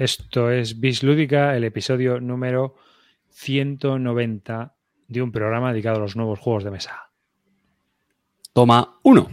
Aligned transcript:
Esto 0.00 0.50
es 0.50 0.80
Bis 0.80 1.02
Lúdica, 1.02 1.54
el 1.54 1.62
episodio 1.62 2.20
número 2.20 2.74
190 3.32 4.74
de 5.08 5.20
un 5.20 5.30
programa 5.30 5.74
dedicado 5.74 5.96
a 5.96 6.00
los 6.00 6.16
nuevos 6.16 6.38
juegos 6.38 6.64
de 6.64 6.70
mesa. 6.70 7.10
Toma 8.54 8.98
uno. 9.02 9.28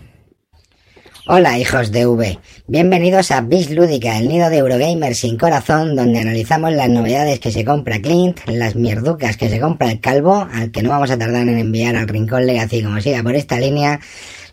Hola 1.27 1.57
hijos 1.57 1.93
de 1.93 2.05
V, 2.05 2.39
bienvenidos 2.67 3.31
a 3.31 3.39
Bis 3.39 3.71
Lúdica, 3.71 4.17
el 4.17 4.27
nido 4.27 4.49
de 4.49 4.57
Eurogamer 4.57 5.15
sin 5.15 5.37
corazón, 5.37 5.95
donde 5.95 6.19
analizamos 6.19 6.73
las 6.73 6.89
novedades 6.89 7.39
que 7.39 7.51
se 7.51 7.63
compra 7.63 8.01
Clint, 8.01 8.41
las 8.47 8.75
mierducas 8.75 9.37
que 9.37 9.47
se 9.47 9.61
compra 9.61 9.89
el 9.89 10.01
calvo, 10.01 10.49
al 10.51 10.71
que 10.71 10.83
no 10.83 10.89
vamos 10.89 11.11
a 11.11 11.17
tardar 11.17 11.43
en 11.43 11.59
enviar 11.59 11.95
al 11.95 12.09
rincón 12.09 12.45
Legacy 12.45 12.83
como 12.83 12.99
siga 12.99 13.23
por 13.23 13.35
esta 13.35 13.57
línea, 13.57 14.01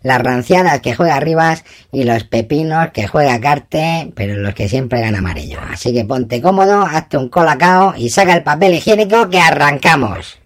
las 0.05 0.23
ranciadas 0.23 0.81
que 0.81 0.95
juega 0.95 1.19
Rivas 1.19 1.65
y 1.91 2.05
los 2.05 2.25
pepinos 2.25 2.91
que 2.93 3.09
juega 3.09 3.41
Carte, 3.41 4.13
pero 4.15 4.37
los 4.37 4.55
que 4.55 4.69
siempre 4.69 5.01
ganan 5.01 5.17
amarillo. 5.17 5.59
Así 5.69 5.93
que 5.93 6.05
ponte 6.05 6.41
cómodo, 6.41 6.83
hazte 6.83 7.17
un 7.17 7.29
colacao 7.31 7.95
y 7.97 8.11
saca 8.11 8.35
el 8.35 8.43
papel 8.43 8.75
higiénico 8.75 9.29
que 9.31 9.41
arrancamos. 9.41 10.39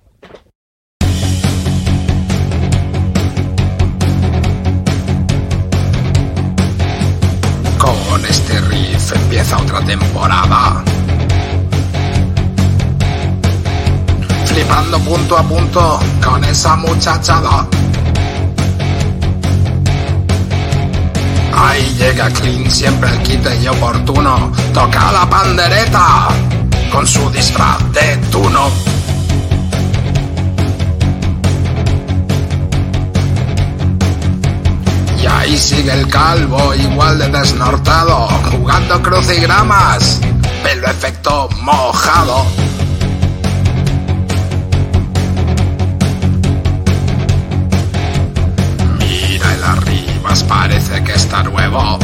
Con 7.78 8.24
este 8.28 8.60
riff 8.60 9.12
empieza 9.12 9.58
otra 9.58 9.84
temporada. 9.84 10.84
Flipando 14.44 15.00
punto 15.00 15.36
a 15.36 15.42
punto 15.42 16.00
con 16.24 16.44
esa 16.44 16.76
muchachada. 16.76 17.66
Ahí 21.60 21.94
llega 21.98 22.30
Clint, 22.30 22.70
siempre 22.70 23.10
el 23.10 23.18
quite 23.22 23.56
y 23.56 23.66
oportuno. 23.66 24.52
Toca 24.72 25.10
la 25.10 25.28
pandereta 25.28 26.28
con 26.92 27.04
su 27.04 27.28
disfraz 27.30 27.78
de 27.92 28.16
tuno. 28.30 28.70
Y 35.20 35.26
ahí 35.26 35.58
sigue 35.58 35.92
el 35.92 36.06
calvo, 36.06 36.74
igual 36.76 37.18
de 37.18 37.28
desnortado, 37.28 38.28
jugando 38.52 39.02
crucigramas, 39.02 40.20
pelo 40.62 40.86
efecto 40.86 41.48
mojado. 41.62 42.46
Parece 50.44 51.02
que 51.02 51.12
está 51.12 51.42
nuevo. 51.42 51.98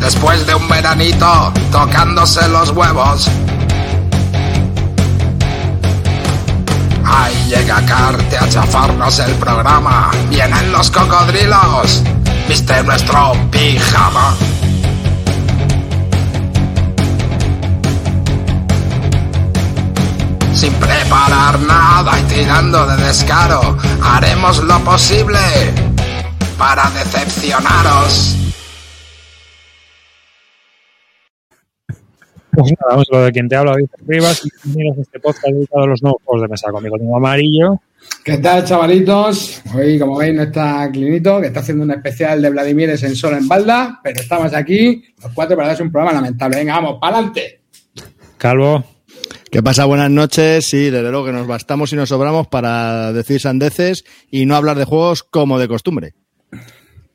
Después 0.00 0.46
de 0.46 0.54
un 0.54 0.68
veranito, 0.68 1.52
tocándose 1.72 2.46
los 2.48 2.70
huevos. 2.70 3.28
Ahí 7.04 7.46
llega 7.48 7.84
Carte 7.86 8.36
a 8.38 8.48
chafarnos 8.48 9.18
el 9.18 9.32
programa. 9.34 10.10
Vienen 10.28 10.72
los 10.72 10.90
cocodrilos. 10.90 12.02
Viste 12.48 12.82
nuestro 12.82 13.32
pijama. 13.50 14.34
Sin 20.58 20.72
preparar 20.72 21.60
nada 21.60 22.18
y 22.18 22.22
tirando 22.24 22.84
de 22.84 22.96
descaro, 23.04 23.78
haremos 24.02 24.60
lo 24.64 24.76
posible 24.80 25.38
para 26.58 26.90
decepcionaros. 26.90 28.36
Pues 32.50 32.72
nada, 32.72 32.90
vamos 32.90 33.06
a 33.12 33.16
lo 33.16 33.22
de 33.26 33.30
quien 33.30 33.48
te 33.48 33.54
habla, 33.54 33.76
Víctor 33.76 34.00
Rivas, 34.04 34.44
y 34.44 34.50
bienvenidos 34.64 34.98
a 34.98 35.02
este 35.02 35.20
podcast 35.20 35.46
dedicado 35.46 35.84
a 35.84 35.86
los 35.86 36.02
nuevos 36.02 36.20
juegos 36.24 36.42
de 36.42 36.48
mesa. 36.48 36.72
Conmigo 36.72 36.98
tengo 36.98 37.16
amarillo. 37.16 37.80
¿Qué 38.24 38.38
tal, 38.38 38.64
chavalitos? 38.64 39.62
Hoy, 39.76 39.96
como 39.96 40.16
veis, 40.16 40.34
no 40.34 40.42
está 40.42 40.90
Clinito, 40.90 41.40
que 41.40 41.46
está 41.46 41.60
haciendo 41.60 41.84
un 41.84 41.92
especial 41.92 42.42
de 42.42 42.50
Vladimir 42.50 42.90
en 42.90 43.14
solo 43.14 43.36
en 43.36 43.46
balda, 43.46 44.00
pero 44.02 44.20
estamos 44.20 44.52
aquí, 44.52 45.04
los 45.22 45.32
cuatro, 45.34 45.56
para 45.56 45.68
darse 45.68 45.84
un 45.84 45.92
programa 45.92 46.14
lamentable. 46.14 46.56
Venga, 46.56 46.74
vamos, 46.74 46.98
para 47.00 47.18
adelante. 47.18 47.60
Calvo. 48.36 48.97
¿Qué 49.50 49.62
pasa? 49.62 49.86
Buenas 49.86 50.10
noches. 50.10 50.66
Sí, 50.66 50.90
desde 50.90 51.10
luego 51.10 51.24
que 51.24 51.32
nos 51.32 51.46
bastamos 51.46 51.90
y 51.92 51.96
nos 51.96 52.10
sobramos 52.10 52.48
para 52.48 53.14
decir 53.14 53.40
sandeces 53.40 54.04
y 54.30 54.44
no 54.44 54.56
hablar 54.56 54.76
de 54.76 54.84
juegos 54.84 55.22
como 55.22 55.58
de 55.58 55.68
costumbre. 55.68 56.14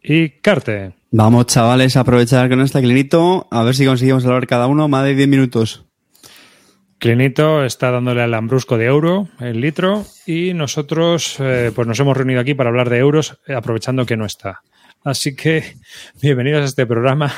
Y 0.02 0.30
Carte. 0.42 0.94
Vamos, 1.12 1.46
chavales, 1.46 1.96
a 1.96 2.00
aprovechar 2.00 2.50
que 2.50 2.56
no 2.56 2.64
está 2.64 2.82
Clinito, 2.82 3.48
a 3.52 3.62
ver 3.64 3.76
si 3.76 3.86
conseguimos 3.86 4.26
hablar 4.26 4.48
cada 4.48 4.66
uno 4.66 4.88
más 4.88 5.06
de 5.06 5.14
10 5.14 5.28
minutos. 5.28 5.86
Clinito 6.98 7.64
está 7.64 7.92
dándole 7.92 8.24
al 8.24 8.32
lambrusco 8.32 8.80
de 8.80 8.86
euro, 8.86 9.28
el 9.40 9.62
litro, 9.62 10.04
y 10.26 10.56
nosotros 10.56 11.36
eh, 11.40 11.72
pues 11.76 11.88
nos 11.88 12.00
hemos 12.00 12.18
reunido 12.18 12.40
aquí 12.40 12.56
para 12.56 12.70
hablar 12.70 12.90
de 12.90 12.98
euros, 12.98 13.38
eh, 13.46 13.54
aprovechando 13.54 14.08
que 14.08 14.18
no 14.18 14.26
está. 14.26 14.62
Así 15.04 15.36
que 15.36 15.76
bienvenidos 16.22 16.64
a 16.64 16.66
este 16.66 16.88
programa. 16.88 17.32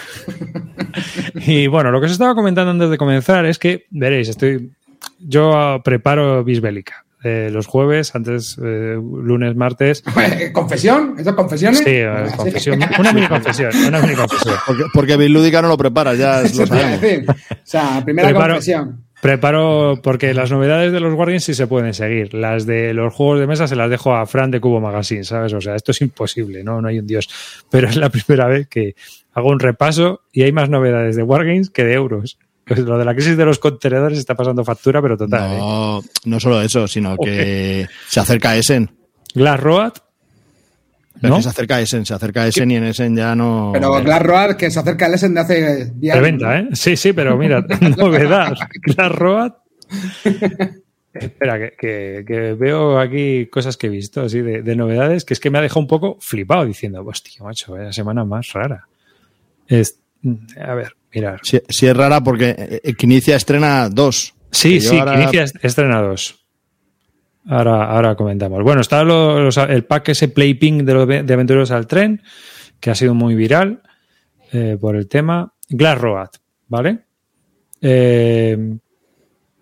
y 1.36 1.68
bueno, 1.68 1.92
lo 1.92 2.00
que 2.00 2.06
os 2.06 2.14
estaba 2.14 2.34
comentando 2.34 2.72
antes 2.72 2.90
de 2.90 2.98
comenzar 2.98 3.46
es 3.46 3.60
que, 3.60 3.88
veréis, 3.90 4.30
estoy 4.30 4.72
yo 5.20 5.54
ah, 5.58 5.82
preparo 5.84 6.44
Bisbélica. 6.44 7.06
Eh, 7.24 7.50
los 7.52 7.66
jueves, 7.66 8.14
antes, 8.14 8.56
eh, 8.64 8.96
lunes, 9.02 9.56
martes. 9.56 10.04
¿Confesión? 10.54 11.16
¿Esto 11.18 11.32
es 11.32 11.36
confesiones? 11.36 11.80
Sí, 11.80 11.86
eh, 11.88 12.28
confesión. 12.38 12.80
Una 13.00 13.12
mini 13.14 13.28
confesión. 13.28 13.72
Una 13.88 14.00
mini 14.00 14.14
confesión. 14.14 14.56
Porque, 14.68 14.84
porque 14.94 15.18
Bilúdica 15.18 15.60
no 15.64 15.70
lo 15.70 15.78
prepara, 15.78 16.14
ya 16.14 16.42
lo 16.44 16.48
iba 16.48 16.64
a 16.64 16.68
sabemos. 16.68 17.02
decir. 17.02 17.26
O 17.28 17.36
sea, 17.64 18.02
primera 18.06 18.30
Preparo- 18.30 18.48
confesión. 18.54 19.02
Preparo, 19.22 20.00
porque 20.04 20.36
las 20.36 20.52
novedades 20.52 20.92
de 20.92 21.00
los 21.00 21.16
Guardians 21.16 21.44
sí 21.46 21.56
se 21.56 21.66
pueden 21.66 21.96
seguir. 21.96 22.36
Las 22.36 22.68
de 22.68 22.94
los 22.94 23.12
juegos 23.12 23.40
de 23.40 23.48
mesa 23.48 23.68
se 23.68 23.76
las 23.76 23.90
dejo 23.90 24.14
a 24.14 24.28
Fran 24.28 24.52
de 24.52 24.60
Cubo 24.60 24.80
Magazine, 24.80 25.24
¿sabes? 25.24 25.52
O 25.54 25.62
sea, 25.62 25.74
esto 25.76 25.94
es 25.94 26.02
imposible, 26.02 26.64
¿no? 26.64 26.80
No 26.80 26.90
hay 26.90 27.00
un 27.00 27.08
dios. 27.08 27.28
Pero 27.72 27.88
es 27.90 27.96
la 27.96 28.10
primera 28.10 28.46
vez 28.48 28.68
que 28.68 28.94
hago 29.34 29.50
un 29.50 29.60
repaso 29.60 30.22
y 30.32 30.44
hay 30.44 30.52
más 30.52 30.70
novedades 30.70 31.16
de 31.16 31.24
Wargames 31.24 31.72
que 31.72 31.86
de 31.86 31.94
euros. 31.94 32.38
Pues 32.66 32.80
lo 32.80 32.98
de 32.98 33.06
la 33.06 33.14
crisis 33.14 33.38
de 33.38 33.46
los 33.46 33.60
contenedores 33.60 34.18
está 34.18 34.34
pasando 34.36 34.64
factura, 34.66 35.02
pero 35.02 35.16
total. 35.18 35.52
¿eh? 35.54 35.58
No, 35.60 36.02
no 36.26 36.40
solo 36.40 36.62
eso, 36.62 36.88
sino 36.88 37.16
que 37.18 37.88
se 38.10 38.20
acerca 38.20 38.56
Essen. 38.58 38.90
Glass 39.36 39.60
Road, 39.60 39.94
Pero 41.22 41.30
¿No? 41.34 41.38
que 41.38 41.44
se 41.44 41.50
acerca 41.50 41.80
Essen, 41.80 42.06
se 42.06 42.14
acerca 42.14 42.48
Essen 42.48 42.72
y 42.72 42.76
en 42.78 42.86
Essen 42.86 43.16
ya 43.16 43.36
no. 43.36 43.70
Pero 43.74 44.02
Glass 44.02 44.22
Road, 44.24 44.56
que 44.56 44.72
se 44.72 44.80
acerca 44.80 45.06
al 45.06 45.14
Essen 45.14 45.34
de 45.36 45.40
hace 45.42 45.92
días. 45.96 46.18
Preventa, 46.18 46.60
¿eh? 46.60 46.70
Sí, 46.74 46.96
sí, 46.98 47.14
pero 47.14 47.38
mira, 47.38 47.62
novedad. 47.98 48.54
La 48.98 49.10
Road. 49.10 49.52
Espera, 51.14 51.58
que, 51.58 51.74
que- 51.80 52.24
que 52.28 52.54
veo 52.54 53.00
aquí 53.00 53.46
cosas 53.48 53.78
que 53.78 53.88
he 53.88 53.90
visto 53.90 54.22
así 54.22 54.42
de, 54.42 54.62
de 54.64 54.76
novedades, 54.76 55.24
que 55.24 55.34
es 55.34 55.40
que 55.40 55.50
me 55.50 55.60
ha 55.60 55.62
dejado 55.62 55.80
un 55.82 55.88
poco 55.88 56.18
flipado 56.20 56.66
diciendo, 56.66 57.04
hostia, 57.06 57.42
macho, 57.44 57.78
la 57.78 57.94
semana 57.94 58.26
más 58.26 58.52
rara. 58.52 58.88
Es, 59.68 60.00
a 60.60 60.74
ver, 60.74 60.96
mirar. 61.16 61.40
Si, 61.44 61.60
si 61.70 61.88
es 61.88 61.96
rara 61.98 62.22
porque 62.22 62.56
eh, 62.84 62.94
Quinicia 62.94 63.36
estrena 63.36 63.90
dos. 63.90 64.34
Sí, 64.52 64.80
sí, 64.82 64.98
ahora- 64.98 65.30
estrena 65.62 66.02
dos. 66.02 66.46
Ahora, 67.48 67.86
ahora 67.92 68.16
comentamos. 68.16 68.64
Bueno, 68.64 68.82
está 68.82 69.04
lo- 69.04 69.40
los- 69.44 69.58
el 69.58 69.84
pack 69.86 70.10
ese 70.10 70.28
Playping 70.30 70.86
de, 70.86 70.94
los- 70.94 71.08
de 71.08 71.34
Aventureros 71.34 71.72
al 71.72 71.88
Tren, 71.88 72.22
que 72.80 72.90
ha 72.92 72.96
sido 72.96 73.14
muy 73.14 73.36
viral 73.36 73.82
eh, 74.52 74.78
por 74.80 74.96
el 74.96 75.08
tema. 75.08 75.54
Glass 75.70 76.00
Road, 76.00 76.30
¿vale? 76.68 77.00
Eh, 77.82 78.78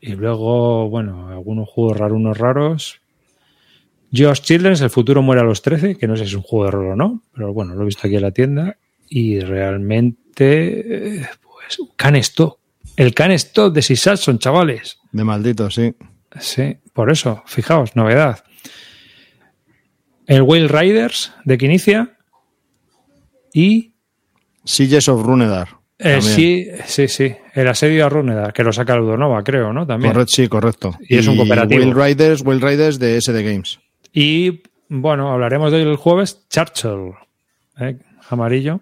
y 0.02 0.12
luego, 0.14 0.90
bueno, 0.90 1.30
algunos 1.30 1.70
juegos 1.70 1.98
raros, 1.98 2.18
unos 2.18 2.38
raros. 2.38 3.00
Josh 4.16 4.42
Children's, 4.42 4.82
El 4.82 4.90
futuro 4.92 5.22
muere 5.22 5.42
a 5.42 5.46
los 5.46 5.62
13, 5.62 5.96
que 5.98 6.08
no 6.08 6.16
sé 6.16 6.24
si 6.26 6.30
es 6.32 6.36
un 6.36 6.44
juego 6.44 6.66
de 6.66 6.72
rol 6.72 6.92
o 6.92 6.96
no, 6.96 7.24
pero 7.34 7.52
bueno, 7.54 7.74
lo 7.74 7.82
he 7.82 7.86
visto 7.86 8.06
aquí 8.06 8.16
en 8.16 8.22
la 8.22 8.32
tienda. 8.32 8.78
Y 9.10 9.40
realmente, 9.40 11.28
eh, 11.70 11.76
pues, 11.78 11.90
Can 11.96 12.16
Stop. 12.18 12.58
El 12.96 13.14
Can 13.14 13.32
Stop 13.32 13.74
de 13.74 13.82
Sisatson, 13.82 14.40
chavales. 14.40 15.00
De 15.12 15.24
maldito, 15.24 15.70
sí. 15.70 15.96
Sí, 16.40 16.78
por 16.94 17.12
eso, 17.12 17.44
fijaos, 17.46 17.96
novedad. 17.96 18.44
El 20.26 20.44
Whale 20.44 20.68
Riders 20.68 21.34
de 21.44 21.58
Quinicia 21.58 22.18
y 23.54 23.94
Sieges 24.64 25.10
of 25.10 25.24
Runedar. 25.24 25.70
eh, 26.00 26.22
sí, 26.22 26.68
sí, 26.86 27.08
sí, 27.08 27.36
el 27.54 27.68
asedio 27.68 28.06
a 28.06 28.10
Runedar, 28.10 28.54
que 28.54 28.64
lo 28.64 28.72
saca 28.72 28.96
Ludonova, 28.96 29.44
creo, 29.44 29.74
¿no? 29.74 29.86
También. 29.86 30.14
Correcto, 30.14 30.34
sí, 30.36 30.48
correcto. 30.48 30.98
Y 31.08 31.18
es 31.18 31.28
un 31.28 31.36
cooperativo. 31.38 31.82
Will 31.82 31.94
Riders, 31.94 32.42
Will 32.42 32.62
Riders 32.62 33.00
de 33.00 33.20
SD 33.20 33.44
Games. 33.44 33.80
Y 34.14 34.62
bueno, 34.90 35.32
hablaremos 35.32 35.72
del 35.72 35.96
jueves 35.98 36.46
Churchill, 36.50 37.14
¿eh? 37.80 37.98
amarillo. 38.30 38.82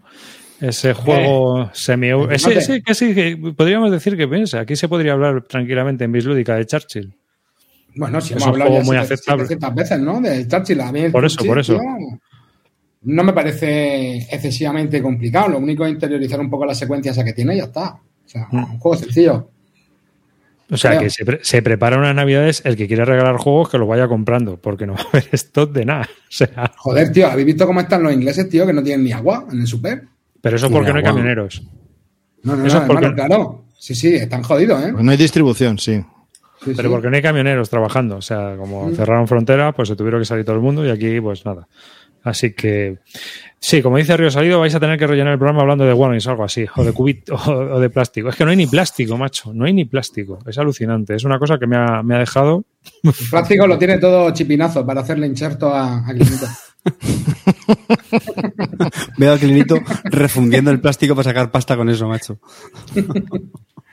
Ese 0.62 0.94
juego 0.94 1.69
semi 1.74 2.10
ese, 2.30 2.54
ese 2.58 2.81
casi 2.84 3.13
que 3.16 3.36
podríamos 3.58 3.92
decir 3.92 4.16
que 4.16 4.28
piensa, 4.28 4.60
aquí 4.62 4.75
se 4.75 4.88
podría 4.88 5.13
hablar 5.13 5.42
tranquilamente 5.44 6.04
en 6.06 6.12
Bislúdica 6.12 6.56
de 6.56 6.66
Churchill. 6.68 7.13
Bueno, 7.96 8.22
si 8.22 8.28
Es 8.34 8.42
hemos 8.42 8.44
un 8.44 8.50
hablado 8.54 8.69
juego 8.72 8.84
ya 8.84 8.86
muy 8.88 8.98
siete- 8.98 9.13
aceptable. 9.16 9.44
700 9.48 9.75
veces, 9.75 10.00
¿no? 10.00 10.22
De 10.22 10.48
Churchill. 10.48 10.81
A 10.81 10.92
mí 10.92 11.10
Por 11.10 11.25
eso, 11.25 11.44
por 11.44 11.60
eso. 11.60 11.80
No 13.04 13.24
me 13.24 13.34
parece 13.34 14.18
excesivamente 14.18 15.02
complicado. 15.02 15.50
Lo 15.50 15.58
único 15.58 15.84
es 15.86 15.92
interiorizar 15.92 16.40
un 16.40 16.50
poco 16.50 16.66
las 16.66 16.78
secuencias 16.78 17.18
que 17.24 17.34
tiene 17.34 17.56
y 17.56 17.57
ya 17.57 17.64
está. 17.66 17.94
O 17.96 18.00
sea, 18.30 18.48
Mm. 18.52 18.74
un 18.74 18.80
juego 18.80 18.96
sencillo. 18.98 19.50
O 20.69 20.78
sea, 20.78 20.92
Creo. 20.92 21.02
que 21.02 21.10
se, 21.10 21.25
pre- 21.25 21.40
se 21.42 21.62
prepara 21.62 21.98
unas 21.98 22.16
navidades, 22.16 22.62
el 22.64 22.78
que 22.78 22.88
quiera 22.88 23.04
regalar 23.04 23.36
juegos 23.38 23.68
que 23.69 23.78
los 23.78 23.88
vaya 23.90 24.07
comprando, 24.07 24.56
porque 24.57 24.86
no 24.86 24.94
va 24.94 25.02
a 25.02 25.07
haber 25.10 25.28
stock 25.34 25.72
de 25.74 25.84
nada. 25.86 26.04
O 26.04 26.31
sea, 26.31 26.72
Joder, 26.78 27.12
tío, 27.12 27.28
¿habéis 27.28 27.48
visto 27.48 27.66
cómo 27.66 27.81
están 27.81 28.04
los 28.04 28.14
ingleses, 28.14 28.48
tío, 28.48 28.66
que 28.66 28.72
no 28.72 28.81
tienen 28.84 29.04
ni 29.04 29.12
agua 29.12 29.48
en 29.52 29.60
el 29.60 29.68
super? 29.68 30.04
Pero 30.42 30.56
eso 30.58 30.70
porque 30.70 30.92
no 30.92 30.98
hay 30.98 31.04
camioneros. 31.04 31.62
No, 32.44 32.56
no, 32.56 32.66
Eso 32.66 32.78
no, 32.78 32.82
es 32.82 32.88
porque- 32.88 33.06
hermano, 33.06 33.28
claro. 33.28 33.66
Sí, 33.78 33.96
sí, 33.96 34.14
están 34.16 34.44
jodidos, 34.44 34.84
¿eh? 34.84 34.92
Pues 34.94 35.04
no 35.04 35.12
hay 35.12 35.18
distribución, 35.18 35.78
sí. 35.80 36.04
Sí, 36.64 36.74
Pero 36.76 36.90
sí. 36.90 36.94
porque 36.94 37.10
no 37.10 37.16
hay 37.16 37.22
camioneros 37.24 37.70
trabajando. 37.70 38.18
O 38.18 38.22
sea, 38.22 38.56
como 38.58 38.88
Mm. 38.90 38.96
cerraron 38.96 39.28
frontera, 39.28 39.72
pues 39.72 39.88
se 39.90 39.96
tuvieron 39.96 40.22
que 40.22 40.26
salir 40.26 40.46
todo 40.46 40.56
el 40.56 40.62
mundo 40.62 40.86
y 40.86 40.90
aquí, 40.90 41.20
pues 41.20 41.44
nada. 41.46 41.68
Así 42.24 42.54
que, 42.54 43.00
sí, 43.60 43.82
como 43.82 43.98
dice 43.98 44.16
Río 44.16 44.30
Salido, 44.30 44.60
vais 44.60 44.76
a 44.76 44.80
tener 44.80 45.00
que 45.00 45.08
rellenar 45.08 45.34
el 45.34 45.40
programa 45.40 45.62
hablando 45.62 45.86
de 45.86 45.94
Warnings 45.94 46.28
o 46.28 46.30
algo 46.30 46.44
así, 46.44 46.66
o 46.76 46.84
de 46.84 46.92
cubit 46.94 47.28
o, 47.32 47.36
o 47.36 47.80
de 47.80 47.90
plástico. 47.90 48.30
Es 48.30 48.36
que 48.36 48.46
no 48.46 48.52
hay 48.52 48.58
ni 48.58 48.68
plástico, 48.68 49.18
macho, 49.18 49.52
no 49.56 49.66
hay 49.66 49.74
ni 49.74 49.86
plástico. 49.86 50.38
Es 50.46 50.60
alucinante. 50.60 51.16
Es 51.16 51.24
una 51.24 51.40
cosa 51.40 51.58
que 51.58 51.66
me 51.66 51.78
ha, 51.78 52.04
me 52.04 52.16
ha 52.16 52.20
dejado. 52.20 52.64
El 53.04 53.12
plástico 53.32 53.66
lo 53.66 53.80
tiene 53.80 53.98
todo 53.98 54.30
chipinazo 54.32 54.86
para 54.86 55.02
hacerle 55.02 55.26
inserto 55.26 55.74
a, 55.74 55.98
a. 56.08 56.14
Veo 59.18 59.33
a 59.33 59.38
Clinito 59.38 59.75
refundiendo 60.06 60.71
el 60.71 60.80
plástico 60.80 61.15
para 61.15 61.30
sacar 61.30 61.51
pasta 61.51 61.75
con 61.77 61.89
eso, 61.89 62.07
macho. 62.07 62.39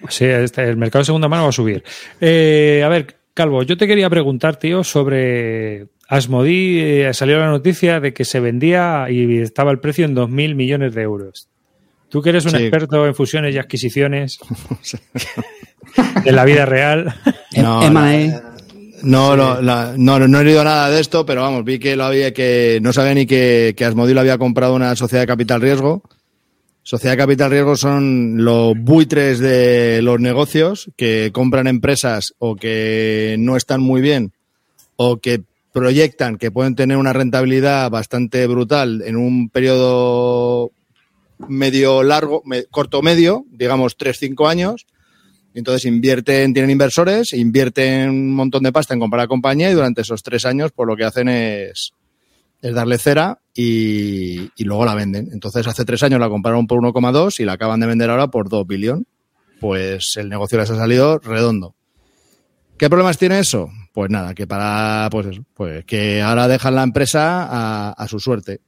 Sí, 0.09 0.25
este- 0.27 0.63
el 0.63 0.77
mercado 0.77 1.01
de 1.01 1.07
segunda 1.07 1.27
mano 1.29 1.43
va 1.43 1.49
a 1.49 1.53
subir. 1.53 1.83
Eh, 2.21 2.83
a 2.85 2.89
ver, 2.89 3.17
Calvo, 3.35 3.65
yo 3.65 3.77
te 3.77 3.89
quería 3.89 4.09
preguntar, 4.09 4.57
tío, 4.57 4.85
sobre 4.85 5.89
Asmodee. 6.09 7.09
eh, 7.09 7.15
salió 7.15 7.39
la 7.41 7.49
noticia 7.51 7.99
de 7.99 8.15
que 8.15 8.25
se 8.25 8.39
vendía 8.39 9.07
y 9.11 9.39
estaba 9.39 9.73
el 9.73 9.81
precio 9.81 10.05
en 10.05 10.15
2.000 10.15 10.55
millones 10.55 10.95
de 10.95 11.03
euros. 11.03 11.49
Tú 12.09 12.23
que 12.23 12.31
eres 12.31 12.45
un 12.45 12.53
Sí. 12.53 12.57
experto 12.59 13.07
en 13.07 13.15
fusiones 13.15 13.55
y 13.55 13.59
adquisiciones 13.59 14.39
en 16.25 16.37
la 16.37 16.45
vida 16.45 16.65
real. 16.65 17.15
No, 17.57 17.83
M&A. 17.83 18.57
No, 19.03 19.37
lo- 19.37 19.61
la- 19.63 19.95
no, 19.97 20.19
no, 20.19 20.27
no 20.29 20.41
he 20.41 20.45
leído 20.45 20.65
nada 20.65 20.91
de 20.91 21.01
esto, 21.01 21.25
pero 21.25 21.43
vamos, 21.43 21.65
vi 21.65 21.79
que 21.79 21.95
lo 21.97 22.05
había 22.05 22.33
que 22.33 22.79
no 22.83 22.93
sabía 22.93 23.15
ni 23.15 23.27
que, 23.27 23.75
que 23.77 23.85
Asmodee 23.85 24.15
lo 24.15 24.21
había 24.21 24.39
comprado 24.39 24.75
una 24.75 24.95
sociedad 24.97 25.23
de 25.23 25.27
capital 25.29 25.61
riesgo. 25.61 26.03
Sociedad 26.83 27.13
de 27.13 27.19
capital 27.19 27.51
riesgo 27.51 27.77
son 27.77 28.45
los 28.45 28.75
buitres 28.77 29.39
de 29.41 30.01
los 30.03 30.19
negocios 30.21 30.91
que 30.97 31.31
compran 31.33 31.67
empresas 31.67 32.33
o 32.39 32.57
que 32.57 33.37
no 33.39 33.57
están 33.57 33.81
muy 33.83 34.01
bien 34.01 34.33
o 34.97 35.19
que 35.19 35.43
proyectan 35.73 36.37
que 36.39 36.51
pueden 36.51 36.75
tener 36.75 36.97
una 36.97 37.13
rentabilidad 37.13 37.91
bastante 37.91 38.47
brutal 38.47 39.03
en 39.07 39.17
un 39.17 39.49
periodo 39.51 40.73
medio 41.47 42.03
largo, 42.03 42.43
me- 42.45 42.65
corto 42.65 43.01
medio, 43.03 43.45
digamos 43.51 43.97
3-5 43.97 44.49
años, 44.49 44.87
entonces 45.59 45.85
invierten, 45.87 46.53
tienen 46.53 46.71
inversores, 46.71 47.33
invierten 47.33 48.11
un 48.11 48.35
montón 48.35 48.63
de 48.63 48.73
pasta 48.73 48.95
en 48.95 49.01
comprar 49.01 49.23
la 49.25 49.29
compañía 49.29 49.71
y 49.71 49.75
durante 49.75 50.03
esos 50.03 50.23
tres 50.23 50.45
años, 50.47 50.71
pues 50.75 50.87
lo 50.87 50.97
que 50.97 51.05
hacen 51.05 51.29
es, 51.29 51.93
darle 52.63 52.99
cera 52.99 53.41
y, 53.55 54.51
luego 54.65 54.85
la 54.85 54.95
venden. 54.95 55.29
Entonces 55.33 55.67
hace 55.67 55.85
tres 55.85 56.03
años 56.03 56.21
la 56.21 56.29
compraron 56.29 56.67
por 56.67 56.79
1,2 56.81 57.41
y 57.41 57.45
la 57.45 57.53
acaban 57.55 57.81
de 57.81 57.87
vender 57.87 58.11
ahora 58.11 58.29
por 58.29 58.49
2 58.49 58.67
billón. 58.67 59.07
Pues 59.61 60.17
el 60.17 60.29
negocio 60.29 60.59
les 60.59 60.71
ha 60.71 60.77
salido 60.77 61.19
redondo. 61.19 61.75
¿Qué 62.77 62.89
problemas 62.89 63.19
tiene 63.19 63.41
eso? 63.41 63.69
Pues 63.93 64.09
nada, 64.11 64.35
que 64.35 64.47
para, 64.47 65.09
pues 65.11 65.41
pues 65.55 65.85
que 65.85 66.23
ahora 66.23 66.47
dejan 66.47 66.77
la 66.77 66.85
empresa 66.85 67.45
a, 67.51 67.91
a 67.91 68.07
su 68.09 68.21
suerte. 68.21 68.61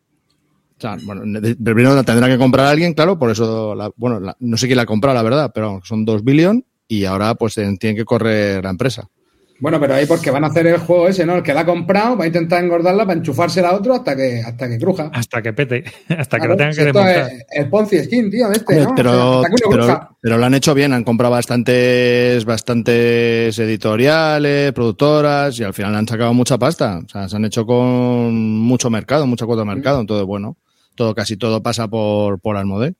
O 0.76 0.80
sea, 0.80 0.96
bueno, 1.04 1.22
primero 1.62 2.02
tendrá 2.02 2.26
que 2.26 2.38
comprar 2.38 2.66
alguien, 2.66 2.94
claro, 2.94 3.18
por 3.18 3.30
eso, 3.30 3.74
la- 3.74 3.92
bueno, 3.96 4.18
la- 4.18 4.36
no 4.40 4.56
sé 4.56 4.66
quién 4.66 4.76
la 4.78 4.82
ha 4.82 4.86
comprado, 4.86 5.14
la 5.14 5.22
verdad, 5.22 5.52
pero 5.54 5.80
son 5.84 6.04
2 6.04 6.24
billón 6.24 6.64
y 6.90 7.04
ahora 7.04 7.36
pues 7.36 7.54
tienen 7.54 7.78
que 7.78 8.04
correr 8.04 8.64
la 8.64 8.70
empresa. 8.70 9.08
Bueno, 9.60 9.78
pero 9.78 9.94
ahí 9.94 10.06
porque 10.06 10.30
van 10.30 10.42
a 10.42 10.48
hacer 10.48 10.66
el 10.66 10.78
juego 10.78 11.06
ese, 11.06 11.24
¿no? 11.24 11.36
El 11.36 11.42
que 11.42 11.52
la 11.52 11.60
ha 11.60 11.66
comprado 11.66 12.16
va 12.16 12.24
a 12.24 12.26
intentar 12.26 12.64
engordarla 12.64 13.04
para 13.04 13.18
enchufársela 13.18 13.68
a 13.68 13.76
otro 13.76 13.94
hasta 13.94 14.16
que, 14.16 14.40
hasta 14.40 14.68
que 14.68 14.78
cruja. 14.78 15.10
Hasta 15.12 15.42
que 15.42 15.52
pete, 15.52 15.84
hasta 16.18 16.40
que 16.40 16.48
lo 16.48 16.56
tengan 16.56 16.74
que 16.74 16.86
esto 16.86 16.98
desmontar. 16.98 17.32
es 17.32 17.46
el 17.50 17.68
Ponzi 17.68 17.98
Skin, 18.02 18.30
tío, 18.30 18.50
este, 18.50 18.80
¿no? 18.80 18.94
pero, 18.96 19.40
O 19.40 19.84
sea, 19.84 20.08
pero, 20.20 20.38
lo 20.38 20.46
han 20.46 20.54
hecho 20.54 20.74
bien, 20.74 20.94
han 20.94 21.04
comprado 21.04 21.32
bastantes, 21.32 22.44
bastantes 22.44 23.56
editoriales, 23.58 24.72
productoras 24.72 25.60
y 25.60 25.62
al 25.62 25.74
final 25.74 25.94
han 25.94 26.08
sacado 26.08 26.32
mucha 26.34 26.58
pasta. 26.58 26.98
O 27.04 27.08
sea, 27.08 27.28
se 27.28 27.36
han 27.36 27.44
hecho 27.44 27.66
con 27.66 28.34
mucho 28.34 28.90
mercado, 28.90 29.26
mucha 29.26 29.46
cuota 29.46 29.60
de 29.60 29.74
mercado. 29.74 30.00
Entonces, 30.00 30.26
bueno, 30.26 30.56
todo, 30.96 31.14
casi 31.14 31.36
todo 31.36 31.62
pasa 31.62 31.86
por, 31.86 32.40
por 32.40 32.56
Asmodee. 32.56 32.94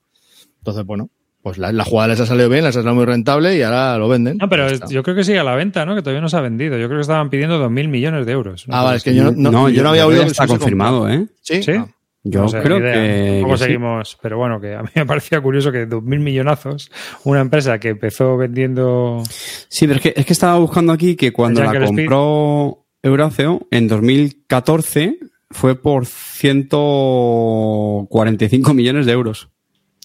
Entonces, 0.58 0.84
bueno, 0.84 1.08
pues 1.42 1.58
la, 1.58 1.72
la 1.72 1.84
jugada 1.84 2.08
les 2.08 2.20
ha 2.20 2.26
salido 2.26 2.48
bien, 2.48 2.64
les 2.64 2.70
ha 2.76 2.80
salido 2.80 2.94
muy 2.94 3.04
rentable 3.06 3.56
y 3.56 3.62
ahora 3.62 3.96
lo 3.98 4.08
venden. 4.08 4.36
No, 4.38 4.48
pero 4.48 4.68
yo 4.88 5.02
creo 5.02 5.16
que 5.16 5.24
sigue 5.24 5.38
a 5.38 5.44
la 5.44 5.54
venta, 5.54 5.84
¿no? 5.86 5.94
Que 5.94 6.02
todavía 6.02 6.20
no 6.20 6.28
se 6.28 6.36
ha 6.36 6.40
vendido. 6.40 6.76
Yo 6.78 6.86
creo 6.86 6.98
que 6.98 7.02
estaban 7.02 7.30
pidiendo 7.30 7.58
2.000 7.58 7.88
millones 7.88 8.26
de 8.26 8.32
euros. 8.32 8.66
Ah, 8.68 8.84
vale, 8.84 8.98
es 8.98 9.04
que 9.04 9.14
yo 9.14 9.32
no, 9.32 9.50
no- 9.50 9.68
yo 9.70 9.82
no 9.82 9.88
había 9.90 10.06
oído 10.06 10.22
está 10.24 10.46
confirmado, 10.46 11.08
¿eh? 11.08 11.26
Sí, 11.40 11.62
¿Sí? 11.62 11.72
Ah. 11.72 11.86
Yo 12.22 12.42
No 12.42 12.48
sé, 12.50 12.60
creo 12.60 12.78
que, 12.80 13.38
¿Cómo 13.40 13.54
que 13.54 13.58
sí. 13.58 13.64
seguimos? 13.64 14.18
Pero 14.20 14.36
bueno, 14.36 14.60
que 14.60 14.74
a 14.74 14.82
mí 14.82 14.90
me 14.94 15.06
parecía 15.06 15.40
curioso 15.40 15.72
que 15.72 15.88
2.000 15.88 16.02
millonazos, 16.20 16.90
una 17.24 17.40
empresa 17.40 17.78
que 17.78 17.88
empezó 17.88 18.36
vendiendo... 18.36 19.22
Sí, 19.30 19.86
pero 19.86 19.96
es 19.96 20.02
que, 20.02 20.12
es 20.14 20.26
que 20.26 20.32
estaba 20.34 20.58
buscando 20.58 20.92
aquí 20.92 21.16
que 21.16 21.32
cuando 21.32 21.64
la 21.64 21.82
compró 21.86 22.84
Euraceo 23.02 23.66
en 23.70 23.88
2014 23.88 25.18
fue 25.50 25.80
por 25.80 26.04
145 26.04 28.74
millones 28.74 29.06
de 29.06 29.12
euros. 29.12 29.48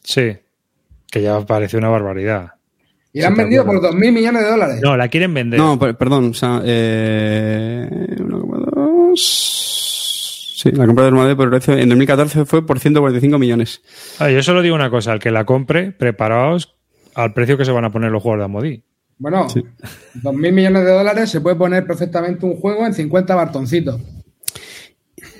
Sí, 0.04 0.38
que 1.12 1.22
ya 1.22 1.40
parece 1.46 1.78
una 1.78 1.90
barbaridad. 1.90 2.50
Y 3.14 3.22
la 3.22 3.28
han 3.30 3.36
Sí, 3.36 3.42
vendido 3.42 3.66
por 3.66 3.82
2.000 3.82 4.12
millones 4.12 4.44
de 4.44 4.50
dólares. 4.50 4.80
No, 4.84 4.98
la 4.98 5.08
quieren 5.08 5.34
vender. 5.34 5.58
No, 5.60 5.80
per- 5.80 5.96
perdón, 5.96 6.32
o 6.32 6.34
sea, 6.34 6.62
eh, 6.66 7.88
1,2. 8.20 9.16
Sí, 10.58 10.72
la 10.72 10.86
compra 10.86 11.04
de 11.06 11.10
Euraceo 11.12 11.36
por 11.38 11.46
Euraceo 11.46 11.78
en 11.78 11.90
2014 11.90 12.46
fue 12.46 12.66
por 12.66 12.80
145 12.80 13.38
millones. 13.40 13.82
Ah, 14.20 14.30
yo 14.30 14.42
solo 14.44 14.62
digo 14.62 14.76
una 14.76 14.90
cosa, 14.90 15.12
al 15.12 15.20
que 15.20 15.32
la 15.32 15.46
compre, 15.46 15.92
preparaos 15.92 16.76
al 17.14 17.34
precio 17.34 17.58
que 17.58 17.64
se 17.66 17.72
van 17.72 17.86
a 17.86 17.92
poner 17.92 18.12
los 18.12 18.22
juegos 18.22 18.40
de 18.40 18.46
Amodi. 18.46 18.84
Bueno, 19.18 19.48
2.000 19.48 20.52
millones 20.52 20.84
de 20.84 20.92
dólares 20.92 21.30
se 21.30 21.40
puede 21.40 21.56
poner 21.56 21.86
perfectamente 21.86 22.46
un 22.46 22.58
juego 22.58 22.86
en 22.86 22.94
50 22.94 23.34
bartoncitos. 23.36 24.02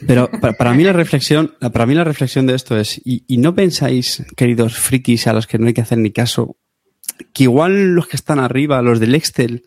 Pero 0.08 0.30
para, 0.42 0.54
para 0.54 0.74
mí 0.74 0.84
la 0.84 0.94
reflexión, 0.94 1.54
para 1.74 1.86
mí 1.86 1.94
la 1.96 2.04
reflexión 2.04 2.46
de 2.48 2.56
esto 2.56 2.78
es, 2.78 3.02
y, 3.04 3.24
y 3.28 3.38
no 3.38 3.56
pensáis, 3.56 4.24
queridos 4.36 4.76
frikis 4.76 5.28
a 5.28 5.34
los 5.34 5.48
que 5.48 5.58
no 5.58 5.68
hay 5.68 5.74
que 5.74 5.82
hacer 5.82 5.98
ni 5.98 6.12
caso, 6.12 6.58
que 7.34 7.44
igual 7.44 7.94
los 7.96 8.08
que 8.08 8.16
están 8.18 8.40
arriba, 8.40 8.82
los 8.82 9.00
del 9.00 9.16
Excel, 9.16 9.64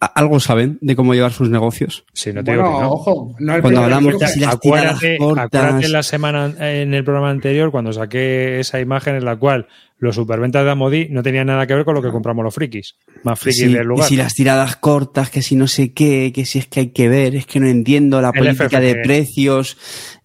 algo 0.00 0.40
saben 0.40 0.78
de 0.80 0.96
cómo 0.96 1.14
llevar 1.14 1.32
sus 1.32 1.48
negocios. 1.48 2.04
Sí, 2.12 2.32
no 2.32 2.42
te 2.42 2.50
Bueno, 2.56 2.64
digo 2.66 2.76
que 2.78 2.82
no. 2.82 2.90
ojo, 2.92 3.36
no 3.38 3.60
Cuando 3.62 3.82
hablamos 3.84 4.14
de 4.18 4.20
las 4.40 4.54
acuérdate, 4.54 4.98
tiradas 4.98 5.18
cortas. 5.18 5.44
acuérdate 5.46 5.88
la 5.88 6.02
semana 6.02 6.54
en 6.58 6.94
el 6.94 7.04
programa 7.04 7.30
anterior 7.30 7.70
cuando 7.70 7.92
saqué 7.92 8.58
esa 8.58 8.80
imagen 8.80 9.14
en 9.14 9.24
la 9.24 9.36
cual 9.36 9.68
los 10.02 10.16
superventas 10.16 10.64
de 10.64 10.70
Amodi 10.72 11.06
no 11.10 11.22
tenían 11.22 11.46
nada 11.46 11.64
que 11.64 11.74
ver 11.76 11.84
con 11.84 11.94
lo 11.94 12.02
que 12.02 12.10
compramos 12.10 12.42
los 12.44 12.52
frikis. 12.52 12.96
Más 13.22 13.38
frikis 13.38 13.60
Sí, 13.60 13.72
del 13.72 13.82
y 13.82 13.86
lugar. 13.86 14.08
si 14.08 14.16
las 14.16 14.34
tiradas 14.34 14.74
cortas, 14.74 15.30
que 15.30 15.42
si 15.42 15.54
no 15.54 15.68
sé 15.68 15.92
qué, 15.92 16.32
que 16.34 16.44
si 16.44 16.58
es 16.58 16.66
que 16.66 16.80
hay 16.80 16.88
que 16.90 17.08
ver, 17.08 17.36
es 17.36 17.46
que 17.46 17.60
no 17.60 17.68
entiendo 17.68 18.20
la 18.20 18.30
El 18.34 18.38
política 18.40 18.80
de 18.80 18.96
precios, 18.96 19.76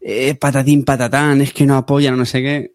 eh, 0.02 0.34
patatín 0.34 0.84
patatán, 0.84 1.42
es 1.42 1.54
que 1.54 1.68
no 1.68 1.78
apoyan, 1.78 2.18
no 2.18 2.26
sé 2.26 2.42
qué. 2.42 2.72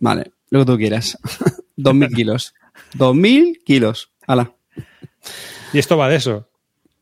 Vale, 0.00 0.32
lo 0.50 0.58
que 0.60 0.66
tú 0.72 0.76
quieras. 0.76 1.16
Dos 1.76 1.94
mil 1.94 2.10
kilos. 2.10 2.54
Dos 2.92 3.14
mil 3.16 3.58
kilos. 3.64 4.10
Ala. 4.26 4.52
Y 5.72 5.78
esto 5.78 5.96
va 5.96 6.10
de 6.10 6.16
eso. 6.16 6.48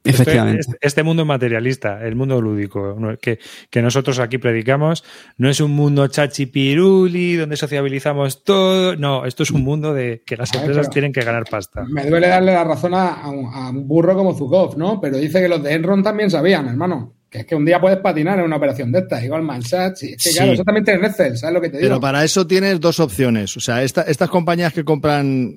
Efectivamente. 0.05 0.61
este, 0.61 0.77
este 0.81 1.03
mundo 1.03 1.25
materialista, 1.25 2.05
el 2.07 2.17
mundo 2.17 2.41
lúdico, 2.41 2.97
que, 3.21 3.39
que 3.71 3.83
nosotros 3.83 4.19
aquí 4.19 4.39
predicamos, 4.39 5.05
no 5.39 5.49
es 5.49 5.61
un 5.61 5.71
mundo 5.73 6.07
chachipiruli 6.09 7.37
donde 7.37 7.57
sociabilizamos 7.57 8.45
todo. 8.45 8.97
No, 8.97 9.25
esto 9.27 9.43
es 9.43 9.51
un 9.51 9.63
mundo 9.63 9.95
de 9.95 10.23
que 10.27 10.37
las 10.37 10.51
A 10.55 10.59
ver, 10.59 10.67
empresas 10.71 10.91
tienen 10.93 11.13
que 11.13 11.23
ganar 11.23 11.45
pasta. 11.51 11.85
Me 11.89 12.05
duele 12.07 12.29
darle 12.29 12.53
la 12.53 12.65
razón 12.65 12.95
a, 12.95 13.09
a 13.15 13.31
un, 13.31 13.47
a 13.53 13.71
un 13.71 13.87
burro 13.87 14.15
como 14.17 14.35
Zukov, 14.35 14.77
¿no? 14.77 15.01
Pero 15.01 15.19
dice 15.19 15.41
que 15.41 15.49
los 15.49 15.63
de 15.63 15.73
Enron 15.75 16.03
también 16.03 16.31
sabían, 16.31 16.69
hermano. 16.69 17.15
Que 17.31 17.39
es 17.39 17.47
que 17.47 17.55
un 17.55 17.65
día 17.65 17.81
puedes 17.81 17.99
patinar 17.99 18.39
en 18.41 18.45
una 18.45 18.57
operación 18.57 18.93
de 18.93 18.99
estas, 18.99 19.25
igual 19.25 19.43
Mansat. 19.43 19.95
Es 19.95 20.01
que 20.01 20.17
Sí. 20.19 20.37
claro, 20.37 20.53
eso 20.53 20.65
también 20.65 20.85
tiene 20.85 21.07
Excel, 21.07 21.39
¿sabes 21.39 21.55
lo 21.55 21.61
que 21.63 21.71
te 21.71 21.79
digo? 21.79 21.89
Pero 21.89 22.01
para 22.01 22.23
eso 22.25 22.47
tienes 22.47 22.79
dos 22.79 23.01
opciones. 23.01 23.57
O 23.57 23.61
sea, 23.61 23.83
esta- 23.83 24.03
estas 24.03 24.29
compañías 24.29 24.73
que 24.75 24.85
compran, 24.85 25.55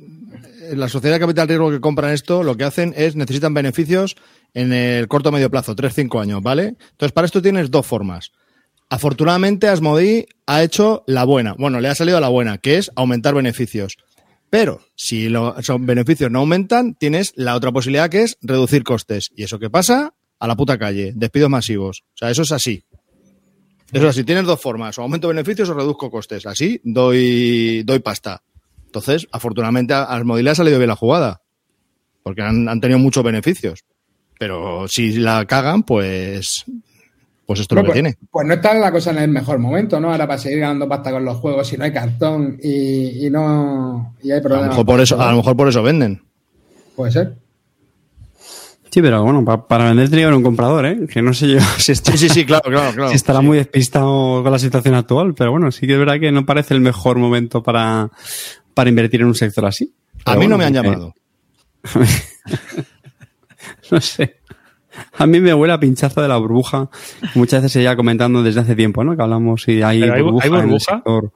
la 0.74 0.90
sociedad 0.90 1.16
de 1.16 1.20
capital 1.20 1.48
riesgo 1.48 1.72
que 1.72 1.80
compran 1.80 2.12
esto, 2.12 2.44
lo 2.44 2.58
que 2.58 2.64
hacen 2.64 2.94
es 2.96 3.16
necesitan 3.16 3.54
beneficios 3.54 4.16
en 4.54 4.74
el 4.74 5.08
corto 5.08 5.30
o 5.30 5.32
medio 5.32 5.52
plazo, 5.52 5.76
3-5 5.76 6.22
años, 6.22 6.42
¿vale? 6.42 6.76
Entonces, 6.92 7.12
para 7.12 7.26
esto 7.26 7.42
tienes 7.42 7.72
dos 7.72 7.86
formas. 7.86 8.32
Afortunadamente, 8.90 9.68
Asmodee 9.68 10.28
ha 10.46 10.64
hecho 10.64 11.04
la 11.08 11.24
buena. 11.24 11.56
Bueno, 11.58 11.80
le 11.80 11.88
ha 11.88 11.96
salido 11.96 12.20
la 12.20 12.30
buena, 12.30 12.58
que 12.58 12.78
es 12.78 12.92
aumentar 12.96 13.34
beneficios. 13.34 13.98
Pero 14.50 14.82
si 14.96 15.28
los 15.28 15.56
beneficios 15.80 16.32
no 16.32 16.40
aumentan, 16.40 16.96
tienes 16.96 17.34
la 17.36 17.56
otra 17.56 17.72
posibilidad 17.72 18.10
que 18.10 18.24
es 18.24 18.38
reducir 18.42 18.84
costes. 18.84 19.32
¿Y 19.36 19.44
eso 19.44 19.60
qué 19.60 19.70
pasa? 19.70 20.14
A 20.40 20.48
la 20.48 20.56
puta 20.56 20.78
calle, 20.78 21.14
despidos 21.16 21.50
masivos. 21.50 22.04
O 22.14 22.18
sea, 22.18 22.30
eso 22.30 22.44
es 22.44 22.52
así. 22.52 22.86
Eso 23.92 24.08
así, 24.08 24.24
tienes 24.24 24.46
dos 24.46 24.60
formas, 24.60 24.98
o 24.98 25.04
aumento 25.04 25.28
beneficios 25.28 25.70
o 25.70 25.74
reduzco 25.74 26.10
costes. 26.12 26.46
Así 26.46 26.80
doy, 26.84 27.84
doy 27.84 28.00
pasta. 28.00 28.44
Entonces, 29.00 29.28
afortunadamente 29.32 29.94
a 29.94 30.04
Asmodee 30.04 30.44
le 30.44 30.52
ha 30.52 30.56
salido 30.56 30.78
bien 30.78 30.88
la 30.88 30.96
jugada, 30.96 31.42
porque 32.24 32.42
han, 32.42 32.70
han 32.70 32.80
tenido 32.80 32.98
muchos 33.00 33.24
beneficios. 33.24 33.82
Pero 34.40 34.88
si 34.88 35.14
la 35.18 35.46
cagan, 35.46 35.84
pues, 35.84 36.64
pues 37.46 37.60
esto 37.60 37.76
es 37.76 37.78
lo 37.78 37.82
que 37.84 37.88
pues, 37.88 37.94
tiene. 37.94 38.18
pues 38.32 38.48
no 38.48 38.54
está 38.54 38.74
la 38.74 38.92
cosa 38.92 39.12
en 39.12 39.18
el 39.18 39.30
mejor 39.30 39.60
momento, 39.60 40.00
¿no? 40.00 40.12
Ahora 40.12 40.28
para 40.28 40.40
seguir 40.40 40.60
ganando 40.60 40.88
pasta 40.88 41.12
con 41.12 41.26
los 41.26 41.38
juegos, 41.38 41.68
si 41.68 41.78
no 41.78 41.84
hay 41.84 41.92
cartón 41.92 42.58
y, 42.64 43.26
y 43.28 43.30
no 43.30 44.16
y 44.24 44.32
hay 44.32 44.38
A 44.38 44.42
lo, 44.42 44.44
problemas. 44.44 44.70
mejor 44.70 44.86
por 44.86 45.00
eso, 45.02 45.22
a 45.22 45.32
lo 45.32 45.38
mejor 45.38 45.56
por 45.58 45.68
eso 45.68 45.84
venden. 45.84 46.22
Puede 46.96 47.12
ser. 47.12 47.36
Sí, 48.92 49.02
pero 49.02 49.22
bueno, 49.24 49.44
pa- 49.44 49.68
para 49.68 49.86
vender 49.90 50.06
tenía 50.10 50.22
que 50.24 50.28
haber 50.28 50.38
un 50.38 50.44
comprador, 50.44 50.86
¿eh? 50.86 51.00
Que 51.12 51.22
no 51.22 51.34
sé 51.34 51.50
yo 51.50 51.60
si, 51.80 51.92
está- 51.92 52.14
Sí, 52.14 52.18
sí, 52.18 52.30
sí, 52.30 52.46
claro, 52.46 52.70
claro, 52.72 52.94
claro. 52.94 53.10
si 53.10 53.16
estará 53.16 53.40
Sí. 53.40 53.46
muy 53.46 53.58
despistado 53.58 54.42
con 54.42 54.52
la 54.52 54.60
situación 54.60 54.96
actual, 54.96 55.34
pero 55.36 55.52
bueno, 55.52 55.70
sí 55.72 55.86
que 55.86 55.94
es 55.94 56.00
verdad 56.00 56.18
que 56.20 56.32
no 56.32 56.46
parece 56.46 56.74
el 56.74 56.80
mejor 56.82 57.18
momento 57.18 57.62
para, 57.62 58.10
para 58.76 58.90
invertir 58.92 59.22
en 59.22 59.28
un 59.28 59.36
sector 59.36 59.66
así. 59.66 59.92
A 60.26 60.36
mí 60.36 60.46
no 60.48 60.58
me 60.60 60.66
han 60.66 60.76
eh, 60.76 60.82
llamado. 60.84 61.16
no 63.92 64.02
sé. 64.02 64.38
A 65.18 65.26
mí 65.28 65.40
me 65.42 65.54
huele 65.54 65.74
a 65.74 65.80
pinchazo 65.80 66.22
de 66.22 66.28
la 66.28 66.38
burbuja. 66.38 66.90
Muchas 67.34 67.62
veces 67.62 67.74
se 67.74 67.82
lleva 67.82 67.96
comentando 67.96 68.44
desde 68.44 68.62
hace 68.62 68.76
tiempo, 68.76 69.04
¿no? 69.04 69.16
Que 69.16 69.24
hablamos 69.24 69.68
y 69.68 69.82
hay 69.82 70.00
Pero 70.02 70.14
hay 70.14 70.22
burbuja, 70.22 70.46
hay 70.46 70.50
en 70.50 70.56
el 70.56 70.62
burbuja. 70.62 70.96
sector. 70.96 71.32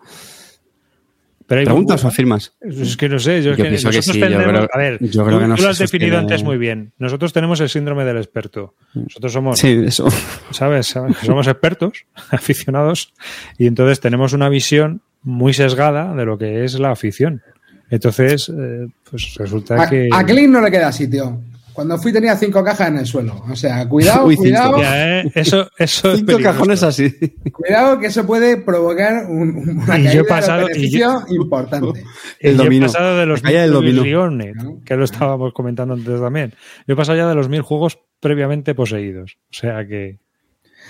Pero 1.46 1.60
hay 1.62 1.66
¿Preguntas 1.66 2.06
o 2.06 2.08
afirmas? 2.08 2.54
Es 2.62 2.96
que 2.96 3.10
no 3.10 3.18
sé, 3.18 3.42
yo, 3.42 3.52
Yo 3.52 3.56
que 3.58 3.64
pienso 3.64 3.90
que 3.90 3.98
nosotros 3.98 4.16
sí, 4.16 4.20
yo 4.22 4.28
creo- 4.38 4.68
a 4.72 4.78
ver, 4.78 5.00
yo 5.02 5.26
creo 5.26 5.38
tú, 5.38 5.42
que 5.42 5.48
no 5.48 5.56
tú 5.56 5.64
lo 5.64 5.70
has 5.70 5.80
definido 5.80 6.18
antes 6.20 6.44
muy 6.44 6.58
bien. 6.58 6.94
Nosotros 7.00 7.34
tenemos 7.34 7.60
el 7.60 7.70
síndrome 7.70 8.06
del 8.06 8.18
experto. 8.18 8.76
Nosotros 8.94 9.34
somos, 9.34 9.58
Sí, 9.60 9.70
eso. 9.84 10.08
¿sabes? 10.52 10.88
¿Sabes? 10.88 11.18
Somos 11.24 11.48
expertos, 11.48 12.06
aficionados, 12.30 13.14
y 13.58 13.66
entonces 13.66 14.00
tenemos 14.00 14.34
una 14.34 14.48
visión 14.48 15.02
muy 15.24 15.54
sesgada 15.54 16.14
de 16.16 16.26
lo 16.26 16.38
que 16.38 16.64
es 16.66 16.80
la 16.80 16.92
afición. 16.92 17.42
Entonces, 17.90 18.50
eh, 18.50 18.88
pues 19.10 19.34
resulta 19.38 19.82
A, 19.82 19.90
que... 19.90 20.10
a 20.12 20.24
Clint 20.24 20.50
no 20.54 20.62
le 20.62 20.70
queda 20.72 20.92
sitio. 20.92 21.42
Cuando 21.74 21.98
fui 21.98 22.12
tenía 22.12 22.36
cinco 22.36 22.62
cajas 22.62 22.90
en 22.90 22.98
el 22.98 23.06
suelo. 23.06 23.42
O 23.50 23.56
sea, 23.56 23.88
cuidado, 23.88 24.26
Uy, 24.26 24.36
cuidado, 24.36 24.80
Ya, 24.82 25.20
¿eh? 25.22 25.32
Eso, 25.34 25.70
eso 25.78 26.12
es 26.12 26.18
Cinco 26.20 26.38
cajones 26.44 26.84
así. 26.84 27.10
cuidado 27.54 27.98
que 28.00 28.08
eso 28.08 28.26
puede 28.26 28.58
provocar 28.58 29.26
un, 29.28 29.80
una 29.86 29.98
Y 29.98 30.04
yo 30.04 30.10
caída 30.10 30.22
de 30.22 30.24
pasado- 30.26 30.68
los 30.68 30.78
y 30.78 30.90
yo- 31.00 31.24
importante. 31.30 32.04
El 32.42 32.56
Y 32.56 32.58
yo 32.58 32.64
dominó. 32.66 32.86
he 32.86 32.90
pasado 32.90 33.18
de 33.18 33.26
los 33.26 33.42
mil. 33.44 34.02
Rionet, 34.04 34.56
que 34.84 34.96
lo 34.98 35.06
estábamos 35.06 35.54
comentando 35.54 35.94
antes 35.94 36.20
también. 36.20 36.54
Yo 36.86 36.96
he 36.96 36.98
pasado 36.98 37.18
ya 37.18 37.30
de 37.30 37.36
los 37.36 37.48
mil 37.48 37.62
juegos 37.62 37.98
previamente 38.20 38.76
poseídos. 38.76 39.38
O 39.50 39.54
sea 39.54 39.88
que... 39.88 40.20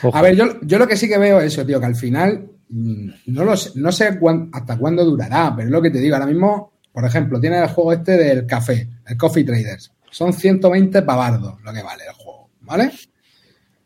ojo. 0.02 0.18
A 0.18 0.22
ver, 0.24 0.36
yo, 0.36 0.46
yo 0.64 0.80
lo 0.80 0.88
que 0.88 0.98
sí 0.98 1.08
que 1.08 1.20
veo 1.20 1.40
es 1.40 1.54
eso, 1.54 1.66
tío, 1.68 1.80
que 1.80 1.86
al 1.86 1.96
final 1.96 2.48
no, 2.70 3.44
lo 3.44 3.58
sé, 3.58 3.72
no 3.76 3.92
sé 3.92 4.18
cuán- 4.20 4.50
hasta 4.54 4.78
cuándo 4.78 5.04
durará, 5.04 5.54
pero 5.56 5.68
es 5.68 5.72
lo 5.72 5.82
que 5.82 5.90
te 5.92 6.00
digo, 6.00 6.16
ahora 6.16 6.28
mismo, 6.28 6.74
por 6.92 7.06
ejemplo, 7.06 7.40
tiene 7.40 7.60
el 7.60 7.68
juego 7.70 7.94
este 7.94 8.18
del 8.18 8.46
café, 8.46 8.88
el 9.08 9.18
Coffee 9.18 9.44
Traders. 9.44 9.92
Son 10.12 10.34
120 10.34 11.02
pavardos 11.04 11.56
lo 11.64 11.74
que 11.74 11.82
vale 11.84 12.04
el 12.08 12.14
juego, 12.14 12.50
¿vale? 12.62 12.92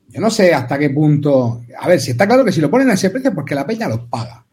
Yo 0.10 0.22
no 0.22 0.30
sé 0.30 0.54
hasta 0.54 0.78
qué 0.78 0.90
punto. 0.90 1.62
A 1.80 1.88
ver, 1.88 2.00
si 2.00 2.12
está 2.12 2.28
claro 2.28 2.46
que 2.46 2.52
si 2.52 2.62
lo 2.62 2.70
ponen 2.70 2.90
a 2.90 2.94
ese 2.94 3.10
precio 3.10 3.30
es 3.30 3.36
porque 3.36 3.56
la 3.56 3.66
peña 3.66 3.88
los 3.90 4.02
paga. 4.02 4.46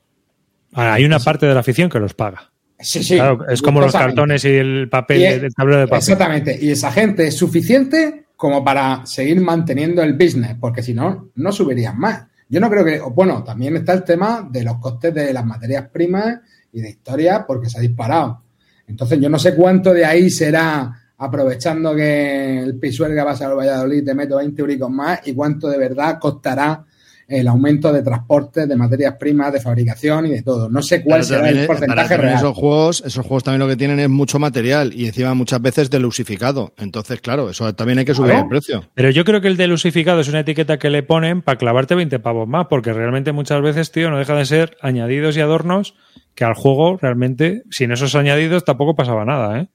Ahora, 0.73 0.95
hay 0.95 1.05
una 1.05 1.19
parte 1.19 1.47
de 1.47 1.55
la 1.55 1.61
afición 1.61 1.91
que 1.91 1.99
los 2.01 2.15
paga. 2.15 2.51
Sí, 2.79 3.03
sí. 3.05 3.17
Claro, 3.17 3.47
es 3.49 3.61
como 3.61 3.81
los 3.81 3.93
cartones 3.93 4.43
y 4.47 4.49
el 4.49 4.89
papel 4.89 5.21
Y 5.21 5.25
es- 5.25 5.43
del 5.43 5.55
tablero 5.55 5.81
de 5.81 5.87
papel. 5.87 5.99
Exactamente. 5.99 6.59
Y 6.61 6.71
esa 6.71 6.91
gente 6.91 7.27
es 7.27 7.37
suficiente 7.37 8.25
como 8.37 8.65
para 8.65 9.05
seguir 9.05 9.39
manteniendo 9.43 10.03
el 10.03 10.15
business, 10.15 10.57
porque 10.59 10.83
si 10.83 10.95
no, 10.95 11.31
no 11.35 11.53
subirían 11.53 11.99
más. 11.99 12.27
Yo 12.51 12.61
no 12.61 12.69
creo 12.69 12.85
que. 12.85 13.01
Bueno, 13.01 13.43
también 13.45 13.77
está 13.77 13.93
el 13.93 14.05
tema 14.05 14.47
de 14.51 14.65
los 14.65 14.79
costes 14.79 15.15
de 15.15 15.33
las 15.33 15.47
materias 15.47 15.89
primas 15.89 16.41
y 16.73 16.81
de 16.81 16.91
historia, 16.91 17.47
porque 17.47 17.71
se 17.71 17.79
ha 17.79 17.81
disparado. 17.81 18.43
Entonces, 18.89 19.21
yo 19.21 19.31
no 19.31 19.39
sé 19.39 19.55
cuánto 19.55 19.95
de 19.95 20.05
ahí 20.05 20.29
será 20.31 20.93
aprovechando 21.17 21.95
que 21.95 22.59
el 22.59 22.77
Pisuerga 22.79 23.23
va 23.23 23.33
a 23.33 23.37
ser 23.37 23.47
al 23.47 23.57
Valladolid, 23.57 24.05
te 24.05 24.15
meto 24.15 24.37
20 24.37 24.61
euricos 24.61 24.91
más, 24.91 25.21
y 25.27 25.33
cuánto 25.33 25.69
de 25.69 25.79
verdad 25.79 26.19
costará 26.19 26.85
el 27.31 27.47
aumento 27.47 27.93
de 27.93 28.03
transporte, 28.03 28.67
de 28.67 28.77
materias 28.77 29.15
primas, 29.15 29.53
de 29.53 29.61
fabricación 29.61 30.27
y 30.27 30.31
de 30.31 30.43
todo. 30.43 30.69
No 30.69 30.83
sé 30.83 31.03
cuál 31.03 31.23
será 31.23 31.49
el 31.49 31.61
eh, 31.61 31.67
porcentaje 31.67 32.17
real. 32.17 32.35
Esos 32.35 32.57
juegos, 32.57 33.05
esos 33.07 33.25
juegos 33.25 33.45
también 33.45 33.61
lo 33.61 33.69
que 33.69 33.77
tienen 33.77 34.01
es 34.01 34.09
mucho 34.09 34.41
material 34.41 34.93
y 34.93 35.07
encima 35.07 35.33
muchas 35.35 35.63
veces 35.63 35.91
delusificado. 35.91 36.75
Entonces, 36.77 37.21
claro, 37.21 37.49
eso 37.49 37.73
también 37.75 38.01
hay 38.01 38.05
que 38.05 38.15
subir 38.15 38.33
el 38.33 38.49
precio. 38.49 38.85
Pero 38.95 39.11
yo 39.11 39.25
creo 39.25 39.41
que 39.41 39.47
el 39.47 39.57
delusificado 39.57 40.21
es 40.21 40.29
una 40.29 40.41
etiqueta 40.41 40.79
que 40.79 40.91
le 40.91 41.05
ponen 41.05 41.41
para 41.41 41.57
clavarte 41.57 41.95
20 41.95 42.19
pavos 42.19 42.49
más, 42.49 42.67
porque 42.69 42.93
realmente 42.93 43.31
muchas 43.31 43.63
veces, 43.63 43.93
tío, 43.93 44.11
no 44.11 44.19
deja 44.19 44.35
de 44.35 44.45
ser 44.45 44.77
añadidos 44.83 45.37
y 45.37 45.41
adornos 45.41 45.95
que 46.35 46.45
al 46.45 46.55
juego 46.55 46.99
realmente, 47.01 47.63
sin 47.71 47.93
esos 47.93 48.17
añadidos, 48.17 48.65
tampoco 48.65 48.97
pasaba 48.97 49.25
nada, 49.25 49.61
¿eh? 49.61 49.69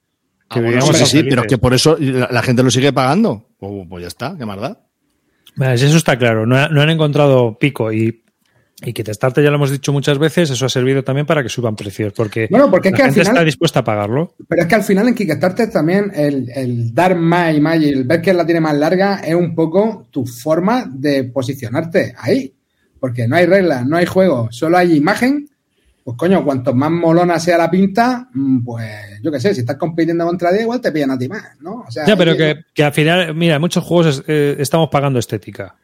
Ah, 0.48 0.60
bueno, 0.60 0.82
sí, 0.82 1.06
sí, 1.06 1.22
pero 1.24 1.42
que 1.42 1.58
por 1.58 1.74
eso 1.74 1.96
la, 1.98 2.28
la 2.30 2.42
gente 2.42 2.62
lo 2.62 2.70
sigue 2.70 2.92
pagando. 2.92 3.48
Pues, 3.58 3.72
pues 3.88 4.02
ya 4.02 4.08
está, 4.08 4.36
qué. 4.38 4.44
Vale, 4.44 4.76
Eso 5.60 5.96
está 5.96 6.18
claro, 6.18 6.46
no, 6.46 6.56
ha- 6.56 6.68
no 6.68 6.82
han 6.82 6.90
encontrado 6.90 7.58
pico 7.58 7.92
y, 7.92 8.22
y 8.82 8.92
que 8.92 9.02
testarte 9.02 9.42
ya 9.42 9.50
lo 9.50 9.56
hemos 9.56 9.70
dicho 9.70 9.92
muchas 9.92 10.18
veces, 10.18 10.50
eso 10.50 10.66
ha 10.66 10.68
servido 10.68 11.02
también 11.02 11.24
para 11.26 11.42
que 11.42 11.48
suban 11.48 11.74
precios, 11.76 12.12
porque, 12.12 12.46
Bueno, 12.50 12.70
porque 12.70 12.88
es 12.88 12.92
la 12.92 12.96
que 12.96 13.02
al 13.02 13.08
gente 13.08 13.20
final- 13.22 13.34
está 13.36 13.44
dispuesta 13.44 13.80
a 13.80 13.84
pagarlo. 13.84 14.34
Pero 14.48 14.62
es 14.62 14.68
que 14.68 14.74
al 14.74 14.82
final 14.82 15.08
en 15.08 15.14
Kickstarter 15.14 15.70
también 15.70 16.12
el, 16.14 16.50
el 16.54 16.94
dar 16.94 17.16
más 17.16 17.54
y 17.56 17.60
más 17.60 17.80
y 17.80 17.88
el 17.88 18.04
ver 18.04 18.20
que 18.20 18.34
la 18.34 18.44
tiene 18.44 18.60
más 18.60 18.76
larga 18.76 19.16
es 19.24 19.34
un 19.34 19.54
poco 19.54 20.06
tu 20.10 20.26
forma 20.26 20.84
de 20.92 21.24
posicionarte 21.24 22.14
ahí. 22.18 22.52
Porque 23.00 23.28
no 23.28 23.36
hay 23.36 23.46
reglas, 23.46 23.86
no 23.86 23.96
hay 23.98 24.06
juego, 24.06 24.48
solo 24.50 24.78
hay 24.78 24.94
imagen. 24.96 25.48
Pues 26.06 26.16
coño, 26.16 26.44
cuanto 26.44 26.72
más 26.72 26.88
molona 26.92 27.40
sea 27.40 27.58
la 27.58 27.68
pinta, 27.68 28.28
mm, 28.32 28.62
pues 28.64 29.20
yo 29.24 29.32
qué 29.32 29.40
sé, 29.40 29.52
si 29.52 29.60
estás 29.62 29.74
compitiendo 29.76 30.24
contra 30.24 30.52
10, 30.52 30.62
igual 30.62 30.80
te 30.80 30.92
pillan 30.92 31.10
a 31.10 31.18
ti 31.18 31.28
más, 31.28 31.42
¿no? 31.60 31.82
O 31.86 31.90
sea, 31.90 32.06
Ya, 32.06 32.16
pero 32.16 32.36
que, 32.36 32.60
que 32.72 32.84
al 32.84 32.92
final, 32.92 33.34
mira, 33.34 33.56
en 33.56 33.60
muchos 33.60 33.82
juegos 33.82 34.22
eh, 34.28 34.54
estamos 34.60 34.88
pagando 34.88 35.18
estética, 35.18 35.74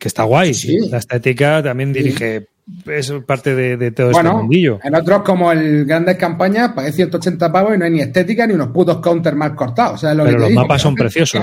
que 0.00 0.08
está 0.08 0.24
guay. 0.24 0.52
Sí. 0.52 0.76
La 0.90 0.98
estética 0.98 1.62
también 1.62 1.92
dirige, 1.92 2.48
es 2.86 3.12
parte 3.24 3.54
de, 3.54 3.76
de 3.76 3.92
todo 3.92 4.10
este 4.10 4.20
Bueno, 4.20 4.38
mundillo. 4.38 4.80
en 4.82 4.96
otros 4.96 5.22
como 5.22 5.52
el 5.52 5.84
Grandes 5.84 6.16
Campañas 6.16 6.72
pagué 6.72 6.90
180 6.90 7.52
pavos 7.52 7.76
y 7.76 7.78
no 7.78 7.84
hay 7.84 7.92
ni 7.92 8.00
estética 8.00 8.48
ni 8.48 8.54
unos 8.54 8.68
putos 8.70 8.98
counters 8.98 9.36
mal 9.36 9.54
cortados. 9.54 10.00
¿sabes 10.00 10.16
lo 10.16 10.24
Pero 10.24 10.36
que 10.38 10.40
los 10.40 10.48
digo? 10.48 10.60
mapas 10.62 10.82
son 10.82 10.94
preciosos. 10.96 11.40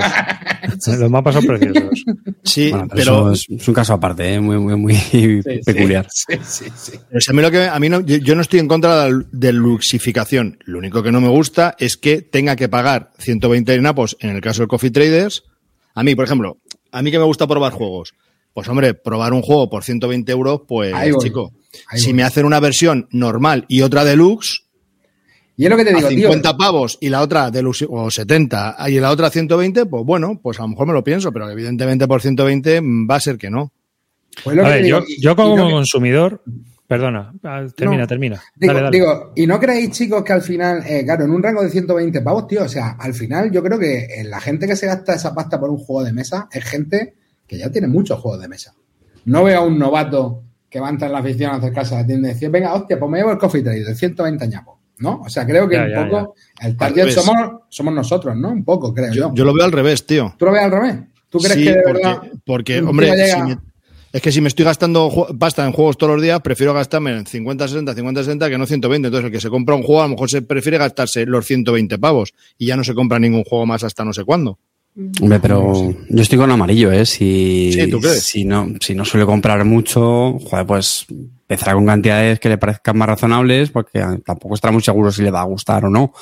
los 0.98 1.10
mapas 1.10 1.34
son 1.34 1.46
preciosos. 1.46 2.04
Sí, 2.42 2.70
Bueno, 2.70 2.88
pero, 2.94 3.32
es, 3.32 3.46
es 3.48 3.68
un 3.68 3.74
caso 3.74 3.94
aparte, 3.94 4.34
¿eh? 4.34 4.40
muy, 4.40 4.58
muy, 4.58 4.76
muy 4.76 5.42
peculiar. 5.64 6.06
Sí, 6.10 6.36
sí, 6.42 6.64
sí. 6.74 6.92
pero 7.08 7.20
si 7.20 7.30
a 7.30 7.34
mí 7.34 7.42
lo 7.42 7.50
que 7.50 7.66
a 7.66 7.78
mí 7.78 7.88
no, 7.88 8.00
yo, 8.00 8.16
yo 8.16 8.34
no 8.34 8.42
estoy 8.42 8.60
en 8.60 8.68
contra 8.68 9.04
de 9.04 9.10
la 9.10 9.24
de 9.30 9.52
luxificación. 9.52 10.58
Lo 10.64 10.78
único 10.78 11.02
que 11.02 11.12
no 11.12 11.20
me 11.20 11.28
gusta 11.28 11.76
es 11.78 11.96
que 11.96 12.22
tenga 12.22 12.56
que 12.56 12.68
pagar 12.68 13.10
120 13.18 13.80
napos 13.80 14.16
en 14.20 14.30
el 14.30 14.40
caso 14.40 14.62
del 14.62 14.68
Coffee 14.68 14.90
Traders. 14.90 15.44
A 15.94 16.02
mí, 16.02 16.14
por 16.14 16.24
ejemplo, 16.24 16.58
a 16.92 17.02
mí 17.02 17.10
que 17.10 17.18
me 17.18 17.24
gusta 17.24 17.46
probar 17.46 17.72
juegos. 17.72 18.14
Pues 18.52 18.68
hombre, 18.68 18.94
probar 18.94 19.32
un 19.32 19.42
juego 19.42 19.70
por 19.70 19.84
120 19.84 20.32
euros, 20.32 20.62
pues 20.66 20.92
chico, 21.22 21.52
si 21.94 22.12
me 22.12 22.24
hacen 22.24 22.44
una 22.44 22.58
versión 22.58 23.06
normal 23.12 23.64
y 23.68 23.82
otra 23.82 24.04
deluxe, 24.04 24.64
Y 25.60 25.64
es 25.64 25.70
lo 25.70 25.76
que 25.76 25.84
te 25.84 25.90
a 25.90 25.96
digo, 25.96 26.08
tío. 26.08 26.28
50 26.28 26.56
pavos 26.56 26.96
y 27.00 27.08
la 27.10 27.20
otra 27.20 27.50
deluxe, 27.50 27.86
o 27.88 28.10
70 28.10 28.76
y 28.88 28.98
la 29.00 29.10
otra 29.10 29.30
120, 29.30 29.86
pues 29.86 30.04
bueno, 30.04 30.40
pues 30.42 30.58
a 30.58 30.62
lo 30.62 30.68
mejor 30.68 30.86
me 30.86 30.92
lo 30.94 31.04
pienso, 31.04 31.32
pero 31.32 31.50
evidentemente 31.50 32.06
por 32.08 32.22
120 32.22 32.80
va 33.08 33.16
a 33.16 33.20
ser 33.20 33.36
que 33.36 33.50
no. 33.50 33.72
Pues 34.44 34.56
lo 34.56 34.62
A 34.62 34.66
que 34.66 34.72
ver, 34.72 34.82
te 34.82 34.88
yo, 34.88 35.02
y- 35.06 35.20
yo 35.20 35.36
como 35.36 35.56
que- 35.56 35.70
consumidor, 35.72 36.42
perdona, 36.86 37.32
ah, 37.44 37.66
termina, 37.76 38.02
No. 38.02 38.06
termina. 38.08 38.42
Digo, 38.56 38.72
Dale, 38.72 38.84
dale. 38.84 38.96
digo, 38.98 39.32
y 39.36 39.46
no 39.46 39.60
creéis, 39.60 39.90
chicos, 39.90 40.24
que 40.24 40.32
al 40.32 40.42
final, 40.42 40.82
eh, 40.86 41.04
claro, 41.04 41.24
en 41.24 41.30
un 41.30 41.42
rango 41.42 41.62
de 41.62 41.68
120 41.70 42.20
pavos, 42.22 42.46
tío, 42.46 42.62
o 42.64 42.68
sea, 42.68 42.96
al 42.98 43.12
final 43.12 43.50
yo 43.50 43.62
creo 43.62 43.78
que 43.78 44.04
eh, 44.04 44.24
la 44.24 44.40
gente 44.40 44.66
que 44.66 44.76
se 44.76 44.86
gasta 44.86 45.14
esa 45.14 45.34
pasta 45.34 45.60
por 45.60 45.68
un 45.70 45.76
juego 45.78 46.04
de 46.04 46.12
mesa 46.12 46.48
es 46.50 46.64
gente 46.64 47.14
que 47.46 47.58
ya 47.58 47.70
tiene 47.70 47.86
muchos 47.86 48.18
juegos 48.18 48.40
de 48.40 48.48
mesa. 48.48 48.72
No 49.26 49.44
veo 49.44 49.58
a 49.60 49.64
un 49.66 49.78
novato 49.78 50.42
que 50.70 50.80
va 50.80 50.86
a 50.86 50.90
entrar 50.90 51.10
en 51.10 51.14
la 51.14 51.18
afición 51.18 51.50
a 51.52 51.56
acercarse 51.56 51.94
a 51.96 51.98
la 52.00 52.06
tienda 52.06 52.30
y 52.30 52.32
decir, 52.32 52.48
venga, 52.48 52.72
hostia, 52.74 52.98
pues 52.98 53.10
me 53.10 53.18
llevo 53.18 53.32
el 53.32 53.38
coffee 53.38 53.62
trade 53.62 53.84
de 53.84 53.94
120 53.94 54.44
añapos, 54.44 54.78
¿no? 55.00 55.20
O 55.24 55.28
sea, 55.28 55.44
creo 55.46 55.68
que 55.68 55.76
Ya, 55.76 55.82
un 55.84 55.90
ya, 55.90 56.08
poco 56.08 56.34
el 56.62 56.76
target 56.76 57.10
somos, 57.10 57.36
somos 57.68 57.92
nosotros, 57.94 58.36
¿no? 58.36 58.50
Un 58.50 58.64
poco, 58.64 58.94
creo 58.94 59.12
yo. 59.12 59.28
Yo, 59.30 59.34
yo 59.34 59.44
lo 59.44 59.52
veo 59.54 59.64
al 59.64 59.72
revés, 59.72 60.06
tío. 60.06 60.34
¿Tú 60.38 60.44
lo 60.46 60.52
ves 60.52 60.62
al 60.62 60.70
revés? 60.70 60.96
¿Tú 61.28 61.38
crees 61.38 61.54
Sí, 61.54 61.64
que 61.64 61.70
de 61.72 61.82
porque, 61.84 62.02
verdad 62.02 62.22
porque, 62.44 62.80
hombre, 62.80 63.06
tío 63.06 63.14
llega- 63.16 63.34
si 63.36 63.42
me- 63.42 63.58
es 64.12 64.20
que 64.22 64.32
si 64.32 64.40
me 64.40 64.48
estoy 64.48 64.64
gastando 64.64 65.28
pasta 65.38 65.64
en 65.64 65.70
juegos 65.72 65.96
todos 65.96 66.14
los 66.14 66.22
días, 66.22 66.40
prefiero 66.40 66.74
gastarme 66.74 67.12
en 67.12 67.26
50, 67.26 67.68
60, 67.68 67.94
50, 67.94 68.20
60 68.24 68.50
que 68.50 68.58
no 68.58 68.66
120. 68.66 69.06
Entonces, 69.06 69.26
el 69.26 69.32
que 69.32 69.40
se 69.40 69.48
compra 69.48 69.76
un 69.76 69.82
juego, 69.84 70.00
a 70.02 70.04
lo 70.06 70.10
mejor 70.10 70.28
se 70.28 70.42
prefiere 70.42 70.78
gastarse 70.78 71.26
los 71.26 71.46
120 71.46 71.96
pavos 71.98 72.34
y 72.58 72.66
ya 72.66 72.76
no 72.76 72.82
se 72.82 72.92
compra 72.94 73.20
ningún 73.20 73.44
juego 73.44 73.66
más 73.66 73.84
hasta 73.84 74.04
no 74.04 74.12
sé 74.12 74.24
cuándo. 74.24 74.58
Hombre, 75.20 75.40
pero 75.40 75.94
yo 76.08 76.22
estoy 76.22 76.38
con 76.38 76.50
amarillo, 76.50 76.90
¿eh? 76.92 77.06
Si, 77.06 77.72
Sí, 77.72 77.90
¿tú 77.90 78.00
crees? 78.00 78.22
si 78.22 78.44
no, 78.44 78.68
si 78.80 78.94
no 78.94 79.04
suele 79.04 79.26
comprar 79.26 79.64
mucho, 79.64 80.38
joder, 80.38 80.66
pues 80.66 81.06
empezará 81.08 81.74
con 81.74 81.86
cantidades 81.86 82.38
que 82.38 82.48
le 82.48 82.58
parezcan 82.58 82.96
más 82.96 83.08
razonables, 83.08 83.70
porque 83.70 84.04
tampoco 84.24 84.54
estará 84.54 84.72
muy 84.72 84.82
seguro 84.82 85.10
si 85.10 85.22
le 85.22 85.30
va 85.30 85.40
a 85.40 85.44
gustar 85.44 85.84
o 85.84 85.90
no. 85.90 86.12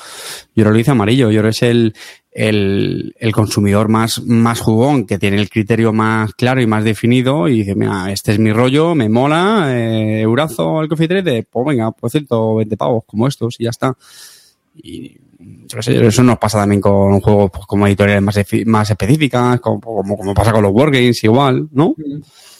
Yo 0.55 0.63
lo 0.63 0.73
dice 0.73 0.91
amarillo, 0.91 1.29
yo 1.29 1.45
es 1.47 1.61
el, 1.61 1.93
el, 2.31 3.13
el 3.17 3.31
consumidor 3.31 3.89
más, 3.89 4.23
más 4.23 4.59
jugón, 4.59 5.05
que 5.05 5.19
tiene 5.19 5.37
el 5.37 5.49
criterio 5.49 5.93
más 5.93 6.33
claro 6.33 6.61
y 6.61 6.67
más 6.67 6.83
definido, 6.83 7.47
y 7.47 7.59
dice, 7.59 7.75
mira, 7.75 8.11
este 8.11 8.31
es 8.31 8.39
mi 8.39 8.51
rollo, 8.51 8.95
me 8.95 9.07
mola, 9.09 9.67
eh, 9.71 10.21
eurazo 10.21 10.81
el 10.81 10.89
coffee 10.89 11.07
trade, 11.07 11.43
pues 11.43 11.65
venga, 11.65 11.91
por 11.91 12.09
120 12.09 12.77
pavos, 12.77 13.03
como 13.05 13.27
estos, 13.27 13.55
y 13.59 13.65
ya 13.65 13.69
está. 13.69 13.95
Y 14.75 15.17
yo 15.39 15.77
qué 15.77 15.83
sé, 15.83 16.05
eso 16.05 16.23
nos 16.23 16.37
pasa 16.37 16.59
también 16.59 16.81
con 16.81 17.19
juegos 17.21 17.51
pues, 17.51 17.65
como 17.65 17.87
editoriales 17.87 18.21
más, 18.21 18.37
más 18.65 18.89
específicas, 18.89 19.59
como, 19.61 19.79
como, 19.79 20.17
como 20.17 20.33
pasa 20.33 20.51
con 20.51 20.63
los 20.63 20.73
Wargames 20.73 21.23
igual, 21.23 21.69
¿no? 21.71 21.95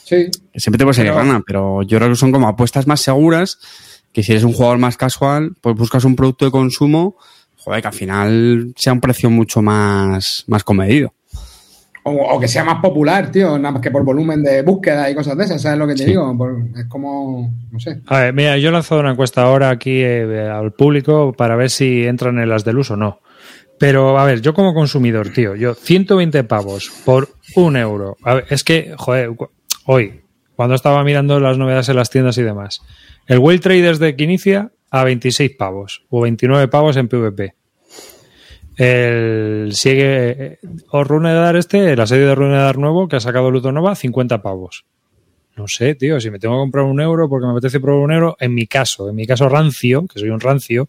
Sí. 0.06 0.30
Siempre 0.56 0.78
te 0.78 0.86
puedes 0.86 0.98
salir 0.98 1.14
rana, 1.14 1.42
pero 1.46 1.84
yo 1.84 1.98
creo 1.98 2.10
que 2.10 2.16
son 2.16 2.32
como 2.32 2.48
apuestas 2.48 2.88
más 2.88 3.02
seguras 3.02 3.60
que 4.14 4.24
si 4.24 4.32
eres 4.32 4.44
un 4.44 4.54
jugador 4.54 4.78
más 4.78 4.98
casual, 4.98 5.56
pues 5.62 5.76
buscas 5.76 6.04
un 6.04 6.16
producto 6.16 6.46
de 6.46 6.52
consumo, 6.52 7.18
joder, 7.58 7.82
que 7.82 7.88
al 7.88 7.94
final 7.94 8.74
sea 8.76 8.94
un 8.94 9.02
precio 9.02 9.30
mucho 9.30 9.62
más, 9.62 10.46
más 10.48 10.64
comedido. 10.64 11.14
O, 12.04 12.12
o 12.12 12.40
que 12.40 12.48
sea 12.48 12.64
más 12.64 12.82
popular, 12.82 13.30
tío, 13.32 13.58
nada 13.60 13.74
más 13.74 13.82
que 13.82 13.92
por 13.92 14.04
volumen 14.04 14.42
de 14.42 14.62
búsqueda 14.62 15.10
y 15.10 15.16
cosas 15.16 15.38
de 15.38 15.44
esas, 15.44 15.62
¿sabes 15.62 15.78
lo 15.78 15.86
que 15.88 15.94
te 15.94 16.04
Sí. 16.04 16.10
digo? 16.10 16.36
Por- 16.38 16.62
es 16.78 16.86
como, 16.86 17.52
no 17.72 17.80
sé. 17.80 18.02
A 18.08 18.20
ver, 18.20 18.34
mira, 18.34 18.58
yo 18.58 18.70
he 18.70 18.72
lanzado 18.72 19.02
una 19.02 19.12
encuesta 19.12 19.44
ahora 19.44 19.70
aquí 19.70 20.02
eh, 20.02 20.50
al 20.50 20.72
público 20.74 21.34
para 21.34 21.56
ver 21.56 21.70
si 21.70 22.06
entran 22.06 22.40
en 22.40 22.50
las 22.50 22.64
de 22.64 22.74
luz 22.74 22.90
o 22.92 22.96
no. 22.96 23.20
Pero, 23.80 24.18
a 24.20 24.26
ver, 24.26 24.42
yo 24.42 24.54
como 24.54 24.74
consumidor, 24.74 25.30
tío, 25.30 25.56
yo 25.56 25.74
120 25.74 26.44
pavos 26.46 26.92
por 27.06 27.30
un 27.56 27.78
euro. 27.78 28.18
A 28.24 28.36
ver, 28.36 28.46
es 28.50 28.64
que, 28.64 28.94
joder, 28.98 29.32
hoy, 29.86 30.22
cuando 30.56 30.76
estaba 30.76 31.04
mirando 31.04 31.40
las 31.40 31.58
novedades 31.58 31.88
en 31.90 31.96
las 31.96 32.10
tiendas 32.10 32.38
y 32.38 32.44
demás, 32.44 32.82
el 33.28 33.40
Whale 33.40 33.60
Traders 33.60 34.00
de 34.00 34.16
Quinicia 34.16 34.72
a 34.92 35.04
26 35.04 35.52
pavos 35.58 36.06
o 36.10 36.22
29 36.22 36.68
pavos 36.68 36.98
en 36.98 37.08
PvP. 37.08 37.54
El 38.80 39.72
sigue 39.74 40.60
o 40.92 41.04
Runedar 41.04 41.58
este, 41.58 41.92
el 41.92 42.00
asedio 42.00 42.28
de 42.28 42.36
Runedar 42.36 42.78
nuevo 42.78 43.10
que 43.10 43.18
ha 43.18 43.20
sacado 43.20 43.52
Luto 43.52 43.74
Nova, 43.74 43.94
50 43.94 44.42
pavos. 44.42 44.86
No 45.58 45.68
sé, 45.68 45.96
tío, 45.96 46.22
si 46.22 46.32
me 46.32 46.40
tengo 46.40 46.56
que 46.56 46.60
comprar 46.60 46.86
un 46.86 47.02
euro 47.02 47.28
porque 47.28 47.46
me 47.46 47.52
apetece 47.52 47.82
probar 47.82 48.06
un 48.06 48.14
euro, 48.14 48.38
en 48.40 48.54
mi 48.54 48.68
caso, 48.68 49.10
en 49.10 49.16
mi 49.18 49.28
caso 49.28 49.50
rancio, 49.50 50.08
que 50.08 50.18
soy 50.18 50.30
un 50.30 50.40
rancio, 50.40 50.88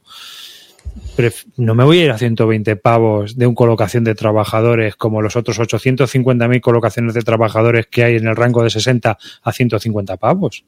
no 1.56 1.74
me 1.74 1.82
voy 1.82 1.98
a 1.98 2.04
ir 2.04 2.10
a 2.12 2.18
120 2.18 2.76
pavos 2.76 3.36
de 3.36 3.48
un 3.48 3.56
colocación 3.56 4.04
de 4.04 4.14
trabajadores 4.14 4.94
como 4.94 5.20
los 5.20 5.34
otros 5.34 5.58
850.000 5.58 6.60
colocaciones 6.60 7.14
de 7.14 7.22
trabajadores 7.22 7.88
que 7.88 8.04
hay 8.04 8.14
en 8.14 8.28
el 8.28 8.36
rango 8.36 8.62
de 8.62 8.70
60 8.70 9.18
a 9.42 9.52
150 9.52 10.16
pavos. 10.16 10.64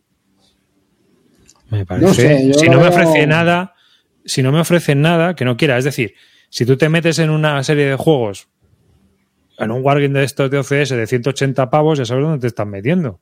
Me 1.71 1.87
parece. 1.87 2.14
sé, 2.14 2.55
si 2.55 2.69
no 2.69 2.81
me 2.81 2.88
ofrece 2.88 3.29
nada, 3.29 3.76
si 4.25 4.43
no 4.43 4.50
me 4.50 4.59
ofrecen 4.59 5.02
nada 5.02 5.37
que 5.37 5.45
no 5.45 5.57
quiera, 5.57 5.79
es 5.79 5.85
decir, 5.85 6.14
si 6.52 6.66
tú 6.66 6.76
te 6.76 6.90
metes 6.90 7.18
en 7.18 7.30
una 7.30 7.64
serie 7.64 7.87
de 7.87 7.97
juegos, 7.97 8.47
en 9.59 9.71
un 9.71 9.82
wargame 9.82 10.18
de 10.18 10.25
estos 10.26 10.50
de 10.50 10.59
OCS 10.59 10.90
de 10.90 11.06
180 11.06 11.71
pavos, 11.71 11.97
ya 11.99 12.04
sabes 12.04 12.25
dónde 12.25 12.40
te 12.40 12.47
estás 12.49 12.66
metiendo. 12.66 13.21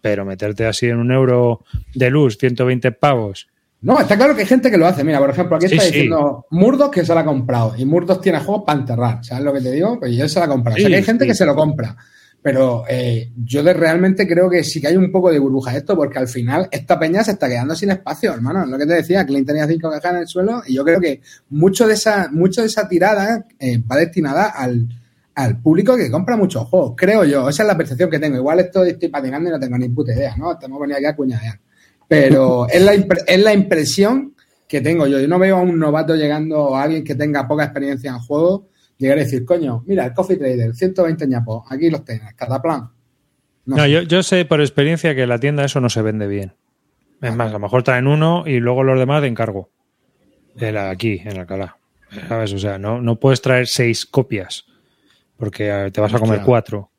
Pero 0.00 0.24
meterte 0.24 0.66
así 0.66 0.86
en 0.86 0.96
un 0.96 1.12
euro 1.12 1.64
de 1.94 2.10
luz, 2.10 2.36
120 2.36 2.90
pavos. 2.90 3.46
No, 3.80 4.00
está 4.00 4.16
claro 4.16 4.34
que 4.34 4.40
hay 4.40 4.46
gente 4.48 4.72
que 4.72 4.76
lo 4.76 4.86
hace. 4.88 5.04
Mira, 5.04 5.20
por 5.20 5.30
ejemplo, 5.30 5.56
aquí 5.56 5.68
Sí, 5.68 5.74
está 5.74 5.84
sí. 5.86 5.92
diciendo 5.92 6.46
Murdoch 6.50 6.92
que 6.92 7.04
se 7.04 7.14
la 7.14 7.20
ha 7.20 7.24
comprado. 7.24 7.74
Y 7.78 7.84
Murdoch 7.84 8.20
tiene 8.20 8.40
juegos 8.40 8.64
para 8.66 8.80
enterrar. 8.80 9.24
¿Sabes 9.24 9.44
lo 9.44 9.52
que 9.52 9.60
te 9.60 9.70
digo? 9.70 10.00
Pues 10.00 10.16
yo 10.16 10.28
se 10.28 10.40
la 10.40 10.46
ha 10.46 10.48
comprado. 10.48 10.76
o 10.76 10.80
sea, 10.80 10.88
que 10.88 10.96
hay 10.96 11.04
gente 11.04 11.26
que 11.26 11.34
se 11.34 11.46
lo 11.46 11.54
compra. 11.54 11.96
Pero 12.44 12.84
eh, 12.86 13.32
yo 13.42 13.62
de 13.62 13.72
realmente 13.72 14.28
creo 14.28 14.50
que 14.50 14.62
sí 14.62 14.78
que 14.78 14.88
hay 14.88 14.98
un 14.98 15.10
poco 15.10 15.32
de 15.32 15.38
burbuja 15.38 15.74
esto, 15.74 15.96
porque 15.96 16.18
al 16.18 16.28
final 16.28 16.68
esta 16.70 16.98
peña 16.98 17.24
se 17.24 17.30
está 17.30 17.48
quedando 17.48 17.74
sin 17.74 17.90
espacio, 17.90 18.34
hermano. 18.34 18.64
Es 18.64 18.68
lo 18.68 18.76
que 18.76 18.84
te 18.84 18.92
decía, 18.92 19.24
Clint 19.24 19.46
tenía 19.46 19.66
cinco 19.66 19.88
cajas 19.88 20.12
en 20.12 20.18
el 20.18 20.28
suelo 20.28 20.62
y 20.66 20.74
yo 20.74 20.84
creo 20.84 21.00
que 21.00 21.22
mucho 21.48 21.88
de 21.88 21.94
esa, 21.94 22.28
mucho 22.30 22.60
de 22.60 22.66
esa 22.66 22.86
tirada 22.86 23.46
eh, 23.58 23.78
va 23.78 23.96
destinada 23.96 24.50
al, 24.50 24.86
al 25.34 25.62
público 25.62 25.96
que 25.96 26.10
compra 26.10 26.36
muchos 26.36 26.68
juegos, 26.68 26.92
creo 26.94 27.24
yo. 27.24 27.48
Esa 27.48 27.62
es 27.62 27.66
la 27.66 27.78
percepción 27.78 28.10
que 28.10 28.18
tengo. 28.18 28.36
Igual 28.36 28.60
estoy, 28.60 28.90
estoy 28.90 29.08
patinando 29.08 29.48
y 29.48 29.52
no 29.52 29.58
tengo 29.58 29.78
ni 29.78 29.88
puta 29.88 30.12
idea, 30.12 30.36
¿no? 30.36 30.58
Hemos 30.60 30.80
venido 30.80 30.98
aquí 30.98 31.06
a 31.06 31.16
cuñadear. 31.16 31.58
Pero 32.06 32.68
es 32.68 32.82
la, 32.82 32.92
es 32.92 33.42
la 33.42 33.54
impresión 33.54 34.34
que 34.68 34.82
tengo 34.82 35.06
yo. 35.06 35.18
Yo 35.18 35.28
no 35.28 35.38
veo 35.38 35.56
a 35.56 35.62
un 35.62 35.78
novato 35.78 36.14
llegando 36.14 36.62
o 36.62 36.76
a 36.76 36.82
alguien 36.82 37.04
que 37.04 37.14
tenga 37.14 37.48
poca 37.48 37.64
experiencia 37.64 38.10
en 38.10 38.18
juego 38.18 38.66
llegar 38.98 39.18
a 39.18 39.22
decir, 39.22 39.44
coño, 39.44 39.82
mira, 39.86 40.04
el 40.06 40.12
Coffee 40.14 40.36
Trader, 40.36 40.74
120 40.74 41.26
ñapos, 41.26 41.64
aquí 41.70 41.90
los 41.90 42.04
tienes, 42.04 42.34
cada 42.34 42.60
plan. 42.62 42.90
No 43.66 43.76
No, 43.76 43.82
sé. 43.84 43.90
yo, 43.90 44.02
yo 44.02 44.22
sé 44.22 44.44
por 44.44 44.60
experiencia 44.60 45.14
que 45.14 45.22
en 45.22 45.28
la 45.28 45.38
tienda 45.38 45.64
eso 45.64 45.80
no 45.80 45.88
se 45.88 46.02
vende 46.02 46.26
bien. 46.26 46.54
Es 47.22 47.34
más, 47.34 47.48
a 47.48 47.52
lo 47.54 47.58
mejor 47.58 47.82
traen 47.82 48.06
uno 48.06 48.44
y 48.46 48.60
luego 48.60 48.82
los 48.82 48.98
demás 48.98 49.22
de 49.22 49.28
encargo. 49.28 49.70
En 50.56 50.74
la- 50.74 50.90
aquí, 50.90 51.22
en 51.24 51.38
Alcalá. 51.40 51.78
¿Sabes? 52.28 52.52
O 52.52 52.58
sea, 52.58 52.78
no, 52.78 53.00
no 53.00 53.16
puedes 53.18 53.40
traer 53.40 53.66
seis 53.66 54.04
copias 54.06 54.66
porque 55.36 55.68
eh, 55.70 55.90
te 55.90 56.00
vas 56.00 56.12
a 56.14 56.18
comer 56.18 56.34
Hostia. 56.36 56.44
cuatro. 56.46 56.90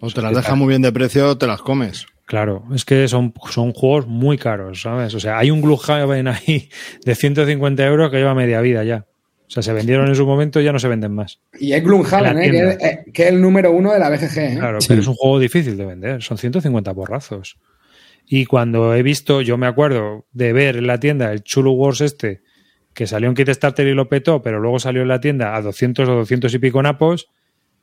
O 0.00 0.10
te 0.10 0.20
las 0.20 0.34
deja 0.34 0.54
muy 0.56 0.68
bien 0.68 0.82
de 0.82 0.92
precio, 0.92 1.38
te 1.38 1.46
las 1.46 1.62
comes. 1.62 2.06
Claro, 2.26 2.64
es 2.74 2.84
que 2.84 3.06
son, 3.08 3.32
son 3.50 3.72
juegos 3.72 4.06
muy 4.08 4.36
caros, 4.36 4.82
¿sabes? 4.82 5.14
O 5.14 5.20
sea, 5.20 5.38
hay 5.38 5.50
un 5.50 5.62
Gloomhaven 5.62 6.26
ahí 6.28 6.68
de 7.04 7.14
150 7.14 7.86
euros 7.86 8.10
que 8.10 8.16
lleva 8.18 8.34
media 8.34 8.60
vida 8.60 8.82
ya. 8.84 9.06
O 9.52 9.54
sea, 9.54 9.62
se 9.62 9.74
vendieron 9.74 10.08
en 10.08 10.14
su 10.14 10.24
momento 10.26 10.62
y 10.62 10.64
ya 10.64 10.72
no 10.72 10.78
se 10.78 10.88
venden 10.88 11.12
más. 11.12 11.38
Y 11.60 11.74
es 11.74 11.84
Gloomhaven, 11.84 12.38
¿eh? 12.38 12.50
que, 12.50 12.68
es, 12.70 13.12
que 13.12 13.22
es 13.24 13.28
el 13.28 13.38
número 13.42 13.70
uno 13.70 13.92
de 13.92 13.98
la 13.98 14.08
BGG. 14.08 14.38
¿eh? 14.38 14.56
Claro, 14.58 14.80
Sí. 14.80 14.88
pero 14.88 15.02
es 15.02 15.06
un 15.06 15.14
juego 15.14 15.38
difícil 15.38 15.76
de 15.76 15.84
vender. 15.84 16.22
Son 16.22 16.38
150 16.38 16.90
borrazos. 16.92 17.58
Y 18.26 18.46
cuando 18.46 18.94
he 18.94 19.02
visto, 19.02 19.42
yo 19.42 19.58
me 19.58 19.66
acuerdo 19.66 20.24
de 20.32 20.54
ver 20.54 20.76
en 20.76 20.86
la 20.86 20.98
tienda 20.98 21.30
el 21.32 21.42
Chulu 21.42 21.72
Wars 21.72 22.00
este, 22.00 22.40
que 22.94 23.06
salió 23.06 23.28
en 23.28 23.34
Kickstarter 23.34 23.86
y 23.86 23.92
lo 23.92 24.08
petó, 24.08 24.40
pero 24.40 24.58
luego 24.58 24.78
salió 24.78 25.02
en 25.02 25.08
la 25.08 25.20
tienda 25.20 25.54
a 25.54 25.60
200 25.60 26.08
o 26.08 26.14
200 26.14 26.54
y 26.54 26.58
pico 26.58 26.82
napos, 26.82 27.28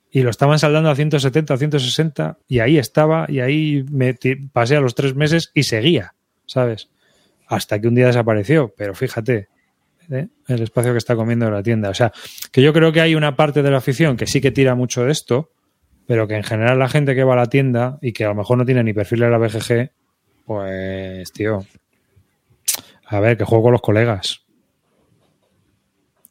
y 0.09 0.23
lo 0.23 0.31
estaban 0.31 0.57
saldando 0.57 0.89
a 0.89 0.95
170, 0.95 1.53
a 1.53 1.57
160, 1.57 2.37
y 2.47 2.59
ahí 2.59 2.79
estaba, 2.79 3.27
y 3.29 3.41
ahí 3.41 3.85
me 3.91 4.15
pasé 4.51 4.75
a 4.75 4.81
los 4.81 4.95
tres 4.95 5.13
meses 5.13 5.51
y 5.53 5.63
seguía, 5.63 6.15
¿sabes? 6.47 6.89
Hasta 7.47 7.79
que 7.79 7.87
un 7.87 7.93
día 7.93 8.07
desapareció, 8.07 8.73
pero 8.75 8.95
fíjate, 8.95 9.49
¿eh? 10.11 10.27
el 10.47 10.61
espacio 10.61 10.91
que 10.91 10.97
está 10.97 11.15
comiendo 11.15 11.49
la 11.49 11.63
tienda. 11.63 11.89
O 11.89 11.93
sea, 11.93 12.11
que 12.51 12.61
yo 12.61 12.73
creo 12.73 12.91
que 12.91 13.01
hay 13.01 13.15
una 13.15 13.35
parte 13.35 13.61
de 13.61 13.71
la 13.71 13.77
afición 13.77 14.17
que 14.17 14.27
sí 14.27 14.41
que 14.41 14.51
tira 14.51 14.75
mucho 14.75 15.05
de 15.05 15.11
esto, 15.11 15.51
pero 16.07 16.27
que 16.27 16.35
en 16.35 16.43
general 16.43 16.79
la 16.79 16.89
gente 16.89 17.15
que 17.15 17.23
va 17.23 17.33
a 17.33 17.37
la 17.37 17.45
tienda 17.47 17.99
y 18.01 18.13
que 18.13 18.25
a 18.25 18.29
lo 18.29 18.35
mejor 18.35 18.57
no 18.57 18.65
tiene 18.65 18.83
ni 18.83 18.93
perfil 18.93 19.19
de 19.19 19.29
la 19.29 19.37
BGG, 19.37 19.91
pues, 20.45 21.31
tío, 21.31 21.65
a 23.05 23.19
ver, 23.19 23.37
que 23.37 23.43
juego 23.43 23.65
con 23.65 23.71
los 23.73 23.81
colegas. 23.81 24.41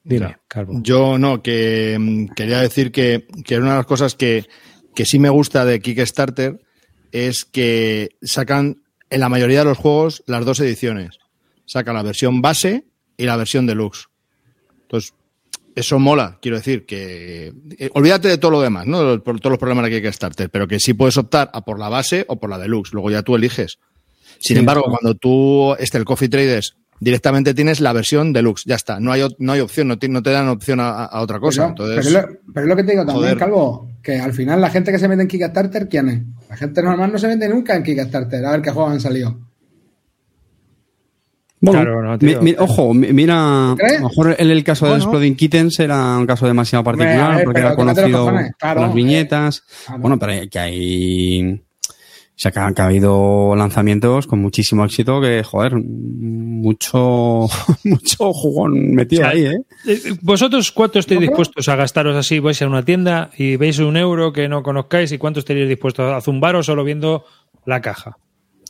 Dime, 0.02 0.26
Ya. 0.26 0.40
Calvo. 0.48 0.80
Yo 0.82 1.18
no, 1.18 1.42
que 1.42 1.96
mm, 1.98 2.34
quería 2.34 2.60
decir 2.60 2.90
que, 2.90 3.26
que 3.44 3.58
una 3.58 3.72
de 3.72 3.76
las 3.78 3.86
cosas 3.86 4.14
que, 4.14 4.46
que 4.94 5.04
sí 5.04 5.18
me 5.18 5.28
gusta 5.28 5.64
de 5.64 5.80
Kickstarter 5.80 6.60
es 7.12 7.44
que 7.44 8.10
sacan 8.22 8.82
en 9.10 9.20
la 9.20 9.28
mayoría 9.28 9.60
de 9.60 9.66
los 9.66 9.78
juegos 9.78 10.22
las 10.26 10.44
dos 10.44 10.60
ediciones. 10.60 11.18
Sacan 11.66 11.94
la 11.94 12.02
versión 12.02 12.40
base 12.40 12.84
y 13.18 13.26
la 13.26 13.37
versión 13.37 13.66
deluxe. 13.66 14.07
Entonces, 14.83 15.12
eso 15.74 15.98
mola, 15.98 16.38
quiero 16.40 16.57
decir, 16.57 16.87
que 16.87 17.52
eh, 17.78 17.90
olvídate 17.92 18.28
de 18.28 18.38
todo 18.38 18.52
lo 18.52 18.61
demás, 18.62 18.87
¿no? 18.87 19.04
De 19.04 19.18
por 19.18 19.38
todos 19.38 19.50
los 19.52 19.59
problemas 19.59 19.85
de 19.85 20.00
Kickstarter, 20.00 20.48
pero 20.50 20.66
que 20.66 20.81
sí 20.81 20.94
puedes 20.94 21.16
optar 21.18 21.50
a 21.52 21.61
por 21.64 21.78
la 21.78 21.88
base 21.90 22.24
o 22.28 22.40
por 22.40 22.48
la 22.50 22.59
deluxe, 22.59 22.92
luego 22.94 23.11
ya 23.11 23.22
tú 23.22 23.37
eliges. 23.37 23.78
Sin 24.40 24.57
Sí. 24.57 24.61
embargo, 24.61 24.85
cuando 24.88 25.14
tú, 25.14 25.74
este, 25.78 25.98
el 25.98 26.04
Coffee 26.04 26.28
Traders, 26.28 26.74
directamente 27.00 27.54
tienes 27.54 27.81
la 27.81 27.92
versión 27.92 28.33
deluxe, 28.33 28.64
ya 28.66 28.74
está, 28.74 28.98
no 28.98 29.12
hay, 29.12 29.22
no 29.38 29.52
hay 29.52 29.61
opción, 29.61 29.87
no, 29.88 29.98
ti- 29.98 30.09
no 30.09 30.20
te 30.22 30.31
dan 30.31 30.48
opción 30.48 30.81
a, 30.81 31.04
a 31.04 31.20
otra 31.20 31.38
cosa. 31.38 31.72
Pero, 31.74 31.90
Entonces, 31.92 32.12
pero, 32.12 32.26
es 32.28 32.33
lo, 32.35 32.52
pero 32.52 32.64
es 32.66 32.68
lo 32.70 32.76
que 32.76 32.83
te 32.85 32.90
digo 32.92 33.04
también, 33.07 33.22
joder. 33.24 33.38
Calvo, 33.38 33.90
que 34.02 34.18
al 34.18 34.33
final 34.33 34.61
la 34.61 34.70
gente 34.70 34.90
que 34.90 34.98
se 34.98 35.07
mete 35.07 35.22
en 35.22 35.28
Kickstarter, 35.28 35.88
¿quién 35.88 36.09
es? 36.09 36.22
La 36.48 36.57
gente 36.57 36.83
normal 36.83 37.12
no 37.12 37.18
se 37.18 37.26
vende 37.28 37.48
nunca 37.48 37.76
en 37.76 37.83
Kickstarter, 37.85 38.44
a 38.44 38.50
ver 38.52 38.62
qué 38.62 38.70
juegos 38.70 38.92
han 38.92 39.00
salido. 39.00 39.38
Bueno, 41.61 41.81
Claro, 41.83 42.03
no, 42.03 42.18
tío. 42.18 42.40
mi- 42.40 42.53
mi- 42.53 42.57
ojo, 42.59 42.94
mi- 42.94 43.12
mira, 43.12 43.73
a 43.73 43.77
¿Crees? 43.77 44.01
lo 44.01 44.09
mejor 44.09 44.37
en 44.38 44.51
el 44.51 44.62
caso 44.62 44.85
de 44.87 44.92
Bueno. 44.92 45.05
Exploding 45.05 45.35
Kittens 45.37 45.81
era 45.81 46.16
un 46.16 46.27
caso 46.27 46.47
demasiado 46.47 46.83
a 46.83 46.85
particular 46.85 47.35
ver, 47.37 47.44
porque 47.44 47.61
era 47.61 47.75
conocido 47.75 48.18
cojones, 48.27 48.53
claro. 48.59 48.81
por 48.81 48.87
las 48.87 48.94
viñetas. 48.94 49.62
Claro. 49.87 50.01
Bueno, 50.01 50.18
pero 50.21 50.49
que 50.51 50.59
hay, 50.61 51.53
o 51.53 51.61
sea, 52.40 52.53
que 52.53 52.61
ha, 52.61 52.73
que 52.73 52.83
ha 52.83 52.85
habido 52.85 53.57
lanzamientos 53.57 54.29
con 54.29 54.40
muchísimo 54.40 54.85
éxito 54.85 55.21
que, 55.21 55.42
joder, 55.42 55.73
mucho, 55.75 57.49
mucho 57.85 58.33
jugón 58.33 58.94
metido 58.94 59.23
O 59.23 59.25
sea, 59.25 59.33
ahí, 59.33 59.47
¿eh? 59.47 59.59
Eh, 59.87 60.01
¿Vosotros 60.23 60.71
cuánto 60.73 61.01
estáis 61.01 61.21
dispuestos 61.21 61.68
a 61.68 61.75
gastaros 61.77 62.16
así? 62.16 62.38
Vais 62.38 62.61
a 62.62 62.66
una 62.68 62.85
tienda 62.85 63.31
y 63.37 63.57
veis 63.57 63.79
un 63.81 63.97
euro 63.97 64.33
que 64.33 64.49
no 64.49 64.62
conozcáis 64.62 65.11
y 65.12 65.18
cuánto 65.18 65.40
estaríais 65.40 65.68
dispuestos 65.68 66.12
a 66.12 66.21
zumbaros 66.21 66.66
solo 66.66 66.85
viendo 66.85 67.25
la 67.66 67.81
caja. 67.81 68.16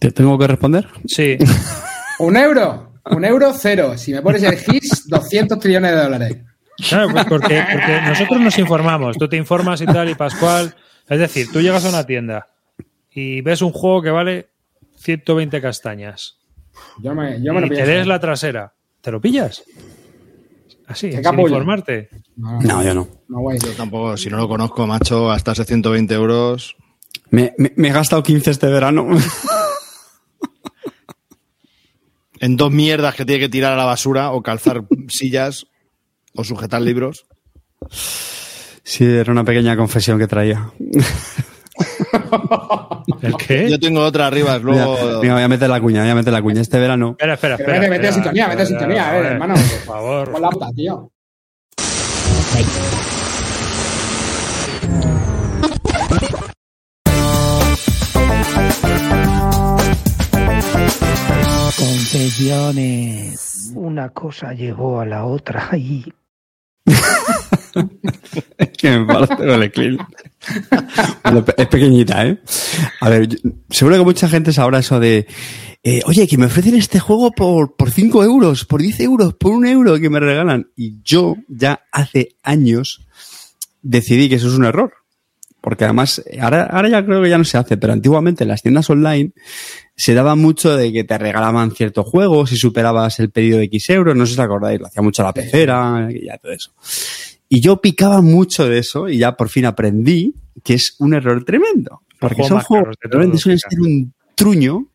¿Te 0.01 0.11
tengo 0.13 0.39
que 0.39 0.47
responder? 0.47 0.87
Sí, 1.07 1.37
Un 2.19 2.37
euro, 2.37 2.93
un 3.11 3.25
euro 3.25 3.53
cero. 3.53 3.97
Si 3.97 4.13
me 4.13 4.23
pones 4.23 4.43
el 4.43 4.59
GIS, 4.59 5.09
200 5.09 5.59
trillones 5.59 5.93
de 5.93 6.03
dólares. 6.03 6.37
Claro, 6.89 7.09
pues 7.11 7.25
porque, 7.27 7.65
porque 7.73 8.01
nosotros 8.07 8.41
nos 8.41 8.59
informamos, 8.59 9.17
tú 9.17 9.29
te 9.29 9.37
informas 9.37 9.81
y 9.81 9.87
tal, 9.87 10.09
y 10.09 10.15
Pascual. 10.15 10.75
Es 11.09 11.19
decir, 11.19 11.51
tú 11.53 11.61
llegas 11.61 11.85
a 11.85 11.89
una 11.89 12.05
tienda 12.05 12.49
y 13.11 13.41
ves 13.41 13.63
un 13.63 13.73
juego 13.73 14.03
que 14.03 14.11
vale 14.11 14.49
120 14.97 15.61
castañas. 15.61 16.37
Yo 17.03 17.15
me, 17.15 17.43
yo 17.43 17.53
me 17.55 17.61
lo 17.61 17.67
y 17.67 17.71
te 17.71 17.75
pienso. 17.77 17.93
lees 17.93 18.07
la 18.07 18.21
trasera. 18.21 18.73
¿Te 19.01 19.11
lo 19.11 19.21
pillas? 19.21 19.63
Así, 20.87 21.11
sin 21.13 21.23
capullo. 21.23 21.49
informarte. 21.49 22.09
No, 22.37 22.61
No, 22.61 22.83
yo 22.83 22.95
no. 22.95 23.09
no, 23.29 23.41
güey. 23.41 23.59
Yo 23.59 23.73
tampoco, 23.73 24.17
si 24.17 24.29
no 24.31 24.37
lo 24.37 24.49
conozco, 24.49 24.87
macho, 24.87 25.27
gastarse 25.27 25.65
120 25.65 26.15
euros. 26.15 26.77
Me, 27.31 27.55
me- 27.59 27.73
me 27.77 27.89
he 27.89 27.93
gastado 27.93 28.23
15 28.23 28.51
este 28.51 28.67
verano. 28.69 29.07
En 32.41 32.57
dos 32.57 32.71
mierdas 32.71 33.15
que 33.15 33.25
tiene 33.25 33.41
que 33.41 33.49
tirar 33.49 33.73
a 33.73 33.77
la 33.77 33.85
basura 33.85 34.31
o 34.33 34.43
calzar 34.43 34.85
sillas 35.09 35.67
o 36.35 36.45
sujetar 36.45 36.81
libros. 36.83 37.27
Sí, 38.83 39.05
era 39.05 39.33
una 39.33 39.45
pequeña 39.45 39.77
confesión 39.77 40.19
que 40.19 40.27
traía. 40.27 40.71
¿El 43.23 43.37
qué? 43.37 43.71
Yo 43.71 43.79
tengo 43.79 44.01
otra 44.03 44.27
arriba, 44.27 44.59
Mira, 44.59 44.85
luego. 44.85 45.21
venga, 45.21 45.35
voy 45.35 45.43
a 45.45 45.49
meter 45.49 45.69
la 45.71 45.81
cuña, 45.81 46.01
voy 46.03 46.11
a 46.11 46.15
meter 46.15 46.33
la 46.33 46.43
cuña. 46.43 46.61
Este 46.61 46.79
verano 46.79 47.11
Espera, 47.13 47.35
espera, 47.35 47.57
Pero 47.57 47.73
espera. 47.73 47.81
vete, 47.81 47.91
vete 47.91 48.07
a 48.07 48.11
espera, 48.11 48.13
sintonía, 48.25 48.49
vete 48.49 48.63
a 48.63 48.67
sintonía, 48.67 49.09
a 49.09 49.13
ver, 49.13 49.21
joder, 49.21 49.33
hermano. 49.33 49.55
Por 49.55 49.65
favor. 49.95 50.33
Con 50.33 50.43
la 50.43 50.49
puta, 50.51 50.69
tío. 50.75 51.11
Confesiones. 62.11 63.71
Una 63.75 64.09
cosa 64.09 64.55
llegó 64.55 64.99
a 65.01 65.05
la 65.05 65.27
otra 65.27 65.69
y 65.77 66.05
que 68.79 68.99
me 68.99 69.05
parte 69.05 69.37
con 69.37 69.63
el 69.63 69.71
clip. 69.71 70.01
Bueno, 71.23 71.45
es 71.57 71.67
pequeñita, 71.67 72.27
¿eh? 72.27 72.41
A 73.01 73.11
ver, 73.11 73.29
yo- 73.29 73.37
seguro 73.69 73.99
que 73.99 74.05
mucha 74.05 74.27
gente 74.27 74.55
sabrá 74.55 74.79
eso 74.79 74.99
de, 74.99 75.27
eh, 75.83 76.01
oye, 76.07 76.27
que 76.27 76.39
me 76.39 76.47
ofrecen 76.47 76.77
este 76.77 76.99
juego 76.99 77.31
por, 77.33 77.77
por 77.77 77.91
5 77.91 78.25
euros, 78.25 78.65
por 78.65 78.81
10 78.81 79.01
euros, 79.01 79.35
por 79.35 79.53
un 79.53 79.67
euro 79.67 79.99
que 80.01 80.09
me 80.09 80.19
regalan. 80.19 80.71
Y 80.77 81.03
yo 81.03 81.37
ya 81.47 81.83
hace 81.93 82.37
años 82.43 83.07
decidí 83.83 84.31
que 84.31 84.37
eso 84.37 84.49
es 84.49 84.55
un 84.55 84.65
error. 84.65 84.95
Porque 85.61 85.85
además, 85.85 86.23
ahora, 86.41 86.65
ahora 86.65 86.89
ya 86.89 87.05
creo 87.05 87.23
que 87.23 87.31
ya 87.31 87.39
no 87.39 87.45
se 87.45 87.59
hace, 87.59 87.77
pero 87.77 87.93
antiguamente 87.93 88.45
en 88.45 88.49
las 88.49 88.63
tiendas 88.63 88.89
online 88.91 89.33
se 89.97 90.15
daba 90.15 90.37
mucho 90.37 90.77
de 90.77 90.93
que 90.93 91.05
te 91.05 91.19
regalaban 91.19 91.73
ciertos 91.73 92.07
juegos 92.07 92.51
si 92.51 92.57
superabas 92.57 93.19
el 93.19 93.31
pedido 93.31 93.59
de 93.59 93.65
X 93.65 93.91
euros, 93.91 94.15
no 94.15 94.25
sé 94.25 94.35
si 94.35 94.41
os 94.41 94.45
acordáis, 94.45 94.81
lo 94.81 94.87
hacía 94.87 95.03
mucho 95.03 95.23
la 95.23 95.35
pecera 95.35 96.09
y 96.11 96.27
ya 96.27 96.39
todo 96.39 96.53
eso. 96.53 96.73
Y 97.49 97.61
yo 97.61 97.81
picaba 97.81 98.21
mucho 98.21 98.69
de 98.69 98.79
eso 98.79 99.09
y 99.09 99.19
ya 99.19 99.37
por 99.37 99.49
fin 99.49 99.65
aprendí 99.65 100.35
que 100.63 100.75
es 100.75 100.95
un 100.99 101.15
error 101.15 101.45
tremendo. 101.45 102.03
Porque 102.21 102.45
son 102.45 102.61
juegos 102.61 102.97
que 103.01 103.09
realmente 103.09 103.39
suelen 103.39 103.59
ser 103.59 103.81
un 103.81 104.13
truño, 104.35 104.87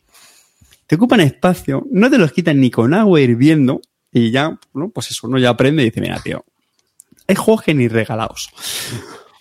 te 0.88 0.96
ocupan 0.96 1.22
espacio, 1.22 1.86
no 1.92 2.10
te 2.10 2.18
los 2.18 2.32
quitan 2.32 2.60
ni 2.60 2.70
con 2.70 2.94
agua 2.94 3.20
hirviendo 3.22 3.82
y 4.12 4.32
ya, 4.32 4.58
¿no? 4.74 4.90
pues 4.90 5.12
eso, 5.12 5.28
uno 5.28 5.38
ya 5.38 5.50
aprende 5.50 5.82
y 5.82 5.86
dice, 5.86 6.02
mira, 6.02 6.20
tío, 6.22 6.46
hay 7.28 7.36
juegos 7.36 7.64
que 7.64 7.74
ni 7.74 7.88
regalados. 7.88 8.50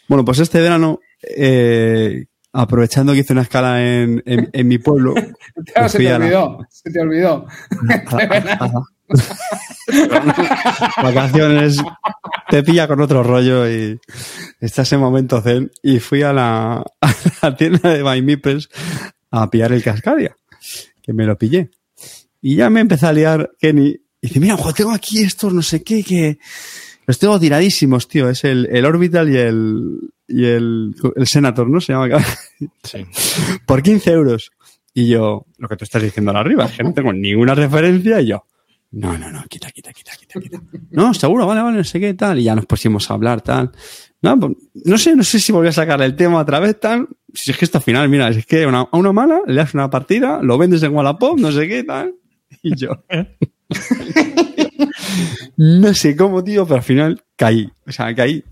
Bueno, 0.08 0.24
pues 0.24 0.38
este 0.38 0.60
verano, 0.60 1.00
eh, 1.22 2.26
aprovechando 2.52 3.12
que 3.12 3.20
hice 3.20 3.32
una 3.32 3.42
escala 3.42 3.82
en, 3.84 4.22
en, 4.26 4.50
en 4.52 4.68
mi 4.68 4.78
pueblo, 4.78 5.14
pues 5.74 5.92
se 5.92 5.98
te 5.98 6.04
la- 6.04 6.16
olvidó. 6.16 6.58
Se 6.70 6.90
te 6.90 7.00
olvidó. 7.00 7.46
vacaciones, 11.02 11.76
te 12.48 12.62
pilla 12.62 12.86
con 12.88 13.00
otro 13.00 13.22
rollo 13.22 13.68
y 13.70 13.98
estás 14.60 14.92
en 14.92 15.00
momento 15.00 15.40
zen. 15.40 15.70
Y 15.82 15.98
fui 16.00 16.22
a 16.22 16.32
la, 16.32 16.78
a 17.00 17.14
la 17.42 17.56
tienda 17.56 17.90
de 17.92 18.02
My 18.04 18.22
Meeples 18.22 18.68
a 19.30 19.50
pillar 19.50 19.72
el 19.72 19.82
Cascadia, 19.82 20.36
que 21.02 21.12
me 21.12 21.24
lo 21.24 21.36
pillé. 21.36 21.70
Y 22.40 22.56
ya 22.56 22.70
me 22.70 22.80
empecé 22.80 23.06
a 23.06 23.12
liar 23.12 23.50
Kenny. 23.58 23.96
Y 24.20 24.28
dice, 24.28 24.40
mira, 24.40 24.54
ojo, 24.54 24.72
tengo 24.72 24.92
aquí 24.92 25.22
estos 25.22 25.52
no 25.52 25.62
sé 25.62 25.82
qué, 25.82 26.02
que 26.04 26.38
los 27.06 27.18
tengo 27.18 27.38
tiradísimos, 27.40 28.08
tío. 28.08 28.28
Es 28.28 28.44
el, 28.44 28.68
el 28.70 28.84
Orbital 28.84 29.30
y 29.30 29.36
el, 29.36 29.98
y 30.32 30.44
el, 30.46 30.94
el 31.16 31.26
Senator, 31.26 31.68
¿no? 31.68 31.80
Se 31.80 31.92
llama. 31.92 32.08
Sí. 32.82 33.04
por 33.66 33.82
15 33.82 34.10
euros. 34.10 34.50
Y 34.94 35.08
yo, 35.08 35.46
lo 35.58 35.68
que 35.68 35.76
tú 35.76 35.84
estás 35.84 36.02
diciendo 36.02 36.30
ahora 36.30 36.40
arriba, 36.40 36.64
es 36.66 36.72
que 36.72 36.82
no 36.84 36.92
tengo 36.92 37.12
ninguna 37.12 37.54
referencia. 37.54 38.20
Y 38.20 38.26
yo, 38.28 38.44
no, 38.92 39.16
no, 39.16 39.30
no, 39.30 39.44
quita, 39.48 39.70
quita, 39.70 39.92
quita, 39.92 40.12
quita, 40.18 40.38
quita. 40.40 40.60
No, 40.90 41.14
seguro, 41.14 41.46
vale, 41.46 41.62
vale, 41.62 41.78
no 41.78 41.84
sé 41.84 41.98
qué, 42.00 42.12
tal. 42.14 42.38
Y 42.38 42.44
ya 42.44 42.54
nos 42.54 42.66
pusimos 42.66 43.10
a 43.10 43.14
hablar, 43.14 43.40
tal. 43.40 43.70
No, 44.20 44.38
pues, 44.38 44.52
no 44.84 44.98
sé, 44.98 45.16
no 45.16 45.22
sé 45.24 45.40
si 45.40 45.50
volví 45.50 45.68
a 45.68 45.72
sacar 45.72 46.00
el 46.02 46.14
tema 46.14 46.38
otra 46.40 46.60
vez, 46.60 46.78
tal. 46.78 47.08
Si 47.34 47.50
es 47.50 47.56
que 47.56 47.64
esto 47.64 47.78
al 47.78 47.84
final, 47.84 48.08
mira, 48.08 48.28
es 48.28 48.44
que 48.46 48.66
una- 48.66 48.86
a 48.92 48.96
una 48.98 49.12
mala 49.12 49.40
le 49.46 49.54
das 49.54 49.72
una 49.74 49.88
partida, 49.88 50.40
lo 50.42 50.58
vendes 50.58 50.82
en 50.82 50.94
Wallapop, 50.94 51.38
no 51.38 51.50
sé 51.52 51.66
qué, 51.68 51.84
tal. 51.84 52.14
Y 52.62 52.76
yo. 52.76 52.90
no 55.56 55.94
sé 55.94 56.16
cómo, 56.16 56.42
tío, 56.44 56.64
pero 56.66 56.76
al 56.76 56.82
final 56.82 57.22
caí. 57.36 57.70
O 57.86 57.92
sea, 57.92 58.14
caí. 58.14 58.44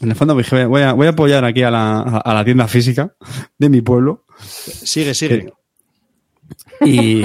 En 0.00 0.10
el 0.10 0.16
fondo 0.16 0.36
dije, 0.36 0.64
voy 0.66 0.82
a, 0.82 0.92
voy 0.92 1.06
a 1.06 1.10
apoyar 1.10 1.44
aquí 1.44 1.62
a 1.62 1.70
la, 1.70 2.00
a 2.00 2.34
la 2.34 2.44
tienda 2.44 2.68
física 2.68 3.14
de 3.58 3.68
mi 3.68 3.80
pueblo. 3.80 4.24
Sigue, 4.40 5.12
sigue. 5.14 5.52
Y, 6.80 7.18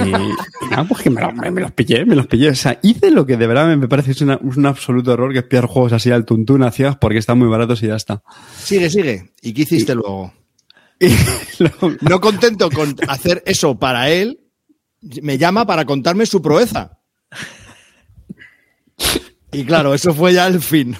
nada, 0.70 0.84
pues 0.88 1.02
que 1.02 1.10
me, 1.10 1.20
lo- 1.20 1.32
me- 1.32 1.60
los 1.60 1.70
pillé, 1.72 2.04
me 2.04 2.16
los 2.16 2.26
pillé. 2.26 2.48
O 2.50 2.54
sea, 2.56 2.78
hice 2.82 3.10
lo 3.12 3.24
que 3.24 3.36
de 3.36 3.46
verdad 3.46 3.76
me, 3.76 3.86
parece 3.88 4.10
es 4.10 4.20
una- 4.20 4.38
un 4.42 4.66
absoluto 4.66 5.12
error, 5.12 5.32
que 5.32 5.38
es 5.38 5.44
pillar 5.44 5.66
juegos 5.66 5.92
así 5.92 6.10
al 6.10 6.24
tuntún 6.24 6.64
a 6.64 6.72
ciegas 6.72 6.96
porque 6.96 7.18
están 7.18 7.38
muy 7.38 7.48
baratos 7.48 7.82
y 7.84 7.86
ya 7.86 7.94
está. 7.96 8.22
Sigue, 8.58 8.90
sigue. 8.90 9.30
¿Y 9.40 9.52
qué 9.54 9.62
hiciste 9.62 9.94
luego? 9.94 10.32
Y 10.98 11.08
luego- 11.60 11.96
No 12.00 12.20
contento 12.20 12.68
con 12.70 12.96
hacer 13.08 13.42
eso 13.46 13.78
para 13.78 14.10
él, 14.10 14.40
me 15.22 15.38
llama 15.38 15.64
para 15.66 15.84
contarme 15.84 16.26
su 16.26 16.42
proeza. 16.42 16.98
Y 19.52 19.64
claro, 19.64 19.94
eso 19.94 20.12
fue 20.12 20.32
ya 20.34 20.48
el 20.48 20.60
fin. 20.60 20.96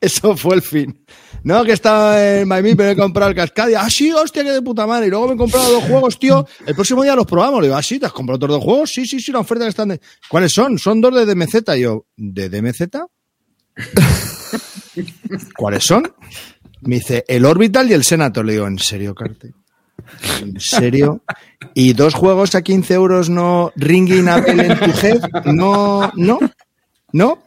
Eso 0.00 0.36
fue 0.36 0.56
el 0.56 0.62
fin. 0.62 1.04
No, 1.42 1.62
que 1.64 1.72
estaba 1.72 2.40
en 2.40 2.48
Miami, 2.48 2.74
pero 2.74 2.90
he 2.90 2.96
comprado 2.96 3.30
el 3.30 3.36
Cascadia. 3.36 3.82
Ah, 3.82 3.90
sí, 3.90 4.10
hostia, 4.12 4.42
que 4.42 4.50
de 4.50 4.62
puta 4.62 4.86
madre. 4.86 5.08
Y 5.08 5.10
luego 5.10 5.28
me 5.28 5.34
he 5.34 5.36
comprado 5.36 5.72
dos 5.72 5.84
juegos, 5.84 6.18
tío. 6.18 6.46
El 6.66 6.74
próximo 6.74 7.02
día 7.02 7.14
los 7.14 7.26
probamos. 7.26 7.60
Le 7.60 7.66
digo, 7.66 7.76
ah, 7.76 7.82
sí, 7.82 7.98
¿te 7.98 8.06
has 8.06 8.12
comprado 8.12 8.36
otros 8.36 8.56
dos 8.56 8.64
juegos? 8.64 8.90
Sí, 8.90 9.06
sí, 9.06 9.20
sí, 9.20 9.30
la 9.30 9.40
oferta 9.40 9.64
que 9.64 9.70
están 9.70 9.88
de... 9.88 10.00
¿Cuáles 10.28 10.52
son? 10.52 10.78
Son 10.78 11.00
dos 11.00 11.14
de 11.14 11.26
DMZ. 11.26 11.54
Y 11.76 11.80
yo, 11.80 12.06
¿de 12.16 12.48
DMZ? 12.48 12.80
¿Cuáles 15.56 15.84
son? 15.84 16.14
Me 16.80 16.96
dice, 16.96 17.24
el 17.28 17.44
Orbital 17.44 17.90
y 17.90 17.94
el 17.94 18.04
Senator. 18.04 18.44
Le 18.44 18.52
digo, 18.52 18.66
¿en 18.66 18.78
serio, 18.78 19.14
Carte? 19.14 19.52
¿En 20.40 20.60
serio? 20.60 21.22
¿Y 21.74 21.92
dos 21.92 22.14
juegos 22.14 22.54
a 22.54 22.62
15 22.62 22.94
euros 22.94 23.30
no 23.30 23.72
ringing 23.76 24.28
a 24.28 24.40
bell 24.40 24.60
en 24.60 24.78
tu 24.78 25.06
head? 25.06 25.44
No, 25.46 26.10
no, 26.14 26.38
no. 27.12 27.42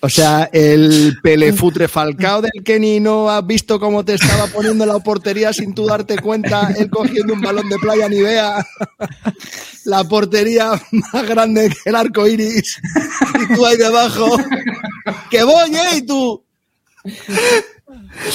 O 0.00 0.08
sea, 0.08 0.48
el 0.52 1.18
pelefutre 1.22 1.88
falcao 1.88 2.40
del 2.40 2.62
Kenny 2.64 3.00
no 3.00 3.28
has 3.30 3.44
visto 3.44 3.80
cómo 3.80 4.04
te 4.04 4.14
estaba 4.14 4.46
poniendo 4.46 4.84
en 4.84 4.90
la 4.90 4.98
portería 5.00 5.52
sin 5.52 5.74
tú 5.74 5.86
darte 5.86 6.18
cuenta, 6.18 6.72
él 6.78 6.88
cogiendo 6.88 7.34
un 7.34 7.40
balón 7.40 7.68
de 7.68 7.76
playa 7.78 8.08
Nivea, 8.08 8.64
la 9.84 10.04
portería 10.04 10.70
más 11.12 11.26
grande 11.26 11.70
que 11.70 11.90
el 11.90 11.96
arco 11.96 12.28
iris, 12.28 12.80
y 13.40 13.54
tú 13.54 13.66
ahí 13.66 13.76
debajo, 13.76 14.36
que 15.30 15.42
voy, 15.42 15.74
¿eh? 15.74 15.96
Y 15.96 16.02
tú, 16.02 16.44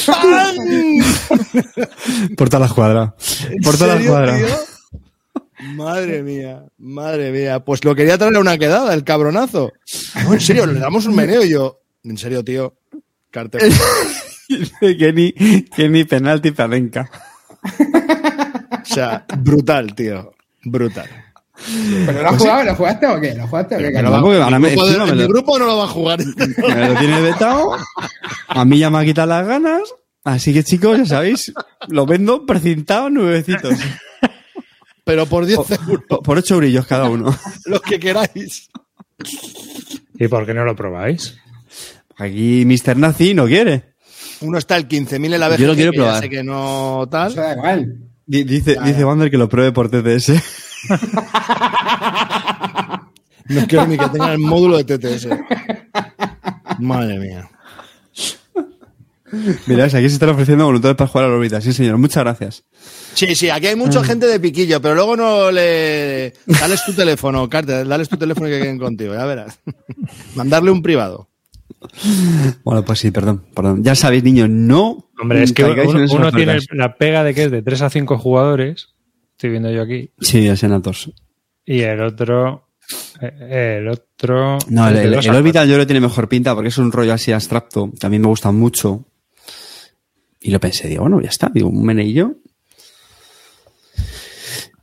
¡pam! 0.05 0.55
por 2.35 2.49
toda 2.49 2.59
la 2.59 2.65
escuadra. 2.65 3.15
Por 3.63 3.77
toda 3.77 3.95
la 3.95 4.01
escuadra. 4.01 4.37
tío? 4.37 4.72
Madre 5.75 6.23
mía, 6.23 6.63
madre 6.77 7.31
mía. 7.31 7.59
Pues 7.63 7.83
lo 7.85 7.95
quería 7.95 8.17
traer 8.17 8.35
a 8.35 8.39
una 8.39 8.57
quedada, 8.57 8.93
el 8.93 9.03
cabronazo. 9.03 9.71
No, 10.25 10.33
en 10.33 10.39
serio, 10.41 10.65
le 10.65 10.79
damos 10.79 11.05
un 11.05 11.15
meneo 11.15 11.43
y 11.43 11.49
yo. 11.51 11.79
En 12.03 12.17
serio, 12.17 12.43
tío. 12.43 12.75
Cartel. 13.31 13.61
Dice 14.49 14.97
Kenny, 14.97 15.31
Kenny 15.75 16.03
penalti 16.03 16.51
palenca. 16.51 17.09
O 18.81 18.85
sea, 18.85 19.25
brutal, 19.39 19.95
tío. 19.95 20.33
Brutal. 20.63 21.07
¿Pero 22.05 22.21
lo 22.23 22.29
has 22.29 22.37
jugado? 22.37 22.63
¿Lo 22.63 22.75
jugaste 22.75 23.07
o 23.07 23.21
qué? 23.21 23.33
¿Lo 23.35 23.47
jugaste 23.47 23.75
o 23.75 23.77
qué? 23.77 23.83
Pero 23.85 23.97
que 23.97 24.03
no 24.03 24.09
no, 24.09 24.15
va- 24.15 24.21
porque 24.21 24.37
en 24.37 24.43
ahora 24.43 24.59
mi 24.59 24.65
me- 24.65 24.71
grupo 24.75 24.85
de- 24.87 25.11
mi 25.13 25.21
lo- 25.21 25.27
grupo 25.27 25.59
no 25.59 25.65
lo 25.65 25.77
va 25.77 25.83
a 25.85 25.87
jugar. 25.87 26.19
Me 26.35 26.87
lo 26.89 26.99
tiene 26.99 27.21
vetado. 27.21 27.77
A 28.47 28.65
mí 28.65 28.79
ya 28.79 28.89
me 28.89 28.99
ha 28.99 29.05
quitado 29.05 29.27
las 29.27 29.47
ganas. 29.47 29.81
Así 30.25 30.53
que 30.53 30.63
chicos, 30.63 30.97
ya 30.97 31.05
sabéis, 31.05 31.51
lo 31.89 32.05
vendo 32.05 32.45
precintado 32.45 33.09
nuevecitos. 33.09 33.75
Pero 35.03 35.25
por 35.25 35.45
10 35.45 35.59
Oh. 35.59 35.65
euros, 35.69 36.03
Por, 36.07 36.23
por 36.23 36.37
8 36.37 36.53
eurillos 36.55 36.85
cada 36.87 37.09
uno. 37.09 37.35
los 37.65 37.81
que 37.81 37.99
queráis. 37.99 38.69
¿Y 40.19 40.27
por 40.27 40.45
qué 40.45 40.53
no 40.53 40.63
lo 40.65 40.75
probáis? 40.75 41.37
Aquí 42.17 42.65
Mr. 42.65 42.97
Nazi 42.97 43.33
no 43.33 43.45
quiere. 43.47 43.93
Uno 44.41 44.57
está 44.57 44.75
el 44.77 44.87
15.000 44.87 45.33
en 45.33 45.39
la 45.39 45.47
vez. 45.49 45.59
Yo 45.59 45.67
lo 45.67 45.75
quiero 45.75 45.91
probar. 45.93 46.21
sé 46.21 46.29
que 46.29 46.43
no 46.43 47.07
tal. 47.09 47.31
Eso 47.31 47.41
da 47.41 47.53
igual. 47.53 47.97
Di- 48.25 48.43
Dice, 48.43 48.77
dice 48.83 49.05
Wander 49.05 49.31
que 49.31 49.37
lo 49.37 49.49
pruebe 49.49 49.71
por 49.71 49.89
TTS. 49.89 50.31
No 53.49 53.67
quiero 53.67 53.85
ni 53.87 53.97
que 53.97 54.07
tenga 54.09 54.31
el 54.31 54.39
módulo 54.39 54.81
de 54.81 54.97
TTS. 54.97 55.27
Madre 56.79 57.19
mía. 57.19 57.49
Mirad, 59.67 59.85
aquí 59.85 60.07
se 60.09 60.15
están 60.15 60.29
ofreciendo 60.29 60.65
voluntades 60.65 60.95
para 60.95 61.07
jugar 61.07 61.25
a 61.25 61.29
la 61.29 61.35
órbita. 61.35 61.61
Sí, 61.61 61.73
señor. 61.73 61.97
Muchas 61.97 62.23
gracias. 62.23 62.63
Sí, 63.13 63.35
sí, 63.35 63.49
aquí 63.49 63.67
hay 63.67 63.75
mucha 63.75 64.03
gente 64.03 64.27
de 64.27 64.39
piquillo, 64.39 64.81
pero 64.81 64.95
luego 64.95 65.15
no 65.15 65.51
le. 65.51 66.33
Dales 66.45 66.83
tu 66.85 66.93
teléfono, 66.93 67.49
Carter, 67.49 67.87
dales 67.87 68.09
tu 68.09 68.17
teléfono 68.17 68.47
y 68.47 68.51
que 68.51 68.59
queden 68.59 68.79
contigo, 68.79 69.13
ya 69.13 69.25
verás. 69.25 69.59
Mandarle 70.35 70.71
un 70.71 70.81
privado. 70.81 71.29
Bueno, 72.63 72.83
pues 72.85 72.99
sí, 72.99 73.11
perdón. 73.11 73.43
perdón. 73.53 73.83
Ya 73.83 73.95
sabéis, 73.95 74.23
niños, 74.23 74.49
no. 74.49 75.09
Hombre, 75.19 75.43
es 75.43 75.53
que 75.53 75.63
uno, 75.63 76.31
tiene 76.31 76.59
la 76.71 76.95
pega 76.95 77.23
de 77.23 77.33
que 77.33 77.45
es 77.45 77.51
de 77.51 77.61
3 77.61 77.81
a 77.83 77.89
5 77.89 78.17
jugadores, 78.17 78.89
estoy 79.31 79.51
viendo 79.51 79.71
yo 79.71 79.81
aquí, 79.81 80.11
Sí, 80.19 80.47
el 80.47 80.57
Senatos. 80.57 81.11
y 81.65 81.81
el 81.81 82.01
otro, 82.01 82.69
eh, 83.21 83.77
el 83.79 83.87
otro... 83.87 84.57
No, 84.69 84.87
el, 84.89 84.97
el, 84.97 85.29
Orbital 85.29 85.67
yo 85.69 85.77
que 85.77 85.85
tiene 85.85 86.01
mejor 86.01 86.27
pinta 86.27 86.55
porque 86.55 86.69
es 86.69 86.77
un 86.77 86.91
rollo 86.91 87.13
así 87.13 87.31
abstracto. 87.31 87.91
que 87.99 88.05
a 88.05 88.09
mí 88.09 88.19
me 88.19 88.27
gusta 88.27 88.51
mucho. 88.51 89.05
Y 90.43 90.51
lo 90.51 90.59
pensé, 90.59 90.87
digo, 90.87 91.01
bueno, 91.03 91.21
ya 91.21 91.29
está. 91.29 91.49
Digo, 91.53 91.69
un 91.69 91.83
meneillo. 91.85 92.35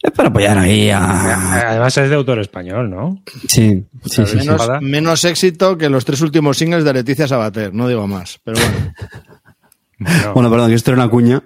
Es 0.03 0.11
para 0.13 0.31
apoyar 0.31 0.57
ahí 0.57 0.89
a. 0.91 1.69
Además 1.71 1.97
es 1.99 2.09
de 2.09 2.15
autor 2.17 2.39
español, 2.39 2.89
¿no? 2.89 3.23
Sí, 3.47 3.85
sí, 4.07 4.25
sí. 4.25 4.27
sí. 4.27 4.37
menos, 4.39 4.69
menos 4.81 5.25
éxito 5.27 5.77
que 5.77 5.91
los 5.91 6.07
tres 6.07 6.23
últimos 6.23 6.57
singles 6.57 6.85
de 6.85 6.95
Leticia 6.95 7.29
Sabater, 7.29 7.75
no 7.75 7.87
digo 7.87 8.07
más. 8.07 8.41
Pero 8.43 8.59
bueno. 8.59 8.95
No. 9.99 10.33
Bueno, 10.33 10.51
perdón, 10.51 10.71
que 10.71 10.77
esto 10.77 10.93
era 10.93 11.03
una 11.03 11.11
cuña. 11.11 11.43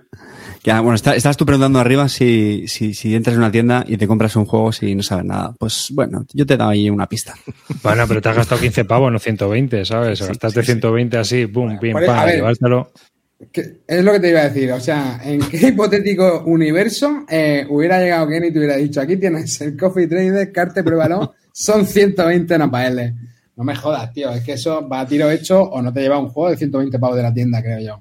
Que, 0.62 0.70
ah, 0.70 0.80
bueno, 0.80 0.94
está- 0.94 1.16
estabas 1.16 1.36
tú 1.36 1.44
preguntando 1.44 1.80
arriba 1.80 2.08
si, 2.08 2.68
si, 2.68 2.94
si 2.94 3.14
entras 3.16 3.34
en 3.34 3.40
una 3.40 3.50
tienda 3.50 3.84
y 3.86 3.96
te 3.96 4.06
compras 4.06 4.36
un 4.36 4.46
juego 4.46 4.70
si 4.72 4.94
no 4.94 5.02
sabes 5.02 5.24
nada. 5.24 5.52
Pues 5.58 5.88
bueno, 5.92 6.24
yo 6.32 6.46
te 6.46 6.54
he 6.54 6.56
dado 6.56 6.70
ahí 6.70 6.88
una 6.88 7.06
pista. 7.08 7.34
Bueno, 7.82 8.04
pero 8.06 8.22
te 8.22 8.28
has 8.28 8.36
gastado 8.36 8.60
15 8.60 8.84
pavos, 8.84 9.10
no 9.12 9.18
120, 9.18 9.84
¿sabes? 9.84 10.22
O 10.22 10.26
gastaste 10.28 10.62
120 10.62 11.18
así, 11.18 11.46
pum, 11.48 11.76
pim, 11.80 11.92
Por- 11.92 12.04
a 12.04 12.06
pam, 12.06 12.28
llevártelo. 12.30 12.92
Que- 13.52 13.78
Es 13.86 14.04
lo 14.04 14.12
que 14.12 14.20
te 14.20 14.30
iba 14.30 14.40
a 14.40 14.48
decir. 14.48 14.72
O 14.72 14.80
sea, 14.80 15.20
¿en 15.24 15.40
qué 15.40 15.56
hipotético 15.68 16.44
universo 16.46 17.24
eh, 17.28 17.66
hubiera 17.68 18.00
llegado 18.00 18.28
Kenny 18.28 18.48
y 18.48 18.52
te 18.52 18.58
hubiera 18.58 18.76
dicho, 18.76 19.00
aquí 19.00 19.16
tienes 19.16 19.60
el 19.60 19.76
Coffee 19.76 20.06
Trader, 20.06 20.50
carte, 20.52 20.82
pruébalo, 20.82 21.34
son 21.52 21.86
120 21.86 22.54
NPL? 22.54 23.00
No 23.56 23.64
me 23.64 23.76
jodas, 23.76 24.12
tío. 24.12 24.30
Es 24.30 24.42
que 24.42 24.52
eso 24.54 24.88
va 24.88 25.00
a 25.00 25.06
tiro 25.06 25.30
hecho 25.30 25.62
o 25.62 25.80
no 25.82 25.92
te 25.92 26.00
lleva 26.00 26.18
un 26.18 26.28
juego 26.28 26.50
de 26.50 26.56
120 26.56 26.98
pavos 26.98 27.16
de 27.16 27.22
la 27.22 27.32
tienda, 27.34 27.62
creo 27.62 27.78
yo. 27.80 28.00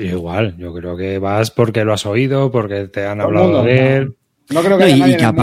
Igual, 0.00 0.56
yo 0.56 0.72
creo 0.72 0.96
que 0.96 1.18
vas 1.18 1.50
porque 1.50 1.84
lo 1.84 1.92
has 1.92 2.06
oído, 2.06 2.50
porque 2.50 2.88
te 2.88 3.04
han 3.04 3.20
hablado 3.20 3.46
mundo, 3.48 3.62
de 3.64 3.74
no. 3.80 3.86
él. 3.96 4.16
No 4.48 4.60
creo 4.62 4.78
que 4.78 4.84
No, 4.84 4.86
haya 4.86 4.96
y, 4.96 5.00
nadie 5.00 5.12
y 5.12 5.16
que 5.16 5.22
en 5.24 5.28
el 5.28 5.34
mundo 5.34 5.42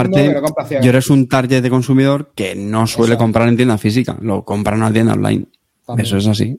aparte, 0.50 0.76
que 0.78 0.82
yo 0.82 0.88
eres 0.90 1.10
un 1.10 1.28
target 1.28 1.62
de 1.62 1.70
consumidor 1.70 2.32
que 2.34 2.54
no 2.56 2.86
suele 2.88 3.12
Eso. 3.14 3.18
comprar 3.18 3.48
en 3.48 3.56
tienda 3.56 3.78
física, 3.78 4.16
lo 4.20 4.44
compra 4.44 4.74
en 4.74 4.82
una 4.82 4.92
tienda 4.92 5.12
online. 5.12 5.44
También. 5.86 6.06
Eso 6.06 6.16
es 6.16 6.26
así. 6.26 6.58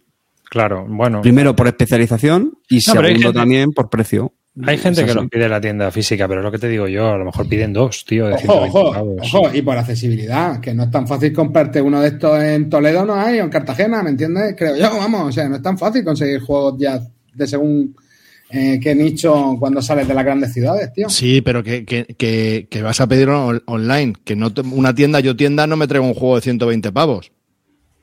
Claro, 0.49 0.85
bueno. 0.87 1.21
Primero 1.21 1.55
por 1.55 1.67
especialización 1.67 2.53
y 2.69 2.75
No, 2.75 2.81
segundo 2.81 3.07
gente- 3.09 3.33
también 3.33 3.71
por 3.71 3.89
precio. 3.89 4.33
Hay 4.63 4.77
gente 4.77 5.01
Es 5.01 5.05
que 5.05 5.11
así. 5.11 5.19
lo 5.19 5.27
pide 5.27 5.43
en 5.45 5.51
la 5.51 5.59
tienda 5.59 5.91
física, 5.91 6.29
pero 6.29 6.39
es 6.39 6.45
lo 6.45 6.51
que 6.51 6.59
te 6.59 6.69
digo 6.69 6.87
yo, 6.87 7.09
a 7.11 7.17
lo 7.17 7.25
mejor 7.25 7.45
piden 7.49 7.73
dos, 7.73 8.05
tío, 8.05 8.27
de 8.27 8.35
Ojo, 8.35 8.41
120 8.41 8.77
ojo, 8.79 8.93
pavos. 8.93 9.33
ojo, 9.33 9.49
y 9.53 9.61
por 9.61 9.77
accesibilidad, 9.77 10.61
que 10.61 10.73
no 10.73 10.83
es 10.83 10.91
tan 10.91 11.05
fácil 11.05 11.33
comprarte 11.33 11.81
uno 11.81 11.99
de 11.99 12.07
estos 12.07 12.41
en 12.41 12.69
Toledo, 12.69 13.03
no 13.03 13.15
hay, 13.15 13.39
o 13.41 13.43
en 13.43 13.49
Cartagena, 13.49 14.01
¿me 14.01 14.11
entiendes? 14.11 14.55
Creo 14.57 14.77
yo, 14.77 14.95
vamos, 14.97 15.27
o 15.27 15.31
sea, 15.33 15.49
no 15.49 15.57
es 15.57 15.61
tan 15.61 15.77
fácil 15.77 16.05
conseguir 16.05 16.39
juegos 16.39 16.75
ya 16.79 17.01
de 17.33 17.47
según 17.47 17.97
eh, 18.49 18.79
qué 18.81 18.95
nicho 18.95 19.57
cuando 19.59 19.81
sales 19.81 20.07
de 20.07 20.13
las 20.13 20.23
grandes 20.23 20.53
ciudades, 20.53 20.93
tío. 20.93 21.09
Sí, 21.09 21.41
pero 21.41 21.61
que, 21.61 21.83
que, 21.83 22.05
que, 22.17 22.67
que 22.69 22.81
vas 22.81 23.01
a 23.01 23.07
pedir 23.07 23.27
on- 23.27 23.61
online. 23.65 24.13
Que 24.23 24.37
no 24.37 24.53
te- 24.53 24.61
una 24.61 24.95
tienda, 24.95 25.19
yo 25.19 25.35
tienda, 25.35 25.67
no 25.67 25.75
me 25.75 25.87
traigo 25.87 26.05
un 26.07 26.13
juego 26.13 26.35
de 26.35 26.41
120 26.43 26.93
pavos. 26.93 27.31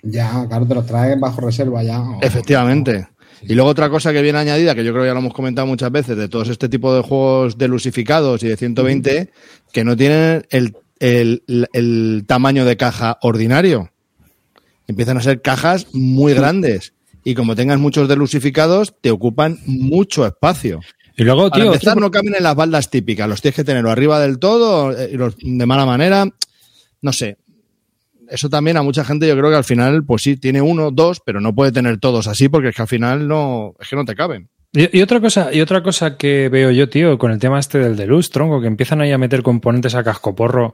Ya, 0.02 0.46
claro, 0.48 0.66
te 0.66 0.74
los 0.74 0.86
traes 0.86 1.18
bajo 1.20 1.40
reserva 1.40 1.82
ya. 1.82 2.00
o- 2.00 2.20
Efectivamente. 2.22 3.08
Y 3.42 3.54
luego 3.54 3.70
otra 3.70 3.88
cosa 3.90 4.12
que 4.12 4.22
viene 4.22 4.38
añadida, 4.38 4.74
que 4.74 4.84
yo 4.84 4.92
creo 4.92 5.02
que 5.04 5.08
ya 5.08 5.14
lo 5.14 5.20
hemos 5.20 5.34
comentado 5.34 5.66
muchas 5.66 5.90
veces, 5.90 6.16
de 6.16 6.28
todos 6.28 6.48
este 6.48 6.68
tipo 6.68 6.94
de 6.94 7.02
juegos 7.02 7.58
delusificados 7.58 8.42
y 8.44 8.48
de 8.48 8.56
120, 8.56 9.30
que 9.72 9.84
no 9.84 9.96
tienen 9.96 10.46
el, 10.50 10.76
el, 11.00 11.42
el 11.72 12.24
tamaño 12.26 12.64
de 12.64 12.76
caja 12.76 13.18
ordinario. 13.22 13.90
Empiezan 14.86 15.16
a 15.16 15.22
ser 15.22 15.40
cajas 15.42 15.86
muy 15.92 16.34
grandes. 16.34 16.92
Y 17.24 17.34
como 17.34 17.54
tengas 17.54 17.78
muchos 17.78 18.08
delusificados, 18.08 18.94
te 19.00 19.10
ocupan 19.10 19.58
mucho 19.66 20.26
espacio. 20.26 20.80
Y 21.16 21.24
luego, 21.24 21.50
Para 21.50 21.62
tío, 21.62 21.72
empezar, 21.72 21.92
otro- 21.92 22.00
no 22.06 22.10
caben 22.10 22.34
en 22.36 22.42
las 22.42 22.54
baldas 22.56 22.90
típicas. 22.90 23.28
Los 23.28 23.40
tienes 23.42 23.56
que 23.56 23.64
tener 23.64 23.84
o 23.86 23.90
arriba 23.90 24.18
del 24.20 24.38
todo 24.38 24.96
eh, 24.96 25.10
y 25.12 25.16
los 25.16 25.36
de 25.40 25.66
mala 25.66 25.86
manera. 25.86 26.26
No 27.00 27.12
sé. 27.12 27.38
Eso 28.32 28.48
también 28.48 28.78
a 28.78 28.82
mucha 28.82 29.04
gente 29.04 29.28
yo 29.28 29.36
creo 29.36 29.50
que 29.50 29.56
al 29.56 29.64
final, 29.64 30.04
pues 30.04 30.22
sí, 30.22 30.36
tiene 30.36 30.62
uno, 30.62 30.90
dos, 30.90 31.20
pero 31.24 31.40
no 31.40 31.54
puede 31.54 31.70
tener 31.70 31.98
todos 31.98 32.26
así 32.26 32.48
porque 32.48 32.68
es 32.68 32.74
que 32.74 32.82
al 32.82 32.88
final 32.88 33.28
no, 33.28 33.74
es 33.78 33.88
que 33.88 33.96
no 33.96 34.04
te 34.04 34.14
caben. 34.14 34.48
Y, 34.72 35.02
otra 35.02 35.20
cosa, 35.20 35.52
y 35.52 35.60
otra 35.60 35.82
cosa 35.82 36.16
que 36.16 36.48
veo 36.48 36.70
yo, 36.70 36.88
tío, 36.88 37.18
con 37.18 37.30
el 37.30 37.38
tema 37.38 37.58
este 37.58 37.78
del 37.78 37.94
Deluxe, 37.94 38.30
tronco, 38.30 38.62
que 38.62 38.68
empiezan 38.68 39.02
ahí 39.02 39.12
a 39.12 39.18
meter 39.18 39.42
componentes 39.42 39.94
a 39.94 40.02
cascoporro. 40.02 40.68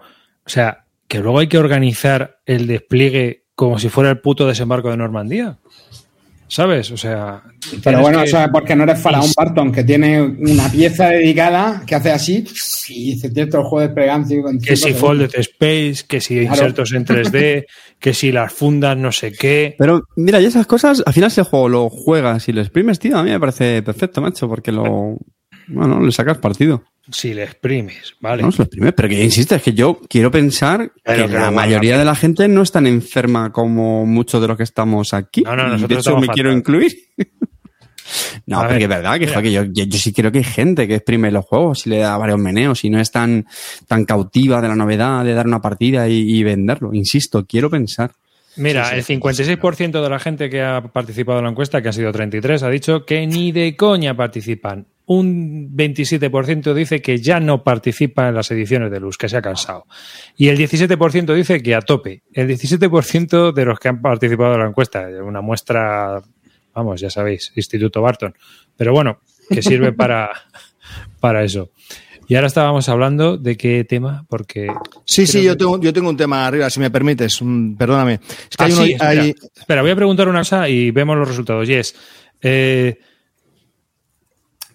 O 0.47 0.49
sea, 0.49 0.85
que 1.09 1.19
luego 1.19 1.41
hay 1.41 1.49
que 1.49 1.59
organizar 1.59 2.39
el 2.47 2.69
despliegue 2.69 3.47
como 3.57 3.81
si 3.81 3.89
fuera 3.89 4.11
el 4.11 4.21
puto 4.21 4.47
desembarco 4.47 4.91
de 4.91 4.99
Normandía. 4.99 5.59
¿Sabes? 6.49 6.91
O 6.91 6.97
sea. 6.97 7.43
Pero 7.85 8.01
bueno, 8.01 8.19
que- 8.21 8.25
eso 8.25 8.41
es 8.41 8.49
porque 8.49 8.75
no 8.75 8.85
eres 8.85 9.01
Faraón 9.01 9.31
Barton, 9.37 9.71
que 9.71 9.85
tiene 9.85 10.23
una 10.23 10.71
pieza 10.71 11.09
dedicada 11.11 11.83
que 11.87 11.95
hace 11.95 12.11
así 12.11 12.45
y 12.89 13.13
dice, 13.15 13.31
tío, 13.31 13.45
estos 13.45 13.67
juegos 13.67 13.89
desplegan 13.89 14.27
cinco- 14.27 14.49
en 14.49 14.59
Que 14.59 14.75
si 14.75 14.83
segundos". 14.85 15.01
Folded 15.01 15.31
Space, 15.41 16.05
que 16.09 16.21
si 16.23 16.35
Claro. 16.41 16.55
insertos 16.55 16.93
en 16.93 17.05
3D, 17.05 17.67
que 18.01 18.15
si 18.15 18.33
las 18.33 18.53
fundas 18.53 18.97
no 18.97 19.13
sé 19.13 19.33
qué. 19.33 19.75
Pero 19.79 20.03
mira, 20.17 20.41
y 20.41 20.47
esas 20.47 20.67
cosas, 20.67 21.03
al 21.05 21.13
final 21.13 21.31
si 21.31 21.41
el 21.41 21.47
juego 21.47 21.69
lo 21.69 21.89
juegas 21.91 22.49
y 22.49 22.53
lo 22.53 22.63
exprimes, 22.63 22.99
tío, 22.99 23.19
a 23.19 23.23
mí 23.23 23.31
me 23.31 23.39
parece 23.41 23.83
perfecto, 23.83 24.21
macho, 24.23 24.49
porque 24.49 24.73
lo. 24.73 25.19
Bueno, 25.67 26.01
le 26.01 26.11
sacas 26.13 26.39
partido. 26.39 26.83
Si 27.11 27.33
le 27.33 27.45
exprimes, 27.45 28.15
¿vale? 28.21 28.43
No, 28.43 28.53
se 28.53 28.59
lo 28.59 28.65
exprimes, 28.65 28.93
pero 28.93 29.09
que 29.09 29.25
insisto, 29.25 29.55
es 29.55 29.63
que 29.63 29.73
yo 29.73 30.01
quiero 30.09 30.31
pensar 30.31 30.93
Pero 31.03 31.25
que 31.25 31.33
que 31.33 31.39
la 31.39 31.51
mayoría 31.51 31.99
de 31.99 32.05
la 32.05 32.15
gente 32.15 32.49
no 32.49 32.63
es 32.63 32.71
tan 32.71 32.87
enferma 32.87 33.51
como 33.53 34.05
muchos 34.05 34.43
de 34.43 34.49
los 34.49 34.57
que 34.57 34.63
estamos 34.63 35.15
aquí. 35.15 35.43
No, 35.43 35.57
no, 35.57 35.69
nosotros 35.69 36.05
de 36.05 36.11
hecho, 36.11 36.21
me 36.21 36.29
quiero 36.29 36.53
incluir. 36.53 36.93
No, 38.47 38.61
porque 38.61 38.75
ver, 38.75 38.83
es 38.83 38.89
verdad 38.89 39.19
que, 39.19 39.27
joder, 39.27 39.43
que 39.43 39.53
yo, 39.53 39.65
yo, 39.65 39.85
yo 39.85 39.99
sí 39.99 40.15
creo 40.15 40.33
que 40.33 40.39
hay 40.39 40.45
gente 40.45 40.89
que 40.89 40.95
exprime 40.95 41.31
los 41.31 41.45
juegos 41.45 41.87
y 41.87 41.91
le 41.91 41.99
da 41.99 42.17
varios 42.17 42.39
meneos 42.39 42.83
y 42.85 42.89
no 42.89 42.99
es 42.99 43.11
tan, 43.11 43.47
tan 43.87 44.07
cautiva 44.07 44.63
de 44.63 44.69
la 44.69 44.75
novedad 44.75 45.25
de 45.27 45.35
dar 45.35 45.47
una 45.47 45.61
partida 45.61 46.09
y, 46.09 46.39
y 46.39 46.43
venderlo. 46.43 46.95
Insisto, 46.95 47.45
quiero 47.47 47.69
pensar. 47.69 48.13
Mira, 48.57 48.91
el 48.95 49.05
56% 49.05 50.03
de 50.03 50.09
la 50.09 50.19
gente 50.19 50.51
que 50.51 50.63
ha 50.63 50.83
participado 50.83 51.39
en 51.39 51.45
la 51.45 51.51
encuesta, 51.51 51.81
que 51.81 51.89
han 51.89 51.95
sido 51.95 52.11
33, 52.11 52.63
ha 52.63 52.71
dicho 52.71 53.05
que 53.05 53.27
ni 53.27 53.53
de 53.53 53.77
coña 53.77 54.17
participan. 54.17 54.87
Un 55.11 55.75
27% 55.75 56.75
dice 56.75 57.01
que 57.01 57.17
ya 57.17 57.41
no 57.41 57.65
participa 57.65 58.29
en 58.29 58.35
las 58.35 58.51
ediciones 58.51 58.91
de 58.91 59.01
Luz, 59.01 59.17
que 59.17 59.27
se 59.31 59.39
ha 59.39 59.43
cansado. 59.43 59.87
Y 60.37 60.49
el 60.49 60.59
17% 60.59 61.35
dice 61.35 61.63
que 61.63 61.75
a 61.75 61.81
tope. 61.81 62.25
El 62.31 62.47
17% 62.47 63.53
de 63.55 63.65
los 63.65 63.79
que 63.81 63.89
han 63.89 64.03
participado 64.03 64.53
en 64.55 64.61
la 64.61 64.69
encuesta, 64.69 65.09
una 65.25 65.41
muestra, 65.41 66.21
vamos, 66.75 67.01
ya 67.01 67.09
sabéis, 67.09 67.53
Instituto 67.57 68.03
Barton. 68.03 68.35
Pero 68.77 68.93
bueno, 68.93 69.21
que 69.49 69.63
sirve 69.63 69.93
para, 69.95 70.31
para 71.21 71.43
eso. 71.43 71.71
Y 72.29 72.35
ahora 72.35 72.49
estábamos 72.49 72.87
hablando 72.91 73.39
de 73.39 73.57
qué 73.57 73.85
tema, 73.85 74.27
porque 74.29 74.67
Sí, 75.07 75.27
sí, 75.27 75.43
yo 75.43 75.53
que- 75.53 75.57
tengo, 75.61 75.81
yo 75.81 75.93
tengo 75.95 76.11
un 76.11 76.19
tema 76.19 76.47
arriba, 76.47 76.69
si 76.69 76.81
me 76.81 76.91
permites, 76.91 77.41
perdóname. 77.79 78.21
Es 78.51 78.57
que 78.59 78.63
Ah, 78.65 78.67
hay 78.67 78.73
uno- 78.73 78.83
sí, 78.85 78.93
espera, 78.93 79.11
hay- 79.23 79.35
espera, 79.57 79.81
voy 79.81 79.91
a 79.91 79.97
preguntar 79.97 80.29
una 80.29 80.41
cosa 80.41 80.69
y 80.69 80.91
vemos 80.91 81.17
los 81.17 81.27
resultados. 81.27 81.67
Yes. 81.67 81.95
Eh, 82.43 82.99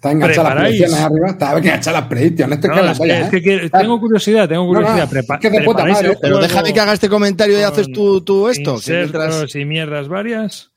Está 0.03 0.11
enganchada 0.11 0.49
las 0.55 0.63
predicciones 0.63 0.99
arriba, 0.99 1.27
está 1.29 1.57
enganchada 1.57 1.99
las 2.01 2.09
predicciones. 2.09 2.55
Esto 2.59 2.67
es 2.67 2.75
no, 2.75 2.81
que 2.83 2.87
es 2.89 2.91
que- 2.93 2.97
polla, 2.99 3.19
es 3.21 3.33
¿eh? 3.33 3.41
que 3.41 3.69
Ah, 3.71 3.79
tengo 3.79 3.99
curiosidad, 4.01 4.49
tengo 4.49 4.63
No, 4.65 4.67
no, 4.67 4.85
curiosidad. 4.87 5.03
es 5.33 5.39
que 5.39 5.49
de 5.49 5.61
puta 5.61 5.83
¿preparáis 5.83 5.95
madre, 5.95 6.17
pero 6.21 6.39
déjame 6.39 6.73
que 6.73 6.79
haga 6.81 6.93
este 6.93 7.07
comentario 7.09 7.57
y 7.57 7.63
haces 7.63 7.87
tú, 7.89 8.19
tú 8.21 8.49
esto. 8.49 8.77
mientras- 8.85 9.55
y 9.55 9.63
mierdas 9.65 10.09
varias. 10.09 10.71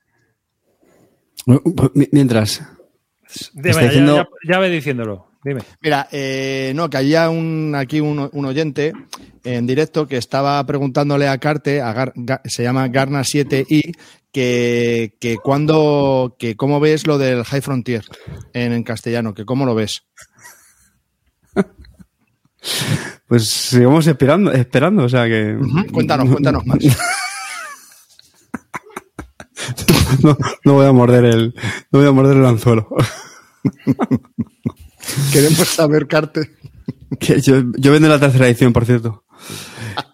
Mientras. 2.11 2.61
Dime, 3.53 3.73
ya- 3.73 3.81
diciendo- 3.81 4.15
ya, 4.15 4.53
ya 4.53 4.59
ve 4.59 4.69
diciéndolo. 4.69 5.27
Dime. 5.43 5.61
Mira, 5.81 6.07
eh, 6.11 6.71
no, 6.75 6.89
que 6.89 6.97
había 6.97 7.29
un, 7.29 7.73
aquí 7.75 7.99
un, 8.01 8.29
un 8.31 8.45
oyente 8.45 8.91
en 9.43 9.67
directo 9.67 10.07
que 10.07 10.17
estaba 10.17 10.61
preguntándole 10.65 11.27
a 11.27 11.37
Carte, 11.37 11.81
a 11.81 11.93
Gar- 11.93 12.13
Ga- 12.15 12.41
se 12.45 12.63
llama 12.63 12.87
Garna7i, 12.87 13.93
que, 14.37 15.17
que 15.19 15.37
cuando, 15.37 16.35
que 16.37 16.55
cómo 16.55 16.79
ves 16.79 17.07
lo 17.07 17.17
del 17.17 17.43
High 17.43 17.61
Frontier 17.61 18.05
en, 18.53 18.71
en 18.71 18.83
castellano, 18.83 19.33
que 19.33 19.45
cómo 19.45 19.65
lo 19.65 19.73
ves. 19.73 20.03
Pues 23.27 23.49
sigamos 23.49 24.05
esperando, 24.05 24.51
esperando, 24.51 25.05
o 25.05 25.09
sea 25.09 25.25
que. 25.25 25.57
Cuéntanos, 25.91 26.29
cuéntanos 26.29 26.63
más. 26.67 26.77
No, 30.23 30.37
no 30.63 30.73
voy 30.73 30.85
a 30.85 30.91
morder 30.93 31.25
el, 31.25 31.53
no 31.91 31.99
voy 31.99 32.07
a 32.07 32.11
morder 32.11 32.37
el 32.37 32.45
anzuelo. 32.45 32.87
Queremos 35.33 35.67
saber, 35.67 36.07
Carte. 36.07 36.51
Que 37.19 37.41
yo, 37.41 37.63
yo 37.75 37.91
vendo 37.91 38.07
la 38.07 38.19
tercera 38.19 38.47
edición, 38.47 38.71
por 38.71 38.85
cierto. 38.85 39.25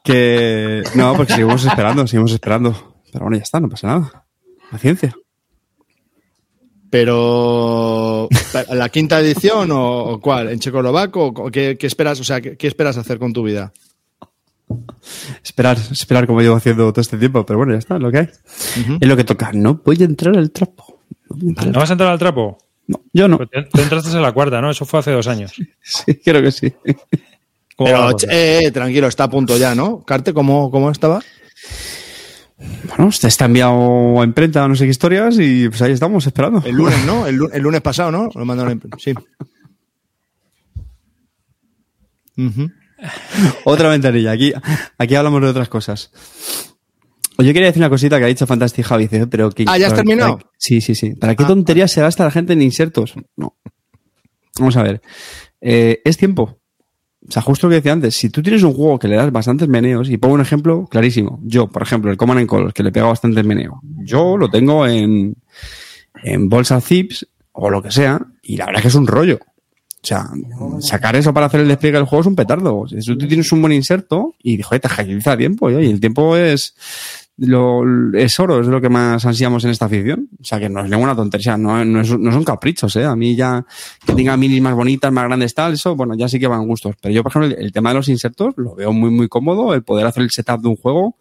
que 0.04 0.82
no, 0.96 1.14
porque 1.16 1.34
seguimos 1.34 1.66
esperando, 1.66 2.08
seguimos 2.08 2.32
esperando. 2.32 2.92
Pero 3.13 3.26
bueno, 3.26 3.38
ya 3.38 3.43
está, 3.43 3.60
no 3.60 3.69
pasa 3.69 3.88
nada. 3.88 4.26
Paciencia. 4.71 5.15
Pero 6.89 8.30
la 8.71 8.89
quinta 8.89 9.19
edición 9.19 9.71
o, 9.71 10.04
o 10.04 10.19
cuál, 10.19 10.49
en 10.49 10.60
checoslovaco 10.60 11.28
o 11.28 11.49
qué, 11.49 11.76
qué 11.80 11.88
esperas, 11.88 12.19
o 12.19 12.23
sea, 12.23 12.39
¿qué, 12.39 12.56
qué 12.56 12.67
esperas 12.67 12.97
hacer 12.97 13.17
con 13.17 13.34
tu 13.34 13.41
vida? 13.43 13.73
Esperar, 15.43 15.78
esperar 15.91 16.28
como 16.28 16.41
llevo 16.41 16.56
haciendo 16.56 16.91
todo 16.91 17.02
este 17.02 17.17
tiempo, 17.17 17.45
pero 17.45 17.58
bueno, 17.58 17.73
ya 17.73 17.80
está, 17.80 17.95
es 17.95 18.02
lo 18.02 18.12
que 18.12 18.17
hay. 18.19 18.30
Es 18.99 19.08
lo 19.08 19.15
que 19.17 19.23
toca. 19.23 19.52
No 19.54 19.82
voy 19.84 19.97
a 20.02 20.06
entrar 20.06 20.38
al 20.38 20.52
trapo. 20.52 20.99
No, 21.30 21.36
voy 21.38 21.47
a 21.47 21.49
entrar 21.49 21.67
al 21.67 21.73
¿No 21.73 21.80
vas 21.80 21.89
a 21.89 21.93
entrar 21.93 22.10
al 22.12 22.19
trapo? 22.19 22.58
No, 22.88 23.02
yo 23.13 23.28
no. 23.28 23.38
Te- 23.39 23.63
Tú 23.63 23.82
entraste 23.82 24.12
en 24.12 24.21
la 24.21 24.32
cuarta, 24.32 24.62
¿no? 24.62 24.69
Eso 24.69 24.86
fue 24.86 24.99
hace 24.99 25.12
dos 25.12 25.28
años. 25.28 25.54
Sí, 25.82 26.15
creo 26.23 26.41
que 26.41 26.52
sí. 26.52 26.73
¿Cómo 27.76 27.91
va 27.91 28.15
Pero, 28.15 28.28
la 28.28 28.34
eh, 28.36 28.65
eh, 28.65 28.71
tranquilo, 28.71 29.08
está 29.08 29.23
a 29.26 29.30
punto 29.30 29.58
ya, 29.58 29.73
¿no? 29.73 30.04
Carte, 30.04 30.34
¿cómo, 30.34 30.69
cómo 30.69 30.91
estaba? 30.91 31.21
Bueno, 32.89 33.08
usted 33.08 33.28
está 33.28 33.45
enviado 33.45 34.21
a 34.21 34.23
imprenta 34.23 34.67
no 34.67 34.76
sé 34.76 34.86
qué 34.86 34.91
historias 34.91 35.38
y 35.39 35.69
pues 35.69 35.82
ahí 35.82 35.91
estamos 35.93 36.26
esperando. 36.28 36.62
El 36.65 36.76
lunes, 36.76 37.06
¿no? 37.06 37.26
El, 37.28 37.39
el 37.52 37.62
lunes 37.62 37.82
pasado, 37.82 38.12
¿no? 38.12 38.30
Lo 38.36 38.45
mandaron 38.45 38.71
a 38.73 38.76
imp- 38.76 38.99
Sí. 38.99 39.13
Otra 43.65 43.89
ventanilla. 43.89 44.32
Aquí, 44.32 44.54
aquí 44.97 45.15
hablamos 45.15 45.41
de 45.41 45.47
otras 45.47 45.69
cosas. 45.69 46.12
Yo 47.38 47.45
quería 47.52 47.65
decir 47.67 47.82
una 47.82 47.89
cosita 47.89 48.19
que 48.19 48.26
ha 48.26 48.28
dicho 48.28 48.45
Fantastic 48.47 48.86
Javi, 48.86 49.08
pero 49.30 49.49
que... 49.49 49.65
Ah, 49.67 49.78
¿ya 49.78 49.88
has 49.88 49.95
terminado? 49.95 50.38
para- 50.38 50.49
sí, 50.58 50.82
sí, 50.82 50.93
sí. 50.95 51.15
¿Para 51.15 51.36
qué 51.36 51.43
Ah. 51.43 51.47
tonterías 51.47 51.91
se 51.91 52.02
gasta 52.02 52.23
la 52.23 52.32
gente 52.32 52.54
en 52.54 52.62
insertos? 52.62 53.15
No. 53.36 53.58
Vamos 54.60 54.78
a 54.78 54.84
ver. 54.84 55.02
Eh, 55.60 56.02
es 56.06 56.17
tiempo. 56.17 56.60
O 57.28 57.32
sea, 57.32 57.42
justo 57.42 57.68
lo 57.68 57.72
que 57.72 57.76
decía 57.78 57.94
antes, 57.94 58.16
si 58.16 58.30
tú 58.30 58.42
tienes 58.42 58.64
un 58.64 58.74
juego 58.74 59.00
que 59.00 59.08
le 59.08 59.16
das 59.16 59.32
bastantes 59.32 59.68
meneos, 59.68 60.10
y 60.10 60.18
pongo 60.18 60.36
un 60.36 60.42
ejemplo 60.42 60.86
clarísimo. 60.88 61.40
Yo, 61.44 61.68
por 61.68 61.82
ejemplo, 61.82 62.12
el 62.12 62.18
Command 62.18 62.42
and 62.42 62.50
Colors, 62.50 62.74
que 62.74 62.84
le 62.84 62.92
pega 62.92 63.06
bastantes 63.06 63.46
meneo. 63.46 63.80
Yo 64.04 64.38
lo 64.38 64.50
tengo 64.50 64.86
en, 64.86 65.36
en 66.24 66.50
bolsa 66.50 66.82
zips 66.82 67.28
o 67.54 67.70
lo 67.70 67.82
que 67.82 67.92
sea, 67.92 68.20
y 68.42 68.58
la 68.58 68.66
verdad 68.66 68.80
es 68.80 68.82
que 68.84 68.88
es 68.90 68.96
un 68.96 69.08
rollo. 69.08 69.40
O 69.42 70.06
sea, 70.06 70.28
sacar 70.82 71.16
eso 71.16 71.34
para 71.34 71.46
hacer 71.46 71.62
el 71.62 71.68
despliegue 71.70 71.98
del 71.98 72.06
juego 72.06 72.22
es 72.22 72.28
un 72.28 72.36
petardo. 72.36 72.86
Si 72.88 73.00
tú 73.00 73.26
tienes 73.26 73.50
un 73.54 73.62
buen 73.62 73.72
inserto 73.72 74.36
y 74.44 74.62
joder, 74.62 74.82
te 74.82 74.88
agiliza 74.88 75.38
tiempo, 75.38 75.72
y 75.72 75.90
el 75.90 76.02
tiempo 76.02 76.36
es 76.36 76.76
lo, 77.38 77.82
es 78.13 78.39
oro, 78.39 78.60
es 78.62 78.67
lo 78.67 78.80
que 78.80 78.89
más 78.89 79.26
ansiamos 79.26 79.63
en 79.65 79.72
esta 79.72 79.86
afición. 79.86 80.30
O 80.39 80.43
sea, 80.43 80.60
que 80.60 80.69
no 80.69 80.84
es 80.84 80.89
ninguna 80.89 81.15
tontería, 81.15 81.58
no, 81.58 81.84
no, 81.84 82.02
es- 82.02 82.17
no 82.19 82.32
son 82.32 82.43
caprichos, 82.43 82.96
¿eh? 82.96 83.06
A 83.06 83.15
mí 83.15 83.36
ya 83.36 83.65
que 84.06 84.13
tenga 84.13 84.38
minis 84.38 84.62
más 84.62 84.76
bonitas, 84.76 85.12
más 85.12 85.26
grandes, 85.26 85.54
tal, 85.54 85.74
eso, 85.74 85.96
bueno, 85.96 86.13
ya 86.15 86.28
sí 86.30 86.39
que 86.39 86.48
van 86.48 86.67
gustos. 86.67 86.96
Pero 87.02 87.13
yo, 87.13 87.24
por 87.24 87.32
ejemplo, 87.32 87.48
el, 87.58 87.65
el 87.65 87.72
tema 87.72 87.89
de 87.89 87.96
los 87.96 88.08
insertos 88.10 88.54
lo 88.58 88.76
veo 88.76 88.93
muy, 88.93 89.10
muy 89.10 89.28
cómodo, 89.28 89.74
el 89.74 89.84
poder 89.84 90.06
hacer 90.06 90.24
el 90.24 90.30
setup 90.32 90.62
de 90.62 90.67
un 90.69 90.76
juego 90.76 91.17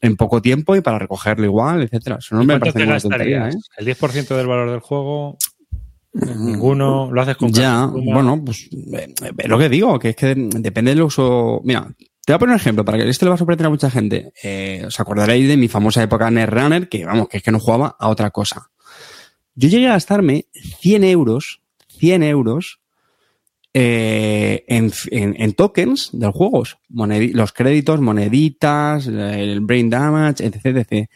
en 0.00 0.14
poco 0.16 0.40
tiempo 0.40 0.76
y 0.76 0.80
para 0.80 1.00
recogerlo 1.00 1.44
igual, 1.44 1.82
etcétera. 1.82 2.18
Eso 2.20 2.36
no 2.36 2.42
me 2.44 2.58
¿Cuánto 2.58 2.66
parece 2.66 2.78
ninguna 2.78 3.00
tontería? 3.00 3.48
¿eh? 3.48 3.52
El 3.78 3.86
10% 3.86 4.36
del 4.36 4.46
valor 4.46 4.70
del 4.70 4.78
juego, 4.80 5.36
ninguno, 6.12 7.10
lo 7.12 7.20
haces 7.20 7.36
con 7.36 7.52
Ya, 7.52 7.86
bueno, 7.86 8.40
pues 8.44 8.68
eh, 8.72 9.12
eh, 9.38 9.48
lo 9.48 9.58
que 9.58 9.68
digo, 9.68 9.98
que 9.98 10.10
es 10.10 10.16
que 10.16 10.34
depende 10.36 10.92
del 10.94 11.02
uso. 11.02 11.60
Mira, 11.64 11.88
te 12.28 12.32
voy 12.32 12.36
a 12.36 12.38
poner 12.40 12.54
un 12.56 12.60
ejemplo 12.60 12.84
para 12.84 12.98
que 12.98 13.08
esto 13.08 13.24
le 13.24 13.30
va 13.30 13.36
a 13.36 13.38
sorprender 13.38 13.66
a 13.68 13.70
mucha 13.70 13.90
gente. 13.90 14.34
Eh, 14.42 14.82
os 14.86 15.00
acordaréis 15.00 15.48
de 15.48 15.56
mi 15.56 15.66
famosa 15.66 16.02
época 16.02 16.30
Netrunner, 16.30 16.86
que 16.90 17.06
vamos, 17.06 17.26
que 17.26 17.38
es 17.38 17.42
que 17.42 17.50
no 17.50 17.58
jugaba 17.58 17.96
a 17.98 18.08
otra 18.10 18.30
cosa. 18.30 18.70
Yo 19.54 19.70
llegué 19.70 19.88
a 19.88 19.92
gastarme 19.92 20.44
100 20.52 21.04
euros, 21.04 21.62
100 21.88 22.22
euros 22.24 22.80
eh, 23.72 24.62
en, 24.68 24.92
en- 25.10 25.36
en 25.40 25.52
tokens 25.54 26.10
de 26.12 26.26
los 26.26 26.34
juegos. 26.34 26.76
Los 26.90 27.52
créditos, 27.54 27.98
moneditas, 28.02 29.06
el 29.06 29.60
brain 29.60 29.88
damage, 29.88 30.44
etc, 30.44 30.66
etc. 30.86 31.08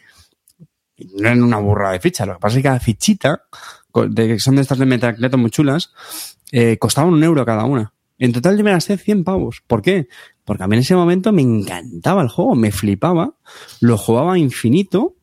No 0.97 1.27
eran 1.27 1.43
una 1.43 1.57
burra 1.57 1.91
de 1.91 1.99
ficha. 1.99 2.25
Lo 2.25 2.33
que 2.33 2.39
pasa 2.39 2.57
es 2.57 2.63
que 2.63 2.67
cada 2.69 2.79
fichita, 2.79 3.43
de, 4.09 4.27
que 4.29 4.39
son 4.39 4.55
de 4.55 4.63
estas 4.63 4.79
de 4.79 4.87
Metacleto 4.87 5.37
muy 5.37 5.51
chulas, 5.51 5.93
eh, 6.51 6.77
costaban 6.79 7.13
un 7.13 7.23
euro 7.23 7.45
cada 7.45 7.65
una. 7.65 7.93
En 8.17 8.31
total 8.31 8.57
yo 8.57 8.63
me 8.63 8.71
gasté 8.71 8.97
100 8.97 9.23
pavos. 9.23 9.61
¿Por 9.67 9.81
qué? 9.83 10.07
Porque 10.45 10.63
a 10.63 10.67
mí 10.67 10.75
en 10.75 10.81
ese 10.81 10.95
momento 10.95 11.31
me 11.31 11.41
encantaba 11.41 12.21
el 12.21 12.29
juego, 12.29 12.55
me 12.55 12.71
flipaba, 12.71 13.35
lo 13.79 13.97
jugaba 13.97 14.37
infinito 14.37 15.15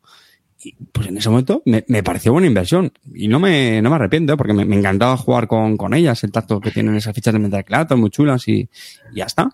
y 0.63 0.75
pues 0.93 1.09
en 1.09 1.17
ese 1.17 1.31
momento 1.31 1.63
me, 1.65 1.85
me 1.89 2.03
pareció 2.03 2.33
buena 2.33 2.47
inversión. 2.47 2.93
Y 3.15 3.29
no 3.29 3.39
me, 3.41 3.81
no 3.81 3.89
me 3.89 3.97
arrepiento, 3.97 4.35
¿eh? 4.35 4.37
porque 4.37 4.53
me, 4.53 4.65
me 4.65 4.77
encantaba 4.77 5.17
jugar 5.17 5.47
con, 5.47 5.77
con 5.77 5.95
ellas, 5.95 6.23
el 6.25 6.33
tacto 6.33 6.61
que 6.61 6.71
tienen 6.71 6.95
esas 6.97 7.15
fichas 7.15 7.33
de 7.33 7.39
Metacleto, 7.39 7.97
muy 7.97 8.11
chulas 8.11 8.47
y, 8.49 8.69
y 9.13 9.17
ya 9.17 9.25
está. 9.25 9.51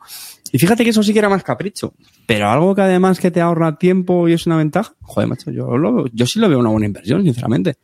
Y 0.50 0.58
fíjate 0.58 0.82
que 0.82 0.90
eso 0.90 1.02
sí 1.02 1.12
que 1.12 1.20
era 1.20 1.28
más 1.28 1.44
capricho. 1.44 1.94
Pero 2.26 2.48
algo 2.48 2.74
que 2.74 2.82
además 2.82 3.20
que 3.20 3.30
te 3.30 3.40
ahorra 3.40 3.78
tiempo 3.78 4.28
y 4.28 4.32
es 4.32 4.46
una 4.46 4.56
ventaja, 4.56 4.94
joder, 5.00 5.28
macho, 5.28 5.50
yo, 5.52 5.76
lo, 5.76 6.06
yo 6.08 6.26
sí 6.26 6.40
lo 6.40 6.48
veo 6.48 6.58
una 6.58 6.70
buena 6.70 6.86
inversión, 6.86 7.22
sinceramente. 7.22 7.76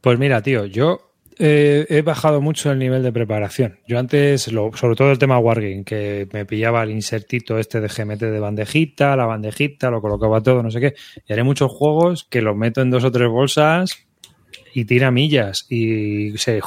Pues 0.00 0.18
mira, 0.18 0.42
tío, 0.42 0.64
yo 0.64 1.07
eh, 1.38 1.86
he 1.88 2.02
bajado 2.02 2.40
mucho 2.40 2.70
el 2.72 2.78
nivel 2.78 3.02
de 3.02 3.12
preparación. 3.12 3.78
Yo 3.86 3.98
antes, 3.98 4.50
lo- 4.52 4.70
sobre 4.74 4.96
todo 4.96 5.10
el 5.10 5.18
tema 5.18 5.38
Wargame, 5.38 5.84
que 5.84 6.28
me 6.32 6.44
pillaba 6.46 6.82
el 6.82 6.90
insertito 6.90 7.58
este 7.58 7.80
de 7.80 7.88
GMT 7.88 8.20
de 8.22 8.40
bandejita, 8.40 9.14
la 9.16 9.26
bandejita, 9.26 9.90
lo 9.90 10.00
colocaba 10.00 10.40
todo, 10.42 10.62
no 10.62 10.70
sé 10.70 10.80
qué. 10.80 10.94
Y 11.26 11.32
haré 11.32 11.42
muchos 11.44 11.70
juegos 11.72 12.24
que 12.28 12.42
los 12.42 12.56
meto 12.56 12.80
en 12.82 12.90
dos 12.90 13.04
o 13.04 13.12
tres 13.12 13.28
bolsas 13.28 13.98
y 14.74 14.84
tira 14.84 15.10
millas 15.10 15.66
y 15.68 16.36
se, 16.38 16.60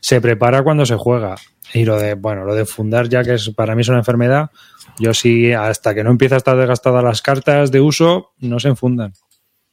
se 0.00 0.20
prepara 0.20 0.62
cuando 0.62 0.84
se 0.86 0.96
juega. 0.96 1.36
Y 1.74 1.84
lo 1.84 1.98
de, 1.98 2.14
bueno, 2.14 2.44
lo 2.44 2.54
de 2.54 2.64
fundar 2.64 3.08
ya 3.08 3.24
que 3.24 3.34
es, 3.34 3.50
para 3.50 3.74
mí 3.74 3.80
es 3.82 3.88
una 3.88 3.98
enfermedad, 3.98 4.50
yo 4.98 5.12
sí, 5.12 5.52
hasta 5.52 5.94
que 5.94 6.04
no 6.04 6.10
empieza 6.10 6.36
a 6.36 6.38
estar 6.38 6.56
desgastadas 6.56 7.02
las 7.02 7.22
cartas 7.22 7.70
de 7.72 7.80
uso, 7.80 8.32
no 8.38 8.60
se 8.60 8.68
enfundan. 8.68 9.12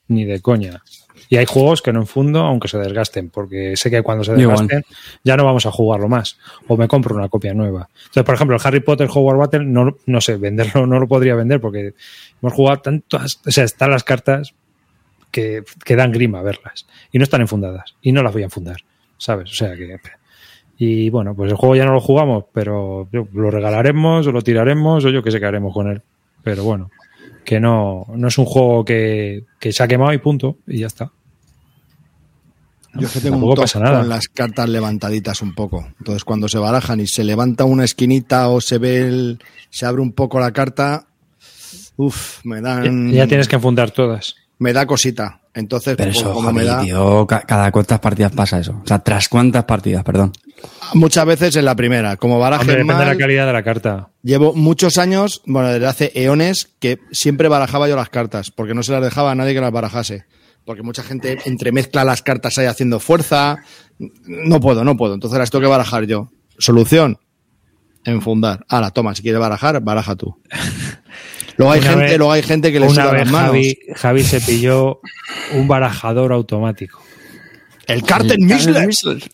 Ni 0.07 0.25
de 0.25 0.41
coña. 0.41 0.81
Y 1.29 1.37
hay 1.37 1.45
juegos 1.45 1.81
que 1.81 1.93
no 1.93 2.01
enfundo 2.01 2.41
aunque 2.41 2.67
se 2.67 2.77
desgasten, 2.77 3.29
porque 3.29 3.75
sé 3.75 3.89
que 3.89 4.01
cuando 4.01 4.23
se 4.23 4.31
Igual. 4.39 4.67
desgasten 4.67 4.83
ya 5.23 5.37
no 5.37 5.45
vamos 5.45 5.65
a 5.65 5.71
jugarlo 5.71 6.07
más. 6.07 6.37
O 6.67 6.77
me 6.77 6.87
compro 6.87 7.15
una 7.15 7.29
copia 7.29 7.53
nueva. 7.53 7.89
Entonces, 7.95 8.23
por 8.23 8.35
ejemplo, 8.35 8.55
el 8.55 8.61
Harry 8.63 8.79
Potter 8.79 9.09
Hogwarts 9.11 9.39
Battle, 9.39 9.65
no, 9.65 9.97
no 10.05 10.21
sé, 10.21 10.37
venderlo 10.37 10.85
no 10.87 10.99
lo 10.99 11.07
podría 11.07 11.35
vender 11.35 11.59
porque 11.61 11.93
hemos 12.41 12.53
jugado 12.53 12.79
tantas, 12.81 13.39
o 13.45 13.51
sea, 13.51 13.63
están 13.63 13.91
las 13.91 14.03
cartas 14.03 14.53
que, 15.31 15.63
que 15.83 15.95
dan 15.95 16.11
grima 16.11 16.41
verlas. 16.41 16.85
Y 17.11 17.17
no 17.17 17.23
están 17.23 17.41
enfundadas. 17.41 17.95
Y 18.01 18.11
no 18.11 18.23
las 18.23 18.33
voy 18.33 18.43
a 18.43 18.45
enfundar. 18.45 18.77
¿Sabes? 19.17 19.51
O 19.51 19.55
sea 19.55 19.75
que. 19.75 19.97
Y 20.77 21.09
bueno, 21.09 21.35
pues 21.35 21.51
el 21.51 21.57
juego 21.57 21.75
ya 21.75 21.85
no 21.85 21.93
lo 21.93 22.01
jugamos, 22.01 22.45
pero 22.51 23.07
lo 23.11 23.51
regalaremos 23.51 24.27
o 24.27 24.31
lo 24.31 24.41
tiraremos 24.41 25.05
o 25.05 25.09
yo 25.09 25.23
que 25.23 25.31
sé 25.31 25.39
qué 25.39 25.45
haremos 25.45 25.73
con 25.73 25.89
él. 25.89 26.01
Pero 26.43 26.63
bueno, 26.63 26.89
que 27.43 27.59
no, 27.59 28.05
no 28.15 28.27
es 28.27 28.37
un 28.37 28.45
juego 28.45 28.83
que, 28.85 29.43
que 29.59 29.71
se 29.71 29.83
ha 29.83 29.87
quemado 29.87 30.13
y 30.13 30.17
punto, 30.17 30.57
y 30.67 30.79
ya 30.79 30.87
está. 30.87 31.11
Yo 32.95 33.07
es 33.07 33.13
que 33.13 33.21
tengo 33.21 33.37
un 33.37 33.55
pasa 33.55 33.79
nada. 33.79 33.99
con 33.99 34.09
las 34.09 34.27
cartas 34.27 34.69
levantaditas 34.69 35.41
un 35.41 35.55
poco. 35.55 35.83
Entonces, 35.97 36.23
cuando 36.23 36.47
se 36.47 36.59
barajan 36.59 36.99
y 36.99 37.07
se 37.07 37.23
levanta 37.23 37.65
una 37.65 37.85
esquinita 37.85 38.49
o 38.49 38.61
se 38.61 38.77
ve 38.77 39.07
el, 39.07 39.39
se 39.71 39.85
abre 39.87 40.01
un 40.01 40.11
poco 40.11 40.39
la 40.39 40.51
carta, 40.51 41.07
uff, 41.95 42.45
me 42.45 42.61
dan, 42.61 43.11
Ya 43.11 43.25
tienes 43.27 43.47
que 43.47 43.55
enfundar 43.55 43.89
todas. 43.91 44.35
me 44.59 44.73
da 44.73 44.85
cosita. 44.85 45.41
Entonces, 45.55 45.95
Pero 45.95 46.11
pues, 46.11 46.19
eso, 46.19 46.33
como 46.33 46.51
me 46.51 46.63
da, 46.63 46.81
tío, 46.81 47.27
cada 47.27 47.71
cuántas 47.71 47.99
partidas 47.99 48.31
pasa 48.31 48.59
eso. 48.59 48.81
O 48.83 48.87
sea, 48.87 48.99
tras 48.99 49.29
cuántas 49.29 49.65
partidas, 49.65 50.03
perdón. 50.03 50.31
muchas 50.95 51.25
veces 51.27 51.55
en 51.55 51.65
la 51.65 51.75
primera, 51.75 52.17
como 52.17 52.39
baraje 52.39 52.61
Hombre, 52.61 52.77
depende 52.77 53.05
de 53.05 53.11
la 53.11 53.17
calidad 53.17 53.45
de 53.45 53.53
la 53.53 53.63
carta. 53.63 54.09
llevo 54.23 54.53
muchos 54.55 54.97
años, 54.97 55.43
bueno, 55.45 55.69
desde 55.69 55.85
hace 55.85 56.11
eones, 56.15 56.69
que 56.79 56.97
siempre 57.11 57.49
barajaba 57.49 57.87
yo 57.87 57.95
las 57.95 58.09
cartas, 58.09 58.49
porque 58.49 58.73
no 58.73 58.81
se 58.81 58.93
las 58.93 59.03
dejaba 59.03 59.31
a 59.31 59.35
nadie 59.35 59.53
que 59.53 59.61
las 59.61 59.71
barajase. 59.71 60.25
Porque 60.65 60.81
mucha 60.81 61.03
gente 61.03 61.37
entremezcla 61.45 62.03
las 62.03 62.21
cartas 62.21 62.57
ahí 62.57 62.67
haciendo 62.67 62.99
fuerza. 62.99 63.57
No 63.99 64.59
puedo, 64.61 64.83
no 64.83 64.95
puedo. 64.95 65.13
Entonces 65.13 65.37
las 65.37 65.51
tengo 65.51 65.61
que 65.61 65.67
barajar 65.67 66.05
yo. 66.05 66.29
Solución. 66.57 67.19
Enfundar. 68.05 68.65
Ahora, 68.69 68.89
toma, 68.89 69.13
si 69.13 69.21
quieres 69.21 69.41
barajar, 69.41 69.81
baraja 69.81 70.15
tú. 70.15 70.41
Luego 71.57 71.71
hay 71.73 71.79
Una 71.81 71.89
gente, 71.89 72.05
vez- 72.05 72.17
luego 72.17 72.31
hay 72.33 72.43
gente 72.43 72.71
que 72.71 72.79
le 72.79 72.85
Una 72.87 72.95
suda 72.95 73.11
vez 73.11 73.21
las 73.23 73.31
manos. 73.31 73.47
Javi, 73.51 73.77
Javi 73.95 74.23
se 74.23 74.41
pilló 74.41 74.99
un 75.53 75.67
barajador 75.67 76.31
automático. 76.33 77.01
El 77.85 78.03
Carten 78.03 78.45
Missler. 78.45 78.87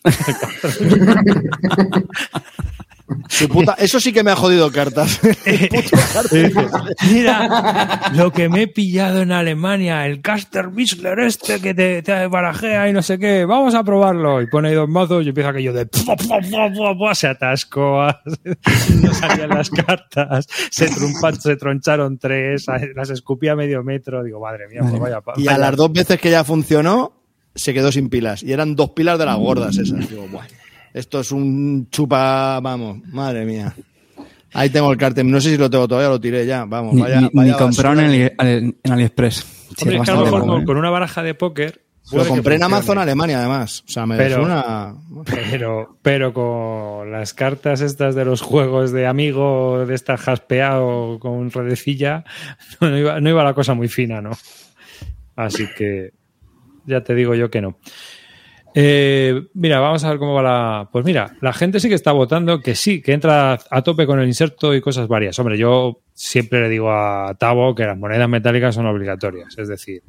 Su 3.28 3.48
puta, 3.48 3.74
eso 3.78 3.98
sí 4.00 4.12
que 4.12 4.22
me 4.22 4.30
ha 4.30 4.36
jodido 4.36 4.70
cartas. 4.72 5.20
Mira 7.10 8.10
lo 8.14 8.32
que 8.32 8.48
me 8.48 8.62
he 8.62 8.68
pillado 8.68 9.20
en 9.22 9.32
Alemania, 9.32 10.06
el 10.06 10.20
Caster 10.20 10.68
Whistler 10.68 11.18
este 11.20 11.60
que 11.60 11.74
te, 11.74 12.02
te 12.02 12.26
barajea 12.26 12.88
y 12.88 12.92
no 12.92 13.02
sé 13.02 13.18
qué. 13.18 13.44
Vamos 13.44 13.74
a 13.74 13.84
probarlo. 13.84 14.40
Y 14.42 14.46
pone 14.46 14.68
ahí 14.70 14.74
dos 14.74 14.88
mazos 14.88 15.24
y 15.24 15.28
empieza 15.30 15.50
aquello 15.50 15.72
de 15.72 15.86
pua, 15.86 16.16
pua, 16.16 16.38
pua, 16.40 16.72
pua, 16.72 16.96
pua, 16.96 17.14
se 17.14 17.28
atascó, 17.28 18.06
no 19.02 19.14
salían 19.14 19.48
las 19.50 19.70
cartas, 19.70 20.46
se, 20.70 20.88
trumpa- 20.90 21.32
se 21.38 21.56
troncharon 21.56 22.18
tres, 22.18 22.66
las 22.94 23.10
escupía 23.10 23.52
a 23.52 23.56
medio 23.56 23.82
metro. 23.82 24.22
Digo, 24.22 24.40
madre 24.40 24.68
mía, 24.68 24.80
pues 24.88 25.00
vaya, 25.00 25.20
pa- 25.20 25.34
Y 25.36 25.46
a 25.48 25.52
vaya- 25.52 25.58
las 25.58 25.76
dos 25.76 25.92
veces 25.92 26.20
que 26.20 26.30
ya 26.30 26.44
funcionó, 26.44 27.12
se 27.54 27.74
quedó 27.74 27.90
sin 27.92 28.08
pilas. 28.08 28.42
Y 28.42 28.52
eran 28.52 28.76
dos 28.76 28.90
pilas 28.90 29.18
de 29.18 29.26
las 29.26 29.36
gordas 29.36 29.76
esas. 29.76 30.08
Digo, 30.08 30.26
"Buah, 30.30 30.44
esto 30.94 31.20
es 31.20 31.32
un 31.32 31.88
chupa, 31.90 32.60
vamos, 32.60 32.98
madre 33.06 33.44
mía. 33.44 33.74
Ahí 34.52 34.68
tengo 34.70 34.90
el 34.90 34.98
cartel. 34.98 35.30
No 35.30 35.40
sé 35.40 35.50
si 35.50 35.56
lo 35.56 35.70
tengo 35.70 35.86
todavía, 35.86 36.08
lo 36.08 36.20
tiré 36.20 36.44
ya. 36.44 36.64
Vamos, 36.64 36.94
Ni, 36.94 37.02
vaya, 37.02 37.20
ni- 37.20 37.30
vaya 37.32 37.52
ni 37.52 37.58
compraron 37.58 38.00
en, 38.00 38.32
Ali- 38.36 38.74
en 38.84 38.92
AliExpress. 38.92 39.34
Sí, 39.36 39.44
Hombre, 39.82 39.96
es 39.96 40.02
es 40.02 40.06
que 40.06 40.10
a 40.10 40.14
lo 40.14 40.24
mejor 40.24 40.40
con, 40.46 40.62
¿eh? 40.62 40.64
con 40.64 40.76
una 40.76 40.90
baraja 40.90 41.22
de 41.22 41.34
póker. 41.34 41.82
Lo 42.10 42.26
compré 42.26 42.56
en. 42.56 42.64
Amazon 42.64 42.98
Alemania, 42.98 43.38
además. 43.38 43.84
O 43.86 43.90
sea, 43.92 44.04
me 44.06 44.16
Pero- 44.16 44.42
una. 44.42 44.96
Pero, 45.24 45.98
pero 46.02 46.32
con 46.32 47.12
las 47.12 47.32
cartas 47.34 47.80
estas 47.80 48.16
de 48.16 48.24
los 48.24 48.40
juegos 48.40 48.90
de 48.90 49.06
amigo, 49.06 49.86
de 49.86 49.94
esta 49.94 50.16
jaspeado 50.16 51.20
con 51.20 51.52
redecilla, 51.52 52.24
no 52.80 52.98
iba, 52.98 53.20
no 53.20 53.30
iba 53.30 53.44
la 53.44 53.54
cosa 53.54 53.74
muy 53.74 53.86
fina, 53.86 54.20
¿no? 54.20 54.30
Así 55.36 55.68
que 55.78 56.10
ya 56.86 57.02
te 57.02 57.14
digo 57.14 57.36
yo 57.36 57.48
que 57.50 57.60
no. 57.60 57.78
Eh, 58.74 59.48
mira, 59.54 59.80
vamos 59.80 60.04
a 60.04 60.10
ver 60.10 60.18
cómo 60.18 60.34
va 60.34 60.42
la. 60.42 60.88
Pues 60.92 61.04
mira, 61.04 61.36
la 61.40 61.52
gente 61.52 61.80
sí 61.80 61.88
que 61.88 61.94
está 61.94 62.12
votando 62.12 62.60
que 62.60 62.74
sí, 62.74 63.02
que 63.02 63.12
entra 63.12 63.58
a 63.70 63.82
tope 63.82 64.06
con 64.06 64.20
el 64.20 64.28
inserto 64.28 64.74
y 64.74 64.80
cosas 64.80 65.08
varias. 65.08 65.38
Hombre, 65.38 65.58
yo 65.58 66.00
siempre 66.14 66.60
le 66.60 66.68
digo 66.68 66.90
a 66.90 67.34
Tavo 67.38 67.74
que 67.74 67.84
las 67.84 67.98
monedas 67.98 68.28
metálicas 68.28 68.74
son 68.74 68.86
obligatorias. 68.86 69.56
Es 69.58 69.68
decir, 69.68 70.02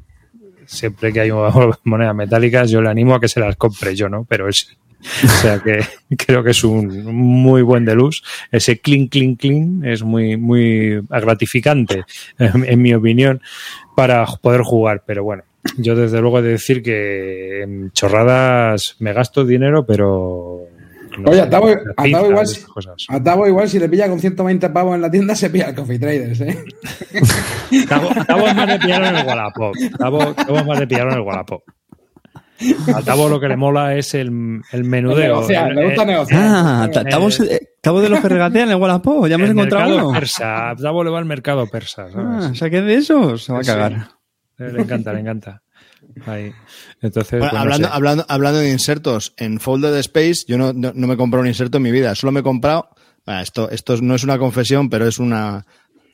siempre 0.65 1.11
que 1.11 1.21
hay 1.21 1.31
monedas 1.83 2.15
metálicas, 2.15 2.69
yo 2.69 2.81
le 2.81 2.89
animo 2.89 3.15
a 3.15 3.19
que 3.19 3.27
se 3.27 3.39
las 3.39 3.55
compre 3.55 3.95
yo, 3.95 4.09
¿no? 4.09 4.25
Pero 4.25 4.47
es. 4.47 4.77
O 5.23 5.27
sea 5.27 5.59
que 5.59 5.79
creo 6.15 6.43
que 6.43 6.51
es 6.51 6.63
un 6.63 7.05
muy 7.15 7.63
buen 7.63 7.85
de 7.85 7.95
luz. 7.95 8.23
Ese 8.51 8.79
clean, 8.79 9.07
clean, 9.07 9.35
clean 9.35 9.83
es 9.83 10.03
muy, 10.03 10.37
muy 10.37 11.01
gratificante, 11.09 12.03
en, 12.37 12.65
en 12.65 12.81
mi 12.81 12.93
opinión, 12.93 13.41
para 13.95 14.23
poder 14.27 14.61
jugar. 14.61 15.03
Pero 15.07 15.23
bueno, 15.23 15.43
yo 15.77 15.95
desde 15.95 16.21
luego 16.21 16.39
he 16.39 16.41
de 16.41 16.49
decir 16.49 16.81
que 16.81 17.61
en 17.63 17.91
chorradas 17.91 18.95
me 18.99 19.13
gasto 19.13 19.45
dinero, 19.45 19.85
pero. 19.85 20.61
no 21.19 21.29
Oye, 21.29 21.37
sé, 21.39 21.41
a 21.43 21.49
Tavo, 21.49 21.67
las 21.69 21.77
a 21.77 21.81
Tavo 21.95 22.03
pizzas, 22.03 22.67
igual, 23.07 23.23
Tavo 23.23 23.47
igual 23.47 23.69
si 23.69 23.79
le 23.79 23.89
pilla 23.89 24.09
con 24.09 24.19
120 24.19 24.69
pavos 24.69 24.95
en 24.95 25.01
la 25.01 25.11
tienda, 25.11 25.35
se 25.35 25.49
pilla 25.49 25.69
el 25.69 25.75
Coffee 25.75 25.99
Traders, 25.99 26.41
¿eh? 26.41 26.57
Tavo, 27.87 28.09
Tavo 28.27 28.47
es 28.47 28.55
más 28.55 28.67
de 28.67 28.79
pillarlo 28.79 29.07
en 29.07 29.15
el 29.17 29.27
Wallapop. 29.27 29.75
Tavo, 29.97 30.33
Tavo 30.33 30.57
es 30.57 30.65
más 30.65 30.79
de 30.79 30.87
pillarlo 30.87 31.11
en 31.13 31.17
el 31.19 31.23
Wallapop. 31.25 31.61
A 32.95 33.01
Tavo 33.01 33.27
lo 33.27 33.39
que 33.39 33.47
le 33.47 33.57
mola 33.57 33.95
es 33.95 34.13
el, 34.13 34.61
el 34.71 34.83
menudeo. 34.83 35.17
Negociar, 35.35 35.69
El- 35.69 35.75
le 35.75 35.85
gusta 35.85 36.01
el- 36.03 36.07
negociar. 36.09 36.41
Ah, 36.43 36.89
ta- 36.93 37.03
Tavo 37.03 37.29
eh, 37.29 38.01
de 38.03 38.09
los 38.09 38.19
que 38.19 38.29
regatean 38.29 38.69
en 38.71 38.79
Wallapop. 38.79 39.25
Ya 39.27 39.35
hemos 39.35 39.49
el 39.49 39.57
encontrado 39.57 39.95
uno. 39.97 40.11
persa. 40.11 40.69
A 40.69 40.75
Tavo 40.75 41.03
le 41.03 41.09
va 41.09 41.17
al 41.19 41.25
mercado 41.25 41.65
persa. 41.67 42.09
¿sabes? 42.11 42.15
Ah, 42.45 42.49
o 42.51 42.55
sea, 42.55 42.69
que 42.69 42.77
es 42.79 42.85
de 42.85 42.95
esos. 42.95 43.43
Se 43.45 43.51
va 43.53 43.59
a 43.59 43.63
Sí. 43.63 43.71
cagar. 43.71 44.07
Le 44.69 44.81
encanta, 44.81 45.13
le 45.13 45.19
encanta. 45.21 45.61
Ahí. 46.25 46.51
Entonces, 47.01 47.39
Bueno, 47.39 47.51
pues, 47.51 47.53
no 47.53 47.59
hablando, 47.59 47.87
sé. 47.87 47.93
hablando, 47.93 48.25
hablando 48.27 48.59
de 48.59 48.71
insertos, 48.71 49.33
en 49.37 49.59
Folded 49.59 49.95
Space 49.97 50.43
yo 50.47 50.57
no, 50.57 50.73
no, 50.73 50.91
no 50.93 51.07
me 51.07 51.13
he 51.13 51.17
comprado 51.17 51.41
un 51.41 51.47
inserto 51.47 51.77
en 51.77 51.83
mi 51.83 51.91
vida, 51.91 52.15
solo 52.15 52.31
me 52.31 52.41
he 52.41 52.43
comprado, 52.43 52.89
ah, 53.25 53.41
esto, 53.41 53.69
esto 53.69 53.95
no 54.01 54.15
es 54.15 54.23
una 54.23 54.37
confesión, 54.37 54.89
pero 54.89 55.07
es 55.07 55.19
una 55.19 55.65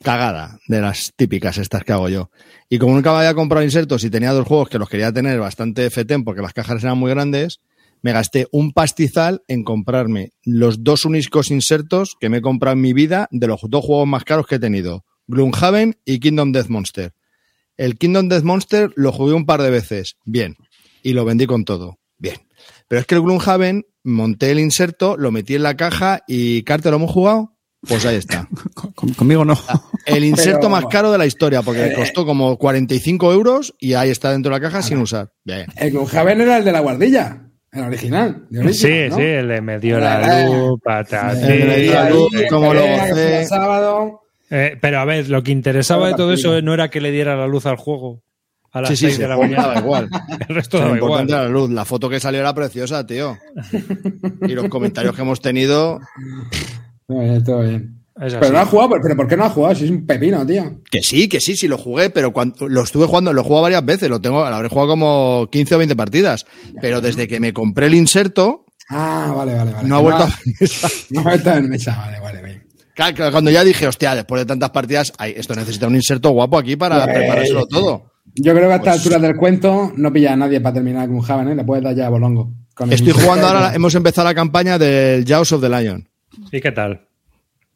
cagada 0.03 0.59
de 0.67 0.81
las 0.81 1.13
típicas 1.15 1.57
estas 1.57 1.83
que 1.83 1.91
hago 1.93 2.09
yo. 2.09 2.29
Y 2.69 2.77
como 2.77 2.93
nunca 2.93 3.11
me 3.11 3.17
había 3.19 3.33
comprado 3.33 3.63
insertos 3.65 4.03
y 4.03 4.09
tenía 4.09 4.31
dos 4.33 4.47
juegos 4.47 4.69
que 4.69 4.77
los 4.77 4.89
quería 4.89 5.11
tener 5.11 5.39
bastante 5.39 5.89
fetén 5.89 6.23
porque 6.23 6.41
las 6.41 6.53
cajas 6.53 6.83
eran 6.83 6.97
muy 6.97 7.09
grandes, 7.09 7.61
me 8.03 8.11
gasté 8.11 8.47
un 8.51 8.73
pastizal 8.73 9.41
en 9.47 9.63
comprarme 9.63 10.33
los 10.43 10.83
dos 10.83 11.05
únicos 11.05 11.49
insertos 11.49 12.15
que 12.19 12.29
me 12.29 12.37
he 12.37 12.41
comprado 12.41 12.75
en 12.75 12.81
mi 12.81 12.93
vida 12.93 13.27
de 13.31 13.47
los 13.47 13.61
dos 13.67 13.83
juegos 13.83 14.07
más 14.07 14.23
caros 14.23 14.45
que 14.45 14.55
he 14.55 14.59
tenido, 14.59 15.03
Gloomhaven 15.27 15.97
y 16.05 16.19
Kingdom 16.19 16.51
Death 16.51 16.67
Monster. 16.67 17.13
El 17.77 17.97
Kingdom 17.97 18.27
Death 18.29 18.43
Monster 18.43 18.91
lo 18.95 19.11
jugué 19.11 19.33
un 19.33 19.45
par 19.45 19.61
de 19.61 19.69
veces, 19.69 20.15
bien, 20.25 20.55
y 21.03 21.13
lo 21.13 21.25
vendí 21.25 21.45
con 21.45 21.63
todo, 21.65 21.99
bien. 22.17 22.37
Pero 22.87 23.01
es 23.01 23.05
que 23.07 23.15
el 23.15 23.21
Gloomhaven, 23.21 23.85
monté 24.03 24.51
el 24.51 24.59
inserto, 24.59 25.15
lo 25.17 25.31
metí 25.31 25.55
en 25.55 25.63
la 25.63 25.75
caja 25.77 26.21
y 26.27 26.63
Carter, 26.63 26.91
¿lo 26.91 26.97
hemos 26.97 27.11
jugado? 27.11 27.53
Pues 27.87 28.05
ahí 28.05 28.15
está. 28.15 28.47
Con- 28.73 28.91
con- 28.93 29.13
conmigo 29.13 29.45
no. 29.45 29.57
El 30.05 30.23
inserto 30.25 30.61
Pero- 30.61 30.69
más 30.71 30.85
caro 30.87 31.11
de 31.11 31.17
la 31.19 31.25
historia, 31.27 31.61
porque 31.61 31.81
me 31.81 31.93
costó 31.93 32.25
como 32.25 32.57
45 32.57 33.31
euros 33.31 33.75
y 33.79 33.93
ahí 33.93 34.09
está 34.09 34.31
dentro 34.31 34.51
de 34.51 34.59
la 34.59 34.61
caja 34.67 34.81
sin 34.81 34.97
usar. 34.97 35.31
Bien. 35.45 35.67
El 35.75 35.91
Gloomhaven 35.91 36.41
era 36.41 36.57
el 36.57 36.65
de 36.65 36.71
la 36.71 36.79
guardilla, 36.79 37.43
el 37.71 37.83
original. 37.83 38.47
de 38.49 38.73
Sí, 38.73 39.07
¿no? 39.09 39.15
sí, 39.17 39.21
le 39.21 39.61
metió 39.61 39.99
La- 39.99 40.19
la 40.19 40.27
la- 40.27 40.45
luz, 40.49 40.79
patatín. 40.83 41.41
Le 41.67 41.81
dio 41.83 41.93
la 41.93 42.09
luz, 42.09 42.31
como 42.49 42.73
lo 42.73 42.81
gocé. 42.81 43.41
el 43.41 43.47
sábado. 43.47 44.21
Eh, 44.49 44.77
pero 44.79 44.99
a 44.99 45.05
ver, 45.05 45.29
lo 45.29 45.43
que 45.43 45.51
interesaba 45.51 46.07
de 46.07 46.13
todo 46.13 46.31
eso 46.33 46.61
no 46.61 46.73
era 46.73 46.89
que 46.89 47.01
le 47.01 47.11
diera 47.11 47.35
la 47.35 47.47
luz 47.47 47.65
al 47.65 47.75
juego 47.75 48.21
a 48.71 48.81
las 48.81 48.89
Sí, 48.89 48.95
sí, 48.97 49.05
6 49.05 49.15
sí, 49.15 49.21
de 49.21 49.27
la 49.27 49.35
daba 49.35 49.47
mañana. 49.47 49.79
igual. 49.79 50.09
El 50.49 50.55
resto 50.55 50.77
daba 50.79 50.95
igual. 50.97 51.27
era 51.29 51.43
la 51.43 51.49
luz. 51.49 51.69
La 51.69 51.85
foto 51.85 52.09
que 52.09 52.19
salió 52.19 52.39
era 52.39 52.53
preciosa, 52.53 53.05
tío. 53.05 53.37
Y 54.43 54.53
los 54.53 54.67
comentarios 54.69 55.15
que 55.15 55.21
hemos 55.21 55.41
tenido, 55.41 55.99
Todo 57.07 57.19
bien, 57.19 57.43
todo 57.43 57.61
bien. 57.61 57.93
Pero 58.19 58.49
no 58.51 58.57
ha 58.59 58.65
jugado, 58.65 58.89
pero, 58.89 59.01
pero 59.03 59.15
¿por 59.15 59.27
qué 59.27 59.37
no 59.37 59.45
ha 59.45 59.49
jugado? 59.51 59.75
Si 59.75 59.85
es 59.85 59.91
un 59.91 60.05
pepino, 60.07 60.43
tío. 60.45 60.81
que 60.89 61.03
sí, 61.03 61.29
que 61.29 61.39
sí, 61.39 61.55
sí 61.55 61.67
lo 61.67 61.77
jugué, 61.77 62.09
pero 62.09 62.33
cuando 62.33 62.67
lo 62.67 62.81
estuve 62.81 63.05
jugando, 63.05 63.31
lo 63.31 63.41
he 63.41 63.43
jugado 63.43 63.61
varias 63.63 63.85
veces, 63.85 64.09
lo 64.09 64.19
tengo, 64.19 64.39
lo 64.39 64.55
habré 64.55 64.69
jugado 64.69 64.87
como 64.89 65.47
15 65.51 65.75
o 65.75 65.77
20 65.77 65.95
partidas. 65.95 66.45
Pero 66.81 66.99
desde 66.99 67.27
que 67.27 67.39
me 67.39 67.53
compré 67.53 67.85
el 67.87 67.93
inserto, 67.93 68.65
Ah, 68.89 69.33
vale, 69.35 69.53
vale, 69.53 69.71
vale. 69.73 69.87
no 69.87 69.97
ha 69.97 69.99
vuelto 69.99 70.23
a 70.23 70.29
No 71.11 71.19
ha 71.19 71.23
vuelto 71.23 71.51
en 71.53 71.69
mesa, 71.69 71.95
vale, 71.97 72.19
vale. 72.21 72.41
Claro, 72.97 73.15
claro, 73.15 73.31
Cuando 73.31 73.51
ya 73.51 73.63
dije, 73.63 73.87
hostia, 73.87 74.15
después 74.15 74.41
de 74.41 74.45
tantas 74.47 74.71
partidas, 74.71 75.13
ay, 75.19 75.35
esto 75.37 75.53
necesita 75.55 75.85
un 75.87 75.95
inserto 75.95 76.31
guapo 76.31 76.57
aquí 76.57 76.75
para 76.75 77.03
Pues- 77.05 77.15
preparárselo 77.15 77.67
todo. 77.67 78.11
Yo 78.35 78.53
creo 78.53 78.67
que 78.67 78.73
a 78.73 78.77
esta 78.77 78.91
Pues- 78.91 79.05
altura 79.05 79.19
del 79.19 79.35
cuento 79.37 79.93
no 79.95 80.11
pilla 80.11 80.33
a 80.33 80.35
nadie 80.35 80.59
para 80.61 80.73
terminar 80.73 81.07
con 81.07 81.21
Javen, 81.21 81.49
¿eh? 81.49 81.55
Le 81.55 81.63
puedes 81.63 81.83
dar 81.83 81.95
ya 81.95 82.07
a 82.07 82.09
Bolongo. 82.09 82.51
Estoy 82.71 82.91
inserto 82.91 83.21
jugando 83.21 83.47
ahora, 83.47 83.73
hemos 83.75 83.93
empezado 83.95 84.27
la 84.27 84.33
campaña 84.35 84.77
del 84.79 85.25
Jaws 85.25 85.51
of 85.51 85.61
the 85.61 85.69
Lion. 85.69 86.09
¿Y 86.51 86.59
qué 86.59 86.71
tal? 86.71 87.07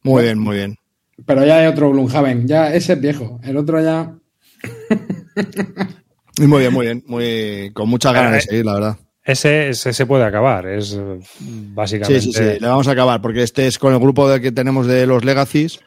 Muy 0.04 0.24
bien, 0.24 0.40
muy 0.40 0.56
bien. 0.58 0.76
Pero 1.24 1.46
ya 1.46 1.58
hay 1.60 1.68
otro 1.68 1.92
Gloomhaven. 1.92 2.48
Ya 2.48 2.74
ese 2.74 2.94
es 2.94 3.02
viejo. 3.02 3.40
El 3.44 3.58
otro 3.58 3.80
ya. 3.80 4.16
Muy 6.40 6.60
bien, 6.62 6.74
muy 6.74 6.86
bien. 6.86 7.04
Muy, 7.08 7.72
con 7.74 7.90
muchas 7.90 8.14
ganas 8.14 8.32
de 8.32 8.38
Eh, 8.40 8.42
seguir, 8.42 8.66
la 8.66 8.74
verdad. 8.74 8.98
Ese, 9.24 9.70
ese 9.70 9.94
se 9.94 10.06
puede 10.06 10.24
acabar, 10.26 10.66
es 10.68 10.94
eh, 10.94 11.20
Sí, 11.22 11.70
básicamente. 11.74 12.22
sí, 12.22 12.34
sí. 12.34 12.44
Le 12.60 12.68
vamos 12.68 12.88
a 12.88 12.92
acabar, 12.92 13.22
porque 13.22 13.44
este 13.44 13.68
es 13.68 13.78
con 13.78 13.94
el 13.94 14.00
grupo 14.00 14.28
de 14.30 14.42
que 14.42 14.52
tenemos 14.52 14.88
de 14.88 15.06
los 15.06 15.24
Legacies. 15.24 15.80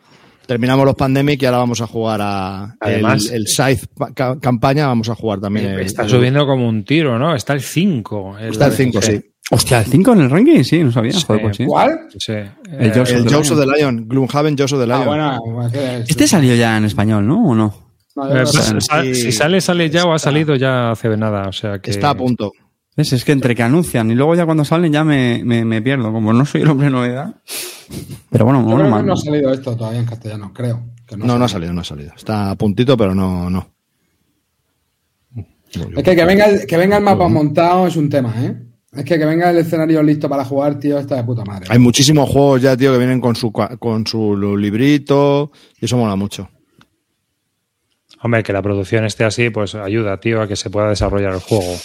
Terminamos 0.46 0.84
los 0.84 0.94
Pandemic 0.94 1.42
y 1.42 1.46
ahora 1.46 1.58
vamos 1.58 1.80
a 1.80 1.86
jugar 1.86 2.20
a 2.22 2.76
Además- 2.78 3.28
el, 3.30 3.36
el 3.36 3.46
Scythe 3.48 3.86
ca- 4.14 4.38
campaña, 4.38 4.86
vamos 4.86 5.08
a 5.08 5.14
jugar 5.14 5.40
también. 5.40 5.66
el- 5.70 5.80
Está 5.80 6.02
el- 6.02 6.10
subiendo 6.10 6.46
como 6.46 6.68
un 6.68 6.84
tiro, 6.84 7.18
¿no? 7.18 7.34
Está 7.34 7.54
el 7.54 7.62
5. 7.62 8.36
Está 8.38 8.66
el 8.66 8.72
5, 8.72 9.00
sí. 9.02 9.20
Hostia, 9.50 9.78
el 9.80 9.86
5 9.86 10.12
en 10.12 10.20
el 10.20 10.30
ranking, 10.30 10.62
sí, 10.62 10.84
no 10.84 10.92
sabía. 10.92 11.12
Sí. 11.12 11.24
Joder, 11.26 11.42
pues 11.42 11.56
sí. 11.56 11.64
¿Cuál? 11.66 11.98
Sí. 12.18 12.32
El 12.32 12.50
Eh, 12.88 12.92
Jaws 12.94 13.10
El 13.10 13.26
of 13.26 13.32
Jaws 13.32 13.50
of 13.50 13.58
Lion. 13.58 13.70
the 13.72 13.76
Lion, 13.78 14.08
Gloomhaven 14.08 14.56
Jaws 14.56 14.72
of 14.74 14.80
the 14.80 14.86
Lion. 14.86 15.02
Ah, 15.02 15.38
bueno. 15.42 15.66
es 15.66 15.72
que- 15.72 16.04
Este 16.08 16.26
salió 16.28 16.54
ya 16.54 16.76
en 16.76 16.84
español, 16.84 17.26
¿no? 17.26 17.42
¿O 17.48 17.54
no? 17.54 17.74
No, 18.16 18.26
eh, 18.30 18.34
no 18.44 18.50
pues, 18.50 18.86
sí. 19.06 19.14
si 19.16 19.32
sale, 19.32 19.60
sale 19.60 19.90
ya 19.90 20.04
o 20.04 20.12
ha 20.12 20.18
salido 20.18 20.54
ya 20.56 20.90
hace 20.92 21.08
nada. 21.16 21.48
O 21.48 21.52
sea 21.52 21.78
que. 21.80 21.90
Está 21.90 22.10
a 22.10 22.14
punto. 22.16 22.52
¿Ves? 22.96 23.12
Es 23.12 23.24
que 23.24 23.32
entre 23.32 23.54
que 23.54 23.62
anuncian 23.62 24.10
y 24.10 24.14
luego 24.14 24.34
ya 24.34 24.44
cuando 24.44 24.64
salen 24.64 24.92
ya 24.92 25.02
me, 25.02 25.42
me, 25.44 25.64
me 25.64 25.82
pierdo. 25.82 26.12
Como 26.12 26.32
no 26.32 26.46
soy 26.46 26.62
el 26.62 26.68
hombre 26.68 26.86
de 26.86 26.92
novedad. 26.92 27.34
Pero 28.30 28.44
bueno, 28.44 28.62
no 29.02 29.12
ha 29.12 29.16
salido 29.16 29.52
esto 29.52 29.76
todavía 29.76 30.00
en 30.00 30.06
castellano, 30.06 30.52
creo. 30.54 30.82
que 31.06 31.16
No, 31.16 31.38
no 31.38 31.44
ha 31.44 31.48
salido, 31.48 31.72
no 31.72 31.80
ha 31.80 31.84
salido. 31.84 32.12
Está 32.16 32.50
a 32.50 32.54
puntito, 32.56 32.96
pero 32.96 33.14
no, 33.14 33.50
no. 33.50 33.68
Es 35.96 36.04
que 36.04 36.14
que 36.14 36.24
venga, 36.24 36.46
el, 36.46 36.66
que 36.66 36.76
venga 36.76 36.98
el 36.98 37.02
mapa 37.02 37.28
montado 37.28 37.88
es 37.88 37.96
un 37.96 38.08
tema, 38.08 38.32
¿eh? 38.38 38.56
Es 38.92 39.04
que 39.04 39.18
que 39.18 39.26
venga 39.26 39.50
el 39.50 39.58
escenario 39.58 40.02
listo 40.04 40.28
para 40.28 40.44
jugar, 40.44 40.78
tío, 40.78 40.98
está 41.00 41.16
de 41.16 41.24
puta 41.24 41.44
madre. 41.44 41.66
Hay 41.68 41.80
muchísimos 41.80 42.30
juegos 42.30 42.62
ya, 42.62 42.76
tío, 42.76 42.92
que 42.92 42.98
vienen 42.98 43.20
con 43.20 43.34
su, 43.34 43.50
con 43.52 44.06
su 44.06 44.56
librito 44.56 45.50
y 45.80 45.86
eso 45.86 45.96
mola 45.96 46.14
mucho. 46.14 46.48
Hombre, 48.24 48.42
que 48.42 48.54
la 48.54 48.62
producción 48.62 49.04
esté 49.04 49.24
así, 49.24 49.50
pues 49.50 49.74
ayuda, 49.74 50.18
tío, 50.18 50.40
a 50.40 50.48
que 50.48 50.56
se 50.56 50.70
pueda 50.70 50.88
desarrollar 50.88 51.34
el 51.34 51.40
juego. 51.40 51.76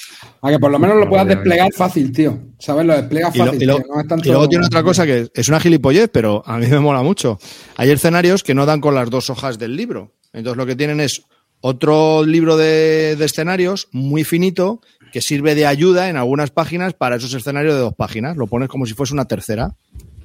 A 0.42 0.50
que 0.50 0.58
por 0.58 0.72
lo 0.72 0.80
menos 0.80 0.96
lo 0.96 1.10
puedas 1.10 1.28
desplegar 1.28 1.68
fácil, 1.74 2.14
tío. 2.14 2.40
¿Sabes? 2.58 2.86
Lo 2.86 2.94
desplegas 2.96 3.36
Y, 3.36 3.40
lo- 3.40 3.46
fácil, 3.48 3.62
y 3.62 3.66
lo- 3.66 3.76
tío. 3.76 3.86
No 3.94 4.00
es 4.00 4.08
tanto- 4.08 4.26
y 4.26 4.32
luego 4.32 4.48
tiene 4.48 4.66
otra 4.66 4.82
cosa 4.82 5.06
que 5.06 5.28
es 5.34 5.50
una 5.50 5.60
gilipollez, 5.60 6.10
pero 6.14 6.42
a 6.46 6.58
mí 6.58 6.68
me 6.68 6.80
mola 6.80 7.04
mucho. 7.04 7.40
Hay 7.76 7.92
escenarios 7.92 8.42
que 8.44 8.54
no 8.56 8.66
dan 8.66 8.80
con 8.80 8.96
las 8.96 9.10
dos 9.10 9.30
hojas 9.30 9.60
del 9.60 9.76
libro. 9.76 10.14
Entonces 10.32 10.56
lo 10.56 10.66
que 10.66 10.78
tienen 10.78 11.02
es 11.02 11.24
otro 11.60 12.24
libro 12.26 12.56
de, 12.56 13.18
de 13.18 13.26
escenarios 13.26 13.90
muy 13.92 14.24
finito 14.24 14.80
que 15.12 15.20
sirve 15.20 15.56
de 15.56 15.66
ayuda 15.66 16.08
en 16.08 16.16
algunas 16.16 16.52
páginas 16.52 16.94
para 16.94 17.18
esos 17.18 17.34
escenarios 17.34 17.74
de 17.74 17.82
dos 17.82 17.96
páginas. 17.96 18.38
Lo 18.38 18.48
pones 18.48 18.70
como 18.70 18.86
si 18.86 18.94
fuese 18.94 19.14
una 19.14 19.26
tercera. 19.26 19.76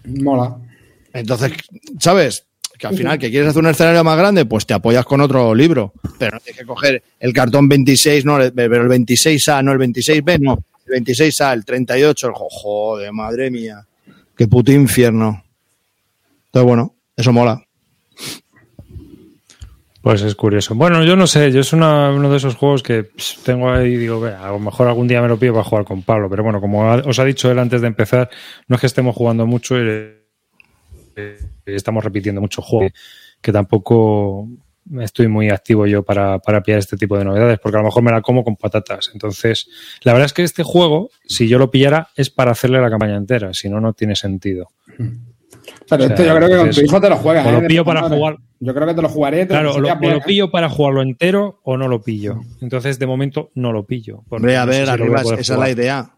Mola. 0.05 0.59
Entonces, 1.13 1.55
¿sabes? 1.99 2.47
Que 2.79 2.87
al 2.89 2.97
final, 2.97 3.19
que 3.19 3.31
quieres 3.31 3.51
hacer 3.51 3.63
un 3.63 3.69
escenario 3.71 4.03
más 4.03 4.19
grande, 4.19 4.45
pues 4.47 4.67
te 4.67 4.75
apoyas 4.75 5.05
con 5.05 5.21
otro 5.21 5.55
libro. 5.55 5.93
Pero 6.19 6.33
no 6.33 6.41
tienes 6.41 6.61
que 6.61 6.67
coger 6.67 7.03
el 7.21 7.33
cartón 7.33 7.69
26, 7.69 8.25
no, 8.25 8.39
pero 8.55 8.83
el 8.83 8.89
26A, 8.89 9.63
no, 9.63 9.73
el 9.73 9.79
26B, 9.79 10.39
no. 10.41 10.59
El 10.87 11.03
26A, 11.05 11.53
el 11.55 11.65
38, 11.65 12.27
el 12.27 12.33
jo- 12.35 12.49
joder, 12.51 13.13
madre 13.13 13.51
mía. 13.51 13.87
Qué 14.37 14.49
puto 14.49 14.73
infierno. 14.73 15.45
Entonces, 16.47 16.67
bueno, 16.67 16.95
eso 17.17 17.33
mola. 17.33 17.63
Pues 20.03 20.21
es 20.21 20.35
curioso. 20.35 20.75
Bueno, 20.75 21.03
yo 21.05 21.17
no 21.17 21.27
sé, 21.27 21.51
yo 21.51 21.61
es 21.61 21.73
uno 21.73 22.29
de 22.31 22.37
esos 22.37 22.57
juegos 22.57 22.83
que 22.83 23.07
tengo 23.45 23.71
ahí 23.73 23.97
digo, 23.97 24.21
"Ve, 24.21 24.35
a 24.35 24.49
lo 24.49 24.59
mejor 24.59 24.87
algún 24.89 25.09
día 25.09 25.23
me 25.23 25.29
lo 25.29 25.39
pido 25.39 25.55
para 25.55 25.65
jugar 25.65 25.85
con 25.87 26.03
Pablo, 26.03 26.29
pero 26.29 26.43
bueno, 26.43 26.61
como 26.61 26.83
os 26.93 27.19
ha 27.19 27.25
dicho 27.25 27.51
él 27.51 27.59
antes 27.59 27.81
de 27.81 27.87
empezar, 27.87 28.29
no 28.69 28.75
es 28.77 28.81
que 28.81 28.87
estemos 28.87 29.17
jugando 29.17 29.47
mucho 29.47 29.79
y 29.79 30.13
estamos 31.67 32.05
repitiendo 32.05 32.41
muchos 32.41 32.65
juegos 32.65 32.93
que 33.41 33.53
tampoco 33.53 34.49
estoy 35.01 35.29
muy 35.29 35.51
activo 35.51 35.87
yo 35.87 36.03
para, 36.03 36.39
para 36.39 36.63
pillar 36.63 36.79
este 36.79 36.97
tipo 36.97 37.17
de 37.17 37.25
novedades, 37.25 37.59
porque 37.59 37.77
a 37.77 37.81
lo 37.81 37.87
mejor 37.87 38.03
me 38.03 38.11
la 38.11 38.21
como 38.21 38.45
con 38.45 38.57
patatas. 38.57 39.11
Entonces, 39.13 39.69
la 40.03 40.13
verdad 40.13 40.27
es 40.27 40.33
que 40.33 40.43
este 40.43 40.63
juego, 40.63 41.11
si 41.27 41.49
yo 41.49 41.59
lo 41.59 41.71
pillara, 41.71 42.09
es 42.17 42.31
para 42.31 42.53
hacerle 42.53 42.81
la 42.81 42.91
campaña 42.91 43.17
entera, 43.17 43.53
si 43.55 43.69
no, 43.69 43.81
no 43.81 43.93
tiene 43.93 44.17
sentido. 44.17 44.71
Pero 45.89 46.05
O 46.05 46.07
sea, 46.07 46.07
esto 46.07 46.25
yo 46.25 46.37
creo 46.37 46.49
que 46.49 46.57
con 46.57 46.71
tu 46.71 46.81
hijo 46.81 47.01
te 47.01 47.09
lo 47.09 47.17
juegas. 47.17 47.47
o 47.47 47.49
¿eh? 47.49 47.53
lo 47.53 47.61
De 47.63 47.67
pillo 47.69 47.85
puta 47.85 47.95
para 47.95 48.01
madre. 48.03 48.17
jugar. 48.17 48.37
Yo 48.61 48.75
creo 48.75 48.87
que 48.87 48.95
te 48.95 49.03
lo 49.03 49.09
jugaré. 49.09 49.39
Te 49.41 49.47
Claro, 49.49 49.79
lo 49.79 50.21
pillo 50.21 50.51
para 50.51 50.69
jugarlo 50.69 51.03
entero 51.03 51.61
o 51.63 51.77
no 51.77 51.89
lo 51.89 52.03
pillo. 52.03 52.41
Entonces, 52.61 52.99
de 52.99 53.07
momento, 53.07 53.51
no 53.55 53.73
lo 53.73 53.85
pillo. 53.85 54.25
Hombre, 54.29 54.57
a 54.57 54.67
no 54.67 54.73
sé 54.73 54.79
ver, 54.79 54.87
si 54.87 54.93
arriba, 54.93 55.21
esa 55.23 55.35
es 55.41 55.49
la 55.51 55.71
idea. 55.71 56.14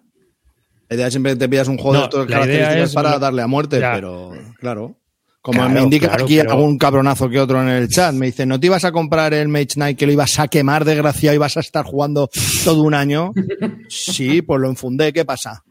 La 0.88 0.96
idea 0.96 1.10
siempre 1.10 1.32
que 1.32 1.36
te 1.38 1.48
pillas 1.48 1.68
un 1.68 1.78
juego 1.78 1.94
No, 1.94 2.08
de 2.08 2.16
idea 2.16 2.26
características 2.26 2.88
es 2.88 2.94
para 2.94 3.18
darle 3.18 3.42
a 3.42 3.46
muerte, 3.46 3.80
Ya. 3.80 3.94
pero 3.94 4.32
claro. 4.60 4.96
Como 5.42 5.58
Claro, 5.60 5.74
me 5.74 5.80
indica 5.82 6.08
claro, 6.08 6.24
aquí 6.24 6.36
pero- 6.38 6.52
algún 6.52 6.76
cabronazo 6.76 7.28
que 7.30 7.38
otro 7.38 7.62
en 7.62 7.68
el 7.68 7.88
chat, 7.88 8.12
me 8.14 8.26
dice, 8.26 8.46
¿no 8.46 8.58
te 8.58 8.66
ibas 8.66 8.84
a 8.84 8.90
comprar 8.90 9.32
el 9.32 9.46
Mage 9.48 9.74
Knight 9.74 9.96
que 9.96 10.04
lo 10.06 10.12
ibas 10.12 10.38
a 10.40 10.48
quemar, 10.48 10.84
desgraciado, 10.84 11.36
y 11.36 11.38
vas 11.38 11.56
a 11.56 11.60
estar 11.60 11.84
jugando 11.84 12.28
todo 12.64 12.82
un 12.82 12.94
año? 12.94 13.32
Sí, 13.88 14.42
pues 14.42 14.60
lo 14.60 14.68
enfundé, 14.68 15.12
¿qué 15.12 15.24
pasa? 15.24 15.62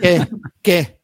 ¿Qué? 0.00 0.26
¿Qué? 0.62 0.97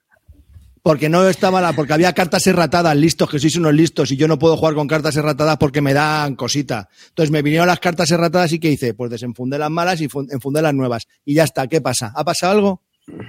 Porque 0.85 1.09
no 1.09 1.27
estaba 1.27 1.63
la, 1.63 1.73
porque 1.73 1.95
había 1.95 2.13
cartas 2.13 2.47
erratadas, 2.47 2.95
listos, 2.95 3.31
que 3.31 3.39
sois 3.39 3.57
unos 3.57 3.73
listos, 3.73 4.13
y 4.13 4.17
yo 4.19 4.29
no 4.29 4.39
puedo 4.39 4.55
jugar 4.59 4.75
con 4.75 4.87
cartas 4.87 5.17
erratadas 5.17 5.57
porque 5.57 5.81
me 5.81 5.95
dan 5.95 6.37
cosita. 6.37 6.91
Entonces 7.09 7.31
me 7.31 7.41
vinieron 7.41 7.67
las 7.67 7.81
cartas 7.81 8.11
erratadas 8.11 8.53
y 8.53 8.59
¿qué 8.59 8.71
hice? 8.71 8.93
Pues 8.93 9.11
desenfundé 9.11 9.57
las 9.59 9.71
malas 9.71 10.03
y 10.03 10.09
fun- 10.09 10.29
enfundé 10.31 10.61
las 10.61 10.75
nuevas. 10.75 11.07
Y 11.25 11.33
ya 11.35 11.45
está, 11.45 11.67
¿qué 11.69 11.81
pasa? 11.81 12.13
¿Ha 12.15 12.23
pasado 12.23 12.53
algo? 12.53 12.83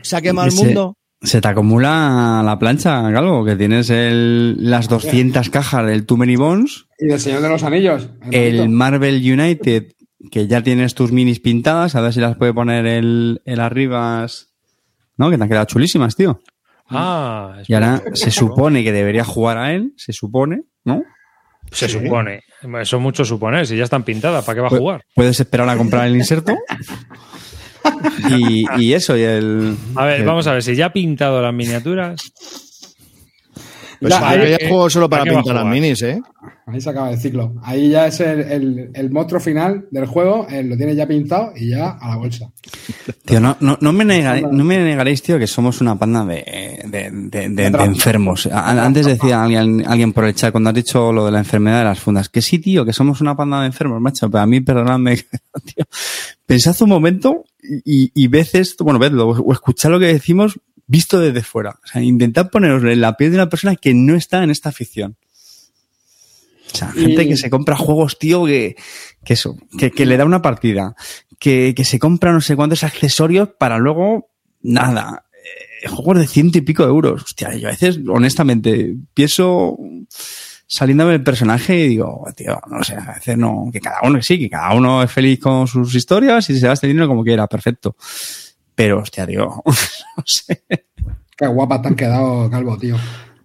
¿Se 0.03 0.17
ha 0.17 0.21
quemado 0.21 0.49
el 0.49 0.53
mundo? 0.53 0.97
Se 1.21 1.39
te 1.39 1.47
acumula 1.47 2.41
la 2.43 2.59
plancha, 2.59 3.01
Calvo, 3.13 3.45
que 3.45 3.55
tienes 3.55 3.89
el, 3.89 4.57
las 4.69 4.89
200 4.89 5.49
cajas 5.49 5.85
del 5.87 6.05
Too 6.05 6.17
Many 6.17 6.35
Bones, 6.35 6.87
Y 6.99 7.05
del 7.07 7.21
Señor 7.21 7.41
de 7.41 7.47
los 7.49 7.63
Anillos. 7.63 8.09
el 8.31 8.57
bonito. 8.57 8.75
Marvel 8.75 9.15
United, 9.39 9.93
que 10.29 10.47
ya 10.47 10.61
tienes 10.61 10.93
tus 10.93 11.13
minis 11.13 11.39
pintadas, 11.39 11.95
a 11.95 12.01
ver 12.01 12.11
si 12.13 12.19
las 12.19 12.35
puede 12.35 12.53
poner 12.53 12.85
el, 12.85 13.41
el 13.45 13.59
arribas, 13.61 14.49
¿no? 15.15 15.29
Que 15.31 15.37
te 15.37 15.43
han 15.43 15.49
quedado 15.49 15.65
chulísimas, 15.67 16.17
tío. 16.17 16.41
Ah, 16.89 17.57
Y 17.67 17.73
ahora 17.73 18.01
se 18.13 18.29
supone 18.31 18.83
que 18.83 18.91
debería 18.91 19.23
jugar 19.23 19.57
a 19.57 19.73
él, 19.73 19.93
se 19.97 20.13
supone, 20.13 20.63
¿no? 20.83 21.03
Se 21.71 21.89
supone. 21.89 22.41
Eso 22.81 22.97
es 22.97 23.01
mucho 23.01 23.25
suponer. 23.25 23.65
Si 23.65 23.75
ya 23.75 23.83
están 23.83 24.03
pintadas, 24.03 24.45
¿para 24.45 24.55
qué 24.55 24.61
va 24.61 24.67
a 24.67 24.71
jugar? 24.77 25.03
Puedes 25.15 25.39
esperar 25.39 25.67
a 25.69 25.77
comprar 25.77 26.05
el 26.07 26.15
inserto. 26.15 26.53
Y, 28.29 28.65
y 28.81 28.93
eso, 28.93 29.15
y 29.15 29.21
el. 29.21 29.77
A 29.95 30.05
ver, 30.05 30.21
el- 30.21 30.25
vamos 30.25 30.47
a 30.47 30.53
ver. 30.53 30.63
Si 30.63 30.75
ya 30.75 30.87
ha 30.87 30.93
pintado 30.93 31.39
las 31.41 31.53
miniaturas, 31.53 32.19
Pues 34.09 34.19
yo 34.39 34.43
ahí- 34.43 34.57
ya 34.59 34.69
juego 34.69 34.89
solo 34.89 35.09
para 35.09 35.23
¿para 35.23 35.29
qué 35.31 35.35
va 35.35 35.39
a 35.39 35.43
pintar 35.43 35.63
las 35.63 35.73
minis, 35.73 36.01
¿eh? 36.01 36.21
Ahí 36.67 36.81
se 36.81 36.89
acaba 36.89 37.11
el 37.11 37.19
ciclo. 37.19 37.53
Ahí 37.63 37.89
ya 37.89 38.07
es 38.07 38.19
el, 38.21 38.39
el, 38.41 38.89
el 38.93 39.11
monstruo 39.11 39.39
final 39.39 39.85
del 39.91 40.05
juego. 40.07 40.47
eh, 40.49 40.63
lo 40.63 40.75
tienes 40.75 40.95
ya 40.95 41.07
pintado 41.07 41.51
y 41.55 41.69
ya 41.69 41.91
a 41.91 42.09
la 42.09 42.15
bolsa. 42.17 42.49
Tío, 43.23 43.39
no, 43.39 43.55
no, 43.59 43.77
no, 43.81 43.93
me 43.93 44.03
negaréis, 44.03 44.47
no 44.51 44.63
me 44.63 44.77
negaréis, 44.79 45.21
tío, 45.21 45.37
que 45.37 45.45
somos 45.47 45.79
una 45.81 45.95
panda 45.97 46.25
de, 46.25 46.79
de, 46.85 47.09
de- 47.11 47.49
de- 47.49 47.69
de 47.69 47.83
enfermos. 47.83 48.47
Antes 48.51 49.05
decía 49.05 49.43
alguien, 49.43 49.83
alguien 49.87 50.11
por 50.11 50.25
el 50.25 50.33
chat, 50.33 50.51
cuando 50.51 50.69
has 50.71 50.75
dicho 50.75 51.11
lo 51.13 51.25
de 51.25 51.31
la 51.33 51.39
enfermedad 51.39 51.79
de 51.79 51.85
las 51.85 51.99
fundas, 51.99 52.29
que 52.29 52.41
sí, 52.41 52.57
tío, 52.59 52.83
que 52.83 52.93
somos 52.93 53.21
una 53.21 53.35
panda 53.35 53.59
de 53.61 53.67
enfermos, 53.67 54.01
macho. 54.01 54.29
Pero 54.29 54.41
a 54.41 54.47
mí, 54.47 54.61
perdonadme, 54.61 55.17
tío. 55.65 55.85
Pensad 56.47 56.75
un 56.81 56.89
momento 56.89 57.43
y, 57.83 58.11
y 58.13 58.27
ved 58.27 58.47
esto, 58.53 58.83
bueno, 58.83 58.99
vedlo, 58.99 59.29
o 59.29 59.53
escuchad 59.53 59.89
lo 59.91 59.99
que 59.99 60.07
decimos 60.07 60.59
visto 60.87 61.19
desde 61.19 61.41
fuera. 61.43 61.79
O 61.83 61.87
sea, 61.87 62.01
intentad 62.01 62.49
poneros 62.49 62.83
en 62.83 63.01
la 63.01 63.17
piel 63.17 63.31
de 63.31 63.37
una 63.37 63.49
persona 63.49 63.75
que 63.75 63.93
no 63.93 64.15
está 64.15 64.43
en 64.43 64.51
esta 64.51 64.69
afición. 64.69 65.15
O 66.73 66.77
sea, 66.77 66.91
gente 66.91 67.23
Y- 67.23 67.29
que 67.29 67.37
se 67.37 67.49
compra 67.49 67.75
juegos, 67.75 68.17
tío, 68.19 68.45
que, 68.45 68.75
que 69.23 69.33
eso, 69.33 69.55
que, 69.77 69.91
que 69.91 70.05
le 70.05 70.17
da 70.17 70.25
una 70.25 70.41
partida, 70.41 70.95
que, 71.39 71.73
que 71.75 71.85
se 71.85 71.99
compra 71.99 72.33
no 72.33 72.41
sé 72.41 72.55
cuántos 72.55 72.83
accesorios 72.83 73.49
para 73.57 73.77
luego, 73.77 74.29
nada, 74.61 75.25
eh, 75.83 75.87
juegos 75.87 76.19
de 76.19 76.27
ciento 76.27 76.57
y 76.57 76.61
pico 76.61 76.83
de 76.83 76.89
euros. 76.89 77.23
Hostia, 77.23 77.55
yo 77.55 77.67
a 77.67 77.71
veces, 77.71 77.99
honestamente, 78.07 78.95
pienso 79.13 79.77
saliéndome 80.67 81.11
del 81.11 81.23
personaje 81.23 81.77
y 81.85 81.89
digo, 81.89 82.25
tío, 82.35 82.59
no 82.69 82.83
sé, 82.83 82.95
a 82.95 83.13
veces 83.13 83.37
no, 83.37 83.69
que 83.71 83.79
cada 83.79 83.99
uno, 84.03 84.19
sí, 84.21 84.39
que 84.39 84.49
cada 84.49 84.73
uno 84.73 85.03
es 85.03 85.11
feliz 85.11 85.39
con 85.39 85.67
sus 85.67 85.93
historias 85.93 86.49
y 86.49 86.59
se 86.59 86.67
gaste 86.67 86.87
el 86.87 86.93
dinero 86.93 87.07
como 87.07 87.23
quiera, 87.23 87.45
perfecto. 87.47 87.95
Pero, 88.75 88.99
hostia, 88.99 89.25
tío, 89.25 89.47
no 89.65 90.23
sé. 90.25 90.63
Qué 91.37 91.47
guapa 91.47 91.81
te 91.81 91.87
han 91.89 91.95
quedado, 91.95 92.49
Calvo, 92.49 92.77
tío. 92.77 92.95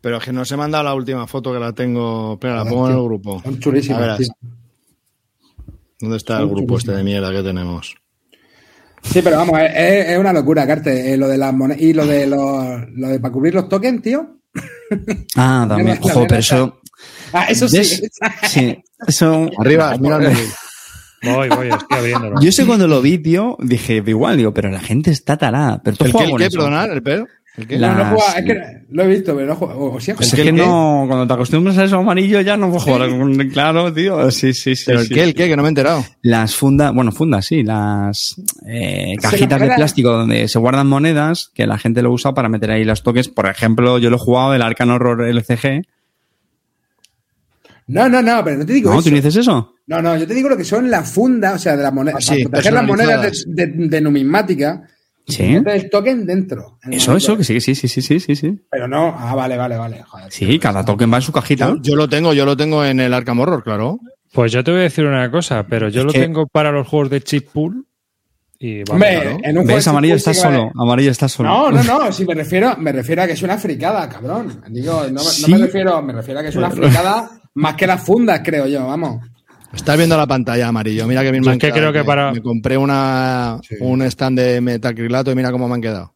Pero 0.01 0.16
es 0.16 0.24
que 0.24 0.33
no 0.33 0.45
se 0.45 0.55
me 0.57 0.62
ha 0.62 0.64
mandado 0.64 0.85
la 0.85 0.95
última 0.95 1.26
foto 1.26 1.53
que 1.53 1.59
la 1.59 1.72
tengo. 1.72 2.35
Espera, 2.35 2.57
la 2.57 2.64
pongo 2.64 2.89
en 2.89 2.97
el 2.97 3.03
grupo. 3.03 3.41
Son 3.43 3.59
chulísimas, 3.59 4.18
tío. 4.18 4.28
¿Dónde 6.01 6.16
está 6.16 6.39
Son 6.39 6.49
el 6.49 6.55
grupo 6.55 6.78
este 6.78 6.93
de 6.93 7.05
mierda 7.05 7.31
que 7.33 7.43
tenemos? 7.43 7.95
Sí, 9.03 9.20
pero 9.22 9.37
vamos, 9.37 9.59
es, 9.74 10.18
una 10.18 10.33
locura, 10.33 10.66
Carte. 10.66 11.12
Eh, 11.12 11.16
lo 11.16 11.28
de 11.28 11.39
las 11.39 11.53
monedas 11.53 11.83
y 11.83 11.93
lo 11.93 12.07
de 12.07 12.26
los, 12.26 12.89
lo 12.93 13.09
de 13.09 13.20
para 13.20 13.33
cubrir 13.33 13.55
los 13.55 13.68
tokens, 13.68 14.03
tío. 14.03 14.37
Ah, 15.37 15.66
también, 15.68 15.99
ojo, 16.03 16.26
pero 16.26 16.41
eso, 16.41 16.81
Ah, 17.33 17.47
eso 17.49 17.68
sí. 17.68 17.85
Sí, 18.49 18.83
eso, 19.07 19.49
Arriba, 19.59 19.97
mira 19.99 20.16
el 20.16 20.22
móvil. 20.22 20.49
Voy, 21.23 21.49
voy, 21.49 21.68
estoy 21.68 21.99
abriéndolo. 21.99 22.41
Yo 22.41 22.49
ese 22.49 22.66
cuando 22.66 22.87
lo 22.87 23.01
vi, 23.03 23.18
tío, 23.18 23.57
dije, 23.61 24.03
igual, 24.07 24.37
digo, 24.37 24.53
pero 24.55 24.71
la 24.71 24.81
gente 24.81 25.11
está 25.11 25.37
tarada. 25.37 25.81
Pero 25.83 25.97
tú 25.97 26.05
¿El 26.05 26.12
qué? 26.12 26.25
¿El 26.25 26.37
qué? 26.37 26.45
eso. 26.47 26.57
Perdonad, 26.59 26.93
¿el 26.93 27.03
pedo? 27.03 27.27
¿El 27.57 27.66
qué? 27.66 27.79
La- 27.79 27.89
No, 27.89 27.95
no 27.95 28.01
Las- 28.01 28.12
juega- 28.14 28.39
es 28.39 28.45
que 28.47 28.87
lo 28.91 29.03
he 29.03 29.07
visto, 29.09 29.35
pero 29.35 29.47
no 29.49 29.55
juega. 29.57 29.75
O 29.75 30.01
siempre. 30.01 30.25
Pues 30.25 30.33
es 30.33 30.39
¿El 30.39 30.47
que 30.47 30.53
qué? 30.55 30.59
no, 30.66 31.05
cuando 31.09 31.27
te 31.27 31.33
acostumbras 31.35 31.77
a 31.79 31.85
eso 31.85 31.97
amarillo 31.99 32.41
ya 32.41 32.57
no 32.57 32.68
puedo 32.71 32.81
jugar 32.81 33.11
con, 33.11 33.35
claro, 33.51 33.93
tío. 33.93 34.31
Sí, 34.31 34.55
sí, 34.55 34.75
sí. 34.77 34.85
¿Pero 34.87 35.01
el 35.01 35.07
sí. 35.09 35.14
qué? 35.14 35.23
¿El 35.25 35.35
qué? 35.35 35.49
Que 35.49 35.57
no 35.57 35.62
me 35.62 35.68
he 35.68 35.71
enterado. 35.71 36.05
Las 36.23 36.55
fundas, 36.55 36.95
bueno, 36.95 37.12
fundas, 37.12 37.45
sí, 37.45 37.62
las 37.64 38.37
eh, 38.66 39.14
cajitas 39.21 39.61
de 39.61 39.71
plástico 39.75 40.11
donde 40.12 40.49
se 40.49 40.59
guardan 40.59 40.87
monedas 40.87 41.51
que 41.55 41.66
la 41.66 41.77
gente 41.77 42.03
lo 42.03 42.12
usa 42.12 42.33
para 42.35 42.49
meter 42.49 42.71
ahí 42.71 42.85
los 42.85 43.03
toques. 43.03 43.29
Por 43.29 43.47
ejemplo, 43.47 43.99
yo 43.99 44.11
lo 44.11 44.16
he 44.16 44.21
jugado 44.21 44.53
del 44.53 44.62
Arcan 44.62 44.91
Horror 44.91 45.23
LCG. 45.29 45.83
No, 47.89 48.09
no, 48.09 48.23
no, 48.23 48.45
pero 48.45 48.59
no 48.59 48.66
te 48.66 48.73
digo 48.73 48.91
¿No? 48.91 49.01
eso. 49.01 49.05
¿Tú 49.05 49.11
no 49.11 49.16
dices 49.16 49.35
eso? 49.37 49.75
No, 49.91 50.01
no, 50.01 50.16
yo 50.16 50.26
te 50.26 50.34
digo 50.34 50.49
lo 50.49 50.57
que 50.57 50.64
son 50.64 50.88
las 50.91 51.11
fundas, 51.11 51.55
o 51.57 51.59
sea, 51.59 51.76
de 51.76 51.82
las 51.82 51.93
monedas. 51.93 52.18
Ah, 52.28 52.34
sí, 52.34 52.43
para 52.45 52.51
proteger 52.51 52.72
las 52.72 52.84
monedas 52.86 53.45
de, 53.47 53.66
de- 53.66 53.88
de 53.88 54.01
numismática. 54.01 54.82
Sí. 55.26 55.61
el 55.64 55.91
token 55.91 56.24
dentro. 56.26 56.78
Eso, 56.91 57.11
momento. 57.11 57.16
eso, 57.16 57.36
que 57.36 57.45
sí, 57.45 57.61
sí, 57.61 57.74
sí, 57.74 57.86
sí, 57.88 58.01
sí, 58.03 58.18
sí, 58.20 58.34
sí. 58.36 58.61
Pero 58.70 58.88
no, 58.88 59.14
ah, 59.16 59.34
vale, 59.34 59.57
vale, 59.57 59.76
vale. 59.76 60.03
Joder, 60.03 60.30
Sí, 60.32 60.59
cada 60.59 60.84
token 60.84 61.12
va 61.12 61.16
en 61.16 61.22
su 61.22 61.32
cajita. 61.32 61.68
Yo, 61.68 61.76
yo 61.82 61.97
lo 61.97 62.09
tengo, 62.09 62.32
yo 62.34 62.45
lo 62.45 62.57
tengo 62.57 62.84
en 62.84 62.99
el 63.01 63.12
Arkham 63.14 63.38
Horror, 63.41 63.62
claro. 63.64 63.99
Pues 64.32 64.51
yo 64.53 64.62
te 64.64 64.70
voy 64.70 64.80
a 64.80 64.82
decir 64.84 65.05
una 65.05 65.30
cosa, 65.30 65.64
pero 65.68 65.88
yo 65.88 66.01
Es 66.01 66.07
lo 66.07 66.12
que- 66.12 66.20
tengo 66.20 66.47
para 66.47 66.70
los 66.72 66.86
juegos 66.88 67.11
de 67.11 67.20
chip 67.22 67.49
pool. 67.53 67.84
Y 68.59 68.78
vamos, 68.84 68.91
Hombre, 68.91 69.20
claro. 69.22 69.38
en 69.43 69.59
un 69.59 69.64
juego 69.64 69.76
¿Ves? 69.76 69.88
Amarillo 69.88 70.14
está 70.16 70.34
solo. 70.34 70.70
Amarillo 70.78 71.11
está 71.11 71.28
solo. 71.28 71.49
No, 71.49 71.70
no, 71.70 71.82
no, 71.82 72.12
si 72.12 72.24
me 72.26 72.34
refiero, 72.34 72.76
me 72.76 72.93
refiero 72.93 73.22
a 73.22 73.26
que 73.26 73.32
es 73.32 73.43
una 73.43 73.57
fricada, 73.59 74.09
cabrón. 74.09 74.62
Digo, 74.68 75.05
no, 75.11 75.18
Sí. 75.20 75.51
no 75.51 75.59
me 75.59 75.66
refiero, 75.66 76.03
me 76.03 76.12
refiero 76.12 76.41
a 76.41 76.43
que 76.43 76.49
es 76.51 76.57
una 76.57 76.70
fricada 76.70 77.28
más 77.55 77.74
que 77.74 77.86
las 77.86 78.03
fundas, 78.05 78.41
creo 78.45 78.66
yo, 78.66 78.86
vamos. 78.86 79.24
Estás 79.75 79.97
viendo 79.97 80.16
la 80.16 80.27
pantalla 80.27 80.68
amarillo. 80.68 81.07
Mira 81.07 81.23
que 81.23 81.31
me 81.33 81.39
es 81.39 81.47
han 81.47 81.59
que 81.59 81.68
quedado. 81.68 81.81
creo 81.81 81.93
que 81.93 81.99
Me- 82.01 82.05
para- 82.05 82.33
Me 82.33 82.43
compré 82.43 82.77
una, 82.77 83.59
Sí. 83.62 83.77
un 83.81 84.03
stand 84.03 84.39
de 84.39 84.61
metacrilato 84.61 85.31
y 85.31 85.35
mira 85.35 85.53
cómo 85.53 85.68
me 85.68 85.75
han 85.75 85.81
quedado. 85.81 86.14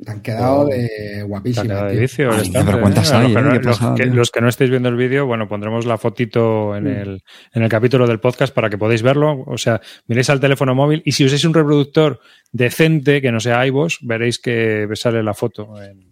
Te 0.00 0.12
han 0.12 0.20
quedado 0.22 0.66
de 0.66 1.24
guapísimas. 1.26 1.66
quedado 1.66 1.86
de 1.88 2.80
¿cuántas 2.80 3.10
¿eh? 3.10 3.16
hay, 3.16 3.32
Los, 3.32 3.42
que, 3.42 3.48
Qué 3.58 3.64
los 3.64 3.78
pasada, 3.78 3.94
que- 3.96 4.02
tío. 4.04 4.14
los 4.14 4.30
que 4.30 4.40
no 4.40 4.48
estáis 4.48 4.70
viendo 4.70 4.88
el 4.88 4.96
vídeo, 4.96 5.26
bueno, 5.26 5.48
pondremos 5.48 5.86
la 5.86 5.98
fotito 5.98 6.76
en, 6.76 6.86
el, 6.86 7.22
en 7.52 7.62
el 7.64 7.68
capítulo 7.68 8.06
del 8.06 8.20
podcast 8.20 8.54
para 8.54 8.70
que 8.70 8.78
podáis 8.78 9.02
verlo. 9.02 9.42
O 9.46 9.58
sea, 9.58 9.80
miréis 10.06 10.30
al 10.30 10.38
teléfono 10.40 10.72
móvil 10.74 11.02
y 11.04 11.12
si 11.12 11.24
usáis 11.24 11.44
un 11.44 11.52
reproductor 11.54 12.20
decente, 12.52 13.20
que 13.20 13.32
no 13.32 13.40
sea 13.40 13.66
iVoox, 13.66 13.96
veréis 14.02 14.38
que 14.38 14.86
sale 14.94 15.20
la 15.24 15.34
foto 15.34 15.82
en, 15.82 16.06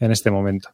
en 0.00 0.10
este 0.10 0.32
momento. 0.32 0.70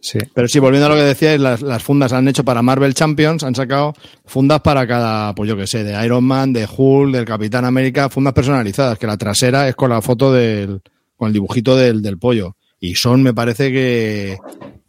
Sí. 0.00 0.18
Pero 0.32 0.46
sí, 0.48 0.58
volviendo 0.60 0.86
a 0.86 0.90
lo 0.90 0.94
que 0.94 1.02
decíais, 1.02 1.40
las, 1.40 1.60
las 1.60 1.82
fundas 1.82 2.12
han 2.12 2.28
hecho 2.28 2.44
para 2.44 2.62
Marvel 2.62 2.94
Champions, 2.94 3.42
han 3.42 3.54
sacado 3.54 3.94
fundas 4.24 4.60
para 4.60 4.86
cada, 4.86 5.34
pues 5.34 5.48
yo 5.48 5.56
que 5.56 5.66
sé, 5.66 5.82
de 5.84 6.04
Iron 6.04 6.24
Man, 6.24 6.52
de 6.52 6.68
Hulk, 6.70 7.12
del 7.14 7.24
Capitán 7.24 7.64
América, 7.64 8.08
fundas 8.08 8.32
personalizadas, 8.32 8.98
que 8.98 9.06
la 9.08 9.16
trasera 9.16 9.68
es 9.68 9.74
con 9.74 9.90
la 9.90 10.00
foto 10.00 10.32
del, 10.32 10.80
con 11.16 11.26
el 11.28 11.32
dibujito 11.32 11.76
del, 11.76 12.00
del 12.00 12.18
pollo. 12.18 12.56
Y 12.80 12.94
son, 12.94 13.22
me 13.24 13.34
parece 13.34 13.72
que 13.72 14.36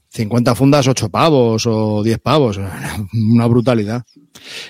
50 0.09 0.53
fundas, 0.55 0.87
8 0.87 1.09
pavos 1.09 1.65
o 1.65 2.03
10 2.03 2.19
pavos. 2.19 2.59
Una 3.13 3.47
brutalidad. 3.47 4.03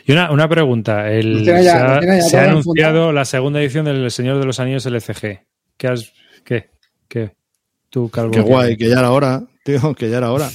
Y 0.06 0.14
una, 0.14 0.32
una 0.32 0.48
pregunta. 0.48 1.12
El, 1.12 1.44
ya- 1.44 1.62
se 1.62 1.70
ha, 1.70 2.02
ya 2.02 2.22
se 2.22 2.40
anunciado 2.40 3.12
la 3.12 3.26
segunda 3.26 3.62
edición 3.62 3.86
del 3.86 4.10
Señor 4.10 4.40
de 4.40 4.46
los 4.46 4.60
Anillos 4.60 4.86
LCG. 4.86 5.42
¿Qué 5.78 5.88
has, 5.88 6.12
qué, 6.46 6.70
qué? 7.10 7.34
Tú, 7.90 8.10
Calvo. 8.10 8.32
Qué 8.32 8.42
guay, 8.42 8.78
que 8.78 8.88
ya 8.88 9.00
era 9.00 9.12
hora, 9.12 9.44
tío, 9.64 9.94
que 9.96 10.10
ya 10.10 10.18
era 10.18 10.32
hora. 10.32 10.50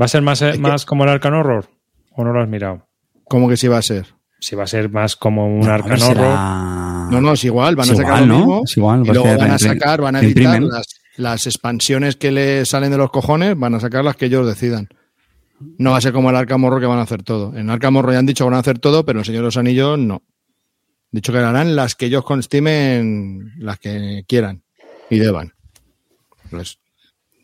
¿Va 0.00 0.04
a 0.04 0.08
ser 0.08 0.22
más, 0.22 0.40
que- 0.40 0.60
como 0.86 1.04
el 1.04 1.10
Arcan 1.10 1.34
Horror? 1.34 1.68
¿O 2.12 2.24
no 2.24 2.32
lo 2.32 2.42
has 2.42 2.48
mirado? 2.48 2.86
¿Cómo 3.24 3.48
que 3.48 3.56
sí 3.56 3.68
va 3.68 3.78
a 3.78 3.82
ser? 3.82 4.06
Si 4.40 4.54
va 4.54 4.64
a 4.64 4.66
ser 4.68 4.90
más 4.90 5.16
como 5.16 5.46
un 5.46 5.60
No, 5.60 5.72
Arcan 5.72 5.98
será- 5.98 6.10
Horror. 6.20 7.12
No, 7.12 7.20
no, 7.20 7.32
es 7.32 7.44
igual, 7.44 7.74
van 7.76 7.86
Es 7.86 7.92
a 7.92 7.96
sacar 7.96 8.22
igual, 8.22 8.28
lo 8.28 8.34
¿no? 8.34 8.38
mismo. 8.38 8.62
Es 8.64 8.76
igual, 8.76 9.02
y 9.04 9.08
luego 9.08 9.24
van 9.36 9.50
a 9.50 9.58
sacar, 9.58 10.00
van 10.00 10.16
a 10.16 10.20
editar 10.20 10.62
las, 10.62 10.86
las 11.16 11.46
expansiones 11.46 12.16
que 12.16 12.30
le 12.30 12.64
salen 12.64 12.90
de 12.90 12.98
los 12.98 13.10
cojones 13.10 13.58
van 13.58 13.74
a 13.74 13.80
sacar 13.80 14.04
las 14.04 14.14
que 14.16 14.26
ellos 14.26 14.46
decidan. 14.46 14.88
No 15.78 15.90
va 15.90 15.96
a 15.98 16.00
ser 16.00 16.12
como 16.12 16.30
el 16.30 16.36
Arkham 16.36 16.62
Horror 16.64 16.80
que 16.80 16.86
van 16.86 17.00
a 17.00 17.02
hacer 17.02 17.24
todo. 17.24 17.56
En 17.56 17.68
Arkham 17.70 17.96
Horror 17.96 18.12
ya 18.12 18.18
han 18.20 18.26
dicho 18.26 18.44
que 18.44 18.50
van 18.50 18.56
a 18.56 18.60
hacer 18.60 18.78
todo, 18.78 19.04
pero 19.04 19.18
en 19.18 19.20
el 19.20 19.24
Señor 19.26 19.40
de 19.40 19.46
los 19.46 19.56
Anillos 19.56 19.98
no. 19.98 20.22
Dicho 21.10 21.32
que 21.32 21.38
harán 21.38 21.74
las 21.74 21.94
que 21.96 22.06
ellos 22.06 22.22
constimen, 22.24 23.54
las 23.58 23.78
que 23.80 24.24
quieran 24.28 24.62
y 25.10 25.18
deban. 25.18 25.54
Pues, 26.50 26.78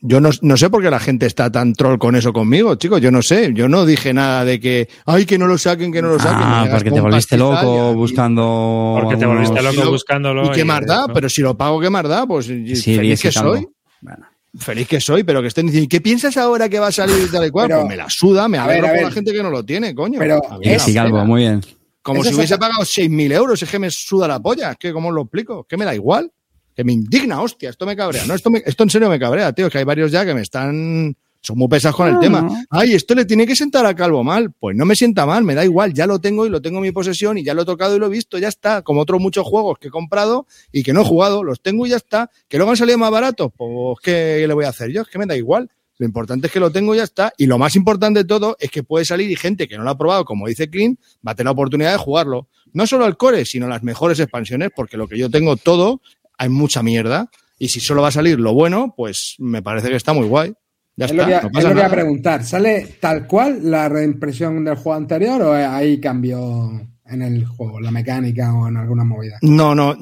yo 0.07 0.21
no, 0.21 0.29
no 0.43 0.57
sé 0.59 0.69
por 0.69 0.83
qué 0.83 0.91
la 0.91 1.01
gente 1.01 1.25
está 1.25 1.51
tan 1.51 1.73
troll 1.73 1.97
con 1.99 2.15
eso 2.15 2.33
conmigo, 2.33 2.75
chicos. 2.75 3.01
Yo 3.01 3.11
no 3.11 3.23
sé. 3.23 3.53
Yo 3.55 3.69
no 3.69 3.87
dije 3.87 4.13
nada 4.13 4.45
de 4.45 4.61
que, 4.61 4.89
ay, 5.07 5.25
que 5.25 5.39
no 5.39 5.47
lo 5.47 5.57
saquen, 5.57 5.91
que 5.91 6.03
no 6.03 6.09
lo 6.09 6.19
saquen. 6.19 6.43
Ah, 6.43 6.49
Me 6.49 6.57
hagas 6.57 6.69
porque 6.75 6.91
te 6.91 7.01
con 7.01 7.11
volviste 7.11 7.37
loco 7.39 7.93
y- 7.93 7.95
buscando. 7.97 8.99
Porque 9.01 9.17
te 9.17 9.25
volviste 9.27 9.63
loco 9.63 9.85
lo- 9.85 9.91
buscándolo. 9.91 10.47
¿Y 10.47 10.51
qué 10.51 10.61
y- 10.61 10.65
más 10.65 10.85
da? 10.87 11.07
Pero 11.13 11.29
si 11.31 11.41
lo 11.41 11.57
pago, 11.57 11.81
¿qué 11.81 11.89
más 11.89 12.07
da? 12.09 12.27
Pues 12.27 12.47
Sí, 12.47 12.97
feliz 12.97 13.21
que 13.23 13.33
soy. 13.33 13.67
Bueno. 14.03 14.27
Feliz 14.57 14.87
que 14.87 15.01
soy, 15.01 15.25
pero 15.25 15.41
que 15.43 15.49
estén 15.49 15.67
diciendo, 15.67 15.89
¿qué 15.91 16.01
piensas 16.01 16.37
ahora 16.37 16.69
que 16.69 16.79
va 16.79 16.89
a 16.89 16.93
salir 16.93 17.17
y 17.27 17.33
tal 17.33 17.47
y 17.47 17.51
cual? 17.51 17.67
Pero- 17.69 17.81
pues 17.81 17.89
me 17.89 17.97
la 17.97 18.07
suda, 18.09 18.47
me 18.47 18.59
alegro 18.59 18.87
ver. 18.87 19.03
la 19.03 19.11
gente 19.11 19.33
que 19.33 19.43
no 19.43 19.51
lo 19.51 19.65
tiene, 19.65 19.95
coño. 19.95 20.19
Pero 20.19 20.37
A 20.49 20.55
mí 20.55 20.61
Bien, 20.61 20.71
me 20.73 20.77
es- 20.77 20.83
sí, 20.83 20.93
Galvo, 20.93 21.25
muy 21.25 21.41
bien. 21.41 21.61
como 22.03 22.23
si 22.23 22.29
es 22.29 22.37
hubiese 22.37 22.57
pagado 22.59 22.85
6.000 22.85 23.33
euros, 23.33 23.61
es 23.63 23.69
que 23.69 23.79
me 23.81 23.91
suda 23.91 24.29
la 24.29 24.39
polla. 24.39 24.73
Es 24.73 24.77
que, 24.77 24.93
¿cómo 24.93 25.09
os 25.09 25.15
lo 25.15 25.23
explico? 25.23 25.63
Es 25.63 25.67
que 25.69 25.77
me 25.77 25.85
da 25.85 25.95
igual. 25.95 26.31
Que 26.75 26.85
me 26.85 26.93
indigna, 26.93 27.41
hostia, 27.41 27.71
esto 27.71 27.87
me 27.87 27.97
cabrea. 27.97 28.25
No, 28.27 28.35
esto, 28.35 28.51
me- 28.51 28.63
esto 28.65 28.83
en 28.83 28.91
serio 28.91 29.09
me 29.09 29.19
cabrea, 29.19 29.53
tío. 29.53 29.67
Es 29.67 29.73
que 29.73 29.79
hay 29.79 29.85
varios 29.85 30.11
ya 30.13 30.25
que 30.25 30.35
me 30.35 30.41
están. 30.43 31.17
Son 31.41 31.59
muy 31.59 31.69
pesados 31.69 31.95
con 31.97 32.09
el 32.09 32.15
Ah, 32.15 32.21
tema. 32.21 32.41
no. 32.41 32.57
Ay, 32.71 32.95
esto 32.95 33.15
le 33.15 33.27
tiene 33.27 33.47
que 33.47 33.55
sentar 33.55 33.85
a 33.85 33.95
Calvo 33.95 34.25
mal. 34.25 34.51
Pues 34.59 34.75
no 34.75 34.87
me 34.87 34.97
sienta 34.97 35.27
mal, 35.27 35.45
me 35.45 35.55
da 35.55 35.63
igual. 35.63 35.93
Ya 35.93 36.07
lo 36.07 36.19
tengo 36.19 36.47
y 36.47 36.49
lo 36.49 36.63
tengo 36.63 36.79
en 36.79 36.85
mi 36.85 36.91
posesión 36.91 37.37
y 37.37 37.45
ya 37.45 37.53
lo 37.53 37.63
he 37.63 37.65
tocado 37.67 37.95
y 37.95 37.99
lo 37.99 38.07
he 38.07 38.09
visto, 38.09 38.39
ya 38.39 38.49
está. 38.49 38.81
Como 38.81 39.03
otros 39.03 39.21
muchos 39.21 39.45
juegos 39.47 39.79
que 39.79 39.89
he 39.89 39.91
comprado 39.91 40.47
y 40.73 40.83
que 40.83 40.95
no 40.95 41.03
he 41.03 41.05
jugado, 41.05 41.45
los 41.45 41.61
tengo 41.61 41.87
y 41.87 41.91
ya 41.91 41.97
está. 41.97 42.31
Que 42.49 42.57
luego 42.57 42.71
han 42.71 42.79
salido 42.79 42.97
más 42.97 43.11
baratos, 43.11 43.53
pues 43.57 43.99
¿qué 44.03 44.45
le 44.49 44.55
voy 44.55 44.65
a 44.65 44.71
hacer 44.71 44.91
yo? 44.91 45.03
Es 45.03 45.09
que 45.09 45.19
me 45.19 45.27
da 45.27 45.37
igual. 45.37 45.71
Lo 45.99 46.07
importante 46.07 46.47
es 46.47 46.53
que 46.53 46.59
lo 46.61 46.73
tengo 46.73 46.95
y 46.95 46.99
ya 46.99 47.05
está. 47.05 47.33
Y 47.37 47.45
lo 47.47 47.59
más 47.59 47.77
importante 47.77 48.21
de 48.21 48.25
todo 48.25 48.57
es 48.59 48.71
que 48.71 48.83
puede 48.83 49.05
salir 49.05 49.31
y 49.31 49.37
gente 49.37 49.69
que 49.69 49.77
no 49.77 49.85
lo 49.85 49.91
ha 49.91 49.99
probado, 49.99 50.25
como 50.25 50.49
dice 50.49 50.71
Clint, 50.71 50.99
va 51.25 51.33
a 51.33 51.35
tener 51.35 51.45
la 51.49 51.53
oportunidad 51.53 51.93
de 51.93 51.99
jugarlo. 51.99 52.49
No 52.73 52.87
solo 52.87 53.05
al 53.05 53.19
core, 53.19 53.45
sino 53.45 53.69
las 53.69 53.83
mejores 53.83 54.19
expansiones, 54.19 54.71
porque 54.75 54.97
lo 54.97 55.07
que 55.07 55.17
yo 55.19 55.31
tengo 55.31 55.57
todo, 55.57 56.01
hay 56.39 56.49
mucha 56.49 56.83
mierda. 56.83 57.31
Y 57.59 57.69
si 57.69 57.81
solo 57.81 58.03
va 58.03 58.09
a 58.09 58.13
salir 58.13 58.39
lo 58.41 58.53
bueno, 58.53 58.95
pues 58.97 59.37
me 59.39 59.63
parece 59.63 59.89
que 59.89 59.97
está 59.97 60.13
muy 60.13 60.27
guay. 60.27 60.53
Ya 60.97 61.07
Es 61.07 61.13
está, 61.13 61.43
no 61.43 61.51
pasa 61.51 61.71
iba 61.71 61.87
a 61.87 61.91
preguntar. 61.91 62.45
¿Sale 62.45 62.97
tal 63.01 63.27
cual 63.27 63.59
la 63.71 63.89
reimpresión 63.89 64.65
del 64.65 64.77
juego 64.77 64.95
anterior 64.95 65.43
o 65.43 65.53
hay 65.53 66.01
cambio 66.01 66.89
en 67.07 67.23
el 67.23 67.45
juego, 67.47 67.81
la 67.81 67.91
mecánica 67.91 68.55
o 68.55 68.69
en 68.69 68.77
alguna 68.77 69.05
movida? 69.05 69.39
No, 69.43 69.75
no, 69.75 69.97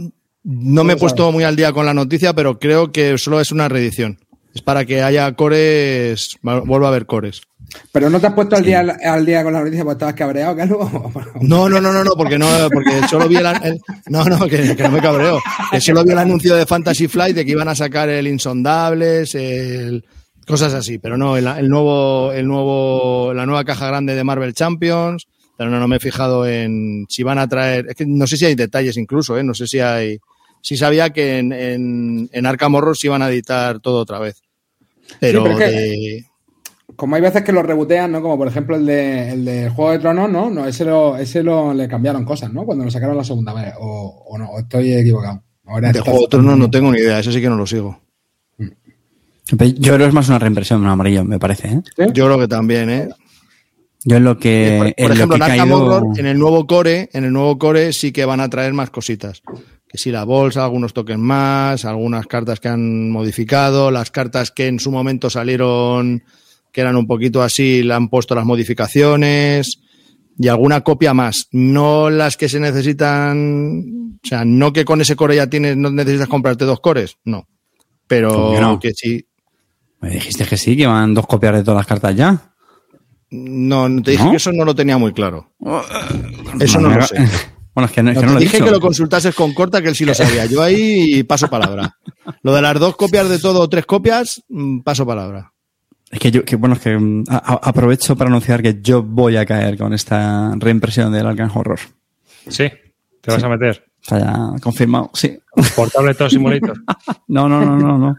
no 0.45 0.85
me 0.85 0.95
he 0.95 0.97
puesto 0.97 1.31
muy 1.33 1.45
al 1.45 1.57
día 1.57 1.73
con 1.73 1.87
la 1.87 1.95
noticia, 1.95 2.35
pero 2.35 2.59
creo 2.59 2.93
que 2.93 3.17
solo 3.17 3.41
es 3.41 3.53
una 3.53 3.69
reedición. 3.69 4.19
Es 4.55 4.61
para 4.61 4.85
que 4.85 5.03
haya 5.03 5.33
cores, 5.33 6.37
vuelva 6.43 6.89
a 6.89 6.91
haber 6.91 7.07
cores. 7.07 7.43
Pero 7.91 8.09
no 8.11 8.21
te 8.21 8.27
has 8.27 8.33
puesto 8.35 8.57
al 8.57 8.65
día 8.65 8.81
al 8.81 9.25
día 9.27 9.43
con 9.43 9.53
la 9.53 9.61
noticia 9.61 9.83
porque 9.85 9.95
estabas 9.95 10.15
cabreado, 10.15 10.57
Calvo. 10.57 11.13
No, 11.41 11.69
no, 11.69 11.81
no, 11.81 11.93
no, 11.93 12.05
no, 12.05 12.13
porque 12.17 12.39
no, 12.39 12.47
porque 12.73 13.07
solo 13.09 13.29
vi 13.29 13.37
el, 13.37 13.47
el- 13.47 13.81
no, 14.09 14.25
no, 14.25 14.47
que, 14.47 14.75
que 14.77 14.83
no 14.83 14.91
me 14.91 15.01
cabreo. 15.01 15.39
Que 15.71 15.81
solo 15.81 16.05
vi 16.05 16.13
el 16.13 16.19
anuncio 16.19 16.55
de 16.55 16.67
Fantasy 16.67 17.09
Flight 17.09 17.37
de 17.37 17.45
que 17.45 17.53
iban 17.53 17.69
a 17.69 17.75
sacar 17.75 18.09
el 18.09 18.27
Insondables, 18.29 19.35
el 19.35 20.05
cosas 20.47 20.75
así, 20.75 20.99
pero 20.99 21.17
no, 21.17 21.37
el, 21.37 21.47
el 21.47 21.69
nuevo, 21.69 22.33
el 22.33 22.47
nuevo, 22.47 23.33
la 23.35 23.47
nueva 23.47 23.65
caja 23.65 23.87
grande 23.87 24.15
de 24.15 24.25
Marvel 24.25 24.55
Champions, 24.55 25.27
pero 25.57 25.71
no, 25.71 25.79
no 25.79 25.87
me 25.87 25.97
he 25.97 26.01
fijado 26.01 26.47
en 26.47 27.07
si 27.09 27.23
van 27.23 27.39
a 27.39 27.47
traer, 27.49 27.87
es 27.89 27.95
que 27.95 28.05
no 28.07 28.27
sé 28.27 28.37
si 28.37 28.47
hay 28.47 28.55
detalles 28.55 28.97
incluso, 28.97 29.39
eh, 29.39 29.45
no 29.45 29.55
sé 29.55 29.67
si 29.69 29.79
hay, 29.81 30.19
si 30.61 30.77
sabía 30.77 31.11
que 31.11 31.39
en, 31.39 31.53
en, 31.53 32.29
en 32.33 32.47
Arkham 32.47 32.75
Horror 32.75 32.97
se 32.97 33.07
iban 33.07 33.23
a 33.23 33.29
editar 33.31 33.79
todo 33.81 34.01
otra 34.01 34.19
vez. 34.19 34.43
Pero, 35.21 35.45
pero 35.45 35.59
de- 35.59 36.25
Como 37.03 37.17
hay 37.17 37.21
veces 37.23 37.43
que 37.43 37.51
lo 37.51 37.65
rebotean, 37.65 38.13
¿no? 38.13 38.23
Como 38.23 38.39
por 38.39 38.47
ejemplo 38.47 38.77
el 38.77 38.87
de, 38.87 39.31
el 39.33 39.45
de 39.45 39.69
Juego 39.71 39.91
de 39.91 39.99
Tronos, 39.99 40.31
¿no? 40.31 40.49
No, 40.51 40.65
ese 40.69 40.85
lo, 40.85 41.17
ese 41.17 41.43
lo 41.43 41.75
le 41.75 41.89
cambiaron 41.89 42.25
cosas, 42.25 42.53
¿no? 42.53 42.65
Cuando 42.65 42.85
lo 42.85 42.93
sacaron 42.93 43.17
la 43.17 43.25
segunda 43.25 43.53
vez. 43.53 43.75
O, 43.81 44.23
o 44.29 44.39
no, 44.39 44.49
o 44.51 44.61
estoy 44.61 44.93
equivocado. 44.93 45.43
Ahora 45.67 45.91
de 45.91 45.99
Juego 45.99 46.21
de 46.21 46.27
Tronos 46.29 46.57
no 46.57 46.71
tengo 46.71 46.93
ni 46.93 47.01
idea, 47.01 47.19
eso 47.19 47.33
sí 47.33 47.41
que 47.41 47.49
no 47.49 47.57
lo 47.57 47.67
sigo. 47.67 47.99
Yo 48.57 49.57
creo 49.57 49.99
que 49.99 50.05
es 50.07 50.15
más 50.15 50.29
una 50.29 50.39
reimpresión, 50.39 50.81
un 50.81 50.87
amarillo, 50.87 51.25
me 51.25 51.41
parece. 51.41 51.83
¿eh? 51.97 52.07
Yo 52.15 52.27
creo 52.27 52.39
que 52.39 52.47
también, 52.47 52.89
¿eh? 52.89 53.09
Yo 54.05 54.19
en 54.19 54.23
lo 54.25 54.39
que. 54.39 54.77
por, 54.79 54.87
por 54.87 54.95
en 54.97 55.09
lo 55.09 55.15
ejemplo, 55.15 55.35
que 55.39 55.41
caído- 55.45 55.85
Horror, 55.85 56.21
en 56.21 56.27
el 56.27 56.39
nuevo 56.39 56.69
core, 56.69 57.11
en 57.13 57.25
el 57.25 57.33
nuevo 57.33 57.59
core 57.59 57.93
sí 57.93 58.13
que 58.13 58.25
van 58.25 58.39
a 58.39 58.49
traer 58.49 58.75
más 58.75 58.91
cositas. 58.91 59.43
Que 59.89 59.99
si 59.99 60.13
la 60.13 60.23
bolsa, 60.23 60.63
algunos 60.63 60.95
tokens 60.95 61.19
más, 61.19 61.85
algunas 61.85 62.29
cartas 62.29 62.61
que 62.61 62.69
han 62.69 63.11
modificado, 63.11 63.91
las 63.91 64.13
cartas 64.13 64.53
que 64.53 64.69
en 64.69 64.79
su 64.79 64.93
momento 64.93 65.29
salieron 65.31 66.23
que 66.73 66.81
eran 66.81 66.97
un 66.97 67.07
poquito 67.07 67.43
así, 67.43 67.83
le 67.83 67.95
han 67.95 68.09
puesto 68.09 68.35
las 68.35 68.45
modificaciones 68.47 69.79
y 70.39 70.49
alguna 70.49 70.81
copia 70.83 71.15
más. 71.15 71.49
No 71.53 72.11
las 72.11 72.37
que 72.37 72.49
se 72.49 72.59
necesitan, 72.61 74.19
o 74.25 74.27
sea, 74.27 74.45
no 74.45 74.73
que 74.73 74.85
con 74.85 75.01
ese 75.01 75.15
core 75.17 75.37
ya 75.37 75.49
tienes, 75.49 75.77
no 75.77 75.91
necesitas 75.91 76.29
comprarte 76.29 76.65
dos 76.65 76.81
cores, 76.81 77.17
no. 77.25 77.43
¿Cómo 77.43 77.49
Pero 78.07 78.53
que 78.55 78.61
no? 78.61 78.81
que 78.81 78.93
sí. 78.95 79.27
Me 80.01 80.11
dijiste 80.11 80.45
que 80.45 80.57
sí, 80.57 80.77
que 80.77 80.87
van 80.87 81.15
dos 81.15 81.27
copias 81.27 81.55
de 81.55 81.63
todas 81.63 81.79
las 81.79 81.87
cartas 81.87 82.17
ya. 82.17 82.53
No, 83.31 83.89
te 84.03 84.11
dije 84.13 84.25
¿No? 84.25 84.31
que 84.31 84.37
eso 84.37 84.53
no 84.53 84.65
lo 84.65 84.75
tenía 84.75 84.99
muy 84.99 85.13
claro. 85.13 85.53
Eso 86.61 86.81
no 86.81 86.89
lo 86.91 87.03
sé. 87.07 87.17
Bueno, 87.75 87.87
es 87.87 87.93
que 87.93 88.03
no, 88.03 88.11
es 88.11 88.17
No, 88.17 88.21
que 88.21 88.27
te 88.27 88.27
no 88.27 88.33
lo 88.35 88.39
he 88.39 88.43
dije 88.43 88.57
dicho. 88.59 88.65
que 88.67 88.71
lo 88.71 88.81
consultases 88.81 89.35
con 89.35 89.55
Corta, 89.55 89.81
que 89.81 89.89
él 89.89 89.97
sí 89.97 90.05
lo 90.05 90.13
sabía. 90.13 90.45
Yo 90.45 90.63
ahí 90.63 91.23
paso 91.23 91.49
palabra. 91.49 91.97
Lo 92.43 92.55
de 92.55 92.61
las 92.61 92.79
dos 92.79 92.97
copias 92.97 93.31
de 93.31 93.39
todo 93.39 93.61
o 93.61 93.69
tres 93.71 93.87
copias, 93.87 94.43
mm, 94.51 94.81
paso 94.81 95.07
palabra. 95.07 95.52
Es 96.13 96.21
que 96.21 96.31
yo, 96.31 96.45
que 96.45 96.55
bueno, 96.57 96.75
es 96.77 96.81
que 96.83 96.97
mm, 96.97 97.25
a- 97.29 97.37
a- 97.55 97.61
aprovecho 97.71 98.15
para 98.17 98.29
anunciar 98.29 98.63
que 98.63 98.81
yo 98.81 99.03
voy 99.03 99.37
a 99.37 99.45
caer 99.47 99.77
con 99.77 99.93
esta 99.95 100.53
reimpresión 100.57 101.11
del 101.13 101.27
Arkham 101.27 101.51
Horror. 101.53 101.81
Sí, 102.49 102.69
te 103.21 103.31
vas 103.33 103.43
a 103.43 103.49
meter. 103.49 103.85
O 104.03 104.09
sea, 104.09 104.19
ya 104.19 104.61
confirmado, 104.61 105.11
sí. 105.15 105.39
Portable 105.75 106.15
Top 106.15 106.29
Simulator. 106.31 106.75
No, 107.29 107.49
no, 107.49 107.65
no, 107.65 107.77
no, 107.79 107.97
no. 107.99 108.17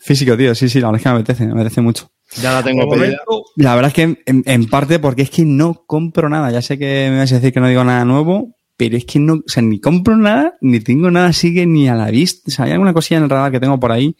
Físico, 0.00 0.36
tío, 0.36 0.54
sí, 0.54 0.68
sí, 0.68 0.80
la 0.80 0.86
verdad 0.88 1.00
es 1.00 1.02
que 1.02 1.08
me 1.10 1.14
apetece, 1.16 1.46
me 1.46 1.52
apetece 1.52 1.80
mucho. 1.80 2.10
Ya 2.40 2.52
la 2.52 2.62
tengo 2.62 2.88
pedida. 2.88 3.18
La 3.56 3.74
verdad 3.74 3.88
es 3.88 3.94
que 3.94 4.02
en, 4.26 4.42
en 4.46 4.66
parte 4.66 4.98
porque 4.98 5.22
es 5.22 5.30
que 5.30 5.44
no 5.44 5.82
compro 5.86 6.28
nada. 6.28 6.50
Ya 6.50 6.62
sé 6.62 6.78
que 6.78 7.08
me 7.10 7.18
vas 7.18 7.32
a 7.32 7.36
decir 7.36 7.52
que 7.52 7.60
no 7.60 7.68
digo 7.68 7.82
nada 7.84 8.04
nuevo, 8.04 8.54
pero 8.76 8.96
es 8.96 9.04
que 9.04 9.18
no, 9.18 9.34
o 9.34 9.42
sea, 9.46 9.62
ni 9.62 9.80
compro 9.80 10.16
nada, 10.16 10.54
ni 10.60 10.80
tengo 10.80 11.10
nada 11.10 11.28
así 11.28 11.52
que 11.52 11.66
ni 11.66 11.88
a 11.88 11.94
la 11.94 12.10
vista. 12.10 12.44
O 12.46 12.50
sea, 12.50 12.66
hay 12.66 12.72
alguna 12.72 12.92
cosilla 12.94 13.18
en 13.18 13.24
el 13.24 13.30
radar 13.30 13.50
que 13.50 13.60
tengo 13.60 13.80
por 13.80 13.90
ahí. 13.92 14.14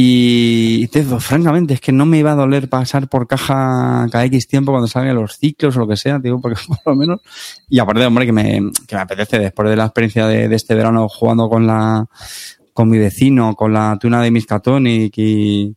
Y, 0.00 0.86
te 0.92 1.02
digo, 1.02 1.18
francamente, 1.18 1.74
es 1.74 1.80
que 1.80 1.90
no 1.90 2.06
me 2.06 2.18
iba 2.18 2.30
a 2.30 2.36
doler 2.36 2.68
pasar 2.68 3.08
por 3.08 3.26
caja 3.26 4.06
cada 4.12 4.24
X 4.26 4.46
tiempo 4.46 4.70
cuando 4.70 4.86
salgan 4.86 5.16
los 5.16 5.38
ciclos 5.38 5.76
o 5.76 5.80
lo 5.80 5.88
que 5.88 5.96
sea, 5.96 6.20
digo, 6.20 6.40
porque 6.40 6.56
por 6.68 6.78
lo 6.86 6.94
menos. 6.94 7.20
Y 7.68 7.80
aparte, 7.80 8.06
hombre, 8.06 8.24
que 8.24 8.30
me, 8.30 8.60
que 8.86 8.94
me 8.94 9.00
apetece 9.00 9.40
después 9.40 9.68
de 9.68 9.74
la 9.74 9.86
experiencia 9.86 10.28
de, 10.28 10.48
de 10.48 10.54
este 10.54 10.76
verano 10.76 11.08
jugando 11.08 11.48
con 11.48 11.66
la, 11.66 12.06
con 12.72 12.88
mi 12.88 12.96
vecino, 12.96 13.56
con 13.56 13.72
la 13.72 13.98
tuna 14.00 14.22
de 14.22 14.30
Miskatonic 14.30 15.14
y, 15.16 15.74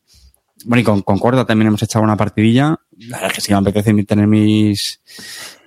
bueno, 0.65 0.81
y 0.81 0.83
con, 0.83 1.01
con 1.01 1.17
Corda 1.17 1.43
también 1.43 1.69
hemos 1.69 1.81
echado 1.81 2.05
una 2.05 2.15
partidilla. 2.15 2.79
La 2.99 3.17
verdad 3.17 3.31
es 3.31 3.33
que 3.33 3.41
sí 3.41 3.51
me 3.51 3.57
apetece 3.57 4.03
tener 4.03 4.27
mis, 4.27 5.01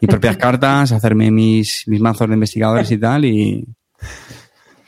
mis 0.01 0.09
propias 0.09 0.37
cartas, 0.39 0.93
hacerme 0.93 1.33
mis, 1.33 1.89
mis 1.89 2.01
mazos 2.01 2.29
de 2.29 2.35
investigadores 2.35 2.89
y 2.89 2.99
tal. 2.99 3.25
Y 3.25 3.67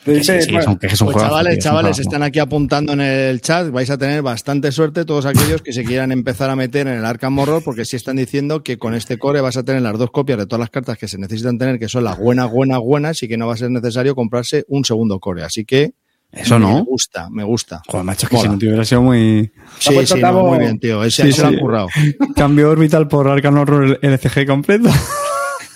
Sí, 0.06 0.22
sí, 0.24 0.56
es 0.56 0.66
un, 0.66 0.78
que 0.78 0.86
es 0.86 1.00
un 1.00 1.06
Pues 1.06 1.14
juegazo, 1.14 1.28
chavales, 1.28 1.50
tío, 1.52 1.58
es 1.58 1.64
un 1.66 1.70
chavales, 1.70 1.98
están 1.98 2.22
aquí 2.22 2.38
apuntando 2.38 2.92
en 2.92 3.00
el 3.00 3.40
chat. 3.40 3.70
Vais 3.70 3.90
a 3.90 3.98
tener 3.98 4.22
bastante 4.22 4.70
suerte 4.72 5.04
todos 5.04 5.26
aquellos 5.26 5.62
que 5.62 5.72
se 5.72 5.84
quieran 5.84 6.12
empezar 6.12 6.48
a 6.48 6.56
meter 6.56 6.86
en 6.86 6.94
el 6.98 7.04
Arkham 7.04 7.38
Horror, 7.38 7.62
porque 7.64 7.84
sí 7.84 7.96
están 7.96 8.16
diciendo 8.16 8.62
que 8.62 8.78
con 8.78 8.94
este 8.94 9.18
core 9.18 9.40
vas 9.40 9.56
a 9.56 9.64
tener 9.64 9.82
las 9.82 9.98
dos 9.98 10.10
copias 10.10 10.38
de 10.38 10.46
todas 10.46 10.60
las 10.60 10.70
cartas 10.70 10.96
que 10.96 11.08
se 11.08 11.18
necesitan 11.18 11.58
tener, 11.58 11.78
que 11.78 11.88
son 11.88 12.04
las 12.04 12.18
buenas, 12.18 12.50
buenas, 12.50 12.78
buenas, 12.80 13.22
y 13.22 13.28
que 13.28 13.36
no 13.36 13.46
va 13.48 13.54
a 13.54 13.56
ser 13.56 13.70
necesario 13.70 14.14
comprarse 14.14 14.64
un 14.68 14.84
segundo 14.84 15.18
core. 15.18 15.42
Así 15.42 15.64
que 15.64 15.92
Eso 16.32 16.58
me 16.58 16.66
no. 16.66 16.84
gusta, 16.84 17.28
me 17.30 17.42
gusta. 17.44 17.82
Joder, 17.88 18.04
macho, 18.04 18.28
que 18.28 18.36
Mola. 18.36 18.48
si 18.48 18.52
no 18.52 18.58
te 18.58 18.66
hubiera 18.66 18.84
sido 18.84 19.02
muy... 19.02 19.50
Sí, 19.78 20.06
sí, 20.06 20.20
no, 20.20 20.42
muy 20.44 20.58
bien, 20.58 20.78
tío. 20.78 21.02
Ese 21.04 21.24
Sí, 21.24 21.32
se 21.32 21.42
lo 21.42 21.48
han 21.48 21.56
currado. 21.58 21.88
Cambio 22.36 22.70
orbital 22.70 23.08
por 23.08 23.26
Arcano 23.28 23.62
Horror 23.62 23.98
LCG 24.02 24.46
completo. 24.46 24.88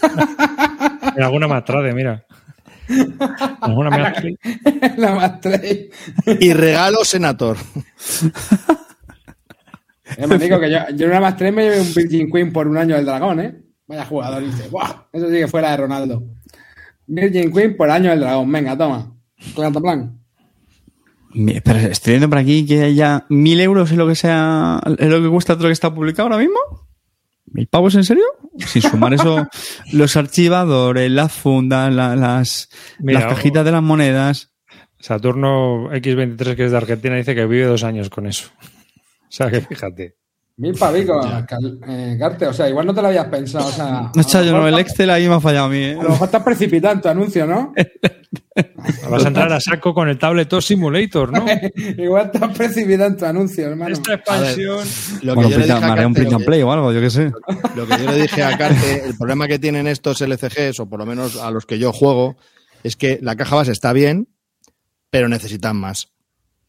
en 1.17 1.23
alguna 1.23 1.49
más 1.49 1.65
tarde, 1.65 1.93
mira. 1.93 2.25
Más 3.61 3.71
la 4.97 5.15
más 5.15 5.41
tres. 5.41 5.89
Y 6.41 6.53
regalo 6.53 7.05
Senator. 7.05 7.57
Eh, 10.17 10.27
que 10.39 10.71
yo, 10.71 10.79
yo 10.97 11.05
en 11.05 11.11
una 11.11 11.21
más 11.21 11.37
tres 11.37 11.53
me 11.53 11.63
llevé 11.63 11.81
un 11.81 11.95
Virgin 11.95 12.31
Queen 12.31 12.53
por 12.53 12.67
un 12.67 12.77
año 12.77 12.97
del 12.97 13.07
dragón, 13.07 13.41
¿eh? 13.41 13.55
Vaya 13.87 14.05
jugador, 14.05 14.45
dice. 14.45 14.69
¡Buah! 14.69 15.07
Eso 15.13 15.29
sí 15.29 15.35
que 15.35 15.49
fuera 15.49 15.71
de 15.71 15.77
Ronaldo. 15.77 16.25
Virgin 17.07 17.53
Queen 17.53 17.77
por 17.77 17.91
año 17.91 18.11
del 18.11 18.21
dragón. 18.21 18.51
Venga, 18.51 18.77
toma. 18.77 19.15
plan. 19.81 20.19
Mi- 21.33 21.61
Pero 21.61 21.79
estoy 21.79 22.13
viendo 22.15 22.29
por 22.29 22.39
aquí 22.39 22.67
que 22.67 22.83
haya 22.83 23.25
mil 23.29 23.61
euros 23.61 23.93
en 23.93 23.99
lo 23.99 24.07
que 24.09 24.17
sea, 24.17 24.81
es 24.99 25.09
lo 25.09 25.23
que 25.23 25.29
cuesta 25.29 25.55
todo 25.55 25.65
lo 25.65 25.69
que 25.69 25.75
está 25.75 25.95
publicado 25.95 26.29
ahora 26.29 26.39
mismo. 26.39 26.59
¿Mil 27.53 27.67
pavos 27.67 27.95
en 27.97 28.05
serio? 28.05 28.25
Sin 28.59 28.83
sumar 28.83 29.13
eso, 29.15 29.47
los 29.93 30.17
archivadores, 30.17 31.11
las 31.11 31.33
fundas, 31.33 31.93
la- 31.93 32.15
las, 32.17 32.69
Mira, 32.99 33.21
las 33.21 33.35
cajitas 33.35 33.65
de 33.65 33.73
las 33.73 33.83
monedas. 33.83 34.53
Saturno 34.99 35.91
X23, 35.91 36.55
que 36.57 36.65
es 36.67 36.71
de 36.71 36.77
Argentina, 36.77 37.17
dice 37.17 37.35
que 37.35 37.47
vive 37.47 37.65
dos 37.65 37.85
años 37.85 38.11
con 38.11 38.27
eso. 38.27 38.51
O 39.23 39.33
sea, 39.33 39.49
que 39.49 39.61
fíjate. 39.61 40.17
Mil 40.57 40.75
pavicos, 40.75 41.27
eh, 41.89 42.17
Garte. 42.19 42.47
O 42.47 42.53
sea, 42.53 42.69
igual 42.69 42.87
no 42.87 42.95
te 42.95 43.01
lo 43.01 43.09
habías 43.09 43.27
pensado. 43.27 43.67
O 43.67 43.73
sea, 43.73 44.13
No, 44.15 44.43
lo 44.43 44.53
no, 44.59 44.69
el 44.69 44.79
Excel 44.79 45.09
ahí 45.09 45.27
me 45.27 45.35
ha 45.35 45.41
fallado 45.41 45.67
a 45.67 45.69
mí. 45.71 45.79
¿eh? 45.79 45.97
a 45.99 46.03
lo 46.03 46.11
mejor 46.11 46.27
estás 46.27 46.43
precipitado 46.43 46.95
en 46.95 47.01
tu 47.01 47.09
anuncio, 47.09 47.47
¿no? 47.47 47.73
Vas 49.11 49.25
a 49.25 49.29
entrar 49.29 49.51
a 49.53 49.61
saco 49.61 49.95
con 49.95 50.09
el 50.09 50.19
Tabletop 50.19 50.61
Simulator, 50.61 51.33
¿no? 51.33 51.47
igual 51.75 52.31
estás 52.33 52.57
precipitado 52.57 53.09
en 53.09 53.17
tu 53.17 53.25
anuncio, 53.25 53.67
hermano. 53.69 53.93
Esta 53.95 54.15
expansión. 54.15 54.87
Lo 55.23 55.33
que 55.33 55.35
Bueno, 55.35 55.51
yo 55.51 55.59
le 55.59 55.65
dije 55.65 55.85
a 55.85 56.07
un 56.07 56.15
print 56.15 56.33
and 56.35 56.45
play 56.45 56.63
o 56.63 56.71
algo, 56.71 56.93
yo 56.93 57.01
qué 57.01 57.11
sé. 57.11 57.33
Lo 57.75 57.87
que 57.87 57.99
yo 57.99 58.11
le 58.11 58.23
dije 58.23 58.43
a 58.43 58.59
Carte, 58.59 59.05
el 59.07 59.17
problema 59.17 59.49
que 59.49 59.59
tienen 59.59 59.87
estos 59.87 60.21
LCGs, 60.21 60.81
o 60.81 60.89
por 60.89 60.99
lo 60.99 61.07
menos 61.07 61.37
a 61.37 61.51
los 61.51 61.65
que 61.65 61.79
yo 61.79 61.93
juego, 61.93 62.37
es 62.85 62.97
que 62.97 63.19
la 63.23 63.35
caja 63.35 63.57
base 63.57 63.73
está 63.73 63.95
bien, 63.95 64.29
pero 65.11 65.29
necesitan 65.29 65.77
más. 65.77 66.10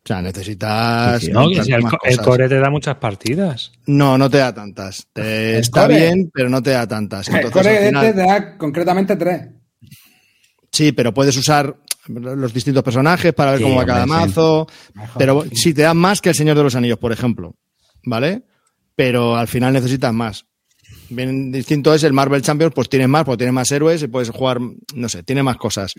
O 0.04 0.08
sea, 0.08 0.22
necesitas. 0.22 1.24
No, 1.30 1.48
que 1.50 1.58
tantas 1.58 1.66
si 1.66 1.72
el, 2.12 2.18
core 2.22 2.50
te 2.50 2.60
da 2.60 2.70
muchas 2.72 2.96
partidas. 2.96 3.72
No, 3.86 4.18
no 4.18 4.30
te 4.30 4.38
da 4.40 4.54
tantas. 4.54 5.06
Te- 5.14 5.52
¿El 5.54 5.60
está 5.60 5.84
core? 5.84 5.96
bien, 6.00 6.32
pero 6.34 6.50
no 6.50 6.62
te 6.64 6.72
da 6.72 6.88
tantas. 6.88 7.28
El 7.30 7.52
core 7.52 7.70
al 7.70 7.76
de 7.84 7.88
final- 7.90 8.06
este 8.06 8.20
te 8.22 8.28
da 8.28 8.58
concretamente 8.58 9.16
tres. 9.16 9.50
Sí, 10.72 10.92
pero 10.92 11.14
puedes 11.14 11.38
usar 11.38 11.76
los 12.08 12.52
distintos 12.54 12.82
personajes 12.84 13.32
para 13.34 13.52
ver 13.52 13.60
Sí, 13.60 13.64
cómo 13.66 13.76
va 13.76 13.86
cada 13.86 14.06
mazo. 14.08 14.68
Mejor, 14.96 15.18
Pero 15.20 15.44
sí. 15.44 15.50
sí, 15.56 15.74
te 15.74 15.84
dan 15.84 15.98
más 15.98 16.20
que 16.20 16.30
el 16.30 16.36
Señor 16.36 16.58
de 16.58 16.64
los 16.64 16.76
Anillos, 16.76 16.98
por 16.98 17.12
ejemplo. 17.12 17.56
¿Vale? 18.04 18.44
Pero 18.96 19.36
al 19.38 19.48
final 19.48 19.74
necesitas 19.74 20.12
más. 20.14 20.46
Bien 21.14 21.52
distinto 21.52 21.94
es 21.94 22.04
el 22.04 22.14
Marvel 22.14 22.42
Champions, 22.42 22.74
pues 22.74 22.88
tienes 22.88 23.10
más, 23.10 23.26
porque 23.26 23.40
tienes 23.40 23.54
más 23.54 23.70
héroes 23.72 24.02
y 24.02 24.08
puedes 24.08 24.30
jugar, 24.30 24.60
no 24.96 25.10
sé, 25.10 25.24
tiene 25.24 25.44
más 25.44 25.58
cosas. 25.58 25.94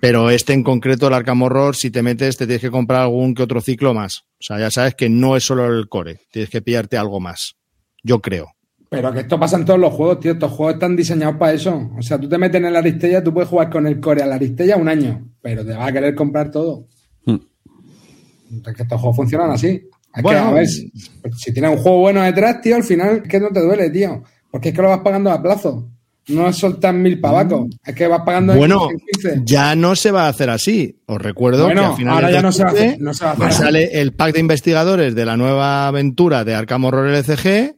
Pero 0.00 0.28
este 0.28 0.52
en 0.54 0.64
concreto, 0.64 1.06
el 1.06 1.14
Arkham 1.14 1.40
Horror, 1.42 1.76
si 1.76 1.90
te 1.90 2.02
metes, 2.02 2.36
te 2.36 2.46
tienes 2.46 2.62
que 2.62 2.70
comprar 2.70 3.02
algún 3.02 3.34
que 3.34 3.44
otro 3.44 3.60
ciclo 3.60 3.94
más. 3.94 4.24
O 4.40 4.42
sea, 4.42 4.58
ya 4.58 4.70
sabes 4.72 4.96
que 4.96 5.08
no 5.08 5.36
es 5.36 5.44
solo 5.44 5.66
el 5.66 5.88
core, 5.88 6.18
tienes 6.32 6.50
que 6.50 6.62
pillarte 6.62 6.96
algo 6.96 7.20
más. 7.20 7.54
Yo 8.02 8.20
creo. 8.20 8.48
Pero 8.88 9.12
que 9.12 9.20
esto 9.20 9.38
pasa 9.38 9.56
en 9.56 9.64
todos 9.64 9.78
los 9.80 9.92
juegos, 9.92 10.20
tío. 10.20 10.32
Estos 10.32 10.50
juegos 10.52 10.74
están 10.74 10.96
diseñados 10.96 11.36
para 11.36 11.52
eso. 11.52 11.90
O 11.96 12.02
sea, 12.02 12.18
tú 12.20 12.28
te 12.28 12.38
metes 12.38 12.60
en 12.60 12.66
el 12.66 12.76
Aristella, 12.76 13.22
tú 13.22 13.32
puedes 13.32 13.48
jugar 13.48 13.70
con 13.70 13.86
el 13.86 14.00
core 14.00 14.22
a 14.22 14.26
la 14.26 14.36
Aristella 14.36 14.76
un 14.76 14.88
año, 14.88 15.28
pero 15.42 15.64
te 15.64 15.74
vas 15.74 15.88
a 15.88 15.92
querer 15.92 16.14
comprar 16.14 16.50
todo. 16.50 16.86
Mm. 17.24 17.36
Es 18.66 18.74
que 18.74 18.82
estos 18.82 19.00
juegos 19.00 19.16
funcionan 19.16 19.50
así. 19.50 19.80
Es 20.14 20.22
Bueno. 20.22 20.40
que, 20.40 20.46
a 20.46 20.50
ver, 20.52 20.66
si, 20.66 20.90
si 21.36 21.52
tienes 21.52 21.70
un 21.72 21.78
juego 21.78 21.98
bueno 21.98 22.22
detrás, 22.22 22.60
tío, 22.60 22.76
al 22.76 22.84
final 22.84 23.22
es 23.22 23.28
que 23.28 23.38
no 23.40 23.48
te 23.50 23.60
duele, 23.60 23.90
tío. 23.90 24.22
Porque 24.56 24.70
es 24.70 24.74
que 24.74 24.80
lo 24.80 24.88
vas 24.88 25.00
pagando 25.00 25.30
a 25.30 25.42
plazo. 25.42 25.86
No 26.28 26.48
es 26.48 26.56
soltar 26.56 26.94
mil 26.94 27.20
pavacos. 27.20 27.66
Es 27.84 27.94
que 27.94 28.06
vas 28.08 28.22
pagando 28.24 28.54
en 28.54 28.58
Bueno, 28.58 28.88
15. 29.12 29.42
ya 29.44 29.76
no 29.76 29.94
se 29.94 30.10
va 30.10 30.24
a 30.24 30.28
hacer 30.28 30.48
así. 30.48 30.98
Os 31.04 31.20
recuerdo 31.20 31.64
Bueno, 31.64 31.82
que 31.82 31.86
al 31.88 31.96
final 31.96 32.14
ahora 32.14 32.30
ya 32.30 32.40
no 32.40 32.52
se 32.52 32.64
va 32.64 32.70
a 32.70 32.72
hacer- 32.72 32.96
no 33.00 33.12
se 33.12 33.24
va 33.26 33.30
a 33.32 33.34
hacer 33.34 33.46
así. 33.48 33.58
sale 33.62 34.00
el 34.00 34.14
pack 34.14 34.32
de 34.32 34.40
investigadores 34.40 35.14
de 35.14 35.26
la 35.26 35.36
nueva 35.36 35.86
aventura 35.88 36.42
de 36.42 36.54
Arkham 36.54 36.86
Horror 36.86 37.08
LCG 37.08 37.76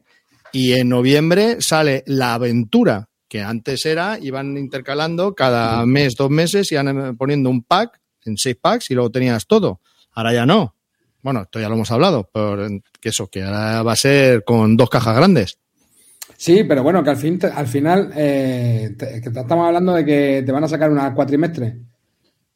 y 0.53 0.75
en 0.75 0.89
noviembre 0.89 1.61
sale 1.61 2.05
la 2.07 2.35
aventura 2.35 3.09
que 3.29 3.43
antes 3.43 3.85
era, 3.85 4.19
iban 4.23 4.57
intercalando 4.57 5.35
cada 5.35 5.85
mes, 5.85 6.15
dos 6.15 6.31
meses, 6.31 6.71
iban 6.71 7.17
poniendo 7.17 7.51
un 7.51 7.65
pack 7.65 8.01
en 8.25 8.37
seis 8.39 8.57
packs 8.63 8.89
y 8.93 8.95
luego 8.95 9.11
tenías 9.11 9.49
todo. 9.49 9.81
Ahora 10.13 10.33
ya 10.33 10.47
no. 10.47 10.77
Bueno, 11.23 11.43
esto 11.43 11.59
ya 11.59 11.69
lo 11.69 11.75
hemos 11.75 11.91
hablado, 11.91 12.31
pero 12.33 12.69
que 13.01 13.09
eso, 13.09 13.27
que 13.27 13.43
ahora 13.43 13.83
va 13.83 13.93
a 13.93 13.97
ser 13.97 14.45
con 14.45 14.77
dos 14.77 14.89
cajas 14.89 15.17
grandes. 15.17 15.59
Sí, 16.41 16.63
pero 16.63 16.85
bueno, 16.85 17.03
que 17.03 17.11
al, 17.11 17.17
fin, 17.17 17.37
al 17.53 17.67
final 17.67 18.13
eh, 18.15 18.95
te- 18.97 19.21
que 19.21 19.29
te- 19.31 19.41
estamos 19.41 19.67
hablando 19.67 19.93
de 19.95 20.05
que 20.05 20.43
te 20.47 20.53
van 20.53 20.63
a 20.63 20.69
sacar 20.69 20.89
una 20.89 21.13
cuatrimestre. 21.13 21.79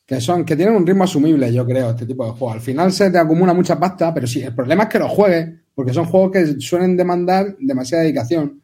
Que 0.06 0.20
son, 0.20 0.44
que 0.44 0.54
tienen 0.54 0.76
un 0.76 0.86
ritmo 0.86 1.02
asumible, 1.02 1.52
yo 1.52 1.66
creo, 1.66 1.90
este 1.90 2.06
tipo 2.06 2.24
de 2.24 2.30
juegos. 2.30 2.54
Al 2.54 2.60
final 2.60 2.92
se 2.92 3.10
te 3.10 3.18
acumula 3.18 3.52
mucha 3.54 3.80
pasta, 3.80 4.14
pero 4.14 4.26
sí, 4.28 4.40
el 4.40 4.54
problema 4.54 4.84
es 4.84 4.88
que 4.88 4.98
los 5.00 5.10
juegues, 5.10 5.48
porque 5.74 5.92
son 5.92 6.04
juegos 6.04 6.30
que 6.30 6.60
suelen 6.60 6.96
demandar 6.96 7.56
demasiada 7.58 8.04
dedicación. 8.04 8.60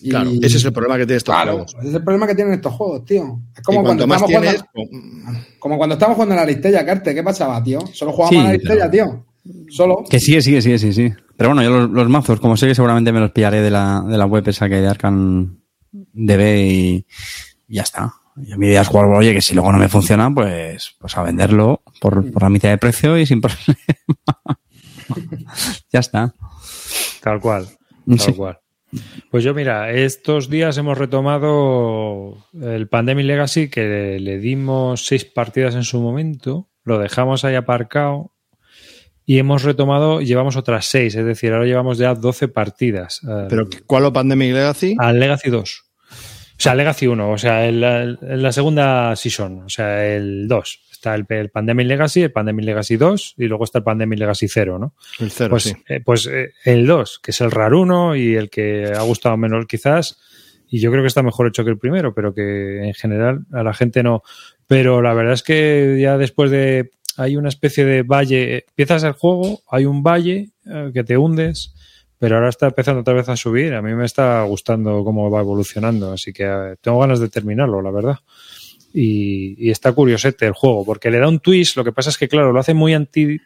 Y- 0.00 0.08
Claro, 0.08 0.30
ese 0.42 0.56
es 0.56 0.64
el 0.64 0.72
problema 0.72 0.96
que 0.96 1.04
tiene 1.04 1.18
estos 1.18 1.34
Claro, 1.34 1.52
juegos. 1.52 1.74
ese 1.80 1.88
es 1.88 1.94
el 1.94 2.02
problema 2.04 2.26
que 2.26 2.34
tienen 2.34 2.54
estos 2.54 2.72
juegos, 2.72 3.04
tío. 3.04 3.40
Es 3.54 3.62
como 3.62 3.82
cuando 3.82 4.06
más 4.06 4.22
estamos 4.22 4.40
tienes, 4.42 4.64
jugando, 4.72 5.40
como 5.58 5.76
cuando 5.76 5.94
estamos 5.94 6.14
jugando 6.14 6.32
en 6.34 6.36
la 6.36 6.42
Aristella, 6.42 6.86
Carte, 6.86 7.14
¿qué 7.14 7.22
pasaba, 7.22 7.62
tío? 7.62 7.80
Solo 7.92 8.12
jugábamos 8.12 8.30
Sí, 8.34 8.38
a 8.40 8.42
la 8.44 8.48
Aristella, 8.54 8.90
tío. 8.90 9.26
Solo. 9.68 10.04
Que 10.08 10.20
sí, 10.20 10.40
sí, 10.40 10.60
sí, 10.62 10.78
sí, 10.78 10.92
sí. 10.92 11.12
Pero 11.36 11.50
bueno, 11.50 11.62
yo 11.62 11.70
los, 11.70 11.90
los 11.90 12.08
mazos, 12.08 12.40
como 12.40 12.56
sé 12.56 12.66
que 12.66 12.74
seguramente 12.74 13.12
me 13.12 13.20
los 13.20 13.32
pillaré 13.32 13.60
de 13.60 13.70
la, 13.70 14.02
de 14.06 14.16
la 14.16 14.26
web 14.26 14.46
esa 14.48 14.68
que 14.68 14.76
hay 14.76 14.80
de 14.82 14.88
Arcan 14.88 15.58
DB 15.92 16.56
y, 16.58 17.06
y 17.68 17.74
ya 17.74 17.82
está. 17.82 18.12
Y 18.36 18.56
mi 18.56 18.66
idea 18.68 18.82
es 18.82 18.88
jugar, 18.88 19.06
oye, 19.06 19.32
que 19.34 19.42
si 19.42 19.54
luego 19.54 19.70
no 19.70 19.78
me 19.78 19.88
funciona, 19.88 20.28
pues, 20.32 20.96
pues 20.98 21.16
a 21.16 21.22
venderlo 21.22 21.82
por, 22.00 22.30
por 22.32 22.42
la 22.42 22.48
mitad 22.50 22.68
de 22.70 22.78
precio 22.78 23.16
y 23.18 23.26
sin 23.26 23.40
problema. 23.42 24.58
ya 25.92 26.00
está. 26.00 26.34
Tal 27.22 27.40
cual. 27.40 27.66
Tal 28.06 28.18
Sí. 28.20 28.32
cual. 28.32 28.58
Pues 29.30 29.42
yo, 29.42 29.54
mira, 29.54 29.90
estos 29.90 30.48
días 30.48 30.78
hemos 30.78 30.96
retomado 30.96 32.46
el 32.60 32.88
Pandemic 32.88 33.26
Legacy, 33.26 33.68
que 33.68 34.18
le 34.20 34.38
dimos 34.38 35.06
seis 35.06 35.24
partidas 35.24 35.74
en 35.74 35.82
su 35.82 36.00
momento, 36.00 36.68
lo 36.84 36.98
dejamos 36.98 37.44
ahí 37.44 37.56
aparcado 37.56 38.33
y 39.26 39.38
hemos 39.38 39.62
retomado, 39.62 40.20
llevamos 40.20 40.56
otras 40.56 40.86
seis, 40.86 41.14
es 41.14 41.24
decir, 41.24 41.52
ahora 41.52 41.64
llevamos 41.66 41.98
ya 41.98 42.14
12 42.14 42.48
partidas. 42.48 43.20
al- 43.24 43.48
Pero 43.48 43.68
¿cuál 43.86 44.04
o 44.04 44.12
Pandemic 44.12 44.52
Legacy? 44.52 44.96
al 44.98 45.18
Legacy 45.18 45.50
2. 45.50 45.80
O 46.56 46.60
sea, 46.64 46.74
Legacy 46.76 47.06
1, 47.08 47.30
o 47.32 47.38
sea, 47.38 47.66
en 47.66 47.80
la, 47.80 48.52
segunda 48.52 49.16
season, 49.16 49.62
o 49.64 49.68
sea, 49.68 50.06
el 50.14 50.46
2. 50.46 50.80
Está 50.92 51.14
el, 51.16 51.26
el 51.28 51.50
Pandemic 51.50 51.86
Legacy, 51.88 52.22
el 52.22 52.32
Pandemic 52.32 52.64
Legacy 52.64 52.96
2 52.96 53.34
y 53.38 53.44
luego 53.46 53.64
está 53.64 53.78
el 53.78 53.84
Pandemic 53.84 54.18
Legacy 54.20 54.46
0, 54.48 54.78
¿no? 54.78 54.94
El 55.18 55.30
cero, 55.32 55.50
Pues, 55.50 55.62
sí. 55.64 55.72
eh, 55.88 56.00
pues 56.04 56.26
eh, 56.26 56.52
el 56.64 56.86
2, 56.86 57.18
que 57.22 57.32
es 57.32 57.40
el 57.40 57.50
raruno 57.50 58.14
y 58.14 58.36
el 58.36 58.50
que 58.50 58.92
ha 58.96 59.02
gustado 59.02 59.36
menos 59.36 59.66
quizás, 59.66 60.18
y 60.68 60.78
yo 60.80 60.90
creo 60.90 61.02
que 61.02 61.08
está 61.08 61.22
mejor 61.22 61.48
hecho 61.48 61.64
que 61.64 61.70
el 61.70 61.78
primero, 61.78 62.14
pero 62.14 62.32
que 62.32 62.84
en 62.86 62.94
general 62.94 63.40
a 63.52 63.62
la 63.64 63.74
gente 63.74 64.02
no. 64.02 64.22
Pero 64.66 65.02
la 65.02 65.12
verdad 65.12 65.34
es 65.34 65.42
que 65.42 65.98
ya 66.00 66.16
después 66.16 66.50
de... 66.50 66.90
Hay 67.16 67.36
una 67.36 67.48
especie 67.48 67.84
de 67.84 68.02
valle, 68.02 68.64
empiezas 68.68 69.02
el 69.04 69.12
juego, 69.12 69.60
hay 69.68 69.84
un 69.84 70.02
valle 70.02 70.50
eh, 70.66 70.90
que 70.92 71.04
te 71.04 71.16
hundes, 71.16 71.74
pero 72.18 72.36
ahora 72.36 72.48
está 72.48 72.66
empezando 72.66 73.00
otra 73.02 73.14
vez 73.14 73.28
a 73.28 73.36
subir. 73.36 73.74
A 73.74 73.82
mí 73.82 73.94
me 73.94 74.04
está 74.04 74.42
gustando 74.44 75.04
cómo 75.04 75.30
va 75.30 75.40
evolucionando, 75.40 76.12
así 76.12 76.32
que 76.32 76.44
eh, 76.44 76.76
tengo 76.80 76.98
ganas 76.98 77.20
de 77.20 77.28
terminarlo, 77.28 77.82
la 77.82 77.90
verdad. 77.90 78.18
Y, 78.92 79.70
está 79.70 79.92
curiosete 79.92 80.46
el 80.46 80.52
juego, 80.52 80.84
porque 80.84 81.10
le 81.10 81.18
da 81.18 81.28
un 81.28 81.40
twist. 81.40 81.76
Lo 81.76 81.84
que 81.84 81.92
pasa 81.92 82.10
es 82.10 82.18
que, 82.18 82.28
claro, 82.28 82.52
lo 82.52 82.60
hace 82.60 82.74
muy 82.74 82.94
anti. 82.94 83.38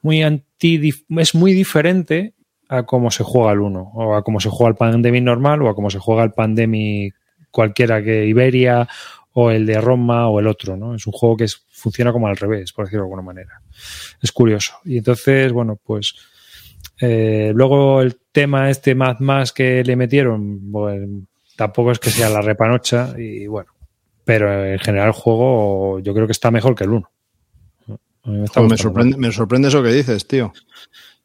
Muy 0.00 0.22
anti. 0.22 0.90
Es 1.18 1.34
muy 1.34 1.52
diferente 1.52 2.34
a 2.68 2.84
cómo 2.84 3.10
se 3.10 3.22
juega 3.22 3.52
el 3.52 3.60
1, 3.60 3.92
o 3.94 4.14
a 4.14 4.24
cómo 4.24 4.40
se 4.40 4.48
juega 4.48 4.70
el 4.70 4.76
Pandemic 4.76 5.22
normal, 5.22 5.60
o 5.62 5.68
a 5.68 5.74
cómo 5.74 5.90
se 5.90 5.98
juega 5.98 6.24
el 6.24 6.32
Pandemic 6.32 7.14
cualquiera 7.50 8.02
que 8.02 8.26
Iberia, 8.26 8.88
o 9.34 9.50
el 9.50 9.66
de 9.66 9.78
Roma, 9.80 10.28
o 10.28 10.40
el 10.40 10.46
otro, 10.46 10.76
¿no? 10.76 10.94
Es 10.94 11.06
un 11.06 11.12
juego 11.12 11.36
que 11.36 11.44
es- 11.44 11.66
funciona 11.82 12.12
como 12.12 12.28
al 12.28 12.36
revés, 12.36 12.72
por 12.72 12.84
decirlo 12.84 13.02
de 13.02 13.06
alguna 13.06 13.22
manera. 13.22 13.60
Es 14.22 14.30
curioso. 14.32 14.74
Y 14.84 14.98
entonces, 14.98 15.52
bueno, 15.52 15.78
pues. 15.82 16.14
eh, 17.00 17.52
luego 17.54 18.00
el 18.00 18.16
tema 18.30 18.70
este 18.70 18.94
Mad 18.94 19.18
Max 19.18 19.52
que 19.52 19.82
le 19.82 19.96
metieron, 19.96 20.70
bueno, 20.70 21.26
tampoco 21.56 21.90
es 21.90 21.98
que 21.98 22.10
sea 22.10 22.30
la 22.30 22.40
repanocha, 22.40 23.14
y 23.18 23.46
bueno. 23.46 23.72
Pero 24.24 24.64
en 24.64 24.78
general 24.78 25.08
el 25.08 25.12
juego 25.12 25.98
yo 25.98 26.14
creo 26.14 26.26
que 26.26 26.32
está 26.32 26.52
mejor 26.52 26.76
que 26.76 26.84
el 26.84 26.90
1. 26.90 27.10
A 28.24 28.30
mí 28.30 28.38
me 28.38 28.68
me, 28.68 28.76
sorprende, 28.76 29.16
me 29.16 29.32
sorprende 29.32 29.66
eso 29.66 29.82
que 29.82 29.92
dices, 29.92 30.28
tío. 30.28 30.52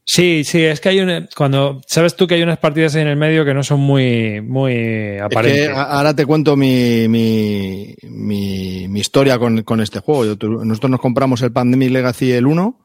Sí, 0.10 0.45
sí, 0.45 0.64
es 0.64 0.80
que 0.80 0.88
hay 0.88 1.01
una, 1.01 1.28
cuando 1.36 1.82
sabes 1.86 2.16
tú 2.16 2.28
que 2.28 2.36
hay 2.36 2.41
unas 2.41 2.60
partidas 2.60 2.95
ahí 2.95 3.01
en 3.01 3.10
el 3.10 3.18
medio 3.18 3.43
que 3.43 3.53
no 3.53 3.62
son 3.62 3.82
muy, 3.82 4.39
muy 4.39 4.72
Es 4.74 5.22
aparentes. 5.22 5.68
que 5.68 5.74
ahora 5.76 6.16
te 6.16 6.26
cuento 6.26 6.55
mi, 6.55 7.10
mi, 7.10 7.93
mi, 8.03 8.88
mi 8.88 8.99
historia 9.01 9.38
con, 9.38 9.64
con 9.64 9.82
este 9.82 9.99
juego. 9.99 10.24
Yo- 10.26 10.38
tú- 10.38 10.64
nosotros 10.64 10.91
nos 10.91 11.01
compramos 11.01 11.41
el 11.41 11.51
Pandemic 11.51 11.91
Legacy 11.91 12.32
el 12.32 12.47
1, 12.47 12.80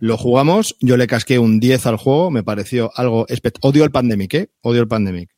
lo 0.00 0.16
jugamos, 0.18 0.76
yo 0.80 0.98
le 0.98 1.06
casqué 1.06 1.38
un 1.38 1.58
10 1.58 1.86
al 1.86 1.96
juego, 1.96 2.30
me 2.30 2.42
pareció 2.42 2.90
algo 2.96 3.24
Odio 3.62 3.84
el 3.84 3.90
Pandemic, 3.90 4.34
¿eh? 4.34 4.50
Odio 4.60 4.82
el 4.82 4.88
Pandemic. 4.88 5.30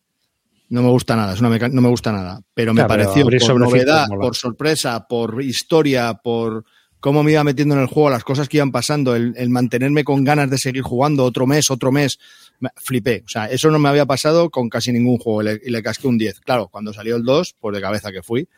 No 0.71 0.83
me 0.83 0.89
gusta 0.89 1.15
nada, 1.15 1.35
es 1.35 1.39
una 1.41 1.49
meca- 1.51 1.69
no 1.69 1.81
me 1.81 1.91
gusta 1.91 2.11
nada. 2.11 2.41
Pero 2.55 2.75
me 2.75 2.81
pareció 2.89 3.23
por 3.25 3.61
novedad, 3.61 4.07
por 4.21 4.35
sorpresa, 4.35 5.07
por 5.07 5.41
historia, 5.45 6.15
por 6.15 6.65
cómo 7.05 7.23
me 7.23 7.33
iba 7.33 7.45
metiendo 7.45 7.75
en 7.75 7.83
el 7.83 7.87
juego, 7.87 8.09
las 8.09 8.25
cosas 8.25 8.49
que 8.49 8.57
iban 8.57 8.73
pasando, 8.73 9.15
el, 9.15 9.35
mantenerme 9.51 10.05
con 10.05 10.25
ganas 10.25 10.49
de 10.49 10.57
seguir 10.57 10.81
jugando 10.81 11.23
otro 11.25 11.47
mes, 11.47 11.71
otro 11.71 11.93
mes. 11.93 12.19
me- 12.61 12.71
Flipé. 12.77 13.23
O 13.27 13.29
sea, 13.29 13.45
eso 13.51 13.71
no 13.71 13.79
me 13.79 13.91
había 13.91 14.07
pasado 14.07 14.49
con 14.49 14.71
casi 14.71 14.91
ningún 14.91 15.19
juego 15.19 15.43
y 15.43 15.69
le, 15.71 15.83
casqué 15.83 16.09
un 16.09 16.17
10. 16.17 16.41
Claro, 16.41 16.69
cuando 16.69 16.95
salió 16.95 17.17
el 17.17 17.23
2, 17.23 17.57
pues 17.61 17.75
de 17.77 17.83
cabeza 17.83 18.11
que 18.11 18.23
fui. 18.23 18.49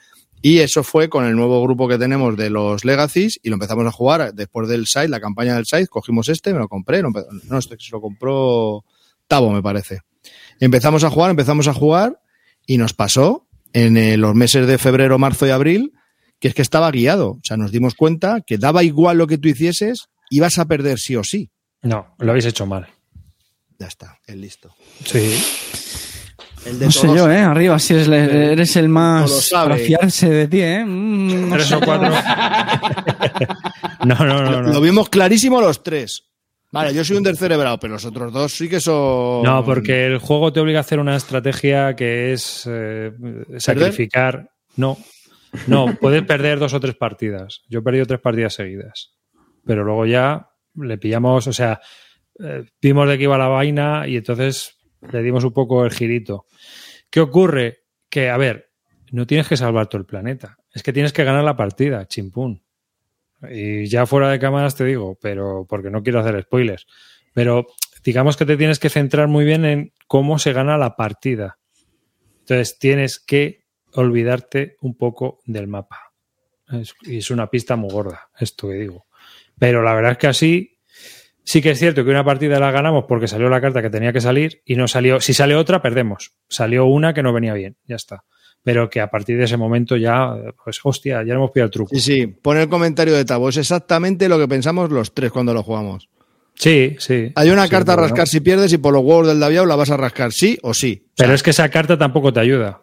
Y 0.43 0.59
eso 0.59 0.85
fue 0.85 1.09
con 1.09 1.25
el 1.25 1.35
nuevo 1.35 1.61
grupo 1.61 1.89
que 1.89 1.99
tenemos 1.99 2.37
de 2.37 2.49
los 2.51 2.85
Legacies 2.85 3.41
y 3.43 3.49
lo 3.49 3.57
empezamos 3.57 3.85
a 3.85 3.91
jugar 3.91 4.33
después 4.33 4.69
del 4.69 4.87
site, 4.87 5.09
la 5.09 5.19
campaña 5.19 5.57
del 5.57 5.67
site. 5.67 5.89
Cogimos 5.89 6.29
este, 6.29 6.53
me 6.53 6.61
lo 6.61 6.69
compré. 6.69 7.03
empe- 7.03 7.27
no, 7.51 7.59
este 7.59 7.75
se 7.81 7.91
lo 7.91 8.01
compró 8.01 8.85
Tavo, 9.27 9.51
me 9.51 9.61
parece. 9.61 10.03
Empezamos 10.61 11.03
a 11.03 11.11
jugar, 11.11 11.31
empezamos 11.33 11.67
a 11.67 11.75
jugar 11.75 12.21
y 12.65 12.79
nos 12.79 12.95
pasó 12.95 13.49
en 13.73 13.97
eh, 13.97 14.17
los 14.17 14.37
meses 14.37 14.69
de 14.69 14.79
febrero, 14.79 15.19
marzo 15.19 15.49
y 15.49 15.51
abril 15.51 15.95
que 16.41 16.49
es 16.49 16.55
que 16.55 16.63
estaba 16.63 16.91
guiado. 16.91 17.31
O 17.33 17.41
sea, 17.43 17.57
nos 17.57 17.73
dimos 17.73 17.95
cuenta 17.95 18.41
que 18.47 18.59
daba 18.59 18.83
igual 18.83 19.19
lo 19.19 19.27
que 19.27 19.39
tú 19.39 19.49
hicieses, 19.49 20.09
ibas 20.31 20.59
a 20.59 20.67
perder 20.67 20.99
sí 20.99 21.17
o 21.17 21.25
sí. 21.25 21.51
No, 21.83 22.15
lo 22.19 22.31
habéis 22.31 22.47
hecho 22.47 22.67
mal. 22.67 22.89
Ya 23.79 23.87
está, 23.87 24.19
es 24.27 24.37
listo. 24.37 24.75
Sí. 25.05 25.39
El 26.65 26.79
de 26.81 26.87
No 26.87 26.93
sé 26.93 27.07
yo, 27.07 27.31
¿eh? 27.31 27.39
Arriba, 27.39 27.79
si 27.79 27.95
eres, 27.95 28.09
eres 28.09 28.75
el 28.77 28.89
más 28.89 29.51
para 29.53 29.77
fiarse 29.77 30.29
de 30.29 30.49
ti, 30.49 30.61
¿eh? 30.61 30.85
Mm, 30.85 31.49
no 31.51 31.57
Tres 31.57 31.69
sé 31.69 31.75
o 31.77 31.81
cuatro. 31.81 32.13
No, 34.05 34.15
no, 34.15 34.43
no, 34.43 34.63
Lo 34.63 34.73
no. 34.75 34.81
vimos 34.81 35.09
clarísimo 35.09 35.61
los 35.61 35.83
tres. 35.83 36.23
Vale, 36.71 36.95
yo 36.95 37.05
soy 37.05 37.17
un 37.17 37.23
descerebrado, 37.23 37.79
pero 37.79 37.95
los 37.95 38.05
otros 38.05 38.33
dos 38.33 38.53
sí 38.53 38.69
que 38.69 38.81
son. 38.81 39.43
No, 39.43 39.65
porque 39.65 40.07
el 40.07 40.19
juego 40.19 40.53
te 40.53 40.61
obliga 40.61 40.79
a 40.79 40.83
hacer 40.83 40.99
una 41.01 41.17
estrategia 41.17 41.95
que 41.97 42.33
es 42.33 42.65
eh, 42.71 43.13
sacrificar. 43.59 44.51
No, 44.77 44.99
no, 45.67 45.97
puedes 46.01 46.23
perder 46.23 46.59
dos 46.59 46.75
o 46.75 46.81
tres 46.81 46.95
partidas. 46.95 47.63
Yo 47.69 47.81
he 47.81 47.83
perdido 47.83 48.07
tres 48.07 48.21
partidas 48.21 48.55
seguidas. 48.55 49.17
Pero 49.65 49.85
luego 49.85 50.07
ya 50.07 50.51
le 50.75 50.99
pillamos, 50.99 51.47
o 51.47 51.53
sea, 51.53 51.81
eh, 52.39 52.65
vimos 52.81 53.09
de 53.09 53.17
qué 53.17 53.25
iba 53.25 53.39
la 53.39 53.49
vaina 53.49 54.07
y 54.07 54.17
entonces 54.17 54.79
le 55.13 55.23
dimos 55.23 55.45
un 55.45 55.53
poco 55.53 55.85
el 55.85 55.93
girito. 55.93 56.47
¿Qué 57.11 57.21
ocurre? 57.21 57.79
Que, 58.09 58.31
a 58.31 58.37
ver, 58.37 58.71
no 59.11 59.27
tienes 59.27 59.49
que 59.49 59.57
salvar 59.57 59.89
todo 59.89 60.01
el 60.01 60.07
planeta. 60.07 60.59
Es 60.73 60.83
que 60.83 60.93
tienes 60.93 61.13
que 61.13 61.25
ganar 61.25 61.45
la 61.45 61.57
partida, 61.57 62.07
chimpún. 62.07 62.63
Y 63.51 63.87
ya 63.87 64.07
fuera 64.07 64.31
de 64.31 64.39
cámaras 64.39 64.77
te 64.77 64.85
digo, 64.85 65.19
pero 65.21 65.67
porque 65.69 65.91
no 65.91 66.03
quiero 66.03 66.21
hacer 66.21 66.43
spoilers. 66.43 66.87
Pero 67.35 67.67
digamos 68.05 68.37
que 68.37 68.47
te 68.47 68.57
tienes 68.57 68.79
que 68.79 68.89
centrar 68.89 69.29
muy 69.29 69.45
bien 69.45 69.65
en 69.65 69.93
cómo 70.07 70.39
se 70.39 70.53
gana 70.53 70.79
la 70.79 70.97
partida. 70.97 71.59
Entonces 72.41 72.79
tienes 72.79 73.19
que 73.19 73.66
olvidarte 73.97 74.77
un 74.81 74.97
poco 74.97 75.39
del 75.47 75.67
mapa. 75.69 75.99
Es- 76.73 76.95
y 77.03 77.19
es 77.19 77.31
una 77.31 77.49
pista 77.49 77.77
muy 77.77 77.91
gorda, 77.91 78.29
esto 78.39 78.69
que 78.69 78.75
digo. 78.75 79.07
Pero 79.59 79.83
la 79.83 79.95
verdad 79.95 80.13
es 80.13 80.19
que 80.19 80.27
así 80.27 80.79
sí 81.45 81.63
que 81.63 81.71
es 81.71 81.79
cierto 81.79 82.05
que 82.05 82.11
una 82.11 82.25
partida 82.25 82.59
la 82.59 82.71
ganamos 82.73 83.05
porque 83.07 83.29
salió 83.29 83.49
la 83.49 83.61
carta 83.61 83.81
que 83.83 83.91
tenía 83.91 84.13
que 84.13 84.21
salir 84.21 84.63
y 84.65 84.75
no 84.77 84.89
salió. 84.89 85.21
Si 85.21 85.33
sale 85.33 85.55
otra, 85.55 85.81
perdemos. 85.81 86.33
Salió 86.49 86.87
una 86.87 87.15
que 87.15 87.23
no 87.23 87.33
venía 87.33 87.55
bien, 87.55 87.77
ya 87.87 87.97
está. 87.97 88.25
Pero 88.65 88.91
que 88.91 89.01
a 89.01 89.09
partir 89.11 89.39
de 89.39 89.45
ese 89.45 89.57
momento 89.57 89.97
ya, 89.97 90.35
pues 90.65 90.81
hostia, 90.83 91.23
ya 91.23 91.35
hemos 91.35 91.53
pillado 91.53 91.67
el 91.67 91.71
truco. 91.71 91.95
Sí, 91.95 92.01
sí, 92.01 92.27
pone 92.27 92.63
el 92.63 92.69
comentario 92.69 93.15
de 93.15 93.25
Tabo. 93.25 93.49
Es 93.49 93.59
exactamente 93.59 94.29
lo 94.29 94.39
que 94.41 94.49
pensamos 94.49 94.91
los 94.91 95.15
tres 95.15 95.31
cuando 95.31 95.55
lo 95.55 95.63
jugamos. 95.63 96.09
Sí, 96.57 96.97
sí. 96.99 97.31
Hay 97.37 97.51
una 97.51 97.65
Sí, 97.65 97.71
carta 97.71 97.93
a 97.93 97.97
rascar 97.97 98.27
si 98.27 98.41
pierdes 98.41 98.73
y 98.73 98.79
por 98.79 98.93
los 98.93 99.05
huevos 99.05 99.29
del 99.29 99.39
Daviao 99.39 99.67
la 99.67 99.77
vas 99.77 99.91
a 99.91 99.97
rascar 99.97 100.33
sí 100.33 100.59
o 100.63 100.75
sí. 100.75 101.05
O 101.05 101.13
Pero 101.17 101.29
sea, 101.29 101.35
es 101.37 101.43
que 101.45 101.51
esa 101.51 101.69
carta 101.69 101.97
tampoco 101.97 102.33
te 102.33 102.41
ayuda. 102.41 102.83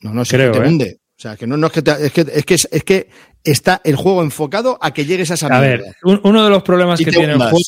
No, 0.00 0.12
no, 0.14 0.24
sí 0.24 0.36
creo, 0.36 0.52
que 0.52 0.58
te 0.60 0.64
¿eh? 0.64 0.68
hunde. 0.68 0.96
O 1.16 1.20
sea, 1.22 1.36
que 1.36 1.46
no, 1.46 1.56
no 1.56 1.66
es 1.66 1.72
que 1.72 1.82
te- 1.82 2.06
es 2.06 2.12
que 2.12 2.20
es 2.22 2.44
que 2.44 2.54
es 2.54 2.84
que 2.84 3.10
está 3.44 3.80
el 3.84 3.96
juego 3.96 4.22
enfocado 4.22 4.78
a 4.80 4.92
que 4.92 5.04
llegues 5.04 5.30
a 5.30 5.34
esa 5.34 5.46
A 5.48 5.60
ver, 5.60 5.80
mierda. 5.80 5.96
un- 6.04 6.20
uno 6.24 6.44
de 6.44 6.50
los 6.50 6.62
problemas 6.62 7.00
Y 7.00 7.04
que 7.04 7.10
tiene 7.10 7.26
el 7.26 7.32
hundas. 7.34 7.50
juego 7.50 7.62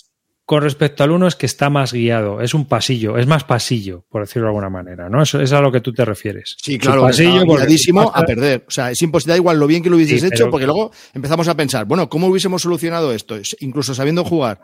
con 0.45 0.63
respecto 0.63 1.05
al 1.05 1.13
uno 1.13 1.29
es 1.29 1.37
que 1.37 1.47
está 1.47 1.71
más 1.71 1.93
guiado, 1.93 2.41
es 2.41 2.53
un 2.53 2.67
pasillo, 2.67 3.17
es 3.17 3.27
más 3.27 3.45
pasillo, 3.45 4.05
por 4.11 4.23
decirlo 4.23 4.47
de 4.47 4.49
alguna 4.51 4.69
manera, 4.71 5.09
¿no? 5.09 5.23
Eso 5.23 5.41
es 5.41 5.53
a 5.53 5.61
lo 5.61 5.71
que 5.71 5.81
tú 5.81 5.93
te 5.93 6.05
refieres. 6.05 6.57
Sí, 6.61 6.75
Es 6.75 6.79
claro, 6.81 7.03
un 7.03 7.09
pasillo 7.09 7.45
guiadísimo 7.45 8.11
a 8.15 8.23
perder. 8.25 8.65
O 8.67 8.71
sea, 8.71 8.91
es 8.91 9.01
imposible, 9.03 9.33
da 9.35 9.37
igual 9.37 9.59
lo 9.59 9.67
bien 9.67 9.83
que 9.83 9.89
lo 9.89 9.97
hubieses 9.97 10.21
Sí, 10.21 10.27
hecho, 10.27 10.37
pero- 10.45 10.51
porque 10.51 10.67
luego 10.67 10.91
empezamos 11.15 11.47
a 11.49 11.55
pensar, 11.57 11.85
bueno, 11.87 12.09
¿cómo 12.09 12.27
hubiésemos 12.27 12.61
solucionado 12.63 13.13
esto? 13.13 13.37
Es- 13.37 13.57
Incluso 13.61 13.95
sabiendo 13.95 14.25
jugar, 14.25 14.61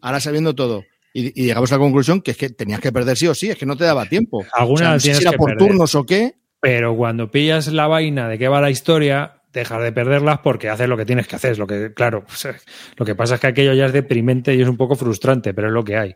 ahora 0.00 0.20
sabiendo 0.20 0.54
todo. 0.54 0.84
Y, 1.14 1.40
y 1.40 1.46
llegamos 1.46 1.72
a 1.72 1.76
la 1.76 1.80
conclusión 1.80 2.20
que 2.20 2.32
es 2.32 2.36
que 2.36 2.50
tenías 2.50 2.80
que 2.80 2.92
perder 2.92 3.16
sí 3.16 3.26
o 3.26 3.34
sí, 3.34 3.50
es 3.50 3.56
que 3.56 3.66
no 3.66 3.76
te 3.76 3.84
daba 3.84 4.06
tiempo. 4.08 4.44
Alguna 4.52 4.74
O 4.74 4.78
sea, 4.78 4.92
no 4.94 5.00
sé 5.00 5.14
si 5.14 5.22
era 5.22 5.32
por 5.32 5.50
perder. 5.50 5.68
turnos 5.68 5.94
o 5.94 6.04
qué. 6.04 6.34
Pero 6.62 6.94
cuando 6.94 7.28
pillas 7.28 7.66
la 7.72 7.88
vaina 7.88 8.28
de 8.28 8.38
qué 8.38 8.46
va 8.46 8.60
la 8.60 8.70
historia, 8.70 9.42
dejas 9.52 9.82
de 9.82 9.90
perderlas 9.90 10.38
porque 10.44 10.68
haces 10.68 10.88
lo 10.88 10.96
que 10.96 11.04
tienes 11.04 11.26
que 11.26 11.34
hacer. 11.34 11.58
Lo 11.58 11.66
que, 11.66 11.92
claro, 11.92 12.24
lo 12.96 13.04
que 13.04 13.16
pasa 13.16 13.34
es 13.34 13.40
que 13.40 13.48
aquello 13.48 13.74
ya 13.74 13.86
es 13.86 13.92
deprimente 13.92 14.54
y 14.54 14.62
es 14.62 14.68
un 14.68 14.76
poco 14.76 14.94
frustrante, 14.94 15.54
pero 15.54 15.66
es 15.66 15.74
lo 15.74 15.82
que 15.82 15.96
hay. 15.96 16.14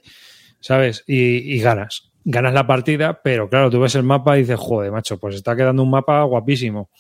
¿Sabes? 0.61 1.03
Y, 1.09 1.59
ganas. 1.59 2.13
Ganas 2.25 2.55
la 2.55 2.65
partida, 2.65 3.23
pero 3.25 3.49
claro, 3.49 3.71
tú 3.71 3.81
ves 3.81 3.97
el 3.97 4.05
mapa 4.05 4.37
y 4.37 4.43
dices, 4.43 4.57
joder, 4.57 4.93
macho, 4.93 5.19
pues 5.19 5.35
está 5.35 5.57
quedando 5.57 5.83
un 5.83 5.91
mapa 5.91 6.23
guapísimo. 6.23 6.91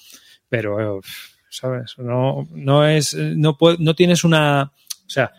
Pero, 0.49 0.99
eh, 0.99 1.01
¿sabes? 1.49 1.95
No, 1.99 2.49
no 2.51 2.85
es, 2.85 3.15
no, 3.15 3.57
no 3.79 3.95
tienes 3.95 4.25
una, 4.25 4.73
o 4.73 5.09
sea, 5.09 5.31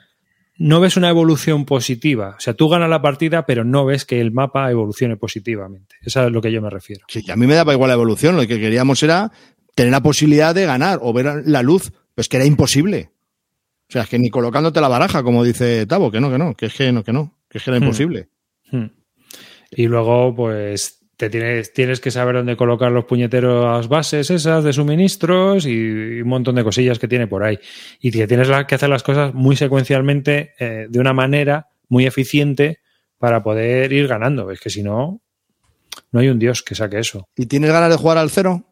no 0.58 0.80
ves 0.80 0.98
una 0.98 1.10
evolución 1.10 1.66
positiva. 1.66 2.36
O 2.38 2.40
sea, 2.40 2.54
tú 2.54 2.68
ganas 2.70 2.90
la 2.90 3.02
partida, 3.02 3.46
pero 3.46 3.64
no 3.64 3.86
ves 3.86 4.06
que 4.06 4.20
el 4.22 4.32
mapa 4.32 4.70
evolucione 4.72 5.18
positivamente. 5.18 5.96
Eso 6.02 6.22
es 6.22 6.28
a 6.28 6.30
lo 6.30 6.42
que 6.42 6.52
yo 6.52 6.62
me 6.62 6.70
refiero. 6.70 7.06
Sí, 7.10 7.24
a 7.30 7.36
mí 7.36 7.46
me 7.48 7.56
daba 7.56 7.74
igual 7.74 7.90
la 7.90 7.94
evolución, 7.96 8.36
lo 8.36 8.48
que 8.48 8.60
queríamos 8.60 9.02
era 9.04 9.32
tener 9.76 9.92
la 9.92 10.02
posibilidad 10.02 10.56
de 10.56 10.66
ganar 10.66 11.00
o 11.02 11.14
ver 11.14 11.44
la 11.46 11.62
luz, 11.62 11.92
pues 12.16 12.28
que 12.28 12.38
era 12.38 12.46
imposible. 12.46 13.12
O 13.90 13.94
sea, 13.94 14.02
es 14.04 14.10
que 14.10 14.20
ni 14.20 14.30
colocándote 14.30 14.82
la 14.82 14.88
baraja, 14.88 15.24
como 15.24 15.44
dice 15.44 15.86
Tavo, 15.86 16.12
que 16.12 16.20
no, 16.20 16.30
que 16.32 16.38
no, 16.38 16.56
que 16.56 16.66
es 16.66 16.74
que 16.74 16.92
no, 16.92 17.04
que 17.04 17.14
no, 17.14 17.38
que 17.50 17.58
es 17.60 17.64
que 17.64 17.70
era 17.70 17.80
Hmm. 17.80 17.84
imposible. 17.84 18.30
Hmm. 18.72 18.86
Y 19.72 19.88
luego, 19.88 20.36
pues, 20.36 21.00
te 21.18 21.30
tienes, 21.30 21.74
tienes 21.74 22.00
que 22.00 22.12
saber 22.12 22.36
dónde 22.36 22.56
colocar 22.56 22.92
los 22.92 23.06
puñeteros 23.06 23.88
bases 23.90 24.30
esas 24.30 24.64
de 24.64 24.72
suministros 24.72 25.66
y 25.66 26.22
un 26.22 26.28
montón 26.30 26.56
de 26.56 26.64
cosillas 26.64 27.00
que 27.00 27.08
tiene 27.08 27.28
por 27.28 27.44
ahí. 27.44 27.60
Y 28.00 28.12
que 28.12 28.28
tienes 28.28 28.48
la- 28.48 28.68
que 28.68 28.76
hacer 28.76 28.90
las 28.90 29.04
cosas 29.04 29.34
muy 29.34 29.56
secuencialmente, 29.56 30.54
eh, 30.60 30.86
de 30.90 31.00
una 31.00 31.14
manera 31.14 31.68
muy 31.90 32.06
eficiente 32.06 32.80
para 33.18 33.42
poder 33.44 33.92
ir 33.94 34.08
ganando. 34.08 34.52
Es 34.52 34.60
que 34.60 34.70
si 34.70 34.84
no, 34.84 35.22
no 36.12 36.20
hay 36.20 36.30
un 36.30 36.38
dios 36.40 36.62
que 36.62 36.76
saque 36.76 37.00
eso. 37.00 37.28
¿Y 37.36 37.48
tienes 37.48 37.72
ganas 37.72 37.90
de 37.90 37.98
jugar 37.98 38.18
al 38.20 38.30
cero? 38.30 38.64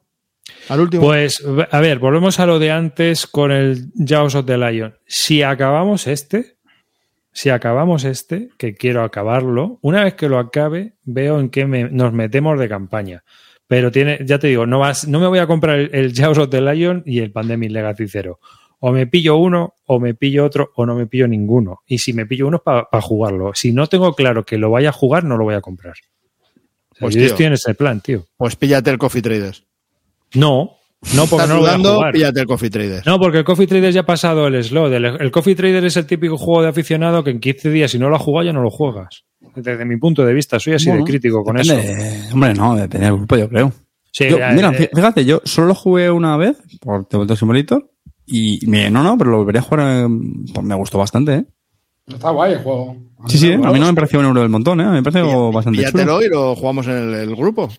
¿Al 0.69 0.79
último? 0.81 1.03
Pues, 1.03 1.43
a 1.71 1.79
ver, 1.79 1.97
volvemos 1.97 2.39
a 2.39 2.45
lo 2.45 2.59
de 2.59 2.69
antes 2.69 3.25
con 3.25 3.51
el 3.51 3.87
Jaws 3.95 4.35
of 4.35 4.45
the 4.45 4.57
Lion. 4.59 4.95
Si 5.07 5.41
acabamos 5.41 6.05
este, 6.05 6.54
si 7.35 7.49
acabamos 7.49 8.05
este, 8.05 8.47
que 8.57 8.73
quiero 8.75 9.03
acabarlo, 9.03 9.77
una 9.81 10.03
vez 10.05 10.13
que 10.15 10.29
lo 10.29 10.39
acabe, 10.39 10.93
veo 11.03 11.39
en 11.39 11.49
qué 11.49 11.65
me- 11.67 11.89
nos 11.89 12.13
metemos 12.13 12.57
de 12.57 12.69
campaña. 12.69 13.23
Pero 13.67 13.91
tiene, 13.91 14.19
ya 14.25 14.39
te 14.39 14.47
digo, 14.47 14.65
no 14.65 14.79
vas, 14.79 15.05
no 15.07 15.19
me 15.19 15.27
voy 15.27 15.39
a 15.39 15.45
comprar 15.47 15.77
el, 15.79 15.89
el 15.93 16.13
Jaws 16.13 16.37
of 16.37 16.49
the 16.49 16.61
Lion 16.61 17.03
y 17.05 17.19
el 17.19 17.31
Pandemic 17.31 17.71
Legacy 17.71 18.07
Zero. 18.07 18.39
O 18.79 18.91
me 18.91 19.05
pillo 19.07 19.35
uno, 19.37 19.73
o 19.85 19.99
me 19.99 20.13
pillo 20.13 20.45
otro, 20.45 20.71
o 20.75 20.85
no 20.85 20.95
me 20.95 21.07
pillo 21.07 21.27
ninguno. 21.27 21.81
Y 21.87 21.97
si 21.97 22.13
me 22.13 22.25
pillo 22.25 22.47
uno 22.47 22.57
es 22.57 22.63
para 22.63 23.01
jugarlo. 23.01 23.51
Si 23.53 23.71
no 23.73 23.87
tengo 23.87 24.13
claro 24.13 24.45
que 24.45 24.57
lo 24.57 24.69
vaya 24.71 24.89
a 24.89 24.93
jugar, 24.93 25.23
no 25.25 25.35
lo 25.37 25.43
voy 25.43 25.55
a 25.55 25.61
comprar. 25.61 25.93
O 25.93 26.95
sea, 26.95 26.99
Pues, 27.01 27.15
yo 27.15 27.19
tío. 27.21 27.27
estoy 27.27 27.45
en 27.47 27.53
ese 27.53 27.73
plan, 27.75 27.99
tío. 28.01 28.25
Pues 28.37 28.55
píllate 28.55 28.91
el 28.91 28.97
Coffee 28.97 29.21
Traders. 29.21 29.65
No, 30.35 30.77
no 31.15 31.25
porque 31.27 31.43
Estás 31.43 31.49
no 31.49 31.55
lo 31.55 31.59
voy 31.61 31.69
a 31.69 31.71
dudando, 31.73 31.95
jugar. 31.95 32.13
píllate 32.13 32.39
el 32.41 32.45
Coffee 32.47 32.69
Traders. 32.69 33.05
No, 33.05 33.19
porque 33.19 33.37
el 33.39 33.43
Coffee 33.43 33.67
Trader 33.67 33.93
ya 33.93 34.01
ha 34.01 34.05
pasado 34.05 34.47
el 34.47 34.63
slot. 34.63 34.91
El, 34.93 35.05
el 35.05 35.31
Coffee 35.31 35.55
Trader 35.55 35.83
es 35.85 35.97
el 35.97 36.05
típico 36.05 36.37
juego 36.37 36.63
de 36.63 36.69
aficionado 36.69 37.23
que 37.23 37.29
en 37.31 37.39
15 37.39 37.69
días, 37.69 37.91
si 37.91 37.99
no 37.99 38.09
lo 38.09 38.15
has 38.15 38.21
jugado, 38.21 38.45
ya 38.45 38.53
no 38.53 38.61
lo 38.61 38.69
juegas. 38.71 39.23
Desde 39.55 39.85
mi 39.85 39.97
punto 39.97 40.25
de 40.25 40.33
vista, 40.33 40.59
soy 40.59 40.73
así 40.73 40.87
Bueno, 40.89 41.05
de 41.05 41.09
crítico 41.11 41.43
con 41.43 41.55
depende 41.57 41.91
eso. 41.91 42.33
hombre, 42.33 42.53
no, 42.53 42.75
depende 42.75 43.05
del 43.07 43.15
grupo, 43.17 43.37
yo 43.37 43.47
creo. 43.49 43.71
Sí, 44.11 44.29
Yo- 44.29 44.37
eh, 44.37 44.51
mira, 44.53 44.71
eh, 44.71 44.89
fíjate, 44.93 45.25
yo 45.25 45.41
solo 45.45 45.67
lo 45.67 45.75
jugué 45.75 46.09
una 46.09 46.35
vez 46.37 46.57
por 46.81 47.05
Tabletop 47.05 47.37
Simulator 47.37 47.89
y 48.25 48.59
me, 48.67 48.89
no, 48.89 49.03
no, 49.03 49.17
pero 49.17 49.29
lo 49.31 49.37
volvería 49.37 49.61
a 49.61 49.63
jugar, 49.63 50.05
eh, 50.05 50.07
pues 50.53 50.65
me 50.65 50.73
gustó 50.75 50.97
bastante, 50.97 51.33
¿eh? 51.35 51.45
Está 52.07 52.29
guay 52.29 52.53
el 52.53 52.59
juego. 52.59 52.97
Sí, 53.27 53.37
sí, 53.39 53.53
a 53.53 53.57
mí 53.57 53.79
no 53.79 53.87
me 53.87 53.93
pareció 53.93 54.19
un 54.19 54.25
euro 54.25 54.41
del 54.41 54.49
montón, 54.49 54.79
¿eh? 54.81 54.85
Me 54.85 55.01
pareció 55.01 55.51
bastante 55.51 55.83
chulo. 55.91 56.21
Y 56.21 56.29
lo 56.29 56.55
jugamos 56.55 56.85
en 56.87 56.93
el, 56.93 57.13
el 57.15 57.35
grupo. 57.35 57.69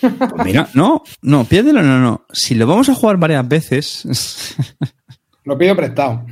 Pues 0.00 0.44
mira, 0.44 0.68
no, 0.74 1.02
no, 1.22 1.44
pídelo, 1.44 1.82
no, 1.82 1.98
no. 1.98 2.24
Si 2.32 2.54
lo 2.54 2.66
vamos 2.66 2.88
a 2.88 2.94
jugar 2.94 3.16
varias 3.16 3.46
veces, 3.48 4.56
Lo 5.44 5.58
pido 5.58 5.74
prestado. 5.74 6.24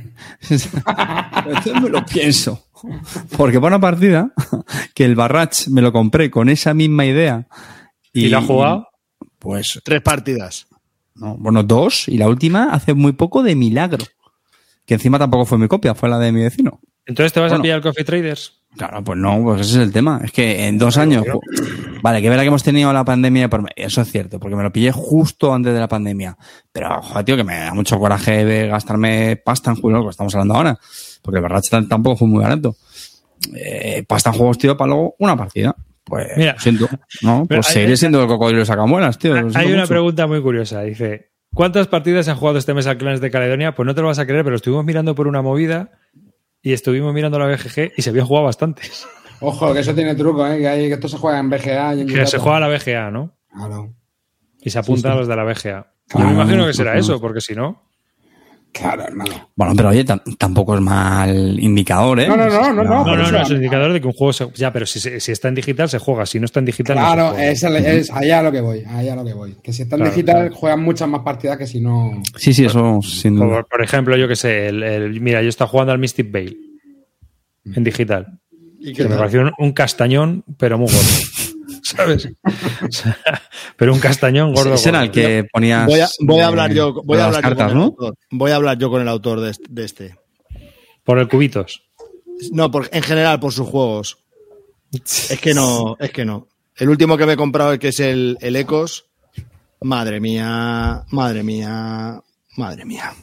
entonces 0.49 1.81
me 1.81 1.89
lo 1.89 2.05
pienso. 2.05 2.63
Porque 3.37 3.59
para 3.59 3.75
una 3.75 3.81
partida, 3.81 4.31
que 4.95 5.03
el 5.05 5.15
Barrach 5.15 5.67
me 5.67 5.81
lo 5.81 5.91
compré 5.91 6.31
con 6.31 6.47
esa 6.49 6.73
misma 6.73 7.05
idea. 7.05 7.47
¿Y 8.13 8.29
lo 8.29 8.37
ha 8.37 8.41
jugado? 8.41 8.87
Pues, 9.39 9.79
Tres 9.83 10.01
partidas. 10.01 10.67
no, 11.15 11.35
bueno, 11.37 11.63
dos, 11.63 12.07
y 12.07 12.17
la 12.17 12.27
última 12.29 12.71
hace 12.71 12.93
muy 12.93 13.11
poco 13.13 13.43
de 13.43 13.55
milagro. 13.55 14.05
Que 14.85 14.95
encima 14.95 15.19
tampoco 15.19 15.45
fue 15.45 15.57
mi 15.57 15.67
copia, 15.67 15.93
fue 15.93 16.09
la 16.09 16.17
de 16.19 16.31
mi 16.31 16.41
vecino. 16.41 16.79
Entonces 17.11 17.33
te 17.33 17.39
vas 17.39 17.49
Bueno. 17.51 17.61
a 17.61 17.63
pillar 17.63 17.77
el 17.77 17.83
Coffee 17.83 18.03
Traders. 18.03 18.57
Claro, 18.77 19.03
pues 19.03 19.19
no, 19.19 19.41
pues 19.43 19.61
ese 19.61 19.71
es 19.79 19.83
el 19.83 19.91
tema. 19.91 20.21
Es 20.23 20.31
que 20.31 20.67
en 20.67 20.77
dos 20.77 20.97
años. 20.97 21.25
Vale, 22.01 22.21
que 22.21 22.29
verá 22.29 22.41
que 22.41 22.47
hemos 22.47 22.63
tenido 22.63 22.91
la 22.93 23.03
pandemia 23.03 23.49
por. 23.49 23.69
Eso 23.75 24.01
es 24.01 24.09
cierto, 24.11 24.39
porque 24.39 24.55
me 24.55 24.63
lo 24.63 24.71
pillé 24.71 24.91
justo 24.93 25.53
antes 25.53 25.73
de 25.73 25.79
la 25.79 25.89
pandemia. 25.89 26.37
Pero, 26.71 27.01
joder, 27.01 27.25
tío, 27.25 27.35
que 27.35 27.43
me 27.43 27.57
da 27.59 27.73
mucho 27.73 27.99
coraje 27.99 28.45
de 28.45 28.67
gastarme 28.67 29.35
pasta 29.35 29.71
en 29.71 29.75
juegos, 29.75 29.99
lo 29.99 30.05
que 30.05 30.11
estamos 30.11 30.33
hablando 30.35 30.55
ahora. 30.55 30.79
Porque 31.21 31.37
el 31.37 31.43
Barrach 31.43 31.65
tam- 31.69 31.87
tampoco 31.89 32.15
fue 32.17 32.27
muy 32.29 32.41
barato. 32.41 32.75
Eh, 33.53 34.03
pasta 34.07 34.29
en 34.29 34.37
juegos, 34.37 34.57
tío, 34.57 34.77
para 34.77 34.89
luego 34.89 35.15
una 35.19 35.35
partida. 35.35 35.75
Pues, 36.03 36.27
Mira. 36.37 36.53
lo 36.53 36.59
siento. 36.59 36.87
No, 37.21 37.45
pues 37.49 37.67
hay- 37.67 37.73
seguiré 37.73 37.97
siendo 37.97 38.21
el 38.21 38.27
cocodrilo 38.27 38.63
sacamuelas, 38.65 39.17
tío. 39.17 39.33
Hay 39.35 39.67
una 39.67 39.81
mucho. 39.81 39.87
pregunta 39.87 40.27
muy 40.27 40.41
curiosa. 40.41 40.81
Dice, 40.83 41.31
¿cuántas 41.53 41.87
partidas 41.87 42.27
han 42.29 42.37
jugado 42.37 42.57
este 42.57 42.73
mes 42.73 42.87
al 42.87 42.97
Clans 42.97 43.19
de 43.21 43.31
Caledonia? 43.31 43.75
Pues 43.75 43.85
no 43.85 43.93
te 43.95 44.01
lo 44.01 44.07
vas 44.07 44.19
a 44.19 44.25
creer, 44.25 44.43
pero 44.45 44.55
estuvimos 44.55 44.85
mirando 44.85 45.13
por 45.13 45.27
una 45.27 45.41
movida 45.41 45.91
y 46.61 46.73
estuvimos 46.73 47.13
mirando 47.13 47.39
la 47.39 47.47
BGG 47.47 47.93
y 47.97 48.01
se 48.01 48.09
habían 48.09 48.25
jugado 48.25 48.45
bastantes. 48.45 49.07
Ojo, 49.39 49.73
que 49.73 49.79
eso 49.79 49.95
tiene 49.95 50.13
truco, 50.15 50.45
¿eh? 50.45 50.59
Que, 50.59 50.67
hay, 50.67 50.87
que 50.87 50.93
esto 50.93 51.07
se 51.07 51.17
juega 51.17 51.39
en 51.39 51.49
BGA 51.49 51.95
y 51.95 52.01
en 52.01 52.07
Que 52.07 52.27
se 52.27 52.37
juega 52.37 52.59
la 52.59 52.67
BGA, 52.67 53.09
¿no? 53.09 53.35
Claro. 53.51 53.95
Y 54.61 54.69
se 54.69 54.77
apunta 54.77 55.13
a 55.13 55.15
los 55.15 55.27
de 55.27 55.35
la 55.35 55.43
BGA. 55.43 55.93
Yo 56.13 56.19
me 56.19 56.33
imagino 56.33 56.65
que 56.67 56.71
Claro, 56.71 56.73
será 56.73 56.93
pues, 56.93 57.05
eso, 57.05 57.19
porque 57.19 57.41
si 57.41 57.55
no. 57.55 57.81
Claro, 58.73 59.03
no. 59.13 59.25
Bueno, 59.55 59.73
pero 59.75 59.89
oye, 59.89 60.05
tam- 60.05 60.21
tampoco 60.37 60.75
es 60.75 60.81
mal 60.81 61.59
indicador, 61.59 62.21
¿eh? 62.21 62.27
No, 62.29 62.37
no, 62.37 62.45
no, 62.47 62.73
no, 62.73 62.83
no. 62.83 62.83
No, 62.83 63.15
no, 63.17 63.31
no, 63.31 63.41
es 63.41 63.47
a 63.49 63.51
un 63.51 63.57
indicador 63.57 63.91
de 63.91 63.99
que 63.99 64.07
un 64.07 64.13
juego 64.13 64.31
se. 64.31 64.47
Ya, 64.55 64.71
pero 64.71 64.85
si, 64.85 64.99
se- 65.01 65.19
si 65.19 65.31
está 65.33 65.49
en 65.49 65.55
digital 65.55 65.89
se 65.89 65.99
juega, 65.99 66.25
si 66.25 66.39
no 66.39 66.45
está 66.45 66.59
en 66.59 66.65
digital 66.65 66.95
no 66.95 67.01
se 67.09 67.13
Claro, 67.13 67.29
juega. 67.31 67.51
es, 67.51 67.63
es 67.63 68.11
allá 68.11 68.39
a 68.39 68.43
lo 68.43 68.51
que 68.51 68.61
voy, 68.61 68.83
allá 68.87 69.11
a 69.13 69.15
lo 69.17 69.25
que 69.25 69.33
voy. 69.33 69.57
Que 69.61 69.73
si 69.73 69.81
está 69.81 69.95
en 69.97 70.01
Claro, 70.03 70.15
digital 70.15 70.35
claro. 70.35 70.55
juegan 70.55 70.83
muchas 70.83 71.09
más 71.09 71.21
partidas 71.21 71.57
que 71.57 71.67
si 71.67 71.81
no. 71.81 72.23
Sí, 72.37 72.53
sí, 72.53 72.63
eso 72.65 72.99
sin 73.01 73.35
duda. 73.35 73.47
Por, 73.47 73.67
por 73.67 73.83
ejemplo, 73.83 74.15
yo 74.15 74.27
que 74.29 74.37
sé, 74.37 74.67
el, 74.69 74.81
el- 74.83 75.19
mira, 75.21 75.41
yo 75.41 75.49
estaba 75.49 75.69
jugando 75.69 75.91
al 75.91 75.99
Mystic 75.99 76.31
Veil 76.31 76.57
en 77.75 77.83
digital. 77.83 78.39
¿Y 78.79 78.93
Que 78.93 79.03
me 79.03 79.15
pareció 79.15 79.41
un, 79.41 79.51
un 79.59 79.73
castañón, 79.73 80.43
pero 80.57 80.77
muy 80.77 80.87
gordo. 80.87 80.99
¿Sabes? 81.83 82.25
O 82.25 82.29
sea, 82.91 83.17
pero 83.75 83.93
un 83.93 83.99
castañón 83.99 84.53
gordo. 84.53 84.73
Ese 84.75 84.89
era 84.89 85.03
el 85.03 85.11
que 85.11 85.45
ponías. 85.51 85.85
Voy 85.87 85.99
a, 85.99 86.09
voy 86.19 86.39
a 86.39 86.47
hablar 86.47 86.73
yo, 86.73 86.93
voy 87.03 87.17
a 87.19 87.25
hablar 87.25 87.41
yo 87.43 87.49
cartas, 87.49 87.67
con 87.67 87.71
el 87.71 87.77
¿no? 87.77 87.83
autor. 87.85 88.15
Voy 88.29 88.51
a 88.51 88.55
hablar 88.55 88.77
yo 88.77 88.89
con 88.89 89.01
el 89.01 89.07
autor 89.07 89.39
de 89.41 89.51
este. 89.51 89.65
de 89.69 89.85
este. 89.85 90.15
Por 91.03 91.19
el 91.19 91.27
cubitos. 91.27 91.83
No, 92.51 92.69
por- 92.71 92.89
en 92.91 93.03
general 93.03 93.39
por 93.39 93.53
sus 93.53 93.67
juegos. 93.67 94.17
Es 94.93 95.39
que 95.41 95.53
no, 95.53 95.95
es 95.99 96.11
que 96.11 96.25
no. 96.25 96.47
El 96.75 96.89
último 96.89 97.17
que 97.17 97.25
me 97.25 97.33
he 97.33 97.37
comprado, 97.37 97.77
que 97.79 97.89
es 97.89 97.99
el, 97.99 98.37
el 98.41 98.55
Ecos, 98.55 99.05
madre 99.81 100.19
mía, 100.19 101.03
madre 101.09 101.43
mía, 101.43 102.21
madre 102.57 102.85
mía. 102.85 103.13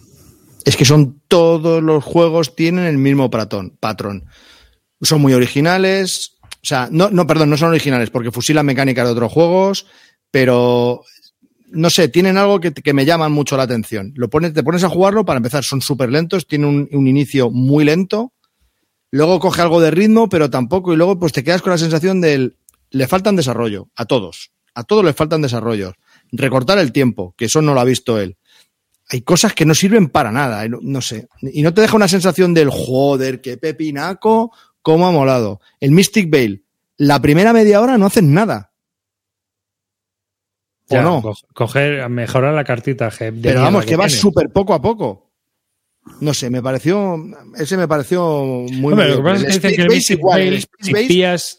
Es 0.64 0.76
que 0.76 0.84
son 0.84 1.20
todos 1.28 1.82
los 1.82 2.04
juegos 2.04 2.54
tienen 2.54 2.84
el 2.84 2.98
mismo 2.98 3.30
patrón, 3.30 3.76
patrón. 3.80 4.26
Son 5.00 5.20
muy 5.20 5.32
originales, 5.34 6.37
sea, 6.68 6.88
no, 6.90 7.10
no, 7.10 7.26
perdón, 7.26 7.50
no 7.50 7.56
son 7.56 7.70
originales 7.70 8.10
porque 8.10 8.30
fusilan 8.30 8.66
mecánicas 8.66 9.06
de 9.06 9.12
otros 9.12 9.32
juegos, 9.32 9.86
pero 10.30 11.02
no 11.70 11.90
sé, 11.90 12.08
tienen 12.08 12.38
algo 12.38 12.60
que, 12.60 12.72
que 12.72 12.92
me 12.92 13.04
llaman 13.04 13.32
mucho 13.32 13.56
la 13.56 13.64
atención. 13.64 14.12
Lo 14.16 14.28
pones, 14.28 14.54
te 14.54 14.62
pones 14.62 14.84
a 14.84 14.88
jugarlo 14.88 15.24
para 15.24 15.38
empezar, 15.38 15.64
son 15.64 15.80
súper 15.80 16.10
lentos, 16.10 16.46
tienen 16.46 16.68
un, 16.68 16.88
un 16.92 17.06
inicio 17.06 17.50
muy 17.50 17.84
lento, 17.84 18.32
luego 19.10 19.40
coge 19.40 19.62
algo 19.62 19.80
de 19.80 19.90
ritmo, 19.90 20.28
pero 20.28 20.50
tampoco, 20.50 20.92
y 20.92 20.96
luego 20.96 21.18
pues 21.18 21.32
te 21.32 21.44
quedas 21.44 21.62
con 21.62 21.72
la 21.72 21.78
sensación 21.78 22.20
del 22.20 22.56
le 22.90 23.06
faltan 23.06 23.36
desarrollo, 23.36 23.90
a 23.96 24.06
todos, 24.06 24.52
a 24.74 24.84
todos 24.84 25.04
les 25.04 25.14
faltan 25.14 25.42
desarrollos. 25.42 25.94
Recortar 26.30 26.78
el 26.78 26.92
tiempo, 26.92 27.34
que 27.36 27.46
eso 27.46 27.62
no 27.62 27.74
lo 27.74 27.80
ha 27.80 27.84
visto 27.84 28.20
él. 28.20 28.36
Hay 29.10 29.22
cosas 29.22 29.54
que 29.54 29.64
no 29.64 29.74
sirven 29.74 30.08
para 30.08 30.30
nada, 30.30 30.66
no, 30.68 30.78
no 30.82 31.00
sé. 31.00 31.28
Y 31.40 31.62
no 31.62 31.72
te 31.72 31.80
deja 31.80 31.96
una 31.96 32.08
sensación 32.08 32.52
del 32.52 32.70
joder, 32.70 33.40
qué 33.40 33.56
pepinaco, 33.56 34.52
cómo 34.82 35.06
ha 35.06 35.12
molado. 35.12 35.60
El 35.80 35.90
Mystic 35.92 36.30
Veil, 36.30 36.64
la 36.96 37.20
primera 37.20 37.52
media 37.52 37.80
hora 37.80 37.98
no 37.98 38.06
hacen 38.06 38.32
nada. 38.32 38.72
¿O 40.90 40.94
Ya, 40.94 41.02
no? 41.02 41.20
co- 41.22 41.34
Coger, 41.54 42.08
mejorar 42.08 42.54
la 42.54 42.64
cartita. 42.64 43.10
de 43.10 43.32
Pero 43.32 43.62
vamos, 43.62 43.84
que 43.84 43.96
va 43.96 44.08
súper 44.08 44.50
poco 44.50 44.74
a 44.74 44.80
poco. 44.80 45.26
No 46.20 46.32
sé, 46.32 46.48
me 46.48 46.62
pareció. 46.62 47.22
Ese 47.56 47.76
me 47.76 47.86
pareció 47.86 48.64
muy. 48.72 48.94
Lo 48.94 49.16
que 49.18 49.22
pasa 49.22 49.46
es 49.46 49.58
que 49.60 49.68
dicen 49.68 49.74
Space 49.74 49.76
que 49.76 49.82
el 49.82 49.88
Mystic 49.88 50.20
Veil, 50.22 50.54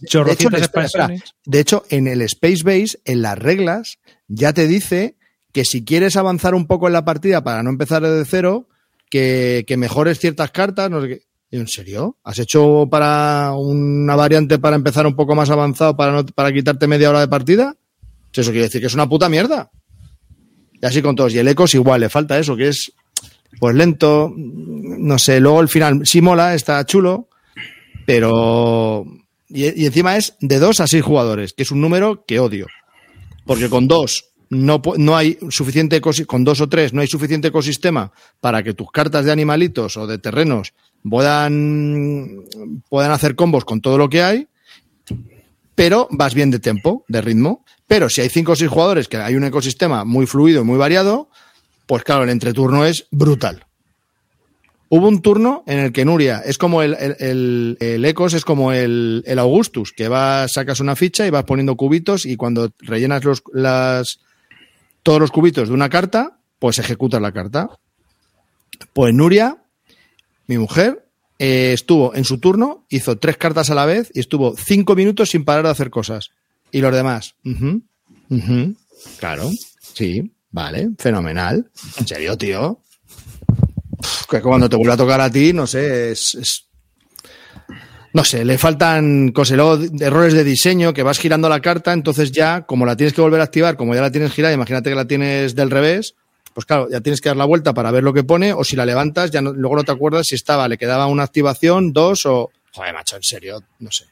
hecho, 0.01 0.49
espera. 0.57 1.09
De 1.45 1.59
hecho, 1.59 1.83
en 1.89 2.07
el 2.07 2.21
Space 2.23 2.63
Base, 2.63 2.99
en 3.05 3.21
las 3.21 3.37
reglas, 3.37 3.99
ya 4.27 4.51
te 4.51 4.67
dice 4.67 5.17
que 5.53 5.65
si 5.65 5.85
quieres 5.85 6.15
avanzar 6.17 6.55
un 6.55 6.65
poco 6.65 6.87
en 6.87 6.93
la 6.93 7.05
partida 7.05 7.43
para 7.43 7.61
no 7.61 7.69
empezar 7.69 8.01
desde 8.01 8.25
cero, 8.25 8.67
que, 9.11 9.65
que 9.67 9.77
mejores 9.77 10.17
ciertas 10.19 10.49
cartas, 10.49 10.89
no 10.89 11.01
sé 11.01 11.07
qué. 11.09 11.21
¿En 11.51 11.67
serio? 11.67 12.17
¿Has 12.23 12.39
hecho 12.39 12.87
para 12.89 13.53
una 13.55 14.15
variante 14.15 14.59
para 14.59 14.75
empezar 14.75 15.07
un 15.07 15.15
poco 15.15 15.33
más 15.35 15.49
avanzado 15.49 15.97
para, 15.97 16.11
no, 16.11 16.25
para 16.25 16.51
quitarte 16.53 16.87
media 16.87 17.09
hora 17.09 17.21
de 17.21 17.27
partida? 17.27 17.75
Eso 18.31 18.51
quiere 18.51 18.65
decir 18.65 18.81
que 18.81 18.87
es 18.87 18.93
una 18.93 19.09
puta 19.09 19.29
mierda. 19.29 19.71
Y 20.79 20.85
así 20.85 21.01
con 21.01 21.15
todos. 21.15 21.33
Y 21.33 21.39
el 21.39 21.47
Ecos 21.47 21.73
igual, 21.73 22.01
le 22.01 22.09
falta 22.09 22.37
eso, 22.37 22.55
que 22.55 22.67
es 22.67 22.93
pues 23.59 23.75
lento, 23.75 24.31
no 24.35 25.17
sé, 25.17 25.39
luego 25.39 25.61
el 25.61 25.67
final 25.67 26.01
sí 26.05 26.21
mola, 26.21 26.53
está 26.53 26.85
chulo, 26.85 27.29
pero... 28.05 29.05
Y, 29.49 29.85
encima 29.85 30.15
es 30.15 30.35
de 30.39 30.59
dos 30.59 30.79
a 30.79 30.87
seis 30.87 31.03
jugadores, 31.03 31.53
que 31.53 31.63
es 31.63 31.71
un 31.71 31.81
número 31.81 32.23
que 32.27 32.39
odio. 32.39 32.67
Porque 33.45 33.69
con 33.69 33.87
dos 33.87 34.25
no, 34.49 34.81
no 34.97 35.17
hay 35.17 35.39
suficiente 35.49 35.99
con 36.01 36.43
dos 36.43 36.61
o 36.61 36.69
tres 36.69 36.91
no 36.91 37.01
hay 37.01 37.07
suficiente 37.07 37.49
ecosistema 37.49 38.11
para 38.39 38.63
que 38.63 38.73
tus 38.73 38.89
cartas 38.91 39.25
de 39.25 39.31
animalitos 39.31 39.95
o 39.97 40.07
de 40.07 40.17
terrenos 40.17 40.73
puedan, 41.07 42.45
hacer 43.11 43.35
combos 43.35 43.65
con 43.65 43.81
todo 43.81 43.97
lo 43.97 44.09
que 44.09 44.21
hay, 44.23 44.47
pero 45.75 46.07
vas 46.11 46.33
bien 46.33 46.51
de 46.51 46.59
tempo, 46.59 47.05
de 47.07 47.21
ritmo. 47.21 47.63
Pero 47.87 48.09
si 48.09 48.21
hay 48.21 48.29
cinco 48.29 48.51
o 48.51 48.55
seis 48.55 48.69
jugadores 48.69 49.07
que 49.07 49.17
hay 49.17 49.35
un 49.35 49.43
ecosistema 49.43 50.03
muy 50.05 50.25
fluido 50.27 50.61
y 50.61 50.65
muy 50.65 50.77
variado, 50.77 51.29
pues 51.87 52.03
claro, 52.03 52.23
el 52.23 52.29
entreturno 52.29 52.85
es 52.85 53.07
brutal. 53.11 53.65
Hubo 54.91 55.07
un 55.07 55.21
turno 55.21 55.63
en 55.67 55.79
el 55.79 55.91
que 55.93 56.03
Nuria 56.03 56.41
es 56.43 56.57
como 56.57 56.81
el, 56.81 56.95
el, 56.99 57.77
el- 57.79 58.05
Ecos, 58.05 58.33
es 58.33 58.43
como 58.43 58.71
el, 58.73 59.23
el 59.27 59.37
Augustus, 59.39 59.91
que 59.91 60.07
vas, 60.07 60.51
sacas 60.53 60.79
una 60.79 60.95
ficha 60.95 61.27
y 61.27 61.29
vas 61.29 61.43
poniendo 61.43 61.75
cubitos 61.75 62.25
y 62.25 62.35
cuando 62.35 62.71
rellenas 62.79 63.23
los, 63.23 63.43
las, 63.53 64.19
todos 65.03 65.19
los 65.19 65.31
cubitos 65.31 65.67
de 65.67 65.75
una 65.75 65.89
carta, 65.89 66.39
pues 66.57 66.79
ejecutas 66.79 67.21
la 67.21 67.31
carta. 67.31 67.69
Pues 68.93 69.13
Nuria, 69.13 69.57
mi 70.49 70.57
mujer, 70.57 71.05
eh, 71.37 71.71
estuvo 71.73 72.13
en 72.15 72.25
su 72.25 72.39
turno, 72.39 72.85
hizo 72.89 73.17
tres 73.17 73.37
cartas 73.37 73.69
a 73.69 73.75
la 73.75 73.85
vez 73.85 74.11
y 74.13 74.19
estuvo 74.19 74.55
cinco 74.57 74.95
minutos 74.95 75.29
sin 75.29 75.45
parar 75.45 75.63
de 75.63 75.69
hacer 75.69 75.89
cosas. 75.89 76.31
Y 76.71 76.81
los 76.81 76.93
demás, 76.93 77.35
claro, 79.19 79.49
sí, 79.93 80.31
vale, 80.51 80.89
fenomenal. 80.97 81.69
En 81.99 82.07
serio, 82.07 82.37
tío. 82.37 82.81
Que 84.29 84.41
cuando 84.41 84.69
te 84.69 84.75
vuelve 84.75 84.93
a 84.93 84.97
tocar 84.97 85.21
a 85.21 85.31
ti, 85.31 85.53
no 85.53 85.65
sé, 85.67 86.11
es, 86.11 86.35
es- 86.35 86.65
no 88.11 88.23
sé, 88.23 88.43
le 88.43 88.57
faltan 88.57 89.31
errores 89.99 90.33
de 90.33 90.43
diseño, 90.43 90.93
que 90.95 91.03
vas 91.03 91.19
girando 91.19 91.47
la 91.47 91.59
carta, 91.61 91.93
entonces 91.93 92.31
ya, 92.31 92.65
como 92.65 92.87
la 92.87 92.97
tienes 92.97 93.13
que 93.13 93.21
volver 93.21 93.39
a 93.39 93.43
activar, 93.43 93.77
como 93.77 93.93
ya 93.93 94.01
la 94.01 94.11
tienes 94.11 94.31
girada, 94.33 94.51
imagínate 94.53 94.89
que 94.89 94.95
la 94.95 95.05
tienes 95.05 95.53
del 95.53 95.69
revés, 95.69 96.15
pues 96.59 96.65
claro, 96.65 96.89
ya 96.91 96.99
tienes 96.99 97.21
que 97.21 97.29
dar 97.29 97.37
la 97.37 97.45
vuelta 97.45 97.73
para 97.73 97.89
ver 97.89 98.03
lo 98.03 98.13
que 98.13 98.23
pone, 98.25 98.51
o 98.51 98.63
si 98.65 98.75
la 98.75 98.85
levantas, 98.85 99.31
ya 99.31 99.41
no- 99.41 99.53
luego 99.53 99.77
no 99.77 99.83
te 99.85 99.93
acuerdas 99.93 100.27
si 100.27 100.35
estaba, 100.35 100.67
le 100.67 100.77
quedaba 100.77 101.05
una 101.07 101.23
activación, 101.23 101.93
dos, 101.93 102.25
o. 102.25 102.51
Joder, 102.73 102.93
macho, 102.93 103.15
en 103.15 103.23
serio, 103.23 103.63
no 103.79 103.89
sé. 103.91 104.03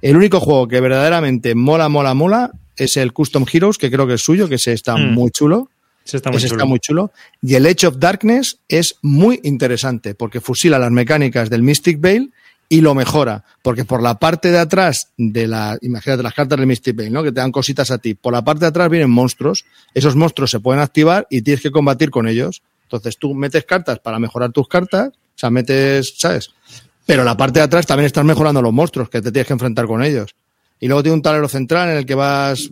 El 0.00 0.16
único 0.16 0.40
juego 0.40 0.66
que 0.66 0.80
verdaderamente 0.80 1.54
mola, 1.54 1.90
mola, 1.90 2.14
mola 2.14 2.50
es 2.74 2.96
el 2.96 3.12
Custom 3.12 3.44
Heroes, 3.52 3.76
que 3.76 3.90
creo 3.90 4.06
que 4.06 4.14
es 4.14 4.22
suyo, 4.22 4.48
que 4.48 4.54
está 4.54 4.96
Mm. 4.96 5.12
muy 5.12 5.30
chulo. 5.30 5.68
Ese 6.06 6.16
está 6.16 6.30
muy 6.30 6.38
Ese 6.38 6.48
chulo. 6.48 6.56
está 6.58 6.64
muy 6.64 6.78
chulo. 6.80 7.12
Y 7.42 7.54
el 7.54 7.66
Edge 7.66 7.86
of 7.86 7.96
Darkness 7.98 8.58
es 8.68 8.96
muy 9.02 9.38
interesante 9.42 10.14
porque 10.14 10.40
fusila 10.40 10.78
las 10.78 10.90
mecánicas 10.90 11.50
del 11.50 11.62
Mystic 11.62 12.00
Veil 12.00 12.32
y 12.70 12.80
lo 12.80 12.94
mejora. 12.94 13.44
Porque 13.62 13.84
por 13.84 14.00
la 14.00 14.18
parte 14.18 14.50
de 14.50 14.58
atrás 14.58 15.08
de 15.18 15.46
la, 15.46 15.76
imagínate 15.82 16.22
las 16.22 16.32
cartas 16.32 16.56
del 16.56 16.66
Mystic 16.66 16.96
Veil, 16.96 17.12
¿no? 17.12 17.22
Que 17.22 17.32
te 17.32 17.40
dan 17.40 17.52
cositas 17.52 17.90
a 17.90 17.98
ti. 17.98 18.14
Por 18.14 18.32
la 18.32 18.42
parte 18.42 18.60
de 18.60 18.68
atrás 18.68 18.88
vienen 18.88 19.10
monstruos. 19.10 19.66
Esos 19.92 20.16
monstruos 20.16 20.50
se 20.50 20.60
pueden 20.60 20.80
activar 20.80 21.26
y 21.28 21.42
tienes 21.42 21.62
que 21.62 21.72
combatir 21.72 22.10
con 22.10 22.28
ellos. 22.28 22.62
Entonces 22.84 23.18
tú 23.18 23.34
metes 23.34 23.64
cartas 23.64 23.98
para 23.98 24.18
mejorar 24.18 24.52
tus 24.52 24.68
cartas. 24.68 25.08
O 25.08 25.38
sea, 25.40 25.50
metes, 25.50 26.14
¿sabes? 26.16 26.50
Pero 27.04 27.24
la 27.24 27.36
parte 27.36 27.58
de 27.58 27.64
atrás 27.64 27.86
también 27.86 28.06
estás 28.06 28.24
mejorando 28.24 28.62
los 28.62 28.72
monstruos 28.72 29.10
que 29.10 29.20
te 29.20 29.32
tienes 29.32 29.48
que 29.48 29.52
enfrentar 29.52 29.86
con 29.86 30.02
ellos. 30.02 30.36
Y 30.78 30.86
luego 30.86 31.02
tiene 31.02 31.16
un 31.16 31.22
tablero 31.22 31.48
central 31.48 31.90
en 31.90 31.96
el 31.98 32.06
que 32.06 32.14
vas. 32.14 32.70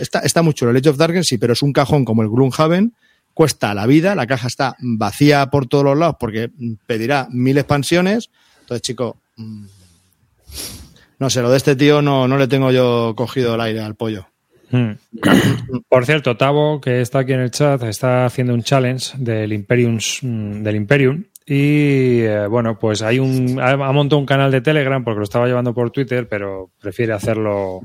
Está, 0.00 0.20
está 0.20 0.40
muy. 0.40 0.54
El 0.58 0.76
Age 0.76 0.88
of 0.88 0.96
Darkness 0.96 1.26
sí, 1.26 1.36
pero 1.36 1.52
es 1.52 1.62
un 1.62 1.72
cajón 1.74 2.06
como 2.06 2.22
el 2.22 2.30
Gloomhaven. 2.30 2.94
Cuesta 3.34 3.74
la 3.74 3.86
vida, 3.86 4.14
la 4.14 4.26
caja 4.26 4.46
está 4.46 4.76
vacía 4.78 5.46
por 5.50 5.66
todos 5.66 5.84
los 5.84 5.98
lados 5.98 6.16
porque 6.18 6.50
pedirá 6.86 7.28
mil 7.30 7.58
expansiones. 7.58 8.30
Entonces, 8.60 8.80
chico, 8.82 9.18
no 9.36 11.30
sé, 11.30 11.42
lo 11.42 11.50
de 11.50 11.56
este 11.56 11.76
tío 11.76 12.02
no, 12.02 12.28
no 12.28 12.36
le 12.36 12.48
tengo 12.48 12.70
yo 12.70 13.14
cogido 13.16 13.54
el 13.54 13.60
aire 13.60 13.80
al 13.80 13.94
pollo. 13.94 14.26
Mm. 14.70 14.92
Por 15.88 16.06
cierto, 16.06 16.36
Tavo, 16.36 16.80
que 16.80 17.00
está 17.00 17.20
aquí 17.20 17.32
en 17.32 17.40
el 17.40 17.50
chat, 17.50 17.82
está 17.82 18.26
haciendo 18.26 18.54
un 18.54 18.62
challenge 18.62 19.16
del 19.18 19.52
Imperium, 19.52 19.98
mm, 20.22 20.62
del 20.62 20.76
Imperium 20.76 21.24
y 21.46 22.22
eh, 22.22 22.46
bueno, 22.46 22.78
pues 22.78 23.02
hay 23.02 23.18
un 23.18 23.60
ha, 23.60 23.72
ha 23.72 23.92
montado 23.92 24.18
un 24.18 24.26
canal 24.26 24.50
de 24.50 24.62
Telegram 24.62 25.04
porque 25.04 25.18
lo 25.18 25.24
estaba 25.24 25.46
llevando 25.46 25.74
por 25.74 25.90
Twitter, 25.90 26.26
pero 26.26 26.70
prefiere 26.80 27.12
hacerlo 27.12 27.82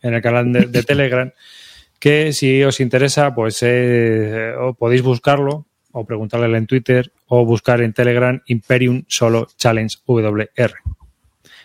en 0.00 0.14
el 0.14 0.22
canal 0.22 0.52
de, 0.52 0.66
de 0.66 0.82
Telegram. 0.82 1.30
Que 1.98 2.32
si 2.32 2.62
os 2.62 2.80
interesa, 2.80 3.34
pues 3.34 3.58
eh, 3.62 4.54
o 4.58 4.74
podéis 4.74 5.02
buscarlo 5.02 5.66
o 5.92 6.04
preguntarle 6.04 6.56
en 6.56 6.66
Twitter 6.66 7.12
o 7.26 7.44
buscar 7.44 7.80
en 7.80 7.92
Telegram 7.92 8.40
Imperium 8.46 9.04
Solo 9.08 9.46
Challenge 9.56 9.96
WR. 10.06 10.72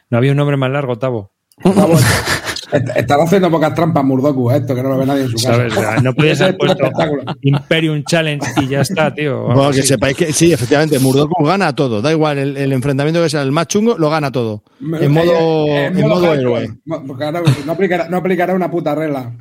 No 0.09 0.17
había 0.17 0.31
un 0.31 0.37
nombre 0.37 0.57
más 0.57 0.71
largo, 0.71 0.97
Tavo. 0.97 1.31
Est- 1.63 2.89
Estaba 2.95 3.23
haciendo 3.23 3.49
pocas 3.51 3.73
trampas 3.75 4.03
Murdoku, 4.03 4.49
eh, 4.51 4.57
esto 4.57 4.73
que 4.75 4.81
no 4.81 4.89
lo 4.89 4.97
ve 4.97 5.05
nadie 5.05 5.23
en 5.23 5.29
su 5.29 5.35
casa. 5.37 6.01
No 6.01 6.13
podías 6.13 6.41
haber 6.41 6.53
es 6.55 6.57
tu 6.57 6.65
puesto 6.65 6.83
espectáculo. 6.83 7.23
Imperium 7.43 8.03
Challenge 8.03 8.45
y 8.61 8.67
ya 8.67 8.81
está, 8.81 9.13
tío. 9.13 9.43
Bueno, 9.43 9.71
que 9.71 9.83
sepáis 9.83 10.17
que 10.17 10.33
sí, 10.33 10.51
efectivamente, 10.51 10.97
Murdoku 10.99 11.43
gana 11.45 11.73
todo. 11.75 12.01
Da 12.01 12.11
igual, 12.11 12.39
el, 12.39 12.57
el 12.57 12.73
enfrentamiento 12.73 13.21
que 13.21 13.29
sea 13.29 13.43
el 13.43 13.51
más 13.51 13.67
chungo, 13.67 13.97
lo 13.97 14.09
gana 14.09 14.31
todo. 14.31 14.63
En 14.81 15.11
modo, 15.11 15.67
Eh, 15.67 15.85
en 15.85 16.01
modo 16.01 16.25
hardcore. 16.27 16.39
héroe. 16.39 16.69
Mo- 16.85 17.15
Claro, 17.15 17.43
no 17.65 17.71
aplicará, 17.71 18.09
no 18.09 18.17
aplicará 18.17 18.53
una 18.55 18.69
puta 18.69 18.95
regla. 18.95 19.31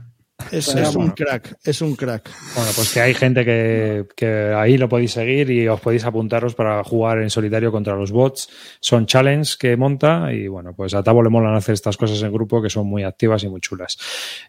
Es, 0.50 0.70
Pero 0.74 0.88
es 0.88 0.96
un 0.96 1.10
crack, 1.12 1.56
es 1.64 1.80
un 1.80 1.94
crack. 1.94 2.28
Bueno, 2.56 2.70
pues 2.74 2.92
que 2.92 3.00
hay 3.00 3.14
gente 3.14 3.44
que, 3.44 4.04
que 4.16 4.52
ahí 4.54 4.76
lo 4.76 4.88
podéis 4.88 5.12
seguir 5.12 5.48
y 5.50 5.66
os 5.68 5.80
podéis 5.80 6.04
apuntaros 6.04 6.54
para 6.54 6.82
jugar 6.82 7.18
en 7.22 7.30
solitario 7.30 7.70
contra 7.70 7.94
los 7.94 8.10
bots. 8.10 8.48
Son 8.80 9.06
challenge 9.06 9.54
que 9.58 9.76
monta 9.76 10.32
y 10.32 10.48
bueno, 10.48 10.72
pues 10.74 10.92
a 10.94 11.02
Tavo 11.02 11.22
le 11.22 11.30
molan 11.30 11.54
hacer 11.54 11.74
estas 11.74 11.96
cosas 11.96 12.20
en 12.22 12.32
grupo 12.32 12.60
que 12.60 12.68
son 12.68 12.86
muy 12.86 13.04
activas 13.04 13.42
y 13.44 13.48
muy 13.48 13.60
chulas. 13.60 13.96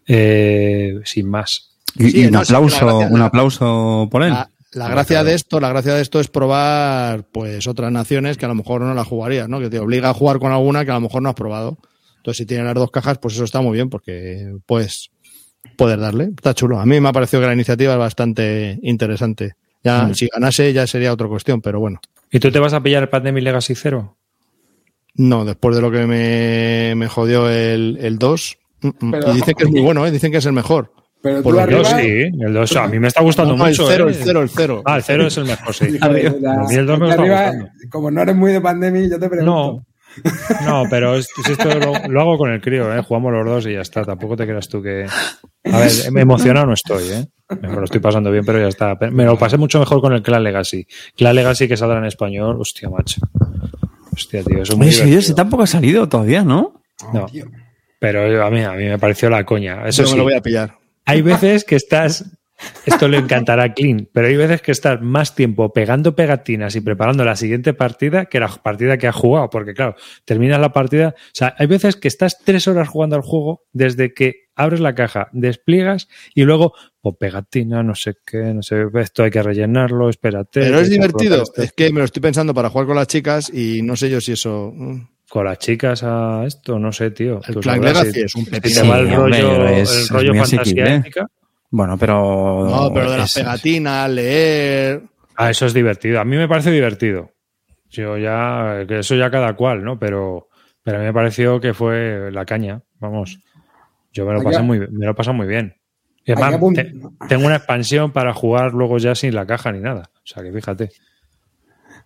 Eh, 0.07 0.99
sin 1.05 1.29
más. 1.29 1.71
Y, 1.95 2.09
Sí, 2.09 2.21
y 2.21 2.25
un 2.25 2.31
no, 2.33 2.39
aplauso, 2.39 2.97
un 2.97 3.19
la- 3.19 3.25
aplauso 3.25 4.07
por 4.11 4.23
él. 4.23 4.31
La, 4.31 4.49
la 4.73 4.89
gracia 4.89 5.23
de 5.23 5.33
esto, 5.35 5.59
la 5.59 5.69
gracia 5.69 5.93
de 5.93 6.01
esto 6.01 6.19
es 6.19 6.27
probar 6.27 7.25
pues 7.31 7.67
otras 7.67 7.91
naciones 7.91 8.37
que 8.37 8.45
a 8.45 8.49
lo 8.49 8.55
mejor 8.55 8.81
no 8.81 8.93
las 8.93 9.07
jugarías, 9.07 9.47
¿no? 9.47 9.59
Que 9.59 9.69
te 9.69 9.79
obliga 9.79 10.09
a 10.09 10.13
jugar 10.13 10.39
con 10.39 10.51
alguna 10.51 10.83
que 10.83 10.91
a 10.91 10.95
lo 10.95 11.01
mejor 11.01 11.21
no 11.21 11.29
has 11.29 11.35
probado. 11.35 11.77
Entonces, 12.17 12.37
si 12.39 12.45
tienen 12.47 12.65
las 12.65 12.73
dos 12.75 12.91
cajas, 12.91 13.19
pues 13.19 13.35
eso 13.35 13.43
está 13.43 13.61
muy 13.61 13.73
bien 13.73 13.89
porque 13.89 14.55
puedes 14.65 15.11
poder 15.75 15.99
darle. 15.99 16.25
Está 16.35 16.53
chulo. 16.53 16.79
A 16.79 16.85
mí 16.85 16.99
me 17.01 17.09
ha 17.09 17.13
parecido 17.13 17.41
que 17.41 17.47
la 17.47 17.53
iniciativa 17.53 17.93
es 17.93 17.99
bastante 17.99 18.79
interesante. 18.81 19.53
Ya, 19.83 20.13
si 20.13 20.27
ganase, 20.27 20.73
ya 20.73 20.87
sería 20.87 21.13
otra 21.13 21.27
cuestión, 21.27 21.61
pero 21.61 21.79
bueno. 21.79 21.99
¿Y 22.31 22.39
tú 22.39 22.51
te 22.51 22.59
vas 22.59 22.73
a 22.73 22.81
pillar 22.81 23.03
el 23.03 23.09
Pandemic 23.09 23.43
Legacy 23.43 23.75
0? 23.75 24.17
No, 25.17 25.45
después 25.45 25.75
de 25.75 25.81
lo 25.81 25.91
que 25.91 26.05
me, 26.07 26.93
me 26.95 27.07
jodió 27.07 27.49
el, 27.49 27.97
el 28.01 28.17
2. 28.17 28.57
mm, 28.81 28.87
mm. 28.87 29.11
Pero- 29.11 29.31
y 29.31 29.35
dicen 29.35 29.53
que 29.55 29.63
es 29.63 29.69
muy 29.69 29.81
bueno, 29.81 30.05
¿eh? 30.05 30.11
Dicen 30.11 30.31
que 30.31 30.39
es 30.39 30.45
el 30.45 30.53
mejor. 30.53 30.91
Pero 31.21 31.41
Por 31.41 31.55
lo 31.55 31.65
que 31.65 31.85
sí, 31.85 32.37
el 32.43 32.53
2 32.53 32.75
a 32.75 32.87
mí 32.87 32.99
me 32.99 33.07
está 33.07 33.21
gustando 33.23 33.53
No, 33.53 33.57
no, 33.59 33.65
el 33.65 33.71
mucho. 33.71 33.87
0, 33.87 34.07
¿eh? 34.09 34.11
el 34.11 34.15
0, 34.23 34.41
el 34.43 34.49
0. 34.49 34.81
Ah, 34.85 34.97
el 34.97 35.03
0 35.03 35.27
es 35.27 35.37
el 35.37 35.45
mejor, 35.45 35.73
sí. 35.73 35.85
hijo 35.95 36.05
el 36.07 36.85
dos 36.85 36.99
me 36.99 37.05
de 37.05 37.11
está 37.11 37.21
arriba, 37.21 37.45
gustando. 37.45 37.69
como 37.89 38.11
no 38.11 38.21
eres 38.21 38.35
muy 38.35 38.51
de 38.51 38.61
pandemia, 38.61 39.01
yo 39.07 39.19
te 39.19 39.29
pregunto. 39.29 39.45
No, 39.45 39.85
no, 40.65 40.83
pero 40.89 41.15
es- 41.15 41.29
si 41.45 41.51
esto 41.51 41.69
lo, 41.79 41.93
lo 42.07 42.21
hago 42.21 42.37
con 42.37 42.51
el 42.51 42.61
crío, 42.61 42.95
¿eh? 42.95 43.01
jugamos 43.01 43.33
los 43.33 43.45
dos 43.45 43.65
y 43.67 43.73
ya 43.73 43.81
está. 43.81 44.03
Tampoco 44.03 44.35
te 44.35 44.45
creas 44.45 44.67
tú 44.69 44.81
que. 44.81 45.05
A 45.71 45.77
ver, 45.79 45.91
me 46.11 46.21
emocionado 46.21 46.65
no 46.67 46.73
estoy, 46.73 47.07
¿eh? 47.09 47.25
me 47.61 47.69
lo 47.73 47.83
estoy 47.83 47.99
pasando 47.99 48.31
bien, 48.31 48.45
pero 48.45 48.59
ya 48.59 48.67
está. 48.67 48.95
Me 49.11 49.25
lo 49.25 49.37
pasé 49.37 49.57
mucho 49.57 49.79
mejor 49.79 50.01
con 50.01 50.13
el 50.13 50.21
Clan 50.21 50.43
Legacy. 50.43 50.87
Clan 51.15 51.35
Legacy 51.35 51.67
que 51.67 51.77
saldrá 51.77 51.99
en 51.99 52.05
español, 52.05 52.59
hostia, 52.59 52.89
macho. 52.89 53.21
Hostia, 54.13 54.43
tío, 54.43 54.61
eso 54.61 54.73
es 54.73 54.77
muy 54.77 54.87
Oye, 54.87 55.17
ese 55.17 55.33
tampoco 55.33 55.63
ha 55.63 55.67
salido 55.67 56.07
todavía, 56.07 56.43
¿no? 56.43 56.81
No, 57.13 57.25
Tío. 57.25 57.45
pero 57.99 58.45
a 58.45 58.49
mí, 58.49 58.61
a 58.63 58.71
mí 58.71 58.85
me 58.85 58.97
pareció 58.97 59.29
la 59.29 59.43
coña. 59.45 59.85
Eso 59.87 60.03
Yo 60.03 60.07
sí, 60.07 60.13
me 60.13 60.17
lo 60.19 60.23
voy 60.23 60.33
a 60.35 60.41
pillar. 60.41 60.77
hay 61.05 61.21
veces 61.21 61.65
que 61.65 61.75
estás, 61.75 62.23
esto 62.85 63.07
le 63.07 63.17
encantará 63.17 63.63
a 63.63 63.73
Clean, 63.73 64.07
pero 64.13 64.27
hay 64.27 64.35
veces 64.37 64.61
que 64.61 64.71
estás 64.71 65.01
más 65.01 65.35
tiempo 65.35 65.73
pegando 65.73 66.15
pegatinas 66.15 66.75
y 66.75 66.81
preparando 66.81 67.25
la 67.25 67.35
siguiente 67.35 67.73
partida 67.73 68.25
que 68.25 68.39
la 68.39 68.47
partida 68.47 68.97
que 68.97 69.07
has 69.07 69.15
jugado, 69.15 69.49
porque 69.49 69.73
claro, 69.73 69.95
terminas 70.23 70.59
la 70.59 70.71
partida, 70.71 71.15
o 71.17 71.29
sea, 71.33 71.53
hay 71.57 71.67
veces 71.67 71.95
que 71.95 72.07
estás 72.07 72.37
tres 72.43 72.67
horas 72.67 72.87
jugando 72.87 73.15
al 73.15 73.21
juego 73.23 73.63
desde 73.73 74.13
que 74.13 74.45
abres 74.55 74.79
la 74.79 74.95
caja, 74.95 75.27
despliegas 75.33 76.07
y 76.33 76.43
luego, 76.43 76.73
pues 77.01 77.15
pegatina, 77.19 77.83
no 77.83 77.93
sé 77.93 78.13
qué, 78.25 78.37
no 78.53 78.61
sé, 78.61 78.83
esto 79.01 79.23
hay 79.23 79.31
que 79.31 79.43
rellenarlo, 79.43 80.09
espérate. 80.09 80.61
Pero 80.61 80.79
es 80.79 80.89
divertido. 80.89 81.43
Es 81.57 81.73
que 81.73 81.91
me 81.91 81.99
lo 81.99 82.05
estoy 82.05 82.21
pensando 82.21 82.53
para 82.53 82.69
jugar 82.69 82.87
con 82.87 82.95
las 82.95 83.07
chicas 83.07 83.51
y 83.53 83.81
no 83.81 83.95
sé 83.97 84.09
yo 84.09 84.21
si 84.21 84.31
eso. 84.31 84.73
Con 85.27 85.43
las 85.43 85.57
chicas 85.57 86.03
a 86.03 86.43
esto, 86.45 86.77
no 86.79 86.91
sé, 86.93 87.11
tío. 87.11 87.41
El 87.47 87.55
Clan 87.55 87.81
Legacy 87.81 88.11
si- 88.11 88.21
es 88.21 88.35
un 88.35 88.45
si 88.45 88.51
pepino. 88.51 88.81
te 88.81 88.87
va 88.87 88.99
el 88.99 89.07
Sí, 89.09 89.15
hombre, 89.15 89.41
rollo, 89.41 89.67
es- 89.67 90.01
el 90.01 90.07
rollo 90.15 90.33
fantasía 90.35 90.95
épica. 90.95 91.27
Bueno, 91.75 91.97
pero. 91.97 92.65
No, 92.69 92.93
pero 92.93 93.11
de 93.11 93.17
las 93.17 93.35
es- 93.35 93.43
pegatinas, 93.43 94.09
leer. 94.09 95.01
Ah, 95.35 95.49
eso 95.49 95.65
es 95.65 95.73
divertido. 95.73 96.21
A 96.21 96.23
mí 96.23 96.37
me 96.37 96.47
parece 96.47 96.71
divertido. 96.71 97.31
Yo 97.89 98.17
ya, 98.17 98.85
que 98.87 98.99
eso 98.99 99.15
ya 99.15 99.29
cada 99.29 99.53
cual, 99.57 99.83
¿no? 99.83 99.99
Pero, 99.99 100.47
pero 100.81 100.97
a 100.97 100.99
mí 101.01 101.05
me 101.07 101.13
pareció 101.13 101.59
que 101.59 101.73
fue 101.73 102.31
la 102.31 102.45
caña. 102.45 102.81
Vamos. 102.99 103.39
Yo 104.13 104.25
me 104.25 104.33
lo 104.33 104.41
pasé 104.41 104.61
muy, 104.61 104.79
me 104.79 105.05
lo 105.05 105.11
he 105.11 105.15
pasado 105.15 105.33
muy 105.35 105.47
bien. 105.47 105.75
Y 106.25 106.31
además, 106.31 106.59
te- 106.73 106.93
tengo 107.27 107.45
una 107.45 107.57
expansión 107.57 108.11
para 108.13 108.33
jugar 108.33 108.73
luego 108.73 108.97
ya 108.97 109.13
sin 109.13 109.35
la 109.35 109.45
caja 109.45 109.73
ni 109.73 109.81
nada. 109.81 110.09
O 110.15 110.21
sea 110.25 110.41
que 110.43 110.53
fíjate. 110.53 110.89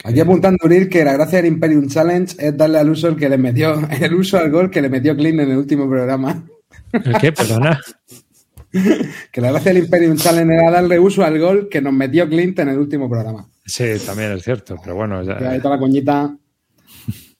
Aquí 0.04 0.20
apuntando 0.20 0.58
Uriel 0.66 0.90
que 0.90 1.06
la 1.06 1.14
gracia 1.14 1.38
del 1.44 1.52
Imperium 1.54 1.88
Challenge 1.90 2.36
es 2.40 2.58
darle 2.58 2.80
al 2.80 2.90
uso 2.90 3.08
el 3.10 3.16
que 3.18 3.30
le 3.30 3.38
metió, 3.38 3.80
el 4.02 4.14
uso 4.16 4.40
al 4.40 4.50
gol 4.50 4.72
que 4.72 4.82
le 4.82 4.90
metió 4.90 5.16
Clean 5.16 5.40
en 5.42 5.52
el 5.52 5.58
último 5.58 5.88
programa. 5.88 6.44
¿El 6.92 7.18
qué? 7.20 7.32
Perdona. 7.32 7.80
Que 9.32 9.42
la 9.42 9.52
gracia 9.52 9.74
del 9.74 9.84
Imperium 9.84 10.16
Challenge 10.18 10.54
era 10.54 10.72
darle 10.72 11.00
uso 11.00 11.24
al 11.24 11.40
gol 11.40 11.70
que 11.70 11.82
nos 11.82 11.94
metió 11.94 12.28
Clint 12.30 12.58
en 12.60 12.70
el 12.70 12.78
último 12.80 13.10
programa. 13.10 13.48
Sí, 13.66 13.86
también 14.06 14.32
es 14.34 14.44
cierto. 14.44 14.76
Pero 14.84 14.96
bueno, 14.96 15.24
ya- 15.24 15.38
ahí 15.50 15.58
está 15.58 15.70
la 15.70 15.80
coñita. 15.80 16.36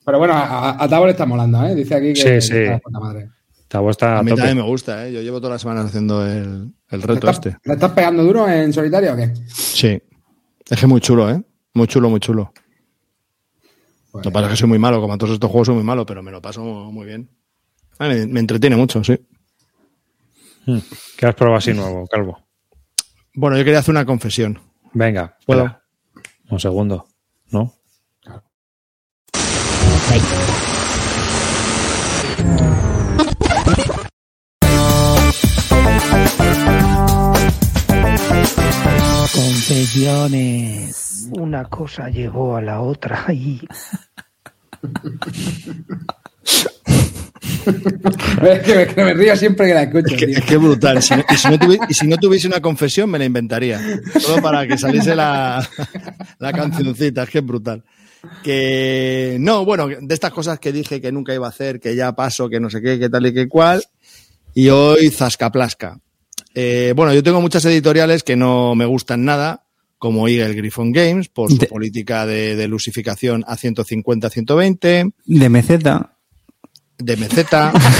Pero 0.04 0.18
bueno, 0.18 0.34
a, 0.34 0.82
a, 0.82 0.88
Tavo 0.88 1.04
le 1.06 1.12
está 1.12 1.26
molando, 1.26 1.64
¿eh? 1.66 1.74
Dice 1.74 1.94
aquí 1.94 2.12
que, 2.14 2.16
Sí, 2.16 2.24
que 2.24 2.40
sí. 2.40 2.56
está 2.56 2.78
puta 2.78 2.98
madre. 3.00 3.28
Tabo 3.68 3.90
está 3.90 4.16
A 4.16 4.18
a 4.18 4.22
mí 4.22 4.30
tope. 4.30 4.40
también 4.42 4.56
me 4.64 4.68
gusta, 4.70 5.06
¿eh? 5.06 5.12
Yo 5.12 5.20
llevo 5.22 5.38
todas 5.40 5.54
las 5.54 5.60
semanas 5.62 5.86
haciendo 5.86 6.26
el, 6.26 6.72
el 6.90 7.00
¿Le 7.00 7.06
reto 7.06 7.12
estás, 7.30 7.36
este. 7.36 7.56
¿Le 7.64 7.74
estás 7.74 7.92
pegando 7.92 8.24
duro 8.24 8.48
en 8.48 8.72
solitario 8.72 9.12
o 9.12 9.16
qué? 9.16 9.32
Sí. 9.46 9.88
Es 9.88 10.00
que 10.78 10.86
es 10.86 10.88
muy 10.88 11.00
chulo, 11.00 11.30
¿eh? 11.30 11.40
Muy 11.74 11.86
chulo, 11.86 12.10
muy 12.10 12.18
chulo. 12.18 12.52
Pues, 14.10 14.24
Lo 14.24 14.30
que 14.30 14.34
pasa 14.34 14.46
es 14.46 14.52
que 14.52 14.56
soy 14.56 14.68
muy 14.68 14.78
malo, 14.78 15.00
como 15.00 15.12
a 15.12 15.18
todos 15.18 15.34
estos 15.34 15.50
juegos 15.50 15.66
soy 15.66 15.76
muy 15.76 15.84
malo, 15.84 16.04
pero 16.04 16.22
me 16.22 16.32
lo 16.32 16.42
paso 16.42 16.62
muy 16.64 17.06
bien. 17.06 17.28
Ah, 17.98 18.08
me, 18.08 18.26
me 18.26 18.40
entretiene 18.40 18.74
mucho, 18.76 19.04
sí. 19.04 19.16
¿Qué 21.16 21.26
has 21.26 21.34
probado 21.34 21.58
así 21.58 21.72
nuevo, 21.72 22.06
Calvo? 22.06 22.38
Bueno, 23.34 23.56
yo 23.56 23.64
quería 23.64 23.78
hacer 23.80 23.92
una 23.92 24.04
confesión. 24.04 24.60
Venga, 24.92 25.36
¿Puedo? 25.46 25.64
espera. 25.66 25.82
Un 26.50 26.60
segundo. 26.60 27.06
¿No? 27.50 27.74
Confesiones. 40.00 41.28
Una 41.32 41.64
cosa 41.64 42.08
llevó 42.08 42.56
a 42.56 42.62
la 42.62 42.80
otra 42.80 43.26
y 43.32 43.60
es 48.42 48.60
que, 48.62 48.74
me, 48.74 48.86
que 48.86 49.04
me 49.04 49.14
río 49.14 49.36
siempre 49.36 49.66
que 49.68 49.74
la 49.74 49.82
escucho. 49.84 50.14
Es 50.14 50.44
que, 50.44 50.54
es 50.54 50.60
brutal. 50.60 51.02
Si 51.02 51.14
no- 51.14 51.24
y, 51.30 51.36
si 51.36 51.48
no 51.48 51.58
tuvi- 51.58 51.86
y 51.88 51.94
si 51.94 52.06
no 52.06 52.16
tuviese 52.18 52.46
una 52.46 52.60
confesión, 52.60 53.10
me 53.10 53.18
la 53.18 53.24
inventaría. 53.24 53.80
Todo 54.24 54.42
para 54.42 54.66
que 54.66 54.76
saliese 54.76 55.14
la, 55.14 55.66
la 56.38 56.52
cancioncita. 56.52 57.22
Es 57.22 57.30
que 57.30 57.38
es 57.38 57.46
brutal. 57.46 57.82
Que 58.42 59.38
no, 59.40 59.64
bueno, 59.64 59.88
de 59.88 60.14
estas 60.14 60.32
cosas 60.32 60.58
que 60.58 60.72
dije 60.72 61.00
que 61.00 61.10
nunca 61.12 61.34
iba 61.34 61.46
a 61.46 61.50
hacer, 61.50 61.80
que 61.80 61.96
ya 61.96 62.12
paso, 62.14 62.48
que 62.50 62.60
no 62.60 62.68
sé 62.68 62.82
qué, 62.82 62.98
que 62.98 63.08
tal 63.08 63.26
y 63.26 63.32
que 63.34 63.48
cual. 63.48 63.82
Y 64.54 64.68
hoy 64.68 65.10
zascaplasca. 65.10 65.98
Eh, 66.54 66.92
bueno, 66.96 67.14
yo 67.14 67.22
tengo 67.22 67.40
muchas 67.40 67.64
editoriales 67.64 68.22
que 68.22 68.36
no 68.36 68.74
me 68.74 68.84
gustan 68.84 69.24
nada, 69.24 69.64
como 69.98 70.28
Eagle 70.28 70.54
Griffon 70.54 70.92
Games, 70.92 71.28
por 71.28 71.50
su 71.50 71.58
De- 71.58 71.66
política 71.66 72.26
de, 72.26 72.56
de 72.56 72.68
lusificación 72.68 73.44
a 73.46 73.56
150-120 73.56 75.12
De 75.26 75.48
meseta. 75.48 76.16
De 77.02 77.16
MZ, 77.16 77.38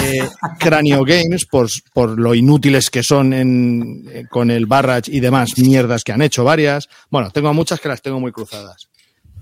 eh, 0.04 0.28
Cranio 0.58 1.04
Games, 1.04 1.46
por, 1.46 1.68
por 1.92 2.18
lo 2.18 2.34
inútiles 2.34 2.90
que 2.90 3.02
son 3.02 3.32
en, 3.32 4.04
eh, 4.12 4.24
con 4.30 4.50
el 4.50 4.66
Barrage 4.66 5.10
y 5.10 5.20
demás 5.20 5.58
mierdas 5.58 6.04
que 6.04 6.12
han 6.12 6.22
hecho 6.22 6.44
varias. 6.44 6.88
Bueno, 7.10 7.30
tengo 7.30 7.52
muchas 7.54 7.80
que 7.80 7.88
las 7.88 8.02
tengo 8.02 8.20
muy 8.20 8.32
cruzadas. 8.32 8.88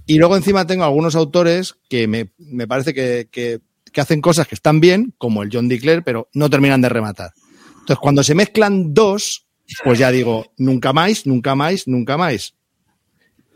Y 0.06 0.18
luego 0.18 0.36
encima 0.36 0.66
tengo 0.66 0.84
algunos 0.84 1.14
autores 1.16 1.74
que 1.88 2.06
me, 2.08 2.30
me 2.38 2.66
parece 2.66 2.94
que, 2.94 3.28
que- 3.30 3.60
que 3.92 4.00
hacen 4.02 4.20
cosas 4.20 4.46
que 4.46 4.54
están 4.54 4.80
bien, 4.80 5.14
como 5.16 5.42
el 5.42 5.48
John 5.50 5.66
Declare, 5.66 6.02
pero 6.02 6.28
no 6.34 6.50
terminan 6.50 6.82
de 6.82 6.90
rematar. 6.90 7.30
Entonces, 7.70 7.96
cuando 7.98 8.22
se 8.22 8.34
mezclan 8.34 8.92
dos, 8.92 9.46
pues 9.82 9.98
ya 9.98 10.10
digo, 10.10 10.52
nunca 10.58 10.92
más, 10.92 11.26
nunca 11.26 11.54
más, 11.54 11.88
nunca 11.88 12.18
más. 12.18 12.54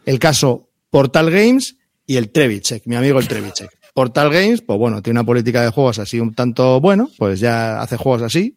El 0.07 0.19
caso 0.19 0.71
Portal 0.91 1.31
Games 1.31 1.77
y 2.07 2.17
el 2.17 2.31
Trevichek, 2.31 2.87
mi 2.87 2.97
amigo 2.97 3.19
el 3.21 3.29
Trevichek. 3.29 3.71
Portal 3.95 4.31
Games, 4.31 4.63
pues 4.63 4.79
bueno, 4.79 5.03
tiene 5.03 5.21
una 5.21 5.27
política 5.27 5.63
de 5.63 5.71
juegos 5.71 5.99
así 5.99 6.21
un 6.21 6.35
tanto 6.35 6.81
bueno, 6.81 7.11
pues 7.19 7.41
ya 7.41 7.81
hace 7.81 7.97
juegos 7.97 8.23
así. 8.23 8.57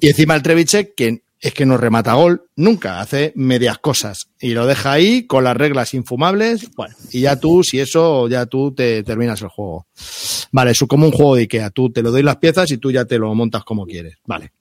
Y 0.00 0.08
encima 0.08 0.34
el 0.34 0.42
Trevichek, 0.42 0.94
que 0.94 1.24
es 1.40 1.52
que 1.52 1.66
no 1.66 1.76
remata 1.76 2.14
gol 2.14 2.48
nunca, 2.56 3.00
hace 3.00 3.32
medias 3.36 3.78
cosas. 3.78 4.30
Y 4.40 4.54
lo 4.54 4.66
deja 4.66 4.92
ahí 4.92 5.26
con 5.26 5.44
las 5.44 5.54
reglas 5.54 5.92
infumables. 5.92 6.70
Bueno, 6.74 6.94
y 7.12 7.20
ya 7.20 7.38
tú, 7.38 7.62
si 7.62 7.80
eso, 7.80 8.28
ya 8.28 8.46
tú 8.46 8.72
te 8.72 9.02
terminas 9.02 9.42
el 9.42 9.48
juego. 9.48 9.86
Vale, 10.52 10.70
es 10.70 10.80
como 10.88 11.04
un 11.04 11.12
juego 11.12 11.34
de 11.34 11.42
Ikea. 11.42 11.68
Tú 11.68 11.90
te 11.90 12.02
lo 12.02 12.10
doy 12.10 12.22
las 12.22 12.36
piezas 12.36 12.70
y 12.70 12.78
tú 12.78 12.90
ya 12.90 13.04
te 13.04 13.18
lo 13.18 13.34
montas 13.34 13.62
como 13.62 13.84
quieres. 13.84 14.14
Vale. 14.24 14.52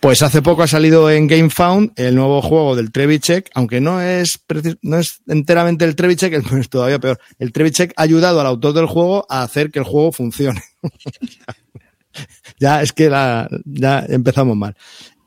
Pues 0.00 0.22
hace 0.22 0.42
poco 0.42 0.62
ha 0.62 0.66
salido 0.66 1.10
en 1.10 1.26
GameFound 1.26 1.92
el 1.96 2.14
nuevo 2.14 2.42
juego 2.42 2.76
del 2.76 2.92
Trevichek, 2.92 3.50
aunque 3.54 3.80
no 3.80 4.00
es, 4.00 4.38
no 4.82 4.98
es 4.98 5.20
enteramente 5.26 5.84
el 5.84 5.96
Trevichek, 5.96 6.32
es 6.60 6.68
todavía 6.68 6.98
peor. 6.98 7.18
El 7.38 7.52
Trevichek 7.52 7.92
ha 7.96 8.02
ayudado 8.02 8.40
al 8.40 8.46
autor 8.46 8.72
del 8.74 8.86
juego 8.86 9.26
a 9.28 9.42
hacer 9.42 9.70
que 9.70 9.78
el 9.80 9.84
juego 9.84 10.12
funcione. 10.12 10.62
ya 12.60 12.82
es 12.82 12.92
que 12.92 13.08
la, 13.10 13.48
ya 13.64 14.04
empezamos 14.08 14.56
mal. 14.56 14.76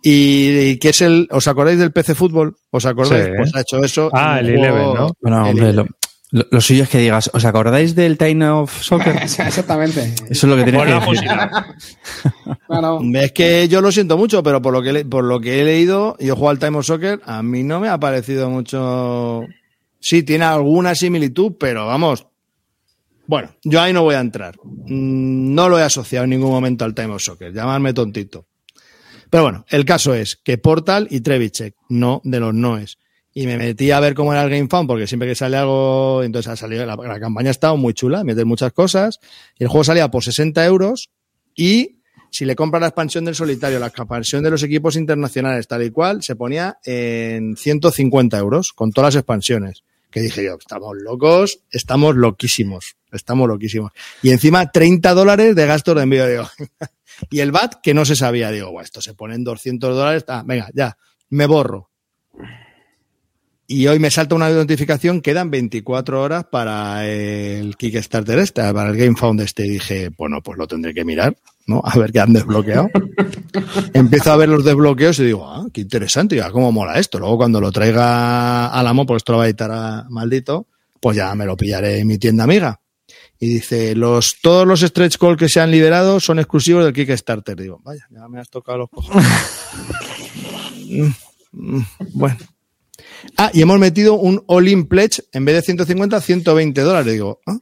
Y, 0.01 0.49
y 0.59 0.77
que 0.79 0.89
es 0.89 1.01
el, 1.01 1.27
¿os 1.31 1.47
acordáis 1.47 1.77
del 1.79 1.91
PC 1.91 2.15
Fútbol? 2.15 2.55
¿Os 2.71 2.85
acordáis? 2.85 3.25
Sí. 3.25 3.31
Pues 3.35 3.55
ha 3.55 3.61
hecho 3.61 3.83
eso. 3.83 4.09
Ah, 4.13 4.39
el 4.39 4.55
juego- 4.57 4.95
¿no? 4.95 5.11
Bueno, 5.21 5.43
el 5.45 5.49
hombre, 5.51 5.69
Eleven. 5.69 5.89
Lo- 6.31 6.61
suyo 6.61 6.84
es 6.84 6.89
que 6.89 6.99
digas, 6.99 7.30
¿os 7.34 7.43
acordáis 7.45 7.95
del 7.95 8.18
Time 8.18 8.47
of 8.49 8.81
Soccer? 8.81 9.15
Exactamente. 9.22 10.14
Eso 10.30 10.30
es 10.30 10.43
lo 10.43 10.56
que 10.56 10.64
tenéis 10.64 10.84
que 10.85 10.93
decir. 10.93 11.07
música. 11.10 11.76
Claro. 12.68 12.99
Es 13.15 13.31
que 13.31 13.68
yo 13.68 13.81
lo 13.81 13.91
siento 13.91 14.15
mucho, 14.18 14.43
pero 14.43 14.61
por 14.61 14.72
lo 14.73 14.81
que, 14.84 15.03
por 15.06 15.23
lo 15.23 15.39
que 15.39 15.61
he 15.61 15.65
leído, 15.65 16.15
y 16.19 16.27
yo 16.27 16.35
juego 16.35 16.49
al 16.51 16.60
Time 16.60 16.77
of 16.77 16.85
Soccer, 16.85 17.19
a 17.26 17.41
mí 17.41 17.64
no 17.64 17.80
me 17.80 17.88
ha 17.89 17.99
parecido 17.99 18.49
mucho. 18.49 19.41
Sí, 19.99 20.22
tiene 20.23 20.45
alguna 20.45 20.93
similitud, 20.95 21.53
pero 21.60 21.88
vamos. 21.88 22.27
Bueno, 23.26 23.49
yo 23.64 23.81
ahí 23.81 23.91
no 23.93 24.03
voy 24.03 24.15
a 24.15 24.19
entrar. 24.19 24.56
Mm, 24.64 25.53
No 25.53 25.68
lo 25.69 25.80
he 25.80 25.84
asociado 25.84 26.23
en 26.26 26.30
ningún 26.31 26.51
momento 26.51 26.85
al 26.85 26.93
Time 26.93 27.14
of 27.14 27.22
Soccer. 27.23 27.51
Llamarme 27.53 27.93
tontito. 27.93 28.45
Pero 29.30 29.43
bueno, 29.43 29.65
el 29.69 29.85
caso 29.85 30.14
es 30.14 30.39
que 30.43 30.57
Portal 30.57 31.07
y 31.10 31.22
Trevichek, 31.22 31.76
no 31.89 32.22
de 32.23 32.39
los 32.39 32.53
noes. 32.53 32.97
Y 33.40 33.48
me 33.48 33.57
metí 33.57 33.90
a 33.91 34.02
ver 34.02 34.16
cómo 34.16 34.34
era 34.34 34.44
el 34.44 34.49
Game 34.49 34.68
porque 34.86 35.07
siempre 35.07 35.30
que 35.30 35.34
sale 35.34 35.56
algo, 35.56 36.24
entonces 36.24 36.52
ha 36.52 36.57
salido, 36.57 36.86
la, 36.86 37.20
campaña 37.22 37.48
ha 37.48 37.52
estado 37.52 37.78
muy 37.78 37.94
chula, 37.94 38.26
meter 38.26 38.45
muchas 38.45 38.74
cosas. 38.74 39.22
Y 39.57 39.64
el 39.64 39.70
juego 39.70 39.86
salía 39.86 40.11
por 40.11 40.26
60 40.26 40.66
euros 40.66 41.10
y 41.56 42.02
si 42.32 42.44
le 42.44 42.53
compras 42.53 42.82
la 42.82 42.88
expansión 42.88 43.24
del 43.24 43.36
solitario, 43.36 43.80
la 43.80 43.88
expansión 43.88 44.44
de 44.44 44.49
los 44.49 44.61
equipos 44.61 44.98
internacionales, 44.98 45.70
tal 45.70 45.84
y 45.84 45.90
cual, 45.90 46.22
se 46.22 46.36
ponía 46.36 46.80
en 46.84 47.56
150 47.56 48.38
euros 48.38 48.74
con 48.74 48.91
todas 48.91 49.16
las 49.16 49.22
expansiones. 49.22 49.86
Que 50.11 50.20
dije 50.20 50.44
yo, 50.44 50.57
estamos 50.60 50.98
locos, 50.98 51.61
estamos 51.72 52.18
loquísimos, 52.18 52.98
estamos 53.10 53.48
loquísimos. 53.48 53.94
Y 54.22 54.32
encima 54.32 54.70
30 54.70 55.14
dólares 55.14 55.56
de 55.56 55.66
gastos 55.66 55.95
de 55.95 56.03
envío, 56.03 56.28
digo. 56.28 56.44
y 57.30 57.40
el 57.40 57.53
VAT 57.53 57.76
que 57.82 57.94
no 57.94 58.03
se 58.03 58.18
sabía, 58.18 58.52
digo, 58.52 58.70
"Buah, 58.70 58.84
esto 58.84 58.99
se 58.99 59.14
pone 59.14 59.36
en 59.36 59.45
200 59.45 59.95
dólares, 59.95 60.26
ah, 60.28 60.44
venga, 60.45 60.70
ya, 60.74 60.98
me 61.30 61.45
borro. 61.45 61.90
Y 63.71 63.85
hoy 63.85 63.99
me 63.99 64.09
salta 64.09 64.33
una 64.33 64.49
notificación, 64.49 65.21
quedan 65.21 65.51
24 65.51 66.23
horas 66.23 66.43
para 66.45 67.07
el 67.07 67.77
Kickstarter 67.77 68.39
este, 68.39 68.63
para 68.73 68.89
el 68.89 68.97
Game 68.97 69.15
Found 69.15 69.41
este. 69.41 69.63
Y 69.63 69.69
dije, 69.69 70.09
bueno, 70.17 70.41
pues 70.41 70.57
lo 70.57 70.65
tendré 70.65 70.91
que 70.91 71.05
mirar, 71.05 71.37
¿no? 71.67 71.79
A 71.85 71.95
ver 71.99 72.11
qué 72.11 72.19
han 72.19 72.33
desbloqueado. 72.33 72.89
Empiezo 73.93 74.31
a 74.31 74.37
ver 74.37 74.49
los 74.49 74.65
desbloqueos 74.65 75.19
y 75.19 75.25
digo, 75.25 75.47
ah, 75.47 75.67
qué 75.71 75.81
interesante, 75.81 76.35
ya, 76.35 76.49
cómo 76.49 76.71
mola 76.71 76.97
esto. 76.97 77.19
Luego 77.19 77.37
cuando 77.37 77.61
lo 77.61 77.71
traiga 77.71 78.69
al 78.69 78.87
amo, 78.87 79.05
porque 79.05 79.17
esto 79.17 79.33
lo 79.33 79.37
va 79.37 79.43
a 79.43 79.47
editar 79.47 79.69
a 79.71 80.07
maldito, 80.09 80.65
pues 80.99 81.17
ya 81.17 81.35
me 81.35 81.45
lo 81.45 81.55
pillaré 81.55 81.99
en 81.99 82.07
mi 82.07 82.17
tienda 82.17 82.45
amiga. 82.45 82.81
Y 83.37 83.49
dice, 83.49 83.93
los, 83.93 84.37
todos 84.41 84.65
los 84.65 84.81
stretch 84.81 85.19
goals 85.19 85.37
que 85.37 85.47
se 85.47 85.59
han 85.59 85.69
liberado 85.69 86.19
son 86.19 86.39
exclusivos 86.39 86.83
del 86.85 86.93
Kickstarter. 86.93 87.55
Digo, 87.55 87.79
vaya, 87.83 88.07
ya 88.09 88.27
me 88.27 88.39
has 88.39 88.49
tocado 88.49 88.79
los 88.79 88.89
cojones. 88.89 89.27
Mm, 90.91 91.11
mm, 91.51 91.85
bueno. 92.15 92.37
Ah, 93.37 93.51
y 93.53 93.61
hemos 93.61 93.79
metido 93.79 94.15
un 94.15 94.43
all-in 94.47 94.87
pledge 94.87 95.23
en 95.31 95.45
vez 95.45 95.55
de 95.55 95.61
150, 95.61 96.21
120 96.21 96.81
dólares. 96.81 97.13
Digo, 97.13 97.39
ah. 97.45 97.57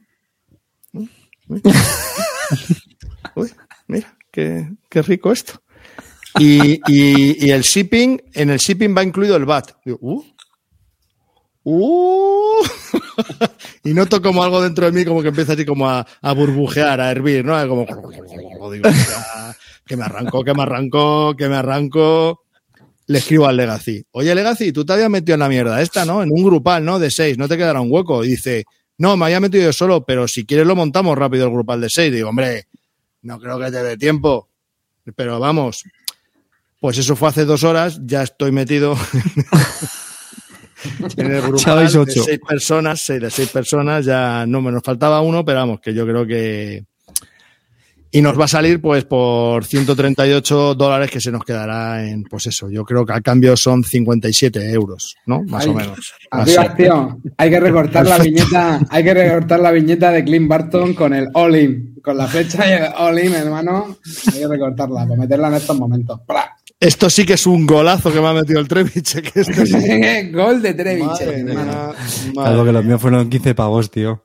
Uy, 0.92 1.10
Uy, 3.34 3.52
mira, 3.86 4.16
qué, 4.30 4.68
qué 4.88 5.02
rico 5.02 5.32
esto. 5.32 5.62
Y, 6.38 6.80
y, 6.86 7.46
y 7.46 7.50
el 7.50 7.62
shipping, 7.62 8.22
en 8.34 8.50
el 8.50 8.58
shipping 8.58 8.96
va 8.96 9.02
incluido 9.02 9.36
el 9.36 9.44
VAT. 9.44 9.72
Digo, 9.84 9.98
uh. 10.00 10.24
Uh. 11.64 12.64
y 13.84 13.92
noto 13.92 14.22
como 14.22 14.42
algo 14.42 14.62
dentro 14.62 14.86
de 14.86 14.92
mí 14.92 15.04
como 15.04 15.22
que 15.22 15.28
empieza 15.28 15.52
así 15.52 15.64
como 15.64 15.88
a, 15.88 16.06
a 16.22 16.32
burbujear, 16.32 17.00
a 17.00 17.10
hervir, 17.10 17.44
¿no? 17.44 17.68
Como, 17.68 17.84
digo, 18.72 18.88
que 19.84 19.96
me 19.96 20.04
arranco, 20.04 20.44
que 20.44 20.54
me 20.54 20.62
arranco, 20.62 21.36
que 21.36 21.48
me 21.48 21.56
arranco 21.56 22.44
le 23.08 23.18
escribo 23.18 23.46
al 23.46 23.56
Legacy. 23.56 24.04
Oye, 24.12 24.34
Legacy, 24.34 24.70
tú 24.70 24.84
te 24.84 24.92
habías 24.92 25.08
metido 25.08 25.34
en 25.34 25.40
la 25.40 25.48
mierda 25.48 25.80
esta, 25.80 26.04
¿no? 26.04 26.22
En 26.22 26.30
un 26.30 26.44
grupal, 26.44 26.84
¿no? 26.84 26.98
De 26.98 27.10
seis, 27.10 27.38
no 27.38 27.48
te 27.48 27.56
quedará 27.56 27.80
un 27.80 27.90
hueco. 27.90 28.22
Y 28.22 28.28
dice, 28.28 28.66
no, 28.98 29.16
me 29.16 29.24
había 29.24 29.40
metido 29.40 29.64
yo 29.64 29.72
solo, 29.72 30.04
pero 30.04 30.28
si 30.28 30.44
quieres 30.44 30.66
lo 30.66 30.76
montamos 30.76 31.16
rápido 31.16 31.46
el 31.46 31.52
grupal 31.52 31.80
de 31.80 31.88
seis. 31.88 32.12
Digo, 32.12 32.28
hombre, 32.28 32.68
no 33.22 33.40
creo 33.40 33.58
que 33.58 33.70
te 33.70 33.82
dé 33.82 33.96
tiempo. 33.96 34.50
Pero 35.16 35.40
vamos, 35.40 35.84
pues 36.80 36.98
eso 36.98 37.16
fue 37.16 37.30
hace 37.30 37.46
dos 37.46 37.64
horas, 37.64 37.98
ya 38.04 38.22
estoy 38.22 38.52
metido 38.52 38.94
en 41.16 41.32
el 41.32 41.40
grupal 41.40 41.90
de 41.90 42.12
seis 42.12 42.40
personas, 42.46 43.00
seis 43.00 43.22
de 43.22 43.30
seis 43.30 43.48
personas, 43.48 44.04
ya 44.04 44.44
no 44.46 44.60
me 44.60 44.70
nos 44.70 44.82
faltaba 44.82 45.22
uno, 45.22 45.46
pero 45.46 45.60
vamos, 45.60 45.80
que 45.80 45.94
yo 45.94 46.06
creo 46.06 46.26
que 46.26 46.84
y 48.10 48.22
nos 48.22 48.38
va 48.38 48.46
a 48.46 48.48
salir 48.48 48.80
pues 48.80 49.04
por 49.04 49.64
138 49.64 50.74
dólares 50.74 51.10
que 51.10 51.20
se 51.20 51.30
nos 51.30 51.44
quedará 51.44 52.08
en, 52.08 52.24
pues 52.24 52.46
eso, 52.46 52.70
yo 52.70 52.84
creo 52.84 53.04
que 53.04 53.12
al 53.12 53.22
cambio 53.22 53.56
son 53.56 53.84
57 53.84 54.70
euros, 54.72 55.16
¿no? 55.26 55.42
Más 55.42 55.64
Ay, 55.64 55.70
o 55.70 55.74
menos. 55.74 56.14
Así. 56.30 56.56
tío. 56.76 57.18
Hay 57.36 57.50
que 57.50 57.60
recortar 57.60 58.06
la 58.06 58.18
viñeta, 58.18 58.80
hay 58.88 59.04
que 59.04 59.14
recortar 59.14 59.60
la 59.60 59.70
viñeta 59.70 60.10
de 60.10 60.24
Clint 60.24 60.48
Barton 60.48 60.94
con 60.94 61.12
el 61.14 61.28
all 61.34 61.56
in, 61.56 61.94
con 62.02 62.16
la 62.16 62.26
flecha 62.26 62.68
y 62.68 62.72
el 62.72 62.92
all 62.96 63.18
in, 63.18 63.34
hermano. 63.34 63.96
Hay 64.32 64.40
que 64.40 64.48
recortarla 64.48 65.06
para 65.06 65.20
meterla 65.20 65.48
en 65.48 65.54
estos 65.54 65.78
momentos. 65.78 66.20
¡Pra! 66.26 66.56
Esto 66.80 67.10
sí 67.10 67.26
que 67.26 67.32
es 67.32 67.44
un 67.46 67.66
golazo 67.66 68.12
que 68.12 68.20
me 68.20 68.28
ha 68.28 68.32
metido 68.32 68.60
el 68.60 68.68
Trevich. 68.68 69.20
Que 69.20 69.40
esto 69.40 69.66
sí- 69.66 70.30
Gol 70.32 70.62
de 70.62 70.74
Trevich, 70.74 71.06
Madre 71.06 71.42
mía, 71.42 71.52
hermano. 71.54 71.94
madre 72.36 72.50
Algo 72.50 72.64
que 72.64 72.72
los 72.72 72.84
míos 72.84 73.00
fueron 73.00 73.28
15 73.28 73.54
pavos, 73.56 73.90
tío. 73.90 74.24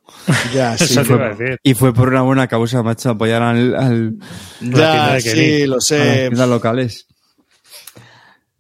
Ya, 0.54 0.78
sí, 0.78 0.84
Eso 0.84 1.00
te 1.02 1.06
fue- 1.08 1.16
iba 1.16 1.26
a 1.26 1.30
decir. 1.34 1.58
Y 1.64 1.74
fue 1.74 1.94
por 1.96 2.10
una 2.10 2.22
buena 2.22 2.48
causa, 2.48 2.84
macho, 2.84 3.10
apoyar 3.10 3.42
al, 3.42 3.76
al- 3.76 4.18
ya, 4.62 5.14
de 5.14 5.22
sí, 5.22 5.66
lo 5.66 5.74
a 5.74 5.76
las 5.78 5.86
sé. 5.88 6.30
locales. 6.48 7.08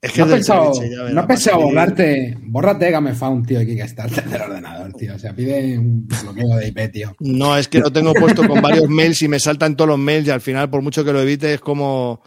Es 0.01 0.11
que 0.11 0.19
No 0.19 0.25
has 0.25 0.31
pensado, 0.33 0.71
verás, 0.81 1.13
no 1.13 1.21
has 1.21 1.27
pensado 1.27 1.59
borrarte, 1.61 2.37
bórrate 2.41 2.91
Gamefound, 2.91 3.47
tío, 3.47 3.61
y 3.61 3.67
Kickstarter 3.67 4.25
del 4.25 4.41
ordenador, 4.41 4.91
tío. 4.93 5.15
O 5.15 5.19
sea, 5.19 5.33
pide 5.33 5.77
un 5.77 6.05
bloqueo 6.07 6.57
de 6.57 6.67
IP, 6.67 6.91
tío. 6.91 7.15
No, 7.19 7.55
es 7.57 7.67
que 7.69 7.79
lo 7.79 7.89
tengo 7.93 8.13
puesto 8.13 8.45
con 8.45 8.59
varios 8.61 8.89
mails 8.89 9.21
y 9.21 9.27
me 9.29 9.39
saltan 9.39 9.77
todos 9.77 9.87
los 9.91 9.99
mails 9.99 10.27
y 10.27 10.31
al 10.31 10.41
final, 10.41 10.69
por 10.69 10.81
mucho 10.81 11.05
que 11.05 11.13
lo 11.13 11.21
evite, 11.21 11.53
es 11.53 11.61
como, 11.61 12.21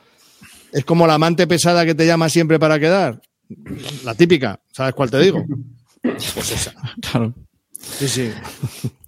es 0.72 0.84
como 0.84 1.06
la 1.06 1.14
amante 1.14 1.46
pesada 1.46 1.84
que 1.84 1.94
te 1.94 2.06
llama 2.06 2.28
siempre 2.28 2.58
para 2.58 2.78
quedar. 2.78 3.20
La 4.04 4.14
típica, 4.14 4.60
¿sabes 4.72 4.94
cuál 4.94 5.10
te 5.10 5.18
digo? 5.20 5.44
Pues 6.02 6.52
esa. 6.52 6.72
Claro. 7.00 7.34
Sí, 7.80 8.08
sí. 8.08 8.30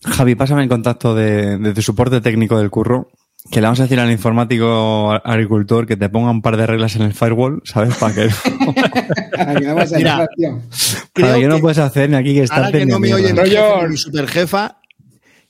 Javi, 0.05 0.35
pásame 0.35 0.63
el 0.63 0.69
contacto 0.69 1.15
de, 1.15 1.59
de 1.59 1.75
tu 1.75 1.83
soporte 1.83 2.21
técnico 2.21 2.59
del 2.59 2.71
curro. 2.71 3.11
Que 3.51 3.61
le 3.61 3.67
vamos 3.67 3.81
a 3.81 3.85
decir 3.85 3.99
al 3.99 4.11
informático 4.11 5.13
agricultor 5.25 5.87
que 5.87 5.97
te 5.97 6.09
ponga 6.11 6.31
un 6.31 6.43
par 6.43 6.57
de 6.57 6.67
reglas 6.67 6.97
en 6.97 7.03
el 7.03 7.15
firewall, 7.15 7.63
¿sabes? 7.65 7.97
Para 7.97 8.15
que, 8.15 8.29
Aquí 9.39 9.65
no 9.65 9.77
Mira, 9.97 10.29
para 11.15 11.35
que 11.39 11.47
no 11.47 11.59
puedes 11.59 11.79
hacer 11.79 12.11
ni 12.11 12.17
aquí 12.17 12.35
que 12.35 12.41
Ahora 12.51 12.67
estar 12.67 12.73
que 12.73 12.85
no 12.85 12.99
me 12.99 13.15
oyen 13.15 13.37
Rollo- 13.37 13.89
mi 13.89 13.97
superjefa, 13.97 14.78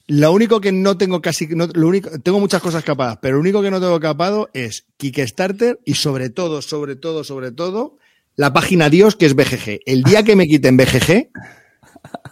lo 0.09 0.33
único 0.33 0.61
que 0.61 0.73
no 0.73 0.97
tengo 0.97 1.21
casi, 1.21 1.47
no, 1.49 1.67
lo 1.67 1.87
único, 1.87 2.11
tengo 2.21 2.41
muchas 2.41 2.63
cosas 2.63 2.83
capadas, 2.83 3.19
pero 3.21 3.35
lo 3.35 3.41
único 3.41 3.63
que 3.63 3.71
no 3.71 3.79
tengo 3.79 4.01
capado 4.01 4.49
es 4.55 4.87
Kickstarter 4.97 5.79
y 5.85 5.95
sobre 5.95 6.31
todo, 6.31 6.63
sobre 6.63 6.97
todo, 6.97 7.25
sobre 7.25 7.53
todo, 7.53 7.99
la 8.35 8.53
página 8.55 8.89
Dios 8.89 9.17
que 9.17 9.27
es 9.27 9.35
BGG. 9.35 9.81
El 9.85 10.03
día 10.03 10.23
que 10.23 10.35
me 10.35 10.47
quiten 10.47 10.79
BGG, 10.79 11.29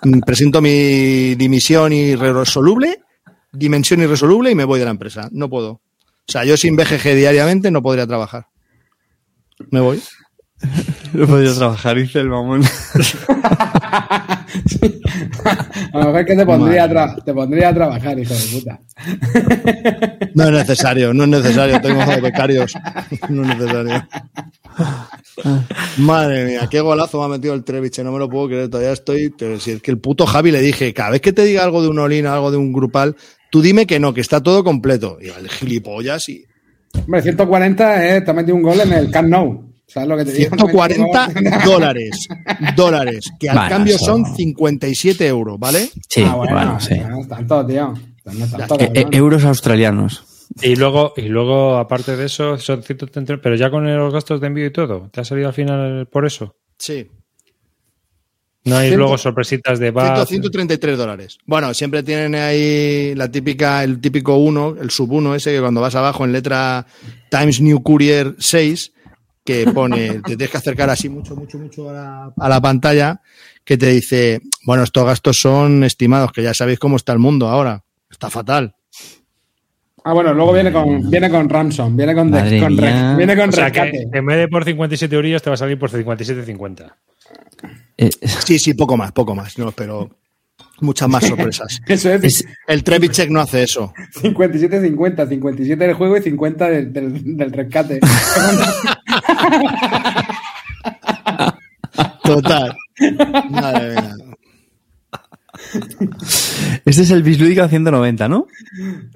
mm, 0.05 0.20
presento 0.20 0.62
mi 0.62 1.35
dimisión 1.35 1.93
irresoluble, 1.93 3.03
dimensión 3.53 4.01
irresoluble 4.01 4.51
y 4.51 4.55
me 4.55 4.65
voy 4.65 4.78
de 4.78 4.86
la 4.86 4.93
empresa. 4.93 5.28
No 5.31 5.51
puedo. 5.51 5.70
O 5.70 6.32
sea, 6.32 6.44
yo 6.44 6.57
sin 6.57 6.77
BGG 6.77 7.15
diariamente 7.15 7.70
no 7.70 7.82
podría 7.82 8.07
trabajar. 8.07 8.47
Me 9.70 9.81
voy. 9.81 10.01
No 11.12 11.26
podía 11.26 11.54
trabajar, 11.54 11.96
dice 11.96 12.20
el 12.20 12.28
mamón. 12.28 12.62
A 15.92 15.98
lo 15.98 16.06
mejor 16.06 16.24
que 16.24 16.36
te 16.36 16.46
pondría, 16.46 17.12
te 17.24 17.34
pondría 17.34 17.68
a 17.68 17.74
trabajar, 17.74 18.18
hijo 18.18 18.34
de 18.34 18.40
puta. 18.52 18.80
No 20.34 20.44
es 20.44 20.50
necesario, 20.50 21.14
no 21.14 21.24
es 21.24 21.30
necesario. 21.30 21.80
Tengo 21.80 22.04
becarios. 22.20 22.74
No 23.28 23.42
es 23.42 23.58
necesario. 23.58 24.06
Madre 25.98 26.44
mía, 26.44 26.68
qué 26.70 26.80
golazo 26.80 27.18
me 27.20 27.24
ha 27.24 27.28
metido 27.28 27.54
el 27.54 27.64
Trevich, 27.64 27.98
no 28.00 28.12
me 28.12 28.18
lo 28.18 28.28
puedo 28.28 28.48
creer, 28.48 28.68
todavía 28.68 28.92
estoy. 28.92 29.30
Pero 29.30 29.58
si 29.60 29.72
es 29.72 29.82
que 29.82 29.90
el 29.90 29.98
puto 29.98 30.26
Javi 30.26 30.50
le 30.50 30.60
dije, 30.60 30.92
cada 30.92 31.10
vez 31.10 31.20
que 31.20 31.32
te 31.32 31.44
diga 31.44 31.64
algo 31.64 31.82
de 31.82 31.88
un 31.88 31.98
Olin, 31.98 32.26
algo 32.26 32.50
de 32.50 32.56
un 32.56 32.72
grupal, 32.72 33.16
tú 33.50 33.62
dime 33.62 33.86
que 33.86 33.98
no, 33.98 34.12
que 34.12 34.20
está 34.20 34.42
todo 34.42 34.64
completo. 34.64 35.18
Y 35.20 35.28
el 35.28 35.48
gilipollas 35.48 36.28
y. 36.28 36.44
Hombre, 36.94 37.22
140 37.22 38.16
eh, 38.16 38.20
te 38.22 38.30
ha 38.30 38.34
metido 38.34 38.56
un 38.56 38.62
gol 38.62 38.80
en 38.80 38.92
el 38.92 39.10
Camp 39.10 39.28
Nou. 39.28 39.76
¿Sabes 39.86 40.08
lo 40.08 40.16
que 40.16 40.24
te 40.24 40.32
digo? 40.32 40.56
140 40.56 41.28
dólares. 41.64 42.28
Dólares. 42.76 43.30
Que 43.38 43.48
al 43.50 43.56
Bueno, 43.56 43.70
cambio 43.70 43.94
eso- 43.96 44.04
son 44.04 44.24
57 44.34 45.26
euros, 45.26 45.58
¿vale? 45.58 45.88
Sí, 46.08 46.22
Ah, 46.26 46.34
bueno, 46.34 46.54
bueno, 46.54 46.80
sí. 46.80 46.94
No 46.98 47.26
tanto, 47.26 47.66
tío. 47.66 47.94
No 48.24 48.46
tanto, 48.48 48.80
Eh, 48.80 48.90
eh, 48.94 49.06
euros 49.12 49.44
australianos. 49.44 50.24
Y 50.62 50.76
luego, 50.76 51.12
y 51.16 51.22
luego, 51.22 51.76
aparte 51.76 52.16
de 52.16 52.26
eso, 52.26 52.56
son 52.58 52.82
130, 52.82 53.38
pero 53.42 53.54
ya 53.56 53.70
con 53.70 53.84
los 53.96 54.12
gastos 54.12 54.40
de 54.40 54.46
envío 54.48 54.66
y 54.66 54.72
todo, 54.72 55.08
¿te 55.12 55.20
ha 55.20 55.24
salido 55.24 55.48
al 55.48 55.54
final 55.54 56.06
por 56.10 56.26
eso? 56.26 56.56
Sí. 56.78 57.08
No 58.64 58.76
hay 58.78 58.88
Ciento- 58.88 58.98
luego 58.98 59.18
sorpresitas 59.18 59.78
de 59.78 59.86
100, 59.92 59.94
VAT. 59.94 60.26
133 60.26 60.98
dólares. 60.98 61.38
Bueno, 61.46 61.72
siempre 61.74 62.02
tienen 62.02 62.34
ahí 62.34 63.14
la 63.14 63.30
típica, 63.30 63.84
el 63.84 64.00
típico 64.00 64.36
1, 64.36 64.76
el 64.80 64.90
sub 64.90 65.12
1 65.12 65.34
ese 65.36 65.52
que 65.52 65.60
cuando 65.60 65.80
vas 65.80 65.94
abajo 65.94 66.24
en 66.24 66.32
letra 66.32 66.86
Times 67.30 67.60
New 67.60 67.82
Courier 67.82 68.34
6, 68.38 68.92
que 69.47 69.70
pone, 69.73 70.14
te 70.20 70.36
tienes 70.36 70.51
que 70.51 70.56
acercar 70.59 70.90
así 70.90 71.09
mucho, 71.09 71.35
mucho, 71.36 71.56
mucho 71.59 71.89
a 71.89 71.93
la, 71.94 72.32
a 72.36 72.48
la 72.48 72.60
pantalla, 72.60 73.20
que 73.64 73.78
te 73.78 73.86
dice, 73.90 74.40
bueno, 74.66 74.82
estos 74.82 75.06
gastos 75.06 75.39
son 75.39 75.85
estimados, 75.85 76.32
que 76.32 76.43
ya 76.43 76.52
sabéis 76.52 76.78
cómo 76.78 76.97
está 76.97 77.12
el 77.14 77.18
mundo 77.20 77.48
ahora. 77.48 77.82
Está 78.10 78.28
fatal. 78.28 78.74
Ah, 80.05 80.12
bueno, 80.12 80.32
luego 80.35 80.52
viene 80.52 80.70
con, 80.73 81.10
viene 81.10 81.28
con 81.31 81.48
Ramson, 81.48 81.97
viene 81.97 82.14
con, 82.14 82.31
de- 82.31 82.40
Madre 82.40 82.60
con 82.60 82.77
re- 82.78 82.93
mía. 82.93 83.14
viene 83.16 83.36
con 83.36 83.48
O 83.48 83.52
sea 83.52 83.73
que 83.73 83.81
rescate. 83.82 84.09
en 84.18 84.27
vez 84.27 84.36
de 84.39 84.48
por 84.48 84.64
57 84.64 85.14
euros 85.16 85.43
te 85.43 85.51
va 85.51 85.55
a 85.55 85.56
salir 85.56 85.78
por 85.78 85.90
57,50. 85.90 86.93
Eh, 87.98 88.10
Sí, 88.44 88.59
sí, 88.60 88.74
poco 88.74 88.97
más, 88.97 89.10
poco 89.12 89.35
más, 89.35 89.59
no, 89.59 89.73
pero 89.73 90.09
muchas 90.81 91.09
más 91.09 91.24
sorpresas. 91.27 91.81
Eso 91.89 92.12
es, 92.12 92.23
es- 92.23 92.44
El 92.68 92.85
Trevichek 92.85 93.31
no 93.31 93.40
hace 93.40 93.64
eso. 93.64 93.93
57-50, 94.23 95.28
57 95.28 95.85
del 95.86 95.94
juego 95.94 96.16
y 96.16 96.23
50 96.23 96.68
del, 96.70 96.93
del, 96.93 97.36
del 97.36 97.52
rescate. 97.52 97.98
Total. 102.23 102.77
Madre 103.51 103.89
mía. 103.90 104.15
este 106.85 107.03
es 107.03 107.11
el 107.11 107.23
Bislúdica 107.23 107.69
190, 107.69 108.28
¿no? 108.28 108.47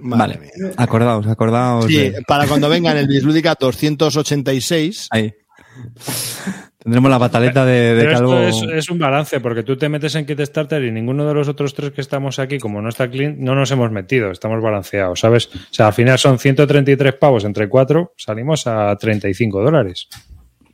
Madre 0.01 0.37
vale. 0.39 0.39
mía. 0.57 0.73
Acordaos, 0.77 1.27
acordaos. 1.27 1.87
Sí, 1.87 1.97
de- 1.97 2.23
para 2.27 2.47
cuando 2.47 2.69
venga 2.69 2.93
en 2.93 2.99
el 2.99 3.09
Bislúdica 3.09 3.57
286, 3.59 5.09
Ahí. 5.11 5.32
Tendremos 6.82 7.11
la 7.11 7.19
pataleta 7.19 7.66
de, 7.66 7.94
de 7.94 8.05
Pero 8.05 8.12
calvo. 8.15 8.39
esto 8.39 8.70
es, 8.70 8.85
es 8.85 8.90
un 8.90 8.98
balance, 8.98 9.39
porque 9.40 9.62
tú 9.62 9.77
te 9.77 9.90
metes 9.90 10.15
en 10.15 10.24
Kickstarter 10.24 10.82
y 10.82 10.90
ninguno 10.90 11.27
de 11.27 11.35
los 11.35 11.47
otros 11.47 11.74
tres 11.74 11.90
que 11.93 12.01
estamos 12.01 12.39
aquí, 12.39 12.59
como 12.59 12.81
no 12.81 12.89
está 12.89 13.11
clean, 13.11 13.36
no 13.39 13.55
nos 13.55 13.70
hemos 13.70 13.90
metido, 13.90 14.31
estamos 14.31 14.62
balanceados, 14.62 15.20
¿sabes? 15.20 15.48
O 15.55 15.59
sea, 15.74 15.89
al 15.89 15.93
final 15.93 16.19
son 16.19 16.39
133 16.39 17.15
pavos 17.15 17.44
entre 17.44 17.69
cuatro, 17.69 18.15
salimos 18.16 18.66
a 18.66 18.97
35 18.97 19.62
dólares. 19.62 20.09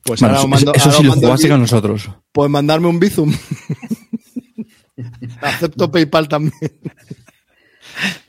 pues 0.05 0.21
Bueno, 0.21 0.37
ahora 0.37 0.39
eso, 0.39 0.49
mando, 0.49 0.73
eso 0.75 0.85
ahora 0.89 0.99
sí 0.99 1.05
lo 1.05 1.13
jugaste 1.13 1.49
con 1.49 1.61
nosotros. 1.61 2.11
Pues 2.31 2.51
mandarme 2.51 2.87
un 2.87 3.01
Bizum. 3.01 3.35
Acepto 5.43 5.91
PayPal 5.91 6.29
también. 6.29 6.53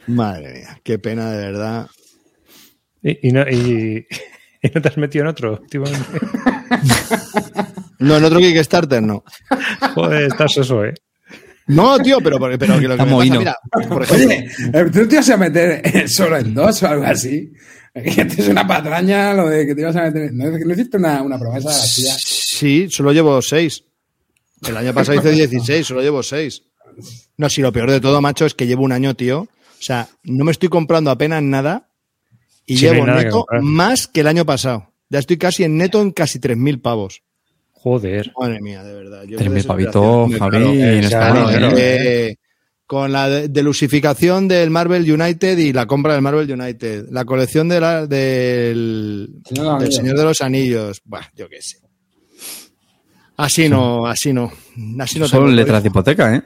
Madre 0.07 0.53
mía, 0.53 0.79
qué 0.83 0.99
pena 0.99 1.31
de 1.31 1.37
verdad. 1.51 1.87
Y, 3.03 3.29
y 3.29 3.31
no, 3.31 3.41
y- 3.49 4.05
y 4.67 4.71
no 4.75 4.81
te 4.81 4.89
has 4.89 4.97
metido 4.97 5.23
en 5.23 5.29
otro, 5.29 5.59
últimamente. 5.61 6.19
No, 7.99 8.17
en 8.17 8.23
otro 8.23 8.37
Kickstarter 8.37 9.01
no. 9.01 9.23
Joder, 9.95 10.25
estás 10.25 10.55
eso, 10.57 10.85
¿eh? 10.85 10.93
No, 11.65 11.97
tío, 11.97 12.19
pero, 12.21 12.39
pero, 12.39 12.57
pero 12.57 12.79
que 12.79 12.87
lo 12.87 12.95
que 12.95 13.01
Está 13.01 13.05
me 13.05 13.11
pasa, 13.11 13.39
mira, 13.39 13.57
por 13.89 14.03
ejemplo, 14.03 14.27
Oye, 14.27 14.47
eh, 14.71 14.85
¿tú 14.93 15.07
te 15.07 15.15
ibas 15.15 15.29
a 15.31 15.37
meter 15.37 16.07
solo 16.07 16.37
en 16.37 16.53
dos 16.53 16.83
o 16.83 16.87
algo 16.87 17.05
así? 17.05 17.51
Es 17.95 18.47
una 18.47 18.67
patraña 18.67 19.33
lo 19.33 19.49
de 19.49 19.65
que 19.65 19.73
te 19.73 19.81
ibas 19.81 19.95
a 19.95 20.03
meter. 20.03 20.31
¿No, 20.31 20.45
¿no 20.45 20.73
hiciste 20.73 20.97
una, 20.97 21.23
una 21.23 21.39
promesa 21.39 21.69
de 21.69 21.75
la 21.75 21.81
tía? 21.81 22.13
sí, 22.17 22.87
solo 22.91 23.11
llevo 23.11 23.41
seis. 23.41 23.83
El 24.67 24.77
año 24.77 24.93
pasado 24.93 25.19
hice 25.19 25.31
16, 25.31 25.85
solo 25.85 26.01
llevo 26.01 26.21
seis. 26.21 26.63
No, 27.37 27.49
si 27.49 27.61
lo 27.61 27.71
peor 27.71 27.91
de 27.91 27.99
todo, 27.99 28.21
macho, 28.21 28.45
es 28.45 28.53
que 28.53 28.67
llevo 28.67 28.83
un 28.83 28.91
año, 28.91 29.15
tío. 29.15 29.41
O 29.41 29.81
sea, 29.81 30.07
no 30.23 30.45
me 30.45 30.51
estoy 30.51 30.69
comprando 30.69 31.11
apenas 31.11 31.43
nada 31.43 31.86
y 32.67 32.77
Sí, 32.77 32.85
llevo 32.85 33.05
neto 33.07 33.45
más 33.61 34.05
que 34.07 34.19
el 34.19 34.27
año 34.27 34.45
pasado. 34.45 34.93
Ya 35.09 35.17
estoy 35.19 35.37
casi 35.37 35.63
en 35.63 35.77
neto 35.77 36.01
en 36.01 36.11
casi 36.11 36.37
3.000 36.39 36.79
pavos. 36.81 37.23
Joder. 37.71 38.31
Madre 38.39 38.59
mía, 38.61 38.83
de 38.83 38.93
verdad. 38.93 39.23
Yo 39.23 39.39
3.000 39.39 39.53
de 39.53 39.63
pavitos, 39.63 40.31
Javi, 40.37 40.79
¿eh? 41.77 42.35
con 42.85 43.11
la 43.11 43.27
de- 43.29 43.47
delusificación 43.49 44.47
del 44.47 44.69
Marvel 44.69 45.09
United 45.11 45.57
y 45.57 45.73
la 45.73 45.85
compra 45.85 46.13
del 46.13 46.21
Marvel 46.21 46.49
United, 46.51 47.07
la 47.11 47.25
colección 47.25 47.67
de 47.69 47.79
la- 47.81 48.05
del, 48.07 49.29
Señor 49.45 49.63
de 49.63 49.63
los 49.63 49.67
del 49.67 49.75
Anillos. 49.87 49.95
Señor 49.95 50.17
de 50.17 50.23
los 50.23 50.41
Anillos, 50.41 51.01
Buah, 51.05 51.25
yo 51.35 51.49
qué 51.49 51.61
sé. 51.61 51.77
Así 53.37 53.69
no, 53.69 54.07
así 54.07 54.33
no. 54.33 54.51
Así 54.99 55.19
no 55.19 55.29
tengo 55.29 55.47
letras 55.47 55.83
de 55.83 55.89
hipoteca, 55.89 56.35
¿eh? 56.35 56.41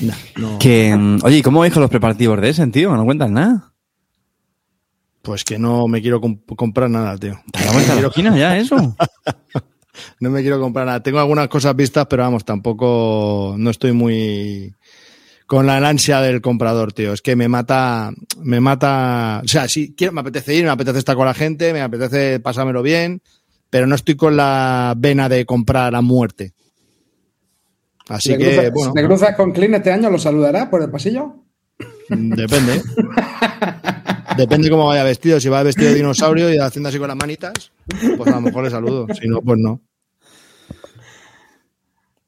No, 0.00 0.14
no. 0.36 0.58
Que, 0.58 0.96
mm, 0.96 1.18
oye, 1.22 1.38
¿y 1.38 1.42
cómo 1.42 1.60
vais 1.60 1.72
con 1.72 1.82
los 1.82 1.90
preparativos 1.90 2.40
de 2.40 2.48
ese, 2.48 2.66
tío? 2.68 2.96
No 2.96 3.04
cuentas 3.04 3.30
nada. 3.30 3.73
Pues 5.24 5.42
que 5.42 5.58
no 5.58 5.88
me 5.88 6.02
quiero 6.02 6.20
comp- 6.20 6.54
comprar 6.54 6.88
nada, 6.90 7.16
tío. 7.16 7.40
¿Te 7.50 8.06
esquina 8.06 8.36
ya 8.36 8.56
eso? 8.58 8.76
No 10.18 10.28
me 10.28 10.40
quiero 10.42 10.60
comprar 10.60 10.86
nada. 10.86 11.02
Tengo 11.04 11.20
algunas 11.20 11.46
cosas 11.46 11.74
vistas, 11.76 12.06
pero 12.10 12.24
vamos, 12.24 12.44
tampoco 12.44 13.54
no 13.56 13.70
estoy 13.70 13.92
muy 13.92 14.74
con 15.46 15.66
la 15.66 15.76
ansia 15.76 16.20
del 16.20 16.40
comprador, 16.40 16.92
tío. 16.92 17.12
Es 17.12 17.22
que 17.22 17.36
me 17.36 17.46
mata, 17.48 18.10
me 18.42 18.58
mata. 18.60 19.40
O 19.44 19.48
sea, 19.48 19.68
sí, 19.68 19.94
quiero, 19.96 20.12
me 20.12 20.20
apetece 20.22 20.52
ir, 20.52 20.64
me 20.64 20.70
apetece 20.70 20.98
estar 20.98 21.14
con 21.14 21.26
la 21.26 21.34
gente, 21.34 21.72
me 21.72 21.80
apetece 21.80 22.40
pasármelo 22.40 22.82
bien, 22.82 23.22
pero 23.70 23.86
no 23.86 23.94
estoy 23.94 24.16
con 24.16 24.36
la 24.36 24.94
vena 24.96 25.28
de 25.28 25.46
comprar 25.46 25.94
a 25.94 26.00
muerte. 26.00 26.54
Así 28.08 28.32
Si 28.32 28.38
que, 28.38 28.56
cruzas- 28.56 28.72
bueno, 28.72 28.90
si 28.90 28.94
te 29.00 29.06
cruzas 29.06 29.36
con 29.36 29.52
Clean 29.52 29.74
este 29.74 29.92
año, 29.92 30.10
¿lo 30.10 30.18
saludarás 30.18 30.66
por 30.68 30.82
el 30.82 30.90
pasillo? 30.90 31.36
depende. 32.08 32.82
Depende 34.36 34.70
cómo 34.70 34.86
vaya 34.86 35.04
vestido. 35.04 35.38
Si 35.40 35.48
va 35.48 35.62
vestido 35.62 35.90
de 35.90 35.96
dinosaurio 35.96 36.52
y 36.52 36.58
haciendo 36.58 36.88
así 36.88 36.98
con 36.98 37.08
las 37.08 37.16
manitas, 37.16 37.52
pues 38.16 38.28
a 38.28 38.36
lo 38.36 38.40
mejor 38.40 38.64
le 38.64 38.70
saludo. 38.70 39.06
Si 39.20 39.28
no, 39.28 39.40
pues 39.40 39.58
no. 39.58 39.80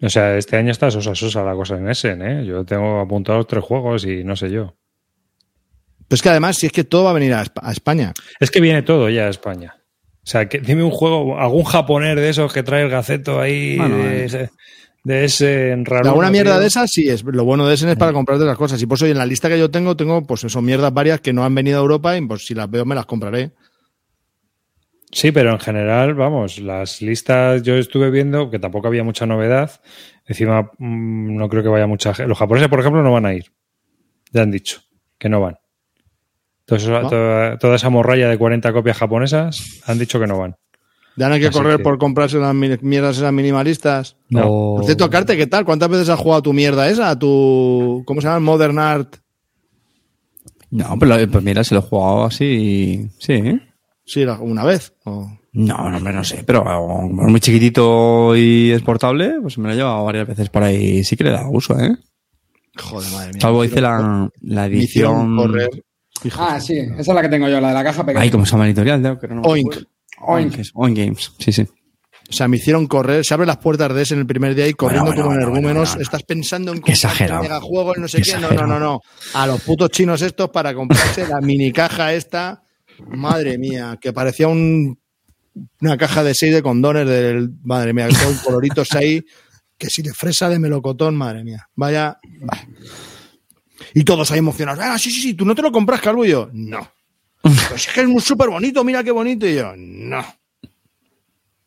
O 0.03 0.09
sea, 0.11 0.37
este 0.37 0.57
año 0.57 0.71
está 0.73 0.91
sosa 0.91 1.15
sosa 1.15 1.43
la 1.43 1.55
cosa 1.55 1.77
en 1.79 1.89
Essen, 1.89 2.21
¿eh? 2.23 2.45
Yo 2.45 2.65
tengo 2.65 3.01
apuntados 3.01 3.47
tres 3.47 3.65
juegos 3.65 4.05
y 4.05 4.25
no 4.25 4.37
sé 4.37 4.51
yo. 4.51 4.75
Pues 6.09 6.23
que 6.23 6.29
además, 6.29 6.57
si 6.59 6.67
es 6.67 6.73
que 6.73 6.85
todo 6.85 7.05
va 7.05 7.11
a 7.11 7.15
venir 7.15 7.33
a 7.35 7.43
Espa- 7.43 7.63
a 7.63 7.73
España. 7.73 8.13
Es 8.39 8.51
que 8.51 8.61
viene 8.61 8.83
todo 8.83 9.09
ya 9.09 9.27
a 9.27 9.31
España. 9.31 9.75
O 10.23 10.29
sea, 10.29 10.49
que 10.49 10.59
dime 10.61 10.83
un 10.85 10.91
juego, 10.91 11.39
algún 11.39 11.65
japonés 11.65 12.17
de 12.17 12.29
esos 12.29 12.53
que 12.53 12.63
trae 12.63 12.83
el 12.83 12.91
gaceto 12.91 13.41
ahí 13.41 13.77
Bueno, 13.79 13.97
eh. 14.05 14.51
Ese, 15.25 15.47
de 15.47 15.73
ese 15.73 15.85
raro. 15.85 16.09
Alguna 16.11 16.31
mierda 16.31 16.59
de 16.59 16.67
esas, 16.67 16.91
sí, 16.91 17.09
es 17.09 17.23
lo 17.25 17.45
bueno 17.45 17.67
de 17.67 17.75
Essen 17.75 17.89
es 17.89 17.97
para 17.97 18.13
comprarte 18.13 18.45
las 18.45 18.57
cosas. 18.57 18.81
Y 18.83 18.87
por 18.87 18.97
eso 18.97 19.07
en 19.07 19.19
la 19.19 19.27
lista 19.27 19.49
que 19.49 19.59
yo 19.59 19.71
tengo, 19.71 19.97
tengo 19.97 20.27
pues 20.27 20.45
eso, 20.45 20.61
mierdas 20.63 20.93
varias 20.93 21.21
que 21.21 21.33
no 21.33 21.45
han 21.45 21.55
venido 21.55 21.79
a 21.79 21.83
Europa 21.83 22.17
y 22.17 22.27
pues 22.27 22.47
si 22.47 22.55
las 22.55 22.71
veo 22.71 22.85
me 22.85 22.95
las 22.95 23.07
compraré. 23.07 23.53
Sí, 25.13 25.33
pero 25.33 25.53
en 25.53 25.61
general, 25.61 26.15
vamos, 26.15 26.59
las 26.59 27.01
listas 27.01 27.63
yo 27.63 27.77
estuve 27.77 28.11
viendo 28.11 28.51
que 28.51 28.59
tampoco 28.59 28.89
había 28.89 29.05
mucha 29.05 29.25
novedad. 29.27 29.81
Encima, 30.27 30.71
mm, 30.79 31.37
no 31.37 31.49
creo 31.49 31.63
que 31.63 31.69
vaya 31.69 31.87
mucha 31.87 32.13
gente. 32.13 32.29
Los 32.29 32.39
japoneses, 32.39 32.69
por 32.69 32.81
ejemplo, 32.81 33.03
no 33.03 33.13
van 33.13 33.27
a 33.27 33.33
ir. 33.33 33.53
Ya 34.33 34.43
han 34.43 34.51
dicho 34.51 34.83
que 35.19 35.29
no 35.29 35.41
van. 35.41 35.59
Entonces, 36.61 36.89
¿No? 36.89 37.09
toda, 37.09 37.59
toda 37.59 37.77
esa 37.77 37.91
morralla 37.91 38.29
de 38.29 38.37
40 38.37 38.73
copias 38.73 38.99
japonesas 38.99 39.81
han 39.87 39.99
dicho 39.99 40.19
que 40.19 40.27
no 40.27 40.39
van. 40.39 40.57
Ya 41.17 41.29
no 41.29 41.35
hay 41.35 41.41
que 41.41 41.47
Así 41.49 41.57
correr 41.59 41.79
que- 41.79 41.83
por 41.83 41.99
comprarse 41.99 42.39
las 42.39 42.55
mi- 42.55 42.77
mierdas 42.83 43.17
esas 43.17 43.33
minimalistas. 43.33 44.17
No. 44.29 44.43
Por 44.77 44.85
cierto, 44.85 45.09
Carte, 45.09 45.37
¿qué 45.37 45.47
tal? 45.47 45.65
¿Cuántas 45.65 45.89
veces 45.89 46.09
has 46.11 46.19
jugado 46.19 46.43
tu 46.43 46.53
mierda 46.53 46.89
esa? 46.89 47.11
¿A 47.11 47.19
tu. 47.19 48.03
¿Cómo 48.07 48.21
se 48.21 48.27
llama? 48.27 48.41
Modern 48.41 48.79
Art. 48.79 49.17
No, 50.71 50.97
pero 50.99 51.17
pues 51.31 51.45
mira, 51.45 51.65
se 51.65 51.75
lo 51.75 51.81
he 51.81 51.85
jugado 51.85 52.25
así. 52.25 53.09
Sí, 53.19 53.33
¿eh? 53.33 53.61
Sí, 54.05 54.25
una 54.25 54.65
vez. 54.65 54.93
o- 55.05 55.31
No, 55.53 55.89
no, 55.91 55.97
hombre, 55.97 56.13
no 56.13 56.23
sé, 56.23 56.45
pero 56.47 56.63
como 56.65 57.25
es 57.25 57.31
muy 57.31 57.41
chiquitito 57.41 58.37
y 58.37 58.73
es 58.73 58.83
portable, 58.83 59.37
pues 59.41 59.57
me 59.59 59.69
lo 59.69 59.75
he 59.75 59.77
llevado 59.77 60.05
varias 60.05 60.27
veces 60.29 60.51
por 60.51 60.63
ahí. 60.65 61.03
Sí 61.03 61.17
que 61.17 61.25
le 61.25 61.31
da 61.31 61.49
uso, 61.49 61.79
¿eh? 61.81 61.97
Joder, 62.79 63.11
madre 63.13 63.33
mía. 63.33 63.41
Salvo 63.41 63.65
hice 63.65 63.81
la, 63.81 64.29
la 64.43 64.67
edición. 64.67 65.35
correr. 65.37 65.71
Ah, 66.39 66.61
sí, 66.61 66.77
esa 66.79 67.01
es 67.01 67.09
la 67.09 67.23
que 67.23 67.29
tengo 67.31 67.49
yo, 67.49 67.59
la 67.61 67.69
de 67.69 67.75
la 67.75 67.85
caja 67.85 68.05
pequeña. 68.05 68.23
Ay, 68.23 68.31
¿cómo 68.31 68.45
se 68.45 68.53
llama 68.53 68.65
la 68.65 68.71
editorial? 68.71 69.03
Tengo 69.03 69.19
que 69.19 69.29
no 69.29 69.35
me 69.37 69.41
Oink. 70.21 70.55
Oink. 70.55 70.67
Oink 70.75 70.99
Games, 70.99 71.33
sí, 71.39 71.53
sí. 71.53 71.67
O 72.29 72.33
sea, 72.33 72.49
me 72.49 72.57
hicieron 72.57 72.87
correr. 72.87 73.25
Se 73.25 73.35
abren 73.35 73.47
las 73.47 73.59
puertas 73.59 73.95
de 73.95 74.03
ese 74.03 74.15
en 74.15 74.21
el 74.21 74.27
primer 74.27 74.55
día 74.55 74.67
y 74.67 74.75
corriendo 74.75 75.07
bueno, 75.11 75.23
como 75.23 75.35
bueno, 75.35 75.49
energúmenos. 75.49 75.91
bueno. 75.91 76.03
Estás 76.03 76.23
pensando 76.25 76.73
en 76.73 76.79
comprarte 76.79 76.93
exagerado. 76.93 77.43
megajuegos, 77.43 77.99
no 77.99 78.09
sé 78.09 78.19
Qué 78.23 78.33
qué. 78.33 78.39
No, 78.39 78.51
no, 78.51 78.67
no, 78.67 78.81
no. 78.81 79.01
A 79.35 79.47
los 79.47 79.61
putos 79.61 79.91
chinos 79.91 80.23
estos 80.23 80.51
para 80.51 80.75
comprarse 80.75 81.27
la 81.29 81.41
mini 81.41 81.71
caja 81.73 82.13
esta. 82.15 82.63
Madre 83.09 83.59
mía, 83.59 83.99
que 84.01 84.13
parecía 84.13 84.49
un, 84.49 84.99
una 85.81 85.97
caja 85.97 86.25
de 86.25 86.35
seis 86.35 86.53
de 86.53 86.63
condones 86.63 87.07
del. 87.07 87.51
Madre 87.63 87.93
mía, 87.93 88.09
con 88.09 88.35
coloritos 88.39 88.93
ahí. 88.93 89.23
Que 89.79 89.89
si 89.89 90.03
de 90.03 90.13
fresa 90.15 90.49
de 90.49 90.59
melocotón, 90.59 91.15
madre 91.15 91.45
mía. 91.45 91.69
Vaya. 91.77 92.19
Y 93.95 94.03
todos 94.05 94.31
ahí 94.33 94.39
emocionados. 94.39 94.83
Ah, 94.83 94.99
sí, 94.99 95.11
sí, 95.11 95.21
sí, 95.21 95.35
tú 95.35 95.45
no 95.45 95.55
te 95.55 95.63
lo 95.63 95.71
compras, 95.71 96.01
Calvo 96.01 96.25
y 96.25 96.31
yo. 96.31 96.49
No. 96.53 96.91
Pues 97.69 97.89
es 97.89 97.93
que 97.95 98.01
es 98.03 98.09
muy 98.09 98.21
súper 98.21 98.49
bonito, 98.51 98.83
mira 98.85 99.03
qué 99.05 99.11
bonito. 99.11 99.47
Y 99.47 99.55
yo, 99.57 99.73
no. 99.77 100.25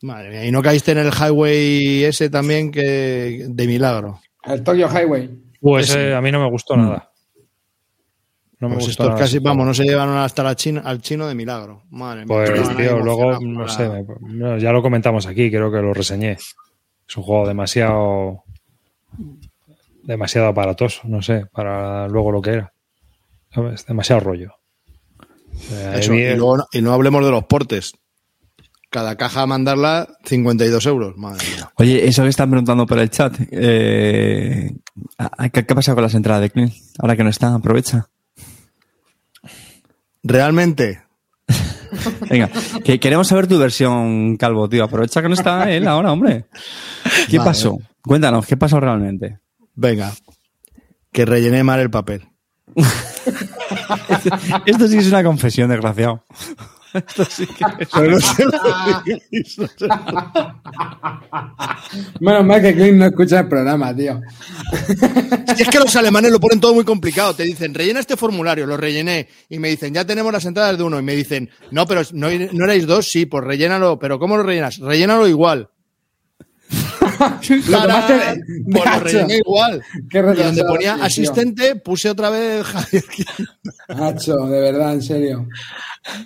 Madre 0.01 0.29
mía, 0.29 0.45
y 0.45 0.51
no 0.51 0.61
caíste 0.61 0.91
en 0.93 0.99
el 0.99 1.11
highway 1.13 2.03
ese 2.05 2.29
también 2.29 2.71
que 2.71 3.45
de 3.49 3.67
milagro. 3.67 4.21
El 4.43 4.63
Tokyo 4.63 4.87
Highway. 4.87 5.29
Pues 5.59 5.89
Ese. 5.89 6.09
eh, 6.09 6.15
a 6.15 6.21
mí 6.21 6.31
no 6.31 6.39
me 6.41 6.49
gustó 6.49 6.77
nada. 6.77 7.11
No 8.61 8.69
me 8.69 8.75
Pues 8.75 8.87
gustó 8.87 9.03
estos 9.03 9.07
nada. 9.15 9.19
casi, 9.19 9.39
vamos, 9.39 9.65
no 9.65 9.73
se 9.73 9.83
llevan 9.83 10.09
hasta 10.09 10.41
la 10.43 10.55
china, 10.55 10.81
al 10.85 11.01
chino 11.01 11.27
de 11.27 11.35
milagro. 11.35 11.83
Madre 11.89 12.25
mía. 12.25 12.27
Pues, 12.27 12.49
estaban 12.49 12.77
ahí 12.77 12.87
tío, 12.87 12.99
luego, 12.99 13.39
no 13.41 13.67
sé, 13.67 13.89
me- 13.89 14.05
no, 14.21 14.57
ya 14.57 14.71
lo 14.71 14.81
comentamos 14.81 15.25
aquí, 15.27 15.49
creo 15.49 15.69
que 15.71 15.81
lo 15.81 15.93
reseñé. 15.93 16.31
Es 16.33 17.17
un 17.17 17.23
juego 17.23 17.47
demasiado. 17.47 18.43
demasiado 20.03 20.47
aparatoso, 20.47 21.01
no 21.05 21.21
sé, 21.21 21.45
para 21.51 22.07
luego 22.07 22.31
lo 22.31 22.41
que 22.41 22.51
era. 22.51 22.73
¿Sabes? 23.53 23.85
Demasiado 23.85 24.21
rollo. 24.21 24.53
Eso, 25.95 26.13
a 26.13 26.15
y, 26.15 26.35
luego 26.35 26.57
no- 26.57 26.67
y 26.71 26.81
no 26.81 26.93
hablemos 26.93 27.23
de 27.25 27.31
los 27.31 27.43
portes. 27.45 27.93
cada 28.89 29.15
caja 29.17 29.45
mandarla 29.45 30.07
52 30.25 30.85
euros. 30.87 31.15
Madre 31.17 31.45
mía. 31.55 31.71
Oye, 31.75 32.07
eso 32.07 32.23
que 32.23 32.29
están 32.29 32.49
preguntando 32.49 32.85
por 32.87 32.97
el 32.99 33.09
chat, 33.09 33.35
eh, 33.51 34.71
¿qué, 35.53 35.65
qué 35.65 35.75
pasa 35.75 35.93
con 35.93 36.03
las 36.03 36.15
entradas 36.15 36.41
de 36.41 36.49
Clean? 36.49 36.71
Ahora 36.97 37.15
que 37.15 37.23
no 37.23 37.29
está, 37.29 37.53
aprovecha. 37.53 38.07
Realmente, 40.23 41.01
Venga, 42.29 42.49
que 42.83 42.99
queremos 42.99 43.27
saber 43.27 43.47
tu 43.47 43.57
versión, 43.57 44.37
Calvo, 44.37 44.67
tío. 44.69 44.83
Aprovecha 44.83 45.21
que 45.21 45.27
no 45.29 45.33
está 45.33 45.71
él 45.71 45.87
ahora, 45.87 46.11
hombre. 46.11 46.45
¿Qué 47.29 47.37
Vale. 47.37 47.49
pasó? 47.49 47.77
Cuéntanos, 48.01 48.45
¿qué 48.45 48.57
pasó 48.57 48.79
realmente? 48.79 49.39
venga, 49.75 50.11
que 51.11 51.25
rellené 51.25 51.63
mal 51.63 51.79
el 51.79 51.89
papel. 51.89 52.27
Esto 54.65 54.87
sí 54.87 54.97
es 54.97 55.07
una 55.07 55.23
confesión, 55.23 55.69
desgraciado. 55.69 56.23
Esto 56.93 57.23
sí 57.25 57.45
que 57.45 57.65
es- 57.83 57.89
Pero 57.93 58.11
no 58.13 58.19
se 58.19 58.45
lo 58.45 58.51
digáis, 59.05 59.59
no 59.59 59.67
se 59.67 59.87
lo- 59.87 59.95
Menos 62.19 62.45
mal 62.45 62.61
que 62.61 62.73
Clint 62.73 62.97
no 62.97 63.05
escucha 63.05 63.41
el 63.41 63.47
programa, 63.47 63.95
tío. 63.95 64.19
Si 65.55 65.61
es 65.63 65.69
que 65.69 65.77
los 65.79 65.95
alemanes 65.95 66.31
lo 66.31 66.39
ponen 66.39 66.59
todo 66.59 66.73
muy 66.73 66.83
complicado. 66.83 67.35
Te 67.35 67.43
dicen, 67.43 67.73
rellena 67.75 67.99
este 67.99 68.17
formulario, 68.17 68.65
lo 68.65 68.75
rellené. 68.77 69.27
Y 69.49 69.59
me 69.59 69.69
dicen, 69.69 69.93
ya 69.93 70.05
tenemos 70.05 70.33
las 70.33 70.45
entradas 70.45 70.77
de 70.77 70.83
uno. 70.83 70.99
Y 70.99 71.03
me 71.03 71.15
dicen, 71.15 71.49
no, 71.71 71.85
pero 71.85 72.01
no, 72.13 72.27
no 72.53 72.63
erais 72.65 72.87
dos, 72.87 73.07
sí, 73.07 73.25
pues 73.27 73.43
rellénalo. 73.43 73.99
Pero 73.99 74.17
¿cómo 74.19 74.37
lo 74.37 74.43
rellenas? 74.43 74.79
Rellénalo 74.79 75.27
igual. 75.27 75.69
Lo 77.67 77.81
tomaste 77.81 78.13
de- 78.13 78.99
rellené 79.03 79.37
igual. 79.37 79.81
Qué 80.09 80.19
Y 80.19 80.21
donde 80.21 80.63
ponía 80.63 80.95
tío. 80.95 81.03
asistente, 81.03 81.75
puse 81.75 82.09
otra 82.09 82.29
vez 82.29 82.65
Javier. 82.65 83.03
Nacho, 83.89 84.35
de 84.47 84.59
verdad, 84.61 84.93
en 84.93 85.01
serio. 85.01 85.47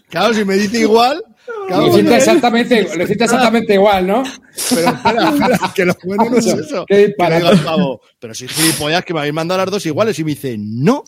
Claro, 0.10 0.34
si 0.34 0.46
me 0.46 0.56
dice 0.56 0.80
igual. 0.80 1.24
claro, 1.68 1.88
Lo 1.88 1.94
hiciste 1.98 2.16
exactamente, 2.16 2.88
lo 2.96 3.04
hiciste 3.04 3.24
exactamente 3.24 3.74
igual, 3.74 4.08
¿no? 4.08 4.24
Pero 4.70 4.88
espera, 4.90 5.30
espera, 5.34 5.60
que 5.76 5.86
lo 5.86 5.94
bueno 6.04 6.26
no 6.30 6.38
es 6.38 6.46
eso. 6.48 6.86
qué 6.88 6.96
Que 6.96 7.08
disparate. 7.08 7.44
le 7.44 7.50
digo 7.52 7.60
al 7.60 7.66
pavo, 7.66 8.02
pero 8.20 8.34
si 8.34 8.48
gilipollas 8.48 9.04
que 9.04 9.14
me 9.14 9.20
habéis 9.22 9.34
mandado 9.34 9.60
las 9.62 9.72
dos 9.72 9.86
iguales. 9.86 10.18
Y 10.20 10.24
me 10.24 10.32
dice, 10.32 10.56
no, 10.60 11.04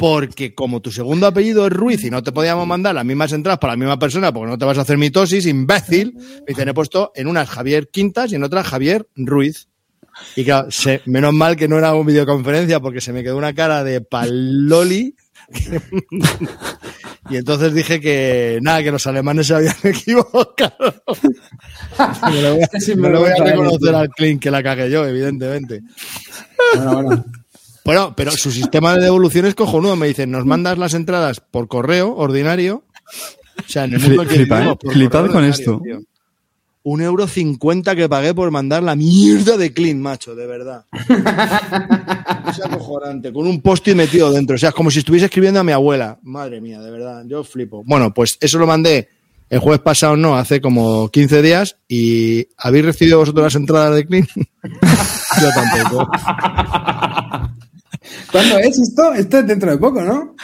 porque 0.00 0.54
como 0.54 0.80
tu 0.80 0.90
segundo 0.90 1.26
apellido 1.26 1.66
es 1.66 1.72
Ruiz 1.74 2.02
y 2.04 2.10
no 2.10 2.22
te 2.22 2.32
podíamos 2.32 2.66
mandar 2.66 2.94
las 2.94 3.04
mismas 3.04 3.32
entradas 3.32 3.58
para 3.58 3.74
la 3.74 3.76
misma 3.76 3.98
persona 3.98 4.32
porque 4.32 4.50
no 4.50 4.56
te 4.56 4.64
vas 4.64 4.78
a 4.78 4.80
hacer 4.80 4.96
mitosis, 4.96 5.44
imbécil, 5.44 6.14
me 6.14 6.44
dicen, 6.48 6.68
he 6.70 6.72
puesto 6.74 7.12
en 7.14 7.26
unas 7.26 7.50
Javier 7.50 7.88
Quintas 7.90 8.32
y 8.32 8.36
en 8.36 8.42
otras 8.44 8.66
Javier 8.66 9.06
Ruiz. 9.14 9.68
Y 10.36 10.44
claro, 10.44 10.70
se- 10.70 11.02
menos 11.04 11.34
mal 11.34 11.54
que 11.54 11.68
no 11.68 11.76
era 11.76 11.94
una 11.94 12.06
videoconferencia 12.06 12.80
porque 12.80 13.02
se 13.02 13.12
me 13.12 13.22
quedó 13.22 13.36
una 13.36 13.54
cara 13.54 13.84
de 13.84 14.00
paloli. 14.00 15.14
y 17.30 17.36
entonces 17.36 17.74
dije 17.74 18.00
que 18.00 18.58
nada, 18.62 18.82
que 18.82 18.90
los 18.92 19.06
alemanes 19.06 19.48
se 19.48 19.54
habían 19.54 19.76
equivocado. 19.84 20.94
Me 22.32 22.40
lo 22.42 22.54
voy 22.54 22.62
a, 22.62 22.96
me 22.96 23.08
lo 23.10 23.20
voy 23.20 23.30
a 23.30 23.44
reconocer 23.44 23.94
al 23.94 24.08
Clint 24.08 24.40
que 24.42 24.50
la 24.50 24.62
cagué 24.62 24.90
yo, 24.90 25.04
evidentemente. 25.06 25.82
Bueno, 26.74 27.02
bueno. 27.02 27.24
Bueno, 27.84 28.14
pero 28.16 28.30
su 28.32 28.50
sistema 28.50 28.94
de 28.94 29.02
devolución 29.04 29.46
es 29.46 29.54
cojonudo. 29.54 29.96
Me 29.96 30.06
dicen, 30.08 30.30
nos 30.30 30.44
mandas 30.46 30.78
las 30.78 30.94
entradas 30.94 31.40
por 31.40 31.66
correo 31.68 32.14
ordinario. 32.16 32.84
O 33.58 33.68
sea, 33.68 33.84
en 33.84 33.94
el 33.94 34.00
mundo 34.00 34.24
Fli- 34.24 34.28
que 34.28 34.34
flipa, 34.36 34.56
vivimos, 34.56 34.74
¿eh? 34.74 34.78
por 34.82 34.92
Flipad 34.92 35.26
con 35.30 35.44
esto. 35.44 35.80
tío. 35.82 36.00
Un 36.82 37.02
euro 37.02 37.26
cincuenta 37.26 37.94
que 37.94 38.08
pagué 38.08 38.32
por 38.34 38.50
mandar 38.50 38.82
la 38.82 38.96
mierda 38.96 39.58
de 39.58 39.72
Clint, 39.74 40.00
macho, 40.00 40.34
de 40.34 40.46
verdad. 40.46 40.86
Es 42.48 42.64
acojonante, 42.64 43.32
con 43.32 43.46
un 43.46 43.60
post-it 43.60 43.94
metido 43.94 44.30
dentro. 44.32 44.54
O 44.56 44.58
sea, 44.58 44.70
es 44.70 44.74
como 44.74 44.90
si 44.90 45.00
estuviese 45.00 45.26
escribiendo 45.26 45.60
a 45.60 45.64
mi 45.64 45.72
abuela. 45.72 46.18
Madre 46.22 46.60
mía, 46.60 46.80
de 46.80 46.90
verdad, 46.90 47.22
yo 47.26 47.44
flipo. 47.44 47.82
Bueno, 47.84 48.14
pues 48.14 48.38
eso 48.40 48.58
lo 48.58 48.66
mandé 48.66 49.08
el 49.50 49.58
jueves 49.58 49.80
pasado, 49.82 50.16
no, 50.16 50.36
hace 50.36 50.62
como 50.62 51.10
15 51.10 51.42
días. 51.42 51.76
¿Y 51.86 52.46
habéis 52.56 52.86
recibido 52.86 53.18
vosotros 53.18 53.44
las 53.44 53.54
entradas 53.56 53.94
de 53.96 54.06
Clint? 54.06 54.30
yo 55.42 55.48
tampoco. 55.54 56.10
¿Cuándo 58.30 58.58
es 58.58 58.78
esto? 58.78 59.12
Esto 59.14 59.38
es 59.38 59.46
dentro 59.46 59.70
de 59.70 59.78
poco, 59.78 60.02
¿no? 60.02 60.34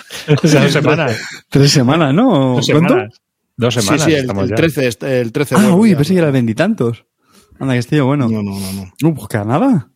O 0.43 0.49
sea, 0.49 0.63
dos 0.63 0.73
semanas. 0.73 1.21
Tres 1.49 1.71
semanas, 1.71 2.13
¿no? 2.15 2.57
Dos 2.57 2.67
¿Cuánto? 2.71 2.89
semanas. 2.95 3.21
Dos 3.57 3.75
semanas 3.75 4.03
sí, 4.05 4.11
sí, 4.11 4.17
el, 4.17 4.31
el 4.39 4.49
ya. 4.49 4.55
13, 4.55 4.87
este- 4.89 5.21
el 5.21 5.33
13. 5.33 5.55
Ah, 5.59 5.75
uy, 5.75 5.95
pensé 5.95 6.13
que 6.13 6.19
era 6.21 6.31
veintitantos. 6.31 7.07
Anda, 7.59 7.73
que 7.75 7.79
estoy 7.81 7.99
yo 7.99 8.07
bueno. 8.07 8.29
No, 8.29 8.43
no, 8.43 8.59
no, 8.59 8.73
no. 8.73 8.93
No, 9.03 9.15
pues 9.15 9.29
que 9.29 9.39
nada. 9.39 9.91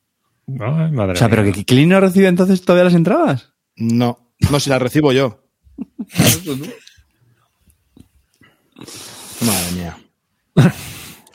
Ay, 0.49 0.91
madre 0.93 1.13
O 1.13 1.17
sea, 1.17 1.29
pero 1.29 1.45
que 1.45 1.65
Clean 1.65 1.89
no 1.89 2.01
recibe 2.01 2.27
entonces 2.29 2.63
todavía 2.63 2.85
las 2.85 2.95
entradas. 2.95 3.53
No, 3.77 4.33
no, 4.51 4.61
si 4.61 4.71
la 4.71 4.79
recibo 4.79 5.13
yo. 5.13 5.45
Madre 9.41 9.73
mía. 9.75 9.97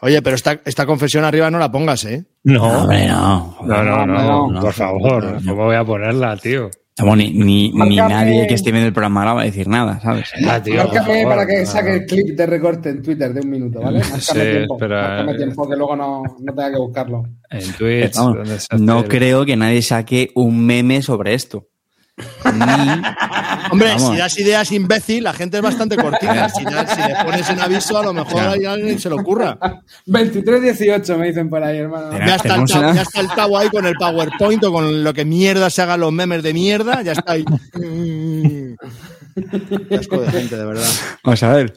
Oye, 0.06 0.22
pero 0.22 0.36
esta, 0.36 0.60
esta 0.66 0.86
confesión 0.86 1.24
arriba 1.26 1.50
no 1.50 1.58
la 1.58 1.72
pongas, 1.72 2.06
¿eh? 2.06 2.24
No, 2.44 2.64
hombre, 2.82 3.08
no. 3.08 3.58
no, 3.66 3.84
no, 3.84 4.06
no, 4.06 4.52
no, 4.52 4.62
por 4.62 4.74
favor, 4.74 5.24
no. 5.24 5.38
¿cómo 5.50 5.66
voy 5.66 5.76
a 5.76 5.84
ponerla, 5.84 6.38
tío? 6.38 6.70
Ni, 6.98 7.16
ni, 7.16 7.34
ni 7.34 7.74
Márcame- 7.74 8.10
nadie 8.10 8.48
que 8.48 8.54
esté 8.54 8.72
viendo 8.72 8.88
el 8.88 8.94
programa 8.94 9.22
ahora 9.22 9.34
va 9.34 9.42
a 9.42 9.46
decir 9.46 9.68
nada, 9.68 10.00
¿sabes? 10.00 10.30
Ah, 10.48 10.62
tío, 10.62 10.76
por 10.76 10.86
Márcame 10.94 11.22
favor, 11.24 11.36
para 11.36 11.48
que 11.48 11.60
no, 11.62 11.66
saque 11.66 11.90
no. 11.90 11.96
el 11.96 12.06
clip 12.06 12.38
de 12.38 12.46
recorte 12.46 12.90
en 12.90 13.02
Twitter 13.02 13.34
de 13.34 13.42
un 13.42 13.50
minuto, 13.50 13.82
¿vale? 13.82 13.98
Márcame 14.00 14.22
Sí, 14.22 14.34
tiempo. 14.40 14.78
pero, 14.78 14.96
Márcame 14.96 15.32
eh, 15.32 15.36
tiempo 15.38 15.68
que 15.70 15.76
luego 15.76 15.96
no, 15.96 16.24
no 16.40 16.54
tenga 16.54 16.72
que 16.72 16.78
buscarlo. 16.78 17.24
En 17.50 17.74
Twitch, 17.74 18.16
Vamos, 18.16 18.68
no 18.80 19.04
creo 19.06 19.44
que 19.46 19.56
nadie 19.58 19.82
saque 19.82 20.32
un 20.36 20.66
meme 20.66 21.02
sobre 21.02 21.34
esto. 21.34 21.68
Ni- 22.18 23.02
Hombre, 23.72 23.90
Vamos. 23.90 24.12
si 24.12 24.18
das 24.18 24.38
ideas 24.40 24.72
imbécil, 24.72 25.24
la 25.24 25.34
gente 25.34 25.58
es 25.58 25.64
bastante 25.64 25.98
cortita. 25.98 26.48
Si, 26.50 26.64
das- 26.64 26.96
si 26.96 27.02
le 27.02 27.16
pones 27.26 27.50
en 27.50 27.60
aviso, 27.60 27.98
a 27.98 28.04
lo 28.04 28.14
mejor 28.14 28.32
Claro. 28.34 28.70
a 28.70 28.74
alguien 28.74 29.00
se 29.00 29.10
le 29.10 29.16
ocurra. 29.16 29.58
23-18 30.06 31.18
me 31.18 31.28
dicen 31.28 31.50
por 31.50 31.62
ahí, 31.64 31.78
hermano. 31.80 32.12
Ya 32.26 32.36
está, 32.36 32.56
el 32.56 32.66
tabo, 32.66 32.80
una- 32.80 32.94
ya 32.96 33.02
está 33.02 33.20
el 33.20 33.28
tabo 33.30 33.58
ahí 33.58 33.70
con 33.70 33.86
el 33.86 33.96
PowerPoint 33.96 34.64
o 34.64 34.72
con 34.72 35.04
lo 35.04 35.14
que 35.14 35.26
mierda 35.26 35.70
se 35.70 35.82
hagan 35.82 36.00
los 36.00 36.14
memes 36.14 36.42
de 36.44 36.54
mierda. 36.54 37.02
Ya 37.02 37.12
está 37.14 37.34
ahí. 37.34 37.44
Asco 40.00 40.18
de 40.22 40.32
gente, 40.32 40.56
de 40.56 40.66
verdad. 40.66 40.88
Vamos 41.24 41.44
a 41.44 41.52
ver, 41.54 41.74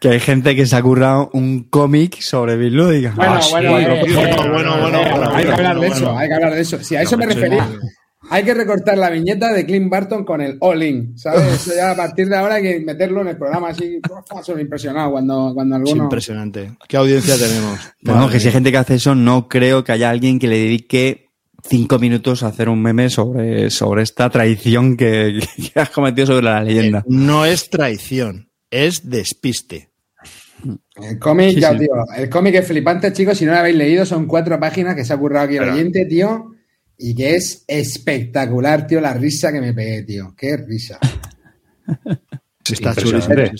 que 0.00 0.08
hay 0.08 0.20
gente 0.20 0.56
que 0.56 0.66
se 0.66 0.74
ha 0.74 0.82
currado 0.82 1.30
un 1.32 1.64
cómic 1.64 2.20
sobre 2.20 2.56
Bill. 2.56 2.76
Bueno, 2.82 3.12
Ah, 3.18 3.40
bueno, 3.50 3.70
bueno, 3.70 3.88
bueno, 4.50 4.80
bueno, 4.80 5.30
Hay 5.34 5.44
que 5.44 5.52
hablar 5.52 5.78
de 5.78 5.86
eso, 5.86 6.18
hay 6.18 6.28
que 6.28 6.34
hablar 6.34 6.54
de 6.54 6.60
eso. 6.62 6.82
Si 6.82 6.96
a 6.96 7.02
eso 7.02 7.16
me 7.16 7.26
refería. 7.26 7.68
Hay 8.30 8.42
que 8.44 8.52
recortar 8.52 8.98
la 8.98 9.10
viñeta 9.10 9.52
de 9.52 9.64
Clint 9.64 9.88
Barton 9.90 10.24
con 10.24 10.40
el 10.40 10.56
all-in, 10.60 11.16
¿sabes? 11.16 11.42
Eso 11.68 11.72
ya 11.76 11.92
a 11.92 11.96
partir 11.96 12.28
de 12.28 12.36
ahora 12.36 12.56
hay 12.56 12.62
que 12.62 12.80
meterlo 12.80 13.20
en 13.22 13.28
el 13.28 13.36
programa 13.36 13.68
así. 13.68 14.00
Son 14.42 14.60
impresionado 14.60 15.12
cuando, 15.12 15.52
cuando 15.54 15.76
Es 15.76 15.82
alguno. 15.82 16.04
impresionante. 16.04 16.72
¿Qué 16.88 16.96
audiencia 16.96 17.36
tenemos? 17.38 17.78
Madre 18.02 18.32
que 18.32 18.40
si 18.40 18.48
hay 18.48 18.52
gente 18.54 18.70
que 18.72 18.76
hace 18.78 18.94
eso, 18.96 19.14
no 19.14 19.48
creo 19.48 19.84
que 19.84 19.92
haya 19.92 20.10
alguien 20.10 20.38
que 20.38 20.48
le 20.48 20.58
dedique 20.58 21.28
cinco 21.68 21.98
minutos 21.98 22.42
a 22.42 22.48
hacer 22.48 22.68
un 22.68 22.82
meme 22.82 23.08
sobre, 23.10 23.70
sobre 23.70 24.02
esta 24.02 24.28
traición 24.30 24.96
que, 24.96 25.38
que 25.72 25.80
has 25.80 25.90
cometido 25.90 26.26
sobre 26.26 26.44
la 26.44 26.62
leyenda. 26.62 27.04
No 27.06 27.44
es 27.44 27.70
traición, 27.70 28.50
es 28.70 29.08
despiste. 29.08 29.90
El 31.00 31.20
cómic, 31.20 31.50
Sí, 31.50 31.60
ya, 31.60 31.70
sí. 31.72 31.78
tío. 31.78 31.90
El 32.16 32.28
cómic 32.28 32.56
es 32.56 32.66
flipante, 32.66 33.12
chicos. 33.12 33.38
Si 33.38 33.44
no 33.44 33.52
lo 33.52 33.58
habéis 33.58 33.76
leído, 33.76 34.04
son 34.04 34.26
cuatro 34.26 34.58
páginas 34.58 34.96
que 34.96 35.04
se 35.04 35.12
ha 35.12 35.16
currado 35.16 35.46
aquí 35.46 35.56
el 35.56 35.68
oyente, 35.68 36.04
tío. 36.06 36.50
Y 36.98 37.14
que 37.14 37.36
es 37.36 37.64
espectacular, 37.66 38.86
tío, 38.86 39.00
la 39.00 39.14
risa 39.14 39.52
que 39.52 39.60
me 39.60 39.72
pegué, 39.72 40.02
tío. 40.02 40.34
Qué 40.36 40.56
risa. 40.56 40.98
Está 42.68 42.94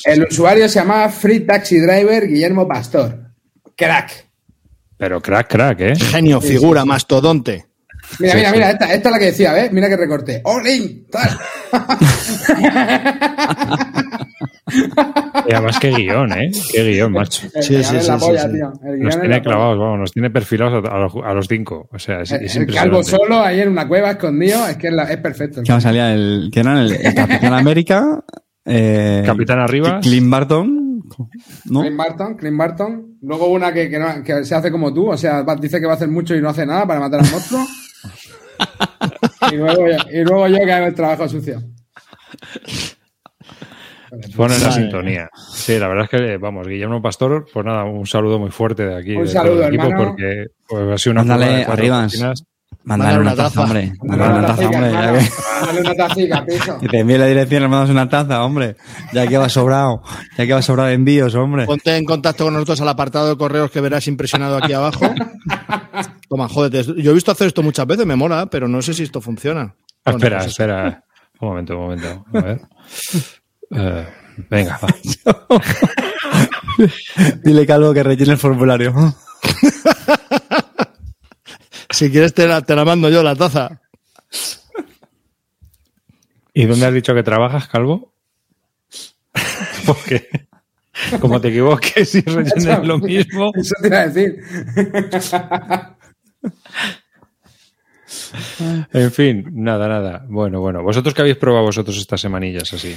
El 0.04 0.24
usuario 0.24 0.68
se 0.68 0.80
llamaba 0.80 1.08
Free 1.08 1.40
Taxi 1.40 1.78
Driver 1.78 2.26
Guillermo 2.28 2.68
Pastor. 2.68 3.30
Crack. 3.74 4.26
Pero 4.98 5.22
crack, 5.22 5.48
crack, 5.48 5.80
¿eh? 5.80 5.96
Genio, 5.96 6.40
figura, 6.40 6.84
mastodonte. 6.84 7.67
Mira, 8.20 8.32
Sí, 8.32 8.36
mira, 8.38 8.48
sí. 8.50 8.54
mira, 8.56 8.70
esta, 8.70 8.92
esta 8.94 9.08
es 9.08 9.12
la 9.12 9.18
que 9.18 9.24
decía, 9.26 9.52
¿ves? 9.52 9.72
Mira 9.72 9.88
que 9.88 9.96
recorte. 9.96 10.40
All 10.44 10.66
in, 10.66 11.06
tal. 11.10 11.28
Y 15.48 15.52
además, 15.52 15.78
qué 15.80 15.90
guion, 15.90 16.32
¿eh? 16.32 16.50
Qué 16.72 16.82
guion, 16.84 17.12
macho. 17.12 17.46
El 17.54 17.62
Sí, 17.62 17.76
sí, 17.76 17.84
sí, 17.84 17.94
la 18.08 18.18
sí, 18.18 18.26
polla, 18.26 18.42
sí. 18.42 18.52
tío. 18.52 18.72
El 18.84 18.96
guion 18.96 19.02
Nos 19.04 19.14
en 19.14 19.20
tiene 19.20 19.42
clavados, 19.42 19.78
vamos, 19.78 19.98
nos 20.00 20.12
tiene 20.12 20.30
perfilados 20.30 20.84
a, 20.84 20.94
a 20.94 20.98
los, 20.98 21.12
a 21.24 21.32
los 21.34 21.46
cinco. 21.48 21.88
O 21.92 21.98
sea, 21.98 22.20
es, 22.22 22.32
es 22.32 22.56
El, 22.56 22.62
el 22.68 22.74
calvo 22.74 23.02
solo 23.02 23.40
ahí 23.40 23.60
en 23.60 23.68
una 23.70 23.88
cueva 23.88 24.10
escondido, 24.12 24.66
es 24.68 24.76
que 24.76 24.88
es, 24.88 24.92
la- 24.92 25.04
es 25.04 25.16
perfecto. 25.18 25.62
Que 25.62 25.80
salía 25.80 26.12
el, 26.12 26.50
que 26.52 26.60
era 26.60 26.80
el, 26.80 26.92
el 26.92 27.14
Capitán 27.14 27.54
América, 27.54 28.24
eh, 28.66 29.22
Capitán 29.24 29.58
Arribas. 29.60 30.02
Clint 30.04 30.28
Barton, 30.30 31.02
¿no? 31.66 31.80
Clint 31.80 31.96
Barton, 31.96 32.34
Clint 32.36 32.56
Barton. 32.58 33.18
Luego 33.22 33.48
una 33.48 33.72
que, 33.72 33.88
que, 33.88 33.98
no- 33.98 34.22
que 34.22 34.44
se 34.44 34.54
hace 34.54 34.70
como 34.70 34.92
tú, 34.92 35.10
o 35.10 35.16
sea, 35.16 35.44
dice 35.60 35.80
que 35.80 35.86
va 35.86 35.92
a 35.92 35.96
hacer 35.96 36.08
mucho 36.08 36.34
y 36.34 36.42
no 36.42 36.50
hace 36.50 36.66
nada 36.66 36.86
para 36.86 37.00
matar 37.00 37.20
al 37.20 37.30
monstruo. 37.30 37.64
Y, 39.52 39.56
luego 39.56 39.88
yo, 39.88 39.96
y 40.10 40.24
luego 40.24 40.48
yo 40.48 40.58
que 40.64 40.72
hago 40.72 40.86
el 40.86 40.94
trabajo 40.94 41.28
sucio. 41.28 41.62
Ponen 44.36 44.62
la 44.62 44.72
sintonía. 44.72 45.30
Sí, 45.52 45.78
la 45.78 45.88
verdad 45.88 46.08
es 46.10 46.10
que, 46.10 46.36
vamos, 46.38 46.66
Guillermo 46.66 47.02
Pastor, 47.02 47.46
pues 47.52 47.64
nada, 47.64 47.84
un 47.84 48.06
saludo 48.06 48.38
muy 48.38 48.50
fuerte 48.50 48.86
de 48.86 48.96
aquí. 48.96 49.14
Un 49.14 49.24
de 49.24 49.28
saludo, 49.28 49.54
todo 49.54 49.62
el 49.64 49.74
equipo, 49.74 49.84
hermano. 49.84 50.08
porque 50.08 50.46
pues, 50.66 50.88
ha 50.92 50.98
sido 50.98 51.20
una 51.20 51.36
cuatro 51.36 51.72
Arribas. 51.72 52.44
Mándale 52.88 53.18
una 53.18 53.36
taza, 53.36 53.60
hombre. 53.62 53.92
Mándale 54.02 54.38
una 54.38 54.46
taza, 54.46 54.64
hombre. 54.66 54.90
Ya 54.92 55.12
que, 55.12 55.20
Mándale 55.60 55.80
una 55.80 55.94
tacica, 55.94 56.44
piso. 56.46 56.78
que 56.78 56.88
te 56.88 56.98
envíe 57.00 57.18
la 57.18 57.26
dirección, 57.26 57.62
le 57.62 57.68
mandas 57.68 57.90
una 57.90 58.08
taza, 58.08 58.42
hombre. 58.44 58.76
Ya 59.12 59.26
que 59.26 59.36
va 59.36 59.48
sobrado. 59.50 60.02
Ya 60.38 60.46
que 60.46 60.54
va 60.54 60.62
sobrado 60.62 60.88
de 60.88 60.94
envíos, 60.94 61.34
hombre. 61.34 61.66
Ponte 61.66 61.94
en 61.94 62.04
contacto 62.06 62.44
con 62.44 62.54
nosotros 62.54 62.80
al 62.80 62.88
apartado 62.88 63.28
de 63.28 63.36
correos 63.36 63.70
que 63.70 63.82
verás 63.82 64.06
impresionado 64.08 64.56
aquí 64.56 64.72
abajo. 64.72 65.04
Toma, 66.30 66.48
jódete. 66.48 66.82
Yo 67.02 67.10
he 67.10 67.14
visto 67.14 67.30
hacer 67.30 67.48
esto 67.48 67.62
muchas 67.62 67.86
veces, 67.86 68.06
me 68.06 68.16
mola, 68.16 68.46
pero 68.46 68.68
no 68.68 68.80
sé 68.80 68.94
si 68.94 69.02
esto 69.02 69.20
funciona. 69.20 69.74
Ah, 70.04 70.12
Bueno, 70.12 70.16
espera, 70.18 70.36
pues 70.38 70.48
espera. 70.48 71.04
Un 71.40 71.48
momento, 71.48 71.74
un 71.76 71.80
momento. 71.82 72.24
A 72.32 72.40
ver. 72.40 72.60
Eh, 73.70 74.06
venga, 74.48 74.80
va. 74.82 74.88
Dile 77.44 77.66
Calvo 77.66 77.92
que 77.92 78.02
rellene 78.02 78.32
el 78.32 78.38
formulario. 78.38 78.94
Si 81.90 82.10
quieres 82.10 82.34
te 82.34 82.46
la, 82.46 82.62
te 82.62 82.74
la 82.76 82.84
mando 82.84 83.08
yo, 83.08 83.22
la 83.22 83.34
taza. 83.34 83.80
¿Y 86.52 86.66
dónde 86.66 86.86
has 86.86 86.94
dicho 86.94 87.14
que 87.14 87.22
trabajas, 87.22 87.68
Calvo? 87.68 88.12
Porque 89.86 90.28
como 91.20 91.40
te 91.40 91.48
equivoques 91.48 92.14
y 92.14 92.20
rellenes 92.22 92.86
lo 92.86 92.98
mismo. 92.98 93.52
Eso 93.54 93.74
te 93.80 93.88
iba 93.88 94.00
a 94.00 94.08
decir. 94.08 94.42
En 98.92 99.12
fin, 99.12 99.48
nada, 99.52 99.88
nada. 99.88 100.26
Bueno, 100.28 100.60
bueno. 100.60 100.82
¿Vosotros 100.82 101.14
qué 101.14 101.22
habéis 101.22 101.36
probado 101.36 101.66
vosotros 101.66 101.96
estas 101.96 102.20
semanillas 102.20 102.72
así? 102.72 102.96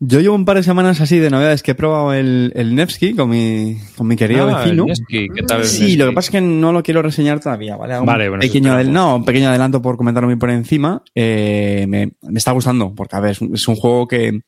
Yo 0.00 0.20
llevo 0.20 0.34
un 0.34 0.44
par 0.44 0.56
de 0.56 0.62
semanas 0.64 1.00
así 1.00 1.18
de 1.18 1.30
novedades 1.30 1.62
que 1.62 1.70
he 1.70 1.74
probado 1.74 2.12
el, 2.12 2.52
el 2.56 2.74
Nevsky 2.74 3.14
con 3.14 3.30
mi, 3.30 3.76
con 3.96 4.06
mi 4.08 4.16
querido 4.16 4.48
Ah, 4.48 4.58
vecino. 4.64 4.82
el 4.82 4.88
Nevsky, 4.88 5.28
¿qué 5.34 5.42
tal 5.44 5.60
el 5.60 5.66
Sí, 5.66 5.80
Nevsky? 5.82 5.96
lo 5.96 6.06
que 6.08 6.12
pasa 6.12 6.26
es 6.26 6.30
que 6.32 6.40
no 6.40 6.72
lo 6.72 6.82
quiero 6.82 7.00
reseñar 7.00 7.40
todavía, 7.40 7.76
¿vale? 7.76 7.98
Un 8.00 8.04
Vale, 8.06 8.28
bueno, 8.28 8.40
pequeño 8.42 8.82
no, 8.84 9.16
un 9.16 9.24
pequeño 9.24 9.48
adelanto 9.48 9.80
por 9.80 9.96
comentarlo 9.96 10.28
muy 10.28 10.36
por 10.36 10.50
encima. 10.50 11.02
Eh, 11.14 11.86
me, 11.88 12.12
me 12.22 12.38
está 12.38 12.50
gustando, 12.50 12.92
porque 12.94 13.16
a 13.16 13.20
ver, 13.20 13.30
es 13.32 13.40
un, 13.40 13.54
es 13.54 13.66
un 13.68 13.76
juego 13.76 14.08
que 14.08 14.40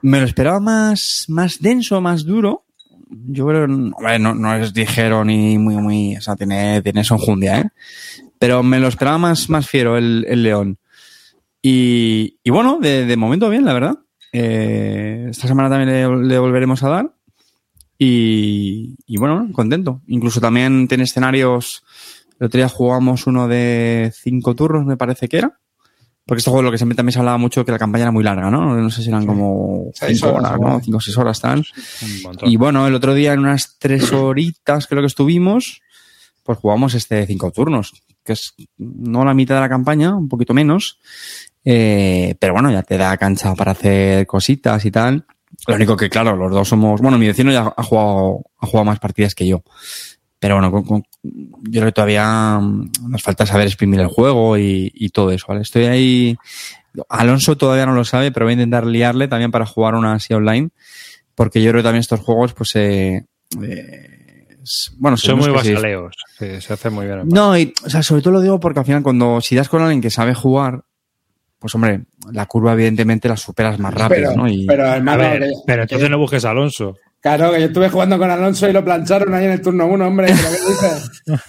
me 0.00 0.18
lo 0.20 0.24
esperaba 0.26 0.58
más, 0.58 1.26
más 1.28 1.60
denso, 1.60 2.00
más 2.00 2.24
duro. 2.24 2.64
Yo 3.10 3.46
creo 3.46 3.66
no, 3.68 3.92
no, 4.18 4.34
no 4.34 4.54
es 4.56 4.74
ligero 4.74 5.22
ni 5.22 5.58
muy, 5.58 5.76
muy, 5.76 6.16
o 6.16 6.20
sea, 6.22 6.34
tiene, 6.34 6.80
tiene 6.80 7.04
su 7.04 7.12
enjundia, 7.14 7.60
¿eh? 7.60 7.64
Pero 8.38 8.62
me 8.62 8.80
lo 8.80 8.88
esperaba 8.88 9.18
más, 9.18 9.50
más 9.50 9.68
fiero 9.68 9.98
el, 9.98 10.24
el 10.28 10.42
león. 10.42 10.78
Y, 11.60 12.38
y 12.42 12.50
bueno, 12.50 12.78
de, 12.80 13.04
de 13.06 13.16
momento 13.16 13.48
bien, 13.50 13.64
la 13.66 13.74
verdad. 13.74 13.98
Eh, 14.32 15.28
esta 15.30 15.46
semana 15.46 15.68
también 15.68 15.90
le, 15.90 16.28
le 16.28 16.38
volveremos 16.38 16.82
a 16.82 16.88
dar. 16.88 17.14
Y, 17.98 18.96
y 19.06 19.18
bueno, 19.18 19.48
contento. 19.52 20.00
Incluso 20.08 20.40
también 20.40 20.88
tiene 20.88 21.04
escenarios. 21.04 21.84
El 22.40 22.46
otro 22.46 22.58
día 22.58 22.68
jugamos 22.68 23.26
uno 23.26 23.46
de 23.46 24.12
cinco 24.14 24.54
turnos, 24.54 24.84
me 24.84 24.96
parece 24.96 25.28
que 25.28 25.38
era. 25.38 25.58
Porque 26.26 26.38
este 26.38 26.50
juego 26.50 26.62
lo 26.62 26.70
que 26.70 26.78
siempre 26.78 26.96
también 26.96 27.12
se 27.12 27.18
hablaba 27.18 27.36
mucho 27.36 27.64
que 27.64 27.72
la 27.72 27.78
campaña 27.78 28.04
era 28.04 28.12
muy 28.12 28.22
larga, 28.22 28.48
¿no? 28.50 28.76
No 28.76 28.90
sé 28.90 29.02
si 29.02 29.08
eran 29.08 29.26
como 29.26 29.90
cinco 29.92 30.32
horas. 30.32 30.60
¿no? 30.60 30.80
Cinco 30.80 30.98
o 30.98 31.00
seis 31.00 31.16
horas 31.18 31.40
montón. 32.22 32.48
Y 32.48 32.56
bueno, 32.56 32.86
el 32.86 32.94
otro 32.94 33.12
día 33.14 33.32
en 33.32 33.40
unas 33.40 33.76
tres 33.78 34.12
horitas 34.12 34.86
creo 34.86 35.02
que 35.02 35.08
estuvimos, 35.08 35.82
pues 36.44 36.58
jugamos 36.58 36.94
este 36.94 37.26
cinco 37.26 37.50
turnos, 37.50 37.92
que 38.24 38.34
es 38.34 38.54
no 38.78 39.24
la 39.24 39.34
mitad 39.34 39.56
de 39.56 39.62
la 39.62 39.68
campaña, 39.68 40.14
un 40.14 40.28
poquito 40.28 40.54
menos. 40.54 41.00
Eh, 41.64 42.34
pero 42.38 42.54
bueno, 42.54 42.70
ya 42.70 42.82
te 42.82 42.98
da 42.98 43.16
cancha 43.16 43.54
para 43.54 43.72
hacer 43.72 44.26
cositas 44.26 44.84
y 44.84 44.90
tal. 44.90 45.24
Lo 45.68 45.74
único 45.76 45.96
que, 45.96 46.08
claro, 46.08 46.34
los 46.36 46.50
dos 46.50 46.68
somos. 46.68 47.00
Bueno, 47.00 47.18
mi 47.18 47.26
vecino 47.26 47.52
ya 47.52 47.72
ha 47.76 47.82
jugado, 47.82 48.42
ha 48.58 48.66
jugado 48.66 48.84
más 48.86 48.98
partidas 48.98 49.34
que 49.34 49.46
yo. 49.46 49.62
Pero 50.40 50.56
bueno, 50.56 50.72
con- 50.72 50.82
con- 50.82 51.02
yo 51.22 51.80
creo 51.80 51.86
que 51.86 51.92
todavía 51.92 52.58
mm, 52.60 52.90
nos 53.08 53.22
falta 53.22 53.46
saber 53.46 53.66
exprimir 53.68 54.00
el 54.00 54.08
juego 54.08 54.58
y, 54.58 54.90
y 54.94 55.10
todo 55.10 55.30
eso, 55.30 55.46
¿vale? 55.48 55.60
Estoy 55.62 55.84
ahí. 55.84 56.36
Alonso 57.08 57.56
todavía 57.56 57.86
no 57.86 57.94
lo 57.94 58.04
sabe, 58.04 58.32
pero 58.32 58.46
voy 58.46 58.52
a 58.52 58.54
intentar 58.54 58.84
liarle 58.86 59.28
también 59.28 59.50
para 59.52 59.66
jugar 59.66 59.94
una 59.94 60.14
así 60.14 60.34
online. 60.34 60.70
Porque 61.34 61.62
yo 61.62 61.70
creo 61.70 61.80
que 61.82 61.84
también 61.86 62.00
estos 62.00 62.20
juegos, 62.20 62.54
pues, 62.54 62.74
eh, 62.74 63.24
eh, 63.62 64.58
bueno, 64.98 65.16
Son 65.16 65.38
muy 65.38 65.50
basaleos. 65.50 66.14
Sí, 66.38 66.60
se 66.60 66.72
hace 66.72 66.90
muy 66.90 67.06
bien. 67.06 67.20
en 67.20 67.28
No, 67.28 67.56
y, 67.56 67.72
o 67.86 67.88
sea, 67.90 68.02
sobre 68.02 68.20
todo 68.22 68.34
lo 68.34 68.40
digo 68.40 68.58
porque 68.58 68.80
al 68.80 68.84
final 68.86 69.02
cuando, 69.02 69.40
si 69.40 69.54
das 69.54 69.68
con 69.68 69.80
alguien 69.82 70.00
que 70.00 70.10
sabe 70.10 70.34
jugar, 70.34 70.82
pues 71.62 71.74
hombre, 71.74 72.02
la 72.32 72.44
curva 72.46 72.74
evidentemente 72.74 73.28
la 73.28 73.36
superas 73.38 73.78
más 73.78 73.94
rápido, 73.94 74.30
Pero, 74.30 74.36
¿no? 74.42 74.48
Y, 74.48 74.66
pero 74.66 74.84
hermano, 74.86 75.22
ver, 75.22 75.40
que- 75.40 75.50
pero 75.66 75.82
entonces 75.82 76.10
no 76.10 76.18
busques 76.18 76.44
a 76.44 76.50
Alonso. 76.50 76.98
claro, 77.20 77.52
que 77.52 77.60
yo 77.60 77.66
estuve 77.68 77.88
jugando 77.88 78.18
con 78.18 78.30
Alonso 78.30 78.68
y 78.68 78.72
lo 78.74 78.84
plancharon 78.84 79.32
ahí 79.32 79.46
en 79.46 79.52
el 79.52 79.62
turno 79.62 79.86
uno, 79.86 80.08
hombre. 80.08 80.26
¿Pero 80.26 80.48
qué 80.50 80.68
dices? 80.72 81.22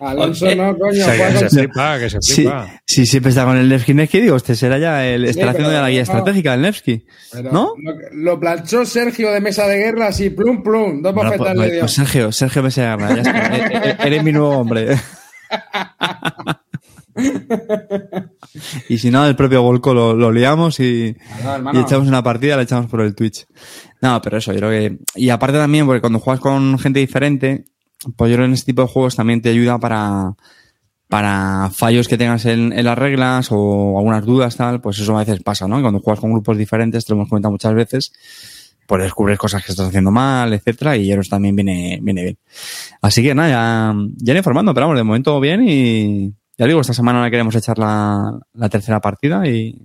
Alonso 0.00 0.46
no, 0.56 0.76
coño. 0.76 1.06
Que 1.06 1.38
se 1.38 1.48
flipa, 1.48 1.98
que 2.00 2.10
se 2.10 2.18
Sí, 2.20 2.34
flipa. 2.42 2.66
sí, 2.84 3.06
siempre 3.06 3.30
está 3.30 3.44
con 3.44 3.56
el 3.56 3.68
Nevsky 3.68 3.94
Nevsky, 3.94 4.20
digo, 4.20 4.34
este 4.36 4.56
será 4.56 4.76
ya 4.76 5.06
el, 5.06 5.24
estará 5.26 5.52
Sí, 5.52 5.58
haciendo 5.58 5.80
la 5.80 5.88
guía 5.90 5.98
no. 6.00 6.02
estratégica 6.02 6.50
del 6.52 6.62
Nevsky. 6.62 7.06
¿No? 7.52 7.74
Lo, 7.78 7.94
lo 8.12 8.40
planchó 8.40 8.84
Sergio 8.84 9.30
de 9.30 9.40
mesa 9.40 9.68
de 9.68 9.78
guerra 9.78 10.08
así, 10.08 10.30
plum, 10.30 10.62
plum. 10.64 11.02
Dos 11.02 11.14
Bueno, 11.14 11.30
bofetas 11.30 11.54
pues, 11.54 11.54
le 11.54 11.54
pues, 11.62 11.70
dio. 11.72 11.80
pues 11.82 11.92
Sergio, 11.92 12.32
Sergio 12.32 12.62
Becerra, 12.64 13.14
ya 13.14 13.20
está. 13.22 13.56
Eh, 13.56 13.80
eh, 13.84 13.96
Eres 14.06 14.24
mi 14.24 14.32
nuevo 14.32 14.50
hombre. 14.58 14.88
y 18.88 18.98
si 18.98 19.10
no, 19.10 19.26
el 19.26 19.36
propio 19.36 19.62
Volco 19.62 19.92
lo, 19.92 20.14
lo 20.14 20.32
liamos 20.32 20.80
y, 20.80 21.14
y 21.72 21.78
echamos 21.78 22.08
una 22.08 22.22
partida, 22.22 22.56
la 22.56 22.62
echamos 22.62 22.90
por 22.90 23.02
el 23.02 23.14
Twitch. 23.14 23.46
No, 24.00 24.20
pero 24.22 24.38
eso, 24.38 24.52
yo 24.52 24.58
creo 24.58 24.70
que. 24.70 24.98
Y 25.14 25.30
aparte 25.30 25.58
también, 25.58 25.86
porque 25.86 26.00
cuando 26.00 26.18
juegas 26.18 26.40
con 26.40 26.78
gente 26.78 27.00
diferente, 27.00 27.66
pues 28.16 28.30
yo 28.30 28.36
creo 28.36 28.46
que 28.46 28.50
en 28.50 28.54
este 28.54 28.72
tipo 28.72 28.82
de 28.82 28.88
juegos 28.88 29.16
también 29.16 29.42
te 29.42 29.50
ayuda 29.50 29.78
para, 29.78 30.34
para 31.08 31.70
fallos 31.72 32.08
que 32.08 32.18
tengas 32.18 32.46
en, 32.46 32.72
en 32.72 32.84
las 32.84 32.98
reglas 32.98 33.48
o 33.50 33.98
algunas 33.98 34.24
dudas, 34.24 34.56
tal, 34.56 34.80
pues 34.80 34.98
eso 34.98 35.16
a 35.16 35.24
veces 35.24 35.42
pasa, 35.42 35.68
¿no? 35.68 35.78
Y 35.78 35.82
cuando 35.82 36.00
juegas 36.00 36.20
con 36.20 36.32
grupos 36.32 36.56
diferentes, 36.56 37.04
te 37.04 37.12
lo 37.12 37.18
hemos 37.18 37.28
comentado 37.28 37.52
muchas 37.52 37.74
veces, 37.74 38.12
pues 38.86 39.02
descubres 39.02 39.38
cosas 39.38 39.64
que 39.64 39.72
estás 39.72 39.88
haciendo 39.88 40.10
mal, 40.10 40.52
etcétera, 40.52 40.96
y 40.96 41.12
eso 41.12 41.20
también 41.30 41.54
viene, 41.54 41.98
viene 42.02 42.22
bien. 42.22 42.38
Así 43.00 43.22
que 43.22 43.34
nada, 43.34 43.48
ya, 43.48 43.94
ya 44.16 44.32
iré 44.32 44.38
informando, 44.38 44.74
pero 44.74 44.86
vamos, 44.86 44.98
de 44.98 45.04
momento 45.04 45.38
bien 45.38 45.68
y 45.68 46.34
ya 46.58 46.66
digo, 46.66 46.80
esta 46.80 46.94
semana 46.94 47.24
le 47.24 47.30
queremos 47.30 47.54
echar 47.54 47.78
la, 47.78 48.38
la 48.54 48.68
tercera 48.68 49.00
partida 49.00 49.46
y 49.48 49.78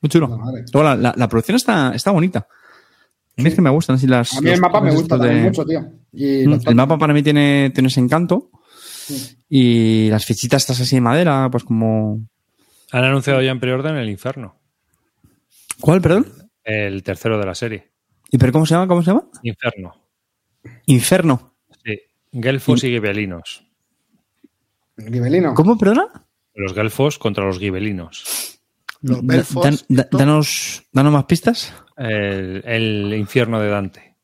muy 0.00 0.08
chulo. 0.08 0.28
Luego 0.28 0.82
la, 0.82 0.96
la, 0.96 1.14
la 1.16 1.28
producción 1.28 1.56
está, 1.56 1.92
está 1.94 2.10
bonita. 2.10 2.46
A 3.38 3.42
mí 3.42 3.48
es 3.48 3.54
que 3.54 3.62
me 3.62 3.70
gustan 3.70 3.96
así 3.96 4.06
las. 4.06 4.36
A 4.36 4.40
mí 4.40 4.50
el 4.50 4.60
mapa 4.60 4.80
me 4.80 4.90
gusta 4.92 5.16
también 5.16 5.36
de- 5.36 5.42
mucho, 5.44 5.64
tío. 5.64 5.80
Y 6.12 6.46
Mm, 6.46 6.60
El 6.66 6.74
mapa 6.74 6.98
para 6.98 7.14
mí 7.14 7.22
tiene, 7.22 7.70
tiene 7.72 7.88
ese 7.88 8.00
encanto. 8.00 8.50
Y 9.48 10.08
las 10.10 10.24
fichitas 10.24 10.62
estas 10.62 10.80
así 10.80 10.96
de 10.96 11.00
madera, 11.00 11.48
pues 11.50 11.64
como. 11.64 12.20
Han 12.92 13.04
anunciado 13.04 13.40
ya 13.42 13.50
en 13.50 13.60
preorden 13.60 13.96
el 13.96 14.08
Inferno, 14.10 14.56
¿Cuál, 15.80 16.00
perdón? 16.00 16.26
el 16.64 17.02
tercero 17.02 17.38
de 17.38 17.46
la 17.46 17.54
serie. 17.54 17.92
¿Y 18.30 18.38
pero 18.38 18.52
cómo 18.52 18.66
se 18.66 18.74
llama? 18.74 18.86
¿Cómo 18.88 19.02
se 19.02 19.10
llama? 19.10 19.24
Inferno. 19.42 19.94
Inferno. 20.86 21.54
Sí. 21.84 21.98
Gelfos 22.32 22.84
y 22.84 22.88
gibelinos. 22.90 23.64
Gibelino. 25.10 25.54
¿Cómo, 25.54 25.76
perdona? 25.78 26.06
Los 26.54 26.74
gelfos 26.74 27.18
contra 27.18 27.44
los 27.44 27.58
gibelinos. 27.58 28.58
Los 29.02 29.24
belfos. 29.24 29.64
dan- 29.88 30.06
danos, 30.10 30.82
danos 30.92 31.12
más 31.12 31.24
pistas. 31.24 31.72
El, 31.96 32.62
el 32.66 33.14
infierno 33.14 33.60
de 33.60 33.68
Dante. 33.68 34.16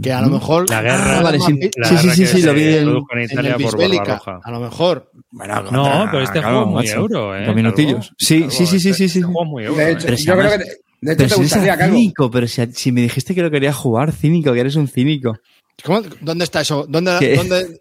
que 0.00 0.12
a 0.12 0.20
lo 0.22 0.28
mejor. 0.28 0.68
La 0.70 0.80
guerra. 0.82 1.18
Ah, 1.18 1.22
vale, 1.22 1.38
sí. 1.40 1.70
la 1.76 1.88
Sí, 1.88 1.96
sí, 1.96 2.02
guerra 2.02 2.14
sí, 2.14 2.20
que 2.22 2.26
sí, 2.28 2.42
lo 2.42 2.54
vi 2.54 2.62
en- 2.62 2.88
en 2.88 3.18
en 3.18 3.24
Italia 3.24 3.56
el 3.56 3.62
por. 3.62 3.78
Barbarroja. 3.78 4.40
A 4.42 4.50
lo 4.50 4.60
mejor. 4.60 5.10
No, 5.32 6.08
pero 6.10 6.22
este 6.22 6.40
juego 6.42 6.60
es 6.62 6.66
muy 6.66 6.74
macho. 6.76 6.96
euro, 6.96 7.36
¿eh? 7.36 7.46
Dos 7.46 7.54
minutillos. 7.56 8.12
Sí, 8.18 8.46
sí, 8.50 8.66
sí, 8.66 8.78
sí, 8.78 8.90
este- 8.90 8.92
sí, 8.94 9.08
sí. 9.08 9.18
este 9.18 9.22
juego 9.22 9.42
es 9.44 9.48
muy 9.50 9.64
euro. 9.64 9.76
De 9.78 9.90
hecho, 9.92 10.00
¿eh? 10.00 10.04
Pero 10.06 10.16
si 10.16 10.24
yo 10.26 10.34
creo 10.38 10.50
que 10.50 10.58
te, 10.58 10.64
de 10.64 10.70
hecho 10.70 10.78
Pero 11.00 11.16
te 11.16 11.16
si 11.16 11.22
eres 11.24 11.38
gustaría, 11.54 11.86
cínico, 11.86 12.30
pero 12.30 12.46
si, 12.46 12.66
si 12.72 12.92
me 12.92 13.00
dijiste 13.02 13.34
que 13.34 13.42
lo 13.42 13.50
quería 13.50 13.72
jugar, 13.72 14.12
cínico, 14.12 14.52
que 14.52 14.60
eres 14.60 14.76
un 14.76 14.88
cínico. 14.88 15.36
¿Cómo? 15.84 16.02
¿Dónde 16.20 16.44
está 16.44 16.60
eso? 16.60 16.86
¿Dónde, 16.88 17.36
dónde, 17.36 17.80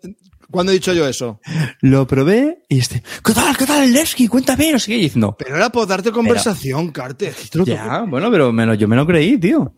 ¿Cuándo 0.51 0.71
he 0.71 0.75
dicho 0.75 0.93
yo 0.93 1.07
eso? 1.07 1.39
Lo 1.81 2.07
probé 2.07 2.63
y 2.69 2.79
este, 2.79 3.03
¿qué 3.23 3.33
tal, 3.33 3.55
qué 3.55 3.65
tal 3.65 3.83
el 3.83 3.93
Nevsky? 3.93 4.27
Cuéntame, 4.27 4.71
no 4.71 4.79
sé 4.79 4.91
qué. 4.91 4.97
Y 4.97 5.09
Pero 5.37 5.55
era 5.55 5.69
por 5.69 5.87
darte 5.87 6.11
conversación, 6.11 6.89
Carter. 6.91 7.33
ya, 7.65 8.01
bueno, 8.07 8.31
pero 8.31 8.51
me 8.51 8.65
lo, 8.65 8.73
yo 8.73 8.87
me 8.87 8.95
lo 8.95 9.05
creí, 9.05 9.37
tío. 9.37 9.73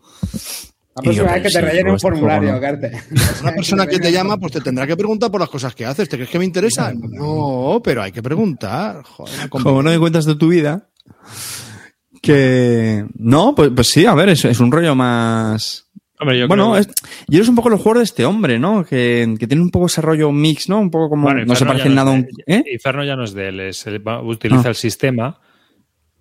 La 0.94 1.10
vez 1.34 1.42
que 1.42 1.48
te 1.50 1.60
rellene 1.62 1.90
un 1.92 1.98
formulario, 2.00 2.52
no. 2.52 2.60
Carte. 2.60 2.92
Una 3.42 3.52
persona 3.52 3.86
que 3.86 3.98
te 3.98 4.12
llama, 4.12 4.36
pues 4.36 4.52
te 4.52 4.60
tendrá 4.60 4.86
que 4.86 4.96
preguntar 4.96 5.30
por 5.30 5.40
las 5.40 5.48
cosas 5.48 5.74
que 5.74 5.86
haces. 5.86 6.06
¿Te 6.08 6.16
crees 6.16 6.28
que 6.30 6.38
me 6.38 6.44
interesa? 6.44 6.92
No, 6.94 7.80
pero 7.82 8.02
hay 8.02 8.12
que 8.12 8.22
preguntar. 8.22 9.02
Joder, 9.02 9.48
como- 9.48 9.64
Como 9.64 9.82
no 9.82 9.90
me 9.90 9.98
cuentas 9.98 10.26
de 10.26 10.34
tu 10.34 10.48
vida. 10.48 10.88
Que. 12.20 13.04
No, 13.14 13.54
pues, 13.54 13.70
pues 13.74 13.88
sí, 13.88 14.06
a 14.06 14.14
ver, 14.14 14.28
es, 14.30 14.44
es 14.44 14.60
un 14.60 14.70
rollo 14.70 14.94
más. 14.94 15.86
Hombre, 16.22 16.38
yo 16.38 16.48
bueno, 16.48 16.70
creo- 16.72 16.80
es, 16.80 16.88
y 17.28 17.36
eres 17.36 17.48
un 17.48 17.54
poco 17.56 17.68
los 17.70 17.80
juegos 17.80 17.98
de 17.98 18.04
este 18.04 18.24
hombre, 18.24 18.58
¿no? 18.58 18.84
Que, 18.84 19.34
que 19.38 19.46
tiene 19.46 19.62
un 19.62 19.70
poco 19.70 19.86
ese 19.86 20.00
rollo 20.00 20.32
mix, 20.32 20.68
¿no? 20.68 20.80
Un 20.80 20.90
poco 20.90 21.10
como. 21.10 21.24
Bueno, 21.24 21.44
no 21.44 21.54
se 21.54 21.66
parece 21.66 21.88
en 21.88 21.94
nada 21.94 22.12
a 22.12 22.14
es 22.16 22.20
un. 22.20 22.26
de- 22.46 22.54
¿Eh? 22.56 22.64
Inferno 22.72 23.04
ya 23.04 23.14
no 23.16 23.24
es 23.24 23.34
de 23.34 23.48
él, 23.48 23.60
es, 23.60 23.86
él 23.86 24.02
utiliza 24.24 24.62
Ah. 24.66 24.70
el 24.70 24.74
sistema, 24.74 25.40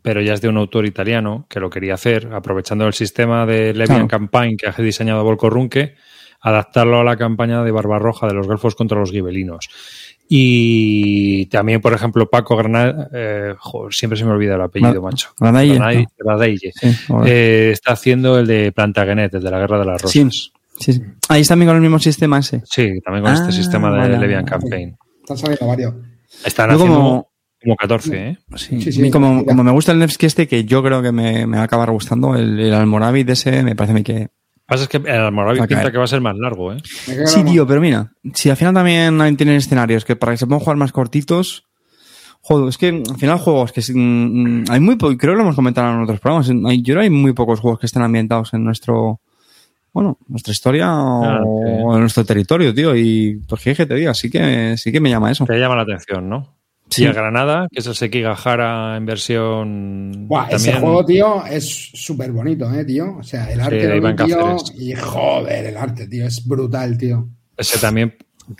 pero 0.02 0.22
ya 0.22 0.34
es 0.34 0.41
de 0.41 0.49
un 0.49 0.57
autor 0.57 0.86
italiano 0.86 1.45
que 1.49 1.60
lo 1.60 1.69
quería 1.69 1.94
hacer, 1.94 2.30
aprovechando 2.34 2.86
el 2.88 2.94
sistema 2.94 3.45
de 3.45 3.68
Levian 3.73 3.86
Claro. 3.86 4.07
Campaign 4.07 4.57
que 4.57 4.68
ha 4.68 4.73
diseñado 4.82 5.23
Volko 5.23 5.49
Runke, 5.49 5.95
adaptarlo 6.41 6.99
a 6.99 7.03
la 7.03 7.18
campaña 7.18 7.64
de 7.64 7.72
Barbarroja 7.72 8.26
de 8.28 8.34
los 8.34 8.48
Gelfos 8.48 8.73
contra 8.76 8.99
los 8.99 9.11
Gibelinos. 9.11 9.69
Y 10.34 11.45
también, 11.48 11.82
por 11.82 11.91
ejemplo, 11.94 12.30
Paco 12.30 12.56
Granada, 12.56 13.10
eh, 13.14 13.53
siempre 13.90 14.18
se 14.18 14.24
me 14.24 14.32
olvida 14.32 14.56
el 14.56 14.62
apellido, 14.62 15.02
macho. 15.02 15.28
No. 15.41 15.52
Granaille. 15.52 16.72
Sí. 16.74 16.88
Eh, 17.26 17.72
está 17.74 17.91
haciendo 17.91 18.40
el 18.40 18.48
de 18.48 18.72
Plantagenet, 18.72 19.34
el 19.34 19.44
de 19.44 19.52
la 19.52 19.60
Guerra 19.60 19.80
de 19.80 19.86
las 19.86 20.02
Rosas. 20.02 20.12
Sí, 20.14 20.30
sí, 20.80 20.94
sí. 20.94 21.02
Ahí 21.28 21.41
está 21.41 21.52
también 21.52 21.68
con 21.68 21.76
el 21.76 21.82
mismo 21.82 21.99
sistema 21.99 22.40
ese. 22.40 22.62
Sí, 22.64 23.02
también 23.03 23.26
con 23.26 23.34
Ah, 23.34 23.36
este 23.36 23.52
sistema 23.52 23.91
de 23.91 23.98
vale. 23.99 24.18
Levian 24.20 24.45
Campaign. 24.45 24.95
Están 25.22 25.38
saliendo 25.38 25.68
varios. 25.68 25.94
Están 26.45 26.70
Yo 26.70 26.76
haciendo 26.78 26.95
como- 26.95 27.32
como, 27.62 27.76
14, 27.76 28.28
¿eh? 28.30 28.38
Sí, 28.56 28.82
Sí, 28.82 28.91
sí, 28.94 29.02
mí 29.02 29.12
como, 29.12 29.45
como 29.45 29.64
me 29.66 29.72
gusta 29.72 29.91
el 29.91 29.99
Nevsky 29.99 30.28
este, 30.28 30.48
que 30.48 30.64
yo 30.64 30.82
creo 30.82 31.02
que 31.02 31.12
me, 31.12 31.45
me 31.45 31.58
va 31.58 31.64
a 31.64 31.66
acabar 31.66 31.91
gustando, 31.91 32.36
el, 32.36 32.58
el 32.58 32.74
Almoravid 32.74 33.30
ese, 33.30 33.64
me 33.64 33.76
parece 33.76 33.91
a 33.91 33.95
mí 33.95 34.03
que... 34.03 34.30
pasa 34.72 34.84
es 34.84 34.89
que 34.89 34.98
el 34.98 35.07
Almoravid 35.22 35.60
pinta 35.68 35.91
que 35.91 35.98
va 35.98 36.06
a 36.06 36.07
ser 36.07 36.22
más 36.22 36.35
largo, 36.38 36.72
¿eh? 36.73 36.77
Sí, 37.26 37.43
tío, 37.43 37.68
pero 37.68 37.81
mira, 37.81 38.11
si 38.34 38.49
al 38.49 38.56
final 38.57 38.73
también 38.73 39.18
tienen 39.38 39.56
escenarios 39.57 40.06
que 40.06 40.15
para 40.15 40.31
que 40.31 40.38
se 40.38 40.48
puedan 40.48 40.61
jugar 40.61 40.77
más 40.77 40.91
cortitos, 40.91 41.65
joder, 42.41 42.69
es 42.69 42.77
que 42.77 42.88
al 43.07 43.18
final 43.18 43.38
juegos 43.38 43.72
que 43.73 43.81
mm, 43.93 44.64
hay 44.69 44.80
muy 44.80 44.98
creo 44.98 45.18
que 45.18 45.27
lo 45.27 45.41
hemos 45.41 45.56
comentado 45.56 45.91
en 45.93 46.02
otros 46.03 46.19
programas, 46.19 46.49
en- 46.49 46.65
hay, 46.65 46.77
yo 46.81 46.93
creo 46.93 46.99
que 47.02 47.03
hay 47.06 47.10
muy 47.10 47.34
pocos 47.34 47.60
juegos 47.60 47.80
que 47.80 47.85
estén 47.85 48.02
ambientados 48.02 48.53
en 48.53 48.64
nuestro, 48.64 49.19
bueno, 49.93 50.18
nuestra 50.27 50.53
historia 50.53 50.89
o 50.95 51.23
Ah, 51.23 51.43
sí. 51.43 51.95
en 51.95 51.99
nuestro 51.99 52.23
territorio, 52.26 52.73
tío, 52.73 52.95
y 52.95 53.41
pues 53.48 53.61
que 53.61 53.76
que 53.76 53.85
te 53.85 53.95
diga, 53.95 54.14
sí 54.14 54.30
que, 54.31 54.76
sí 54.77 54.91
que 54.91 54.99
me 55.02 55.10
llama 55.10 55.31
eso. 55.31 55.45
Te 55.45 55.60
llama 55.60 55.76
la 55.76 55.81
atención, 55.84 56.30
¿no? 56.30 56.56
Sí. 56.91 57.03
Y 57.03 57.05
el 57.05 57.13
Granada, 57.13 57.68
que 57.72 57.80
es 57.80 57.88
el 57.88 57.95
Sekigahara 57.95 58.97
en 58.97 59.05
versión. 59.05 60.27
Buah, 60.27 60.49
ese 60.49 60.73
juego, 60.73 61.05
tío, 61.05 61.45
es 61.45 61.91
súper 61.93 62.34
bonito, 62.34 62.72
¿eh, 62.73 62.84
tío? 62.84 63.15
O 63.18 63.23
sea, 63.23 63.49
el 63.49 63.61
arte 63.61 63.77
de 63.77 63.88
de 63.88 63.97
Iván 63.97 64.15
tío, 64.18 64.38
Cáceres. 64.38 64.73
y 64.77 64.93
joder, 64.93 65.65
el 65.68 65.77
arte, 65.77 66.07
tío, 66.07 66.26
es 66.27 66.45
brutal, 66.45 66.97
tío. 66.97 67.30
Ese 67.55 67.80
también, 67.80 68.18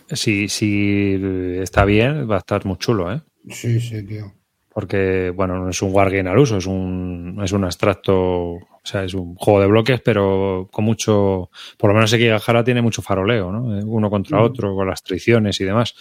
si, 0.10 0.48
si 0.48 1.20
está 1.60 1.84
bien, 1.84 2.30
va 2.30 2.36
a 2.36 2.40
estar 2.40 2.66
muy 2.66 2.78
chulo, 2.78 3.12
¿eh? 3.12 3.22
Sí, 3.50 3.82
sí, 3.82 4.02
tío. 4.06 4.32
Porque, 4.74 5.34
bueno, 5.36 5.60
no 5.60 5.70
es 5.70 5.82
un 5.82 5.94
wargame 5.94 6.30
al 6.30 6.38
uso, 6.38 6.56
es 6.56 6.66
un, 6.66 7.38
es 7.44 7.52
un 7.52 7.66
abstracto, 7.66 8.14
o 8.54 8.82
sea, 8.82 9.04
es 9.04 9.14
un 9.14 9.36
juego 9.36 9.60
de 9.60 9.68
bloques, 9.68 10.00
pero 10.00 10.70
con 10.72 10.86
mucho, 10.86 11.50
por 11.78 11.90
lo 11.90 11.94
menos 11.94 12.10
Sekigahara 12.10 12.64
tiene 12.64 12.82
mucho 12.82 13.02
faroleo, 13.02 13.52
¿no? 13.52 13.64
Uno 13.86 14.10
contra 14.10 14.42
otro, 14.42 14.74
con 14.74 14.88
las 14.88 15.04
traiciones 15.04 15.60
y 15.60 15.66
demás. 15.66 15.94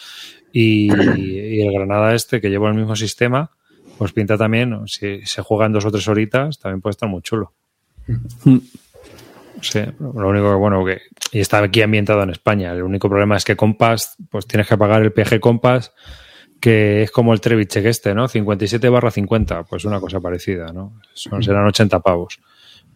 Y, 0.52 0.92
y 0.92 1.62
el 1.62 1.72
Granada 1.72 2.14
este, 2.14 2.40
que 2.40 2.50
lleva 2.50 2.68
el 2.68 2.74
mismo 2.74 2.96
sistema, 2.96 3.50
pues 3.98 4.12
pinta 4.12 4.38
también, 4.38 4.86
si 4.86 5.20
se 5.26 5.42
juega 5.42 5.66
en 5.66 5.72
dos 5.72 5.84
o 5.84 5.90
tres 5.90 6.08
horitas, 6.08 6.58
también 6.58 6.80
puede 6.80 6.92
estar 6.92 7.08
muy 7.08 7.22
chulo. 7.22 7.52
Sí, 9.60 9.80
lo 9.98 10.28
único 10.28 10.48
que, 10.50 10.56
bueno, 10.56 10.84
que 10.84 11.02
y 11.32 11.40
está 11.40 11.62
aquí 11.62 11.82
ambientado 11.82 12.22
en 12.22 12.30
España. 12.30 12.72
El 12.72 12.82
único 12.82 13.08
problema 13.08 13.36
es 13.36 13.44
que 13.44 13.56
Compass, 13.56 14.16
pues 14.30 14.46
tienes 14.46 14.66
que 14.66 14.76
pagar 14.76 15.02
el 15.02 15.12
PG 15.12 15.38
Compass, 15.38 15.92
que 16.60 17.02
es 17.02 17.10
como 17.10 17.32
el 17.32 17.40
Trevichek 17.40 17.84
este, 17.84 18.14
¿no? 18.14 18.26
57 18.26 18.88
barra 18.88 19.10
50, 19.10 19.64
pues 19.64 19.84
una 19.84 20.00
cosa 20.00 20.20
parecida, 20.20 20.72
¿no? 20.72 21.00
Son, 21.14 21.42
serán 21.42 21.66
80 21.66 22.00
pavos. 22.00 22.40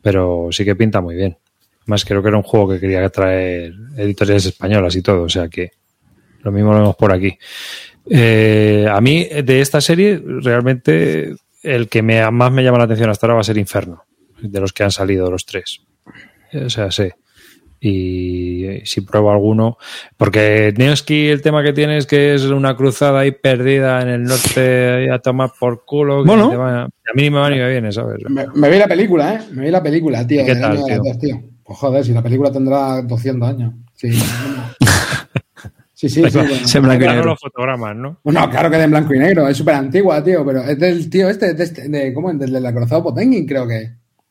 Pero 0.02 0.48
sí 0.50 0.64
que 0.64 0.74
pinta 0.74 1.00
muy 1.00 1.14
bien. 1.14 1.36
Más 1.86 2.04
creo 2.04 2.22
que 2.22 2.28
era 2.28 2.36
un 2.36 2.42
juego 2.42 2.70
que 2.70 2.80
quería 2.80 3.08
traer 3.10 3.74
editoriales 3.96 4.46
españolas 4.46 4.96
y 4.96 5.02
todo, 5.02 5.22
o 5.22 5.28
sea 5.28 5.48
que 5.48 5.72
lo 6.44 6.52
mismo 6.52 6.72
lo 6.72 6.78
vemos 6.78 6.96
por 6.96 7.12
aquí. 7.12 7.36
Eh, 8.08 8.86
a 8.90 9.00
mí, 9.00 9.24
de 9.44 9.60
esta 9.60 9.80
serie, 9.80 10.22
realmente 10.24 11.34
el 11.62 11.88
que 11.88 12.02
me, 12.02 12.30
más 12.30 12.52
me 12.52 12.62
llama 12.62 12.78
la 12.78 12.84
atención 12.84 13.10
hasta 13.10 13.26
ahora 13.26 13.34
va 13.36 13.40
a 13.40 13.44
ser 13.44 13.56
Inferno, 13.58 14.04
de 14.40 14.60
los 14.60 14.72
que 14.72 14.84
han 14.84 14.90
salido 14.90 15.30
los 15.30 15.46
tres. 15.46 15.80
O 16.64 16.68
sea, 16.70 16.90
sé. 16.90 17.14
Y 17.80 18.64
eh, 18.64 18.82
si 18.86 19.02
pruebo 19.02 19.30
alguno, 19.30 19.76
porque 20.16 20.72
Neoski 20.76 21.28
el 21.28 21.42
tema 21.42 21.62
que 21.62 21.72
tiene 21.74 21.98
es 21.98 22.06
que 22.06 22.34
es 22.34 22.44
una 22.44 22.76
cruzada 22.76 23.20
ahí 23.20 23.32
perdida 23.32 24.00
en 24.00 24.08
el 24.08 24.22
norte 24.24 25.10
a 25.10 25.18
tomar 25.18 25.50
por 25.58 25.84
culo. 25.84 26.22
que 26.22 26.28
Bueno. 26.28 26.56
va- 26.58 26.82
a 26.84 26.88
mí 27.14 27.22
ni 27.22 27.30
me 27.30 27.38
va 27.40 27.50
ni 27.50 27.56
me 27.58 27.68
viene, 27.70 27.92
¿sabes? 27.92 28.18
Me, 28.28 28.46
me 28.54 28.70
vi 28.70 28.78
la 28.78 28.86
película, 28.88 29.34
¿eh? 29.34 29.38
Me 29.52 29.64
vi 29.66 29.70
la 29.70 29.82
película, 29.82 30.26
tío. 30.26 30.42
¿Y 30.42 30.46
qué 30.46 30.54
tal, 30.56 30.78
dos, 30.78 31.18
tío. 31.18 31.42
Pues 31.62 31.78
joder, 31.78 32.04
si 32.04 32.12
la 32.12 32.22
película 32.22 32.50
tendrá 32.50 33.02
200 33.02 33.48
años. 33.48 33.74
Sí, 33.94 34.10
sí, 36.08 36.22
sí. 36.22 36.30
sí, 36.30 36.38
bueno. 36.38 36.54
Se 36.68 36.80
blanco 36.80 37.04
y 37.04 37.06
negro. 37.08 37.24
los 37.26 37.40
fotogramas, 37.40 37.96
¿no? 37.96 38.18
Bueno, 38.24 38.48
claro 38.50 38.70
que 38.70 38.76
de 38.78 38.84
en 38.84 38.90
blanco 38.90 39.14
y 39.14 39.18
negro, 39.18 39.48
es 39.48 39.56
súper 39.56 39.74
antigua, 39.74 40.22
tío, 40.22 40.44
pero 40.44 40.62
es 40.62 40.78
del 40.78 41.08
tío 41.10 41.28
este, 41.28 41.54
de, 41.54 41.64
este- 41.64 41.88
de, 41.88 42.12
¿cómo? 42.12 42.32
Del 42.32 42.52
del 42.52 42.66
acorazado 42.66 43.02
Potenkin, 43.04 43.46
creo 43.46 43.66
que. 43.66 43.82
es. 43.82 43.90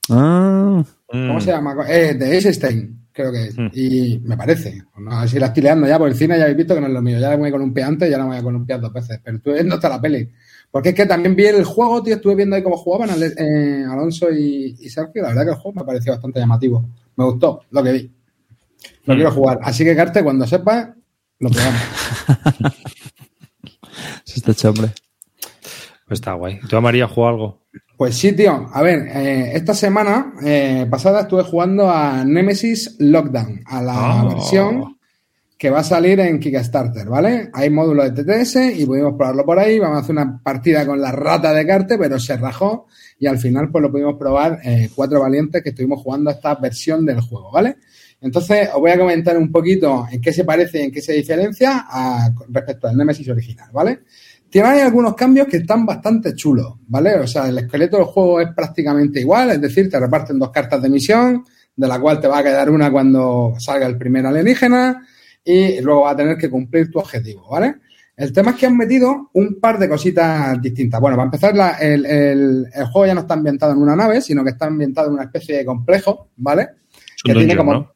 Ah, 0.10 0.84
¿Cómo 1.08 1.36
Mm. 1.38 1.42
se 1.42 1.52
llama? 1.52 1.76
Eh, 1.88 2.14
de 2.16 2.36
Eisenstein, 2.36 3.00
creo 3.12 3.32
que 3.32 3.44
es. 3.46 3.58
Mm. 3.58 3.68
Y 3.74 4.20
me 4.26 4.36
parece. 4.36 4.82
No, 4.98 5.12
así 5.20 5.40
la 5.40 5.48
estoy 5.48 5.64
liando 5.64 5.88
ya 5.88 5.98
por 6.00 6.08
el 6.10 6.16
cine, 6.16 6.38
ya 6.38 6.44
habéis 6.44 6.58
visto 6.58 6.74
que 6.76 6.82
no 6.82 6.88
es 6.88 6.94
lo 6.94 7.02
mío. 7.02 7.20
Ya 7.20 7.30
la 7.30 7.36
voy 7.38 7.50
a 7.50 7.52
columpiar 7.52 7.88
antes, 7.90 8.10
ya 8.10 8.18
la 8.18 8.26
voy 8.26 8.38
a 8.38 8.42
columpiar 8.44 8.82
dos 8.82 8.92
veces. 8.92 9.20
Pero 9.24 9.38
estuve 9.38 9.54
viendo 9.56 9.76
hasta 9.76 9.90
la 9.90 10.02
peli. 10.02 10.28
Porque 10.72 10.90
es 10.90 10.96
que 10.96 11.06
también 11.06 11.36
vi 11.36 11.46
el 11.46 11.64
juego, 11.64 12.02
tío, 12.02 12.16
estuve 12.16 12.34
viendo 12.36 12.56
ahí 12.56 12.64
cómo 12.64 12.76
jugaban 12.78 13.12
eh, 13.38 13.86
Alonso 13.88 14.32
y, 14.32 14.76
y 14.80 14.90
Sergio. 14.90 15.22
La 15.22 15.28
verdad 15.30 15.44
que 15.44 15.50
el 15.52 15.56
juego 15.58 15.80
me 15.80 15.86
pareció 15.86 16.14
bastante 16.14 16.40
llamativo. 16.40 16.84
Me 17.16 17.26
gustó 17.26 17.62
lo 17.70 17.84
que 17.84 17.92
vi. 17.92 18.12
Lo 19.06 19.14
Mm. 19.14 19.18
quiero 19.18 19.32
jugar. 19.32 19.60
Así 19.62 19.84
que, 19.86 19.96
Carte, 19.96 20.24
cuando 20.24 20.48
sepas, 20.48 20.90
lo 21.44 21.50
probamos. 21.50 21.82
se 24.24 24.40
está 24.40 24.52
hecho, 24.52 24.70
hombre. 24.70 24.92
Pues 26.08 26.20
está 26.20 26.34
guay. 26.34 26.60
¿Tú, 26.68 26.80
María, 26.82 27.08
jugó 27.08 27.28
algo? 27.28 27.62
Pues 27.98 28.16
sí, 28.16 28.34
tío. 28.34 28.68
A 28.74 28.82
ver, 28.82 29.08
eh, 29.08 29.52
esta 29.54 29.74
semana 29.74 30.34
eh, 30.44 30.86
pasada 30.90 31.22
estuve 31.22 31.44
jugando 31.44 31.90
a 31.90 32.24
Nemesis 32.26 32.96
Lockdown, 33.00 33.62
a 33.66 33.82
la 33.82 34.24
Oh. 34.24 34.30
versión 34.30 34.98
que 35.58 35.70
va 35.70 35.80
a 35.80 35.84
salir 35.84 36.20
en 36.20 36.40
Kickstarter, 36.42 37.08
¿vale? 37.08 37.50
Hay 37.54 37.70
módulo 37.70 38.04
de 38.04 38.12
TTS 38.12 38.58
y 38.78 38.86
pudimos 38.86 39.14
probarlo 39.16 39.46
por 39.46 39.58
ahí. 39.60 39.80
Vamos 39.80 39.98
a 39.98 40.02
hacer 40.02 40.12
una 40.12 40.42
partida 40.44 40.86
con 40.86 41.00
la 41.00 41.12
rata 41.14 41.54
de 41.54 41.66
Carte, 41.66 41.98
pero 41.98 42.20
se 42.20 42.36
rajó 42.36 42.88
y 43.18 43.28
al 43.28 43.38
final 43.38 43.70
pues 43.72 43.82
lo 43.82 43.90
pudimos 43.90 44.16
probar 44.20 44.60
eh, 44.66 44.90
cuatro 44.94 45.22
valientes 45.22 45.64
que 45.64 45.70
estuvimos 45.70 46.02
jugando 46.02 46.30
a 46.30 46.34
esta 46.34 46.56
versión 46.56 47.06
del 47.06 47.22
juego, 47.22 47.50
¿vale? 47.52 47.78
Entonces 48.24 48.70
os 48.74 48.80
voy 48.80 48.92
a 48.92 48.98
comentar 48.98 49.38
un 49.38 49.52
poquito 49.52 50.08
en 50.12 50.20
qué 50.22 50.32
se 50.34 50.44
parece 50.46 50.80
y 50.80 50.84
en 50.84 50.92
qué 50.92 51.02
se 51.02 51.14
diferencia 51.14 51.86
a- 51.90 52.30
respecto 52.50 52.88
al 52.88 52.98
Nemesis 52.98 53.28
original, 53.30 53.70
¿vale? 53.72 54.00
Tiene 54.50 54.82
algunos 54.82 55.14
cambios 55.16 55.48
que 55.48 55.58
están 55.58 55.86
bastante 55.86 56.34
chulos, 56.34 56.76
¿vale? 56.88 57.16
O 57.16 57.28
sea, 57.28 57.50
el 57.50 57.58
esqueleto 57.58 57.98
del 57.98 58.06
juego 58.06 58.40
es 58.40 58.50
prácticamente 58.56 59.20
igual, 59.20 59.52
es 59.52 59.62
decir, 59.62 59.90
te 59.90 60.00
reparten 60.00 60.40
dos 60.40 60.52
cartas 60.52 60.82
de 60.82 60.90
misión, 60.90 61.44
de 61.76 61.88
la 61.88 62.00
cual 62.00 62.20
te 62.22 62.28
va 62.28 62.38
a 62.40 62.44
quedar 62.44 62.70
una 62.70 62.92
cuando 62.92 63.54
salga 63.58 63.88
el 63.88 63.98
primer 63.98 64.26
alienígena 64.26 65.06
y 65.44 65.82
luego 65.82 66.02
va 66.04 66.12
a 66.12 66.16
tener 66.16 66.38
que 66.38 66.50
cumplir 66.50 66.90
tu 66.92 67.00
objetivo, 67.00 67.50
¿vale? 67.50 67.76
El 68.16 68.32
tema 68.32 68.52
es 68.52 68.58
que 68.58 68.68
han 68.68 68.78
metido 68.78 69.32
un 69.34 69.60
par 69.60 69.80
de 69.80 69.90
cositas 69.90 70.62
distintas. 70.62 71.02
Bueno, 71.02 71.18
para 71.18 71.26
empezar, 71.26 71.56
la- 71.56 71.72
el, 71.80 72.06
el- 72.06 72.68
el 72.74 72.86
juego 72.86 73.08
ya 73.08 73.16
no 73.16 73.22
está 73.22 73.34
ambientado 73.34 73.74
en 73.74 73.80
una 73.80 73.96
nave, 73.96 74.22
sino 74.22 74.44
que 74.44 74.52
está 74.52 74.68
ambientado 74.68 75.08
en 75.08 75.16
una 75.16 75.24
especie 75.24 75.58
de 75.58 75.66
complejo, 75.66 76.30
¿vale? 76.38 76.62
Es 77.18 77.24
que 77.24 77.32
tiene 77.40 77.54
como, 77.58 77.74
¿no? 77.74 77.94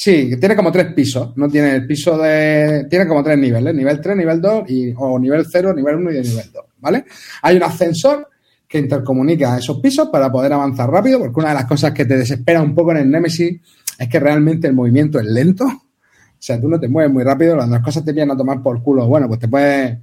Sí, 0.00 0.30
tiene 0.38 0.54
como 0.54 0.70
tres 0.70 0.92
pisos. 0.94 1.36
No 1.36 1.48
tiene 1.48 1.74
el 1.74 1.84
piso 1.84 2.16
de. 2.16 2.86
Tiene 2.88 3.08
como 3.08 3.20
tres 3.24 3.36
niveles: 3.36 3.74
nivel 3.74 4.00
3, 4.00 4.16
nivel 4.16 4.40
2, 4.40 4.70
y, 4.70 4.94
o 4.96 5.18
nivel 5.18 5.44
0, 5.50 5.74
nivel 5.74 5.96
1 5.96 6.12
y 6.12 6.14
de 6.14 6.22
nivel 6.22 6.52
2. 6.52 6.64
¿Vale? 6.78 7.04
Hay 7.42 7.56
un 7.56 7.64
ascensor 7.64 8.28
que 8.68 8.78
intercomunica 8.78 9.58
esos 9.58 9.80
pisos 9.80 10.08
para 10.08 10.30
poder 10.30 10.52
avanzar 10.52 10.88
rápido, 10.88 11.18
porque 11.18 11.40
una 11.40 11.48
de 11.48 11.56
las 11.56 11.64
cosas 11.64 11.90
que 11.90 12.04
te 12.04 12.16
desespera 12.16 12.62
un 12.62 12.76
poco 12.76 12.92
en 12.92 12.98
el 12.98 13.10
Nemesis 13.10 13.60
es 13.98 14.08
que 14.08 14.20
realmente 14.20 14.68
el 14.68 14.74
movimiento 14.74 15.18
es 15.18 15.26
lento. 15.26 15.64
O 15.64 16.36
sea, 16.38 16.60
tú 16.60 16.68
no 16.68 16.78
te 16.78 16.86
mueves 16.86 17.12
muy 17.12 17.24
rápido, 17.24 17.56
las 17.56 17.82
cosas 17.82 18.04
te 18.04 18.12
vienen 18.12 18.30
a 18.30 18.36
tomar 18.36 18.62
por 18.62 18.80
culo, 18.80 19.08
bueno, 19.08 19.26
pues 19.26 19.40
te 19.40 19.48
puedes, 19.48 19.98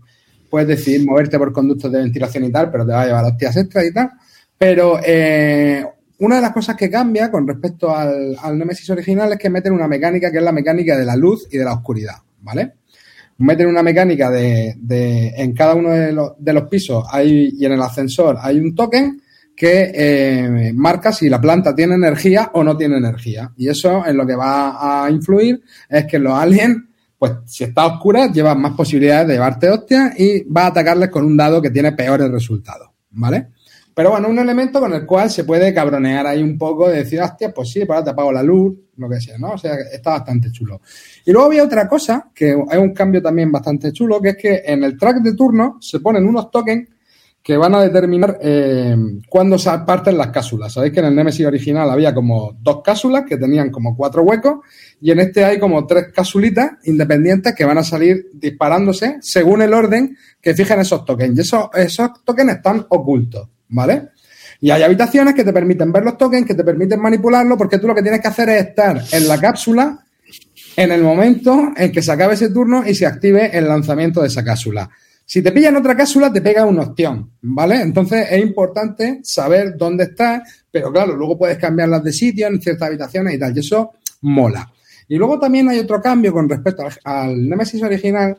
puedes 0.50 0.68
decidir 0.68 1.06
moverte 1.06 1.40
por 1.40 1.54
conductos 1.54 1.90
de 1.90 2.00
ventilación 2.00 2.44
y 2.44 2.52
tal, 2.52 2.70
pero 2.70 2.86
te 2.86 2.92
va 2.92 3.04
a 3.04 3.06
llevar 3.06 3.24
hostias 3.24 3.56
extras 3.56 3.86
y 3.86 3.94
tal. 3.94 4.12
Pero 4.58 5.00
eh, 5.02 5.86
una 6.20 6.36
de 6.38 6.42
las 6.42 6.52
cosas 6.52 6.76
que 6.76 6.90
cambia 6.90 7.30
con 7.30 7.48
respecto 7.48 7.96
al, 7.96 8.36
al 8.42 8.58
Nemesis 8.58 8.90
original 8.90 9.34
es 9.34 9.40
que 9.40 9.50
meten 9.50 9.74
una 9.74 9.88
mecánica 9.88 10.32
que 10.32 10.38
es 10.38 10.44
la 10.44 10.52
mecánica 10.52 10.98
de 10.98 11.06
la 11.06 11.16
luz 11.16 11.48
y 11.52 11.58
de 11.58 11.66
la 11.66 11.74
oscuridad, 11.74 12.16
¿vale? 12.42 12.76
Meten 13.38 13.68
una 13.68 13.84
mecánica 13.84 14.30
de, 14.30 14.76
de 14.78 15.30
en 15.36 15.54
cada 15.54 15.76
uno 15.76 15.92
de 15.92 16.14
los, 16.14 16.32
de 16.38 16.54
los 16.54 16.70
pisos 16.70 17.06
hay, 17.12 17.54
y 17.58 17.66
en 17.66 17.74
el 17.74 17.82
ascensor 17.82 18.38
hay 18.40 18.60
un 18.60 18.74
token 18.74 19.22
que 19.56 19.92
eh, 19.94 20.74
marca 20.74 21.12
si 21.12 21.30
la 21.30 21.40
planta 21.40 21.74
tiene 21.74 21.96
energía 21.96 22.52
o 22.54 22.64
no 22.64 22.76
tiene 22.76 22.98
energía. 22.98 23.52
Y 23.56 23.70
eso 23.70 24.06
en 24.06 24.18
lo 24.18 24.26
que 24.26 24.36
va 24.36 25.06
a 25.06 25.10
influir 25.10 25.62
es 25.90 26.06
que 26.06 26.20
los 26.20 26.34
aliens, 26.34 26.78
pues 27.18 27.34
si 27.46 27.64
está 27.64 27.86
oscura, 27.86 28.32
llevan 28.32 28.62
más 28.62 28.74
posibilidades 28.74 29.28
de 29.28 29.34
llevarte 29.34 29.70
hostias 29.70 30.20
y 30.20 30.44
va 30.44 30.64
a 30.64 30.68
atacarles 30.68 31.10
con 31.10 31.26
un 31.26 31.38
dado 31.38 31.62
que 31.62 31.70
tiene 31.70 31.94
peores 31.94 32.30
resultados, 32.30 32.90
¿vale? 33.12 33.48
Pero 33.96 34.12
bueno, 34.12 34.28
un 34.28 34.38
elemento 34.38 34.82
con 34.82 34.94
el 34.94 35.06
cual 35.06 35.32
se 35.32 35.46
puede 35.46 35.74
cabronear 35.74 36.28
ahí 36.28 36.44
un 36.44 36.58
poco, 36.58 36.90
de 36.90 36.98
decir, 36.98 37.22
hostia, 37.22 37.54
pues 37.54 37.70
sí, 37.70 37.86
para 37.86 38.04
te 38.04 38.10
apago 38.10 38.32
la 38.34 38.44
luz, 38.44 38.76
lo 38.98 39.10
que 39.10 39.22
sea, 39.22 39.38
¿no? 39.38 39.54
O 39.54 39.58
sea, 39.58 39.76
está 39.92 40.12
bastante 40.12 40.52
chulo. 40.52 40.82
Y 41.26 41.32
luego 41.32 41.48
había 41.48 41.64
otra 41.64 41.88
cosa, 41.88 42.30
que 42.36 42.54
hay 42.70 42.78
un 42.78 42.94
cambio 42.94 43.22
también 43.22 43.52
bastante 43.54 43.94
chulo, 43.94 44.22
que 44.22 44.30
es 44.30 44.38
que 44.38 44.64
en 44.66 44.84
el 44.84 44.98
track 44.98 45.22
de 45.22 45.34
turno 45.34 45.78
se 45.80 46.02
ponen 46.02 46.28
unos 46.28 46.52
tokens 46.52 46.90
que 47.46 47.58
van 47.58 47.76
a 47.76 47.82
determinar 47.84 48.40
eh, 48.42 48.98
cuándo 49.30 49.60
se 49.60 49.70
parten 49.86 50.18
las 50.18 50.30
cápsulas. 50.30 50.74
Sabéis 50.74 50.94
que 50.94 51.00
en 51.00 51.06
el 51.06 51.16
Nemesis 51.16 51.46
original 51.46 51.88
había 51.92 52.12
como 52.12 52.58
dos 52.60 52.82
cápsulas 52.84 53.24
que 53.24 53.38
tenían 53.38 53.70
como 53.70 53.96
cuatro 53.96 54.24
huecos 54.24 54.62
y 55.00 55.12
en 55.12 55.20
este 55.20 55.46
hay 55.46 55.60
como 55.60 55.86
tres 55.86 56.08
cápsulitas 56.12 56.72
independientes 56.86 57.54
que 57.54 57.64
van 57.64 57.78
a 57.78 57.84
salir 57.84 58.32
disparándose 58.34 59.18
según 59.22 59.62
el 59.62 59.76
orden 59.76 60.18
que 60.42 60.56
fijen 60.56 60.80
esos 60.80 61.06
tokens. 61.06 61.38
Y 61.38 61.42
esos 61.42 62.24
tokens 62.26 62.52
están 62.52 62.88
ocultos, 62.90 63.48
¿vale? 63.70 64.10
Y 64.62 64.72
hay 64.72 64.84
habitaciones 64.84 65.34
que 65.34 65.44
te 65.44 65.54
permiten 65.54 65.92
ver 65.92 66.04
los 66.04 66.18
tokens, 66.18 66.48
que 66.48 66.56
te 66.56 66.64
permiten 66.64 67.00
manipularlo, 67.00 67.58
porque 67.58 67.78
tú 67.78 67.88
lo 67.88 67.96
que 67.96 68.02
tienes 68.02 68.22
que 68.22 68.28
hacer 68.28 68.50
es 68.50 68.68
estar 68.68 69.02
en 69.12 69.28
la 69.28 69.40
cápsula 69.40 70.00
en 70.78 70.92
el 70.92 71.04
momento 71.04 71.72
en 71.76 71.92
que 71.92 72.02
se 72.02 72.12
acabe 72.12 72.34
ese 72.34 72.50
turno 72.50 72.84
y 72.86 72.96
se 72.96 73.06
active 73.06 73.58
el 73.58 73.68
lanzamiento 73.68 74.22
de 74.22 74.28
esa 74.28 74.44
cápsula. 74.44 74.90
Si 75.26 75.42
te 75.42 75.52
pillan 75.52 75.76
otra 75.76 75.96
cápsula, 75.96 76.32
te 76.32 76.42
pega 76.42 76.66
una 76.66 76.84
opción, 76.84 77.32
¿vale? 77.42 77.82
Entonces 77.82 78.28
es 78.30 78.42
importante 78.42 79.22
saber 79.24 79.76
dónde 79.76 80.06
estás, 80.06 80.66
pero 80.70 80.92
claro, 80.92 81.16
luego 81.16 81.38
puedes 81.38 81.58
cambiarlas 81.58 82.04
de 82.04 82.14
sitio 82.14 82.48
en 82.48 82.62
ciertas 82.62 82.90
habitaciones 82.90 83.34
y 83.34 83.40
tal, 83.40 83.56
y 83.56 83.60
eso 83.60 83.94
mola. 84.22 84.72
Y 85.08 85.18
luego 85.18 85.40
también 85.40 85.70
hay 85.70 85.80
otro 85.80 86.02
cambio 86.02 86.32
con 86.32 86.48
respecto 86.48 86.88
al, 87.04 87.48
Nemesis 87.50 87.82
original, 87.82 88.38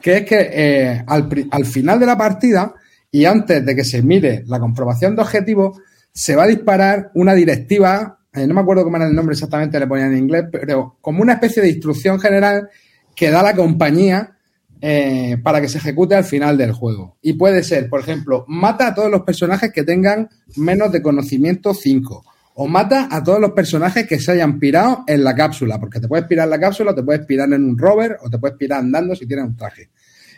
que 0.00 0.18
es 0.18 0.24
que 0.24 0.50
eh, 0.52 1.04
al, 1.06 1.28
al 1.50 1.64
final 1.64 1.98
de 1.98 2.06
la 2.06 2.18
partida 2.18 2.74
y 3.14 3.26
antes 3.26 3.64
de 3.64 3.76
que 3.76 3.84
se 3.84 4.02
mire 4.02 4.42
la 4.46 4.58
comprobación 4.58 5.14
de 5.14 5.22
objetivos, 5.22 5.78
se 6.12 6.34
va 6.34 6.44
a 6.44 6.48
disparar 6.48 7.10
una 7.14 7.34
directiva, 7.34 8.18
eh, 8.32 8.46
no 8.46 8.54
me 8.54 8.62
acuerdo 8.62 8.84
cómo 8.84 8.96
era 8.96 9.06
el 9.06 9.14
nombre 9.14 9.34
exactamente, 9.34 9.78
le 9.78 9.86
ponían 9.86 10.12
en 10.12 10.18
inglés, 10.18 10.46
pero 10.50 10.96
como 11.00 11.22
una 11.22 11.34
especie 11.34 11.62
de 11.62 11.68
instrucción 11.68 12.18
general 12.18 12.70
que 13.14 13.30
da 13.30 13.42
la 13.42 13.54
compañía 13.54 14.36
eh, 14.80 15.36
para 15.42 15.60
que 15.60 15.68
se 15.68 15.78
ejecute 15.78 16.14
al 16.14 16.24
final 16.24 16.56
del 16.56 16.72
juego. 16.72 17.18
Y 17.20 17.34
puede 17.34 17.62
ser, 17.62 17.88
por 17.90 18.00
ejemplo, 18.00 18.46
mata 18.48 18.88
a 18.88 18.94
todos 18.94 19.10
los 19.10 19.22
personajes 19.22 19.72
que 19.72 19.84
tengan 19.84 20.28
menos 20.56 20.90
de 20.90 21.02
conocimiento 21.02 21.74
5. 21.74 22.24
O 22.54 22.66
mata 22.66 23.08
a 23.10 23.22
todos 23.22 23.40
los 23.40 23.52
personajes 23.52 24.06
que 24.06 24.18
se 24.18 24.32
hayan 24.32 24.58
pirado 24.58 25.04
en 25.06 25.22
la 25.22 25.34
cápsula, 25.34 25.78
porque 25.78 26.00
te 26.00 26.08
puedes 26.08 26.26
pirar 26.26 26.46
en 26.46 26.50
la 26.50 26.60
cápsula, 26.60 26.94
te 26.94 27.02
puedes 27.02 27.24
pirar 27.24 27.52
en 27.52 27.64
un 27.64 27.78
rover 27.78 28.16
o 28.22 28.28
te 28.28 28.38
puedes 28.38 28.56
pirar 28.56 28.80
andando 28.80 29.14
si 29.14 29.26
tienes 29.26 29.46
un 29.46 29.56
traje. 29.56 29.90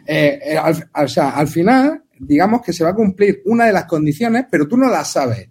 Eh, 0.06 0.58
o 0.94 1.08
sea, 1.08 1.30
al 1.30 1.48
final, 1.48 2.03
digamos 2.18 2.62
que 2.62 2.72
se 2.72 2.84
va 2.84 2.90
a 2.90 2.94
cumplir 2.94 3.42
una 3.46 3.66
de 3.66 3.72
las 3.72 3.84
condiciones, 3.84 4.46
pero 4.50 4.66
tú 4.66 4.76
no 4.76 4.88
la 4.88 5.04
sabes. 5.04 5.48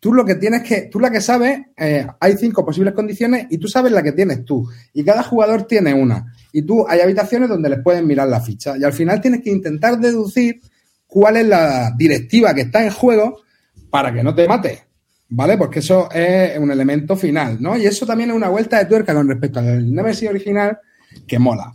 Tú 0.00 0.12
lo 0.12 0.24
que 0.24 0.34
tienes 0.34 0.62
que, 0.62 0.82
tú 0.90 1.00
la 1.00 1.10
que 1.10 1.20
sabes, 1.20 1.60
eh, 1.76 2.06
hay 2.20 2.36
cinco 2.36 2.64
posibles 2.64 2.92
condiciones 2.92 3.46
y 3.48 3.56
tú 3.56 3.68
sabes 3.68 3.90
la 3.90 4.02
que 4.02 4.12
tienes 4.12 4.44
tú. 4.44 4.68
Y 4.92 5.02
cada 5.02 5.22
jugador 5.22 5.62
tiene 5.62 5.94
una. 5.94 6.32
Y 6.52 6.62
tú 6.62 6.86
hay 6.86 7.00
habitaciones 7.00 7.48
donde 7.48 7.70
les 7.70 7.82
pueden 7.82 8.06
mirar 8.06 8.28
la 8.28 8.40
ficha. 8.40 8.76
Y 8.76 8.84
al 8.84 8.92
final 8.92 9.20
tienes 9.20 9.40
que 9.40 9.50
intentar 9.50 9.98
deducir 9.98 10.60
cuál 11.06 11.38
es 11.38 11.46
la 11.46 11.92
directiva 11.96 12.52
que 12.52 12.62
está 12.62 12.84
en 12.84 12.90
juego 12.90 13.40
para 13.88 14.12
que 14.12 14.22
no 14.22 14.34
te 14.34 14.46
mate. 14.46 14.82
¿Vale? 15.30 15.56
Porque 15.56 15.78
eso 15.78 16.10
es 16.12 16.58
un 16.58 16.70
elemento 16.70 17.16
final, 17.16 17.56
¿no? 17.60 17.76
Y 17.76 17.86
eso 17.86 18.04
también 18.04 18.30
es 18.30 18.36
una 18.36 18.50
vuelta 18.50 18.78
de 18.78 18.84
tuerca 18.84 19.14
con 19.14 19.26
respecto 19.26 19.58
al 19.58 19.92
Nemesis 19.92 20.28
original 20.28 20.78
que 21.26 21.38
mola. 21.38 21.74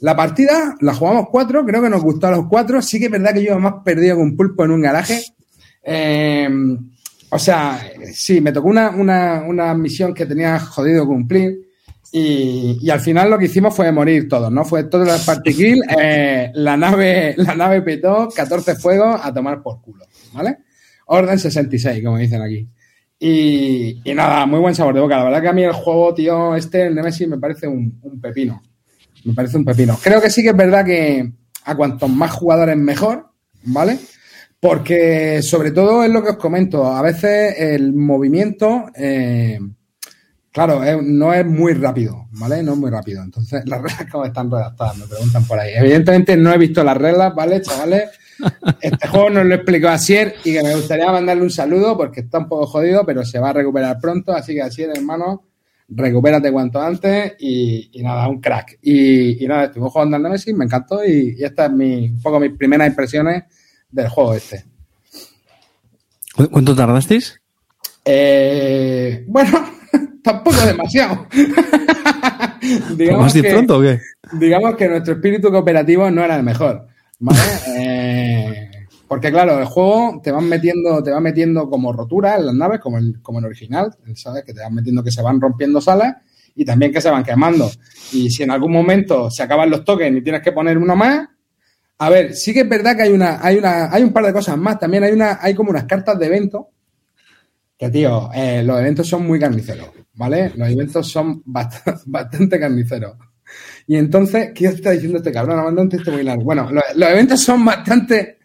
La 0.00 0.16
partida 0.16 0.76
la 0.80 0.94
jugamos 0.94 1.26
cuatro, 1.30 1.64
creo 1.64 1.82
que 1.82 1.90
nos 1.90 2.02
gustó 2.02 2.28
a 2.28 2.30
los 2.32 2.46
cuatro. 2.48 2.80
Sí 2.80 2.98
que 2.98 3.06
es 3.06 3.10
verdad 3.10 3.34
que 3.34 3.44
yo 3.44 3.58
más 3.58 3.74
perdido 3.84 4.16
que 4.16 4.22
un 4.22 4.36
pulpo 4.36 4.64
en 4.64 4.70
un 4.70 4.80
garaje. 4.80 5.22
Eh, 5.82 6.48
o 7.30 7.38
sea, 7.38 7.80
sí, 8.12 8.40
me 8.40 8.52
tocó 8.52 8.68
una, 8.68 8.90
una, 8.90 9.42
una 9.42 9.74
misión 9.74 10.14
que 10.14 10.26
tenía 10.26 10.58
jodido 10.58 11.06
cumplir. 11.06 11.70
Y, 12.12 12.78
y, 12.82 12.90
al 12.90 12.98
final 12.98 13.30
lo 13.30 13.38
que 13.38 13.44
hicimos 13.44 13.74
fue 13.74 13.92
morir 13.92 14.28
todos, 14.28 14.50
¿no? 14.50 14.64
Fue 14.64 14.84
todo 14.84 15.04
el 15.04 15.20
party 15.24 15.54
kill, 15.54 15.80
eh, 15.96 16.50
la 16.54 16.76
nave, 16.76 17.34
la 17.36 17.54
nave 17.54 17.82
petó, 17.82 18.28
14 18.34 18.74
fuegos 18.74 19.20
a 19.22 19.32
tomar 19.32 19.62
por 19.62 19.80
culo, 19.80 20.04
¿vale? 20.32 20.58
Orden 21.06 21.38
66, 21.38 22.02
como 22.04 22.18
dicen 22.18 22.42
aquí. 22.42 22.68
Y, 23.16 24.00
y, 24.02 24.14
nada, 24.14 24.44
muy 24.44 24.58
buen 24.58 24.74
sabor 24.74 24.94
de 24.94 25.00
boca. 25.00 25.18
La 25.18 25.24
verdad 25.24 25.42
que 25.42 25.48
a 25.48 25.52
mí 25.52 25.62
el 25.62 25.72
juego, 25.72 26.12
tío, 26.12 26.56
este, 26.56 26.86
el 26.86 26.96
Nemesis, 26.96 27.28
me 27.28 27.38
parece 27.38 27.68
un, 27.68 28.00
un 28.02 28.20
pepino. 28.20 28.60
Me 29.24 29.34
parece 29.34 29.56
un 29.56 29.64
pepino. 29.64 29.98
Creo 30.02 30.20
que 30.20 30.30
sí 30.30 30.42
que 30.42 30.50
es 30.50 30.56
verdad 30.56 30.84
que 30.84 31.32
a 31.64 31.76
cuantos 31.76 32.08
más 32.10 32.32
jugadores 32.32 32.76
mejor, 32.76 33.30
¿vale? 33.64 33.98
Porque 34.58 35.40
sobre 35.42 35.70
todo 35.70 36.04
es 36.04 36.10
lo 36.10 36.22
que 36.22 36.30
os 36.30 36.36
comento, 36.36 36.86
a 36.86 37.00
veces 37.02 37.54
el 37.58 37.94
movimiento, 37.94 38.86
eh, 38.94 39.58
claro, 40.52 40.82
no 41.02 41.32
es 41.32 41.46
muy 41.46 41.72
rápido, 41.72 42.28
¿vale? 42.32 42.62
No 42.62 42.72
es 42.72 42.78
muy 42.78 42.90
rápido. 42.90 43.22
Entonces, 43.22 43.62
las 43.66 43.80
reglas 43.80 44.06
cómo 44.10 44.24
están 44.24 44.50
redactadas, 44.50 44.98
me 44.98 45.06
preguntan 45.06 45.44
por 45.46 45.58
ahí. 45.58 45.72
Evidentemente 45.74 46.36
no 46.36 46.52
he 46.52 46.58
visto 46.58 46.84
las 46.84 46.96
reglas, 46.96 47.34
¿vale, 47.34 47.62
chavales? 47.62 48.10
Este 48.80 49.06
juego 49.08 49.30
nos 49.30 49.46
lo 49.46 49.54
explicó 49.54 49.88
Asier 49.88 50.34
y 50.44 50.52
que 50.52 50.62
me 50.62 50.74
gustaría 50.74 51.12
mandarle 51.12 51.42
un 51.42 51.50
saludo 51.50 51.96
porque 51.96 52.20
está 52.20 52.38
un 52.38 52.48
poco 52.48 52.66
jodido, 52.66 53.04
pero 53.04 53.24
se 53.24 53.38
va 53.38 53.50
a 53.50 53.54
recuperar 53.54 53.98
pronto. 53.98 54.32
Así 54.32 54.54
que 54.54 54.62
Asier, 54.62 54.90
hermano, 54.94 55.49
recupérate 55.90 56.52
cuanto 56.52 56.80
antes 56.80 57.34
y, 57.38 57.90
y 57.92 58.02
nada, 58.02 58.28
un 58.28 58.40
crack. 58.40 58.78
Y, 58.82 59.44
y 59.44 59.48
nada, 59.48 59.64
estuvimos 59.64 59.92
jugando 59.92 60.16
al 60.16 60.22
Nemesis, 60.22 60.54
me 60.54 60.64
encantó 60.64 61.04
y, 61.04 61.36
y 61.38 61.44
esta 61.44 61.66
es 61.66 61.72
mi, 61.72 62.08
un 62.10 62.22
poco 62.22 62.40
mis 62.40 62.52
primeras 62.52 62.88
impresiones 62.88 63.44
del 63.90 64.08
juego 64.08 64.34
este. 64.34 64.64
¿Cuánto 66.50 66.74
tardasteis? 66.74 67.40
Eh, 68.04 69.24
bueno, 69.26 69.50
tampoco 70.22 70.56
demasiado. 70.64 71.26
digamos 72.96 73.24
¿Más 73.24 73.34
de 73.34 73.42
que, 73.42 73.50
pronto 73.50 73.78
o 73.78 73.82
qué? 73.82 74.00
Digamos 74.32 74.76
que 74.76 74.88
nuestro 74.88 75.14
espíritu 75.14 75.50
cooperativo 75.50 76.10
no 76.10 76.24
era 76.24 76.36
el 76.36 76.42
mejor. 76.42 76.86
¿vale? 77.18 77.40
eh, 77.76 78.69
porque 79.10 79.32
claro, 79.32 79.58
el 79.58 79.64
juego 79.64 80.20
te 80.22 80.30
van 80.30 80.48
metiendo, 80.48 81.02
te 81.02 81.10
va 81.10 81.18
metiendo 81.18 81.68
como 81.68 81.92
roturas 81.92 82.38
en 82.38 82.46
las 82.46 82.54
naves, 82.54 82.78
como 82.78 82.96
el, 82.96 83.20
como 83.20 83.40
el 83.40 83.46
original, 83.46 83.92
¿sabes? 84.14 84.44
Que 84.44 84.54
te 84.54 84.60
van 84.60 84.72
metiendo 84.72 85.02
que 85.02 85.10
se 85.10 85.20
van 85.20 85.40
rompiendo 85.40 85.80
salas 85.80 86.14
y 86.54 86.64
también 86.64 86.92
que 86.92 87.00
se 87.00 87.10
van 87.10 87.24
quemando. 87.24 87.68
Y 88.12 88.30
si 88.30 88.44
en 88.44 88.52
algún 88.52 88.70
momento 88.70 89.28
se 89.28 89.42
acaban 89.42 89.68
los 89.68 89.84
tokens 89.84 90.16
y 90.16 90.22
tienes 90.22 90.42
que 90.42 90.52
poner 90.52 90.78
uno 90.78 90.94
más, 90.94 91.26
a 91.98 92.08
ver, 92.08 92.36
sí 92.36 92.54
que 92.54 92.60
es 92.60 92.68
verdad 92.68 92.94
que 92.94 93.02
hay 93.02 93.12
una, 93.12 93.44
hay 93.44 93.56
una, 93.56 93.92
hay 93.92 94.04
un 94.04 94.12
par 94.12 94.26
de 94.26 94.32
cosas 94.32 94.56
más. 94.56 94.78
También 94.78 95.02
hay 95.02 95.10
una, 95.10 95.40
hay 95.42 95.56
como 95.56 95.70
unas 95.70 95.86
cartas 95.86 96.16
de 96.16 96.26
evento. 96.26 96.68
Que 97.76 97.90
tío, 97.90 98.30
eh, 98.32 98.62
los 98.62 98.78
eventos 98.78 99.08
son 99.08 99.26
muy 99.26 99.40
carniceros, 99.40 99.88
¿vale? 100.14 100.52
Los 100.54 100.68
eventos 100.68 101.10
son 101.10 101.42
bastante, 101.46 102.00
bastante 102.06 102.60
carniceros. 102.60 103.16
Y 103.88 103.96
entonces, 103.96 104.52
¿qué 104.54 104.66
está 104.66 104.92
diciendo 104.92 105.18
este 105.18 105.32
cabrón? 105.32 105.56
Me 105.56 105.64
mandado 105.64 105.82
un 105.82 105.88
texto 105.88 106.12
muy 106.12 106.22
largo. 106.22 106.44
Bueno, 106.44 106.70
los 106.70 107.10
eventos 107.10 107.40
son 107.40 107.64
bastante. 107.64 108.39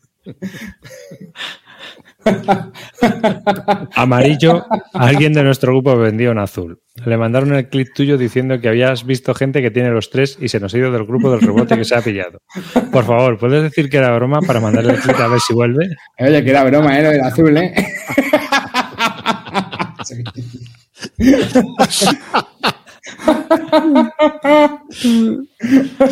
Amarillo, 3.95 4.65
alguien 4.93 5.33
de 5.33 5.43
nuestro 5.43 5.71
grupo 5.71 5.95
vendió 5.97 6.31
en 6.31 6.39
azul. 6.39 6.79
Le 7.05 7.17
mandaron 7.17 7.53
el 7.53 7.69
clip 7.69 7.89
tuyo 7.93 8.17
diciendo 8.17 8.59
que 8.59 8.69
habías 8.69 9.05
visto 9.05 9.35
gente 9.35 9.61
que 9.61 9.69
tiene 9.69 9.91
los 9.91 10.09
tres 10.09 10.37
y 10.39 10.47
se 10.47 10.59
nos 10.59 10.73
ha 10.73 10.77
ido 10.77 10.91
del 10.91 11.05
grupo 11.05 11.29
del 11.29 11.41
rebote 11.41 11.77
que 11.77 11.85
se 11.85 11.95
ha 11.95 12.01
pillado. 12.01 12.39
Por 12.91 13.05
favor, 13.05 13.37
¿puedes 13.37 13.63
decir 13.63 13.89
que 13.89 13.97
era 13.97 14.15
broma 14.15 14.39
para 14.41 14.59
mandarle 14.59 14.93
el 14.93 14.99
clip 14.99 15.19
a 15.19 15.27
ver 15.27 15.39
si 15.39 15.53
vuelve? 15.53 15.89
Oye, 16.19 16.43
que 16.43 16.49
era 16.49 16.63
broma, 16.63 16.97
¿eh? 16.97 17.03
Lo 17.03 17.09
del 17.09 17.21
azul, 17.21 17.57
¿eh? 17.57 17.73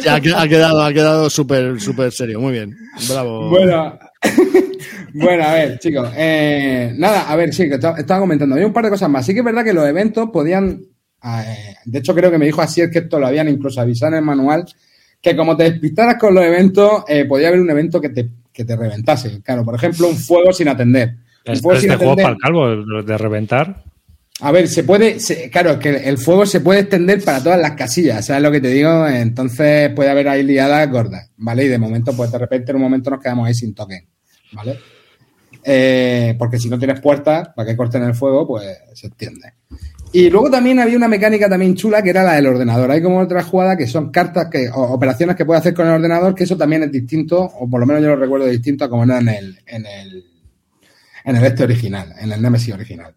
ya, 0.03 0.15
ha 0.15 0.47
quedado, 0.47 0.83
ha 0.83 0.93
quedado 0.93 1.29
súper, 1.29 1.79
súper 1.79 2.11
serio. 2.11 2.39
Muy 2.39 2.53
bien. 2.53 2.75
Bravo. 3.09 3.49
Bueno, 3.49 3.97
bueno, 5.13 5.43
a 5.43 5.53
ver, 5.53 5.79
chicos. 5.79 6.09
Eh, 6.15 6.93
nada, 6.97 7.29
a 7.29 7.35
ver, 7.35 7.53
sí, 7.53 7.67
que 7.69 7.75
estaba 7.75 8.19
comentando. 8.19 8.55
Había 8.55 8.67
un 8.67 8.73
par 8.73 8.85
de 8.85 8.91
cosas 8.91 9.09
más. 9.09 9.25
Sí 9.25 9.33
que 9.33 9.39
es 9.39 9.45
verdad 9.45 9.63
que 9.63 9.73
los 9.73 9.87
eventos 9.87 10.29
podían. 10.31 10.81
Eh, 11.23 11.75
de 11.85 11.99
hecho, 11.99 12.13
creo 12.13 12.31
que 12.31 12.37
me 12.37 12.45
dijo 12.45 12.61
así 12.61 12.81
es 12.81 12.89
que 12.89 12.99
esto 12.99 13.19
lo 13.19 13.27
habían 13.27 13.49
incluso 13.49 13.81
avisado 13.81 14.13
en 14.13 14.19
el 14.19 14.25
manual. 14.25 14.65
Que 15.21 15.35
como 15.35 15.55
te 15.55 15.63
despistaras 15.63 16.17
con 16.17 16.33
los 16.33 16.43
eventos, 16.43 17.03
eh, 17.07 17.25
podía 17.25 17.47
haber 17.47 17.61
un 17.61 17.69
evento 17.69 18.01
que 18.01 18.09
te, 18.09 18.29
que 18.51 18.65
te 18.65 18.75
reventase. 18.75 19.41
Claro, 19.41 19.63
por 19.63 19.75
ejemplo, 19.75 20.07
un 20.07 20.17
fuego 20.17 20.51
sin 20.51 20.67
atender. 20.67 21.15
Un 21.45 21.57
fuego 21.57 21.77
este 21.77 21.87
sin 21.87 21.97
juego 21.97 22.13
atender. 22.13 22.23
para 22.23 22.35
el 22.35 22.41
calvo, 22.41 23.03
de 23.03 23.17
reventar. 23.17 23.83
A 24.39 24.51
ver, 24.51 24.67
se 24.67 24.83
puede, 24.83 25.19
se, 25.19 25.49
claro, 25.49 25.77
que 25.77 25.89
el 25.89 26.17
fuego 26.17 26.45
se 26.45 26.59
puede 26.59 26.81
extender 26.81 27.23
para 27.23 27.41
todas 27.41 27.59
las 27.59 27.73
casillas, 27.73 28.25
¿sabes 28.25 28.41
lo 28.41 28.51
que 28.51 28.59
te 28.59 28.69
digo? 28.69 29.07
Entonces 29.07 29.91
puede 29.91 30.09
haber 30.09 30.27
ahí 30.27 30.43
liadas 30.43 30.89
gordas, 30.89 31.29
¿vale? 31.37 31.65
Y 31.65 31.67
de 31.67 31.77
momento, 31.77 32.13
pues 32.13 32.31
de 32.31 32.39
repente 32.39 32.71
en 32.71 32.77
un 32.77 32.81
momento 32.81 33.11
nos 33.11 33.21
quedamos 33.21 33.47
ahí 33.47 33.53
sin 33.53 33.75
token, 33.75 34.05
¿vale? 34.53 34.79
Eh, 35.63 36.35
porque 36.37 36.59
si 36.59 36.69
no 36.69 36.77
tienes 36.77 36.99
puertas 36.99 37.49
para 37.55 37.67
que 37.67 37.77
corten 37.77 38.03
el 38.03 38.15
fuego, 38.15 38.47
pues 38.47 38.65
se 38.93 39.07
entiende. 39.07 39.53
Y 40.11 40.29
luego 40.29 40.51
también 40.51 40.79
había 40.79 40.95
una 40.97 41.07
mecánica 41.07 41.49
también 41.49 41.73
chula 41.73 42.03
que 42.03 42.11
era 42.11 42.23
la 42.23 42.33
del 42.33 42.45
ordenador. 42.45 42.91
Hay 42.91 43.01
como 43.01 43.19
otra 43.19 43.41
jugada 43.41 43.75
que 43.75 43.87
son 43.87 44.11
cartas 44.11 44.47
que, 44.51 44.69
o 44.69 44.93
operaciones 44.93 45.35
que 45.35 45.45
puede 45.45 45.59
hacer 45.59 45.73
con 45.73 45.87
el 45.87 45.93
ordenador, 45.93 46.35
que 46.35 46.43
eso 46.43 46.55
también 46.55 46.83
es 46.83 46.91
distinto, 46.91 47.41
o 47.41 47.67
por 47.67 47.79
lo 47.79 47.87
menos 47.87 48.03
yo 48.03 48.09
lo 48.09 48.17
recuerdo 48.17 48.45
distinto 48.45 48.85
a 48.85 48.89
como 48.89 49.05
era 49.05 49.19
en 49.19 49.29
el, 49.29 49.59
en 49.65 49.85
el, 49.85 50.25
en 51.25 51.35
el 51.35 51.43
este 51.43 51.63
original, 51.63 52.13
en 52.19 52.31
el 52.31 52.41
Nemesis 52.41 52.73
original. 52.73 53.15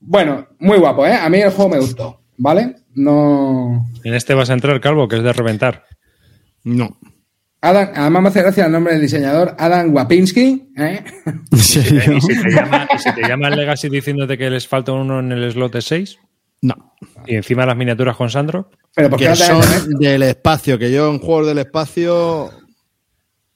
Bueno, 0.00 0.48
muy 0.58 0.78
guapo, 0.78 1.06
¿eh? 1.06 1.14
A 1.14 1.28
mí 1.28 1.40
el 1.40 1.50
juego 1.50 1.70
me 1.70 1.78
gustó, 1.78 2.20
¿vale? 2.36 2.76
No. 2.94 3.88
En 4.02 4.14
este 4.14 4.34
vas 4.34 4.50
a 4.50 4.54
entrar, 4.54 4.80
Calvo, 4.80 5.06
que 5.06 5.18
es 5.18 5.22
de 5.22 5.32
reventar. 5.32 5.84
No. 6.64 6.98
Adam, 7.64 7.90
además 7.94 8.22
me 8.22 8.28
hace 8.28 8.42
gracia 8.42 8.66
el 8.66 8.72
nombre 8.72 8.92
del 8.92 9.02
diseñador, 9.02 9.54
Adam 9.58 9.94
Wapinski. 9.94 10.68
¿eh? 10.76 11.02
Y 11.52 11.56
si 11.56 11.80
te 11.82 12.50
llama, 12.50 12.86
y 12.94 12.98
si 12.98 13.12
te 13.14 13.22
llama 13.28 13.48
el 13.48 13.56
Legacy 13.56 13.88
diciéndote 13.88 14.36
que 14.36 14.50
les 14.50 14.68
falta 14.68 14.92
uno 14.92 15.20
en 15.20 15.32
el 15.32 15.50
slot 15.52 15.72
de 15.72 15.80
6 15.82 16.18
No. 16.62 16.94
y 17.26 17.36
encima 17.36 17.64
las 17.64 17.76
miniaturas 17.76 18.16
con 18.16 18.28
Sandro, 18.28 18.70
Pero 18.94 19.08
¿por 19.10 19.18
qué 19.18 19.24
Que 19.24 19.30
no 19.30 19.36
te- 19.36 19.44
son 19.44 19.98
del 19.98 20.22
espacio, 20.24 20.78
que 20.78 20.92
yo 20.92 21.10
en 21.10 21.18
juegos 21.20 21.46
del 21.46 21.58
espacio 21.58 22.50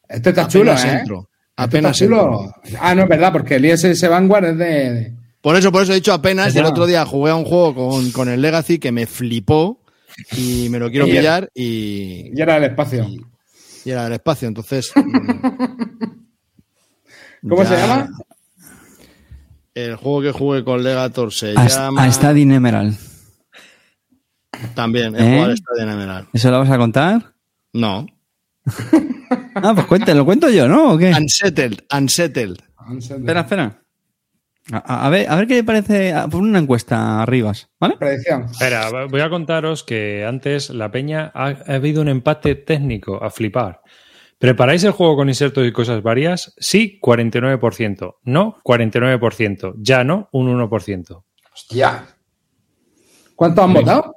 Este 0.09 0.31
está 0.31 0.49
chulo, 0.49 0.73
apenas 0.73 0.85
¿eh? 0.95 0.99
entro. 1.01 1.21
Este 1.21 1.63
Apenas 1.63 1.93
está 2.01 2.05
chulo. 2.07 2.45
entro. 2.65 2.79
Ah, 2.81 2.95
no, 2.95 3.03
es 3.03 3.09
verdad, 3.09 3.33
porque 3.33 3.57
el 3.57 3.65
ISS 3.67 4.09
Vanguard 4.09 4.45
es 4.47 4.59
de... 4.59 5.13
Por 5.41 5.55
eso, 5.57 5.71
por 5.71 5.83
eso 5.83 5.93
he 5.93 5.97
dicho 5.97 6.13
apenas. 6.13 6.55
Y 6.55 6.59
el 6.59 6.65
otro 6.65 6.87
día 6.87 7.05
jugué 7.05 7.31
a 7.31 7.35
un 7.35 7.45
juego 7.45 7.75
con, 7.91 8.11
con 8.13 8.29
el 8.29 8.41
Legacy 8.41 8.79
que 8.79 8.91
me 8.91 9.07
flipó 9.07 9.81
y 10.37 10.69
me 10.71 10.79
lo 10.79 10.91
quiero 10.91 11.07
Y- 11.07 11.11
pillar 11.11 11.49
y, 11.55 12.31
Y 12.35 12.41
era 12.41 12.55
del 12.55 12.65
espacio. 12.71 13.05
y- 13.05 13.21
y 13.89 13.91
era 13.93 14.05
del 14.05 14.13
espacio. 14.15 14.47
Entonces. 14.49 14.93
mm, 17.43 17.49
¿Cómo 17.49 17.63
ya- 17.63 17.69
se 17.69 17.77
llama? 17.77 18.11
El 19.75 19.97
juego 19.97 20.23
que 20.23 20.33
jugué 20.33 20.65
con 20.65 20.83
Legator 20.83 21.33
se 21.33 21.55
A, 21.57 21.67
llama. 21.69 22.03
a 22.05 22.11
Stadin 22.13 22.51
Emerald. 22.53 22.97
También, 24.75 25.15
el 25.15 25.51
¿Eh? 25.53 25.57
Stadia 25.57 25.93
Emerald. 25.93 26.29
¿Eso 26.33 26.51
lo 26.51 26.59
vas 26.59 26.71
a 26.71 26.79
contar? 26.79 27.35
No. 27.73 28.07
Ah, 29.61 29.73
pues 29.75 29.87
cuéntelo, 29.87 30.19
lo 30.19 30.25
cuento 30.25 30.49
yo, 30.51 30.69
¿no? 30.69 30.93
¿O 30.93 30.99
qué? 30.99 31.11
Unsettled, 31.13 31.81
Unsettled. 31.93 32.59
Espera, 32.97 33.41
espera. 33.41 33.83
A, 34.71 35.09
ver, 35.09 35.27
a 35.31 35.37
ver 35.37 35.47
qué 35.47 35.55
le 35.55 35.65
parece. 35.65 36.13
a- 36.13 36.29
Pon 36.29 36.43
una 36.45 36.59
encuesta 36.59 37.23
arribas, 37.23 37.71
¿vale? 37.81 37.97
Predicción. 37.99 38.45
Espera, 38.51 39.07
voy 39.11 39.21
a 39.23 39.31
contaros 39.31 39.83
que 39.83 40.25
antes 40.27 40.69
la 40.71 40.91
peña 40.91 41.31
ha, 41.35 41.47
ha 41.67 41.75
habido 41.75 42.03
un 42.03 42.09
empate 42.09 42.55
técnico 42.55 43.23
a 43.23 43.31
flipar. 43.31 43.81
¿Preparáis 44.39 44.85
el 44.85 44.93
juego 44.93 45.17
con 45.17 45.29
insertos 45.29 45.67
y 45.67 45.73
cosas 45.73 46.03
varias? 46.03 46.55
Sí, 46.59 46.99
49%. 47.03 48.17
No, 48.25 48.57
49%. 48.63 49.75
Ya 49.79 50.05
no, 50.05 50.29
un 50.33 50.49
1%. 50.49 51.25
Hostia. 51.53 52.05
¿Cuántos 53.35 53.65
han 53.65 53.73
votado? 53.75 54.15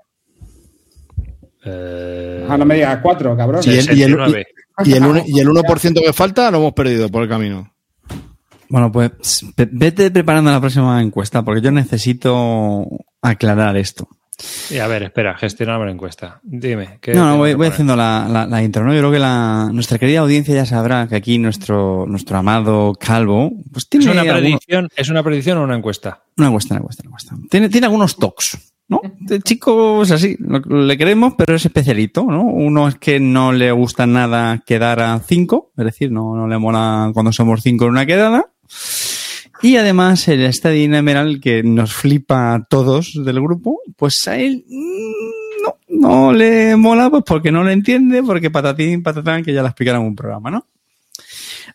Eh, 1.63 2.45
Ah, 2.49 2.57
no 2.57 2.65
me 2.65 2.75
digas 2.75 2.99
cuatro, 3.01 3.35
cabrón. 3.37 3.61
Y 3.65 3.69
el, 3.69 3.97
y, 3.97 4.03
el, 4.03 4.11
69. 4.11 4.45
y, 4.83 4.93
el, 4.93 5.05
uno- 5.05 5.23
y 5.25 5.39
el 5.39 5.47
1% 5.47 6.01
que 6.03 6.13
falta 6.13 6.51
lo 6.51 6.57
hemos 6.57 6.73
perdido 6.73 7.07
por 7.09 7.23
el 7.23 7.29
camino. 7.29 7.70
Bueno, 8.71 8.91
pues 8.91 9.45
vete 9.71 10.09
preparando 10.11 10.49
la 10.49 10.59
próxima 10.61 11.01
encuesta 11.01 11.43
porque 11.43 11.61
yo 11.61 11.71
necesito 11.71 12.87
aclarar 13.21 13.75
esto. 13.77 14.07
Y 14.71 14.77
a 14.79 14.87
ver, 14.87 15.03
espera, 15.03 15.37
gestionamos 15.37 15.85
la 15.85 15.91
encuesta. 15.91 16.39
Dime. 16.41 16.97
¿qué 16.99 17.13
No, 17.13 17.25
no, 17.27 17.37
voy, 17.37 17.51
haciendo 17.67 17.95
la, 17.95 18.27
la- 18.27 18.47
la 18.47 18.63
intro, 18.63 18.83
¿no? 18.83 18.91
Yo 18.93 18.99
creo 18.99 19.11
que 19.11 19.19
la, 19.19 19.69
nuestra 19.71 19.99
querida 19.99 20.21
audiencia 20.21 20.55
ya 20.55 20.65
sabrá 20.65 21.07
que 21.07 21.15
aquí 21.15 21.37
nuestro, 21.37 22.05
nuestro 22.07 22.37
amado 22.37 22.93
Calvo, 22.99 23.51
pues 23.71 23.87
tiene 23.87 24.05
¿Es 24.05 24.11
una, 24.11 24.21
algunos- 24.21 24.39
predicción, 24.41 24.89
¿Es 24.95 25.09
una 25.09 25.21
predicción 25.21 25.57
o 25.59 25.63
una 25.63 25.75
encuesta? 25.75 26.23
Una 26.37 26.47
encuesta, 26.47 26.73
una 26.73 26.79
encuesta, 26.79 27.03
una 27.03 27.09
encuesta. 27.09 27.35
Tiene, 27.51 27.69
tiene 27.69 27.85
algunos 27.85 28.15
tocs, 28.15 28.73
¿no? 28.87 28.99
El 29.29 29.43
chico 29.43 30.01
es 30.01 30.09
así, 30.11 30.35
le 30.39 30.97
queremos, 30.97 31.35
pero 31.37 31.53
es 31.55 31.63
especialito, 31.65 32.23
¿no? 32.23 32.41
Uno 32.41 32.87
es 32.87 32.95
que 32.95 33.19
no 33.19 33.51
le 33.51 33.71
gusta 33.71 34.07
nada 34.07 34.63
quedar 34.65 35.01
a 35.01 35.19
cinco, 35.19 35.71
es 35.77 35.85
decir, 35.85 36.11
no, 36.11 36.35
no 36.35 36.47
le 36.47 36.57
mola 36.57 37.11
cuando 37.13 37.31
somos 37.31 37.61
cinco 37.61 37.83
en 37.85 37.91
una 37.91 38.07
quedada. 38.07 38.47
Y 39.61 39.75
además 39.75 40.27
el 40.27 40.43
Stadium 40.45 40.95
Emerald, 40.95 41.39
que 41.39 41.61
nos 41.61 41.93
flipa 41.93 42.55
a 42.55 42.63
todos 42.63 43.13
del 43.13 43.39
grupo, 43.41 43.79
pues 43.95 44.27
a 44.27 44.37
él 44.37 44.65
mm, 44.67 45.99
no, 45.99 46.33
le 46.33 46.75
mola, 46.75 47.09
pues 47.09 47.23
porque 47.25 47.51
no 47.51 47.63
lo 47.63 47.69
entiende, 47.69 48.23
porque 48.23 48.49
patatín, 48.49 49.03
patatán, 49.03 49.43
que 49.43 49.53
ya 49.53 49.61
lo 49.61 49.67
explicaron 49.67 50.01
en 50.01 50.07
un 50.07 50.15
programa, 50.15 50.49
¿no? 50.49 50.67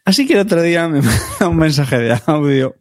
Así 0.05 0.27
que 0.27 0.35
el 0.35 0.41
otro 0.41 0.63
día 0.63 0.89
me 0.89 1.01
manda 1.03 1.49
un 1.49 1.57
mensaje 1.57 1.99
de 1.99 2.21
audio. 2.27 2.77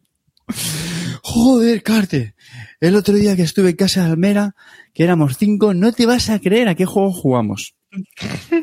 Joder, 1.22 1.82
Carte. 1.82 2.34
El 2.80 2.94
otro 2.94 3.14
día 3.14 3.36
que 3.36 3.42
estuve 3.42 3.70
en 3.70 3.76
casa 3.76 4.04
de 4.04 4.10
Almera, 4.10 4.54
que 4.92 5.04
éramos 5.04 5.36
cinco, 5.38 5.72
no 5.72 5.92
te 5.92 6.06
vas 6.06 6.30
a 6.30 6.40
creer 6.40 6.68
a 6.68 6.74
qué 6.74 6.84
juego 6.84 7.12
jugamos. 7.12 7.74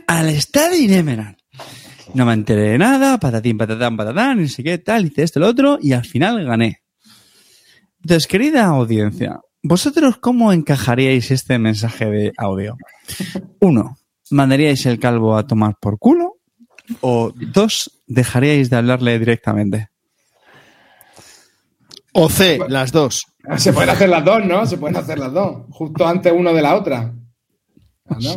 Al 0.07 0.29
Stadium 0.29 0.91
Emerald. 0.91 1.42
No 2.13 2.25
me 2.25 2.33
enteré 2.33 2.61
de 2.69 2.77
nada, 2.77 3.17
patatín, 3.17 3.57
patatán, 3.57 3.97
patatán, 3.97 4.39
ni 4.39 4.47
sé 4.47 4.63
qué, 4.63 4.77
tal, 4.77 5.05
hice 5.05 5.23
esto, 5.23 5.39
lo 5.39 5.47
otro, 5.47 5.79
y 5.81 5.93
al 5.93 6.05
final 6.05 6.45
gané. 6.45 6.83
Entonces, 8.03 8.27
querida 8.27 8.65
audiencia, 8.65 9.39
¿vosotros 9.63 10.17
cómo 10.17 10.53
encajaríais 10.53 11.31
este 11.31 11.57
mensaje 11.57 12.05
de 12.05 12.31
audio? 12.37 12.77
Uno, 13.61 13.97
¿mandaríais 14.29 14.85
el 14.85 14.99
calvo 14.99 15.35
a 15.35 15.47
tomar 15.47 15.75
por 15.79 15.97
culo? 15.97 16.37
O 17.01 17.31
dos, 17.35 18.03
¿dejaríais 18.05 18.69
de 18.69 18.75
hablarle 18.75 19.17
directamente? 19.17 19.89
O 22.13 22.29
C, 22.29 22.59
las 22.67 22.91
dos. 22.91 23.23
Se 23.57 23.73
pueden 23.73 23.89
hacer 23.89 24.09
las 24.09 24.23
dos, 24.23 24.45
¿no? 24.45 24.65
Se 24.67 24.77
pueden 24.77 24.97
hacer 24.97 25.17
las 25.17 25.33
dos. 25.33 25.63
Justo 25.69 26.07
antes 26.07 26.31
uno 26.35 26.53
de 26.53 26.61
la 26.61 26.75
otra. 26.75 27.11
¿Ah, 28.07 28.17
¿No? 28.21 28.35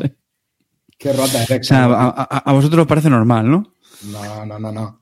Qué 0.99 1.13
rata 1.13 1.43
eres. 1.45 1.61
O 1.61 1.65
sea, 1.65 1.85
a, 1.85 2.09
a- 2.09 2.39
a 2.39 2.53
vosotros 2.53 2.83
os 2.83 2.87
parece 2.89 3.11
normal, 3.11 3.51
¿no? 3.51 3.73
No, 4.11 4.47
no, 4.47 4.59
no, 4.59 4.73
no. 4.73 5.01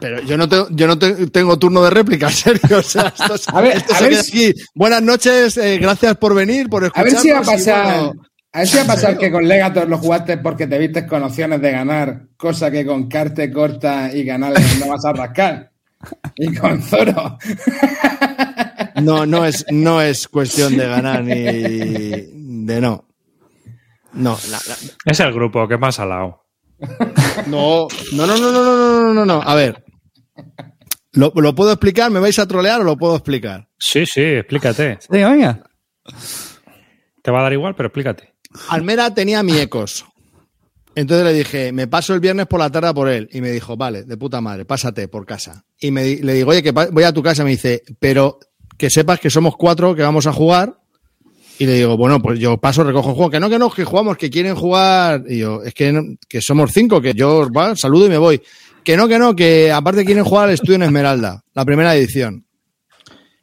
Pero 0.00 0.20
yo 0.22 0.36
no, 0.36 0.48
te- 0.48 0.66
yo 0.70 0.86
no 0.86 0.98
te- 0.98 1.26
tengo 1.28 1.58
turno 1.58 1.82
de 1.82 1.90
réplica, 1.90 2.26
en 2.28 2.32
serio. 2.32 2.78
O 2.78 2.82
sea, 2.82 3.08
esto, 3.18 3.34
es- 3.34 3.48
A 3.48 3.60
ver, 3.60 3.76
esto 3.76 3.94
a 3.94 3.96
se 3.98 4.04
ver 4.04 4.12
queda 4.12 4.22
si- 4.22 4.46
aquí. 4.48 4.60
Buenas 4.74 5.02
noches, 5.02 5.56
eh, 5.56 5.78
gracias 5.78 6.16
por 6.16 6.34
venir, 6.34 6.68
por 6.68 6.84
A 6.84 6.86
escucharnos. 6.88 7.12
ver 7.14 7.22
si 7.22 7.30
va 7.30 7.38
a 7.38 7.42
pasar. 7.42 7.86
bueno, 8.04 8.22
A 8.52 8.58
ver 8.58 8.68
si 8.68 8.76
va 8.76 8.82
a 8.82 8.86
pasar 8.86 9.18
que 9.18 9.30
con 9.32 9.46
Legator 9.48 9.88
lo 9.88 9.98
jugaste 9.98 10.38
porque 10.38 10.66
te 10.66 10.78
viste 10.78 11.06
con 11.06 11.22
opciones 11.22 11.60
de 11.60 11.70
ganar, 11.72 12.22
cosa 12.36 12.70
que 12.70 12.84
con 12.84 13.08
Carte 13.08 13.50
corta 13.52 14.12
y 14.14 14.24
ganales 14.24 14.78
no 14.80 14.88
vas 14.88 15.04
a 15.04 15.12
rascar. 15.12 15.70
Y 16.36 16.54
con 16.54 16.82
Zoro. 16.82 17.38
no, 19.02 19.24
no 19.24 19.44
es, 19.46 19.64
no 19.70 20.02
es 20.02 20.28
cuestión 20.28 20.76
de 20.76 20.86
ganar 20.88 21.22
ni 21.24 21.34
de 21.34 22.80
no. 22.80 23.06
No, 24.14 24.38
la- 24.50 24.60
la- 24.68 24.76
Es 25.04 25.20
el 25.20 25.32
grupo 25.32 25.66
que 25.68 25.76
más 25.78 25.98
al 26.00 26.08
lado. 26.10 26.44
no, 27.46 27.86
no, 28.12 28.26
no, 28.26 28.36
no, 28.36 28.52
no, 28.52 28.52
no, 28.52 28.76
no, 28.76 29.00
no, 29.02 29.14
no, 29.14 29.24
no. 29.26 29.42
A 29.42 29.54
ver. 29.54 29.84
¿Lo, 31.12 31.32
lo 31.36 31.54
puedo 31.54 31.70
explicar? 31.72 32.10
¿Me 32.10 32.18
vais 32.20 32.38
a 32.38 32.46
trolear 32.48 32.80
o 32.80 32.84
lo 32.84 32.96
puedo 32.96 33.14
explicar? 33.14 33.68
Sí, 33.78 34.04
sí, 34.06 34.20
explícate. 34.22 34.98
Venga, 35.08 35.30
venga. 35.30 35.64
Te 37.22 37.30
va 37.30 37.40
a 37.40 37.42
dar 37.44 37.52
igual, 37.52 37.74
pero 37.76 37.86
explícate. 37.88 38.34
Almera 38.68 39.14
tenía 39.14 39.42
mi 39.42 39.58
ecos. 39.58 40.04
Entonces 40.96 41.24
le 41.26 41.32
dije, 41.32 41.72
me 41.72 41.86
paso 41.88 42.14
el 42.14 42.20
viernes 42.20 42.46
por 42.46 42.60
la 42.60 42.70
tarde 42.70 42.92
por 42.94 43.08
él. 43.08 43.28
Y 43.32 43.40
me 43.40 43.50
dijo, 43.50 43.76
vale, 43.76 44.04
de 44.04 44.16
puta 44.16 44.40
madre, 44.40 44.64
pásate 44.64 45.08
por 45.08 45.24
casa. 45.26 45.64
Y 45.78 45.90
me, 45.90 46.04
le 46.16 46.34
digo, 46.34 46.50
oye, 46.50 46.62
que 46.62 46.70
voy 46.72 47.04
a 47.04 47.12
tu 47.12 47.22
casa. 47.22 47.44
Me 47.44 47.50
dice, 47.50 47.82
pero 47.98 48.38
que 48.76 48.90
sepas 48.90 49.18
que 49.20 49.30
somos 49.30 49.56
cuatro 49.56 49.94
que 49.94 50.02
vamos 50.02 50.26
a 50.26 50.32
jugar. 50.32 50.78
Y 51.58 51.66
le 51.66 51.74
digo, 51.74 51.96
bueno, 51.96 52.20
pues 52.20 52.38
yo 52.40 52.56
paso, 52.58 52.82
recojo 52.82 53.14
juego. 53.14 53.30
Que 53.30 53.40
no, 53.40 53.48
que 53.48 53.58
no, 53.58 53.70
que 53.70 53.84
jugamos, 53.84 54.16
que 54.16 54.30
quieren 54.30 54.54
jugar. 54.54 55.24
Y 55.28 55.38
yo, 55.38 55.62
es 55.62 55.72
que, 55.72 56.16
que 56.28 56.40
somos 56.40 56.72
cinco, 56.72 57.00
que 57.00 57.14
yo 57.14 57.48
va, 57.50 57.76
saludo 57.76 58.06
y 58.06 58.10
me 58.10 58.18
voy. 58.18 58.42
Que 58.82 58.96
no, 58.96 59.08
que 59.08 59.18
no, 59.18 59.34
que 59.34 59.70
aparte 59.70 60.04
quieren 60.04 60.24
jugar 60.24 60.48
al 60.48 60.54
estudio 60.54 60.74
en 60.74 60.82
Esmeralda, 60.82 61.44
la 61.54 61.64
primera 61.64 61.94
edición. 61.94 62.44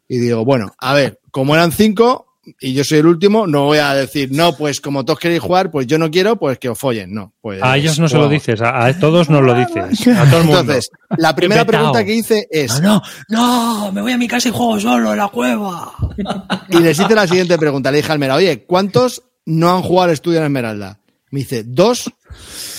Y 0.08 0.20
digo, 0.20 0.44
bueno, 0.44 0.72
a 0.78 0.94
ver, 0.94 1.20
como 1.32 1.56
eran 1.56 1.72
cinco 1.72 2.31
y 2.60 2.74
yo 2.74 2.84
soy 2.84 3.00
el 3.00 3.06
último, 3.06 3.46
no 3.46 3.66
voy 3.66 3.78
a 3.78 3.94
decir, 3.94 4.32
no, 4.32 4.56
pues 4.58 4.82
como 4.82 5.06
todos 5.06 5.20
queréis 5.20 5.42
jugar, 5.42 5.70
pues 5.70 5.86
yo 5.86 6.00
no 6.00 6.10
quiero, 6.10 6.38
pues 6.38 6.58
que 6.58 6.70
os 6.70 6.78
follen, 6.78 7.14
no. 7.14 7.34
Pues, 7.40 7.62
A 7.62 7.78
ellos 7.78 8.00
no 8.00 8.10
se 8.10 8.18
lo 8.18 8.28
dices, 8.28 8.62
a, 8.62 8.86
a 8.86 9.00
todos 9.00 9.30
nos 9.30 9.44
lo 9.44 9.54
dices. 9.54 10.08
A 10.08 10.26
todo 10.26 10.40
el 10.40 10.46
mundo. 10.46 10.62
Entonces, 10.62 10.90
la 11.18 11.36
primera 11.36 11.66
pregunta 11.66 12.04
que 12.04 12.16
hice 12.16 12.48
es, 12.50 12.82
no, 12.82 13.02
no, 13.30 13.92
me 13.92 14.02
voy 14.02 14.12
a 14.12 14.18
mi 14.18 14.28
casa 14.28 14.50
y 14.50 14.52
juego 14.52 14.80
solo 14.80 15.12
en 15.12 15.18
la 15.20 15.28
cueva. 15.28 15.92
y 16.70 16.80
les 16.80 17.00
hice 17.00 17.14
la 17.14 17.28
siguiente 17.28 17.58
pregunta, 17.58 17.92
le 17.92 17.98
dije 17.98 18.10
a 18.10 18.14
Almera, 18.14 18.36
oye, 18.36 18.64
¿cuántos 18.66 19.22
no 19.46 19.76
han 19.76 19.84
jugado 19.84 20.06
al 20.06 20.14
estudio 20.14 20.40
en 20.40 20.46
Esmeralda? 20.46 21.00
Me 21.30 21.40
dice, 21.40 21.64
dos 21.64 22.12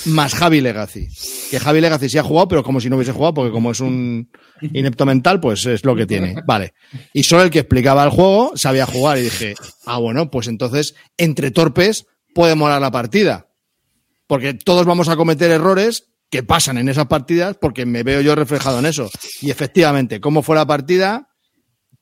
más 0.06 0.34
Javi 0.34 0.60
Legacy. 0.60 1.08
Que 1.50 1.58
Javi 1.58 1.80
Legacy 1.80 2.08
sí 2.08 2.18
ha 2.18 2.22
jugado, 2.22 2.48
pero 2.48 2.62
como 2.62 2.80
si 2.80 2.90
no 2.90 2.96
hubiese 2.96 3.12
jugado, 3.12 3.34
porque 3.34 3.52
como 3.52 3.70
es 3.70 3.80
un 3.80 4.28
inepto 4.72 5.06
mental, 5.06 5.40
pues 5.40 5.66
es 5.66 5.84
lo 5.84 5.94
que 5.94 6.06
tiene. 6.06 6.36
Vale. 6.46 6.74
Y 7.12 7.22
solo 7.22 7.42
el 7.42 7.50
que 7.50 7.60
explicaba 7.60 8.04
el 8.04 8.10
juego 8.10 8.52
sabía 8.56 8.86
jugar. 8.86 9.18
Y 9.18 9.22
dije, 9.22 9.54
ah, 9.86 9.98
bueno, 9.98 10.30
pues 10.30 10.48
entonces, 10.48 10.94
entre 11.16 11.50
torpes, 11.50 12.06
puede 12.34 12.54
molar 12.54 12.80
la 12.80 12.90
partida. 12.90 13.48
Porque 14.26 14.54
todos 14.54 14.86
vamos 14.86 15.08
a 15.08 15.16
cometer 15.16 15.50
errores 15.50 16.08
que 16.30 16.42
pasan 16.42 16.78
en 16.78 16.88
esas 16.88 17.06
partidas, 17.06 17.56
porque 17.60 17.84
me 17.84 18.02
veo 18.02 18.20
yo 18.22 18.34
reflejado 18.34 18.78
en 18.78 18.86
eso. 18.86 19.10
Y 19.42 19.50
efectivamente, 19.50 20.20
¿cómo 20.20 20.42
fue 20.42 20.56
la 20.56 20.66
partida? 20.66 21.28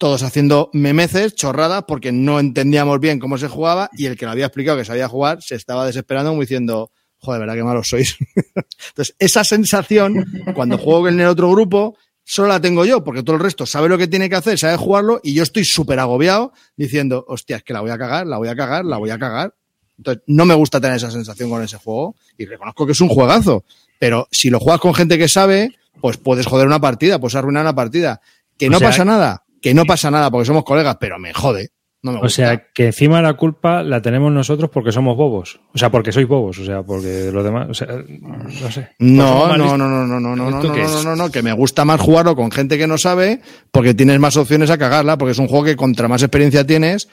todos 0.01 0.23
haciendo 0.23 0.71
memeces, 0.73 1.35
chorradas, 1.35 1.85
porque 1.87 2.11
no 2.11 2.41
entendíamos 2.41 3.01
bien 3.01 3.19
cómo 3.19 3.37
se 3.37 3.49
jugaba 3.49 3.91
y 3.93 4.07
el 4.07 4.17
que 4.17 4.25
lo 4.25 4.31
había 4.31 4.47
explicado 4.47 4.79
que 4.79 4.87
sabía 4.87 5.09
jugar 5.09 5.43
se 5.43 5.57
estaba 5.57 5.85
desesperando 5.85 6.31
como 6.31 6.41
diciendo, 6.41 6.91
joder, 7.19 7.41
¿verdad 7.41 7.55
qué 7.55 7.65
malos 7.65 7.89
sois? 7.91 8.17
Entonces, 8.89 9.15
esa 9.19 9.45
sensación, 9.45 10.25
cuando 10.55 10.79
juego 10.79 11.07
en 11.09 11.21
el 11.21 11.27
otro 11.27 11.51
grupo, 11.51 11.99
solo 12.33 12.47
la 12.47 12.61
tengo 12.61 12.85
yo, 12.85 13.03
porque 13.03 13.25
todo 13.25 13.35
el 13.35 13.43
resto 13.43 13.67
sabe 13.67 13.89
lo 13.89 13.99
que 13.99 14.07
tiene 14.07 14.29
que 14.31 14.37
hacer, 14.37 14.57
sabe 14.57 14.77
jugarlo 14.77 15.19
y 15.25 15.35
yo 15.35 15.43
estoy 15.43 15.65
súper 15.65 15.99
agobiado 15.99 16.53
diciendo, 16.77 17.25
hostia, 17.27 17.57
es 17.57 17.65
que 17.65 17.73
la 17.73 17.81
voy 17.81 17.91
a 17.91 17.99
cagar, 17.99 18.25
la 18.29 18.39
voy 18.39 18.47
a 18.47 18.55
cagar, 18.55 18.85
la 18.85 18.99
voy 18.99 19.11
a 19.11 19.19
cagar. 19.19 19.53
Entonces, 19.99 20.23
no 20.29 20.45
me 20.45 20.55
gusta 20.55 20.81
tener 20.81 20.97
esa 20.97 21.11
sensación 21.11 21.51
con 21.51 21.61
ese 21.63 21.77
juego 21.77 22.15
y 22.39 22.47
reconozco 22.47 22.87
que 22.87 22.93
es 22.93 23.01
un 23.01 23.09
juegazo. 23.09 23.65
Pero 23.99 24.29
si 24.31 24.49
lo 24.49 24.61
juegas 24.61 24.81
con 24.81 24.95
gente 24.95 25.19
que 25.19 25.29
sabe, 25.29 25.77
pues 26.01 26.19
puedes 26.19 26.47
joder 26.47 26.69
una 26.69 26.81
partida, 26.81 27.19
puedes 27.19 27.35
arruinar 27.35 27.63
una 27.63 27.75
partida. 27.75 28.21
Que 28.57 28.69
O 28.69 28.71
no 28.71 28.79
sea- 28.79 28.91
pasa 28.91 29.05
nada, 29.05 29.43
que 29.61 29.75
no 29.75 29.85
pasa 29.85 30.11
nada 30.11 30.31
porque 30.31 30.47
somos 30.47 30.63
colegas, 30.65 30.97
pero 31.01 31.19
me 31.19 31.35
jode. 31.35 31.71
No 32.03 32.13
me 32.13 32.19
gusta. 32.19 32.27
O 32.27 32.31
sea, 32.31 32.67
que 32.73 32.87
encima 32.87 33.21
la 33.21 33.35
culpa 33.35 33.83
la 33.83 34.01
tenemos 34.01 34.33
nosotros 34.33 34.71
porque 34.71 34.91
somos 34.91 35.17
bobos. 35.17 35.61
O 35.75 35.79
sea, 35.79 35.91
porque 35.91 36.13
sois 36.13 36.27
bobos. 36.27 36.59
O 36.59 36.65
sea, 36.65 36.83
porque 36.83 37.31
los 37.33 37.45
demás. 37.45 37.69
O 37.69 37.75
sea, 37.75 37.89
no 37.89 38.71
sé. 38.71 38.89
No, 38.99 39.55
no, 39.57 39.77
no, 39.77 39.79
no, 39.79 39.89
no, 39.89 40.07
no, 40.07 40.21
no, 40.21 40.37
no, 40.37 40.49
¿Esto 40.49 40.69
no, 40.69 40.75
qué 40.75 40.85
no, 40.85 41.03
no, 41.03 41.17
no, 41.17 41.31
que 41.31 41.43
me 41.43 41.53
gusta 41.53 41.85
más 41.85 42.01
jugarlo 42.01 42.35
con 42.37 42.51
gente 42.51 42.79
que 42.79 42.87
no 42.87 42.97
sabe 42.97 43.43
porque 43.71 43.93
tienes 43.93 44.19
más 44.19 44.39
opciones 44.39 44.71
a 44.71 44.79
cagarla, 44.79 45.19
porque 45.19 45.33
es 45.33 45.39
un 45.39 45.49
juego 45.49 45.65
que 45.65 45.77
contra 45.77 46.09
más 46.09 46.23
experiencia 46.23 46.67
tienes, 46.67 47.09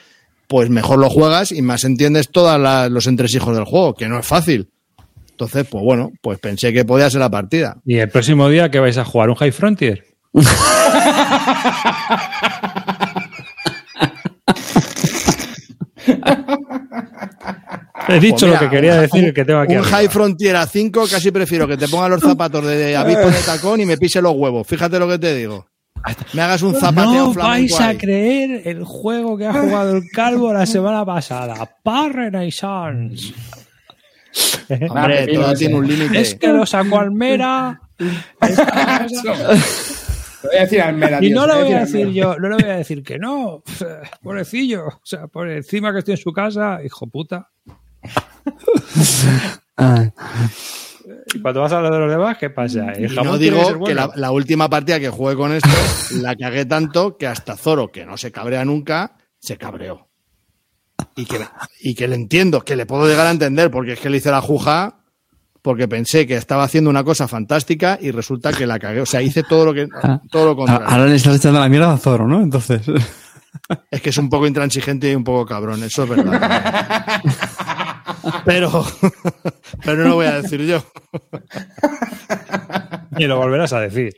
pues 0.48 0.70
mejor 0.70 1.00
lo 1.00 1.10
juegas 1.10 1.52
y 1.52 1.62
más 1.62 1.84
entiendes 1.84 2.30
todos 2.30 2.58
los 2.90 3.08
entresijos 3.08 3.54
del 3.56 3.66
juego, 3.66 3.94
que 3.94 4.08
no 4.08 4.20
es 4.20 4.26
fácil. 4.26 4.70
Entonces, 5.32 5.68
pues 5.70 5.84
bueno, 5.84 6.12
pues 6.22 6.40
pensé 6.40 6.72
que 6.74 6.86
podía 6.86 7.10
ser 7.10 7.20
la 7.20 7.30
partida. 7.30 7.78
Y 7.86 7.98
el 7.98 8.10
próximo 8.10 8.48
día 8.50 8.72
que 8.72 8.80
vais 8.80 8.98
a 8.98 9.04
jugar 9.06 9.30
un 9.30 9.36
High 9.36 9.52
Frontier. 9.52 10.06
He 18.10 18.20
dicho 18.20 18.38
Pues 18.48 18.52
mira, 18.52 18.62
lo 18.62 18.70
que 18.70 18.76
quería 18.76 18.94
un- 18.96 19.02
decir 19.02 19.34
que 19.34 19.44
tengo 19.46 19.60
aquí. 19.60 19.74
Un 19.74 19.80
arriba. 19.80 19.98
High 19.98 20.08
Frontier 20.10 20.56
a 20.56 20.66
5 20.68 21.06
casi 21.12 21.32
prefiero 21.32 21.68
que 21.68 21.76
te 21.78 21.88
pongan 21.88 22.12
los 22.12 22.22
zapatos 22.22 22.66
de 22.66 22.96
avispo 22.96 23.30
de 23.30 23.40
tacón 23.46 23.82
y 23.82 23.86
me 23.86 23.98
pise 23.98 24.22
los 24.22 24.34
huevos. 24.34 24.66
Fíjate 24.66 24.98
lo 25.00 25.08
que 25.10 25.20
te 25.20 25.36
digo. 25.36 25.68
Me 26.34 26.42
hagas 26.42 26.62
un 26.62 26.74
zapateo 26.76 27.34
No 27.34 27.34
vais 27.34 27.78
a 27.82 27.90
ahí. 27.90 27.98
creer 27.98 28.62
el 28.66 28.84
juego 28.86 29.38
que 29.38 29.46
ha 29.48 29.54
jugado 29.54 29.98
el 29.98 30.04
Calvo 30.14 30.54
la 30.54 30.66
semana 30.66 31.04
pasada. 31.06 31.56
Par 31.84 32.14
Renaissance. 32.14 33.34
Hombre, 34.90 35.28
todo 35.34 35.54
tiene 35.56 35.76
un 35.76 35.88
límite. 35.88 36.22
Es 36.22 36.36
que 36.36 36.48
lo 36.50 36.66
sacó 36.66 37.00
Almera. 37.00 37.82
Te 40.42 40.48
voy 40.48 40.58
a 40.58 40.62
decir 40.62 40.82
Almera, 40.82 41.24
Y 41.24 41.30
no 41.30 41.48
lo 41.48 41.64
voy 41.64 41.74
a 41.74 41.80
decir 41.80 42.08
yo, 42.10 42.38
no 42.38 42.50
le 42.50 42.56
voy 42.56 42.72
a 42.72 42.78
decir 42.78 43.04
que 43.04 43.18
no. 43.18 43.64
Pobrecillo. 44.22 44.88
O 44.88 45.02
sea, 45.04 45.28
por 45.28 45.50
encima 45.50 45.92
que 45.92 46.00
estoy 46.00 46.14
en 46.14 46.20
su 46.20 46.32
casa, 46.34 46.80
hijo 46.84 47.08
puta. 47.08 47.50
Y 51.34 51.42
cuando 51.42 51.62
vas 51.62 51.72
a 51.72 51.78
hablar 51.78 51.94
de 51.94 52.00
los 52.00 52.12
demás, 52.12 52.38
¿qué 52.38 52.50
pasa? 52.50 52.92
El 52.92 53.10
jamón 53.10 53.34
no 53.34 53.38
digo 53.38 53.66
que 53.68 53.74
bueno. 53.74 53.96
la, 53.96 54.12
la 54.16 54.32
última 54.32 54.70
partida 54.70 55.00
que 55.00 55.10
jugué 55.10 55.36
con 55.36 55.54
esto 55.54 55.70
la 56.22 56.36
cagué 56.36 56.66
tanto 56.66 57.18
que 57.18 57.28
hasta 57.28 57.56
Zoro, 57.56 57.92
que 57.92 58.06
no 58.06 58.18
se 58.18 58.32
cabrea 58.32 58.66
nunca, 58.66 59.18
se 59.40 59.58
cabreó. 59.58 60.08
Y 61.16 61.26
que, 61.26 61.40
y 61.80 61.96
que 61.96 62.08
le 62.08 62.16
entiendo, 62.16 62.62
que 62.62 62.76
le 62.76 62.86
puedo 62.86 63.08
llegar 63.08 63.28
a 63.28 63.32
entender, 63.32 63.72
porque 63.72 63.94
es 63.94 64.00
que 64.00 64.10
le 64.10 64.18
hice 64.18 64.32
la 64.32 64.42
juja 64.42 65.04
porque 65.62 65.88
pensé 65.88 66.26
que 66.28 66.36
estaba 66.36 66.64
haciendo 66.64 66.90
una 66.90 67.04
cosa 67.04 67.28
fantástica 67.28 67.98
y 68.02 68.12
resulta 68.12 68.54
que 68.54 68.66
la 68.68 68.80
cagué. 68.80 69.02
O 69.02 69.06
sea, 69.06 69.22
hice 69.22 69.44
todo 69.44 69.66
lo 69.66 69.74
que 69.74 69.88
Ah. 70.04 70.22
todo 70.32 70.46
lo 70.48 70.56
contrario. 70.56 70.88
ahora 70.88 71.06
le 71.06 71.16
estás 71.16 71.36
echando 71.38 71.60
la 71.60 71.70
mierda 71.70 71.94
a 71.94 71.98
Zoro, 71.98 72.28
¿no? 72.28 72.42
Entonces. 72.42 72.82
Es 73.92 74.02
que 74.02 74.12
es 74.12 74.18
un 74.18 74.30
poco 74.30 74.46
intransigente 74.46 75.12
y 75.12 75.16
un 75.16 75.24
poco 75.24 75.46
cabrón, 75.46 75.82
eso 75.84 76.04
es 76.04 76.10
verdad. 76.10 77.22
Pero, 78.46 78.86
pero 79.84 80.04
no 80.04 80.10
lo 80.10 80.16
voy 80.16 80.28
a 80.28 80.42
decir 80.42 80.62
yo. 80.62 80.84
Ni 83.18 83.26
lo 83.26 83.38
volverás 83.38 83.74
a 83.74 83.80
decir. 83.82 84.14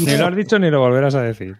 Ni 0.00 0.16
lo 0.16 0.26
has 0.26 0.36
dicho 0.36 0.58
ni 0.58 0.70
lo 0.70 0.78
volverás 0.80 1.14
a 1.14 1.22
decir. 1.22 1.56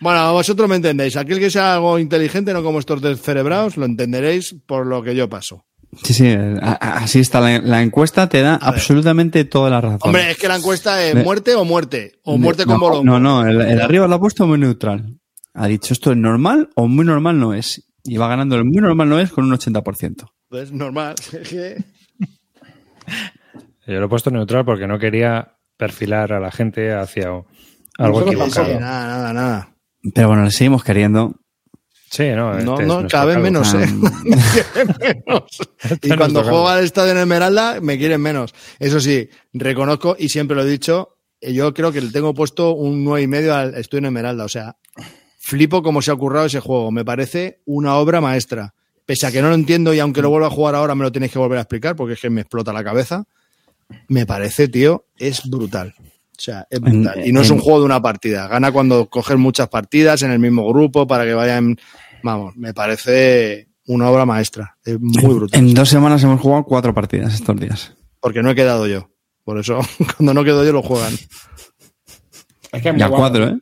Bueno, 0.00 0.32
vosotros 0.32 0.68
me 0.68 0.76
entendéis. 0.76 1.16
Aquel 1.16 1.38
que 1.38 1.50
sea 1.50 1.74
algo 1.74 1.98
inteligente, 1.98 2.52
no 2.52 2.62
como 2.62 2.80
estos 2.80 3.00
descerebrados, 3.00 3.76
lo 3.76 3.86
entenderéis 3.86 4.56
por 4.66 4.86
lo 4.86 5.02
que 5.02 5.14
yo 5.14 5.28
paso. 5.28 5.64
Sí, 6.02 6.14
sí, 6.14 6.36
así 6.60 7.20
está. 7.20 7.40
La, 7.40 7.58
la 7.60 7.82
encuesta 7.82 8.28
te 8.28 8.40
da 8.42 8.56
absolutamente 8.56 9.44
toda 9.44 9.70
la 9.70 9.80
razón. 9.80 9.98
Hombre, 10.02 10.30
es 10.30 10.36
que 10.38 10.48
la 10.48 10.56
encuesta 10.56 11.02
es 11.04 11.14
muerte 11.24 11.54
o 11.54 11.64
muerte. 11.64 12.18
O 12.24 12.36
muerte 12.38 12.64
no, 12.66 12.72
con 12.72 12.80
bolón. 12.80 13.06
No, 13.06 13.20
no, 13.20 13.46
el, 13.46 13.60
el 13.60 13.80
arriba 13.80 14.06
lo 14.08 14.14
ha 14.16 14.20
puesto 14.20 14.46
muy 14.46 14.58
neutral. 14.58 15.18
Ha 15.54 15.66
dicho 15.68 15.92
esto 15.94 16.10
es 16.10 16.16
normal 16.16 16.70
o 16.74 16.88
muy 16.88 17.04
normal 17.04 17.38
no 17.38 17.54
es. 17.54 17.86
Y 18.04 18.16
va 18.16 18.28
ganando 18.28 18.56
el 18.56 18.64
muy 18.64 18.76
normal 18.82 19.08
no 19.08 19.18
es 19.20 19.30
con 19.30 19.44
un 19.44 19.52
80%. 19.56 20.26
Pues 20.48 20.72
normal. 20.72 21.14
Es 21.32 21.48
que- 21.48 21.84
Yo 23.86 24.00
lo 24.00 24.06
he 24.06 24.08
puesto 24.08 24.30
neutral 24.30 24.64
porque 24.64 24.86
no 24.86 24.98
quería 24.98 25.56
perfilar 25.76 26.32
a 26.32 26.40
la 26.40 26.50
gente 26.50 26.92
hacia 26.92 27.28
algo 27.28 27.44
Nosotros 28.20 28.32
equivocado. 28.34 28.80
nada, 28.80 29.06
nada, 29.08 29.32
nada. 29.32 29.76
Pero 30.14 30.28
bueno, 30.28 30.44
le 30.44 30.50
seguimos 30.50 30.82
queriendo. 30.84 31.36
Sí, 32.14 32.28
no, 32.30 32.54
No, 32.60 32.74
este 32.74 32.86
no, 32.86 33.08
cada 33.08 33.24
vez 33.24 33.38
menos, 33.38 33.74
¿eh? 33.74 33.86
menos. 35.26 35.42
Este 35.90 36.08
Y 36.08 36.16
cuando 36.16 36.42
juego 36.44 36.68
al 36.68 36.84
estadio 36.84 37.12
en 37.12 37.18
Esmeralda, 37.18 37.80
me 37.80 37.98
quieren 37.98 38.20
menos. 38.20 38.54
Eso 38.78 39.00
sí, 39.00 39.28
reconozco 39.52 40.14
y 40.18 40.28
siempre 40.28 40.56
lo 40.56 40.62
he 40.62 40.66
dicho, 40.70 41.16
eh, 41.40 41.52
yo 41.52 41.74
creo 41.74 41.90
que 41.92 42.00
le 42.00 42.10
tengo 42.10 42.32
puesto 42.34 42.72
un 42.74 43.04
nueve 43.04 43.22
y 43.22 43.26
medio 43.26 43.54
al 43.54 43.74
estudio 43.74 43.98
en 44.00 44.04
Esmeralda. 44.06 44.44
O 44.44 44.48
sea, 44.48 44.76
flipo 45.38 45.82
cómo 45.82 46.00
se 46.02 46.12
ha 46.12 46.16
currado 46.16 46.46
ese 46.46 46.60
juego. 46.60 46.90
Me 46.92 47.04
parece 47.04 47.60
una 47.66 47.96
obra 47.96 48.20
maestra. 48.20 48.74
Pese 49.06 49.26
a 49.26 49.32
que 49.32 49.42
no 49.42 49.48
lo 49.48 49.54
entiendo 49.54 49.92
y 49.92 49.98
aunque 50.00 50.22
lo 50.22 50.30
vuelva 50.30 50.46
a 50.46 50.50
jugar 50.50 50.74
ahora 50.76 50.94
me 50.94 51.02
lo 51.04 51.12
tenéis 51.12 51.32
que 51.32 51.38
volver 51.38 51.58
a 51.58 51.62
explicar 51.62 51.94
porque 51.96 52.14
es 52.14 52.20
que 52.20 52.30
me 52.30 52.40
explota 52.42 52.72
la 52.72 52.82
cabeza. 52.84 53.24
Me 54.08 54.24
parece, 54.24 54.68
tío, 54.68 55.04
es 55.18 55.42
brutal. 55.50 55.94
O 55.98 56.40
sea, 56.40 56.66
es 56.70 56.80
brutal. 56.80 57.18
En- 57.18 57.28
Y 57.28 57.32
no 57.32 57.42
es 57.42 57.50
un 57.50 57.58
juego 57.58 57.80
de 57.80 57.84
una 57.84 58.00
partida. 58.00 58.48
Gana 58.48 58.72
cuando 58.72 59.06
coges 59.10 59.36
muchas 59.36 59.68
partidas 59.68 60.22
en 60.22 60.30
el 60.30 60.38
mismo 60.38 60.66
grupo 60.68 61.06
para 61.06 61.24
que 61.24 61.34
vayan. 61.34 61.76
Vamos, 62.24 62.56
me 62.56 62.72
parece 62.72 63.68
una 63.86 64.08
obra 64.10 64.24
maestra. 64.24 64.78
Es 64.82 64.98
muy 64.98 65.34
brutal. 65.34 65.60
En 65.60 65.74
dos 65.74 65.90
semanas 65.90 66.24
hemos 66.24 66.40
jugado 66.40 66.64
cuatro 66.64 66.94
partidas 66.94 67.34
estos 67.34 67.54
días. 67.60 67.94
Porque 68.18 68.42
no 68.42 68.48
he 68.50 68.54
quedado 68.54 68.86
yo. 68.86 69.10
Por 69.44 69.58
eso, 69.58 69.78
cuando 70.16 70.32
no 70.32 70.42
quedo 70.42 70.64
yo, 70.64 70.72
lo 70.72 70.82
juegan. 70.82 71.12
Es 71.12 72.82
que 72.82 72.88
es 72.88 72.94
muy 72.94 72.98
Ya 72.98 73.10
cuatro, 73.10 73.46
¿eh? 73.48 73.58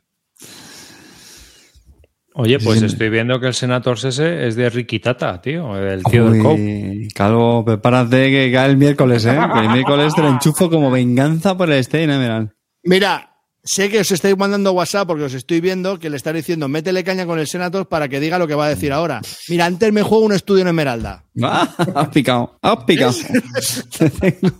Oye, 2.35 2.57
pues 2.59 2.79
Sí. 2.79 2.85
estoy 2.85 3.09
viendo 3.09 3.39
que 3.39 3.47
el 3.47 3.53
Senators 3.53 4.05
ese 4.05 4.47
es 4.47 4.55
de 4.55 4.69
Ricky 4.69 4.99
Tata, 4.99 5.39
tío, 5.41 5.77
el 5.77 6.01
tío 6.03 6.31
del 6.31 6.39
Uy, 6.41 6.41
Cope. 6.41 7.07
Calvo, 7.13 7.63
prepárate 7.63 8.31
que 8.31 8.51
cae 8.51 8.69
el 8.71 8.77
miércoles, 8.77 9.23
¿eh? 9.25 9.37
Que 9.53 9.59
el 9.59 9.69
miércoles 9.69 10.15
te 10.15 10.21
lo 10.21 10.29
enchufo 10.33 10.67
como 10.69 10.89
venganza 10.89 11.55
por 11.55 11.69
el 11.69 11.83
Stein, 11.83 12.09
¿eh? 12.09 12.17
Mirad. 12.17 12.47
Mira, 12.85 13.32
sé 13.63 13.89
que 13.89 13.99
os 13.99 14.11
estáis 14.11 14.37
mandando 14.37 14.71
WhatsApp 14.73 15.07
porque 15.07 15.23
os 15.23 15.33
estoy 15.33 15.61
viendo 15.61 15.97
que 15.99 16.09
le 16.09 16.17
está 16.17 16.33
diciendo 16.33 16.67
métele 16.67 17.03
caña 17.03 17.25
con 17.25 17.39
el 17.39 17.47
Senator 17.47 17.87
para 17.87 18.07
que 18.09 18.19
diga 18.19 18.37
lo 18.37 18.47
que 18.47 18.55
va 18.55 18.65
a 18.65 18.69
decir 18.69 18.91
ahora. 18.91 19.21
Mira, 19.49 19.65
antes 19.65 19.91
me 19.93 20.01
juego 20.03 20.25
un 20.25 20.33
estudio 20.33 20.61
en 20.63 20.67
Esmeralda. 20.69 21.23
Ah, 21.41 21.67
has 21.95 22.09
picado, 22.09 22.59
has 22.61 22.83
picado. 22.83 23.11
te 23.97 24.09
tengo, 24.11 24.51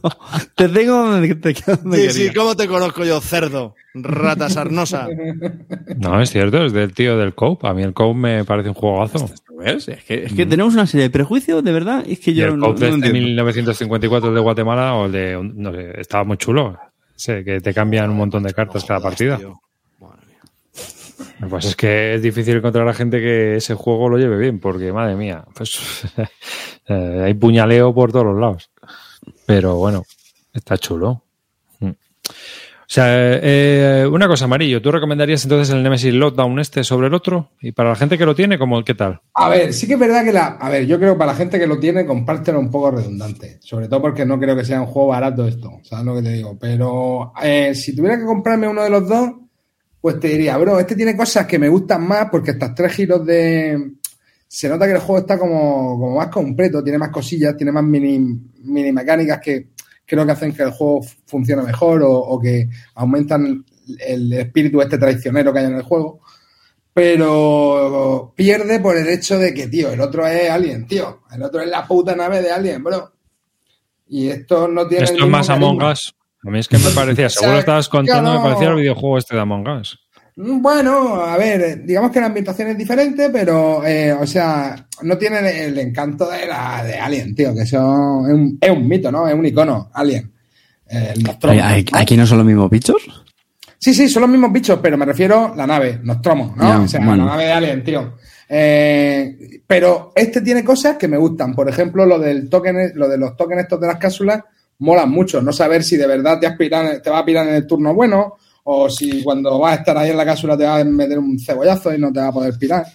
te 0.55 0.69
tengo 0.69 0.93
donde 1.11 1.35
te 1.35 1.53
donde 1.53 1.97
Sí, 1.97 2.07
quería. 2.07 2.11
sí, 2.11 2.33
¿cómo 2.33 2.55
te 2.55 2.67
conozco 2.67 3.05
yo, 3.05 3.21
cerdo? 3.21 3.75
Rata 3.93 4.49
sarnosa. 4.49 5.07
No, 5.97 6.19
es 6.19 6.31
cierto, 6.31 6.65
es 6.65 6.73
del 6.73 6.93
tío 6.93 7.15
del 7.17 7.35
Cope. 7.35 7.67
A 7.67 7.73
mí 7.75 7.83
el 7.83 7.93
Cope 7.93 8.17
me 8.19 8.43
parece 8.43 8.69
un 8.69 8.75
juegazo. 8.75 9.29
¿Ves? 9.59 9.87
Es 9.87 10.03
que, 10.03 10.25
es 10.25 10.33
que 10.33 10.47
tenemos 10.47 10.73
una 10.73 10.87
serie 10.87 11.03
de 11.03 11.09
prejuicios, 11.11 11.63
de 11.63 11.71
verdad, 11.71 12.03
es 12.07 12.19
que 12.19 12.33
yo 12.33 12.47
el 12.47 12.57
no, 12.57 12.67
Cope 12.69 12.85
no 12.89 12.97
de 12.97 13.07
entiendo. 13.07 13.19
1954, 13.19 14.29
el 14.29 14.35
de 14.35 14.41
Guatemala, 14.41 14.95
o 14.95 15.05
el 15.05 15.11
de. 15.11 15.51
No 15.53 15.71
sé, 15.73 16.01
estaba 16.01 16.23
muy 16.23 16.37
chulo. 16.37 16.75
Sé 17.23 17.41
que 17.45 17.61
te 17.61 17.73
cambian 17.73 18.09
un 18.09 18.17
montón 18.17 18.43
de 18.43 18.53
cartas 18.53 18.83
cada 18.83 18.99
partida. 18.99 19.39
Pues 21.49 21.63
es 21.63 21.75
que 21.77 22.15
es 22.15 22.21
difícil 22.21 22.57
encontrar 22.57 22.85
a 22.85 22.93
gente 22.93 23.21
que 23.21 23.55
ese 23.55 23.75
juego 23.75 24.09
lo 24.09 24.17
lleve 24.17 24.37
bien, 24.37 24.59
porque 24.59 24.91
madre 24.91 25.15
mía, 25.15 25.45
pues 25.55 26.03
eh, 26.89 27.21
hay 27.23 27.33
puñaleo 27.33 27.93
por 27.93 28.11
todos 28.11 28.25
los 28.25 28.37
lados. 28.37 28.71
Pero 29.45 29.75
bueno, 29.77 30.03
está 30.53 30.77
chulo. 30.77 31.23
Sea, 32.93 33.07
eh, 33.07 34.05
una 34.05 34.27
cosa, 34.27 34.45
Amarillo, 34.45 34.79
¿tú 34.79 34.91
recomendarías 34.91 35.43
entonces 35.43 35.73
el 35.73 35.81
Nemesis 35.81 36.13
Lockdown 36.13 36.59
este 36.59 36.83
sobre 36.83 37.07
el 37.07 37.15
otro? 37.15 37.49
Y 37.59 37.71
para 37.71 37.89
la 37.89 37.95
gente 37.95 38.19
que 38.19 38.25
lo 38.27 38.35
tiene, 38.35 38.59
¿cómo, 38.59 38.83
¿qué 38.85 38.93
tal? 38.93 39.19
A 39.33 39.49
ver, 39.49 39.73
sí 39.73 39.87
que 39.87 39.93
es 39.93 39.99
verdad 39.99 40.23
que 40.23 40.31
la. 40.31 40.45
A 40.45 40.69
ver, 40.69 40.85
yo 40.85 40.99
creo 40.99 41.13
que 41.13 41.17
para 41.17 41.31
la 41.31 41.37
gente 41.39 41.57
que 41.57 41.65
lo 41.65 41.79
tiene, 41.79 42.05
compártelo 42.05 42.59
un 42.59 42.69
poco 42.69 42.91
redundante. 42.91 43.57
Sobre 43.61 43.87
todo 43.87 43.99
porque 43.99 44.27
no 44.27 44.39
creo 44.39 44.55
que 44.55 44.63
sea 44.63 44.79
un 44.79 44.85
juego 44.85 45.07
barato 45.07 45.47
esto. 45.47 45.79
¿Sabes 45.81 46.05
lo 46.05 46.15
que 46.17 46.21
te 46.21 46.33
digo? 46.33 46.55
Pero 46.61 47.33
eh, 47.41 47.73
si 47.73 47.95
tuviera 47.95 48.15
que 48.15 48.25
comprarme 48.25 48.67
uno 48.67 48.83
de 48.83 48.91
los 48.91 49.09
dos, 49.09 49.27
pues 49.99 50.19
te 50.19 50.27
diría, 50.27 50.55
bro, 50.59 50.79
este 50.79 50.95
tiene 50.95 51.17
cosas 51.17 51.47
que 51.47 51.57
me 51.57 51.69
gustan 51.69 52.07
más 52.07 52.27
porque 52.29 52.51
estas 52.51 52.75
tres 52.75 52.93
giros 52.93 53.25
de. 53.25 53.93
Se 54.47 54.69
nota 54.69 54.85
que 54.85 54.91
el 54.91 54.99
juego 54.99 55.21
está 55.21 55.39
como, 55.39 55.97
como 55.99 56.17
más 56.17 56.27
completo, 56.27 56.83
tiene 56.83 56.99
más 56.99 57.09
cosillas, 57.09 57.57
tiene 57.57 57.71
más 57.71 57.83
mini, 57.83 58.19
mini 58.65 58.91
mecánicas 58.91 59.39
que 59.39 59.72
creo 60.05 60.25
que 60.25 60.31
hacen 60.31 60.53
que 60.53 60.63
el 60.63 60.71
juego 60.71 61.01
funcione 61.25 61.63
mejor 61.63 62.03
o, 62.03 62.11
o 62.11 62.39
que 62.39 62.69
aumentan 62.95 63.65
el 63.99 64.33
espíritu 64.33 64.81
este 64.81 64.97
traicionero 64.97 65.51
que 65.51 65.59
hay 65.59 65.65
en 65.65 65.75
el 65.75 65.83
juego 65.83 66.21
pero 66.93 68.33
pierde 68.35 68.79
por 68.79 68.95
el 68.95 69.09
hecho 69.09 69.39
de 69.39 69.53
que, 69.53 69.67
tío, 69.67 69.91
el 69.91 69.99
otro 69.99 70.27
es 70.27 70.49
Alien, 70.49 70.85
tío. 70.85 71.21
El 71.31 71.41
otro 71.41 71.61
es 71.61 71.67
la 71.67 71.87
puta 71.87 72.15
nave 72.15 72.41
de 72.41 72.51
Alien, 72.51 72.83
bro. 72.83 73.11
Y 74.07 74.29
esto 74.29 74.67
no 74.67 74.87
tiene. 74.87 75.05
Esto 75.05 75.23
es 75.23 75.29
más 75.29 75.49
Among. 75.49 75.81
Us. 75.81 76.13
A 76.45 76.51
mí 76.51 76.59
es 76.59 76.67
que 76.67 76.77
me 76.77 76.91
parecía, 76.91 77.29
según 77.29 77.53
lo 77.53 77.59
estabas 77.59 77.89
contando, 77.89 78.33
me 78.33 78.39
parecía 78.41 78.69
el 78.69 78.75
videojuego 78.75 79.17
este 79.17 79.35
de 79.35 79.41
Among 79.41 79.67
Us. 79.67 79.99
Bueno, 80.35 81.21
a 81.21 81.37
ver, 81.37 81.85
digamos 81.85 82.09
que 82.09 82.19
la 82.19 82.25
ambientación 82.25 82.69
es 82.69 82.77
diferente, 82.77 83.29
pero, 83.29 83.85
eh, 83.85 84.11
o 84.13 84.25
sea, 84.25 84.87
no 85.03 85.17
tiene 85.17 85.65
el 85.65 85.77
encanto 85.77 86.29
de 86.29 86.47
la 86.47 86.83
de 86.83 86.95
Alien, 86.95 87.35
tío, 87.35 87.53
que 87.53 87.61
eso 87.61 88.25
es 88.27 88.33
un, 88.33 88.57
es 88.59 88.69
un 88.71 88.87
mito, 88.87 89.11
¿no? 89.11 89.27
Es 89.27 89.35
un 89.35 89.45
icono, 89.45 89.91
Alien. 89.93 90.31
Eh. 90.89 91.13
¿Aquí 91.93 92.17
no 92.17 92.25
son 92.25 92.39
los 92.39 92.47
mismos 92.47 92.69
bichos? 92.69 92.97
Sí, 93.77 93.93
sí, 93.93 94.09
son 94.09 94.21
los 94.21 94.29
mismos 94.29 94.51
bichos, 94.51 94.79
pero 94.81 94.97
me 94.97 95.05
refiero 95.05 95.53
a 95.53 95.55
la 95.55 95.67
nave, 95.67 95.99
Nostromo, 96.01 96.55
¿no? 96.57 96.63
Ya, 96.63 96.79
o 96.79 96.87
sea, 96.87 97.05
bueno. 97.05 97.25
la 97.25 97.31
nave 97.31 97.45
de 97.45 97.51
Alien, 97.51 97.83
tío. 97.83 98.13
Eh, 98.49 99.61
pero 99.67 100.13
este 100.15 100.41
tiene 100.41 100.63
cosas 100.63 100.97
que 100.97 101.07
me 101.07 101.17
gustan. 101.17 101.53
Por 101.53 101.69
ejemplo, 101.69 102.05
lo 102.05 102.17
del 102.17 102.49
token, 102.49 102.91
lo 102.95 103.07
de 103.07 103.17
los 103.17 103.35
tokens 103.35 103.63
estos 103.63 103.81
de 103.81 103.87
las 103.87 103.97
cápsulas, 103.97 104.41
molan 104.79 105.09
mucho. 105.09 105.41
No 105.41 105.51
saber 105.51 105.83
si 105.83 105.97
de 105.97 106.07
verdad 106.07 106.39
te, 106.39 106.47
aspiran, 106.47 107.01
te 107.01 107.09
va 107.09 107.19
a 107.19 107.25
pirar 107.25 107.47
en 107.47 107.55
el 107.55 107.67
turno 107.67 107.93
bueno, 107.93 108.37
o 108.63 108.89
si 108.89 109.23
cuando 109.23 109.59
vas 109.59 109.77
a 109.77 109.79
estar 109.79 109.97
ahí 109.97 110.11
en 110.11 110.17
la 110.17 110.25
cápsula 110.25 110.57
te 110.57 110.63
va 110.63 110.77
a 110.77 110.83
meter 110.83 111.19
un 111.19 111.39
cebollazo 111.39 111.93
y 111.93 111.99
no 111.99 112.11
te 112.11 112.19
va 112.19 112.27
a 112.27 112.33
poder 112.33 112.57
pirar. 112.57 112.85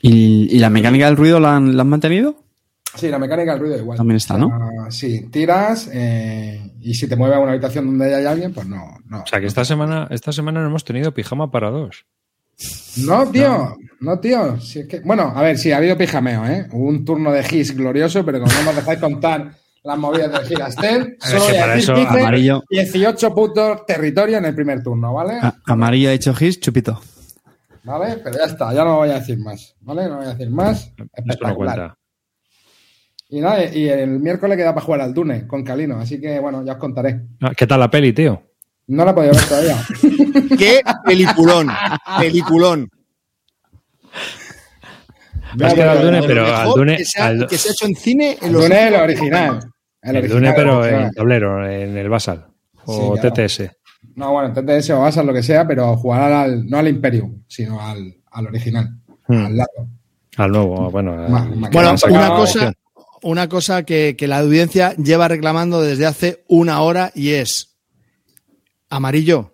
¿Y, 0.00 0.54
y 0.54 0.58
la 0.58 0.70
mecánica 0.70 1.06
del 1.06 1.16
ruido 1.16 1.38
la 1.40 1.56
han, 1.56 1.76
la 1.76 1.82
han 1.82 1.88
mantenido? 1.88 2.36
Sí, 2.94 3.08
la 3.08 3.18
mecánica 3.18 3.52
del 3.52 3.60
ruido 3.60 3.78
igual. 3.78 3.96
También 3.96 4.16
está, 4.16 4.36
¿no? 4.36 4.50
Sí, 4.90 5.28
tiras 5.30 5.88
eh, 5.92 6.60
y 6.80 6.94
si 6.94 7.06
te 7.08 7.16
mueves 7.16 7.38
a 7.38 7.40
una 7.40 7.52
habitación 7.52 7.86
donde 7.86 8.14
hay 8.14 8.26
alguien, 8.26 8.52
pues 8.52 8.66
no. 8.66 8.98
no 9.06 9.22
O 9.22 9.26
sea 9.26 9.40
que 9.40 9.46
esta 9.46 9.64
semana, 9.64 10.08
esta 10.10 10.32
semana 10.32 10.60
no 10.60 10.66
hemos 10.66 10.84
tenido 10.84 11.14
pijama 11.14 11.50
para 11.50 11.70
dos. 11.70 12.04
No, 12.98 13.26
tío, 13.30 13.76
no, 14.00 14.20
tío. 14.20 14.60
Si 14.60 14.80
es 14.80 14.86
que, 14.86 15.00
bueno, 15.00 15.32
a 15.34 15.42
ver, 15.42 15.56
sí, 15.56 15.72
ha 15.72 15.78
habido 15.78 15.96
pijameo, 15.96 16.44
¿eh? 16.46 16.68
Hubo 16.70 16.86
un 16.86 17.04
turno 17.04 17.32
de 17.32 17.42
Gis 17.42 17.74
glorioso, 17.74 18.24
pero 18.24 18.40
como 18.40 18.52
no 18.52 18.64
nos 18.64 18.76
dejáis 18.76 19.00
contar 19.00 19.52
las 19.84 19.98
movidas 19.98 20.30
del 20.32 20.42
Gigastel, 20.46 21.16
decir 21.20 21.54
eso, 21.76 21.94
amarillo. 21.94 22.62
18 22.70 23.34
puntos 23.34 23.84
territorio 23.86 24.38
en 24.38 24.44
el 24.44 24.54
primer 24.54 24.82
turno, 24.82 25.12
¿vale? 25.12 25.34
A- 25.42 25.54
amarillo 25.66 26.10
ha 26.10 26.12
hecho 26.12 26.34
Gis, 26.34 26.60
chupito. 26.60 27.00
¿Vale? 27.84 28.16
Pero 28.22 28.36
ya 28.38 28.44
está, 28.44 28.72
ya 28.72 28.84
no 28.84 28.96
voy 28.98 29.10
a 29.10 29.14
decir 29.18 29.38
más, 29.40 29.74
¿vale? 29.80 30.08
No 30.08 30.18
voy 30.18 30.26
a 30.26 30.30
decir 30.34 30.50
más. 30.50 30.82
Esto 30.86 30.94
no 31.02 31.06
Espectacular. 31.14 31.76
cuenta. 31.76 31.98
Y 33.28 33.40
nada, 33.40 33.64
y 33.64 33.88
el 33.88 34.20
miércoles 34.20 34.56
queda 34.56 34.74
para 34.74 34.84
jugar 34.84 35.00
al 35.00 35.14
Dune 35.14 35.46
con 35.48 35.64
Calino, 35.64 35.98
así 35.98 36.20
que 36.20 36.38
bueno, 36.38 36.62
ya 36.64 36.72
os 36.72 36.78
contaré. 36.78 37.22
Ah, 37.40 37.52
¿Qué 37.56 37.66
tal 37.66 37.80
la 37.80 37.90
peli, 37.90 38.12
tío? 38.12 38.40
No 38.88 39.04
la 39.04 39.10
he 39.12 39.14
podido 39.14 39.32
ver 39.32 39.44
todavía. 39.48 39.76
¡Qué 40.58 40.80
peliculón! 41.04 41.68
Peliculón. 42.20 42.88
Es 45.60 45.74
que 45.74 45.84
Dune, 45.84 46.22
pero 46.26 46.46
al 46.56 46.68
Dune, 46.70 46.96
que, 46.96 47.04
se 47.04 47.20
ha, 47.20 47.26
al- 47.26 47.46
que 47.46 47.58
se 47.58 47.68
ha 47.68 47.72
hecho 47.72 47.86
en 47.86 47.94
cine 47.96 48.38
en 48.40 48.52
los 48.52 48.62
Dune 48.62 48.80
es 48.80 48.86
el 48.86 48.94
original. 49.00 49.60
El, 50.02 50.10
el 50.10 50.16
original, 50.16 50.30
Dune, 50.42 50.52
pero 50.56 50.86
en 50.86 51.10
tablero, 51.12 51.68
en 51.70 51.96
el 51.96 52.08
Basal. 52.08 52.46
O 52.84 53.14
Sí, 53.16 53.20
claro. 53.20 53.34
TTS. 53.34 53.70
No, 54.16 54.32
bueno, 54.32 54.52
TTS 54.52 54.90
o 54.90 55.00
Basal, 55.00 55.26
lo 55.26 55.32
que 55.32 55.42
sea, 55.42 55.66
pero 55.66 55.96
jugar 55.96 56.32
al, 56.32 56.66
no 56.66 56.78
al 56.78 56.88
Imperium, 56.88 57.42
sino 57.46 57.80
al, 57.80 58.14
al 58.30 58.46
original. 58.46 58.90
Hmm. 59.28 59.46
Al 59.46 59.56
lado. 59.56 59.70
Al 60.36 60.50
nuevo, 60.50 60.90
bueno. 60.90 61.14
Ma- 61.28 61.46
eh, 61.50 61.56
ma- 61.56 61.68
Bueno, 61.70 61.94
una 62.10 62.28
cosa, 62.30 62.72
una 63.22 63.48
cosa 63.48 63.82
que, 63.84 64.16
que 64.16 64.26
la 64.26 64.38
audiencia 64.38 64.94
lleva 64.96 65.28
reclamando 65.28 65.80
desde 65.82 66.06
hace 66.06 66.42
una 66.48 66.80
hora 66.80 67.12
y 67.14 67.30
es 67.32 67.76
Amarillo, 68.90 69.51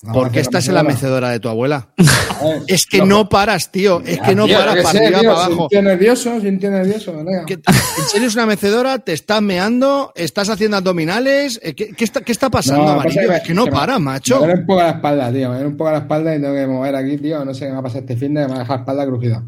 No, 0.00 0.12
¿por 0.12 0.24
qué 0.30 0.38
hacer 0.38 0.42
estás 0.42 0.68
en 0.68 0.74
la 0.74 0.84
mecedora. 0.84 1.30
de 1.30 1.40
tu 1.40 1.48
abuela? 1.48 1.88
Es 2.68 2.86
que 2.86 2.98
loco. 2.98 3.08
no 3.08 3.28
paras, 3.28 3.72
tío. 3.72 4.00
Es 4.06 4.20
que 4.20 4.32
no 4.34 4.44
Tío, 4.46 4.56
paras 4.58 4.76
para 4.76 4.90
sé, 4.92 5.04
arriba, 5.06 5.20
tío, 5.20 5.30
para 5.34 5.44
abajo. 5.46 5.68
Nervioso, 5.72 6.38
nervioso, 6.38 7.12
colega. 7.14 7.44
¿Qué- 7.46 7.54
¿En 7.54 8.04
serio 8.08 8.28
es 8.28 8.34
una 8.36 8.46
mecedora? 8.46 8.98
¿Te 9.00 9.12
estás 9.12 9.42
meando? 9.42 10.12
¿Estás 10.14 10.48
haciendo 10.48 10.76
abdominales? 10.76 11.58
Eh, 11.64 11.74
¿Qué, 11.74 11.88
qué 11.96 12.04
está, 12.04 12.20
qué 12.20 12.30
está 12.30 12.48
pasando, 12.48 12.84
No, 12.84 12.90
Amarillo? 12.90 13.22
pasa 13.26 13.36
es 13.38 13.42
que 13.42 13.54
no 13.54 13.64
me- 13.64 13.72
para, 13.72 13.98
Me 13.98 14.04
macho. 14.04 14.38
duele 14.38 14.54
un 14.54 14.66
poco 14.66 14.80
la 14.82 14.90
espalda, 14.90 15.32
tío. 15.32 15.48
Me 15.48 15.54
duele 15.56 15.68
un 15.70 15.76
poco 15.76 15.90
la 15.90 15.98
espalda 15.98 16.36
y 16.36 16.40
tengo 16.40 16.54
que 16.54 16.66
mover 16.68 16.94
aquí, 16.94 17.16
tío. 17.18 17.44
No 17.44 17.52
sé 17.52 17.60
qué 17.64 17.66
me 17.66 17.72
va 17.72 17.80
a 17.80 17.82
pasar 17.82 18.00
este 18.02 18.16
fin 18.16 18.34
de 18.34 18.42
me 18.42 18.46
va 18.50 18.54
a 18.54 18.58
dejar 18.60 18.76
la 18.76 18.82
espalda 18.82 19.06
crujida. 19.06 19.42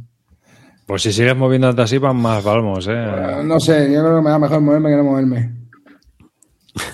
Pues 0.87 1.03
si 1.03 1.13
sigues 1.13 1.37
moviéndote 1.37 1.83
así, 1.83 1.99
van 1.99 2.17
más 2.17 2.43
palmos, 2.43 2.89
Eh, 2.89 2.93
¿eh? 2.93 3.43
No 3.45 3.61
sé, 3.61 3.85
yo 3.93 4.01
creo 4.03 4.17
que 4.17 4.23
me 4.25 4.31
va 4.31 4.39
mejor 4.41 4.61
moverme 4.61 4.91
que 4.91 4.97
no 4.97 5.05
moverme. 5.05 5.60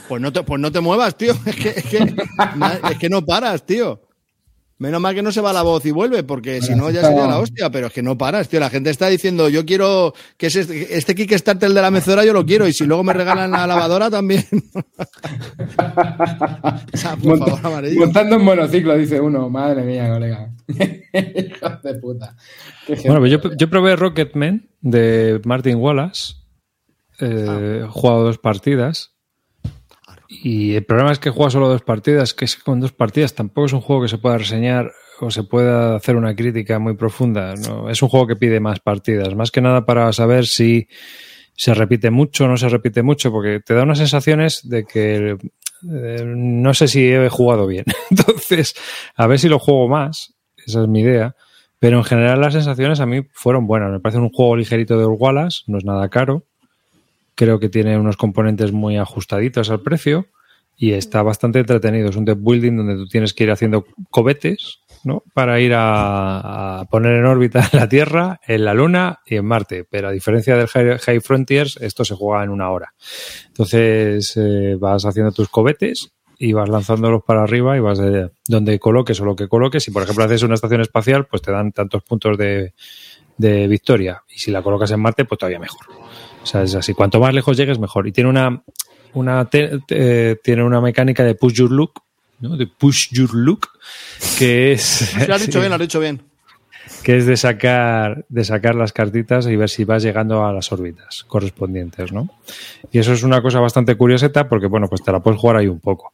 Pues 0.09 0.23
no 0.23 0.33
te, 0.33 0.43
pues 0.43 0.61
no 0.61 0.71
te 0.73 0.81
muevas, 0.81 1.17
tío. 1.17 1.33
Es 1.47 1.57
que, 1.57 1.69
es, 1.71 1.85
que, 1.85 1.99
es 1.99 2.99
que 2.99 3.09
no 3.09 3.25
paras, 3.25 3.65
tío. 3.67 4.03
Menos 4.79 5.01
mal 5.01 5.15
que 5.15 5.23
no 5.23 5.33
se 5.33 5.41
va 5.41 5.55
la 5.55 5.63
voz 5.63 5.87
y 5.87 5.91
vuelve, 5.91 6.23
porque 6.23 6.61
si 6.61 6.75
no 6.75 6.91
ya 6.91 7.01
sería 7.01 7.27
la 7.27 7.39
hostia, 7.39 7.71
pero 7.71 7.87
es 7.87 7.95
que 7.95 8.03
no 8.03 8.19
paras, 8.19 8.47
tío. 8.51 8.61
La 8.61 8.69
gente 8.69 8.91
está 8.91 9.07
diciendo, 9.09 9.49
yo 9.49 9.65
quiero 9.65 10.13
que 10.37 10.49
es 10.49 10.57
este, 10.57 10.95
este 10.99 11.15
Kickstarter 11.15 11.71
de 11.73 11.81
la 11.81 11.91
mecedora, 11.91 12.27
yo 12.27 12.35
lo 12.35 12.45
quiero, 12.45 12.69
y 12.69 12.75
si 12.75 12.85
luego 12.85 13.03
me 13.03 13.15
regalan 13.15 13.51
la 13.53 13.67
lavadora 13.67 14.11
también. 14.11 14.45
O 16.93 16.97
sea, 16.97 17.17
por 17.17 17.39
Monta- 17.39 17.47
favor, 17.57 17.67
amarillo. 17.67 18.01
montando 18.01 18.37
en 18.37 18.45
monociclo, 18.45 18.97
dice 18.97 19.21
uno. 19.21 19.49
Madre 19.49 19.83
mía, 19.83 20.09
colega. 20.11 20.51
Hijo 20.69 21.69
de 21.83 21.95
puta. 21.95 22.37
Bueno, 23.05 23.21
pues 23.21 23.33
yo, 23.33 23.41
yo 23.57 23.71
probé 23.71 23.97
Rocketman 23.97 24.69
de 24.81 25.41
Martin 25.45 25.77
Wallace. 25.77 26.35
Eh, 27.21 27.83
He 27.85 27.89
jugado 27.89 28.25
dos 28.25 28.39
partidas. 28.39 29.16
Y 30.29 30.75
el 30.75 30.85
problema 30.85 31.13
es 31.13 31.19
que 31.19 31.31
juega 31.31 31.51
solo 31.51 31.69
dos 31.69 31.83
partidas, 31.83 32.35
que 32.35 32.45
es 32.45 32.57
que 32.57 32.63
con 32.63 32.81
dos 32.81 32.93
partidas 32.93 33.35
tampoco 33.35 33.67
es 33.67 33.73
un 33.73 33.81
juego 33.81 34.03
que 34.03 34.09
se 34.09 34.19
pueda 34.19 34.39
reseñar 34.39 34.93
o 35.21 35.31
se 35.31 35.45
pueda 35.45 35.97
hacer 35.97 36.17
una 36.17 36.35
crítica 36.35 36.79
muy 36.79 36.95
profunda. 36.95 37.55
¿no? 37.55 37.89
Es 37.89 38.03
un 38.03 38.09
juego 38.09 38.27
que 38.27 38.37
pide 38.37 38.61
más 38.61 38.81
partidas, 38.81 39.35
más 39.35 39.51
que 39.51 39.61
nada 39.61 39.87
para 39.87 40.13
saber 40.13 40.47
si 40.47 40.89
se 41.55 41.75
repite 41.75 42.11
mucho 42.11 42.45
o 42.45 42.49
no 42.49 42.57
se 42.57 42.69
repite 42.69 43.03
mucho, 43.03 43.31
porque 43.31 43.61
te 43.65 43.75
da 43.75 43.85
unas 43.85 43.99
sensaciones 43.99 44.69
de 44.69 44.85
que 44.85 45.37
eh, 45.91 46.25
no 46.27 46.75
sé 46.75 46.89
si 46.89 47.09
he 47.09 47.29
jugado 47.29 47.67
bien. 47.67 47.85
Entonces, 48.11 48.75
a 49.15 49.27
ver 49.27 49.39
si 49.39 49.49
lo 49.49 49.59
juego 49.59 49.89
más, 49.89 50.35
esa 50.67 50.83
es 50.83 50.89
mi 50.89 51.01
idea. 51.01 51.35
Pero 51.79 51.99
en 51.99 52.05
general 52.05 52.41
las 52.41 52.55
sensaciones 52.55 53.01
a 53.01 53.07
mí 53.07 53.23
fueron 53.33 53.67
buenas. 53.67 53.91
Me 53.91 54.01
parece 54.01 54.19
un 54.19 54.31
juego 54.31 54.57
ligerito 54.57 54.99
de 54.99 55.07
Wallace, 55.07 55.63
no 55.67 55.79
es 55.79 55.85
nada 55.85 56.09
caro. 56.09 56.45
Creo 57.37 57.61
que 57.61 57.69
tiene 57.69 57.97
unos 57.97 58.17
componentes 58.17 58.73
muy 58.73 58.97
ajustaditos 58.97 59.71
al 59.71 59.83
precio 59.83 60.27
y 60.77 60.93
está 60.93 61.23
bastante 61.23 61.61
entretenido. 61.61 62.09
Es 62.09 62.17
un 62.17 62.25
deck 62.25 62.39
building 62.41 62.77
donde 62.77 62.97
tú 62.97 63.07
tienes 63.07 63.33
que 63.33 63.45
ir 63.45 63.51
haciendo 63.51 63.87
cohetes, 64.11 64.81
¿no? 65.05 65.23
Para 65.33 65.61
ir 65.61 65.73
a, 65.75 66.87
poner 66.91 67.15
en 67.17 67.25
órbita 67.25 67.69
la 67.73 67.89
Tierra, 67.89 68.41
en 68.47 68.65
la 68.65 68.75
Luna 68.75 69.21
y 69.25 69.37
en 69.37 69.47
Marte. 69.47 69.85
Pero 69.89 70.09
a 70.09 70.13
diferencia 70.13 70.57
del 70.57 70.69
High, 70.69 71.21
Frontiers, 71.21 71.79
esto 71.81 72.05
se 72.05 72.15
juega 72.15 72.45
en 72.45 72.51
una 72.51 72.71
hora. 72.71 72.93
Entonces 73.49 74.37
eh, 74.37 74.77
vas 74.79 75.05
haciendo 75.05 75.33
tus 75.33 75.49
cohetes 75.49 76.13
y 76.39 76.53
vas 76.53 76.69
lanzándolos 76.69 77.23
para 77.25 77.43
arriba 77.43 77.77
y 77.77 77.81
vas 77.81 77.99
de 77.99 78.31
donde 78.47 78.79
coloques 78.79 79.19
o 79.21 79.25
lo 79.25 79.37
que 79.37 79.49
coloques. 79.49 79.83
Si 79.85 79.91
por 79.91 80.03
ejemplo 80.03 80.25
haces 80.25 80.43
una 80.43 80.55
estación 80.55 80.83
espacial, 80.83 81.27
pues 81.27 81.41
te 81.41 81.53
dan 81.53 81.73
tantos 81.73 82.03
puntos 82.03 82.37
de, 82.37 82.75
de 83.39 83.67
victoria. 83.69 84.23
Y 84.29 84.39
si 84.39 84.51
la 84.51 84.63
colocas 84.63 84.91
en 84.91 85.01
Marte, 85.01 85.25
pues 85.25 85.39
todavía 85.39 85.59
mejor. 85.59 85.87
O 86.47 86.49
sea, 86.49 86.63
es 86.63 86.77
así. 86.77 86.95
Cuanto 86.95 87.19
más 87.19 87.35
lejos 87.35 87.57
llegues, 87.57 87.81
mejor. 87.81 88.07
Y 88.07 88.13
tiene 88.13 88.31
una, 88.31 88.63
una 89.15 89.45
te- 89.47 89.81
te- 89.85 90.37
tiene 90.37 90.63
una 90.63 90.81
mecánica 90.81 91.25
de 91.25 91.35
push 91.35 91.55
your 91.55 91.73
look, 91.73 91.95
¿no? 92.39 92.57
De 92.57 92.69
push 92.69 93.09
your 93.11 93.35
look, 93.35 93.67
que 94.39 94.71
es 94.73 95.13
lo 95.27 95.35
has 95.35 95.41
dicho 95.41 95.55
sí, 95.55 95.59
bien, 95.61 95.71
lo 95.71 95.75
has 95.75 95.81
dicho 95.81 95.99
bien. 95.99 96.23
que 97.03 97.17
es 97.17 97.27
de 97.27 97.37
sacar 97.37 98.25
de 98.29 98.45
sacar 98.45 98.77
las 98.77 98.93
cartitas 98.93 99.49
y 99.49 99.57
ver 99.57 99.69
si 99.69 99.83
vas 99.83 100.05
llegando 100.05 100.47
a 100.47 100.53
las 100.53 100.71
órbitas 100.71 101.25
correspondientes, 101.27 102.13
¿no? 102.13 102.31
Y 102.93 103.01
eso 103.01 103.13
es 103.13 103.25
una 103.25 103.43
cosa 103.43 103.59
bastante 103.59 103.97
curioseta 103.97 104.49
porque 104.49 104.69
bueno, 104.69 104.87
pues 104.89 105.03
te 105.03 105.11
la 105.11 105.19
puedes 105.19 105.41
jugar 105.41 105.57
ahí 105.57 105.67
un 105.67 105.81
poco. 105.81 106.13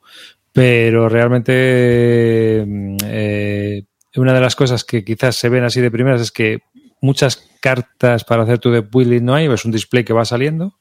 Pero 0.50 1.10
realmente 1.10 2.64
mm, 2.66 2.96
eh, 3.04 3.82
una 4.16 4.32
de 4.32 4.40
las 4.40 4.56
cosas 4.56 4.82
que 4.84 5.04
quizás 5.04 5.36
se 5.36 5.50
ven 5.50 5.64
así 5.64 5.82
de 5.82 5.90
primeras 5.90 6.20
es 6.22 6.32
que 6.32 6.60
muchas 7.02 7.50
cartas 7.60 8.24
para 8.24 8.44
hacer 8.44 8.58
tu 8.58 8.70
deck 8.70 8.88
building 8.90 9.22
no 9.22 9.34
hay, 9.34 9.46
es 9.46 9.64
un 9.66 9.72
display 9.72 10.04
que 10.04 10.14
va 10.14 10.24
saliendo, 10.24 10.78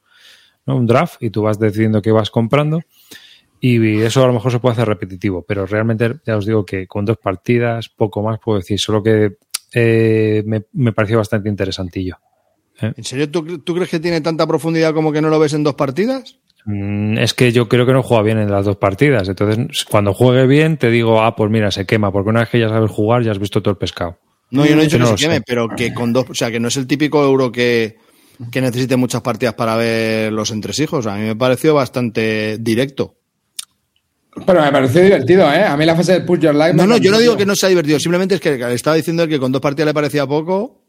¿no? 0.65 0.77
un 0.77 0.87
draft, 0.87 1.21
y 1.21 1.29
tú 1.29 1.41
vas 1.41 1.59
decidiendo 1.59 2.01
qué 2.01 2.11
vas 2.11 2.31
comprando. 2.31 2.81
Y 3.59 4.01
eso 4.01 4.23
a 4.23 4.27
lo 4.27 4.33
mejor 4.33 4.51
se 4.51 4.59
puede 4.59 4.73
hacer 4.73 4.87
repetitivo, 4.87 5.43
pero 5.45 5.65
realmente 5.65 6.15
ya 6.25 6.37
os 6.37 6.45
digo 6.45 6.65
que 6.65 6.87
con 6.87 7.05
dos 7.05 7.17
partidas, 7.17 7.89
poco 7.89 8.23
más 8.23 8.39
puedo 8.39 8.57
decir, 8.59 8.79
solo 8.79 9.03
que 9.03 9.37
eh, 9.73 10.41
me, 10.45 10.63
me 10.73 10.93
pareció 10.93 11.17
bastante 11.17 11.49
interesantillo. 11.49 12.17
¿En 12.79 13.03
serio 13.03 13.29
tú, 13.29 13.59
tú 13.59 13.75
crees 13.75 13.89
que 13.89 13.99
tiene 13.99 14.21
tanta 14.21 14.47
profundidad 14.47 14.93
como 14.93 15.11
que 15.11 15.21
no 15.21 15.29
lo 15.29 15.37
ves 15.37 15.53
en 15.53 15.63
dos 15.63 15.75
partidas? 15.75 16.39
Mm, 16.65 17.19
Es 17.19 17.35
que 17.35 17.51
yo 17.51 17.69
creo 17.69 17.85
que 17.85 17.93
no 17.93 18.01
juega 18.01 18.23
bien 18.23 18.39
en 18.39 18.49
las 18.49 18.65
dos 18.65 18.77
partidas. 18.77 19.29
Entonces, 19.29 19.85
cuando 19.85 20.13
juegue 20.13 20.47
bien, 20.47 20.77
te 20.77 20.89
digo, 20.89 21.21
ah, 21.21 21.35
pues 21.35 21.51
mira, 21.51 21.69
se 21.69 21.85
quema, 21.85 22.11
porque 22.11 22.29
una 22.29 22.39
vez 22.39 22.49
que 22.49 22.59
ya 22.59 22.69
sabes 22.69 22.89
jugar, 22.89 23.21
ya 23.21 23.31
has 23.31 23.39
visto 23.39 23.61
todo 23.61 23.71
el 23.73 23.77
pescado. 23.77 24.17
No, 24.51 24.65
yo 24.65 24.75
no 24.75 24.81
he 24.81 24.83
dicho 24.85 24.97
Que 24.97 25.03
que, 25.03 25.09
no 25.09 25.17
se 25.17 25.23
queme, 25.25 25.41
pero 25.41 25.69
que 25.69 25.93
con 25.93 26.13
dos, 26.13 26.25
o 26.29 26.35
sea, 26.35 26.51
que 26.51 26.59
no 26.59 26.67
es 26.67 26.77
el 26.77 26.85
típico 26.85 27.23
euro 27.23 27.51
que, 27.51 27.97
que 28.51 28.61
necesite 28.61 28.97
muchas 28.97 29.21
partidas 29.21 29.53
para 29.53 29.75
ver 29.75 30.31
los 30.31 30.51
entresijos. 30.51 31.07
A 31.07 31.15
mí 31.15 31.23
me 31.23 31.35
pareció 31.35 31.73
bastante 31.73 32.57
directo. 32.59 33.15
Pero 34.45 34.61
me 34.61 34.71
pareció 34.71 35.01
divertido, 35.01 35.51
¿eh? 35.51 35.63
A 35.63 35.75
mí 35.75 35.85
la 35.85 35.95
fase 35.95 36.13
de 36.13 36.21
Push 36.21 36.39
Your 36.39 36.55
Life. 36.55 36.73
No, 36.73 36.85
no, 36.85 36.97
yo 36.97 37.11
no 37.11 37.19
digo 37.19 37.35
que 37.35 37.45
no 37.45 37.55
sea 37.55 37.69
divertido, 37.69 37.99
simplemente 37.99 38.35
es 38.35 38.41
que 38.41 38.57
le 38.57 38.73
estaba 38.73 38.95
diciendo 38.95 39.23
él 39.23 39.29
que 39.29 39.39
con 39.39 39.51
dos 39.51 39.61
partidas 39.61 39.87
le 39.87 39.93
parecía 39.93 40.27
poco. 40.27 40.83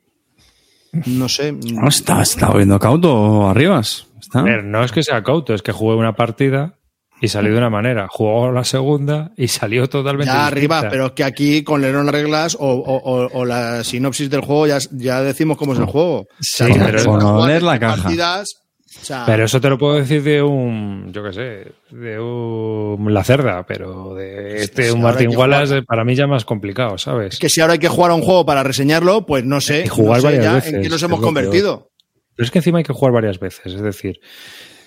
No 1.06 1.28
sé. 1.28 1.52
No, 1.52 1.88
está, 1.88 2.22
está 2.22 2.48
volviendo 2.48 2.78
cauto 2.78 3.48
arribas. 3.48 4.06
Está. 4.20 4.40
A 4.40 4.42
ver, 4.42 4.64
no 4.64 4.84
es 4.84 4.92
que 4.92 5.02
sea 5.02 5.22
cauto, 5.22 5.54
es 5.54 5.62
que 5.62 5.72
jugué 5.72 5.96
una 5.96 6.14
partida 6.14 6.78
y 7.22 7.28
salió 7.28 7.52
de 7.52 7.58
una 7.58 7.70
manera. 7.70 8.06
Jugó 8.10 8.52
la 8.52 8.64
segunda 8.64 9.30
y 9.36 9.48
salió 9.48 9.88
totalmente 9.88 10.32
Ya 10.32 10.46
arriba, 10.46 10.86
pero 10.90 11.06
es 11.06 11.12
que 11.12 11.24
aquí 11.24 11.62
con 11.64 11.80
leer 11.80 11.94
las 11.94 12.06
reglas 12.08 12.56
o, 12.58 12.66
o- 12.68 12.96
o- 12.96 13.28
o 13.32 13.44
la 13.46 13.82
sinopsis 13.84 14.28
del 14.28 14.40
juego 14.42 14.66
ya, 14.66 14.78
ya 14.90 15.22
decimos 15.22 15.56
cómo 15.56 15.72
es 15.72 15.78
el 15.78 15.86
juego. 15.86 16.26
Sí, 16.40 16.64
O 16.64 16.74
sea, 16.74 16.84
pero- 16.86 17.04
Con 17.04 17.46
leer 17.48 17.62
la 17.62 17.70
20 17.72 17.86
caja. 17.86 18.02
partidas, 18.02 18.54
o 19.00 19.04
sea, 19.04 19.22
Pero 19.24 19.44
eso 19.46 19.58
te 19.60 19.70
lo 19.70 19.78
puedo 19.78 19.94
decir 19.94 20.22
de 20.22 20.42
un, 20.42 21.10
yo 21.12 21.24
qué 21.24 21.32
sé, 21.32 21.72
de 21.96 22.20
un 22.20 23.14
La 23.14 23.24
Cerda, 23.24 23.64
pero 23.66 24.14
de 24.14 24.62
este, 24.62 24.92
un 24.92 25.00
Martín 25.00 25.34
Wallace, 25.34 25.66
jugar. 25.68 25.84
para 25.86 26.04
mí 26.04 26.14
ya 26.14 26.26
más 26.26 26.44
complicado, 26.44 26.98
¿sabes? 26.98 27.34
es 27.34 27.38
que 27.38 27.48
si 27.48 27.60
ahora 27.62 27.72
hay 27.74 27.78
que 27.78 27.88
jugar 27.88 28.10
a 28.10 28.14
un 28.14 28.20
juego 28.22 28.44
para 28.44 28.62
reseñarlo, 28.62 29.24
pues 29.24 29.44
no 29.44 29.60
sé, 29.62 29.84
Y 29.84 29.88
jugar 29.88 30.16
no 30.18 30.20
sé 30.20 30.26
varias 30.26 30.44
ya 30.44 30.54
veces, 30.54 30.74
en 30.74 30.82
qué 30.82 30.88
nos 30.90 31.02
hemos 31.02 31.20
convertido. 31.20 31.88
Pero 32.36 32.44
es 32.46 32.50
que 32.50 32.58
encima 32.58 32.78
hay 32.78 32.84
que 32.84 32.92
jugar 32.92 33.12
varias 33.14 33.38
veces. 33.38 33.72
Es 33.74 33.80
decir, 33.82 34.18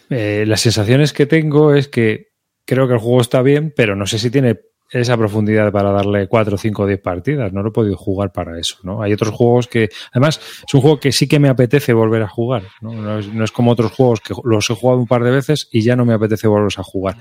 eh, 0.09 0.45
las 0.47 0.61
sensaciones 0.61 1.13
que 1.13 1.25
tengo 1.25 1.73
es 1.73 1.87
que 1.87 2.29
creo 2.65 2.87
que 2.87 2.93
el 2.93 2.99
juego 2.99 3.21
está 3.21 3.41
bien, 3.41 3.73
pero 3.75 3.95
no 3.95 4.05
sé 4.05 4.19
si 4.19 4.29
tiene 4.29 4.59
esa 4.91 5.17
profundidad 5.17 5.71
para 5.71 5.91
darle 5.91 6.27
4, 6.27 6.57
5 6.57 6.83
o 6.83 6.87
10 6.87 7.01
partidas. 7.01 7.53
No 7.53 7.63
lo 7.63 7.69
he 7.69 7.73
podido 7.73 7.97
jugar 7.97 8.31
para 8.31 8.59
eso, 8.59 8.77
¿no? 8.83 9.01
Hay 9.01 9.13
otros 9.13 9.33
juegos 9.33 9.67
que, 9.67 9.89
además, 10.11 10.39
es 10.65 10.73
un 10.73 10.81
juego 10.81 10.99
que 10.99 11.11
sí 11.11 11.27
que 11.27 11.39
me 11.39 11.49
apetece 11.49 11.93
volver 11.93 12.21
a 12.21 12.27
jugar, 12.27 12.63
¿no? 12.81 13.19
Es, 13.19 13.51
como 13.51 13.71
otros 13.71 13.91
juegos 13.91 14.21
que 14.21 14.33
los 14.43 14.69
he 14.69 14.75
jugado 14.75 14.99
un 14.99 15.07
par 15.07 15.23
de 15.23 15.31
veces 15.31 15.67
y 15.71 15.81
ya 15.81 15.95
no 15.95 16.05
me 16.05 16.13
apetece 16.13 16.47
volverlos 16.47 16.79
a 16.79 16.83
jugar. 16.83 17.17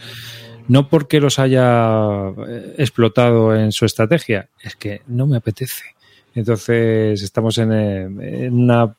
No 0.69 0.89
porque 0.89 1.20
los 1.20 1.39
haya 1.39 2.28
eh, 2.47 2.74
explotado 2.78 3.55
en 3.55 3.73
su 3.73 3.85
estrategia, 3.85 4.48
es 4.62 4.77
que 4.77 5.02
no 5.06 5.27
me 5.27 5.36
apetece. 5.36 5.85
Entonces, 6.35 7.23
estamos 7.23 7.59
en, 7.59 7.73
eh, 7.73 8.02
en 8.47 8.55
una 8.55 8.97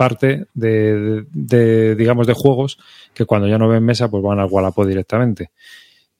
parte 0.00 0.46
de, 0.54 0.94
de- 0.98 1.24
de, 1.30 1.94
digamos, 1.94 2.26
de 2.26 2.32
juegos 2.32 2.78
que 3.12 3.26
cuando 3.26 3.46
ya 3.48 3.58
no 3.58 3.68
ven 3.68 3.84
mesa, 3.84 4.10
pues 4.10 4.22
van 4.22 4.38
al 4.40 4.48
Wallapop 4.50 4.86
directamente. 4.86 5.50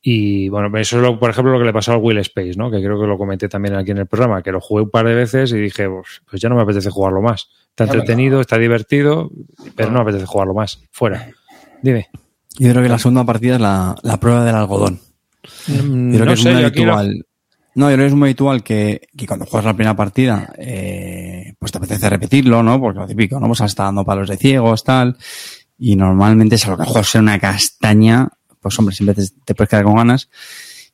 Y 0.03 0.49
bueno, 0.51 0.77
eso 0.79 0.97
es, 0.99 1.03
lo, 1.03 1.19
por 1.19 1.31
ejemplo, 1.31 1.53
lo 1.53 1.59
que 1.59 1.65
le 1.65 1.73
pasó 1.73 1.93
al 1.93 1.99
Will 2.03 2.19
Space, 2.19 2.55
¿no? 2.57 2.71
Que 2.71 2.79
creo 2.83 3.01
que 3.01 3.07
lo 3.07 3.17
comenté 3.17 3.49
también 3.49 3.75
aquí 3.77 3.91
en 3.93 3.99
el 3.99 4.07
programa, 4.07 4.43
que 4.43 4.53
lo 4.53 4.61
jugué 4.61 4.83
un 4.83 4.91
par 4.91 5.07
de 5.07 5.15
veces 5.15 5.51
y 5.53 5.57
dije, 5.59 5.89
pues, 5.89 6.21
pues 6.29 6.43
ya 6.43 6.49
no 6.51 6.57
me 6.57 6.63
apetece 6.63 6.91
jugarlo 6.91 7.23
más. 7.23 7.49
Está 7.71 7.85
entretenido, 7.85 8.41
está 8.43 8.59
divertido, 8.59 9.31
pero 9.77 9.89
no 9.91 9.97
me 9.97 10.03
apetece 10.03 10.27
jugarlo 10.27 10.53
más. 10.55 10.83
Fuera. 10.91 11.31
Dime. 11.83 12.09
Yo 12.59 12.71
creo 12.71 12.83
que 12.83 12.89
la 12.91 12.99
segunda 12.99 13.25
partida 13.25 13.55
es 13.55 13.61
la, 13.63 13.97
la 14.03 14.21
prueba 14.21 14.45
del 14.45 14.57
algodón. 14.57 15.01
Mm, 15.69 16.13
Yo 16.13 16.19
creo 16.19 16.25
no 16.25 16.27
que 16.27 16.33
es 16.35 16.41
sé, 16.43 16.53
muy 16.53 16.61
lo- 16.61 16.67
habitual. 16.67 17.27
No, 17.75 17.89
yo 17.89 17.97
creo 17.97 18.07
que 18.07 18.13
es 18.13 18.15
muy 18.15 18.29
habitual 18.29 18.63
que, 18.63 19.09
que 19.17 19.27
cuando 19.27 19.47
juegas 19.47 19.67
la 19.67 19.75
primera 19.75 19.97
partida, 19.97 20.53
eh, 20.59 21.55
pues 21.59 21.71
te 21.71 21.79
apetece 21.79 22.11
repetirlo, 22.11 22.63
¿no? 22.63 22.81
Porque 22.81 23.01
lo 23.01 23.07
típico, 23.07 23.39
¿no? 23.39 23.47
Pues 23.47 23.61
está 23.61 23.85
dando 23.85 24.05
palos 24.05 24.29
de 24.29 24.37
ciegos, 24.37 24.83
tal. 24.83 25.17
Y 25.79 25.97
normalmente, 25.97 26.59
si 26.59 26.67
a 26.67 26.73
lo 26.73 26.79
que 26.79 26.85
juegas 26.85 27.15
una 27.15 27.39
castaña, 27.39 28.29
pues 28.61 28.79
hombre, 28.79 28.95
siempre 28.95 29.15
te, 29.15 29.31
te 29.45 29.55
puedes 29.55 29.71
quedar 29.71 29.85
con 29.85 29.97
ganas. 29.97 30.29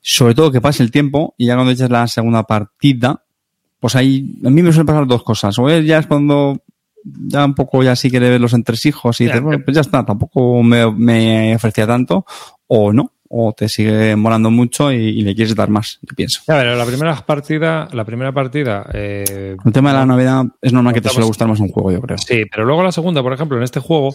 Sobre 0.00 0.34
todo 0.34 0.52
que 0.52 0.60
pase 0.60 0.82
el 0.82 0.90
tiempo 0.90 1.34
y 1.36 1.46
ya 1.46 1.54
cuando 1.54 1.72
echas 1.72 1.90
la 1.90 2.06
segunda 2.06 2.44
partida, 2.44 3.24
pues 3.80 3.96
ahí, 3.96 4.38
a 4.44 4.50
mí 4.50 4.62
me 4.62 4.70
suelen 4.70 4.86
pasar 4.86 5.06
dos 5.06 5.22
cosas. 5.22 5.58
O 5.58 5.68
es 5.68 5.84
ya 5.84 5.98
es 5.98 6.06
cuando 6.06 6.62
ya 7.04 7.44
un 7.44 7.54
poco 7.54 7.82
ya 7.82 7.96
sí 7.96 8.10
que 8.10 8.20
le 8.20 8.30
ves 8.30 8.40
los 8.40 8.52
entresijos 8.52 9.20
y 9.20 9.24
dices, 9.24 9.40
bueno, 9.40 9.62
pues 9.64 9.74
ya 9.74 9.80
está, 9.80 10.04
tampoco 10.04 10.62
me, 10.62 10.90
me 10.92 11.54
ofrecía 11.54 11.86
tanto, 11.86 12.24
o 12.66 12.92
no, 12.92 13.12
o 13.28 13.52
te 13.52 13.68
sigue 13.68 14.16
molando 14.16 14.50
mucho 14.50 14.92
y, 14.92 14.96
y 14.96 15.22
le 15.22 15.34
quieres 15.34 15.54
dar 15.54 15.70
más, 15.70 15.98
yo 16.02 16.14
pienso. 16.14 16.40
A 16.48 16.56
ver, 16.56 16.76
la 16.76 16.84
primera 16.84 17.16
partida, 17.24 17.88
la 17.92 18.04
primera 18.04 18.32
partida, 18.32 18.88
eh, 18.92 19.56
El 19.64 19.72
tema 19.72 19.92
de 19.92 19.98
la 19.98 20.06
novedad 20.06 20.44
es 20.60 20.72
normal 20.72 20.94
que 20.94 21.00
te 21.00 21.08
suele 21.08 21.26
gustar 21.26 21.48
más 21.48 21.60
un 21.60 21.68
juego, 21.68 21.92
yo 21.92 22.00
creo. 22.00 22.18
Sí, 22.18 22.44
pero 22.50 22.64
luego 22.64 22.82
la 22.82 22.92
segunda, 22.92 23.22
por 23.22 23.32
ejemplo, 23.32 23.56
en 23.56 23.62
este 23.64 23.80
juego, 23.80 24.14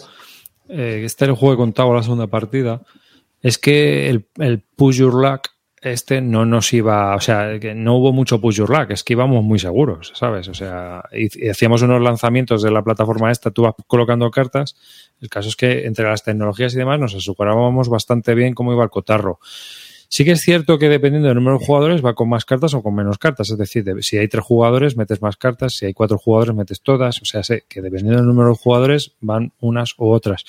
eh, 0.69 1.01
este 1.05 1.25
es 1.25 1.29
el 1.29 1.35
juego 1.35 1.55
que 1.55 1.61
contaba 1.61 1.95
la 1.95 2.03
segunda 2.03 2.27
partida, 2.27 2.81
es 3.41 3.57
que 3.57 4.09
el, 4.09 4.27
el 4.37 4.59
push 4.59 4.97
your 4.97 5.13
luck 5.13 5.47
este 5.81 6.21
no 6.21 6.45
nos 6.45 6.71
iba, 6.73 7.15
o 7.15 7.19
sea, 7.19 7.59
que 7.59 7.73
no 7.73 7.95
hubo 7.95 8.13
mucho 8.13 8.39
push 8.39 8.57
your 8.57 8.69
luck, 8.69 8.91
es 8.91 9.03
que 9.03 9.13
íbamos 9.13 9.43
muy 9.43 9.57
seguros, 9.57 10.11
¿sabes? 10.15 10.47
O 10.47 10.53
sea, 10.53 11.03
y, 11.11 11.45
y 11.45 11.49
hacíamos 11.49 11.81
unos 11.81 12.01
lanzamientos 12.01 12.61
de 12.61 12.69
la 12.69 12.83
plataforma 12.83 13.31
esta, 13.31 13.49
tú 13.49 13.63
vas 13.63 13.73
colocando 13.87 14.29
cartas, 14.29 14.75
el 15.21 15.29
caso 15.29 15.49
es 15.49 15.55
que 15.55 15.85
entre 15.85 16.05
las 16.05 16.23
tecnologías 16.23 16.73
y 16.73 16.77
demás 16.77 16.99
nos 16.99 17.15
asegurábamos 17.15 17.87
bastante 17.89 18.33
bien 18.35 18.53
cómo 18.53 18.73
iba 18.73 18.83
el 18.83 18.89
cotarro. 18.89 19.39
Sí 20.13 20.25
que 20.25 20.31
es 20.31 20.41
cierto 20.41 20.77
que 20.77 20.89
dependiendo 20.89 21.29
del 21.29 21.37
número 21.37 21.57
de 21.57 21.65
jugadores 21.65 22.03
va 22.03 22.15
con 22.15 22.27
más 22.27 22.43
cartas 22.43 22.73
o 22.73 22.83
con 22.83 22.93
menos 22.93 23.17
cartas. 23.17 23.49
Es 23.49 23.57
decir, 23.57 23.85
de- 23.85 24.03
si 24.03 24.17
hay 24.17 24.27
tres 24.27 24.43
jugadores 24.43 24.97
metes 24.97 25.21
más 25.21 25.37
cartas, 25.37 25.71
si 25.75 25.85
hay 25.85 25.93
cuatro 25.93 26.17
jugadores 26.17 26.53
metes 26.53 26.81
todas. 26.81 27.21
O 27.21 27.25
sea, 27.25 27.43
sé 27.43 27.63
que 27.69 27.81
dependiendo 27.81 28.17
del 28.17 28.27
número 28.27 28.49
de 28.49 28.55
jugadores 28.55 29.13
van 29.21 29.53
unas 29.61 29.93
u 29.97 30.09
otras. 30.09 30.43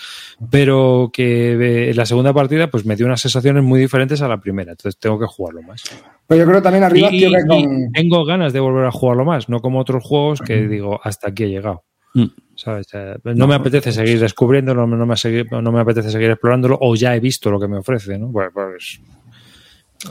Pero 0.50 1.10
que 1.12 1.52
eh, 1.52 1.90
en 1.90 1.96
la 1.96 2.06
segunda 2.06 2.32
partida 2.32 2.70
pues 2.70 2.84
me 2.84 2.96
dio 2.96 3.06
unas 3.06 3.20
sensaciones 3.20 3.62
muy 3.62 3.78
diferentes 3.78 4.20
a 4.20 4.26
la 4.26 4.40
primera. 4.40 4.72
Entonces 4.72 4.98
tengo 4.98 5.20
que 5.20 5.26
jugarlo 5.26 5.62
más. 5.62 5.84
Pero 6.26 6.40
yo 6.44 6.48
creo 6.50 6.60
también 6.62 6.82
arriba, 6.82 7.08
Y- 7.12 7.18
tío, 7.18 7.30
que 7.30 7.46
con... 7.46 7.92
tengo 7.92 8.24
ganas 8.24 8.52
de 8.52 8.58
volver 8.58 8.86
a 8.86 8.90
jugarlo 8.90 9.24
más, 9.24 9.48
no 9.48 9.60
como 9.60 9.78
otros 9.78 10.02
juegos 10.02 10.40
que 10.40 10.66
digo, 10.66 10.98
hasta 11.04 11.28
aquí 11.28 11.44
he 11.44 11.48
llegado. 11.50 11.84
Mm. 12.14 12.24
¿Sabes? 12.62 12.86
Eh, 12.92 13.16
No 13.34 13.48
me 13.48 13.56
apetece 13.56 13.90
seguir 13.90 14.20
descubriéndolo, 14.20 14.86
no 14.86 15.04
me, 15.04 15.16
no 15.62 15.72
me 15.72 15.80
apetece 15.80 16.10
seguir 16.10 16.30
explorándolo, 16.30 16.78
o 16.80 16.94
ya 16.94 17.16
he 17.16 17.18
visto 17.18 17.50
lo 17.50 17.58
que 17.58 17.66
me 17.66 17.78
ofrece, 17.78 18.16
¿no? 18.18 18.30
Pues, 18.30 18.50
pues, 18.54 19.00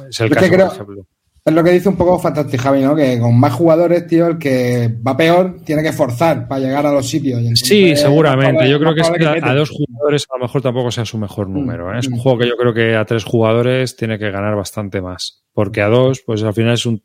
es 0.09 0.19
el 0.19 0.29
caso, 0.31 0.47
creo- 0.49 0.67
por 0.67 0.75
ejemplo. 0.75 1.07
Es 1.43 1.53
lo 1.53 1.63
que 1.63 1.71
dice 1.71 1.89
un 1.89 1.95
poco 1.95 2.19
Fantastic 2.19 2.59
Javi, 2.59 2.81
¿no? 2.81 2.95
Que 2.95 3.19
con 3.19 3.39
más 3.39 3.53
jugadores, 3.53 4.05
tío, 4.05 4.27
el 4.27 4.37
que 4.37 4.93
va 5.05 5.17
peor 5.17 5.61
tiene 5.65 5.81
que 5.81 5.91
forzar 5.91 6.47
para 6.47 6.61
llegar 6.61 6.85
a 6.85 6.91
los 6.91 7.09
sitios. 7.09 7.41
Y 7.41 7.55
Sí, 7.55 7.91
es 7.91 8.01
seguramente. 8.01 8.69
Yo 8.69 8.77
creo 8.77 8.93
que, 8.93 9.01
es 9.01 9.09
probable 9.09 9.41
que 9.41 9.49
a, 9.49 9.55
dos 9.55 9.71
jugadores 9.71 10.27
a 10.29 10.37
lo 10.37 10.43
mejor 10.43 10.61
tampoco 10.61 10.91
sea 10.91 11.05
su 11.05 11.17
mejor 11.17 11.49
número. 11.49 11.91
¿eh? 11.95 11.99
Es 11.99 12.07
un 12.07 12.15
mm. 12.15 12.19
juego 12.19 12.37
que 12.37 12.47
yo 12.47 12.57
creo 12.57 12.73
que 12.75 12.95
a 12.95 13.05
tres 13.05 13.23
jugadores 13.23 13.95
tiene 13.95 14.19
que 14.19 14.29
ganar 14.29 14.55
bastante 14.55 15.01
más. 15.01 15.43
Porque 15.51 15.81
a 15.81 15.87
dos, 15.87 16.21
pues 16.23 16.43
al 16.43 16.53
final 16.53 16.73
es 16.73 16.85
un 16.85 17.01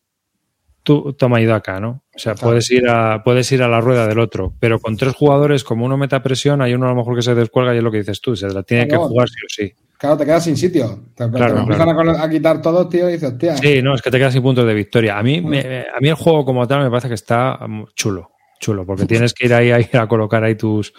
tú 0.82 1.14
toma 1.14 1.40
y 1.40 1.46
daca, 1.46 1.80
¿no? 1.80 2.04
O 2.16 2.18
sea, 2.18 2.34
puedes 2.34 2.70
ir 2.70 2.88
a 2.88 3.22
puedes 3.22 3.52
ir 3.52 3.62
a 3.62 3.68
la 3.68 3.80
rueda 3.80 4.06
del 4.08 4.18
otro. 4.18 4.54
Pero 4.58 4.78
con 4.80 4.96
tres 4.96 5.14
jugadores, 5.14 5.62
como 5.64 5.84
uno 5.84 5.96
meta 5.98 6.22
presión, 6.22 6.62
hay 6.62 6.72
uno 6.74 6.86
a 6.86 6.90
lo 6.90 6.96
mejor 6.96 7.14
que 7.14 7.22
se 7.22 7.34
descuelga 7.34 7.74
y 7.74 7.78
es 7.78 7.82
lo 7.84 7.90
que 7.90 7.98
dices 7.98 8.20
tú. 8.20 8.34
Se 8.34 8.48
la 8.48 8.62
tiene 8.62 8.88
que 8.88 8.96
jugar 8.96 9.28
sí 9.28 9.36
o 9.44 9.48
sí. 9.48 9.72
Claro, 9.98 10.16
te 10.16 10.24
quedas 10.24 10.44
sin 10.44 10.56
sitio. 10.56 11.04
Te, 11.14 11.24
te 11.26 11.30
Claro, 11.30 11.58
empiezan 11.60 11.88
a 12.20 12.28
quitar 12.30 12.60
todo, 12.60 12.86
tío, 12.88 13.08
y 13.08 13.12
dices, 13.14 13.32
hostia. 13.32 13.56
Sí, 13.56 13.80
no, 13.82 13.94
es 13.94 14.02
que 14.02 14.10
te 14.10 14.18
quedas 14.18 14.32
sin 14.32 14.42
puntos 14.42 14.66
de 14.66 14.74
victoria. 14.74 15.18
A 15.18 15.22
mí, 15.22 15.40
me- 15.40 15.80
a 15.94 16.00
mí 16.00 16.08
el 16.08 16.14
juego 16.14 16.44
como 16.44 16.66
tal 16.66 16.82
me 16.82 16.90
parece 16.90 17.08
que 17.08 17.14
está 17.14 17.58
mm, 17.66 17.84
chulo, 17.94 18.30
chulo, 18.60 18.84
porque 18.84 19.04
tienes 19.06 19.32
que 19.32 19.46
ir 19.46 19.54
ahí, 19.54 19.70
ahí 19.70 19.88
a 19.94 20.06
colocar 20.06 20.44
ahí 20.44 20.54
tus, 20.54 20.92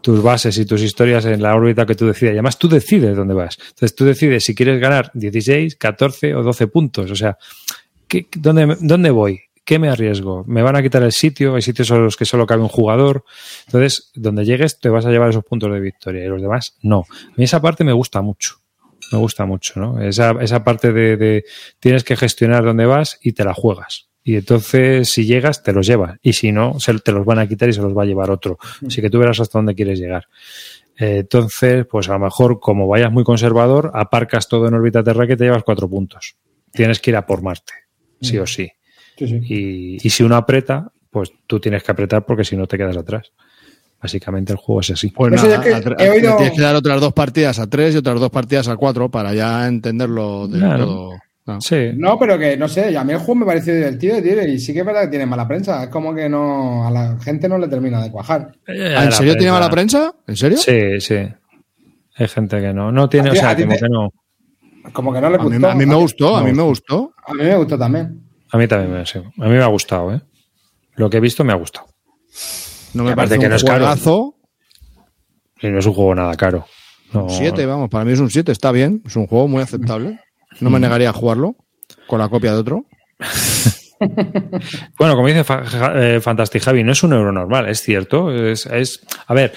tus 0.00 0.20
bases 0.22 0.58
y 0.58 0.66
tus 0.66 0.82
historias 0.82 1.24
en 1.24 1.40
la 1.42 1.54
órbita 1.54 1.86
que 1.86 1.94
tú 1.94 2.06
decides. 2.06 2.32
Y 2.32 2.36
además 2.38 2.58
tú 2.58 2.68
decides 2.68 3.16
dónde 3.16 3.34
vas. 3.34 3.56
Entonces 3.60 3.94
tú 3.94 4.04
decides 4.04 4.44
si 4.44 4.54
quieres 4.56 4.80
ganar 4.80 5.10
16, 5.14 5.76
14 5.76 6.34
o 6.34 6.42
12 6.42 6.66
puntos. 6.66 7.10
O 7.12 7.16
sea, 7.16 7.36
¿qué, 8.08 8.26
dónde, 8.36 8.76
¿dónde 8.80 9.10
voy? 9.10 9.40
¿Qué 9.64 9.78
me 9.78 9.88
arriesgo? 9.88 10.44
¿Me 10.46 10.62
van 10.62 10.76
a 10.76 10.82
quitar 10.82 11.02
el 11.02 11.12
sitio? 11.12 11.54
Hay 11.54 11.62
sitios 11.62 11.90
en 11.90 12.02
los 12.02 12.16
que 12.16 12.24
solo 12.24 12.46
cabe 12.46 12.62
un 12.62 12.68
jugador. 12.68 13.24
Entonces, 13.66 14.10
donde 14.14 14.44
llegues 14.44 14.80
te 14.80 14.88
vas 14.88 15.06
a 15.06 15.10
llevar 15.10 15.30
esos 15.30 15.44
puntos 15.44 15.72
de 15.72 15.80
victoria 15.80 16.24
y 16.24 16.28
los 16.28 16.42
demás 16.42 16.76
no. 16.82 17.06
A 17.10 17.34
mí 17.36 17.44
esa 17.44 17.60
parte 17.62 17.84
me 17.84 17.92
gusta 17.92 18.22
mucho. 18.22 18.56
Me 19.12 19.18
gusta 19.18 19.44
mucho, 19.44 19.78
¿no? 19.78 20.00
Esa, 20.00 20.32
esa 20.40 20.64
parte 20.64 20.92
de, 20.92 21.16
de 21.16 21.44
tienes 21.78 22.02
que 22.02 22.16
gestionar 22.16 22.64
dónde 22.64 22.86
vas 22.86 23.18
y 23.22 23.32
te 23.32 23.44
la 23.44 23.54
juegas. 23.54 24.08
Y 24.24 24.36
entonces, 24.36 25.08
si 25.10 25.26
llegas, 25.26 25.62
te 25.62 25.72
los 25.72 25.86
llevas. 25.86 26.18
Y 26.22 26.32
si 26.34 26.52
no, 26.52 26.78
se, 26.78 26.96
te 27.00 27.12
los 27.12 27.24
van 27.24 27.40
a 27.40 27.48
quitar 27.48 27.68
y 27.68 27.72
se 27.72 27.82
los 27.82 27.96
va 27.96 28.04
a 28.04 28.06
llevar 28.06 28.30
otro. 28.30 28.58
Así 28.86 29.00
que 29.00 29.10
tú 29.10 29.18
verás 29.18 29.40
hasta 29.40 29.58
dónde 29.58 29.74
quieres 29.74 29.98
llegar. 29.98 30.28
Eh, 30.98 31.18
entonces, 31.18 31.86
pues 31.86 32.08
a 32.08 32.12
lo 32.12 32.20
mejor, 32.20 32.60
como 32.60 32.86
vayas 32.86 33.10
muy 33.10 33.24
conservador, 33.24 33.90
aparcas 33.94 34.48
todo 34.48 34.68
en 34.68 34.74
órbita 34.74 35.02
terrestre 35.02 35.34
y 35.34 35.36
te 35.36 35.44
llevas 35.44 35.64
cuatro 35.64 35.88
puntos. 35.88 36.36
Tienes 36.72 37.00
que 37.00 37.10
ir 37.10 37.16
a 37.16 37.26
por 37.26 37.42
Marte, 37.42 37.72
sí 38.20 38.38
o 38.38 38.46
sí. 38.46 38.70
Sí, 39.16 39.26
sí. 39.28 39.40
Y, 39.48 40.06
y 40.06 40.10
si 40.10 40.22
uno 40.22 40.36
aprieta, 40.36 40.90
pues 41.10 41.30
tú 41.46 41.60
tienes 41.60 41.82
que 41.82 41.92
apretar 41.92 42.24
porque 42.24 42.44
si 42.44 42.56
no 42.56 42.66
te 42.66 42.76
quedas 42.78 42.96
atrás. 42.96 43.32
Básicamente 44.00 44.52
el 44.52 44.58
juego 44.58 44.80
es 44.80 44.90
así. 44.90 45.08
Pues 45.08 45.32
nada, 45.32 45.60
que 45.60 45.72
a 45.74 45.78
oído- 46.12 46.36
tienes 46.36 46.54
que 46.56 46.60
dar 46.62 46.74
otras 46.74 47.00
dos 47.00 47.12
partidas 47.12 47.58
a 47.60 47.68
tres 47.68 47.94
y 47.94 47.98
otras 47.98 48.18
dos 48.18 48.30
partidas 48.30 48.66
a 48.68 48.76
cuatro 48.76 49.08
para 49.10 49.32
ya 49.32 49.68
entenderlo 49.68 50.48
del 50.48 50.60
Claro. 50.60 50.84
todo. 50.86 51.10
No. 51.44 51.60
Sí. 51.60 51.90
No, 51.96 52.18
pero 52.18 52.38
que 52.38 52.56
no 52.56 52.68
sé, 52.68 52.96
a 52.96 53.04
mí 53.04 53.12
el 53.12 53.18
juego 53.18 53.34
me 53.36 53.46
pareció 53.46 53.74
divertido, 53.74 54.20
tío, 54.22 54.46
y 54.46 54.58
sí 54.58 54.72
que 54.72 54.80
es 54.80 54.86
verdad 54.86 55.02
que 55.02 55.08
tiene 55.08 55.26
mala 55.26 55.46
prensa. 55.46 55.84
Es 55.84 55.88
como 55.88 56.14
que 56.14 56.28
no 56.28 56.86
a 56.86 56.90
la 56.90 57.16
gente 57.20 57.48
no 57.48 57.58
le 57.58 57.68
termina 57.68 58.02
de 58.02 58.10
cuajar. 58.10 58.52
Eh, 58.66 58.94
Ah, 58.96 59.04
¿En 59.04 59.12
serio 59.12 59.36
tiene 59.36 59.52
mala 59.52 59.68
prensa? 59.70 60.12
¿En 60.26 60.36
serio? 60.36 60.56
Sí, 60.58 61.00
sí. 61.00 61.16
Hay 62.16 62.28
gente 62.28 62.60
que 62.60 62.72
no. 62.72 62.90
No 62.92 63.08
tiene, 63.08 63.30
o 63.30 63.34
sea, 63.34 63.56
como 63.56 63.72
te- 63.74 63.78
que 63.80 63.88
no. 63.88 64.12
Como 64.92 65.12
que 65.12 65.20
no 65.20 65.30
le 65.30 65.36
A 65.36 65.38
mí, 65.38 65.44
gustó. 65.48 65.68
a 65.68 65.74
mí 65.74 65.86
me 65.86 65.94
gustó, 65.94 66.36
a 66.36 66.42
mí 66.44 66.52
me 66.52 66.62
gustó. 66.62 67.12
A 67.26 67.34
mí 67.34 67.42
me 67.44 67.56
gustó 67.56 67.78
también. 67.78 68.20
A 68.52 68.58
mí 68.58 68.68
también 68.68 68.92
me, 68.92 69.06
sí. 69.06 69.18
A 69.18 69.44
mí 69.44 69.50
me 69.50 69.62
ha 69.62 69.66
gustado, 69.66 70.14
¿eh? 70.14 70.20
Lo 70.94 71.08
que 71.10 71.16
he 71.16 71.20
visto 71.20 71.42
me 71.44 71.52
ha 71.52 71.56
gustado. 71.56 71.86
No 72.94 73.04
me 73.04 73.16
parece 73.16 73.38
que 73.38 73.46
un 73.46 73.50
no 73.50 73.56
es 73.56 73.64
caro. 73.64 74.34
Y 75.60 75.68
no 75.68 75.78
es 75.78 75.86
un 75.86 75.94
juego 75.94 76.14
nada 76.14 76.34
caro. 76.36 76.66
No, 77.12 77.28
Siete, 77.28 77.66
vamos, 77.66 77.88
para 77.90 78.04
mí 78.04 78.12
es 78.12 78.20
un 78.20 78.30
7, 78.30 78.52
está 78.52 78.72
bien. 78.72 79.02
Es 79.06 79.16
un 79.16 79.26
juego 79.26 79.48
muy 79.48 79.62
aceptable. 79.62 80.18
No 80.60 80.70
me 80.70 80.78
negaría 80.78 81.10
a 81.10 81.12
jugarlo 81.12 81.56
con 82.06 82.18
la 82.18 82.28
copia 82.28 82.52
de 82.52 82.58
otro. 82.58 82.84
Bueno, 84.98 85.14
como 85.14 85.28
dice 85.28 85.44
eh, 85.94 86.18
Fantastic 86.20 86.60
Javi, 86.60 86.82
no 86.82 86.90
es 86.90 87.02
un 87.04 87.12
euro 87.12 87.30
normal, 87.30 87.68
es 87.68 87.80
cierto. 87.82 88.32
Es, 88.34 88.66
es- 88.66 89.00
a 89.28 89.32
ver, 89.32 89.52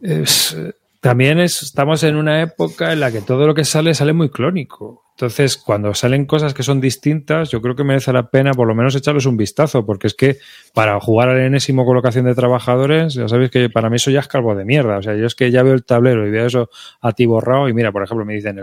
es, 0.00 0.56
también 1.02 1.40
es, 1.40 1.62
estamos 1.62 2.02
en 2.04 2.14
una 2.16 2.40
época 2.42 2.92
en 2.92 3.00
la 3.00 3.10
que 3.10 3.20
todo 3.20 3.46
lo 3.46 3.54
que 3.54 3.64
sale 3.64 3.92
sale 3.92 4.12
muy 4.12 4.30
clónico. 4.30 5.02
Entonces, 5.16 5.56
cuando 5.58 5.92
salen 5.94 6.24
cosas 6.26 6.54
que 6.54 6.62
son 6.62 6.80
distintas, 6.80 7.50
yo 7.50 7.60
creo 7.60 7.74
que 7.76 7.84
merece 7.84 8.12
la 8.12 8.30
pena 8.30 8.52
por 8.52 8.66
lo 8.68 8.74
menos 8.74 8.94
echarles 8.94 9.26
un 9.26 9.36
vistazo, 9.36 9.84
porque 9.84 10.06
es 10.06 10.14
que 10.14 10.38
para 10.74 10.98
jugar 11.00 11.28
al 11.28 11.40
enésimo 11.40 11.84
colocación 11.84 12.24
de 12.24 12.34
trabajadores, 12.34 13.14
ya 13.14 13.28
sabéis 13.28 13.50
que 13.50 13.68
para 13.68 13.90
mí 13.90 13.96
eso 13.96 14.10
ya 14.12 14.20
es 14.20 14.28
calvo 14.28 14.54
de 14.54 14.64
mierda. 14.64 14.96
O 14.98 15.02
sea, 15.02 15.14
yo 15.16 15.26
es 15.26 15.34
que 15.34 15.50
ya 15.50 15.62
veo 15.64 15.74
el 15.74 15.84
tablero 15.84 16.26
y 16.26 16.30
veo 16.30 16.46
eso 16.46 16.70
a 17.00 17.12
ti 17.12 17.26
borrado 17.26 17.68
y 17.68 17.74
mira, 17.74 17.92
por 17.92 18.02
ejemplo, 18.04 18.24
me 18.24 18.34
dicen, 18.34 18.60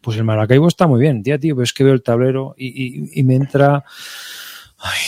pues 0.00 0.16
el 0.16 0.24
Maracaibo 0.24 0.66
está 0.68 0.86
muy 0.86 1.00
bien, 1.00 1.22
tía, 1.22 1.38
tío, 1.38 1.54
pero 1.54 1.64
es 1.64 1.72
que 1.74 1.84
veo 1.84 1.94
el 1.94 2.02
tablero 2.02 2.54
y, 2.56 2.68
y- 2.68 3.10
y 3.20 3.22
me 3.22 3.36
entra 3.36 3.84
ay, 4.78 5.00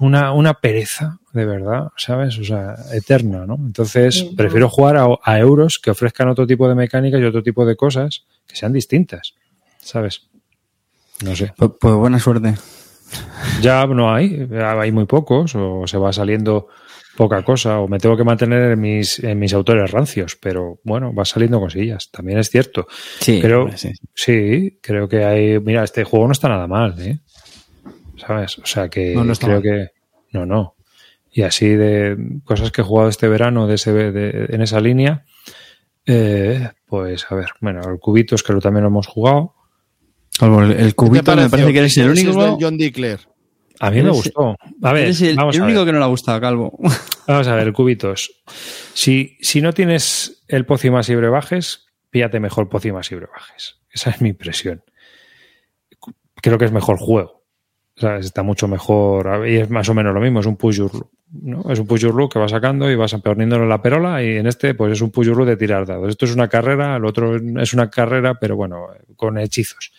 una, 0.00 0.32
una 0.32 0.54
pereza, 0.54 1.18
de 1.32 1.44
verdad, 1.44 1.88
¿sabes? 1.96 2.38
O 2.38 2.44
sea, 2.44 2.74
eterna, 2.92 3.46
¿no? 3.46 3.56
Entonces, 3.56 4.24
prefiero 4.36 4.68
jugar 4.68 4.96
a, 4.96 5.06
a 5.22 5.38
euros 5.38 5.78
que 5.78 5.90
ofrezcan 5.90 6.28
otro 6.28 6.46
tipo 6.46 6.68
de 6.68 6.74
mecánicas 6.74 7.20
y 7.20 7.24
otro 7.24 7.42
tipo 7.42 7.66
de 7.66 7.76
cosas 7.76 8.24
que 8.46 8.56
sean 8.56 8.72
distintas, 8.72 9.34
¿sabes? 9.78 10.28
No 11.24 11.34
sé. 11.34 11.52
Pues, 11.56 11.72
pues 11.80 11.94
buena 11.94 12.18
suerte. 12.18 12.54
Ya 13.60 13.86
no 13.86 14.12
hay, 14.14 14.48
hay 14.60 14.92
muy 14.92 15.06
pocos, 15.06 15.54
o 15.54 15.86
se 15.86 15.98
va 15.98 16.12
saliendo 16.12 16.68
poca 17.16 17.42
cosa, 17.42 17.80
o 17.80 17.88
me 17.88 17.98
tengo 17.98 18.16
que 18.16 18.22
mantener 18.22 18.70
en 18.70 18.80
mis, 18.80 19.18
en 19.18 19.38
mis 19.38 19.52
autores 19.52 19.90
rancios, 19.90 20.36
pero 20.40 20.78
bueno, 20.84 21.12
va 21.12 21.24
saliendo 21.24 21.58
cosillas, 21.58 22.10
también 22.12 22.38
es 22.38 22.48
cierto. 22.48 22.86
Sí, 23.20 23.40
Pero 23.42 23.62
hombre, 23.62 23.76
sí. 23.76 23.92
sí, 24.14 24.78
creo 24.80 25.08
que 25.08 25.24
hay. 25.24 25.58
Mira, 25.58 25.82
este 25.82 26.04
juego 26.04 26.26
no 26.26 26.32
está 26.32 26.48
nada 26.48 26.68
mal, 26.68 26.94
¿eh? 27.00 27.18
¿Sabes? 28.18 28.58
O 28.58 28.66
sea 28.66 28.88
que 28.88 29.14
No, 29.14 29.24
no 29.24 29.32
está 29.32 29.46
creo 29.46 29.60
mal. 29.60 29.62
que. 29.62 29.90
No, 30.32 30.46
no. 30.46 30.76
Y 31.30 31.42
así 31.42 31.68
de 31.68 32.16
cosas 32.44 32.70
que 32.72 32.80
he 32.80 32.84
jugado 32.84 33.08
este 33.08 33.28
verano 33.28 33.66
de 33.66 33.74
ese, 33.76 33.92
de- 33.92 34.46
en 34.50 34.62
esa 34.62 34.80
línea, 34.80 35.24
eh, 36.06 36.70
pues 36.86 37.26
a 37.30 37.34
ver, 37.34 37.48
bueno, 37.60 37.80
el 37.90 37.98
Cubitos 37.98 38.42
que 38.42 38.52
lo, 38.52 38.60
también 38.60 38.82
lo 38.82 38.88
hemos 38.88 39.06
jugado. 39.06 39.54
Calvo, 40.38 40.62
el, 40.62 40.70
el 40.72 40.76
¿Qué 40.78 40.84
te 40.88 40.94
cubito 40.94 41.36
me 41.36 41.48
parece 41.50 41.72
que 41.72 41.78
eres 41.78 41.96
el 41.98 42.12
es 42.12 42.22
único. 42.24 42.42
del 42.44 42.56
John 42.60 42.78
Declare. 42.78 43.18
A 43.80 43.90
mí 43.90 44.02
me 44.02 44.10
gustó. 44.10 44.56
A 44.82 44.92
ver, 44.92 45.04
eres 45.04 45.20
el, 45.22 45.36
vamos 45.36 45.54
el 45.56 45.62
a 45.62 45.64
único 45.66 45.80
ver. 45.80 45.86
que 45.86 45.92
no 45.92 45.98
le 45.98 46.04
ha 46.04 46.08
gustado, 46.08 46.40
Calvo. 46.40 46.78
Vamos 47.28 47.46
a 47.46 47.54
ver, 47.54 47.72
cubitos. 47.74 48.42
Si, 48.94 49.36
si 49.40 49.60
no 49.60 49.72
tienes 49.74 50.42
el 50.48 50.64
Pocimas 50.64 51.08
y 51.10 51.14
Brebajes, 51.14 51.86
píllate 52.10 52.40
mejor 52.40 52.68
Pocimas 52.70 53.12
y 53.12 53.16
Brebajes. 53.16 53.80
Esa 53.92 54.10
es 54.10 54.20
mi 54.22 54.30
impresión. 54.30 54.82
Creo 56.42 56.56
que 56.58 56.64
es 56.64 56.72
mejor 56.72 56.96
juego. 56.98 57.37
Está 58.20 58.42
mucho 58.42 58.68
mejor. 58.68 59.48
Y 59.48 59.56
es 59.56 59.70
más 59.70 59.88
o 59.88 59.94
menos 59.94 60.14
lo 60.14 60.20
mismo, 60.20 60.40
es 60.40 60.46
un 60.46 60.56
push 60.56 60.76
your 60.76 61.08
¿no? 61.30 61.64
Es 61.70 61.78
un 61.78 61.86
que 62.28 62.38
vas 62.38 62.50
sacando 62.50 62.90
y 62.90 62.94
vas 62.96 63.14
poniéndolo 63.14 63.64
en 63.64 63.68
la 63.68 63.82
perola. 63.82 64.22
Y 64.22 64.36
en 64.36 64.46
este, 64.46 64.74
pues 64.74 64.92
es 64.92 65.00
un 65.00 65.10
push 65.10 65.26
your 65.26 65.36
luck 65.36 65.46
de 65.46 65.56
tirar 65.56 65.84
dados. 65.86 66.08
Esto 66.08 66.24
es 66.24 66.34
una 66.34 66.48
carrera, 66.48 66.96
el 66.96 67.04
otro 67.04 67.36
es 67.60 67.74
una 67.74 67.90
carrera, 67.90 68.38
pero 68.40 68.56
bueno, 68.56 68.86
con 69.16 69.38
hechizos. 69.38 69.92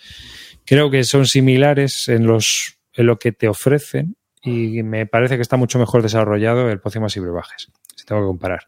Creo 0.65 0.89
que 0.89 1.03
son 1.03 1.25
similares 1.25 2.07
en 2.09 2.25
los 2.25 2.77
en 2.93 3.05
lo 3.05 3.17
que 3.17 3.31
te 3.31 3.47
ofrecen 3.47 4.15
y 4.41 4.81
me 4.83 5.05
parece 5.05 5.35
que 5.35 5.41
está 5.41 5.57
mucho 5.57 5.79
mejor 5.79 6.01
desarrollado 6.01 6.69
el 6.69 6.79
Pócimas 6.79 7.15
y 7.15 7.19
Brebajes, 7.19 7.71
si 7.95 8.05
tengo 8.05 8.21
que 8.21 8.27
comparar. 8.27 8.67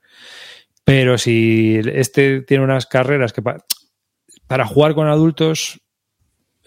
Pero 0.84 1.18
si 1.18 1.80
este 1.94 2.42
tiene 2.42 2.64
unas 2.64 2.86
carreras 2.86 3.34
que 3.34 3.42
pa- 3.42 3.64
para 4.48 4.66
jugar 4.66 4.94
con 4.96 5.08
adultos 5.08 5.80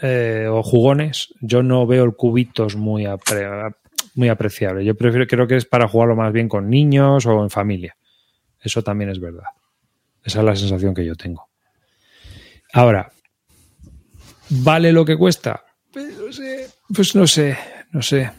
eh, 0.06 0.47
o 0.51 0.62
jugones, 0.62 1.32
yo 1.40 1.62
no 1.62 1.86
veo 1.86 2.05
el 2.05 2.14
cubitos 2.14 2.76
muy, 2.76 3.05
apre- 3.05 3.74
muy 4.14 4.28
apreciable. 4.28 4.85
Yo 4.85 4.94
prefiero, 4.94 5.26
creo 5.26 5.47
que 5.47 5.56
es 5.56 5.64
para 5.64 5.89
jugarlo 5.89 6.14
más 6.14 6.31
bien 6.32 6.48
con 6.48 6.68
niños 6.68 7.24
o 7.24 7.43
en 7.43 7.48
familia. 7.48 7.97
Eso 8.60 8.82
también 8.82 9.09
es 9.10 9.18
verdad. 9.18 9.44
Esa 10.22 10.40
es 10.40 10.44
la 10.44 10.56
sensación 10.56 10.94
que 10.94 11.05
yo 11.06 11.14
tengo. 11.14 11.48
Ahora, 12.72 13.10
¿vale 14.51 14.93
lo 14.93 15.05
que 15.05 15.16
cuesta? 15.16 15.62
Pues 15.93 16.18
no 16.18 16.32
sé, 16.32 16.66
pues 16.94 17.14
no 17.14 17.26
sé, 17.26 17.56
no 17.93 18.02
sé. 18.02 18.31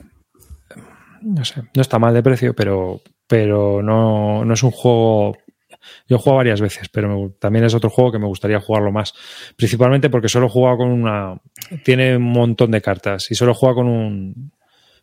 No 1.22 1.44
sé, 1.44 1.64
no 1.74 1.82
está 1.82 1.98
mal 1.98 2.14
de 2.14 2.22
precio, 2.22 2.54
pero, 2.54 3.02
pero 3.28 3.82
no, 3.82 4.46
no 4.46 4.54
es 4.54 4.62
un 4.62 4.72
juego. 4.72 5.36
Yo 6.08 6.16
he 6.18 6.20
jugado 6.20 6.38
varias 6.38 6.62
veces, 6.62 6.90
pero 6.90 7.08
me- 7.10 7.30
también 7.40 7.66
es 7.66 7.74
otro 7.74 7.90
juego 7.90 8.12
que 8.12 8.20
me 8.20 8.28
gustaría 8.28 8.60
jugarlo 8.60 8.92
más. 8.92 9.14
Principalmente 9.56 10.10
porque 10.10 10.30
solo 10.30 10.48
he 10.48 10.50
jugado 10.50 10.78
con 10.78 10.90
una. 10.90 11.40
Tiene 11.84 12.18
un 12.18 12.24
montón 12.24 12.72
de 12.72 12.82
cartas 12.82 13.30
y 13.32 13.36
solo 13.36 13.54
jugado 13.54 13.78
con 13.78 13.88
un, 13.88 14.52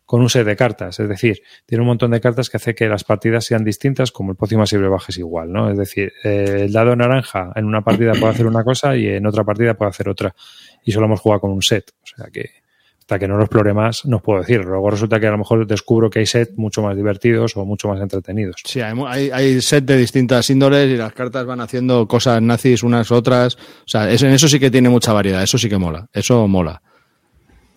con 0.05 0.21
un 0.21 0.29
set 0.29 0.45
de 0.45 0.55
cartas. 0.55 0.99
Es 0.99 1.07
decir, 1.07 1.41
tiene 1.65 1.81
un 1.81 1.87
montón 1.87 2.11
de 2.11 2.19
cartas 2.21 2.49
que 2.49 2.57
hace 2.57 2.75
que 2.75 2.87
las 2.87 3.03
partidas 3.03 3.45
sean 3.45 3.63
distintas, 3.63 4.11
como 4.11 4.31
el 4.31 4.37
Pócimas 4.37 4.71
y 4.73 4.77
Brebajes 4.77 5.17
igual, 5.17 5.51
¿no? 5.51 5.69
Es 5.71 5.77
decir, 5.77 6.11
eh, 6.23 6.63
el 6.65 6.71
dado 6.73 6.95
naranja 6.95 7.51
en 7.55 7.65
una 7.65 7.81
partida 7.81 8.11
puede 8.13 8.33
hacer 8.33 8.45
una 8.47 8.63
cosa 8.63 8.95
y 8.95 9.07
en 9.07 9.25
otra 9.25 9.43
partida 9.43 9.73
puede 9.75 9.89
hacer 9.89 10.09
otra. 10.09 10.35
Y 10.83 10.91
solo 10.91 11.05
hemos 11.05 11.21
jugado 11.21 11.41
con 11.41 11.51
un 11.51 11.61
set. 11.61 11.91
O 12.03 12.05
sea 12.17 12.27
que 12.31 12.62
hasta 13.03 13.19
que 13.19 13.27
no 13.27 13.35
lo 13.35 13.43
explore 13.43 13.73
más, 13.73 14.05
no 14.05 14.17
os 14.17 14.23
puedo 14.23 14.39
decir. 14.39 14.63
Luego 14.63 14.89
resulta 14.89 15.19
que 15.19 15.27
a 15.27 15.31
lo 15.31 15.37
mejor 15.37 15.67
descubro 15.67 16.09
que 16.09 16.19
hay 16.19 16.25
sets 16.25 16.57
mucho 16.57 16.81
más 16.81 16.95
divertidos 16.95 17.57
o 17.57 17.65
mucho 17.65 17.89
más 17.89 17.99
entretenidos. 17.99 18.55
Sí, 18.63 18.79
hay, 18.79 18.97
hay, 19.05 19.29
hay 19.29 19.61
set 19.61 19.83
de 19.83 19.97
distintas 19.97 20.49
índoles 20.49 20.89
y 20.89 20.95
las 20.95 21.11
cartas 21.11 21.45
van 21.45 21.59
haciendo 21.59 22.07
cosas 22.07 22.41
nazis 22.41 22.81
unas 22.81 23.11
otras. 23.11 23.55
O 23.55 23.87
sea, 23.87 24.09
eso, 24.09 24.25
en 24.25 24.31
eso 24.31 24.47
sí 24.47 24.57
que 24.57 24.71
tiene 24.71 24.87
mucha 24.87 25.11
variedad, 25.11 25.43
eso 25.43 25.57
sí 25.57 25.67
que 25.67 25.77
mola, 25.77 26.07
eso 26.13 26.47
mola. 26.47 26.81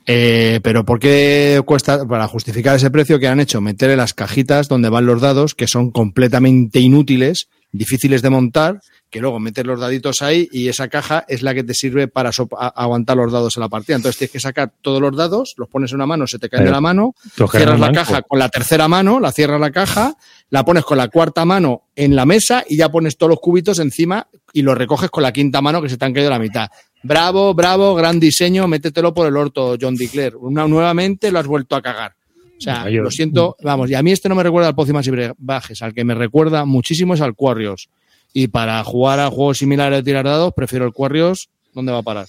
Eh, 0.06 0.60
pero 0.62 0.84
¿por 0.84 1.00
qué 1.00 1.60
cuesta, 1.66 2.06
para 2.06 2.28
justificar 2.28 2.76
ese 2.76 2.92
precio 2.92 3.18
que 3.18 3.26
han 3.26 3.40
hecho, 3.40 3.60
meter 3.60 3.96
las 3.96 4.14
cajitas 4.14 4.68
donde 4.68 4.90
van 4.90 5.06
los 5.06 5.20
dados, 5.20 5.56
que 5.56 5.66
son 5.66 5.90
completamente 5.90 6.78
inútiles, 6.78 7.48
difíciles 7.76 8.22
de 8.22 8.30
montar, 8.30 8.80
que 9.10 9.20
luego 9.20 9.38
metes 9.38 9.64
los 9.64 9.80
daditos 9.80 10.22
ahí 10.22 10.48
y 10.52 10.68
esa 10.68 10.88
caja 10.88 11.24
es 11.28 11.42
la 11.42 11.54
que 11.54 11.64
te 11.64 11.74
sirve 11.74 12.08
para 12.08 12.30
aguantar 12.74 13.16
los 13.16 13.32
dados 13.32 13.56
en 13.56 13.62
la 13.62 13.68
partida. 13.68 13.96
Entonces 13.96 14.18
tienes 14.18 14.32
que 14.32 14.40
sacar 14.40 14.72
todos 14.82 15.00
los 15.00 15.16
dados, 15.16 15.54
los 15.56 15.68
pones 15.68 15.90
en 15.92 15.96
una 15.96 16.06
mano, 16.06 16.26
se 16.26 16.38
te 16.38 16.48
caen 16.48 16.64
de 16.64 16.70
la 16.70 16.80
mano, 16.80 17.14
cierras 17.50 17.80
la 17.80 17.92
caja 17.92 18.22
con 18.22 18.38
la 18.38 18.48
tercera 18.48 18.88
mano, 18.88 19.20
la 19.20 19.32
cierras 19.32 19.60
la 19.60 19.70
caja, 19.70 20.16
la 20.50 20.64
pones 20.64 20.84
con 20.84 20.98
la 20.98 21.08
cuarta 21.08 21.44
mano 21.44 21.84
en 21.94 22.16
la 22.16 22.26
mesa 22.26 22.64
y 22.68 22.76
ya 22.76 22.90
pones 22.90 23.16
todos 23.16 23.30
los 23.30 23.40
cubitos 23.40 23.78
encima 23.78 24.26
y 24.52 24.62
los 24.62 24.76
recoges 24.76 25.10
con 25.10 25.22
la 25.22 25.32
quinta 25.32 25.60
mano 25.60 25.80
que 25.80 25.88
se 25.88 25.96
te 25.96 26.04
han 26.04 26.12
caído 26.12 26.30
la 26.30 26.38
mitad. 26.38 26.68
Bravo, 27.02 27.54
bravo, 27.54 27.94
gran 27.94 28.18
diseño, 28.18 28.66
métetelo 28.66 29.14
por 29.14 29.28
el 29.28 29.36
orto, 29.36 29.76
John 29.80 29.94
Declare. 29.94 30.36
Una, 30.36 30.66
nuevamente 30.66 31.30
lo 31.30 31.38
has 31.38 31.46
vuelto 31.46 31.76
a 31.76 31.82
cagar. 31.82 32.16
O 32.58 32.60
sea, 32.60 32.84
No, 32.84 32.88
yo- 32.90 33.02
lo 33.02 33.10
siento, 33.10 33.56
vamos, 33.62 33.90
y 33.90 33.94
a 33.94 34.02
mí 34.02 34.12
este 34.12 34.28
no 34.28 34.34
me 34.34 34.42
recuerda 34.42 34.68
al 34.68 34.74
Pócimas 34.74 35.06
y 35.06 35.10
Brebajes, 35.10 35.82
al 35.82 35.92
que 35.94 36.04
me 36.04 36.14
recuerda 36.14 36.64
muchísimo 36.64 37.14
es 37.14 37.20
al 37.20 37.34
Quarrios. 37.34 37.88
Y 38.32 38.48
para 38.48 38.82
jugar 38.84 39.20
a 39.20 39.30
juegos 39.30 39.58
similares 39.58 39.98
de 39.98 40.02
tirar 40.02 40.24
dados, 40.24 40.52
prefiero 40.54 40.84
el 40.86 40.92
Quarrios. 40.92 41.48
¿Dónde 41.74 41.92
va 41.92 41.98
a 41.98 42.02
parar? 42.02 42.26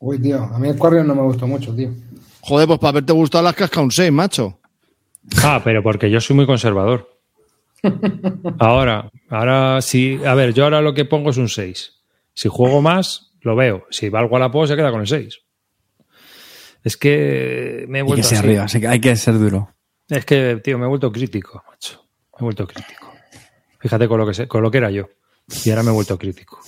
Uy, 0.00 0.18
tío, 0.20 0.42
a 0.42 0.58
mí 0.58 0.68
el 0.68 0.76
Quarrior 0.76 1.04
no 1.06 1.14
me 1.14 1.22
gustó 1.22 1.46
mucho, 1.46 1.74
tío. 1.74 1.90
Joder, 2.40 2.66
pues 2.66 2.78
para 2.78 2.90
haberte 2.90 3.12
gustado 3.14 3.42
las 3.44 3.54
casca 3.54 3.80
un 3.80 3.90
6, 3.90 4.12
macho. 4.12 4.58
Ah, 5.42 5.60
pero 5.64 5.82
porque 5.82 6.10
yo 6.10 6.20
soy 6.20 6.36
muy 6.36 6.44
conservador. 6.46 7.10
Ahora, 8.58 9.10
ahora 9.28 9.80
sí. 9.82 10.18
A 10.26 10.34
ver, 10.34 10.52
yo 10.54 10.64
ahora 10.64 10.80
lo 10.80 10.94
que 10.94 11.04
pongo 11.04 11.30
es 11.30 11.36
un 11.36 11.48
6. 11.48 11.92
Si 12.34 12.48
juego 12.48 12.82
más, 12.82 13.32
lo 13.42 13.56
veo. 13.56 13.84
Si 13.90 14.08
valgo 14.08 14.36
a 14.36 14.40
la 14.40 14.50
po, 14.50 14.66
se 14.66 14.76
queda 14.76 14.90
con 14.90 15.00
el 15.00 15.06
6. 15.06 15.40
Es 16.84 16.96
que 16.96 17.86
me 17.88 17.98
he 17.98 18.02
Y 18.02 18.04
que 18.04 18.08
vuelto 18.08 18.28
sea 18.28 18.38
así. 18.38 18.46
arriba, 18.46 18.64
así 18.64 18.80
que 18.80 18.88
hay 18.88 19.00
que 19.00 19.16
ser 19.16 19.38
duro. 19.38 19.74
Es 20.08 20.24
que, 20.26 20.60
tío, 20.62 20.78
me 20.78 20.84
he 20.84 20.88
vuelto 20.88 21.10
crítico, 21.10 21.64
macho. 21.68 22.06
Me 22.34 22.40
he 22.40 22.44
vuelto 22.44 22.66
crítico. 22.66 23.10
Fíjate 23.80 24.06
con 24.06 24.18
lo 24.20 24.26
que, 24.26 24.34
se- 24.34 24.46
con 24.46 24.62
lo 24.62 24.70
que 24.70 24.78
era 24.78 24.90
yo. 24.90 25.08
Y 25.64 25.70
ahora 25.70 25.82
me 25.82 25.90
he 25.90 25.94
vuelto 25.94 26.18
crítico. 26.18 26.60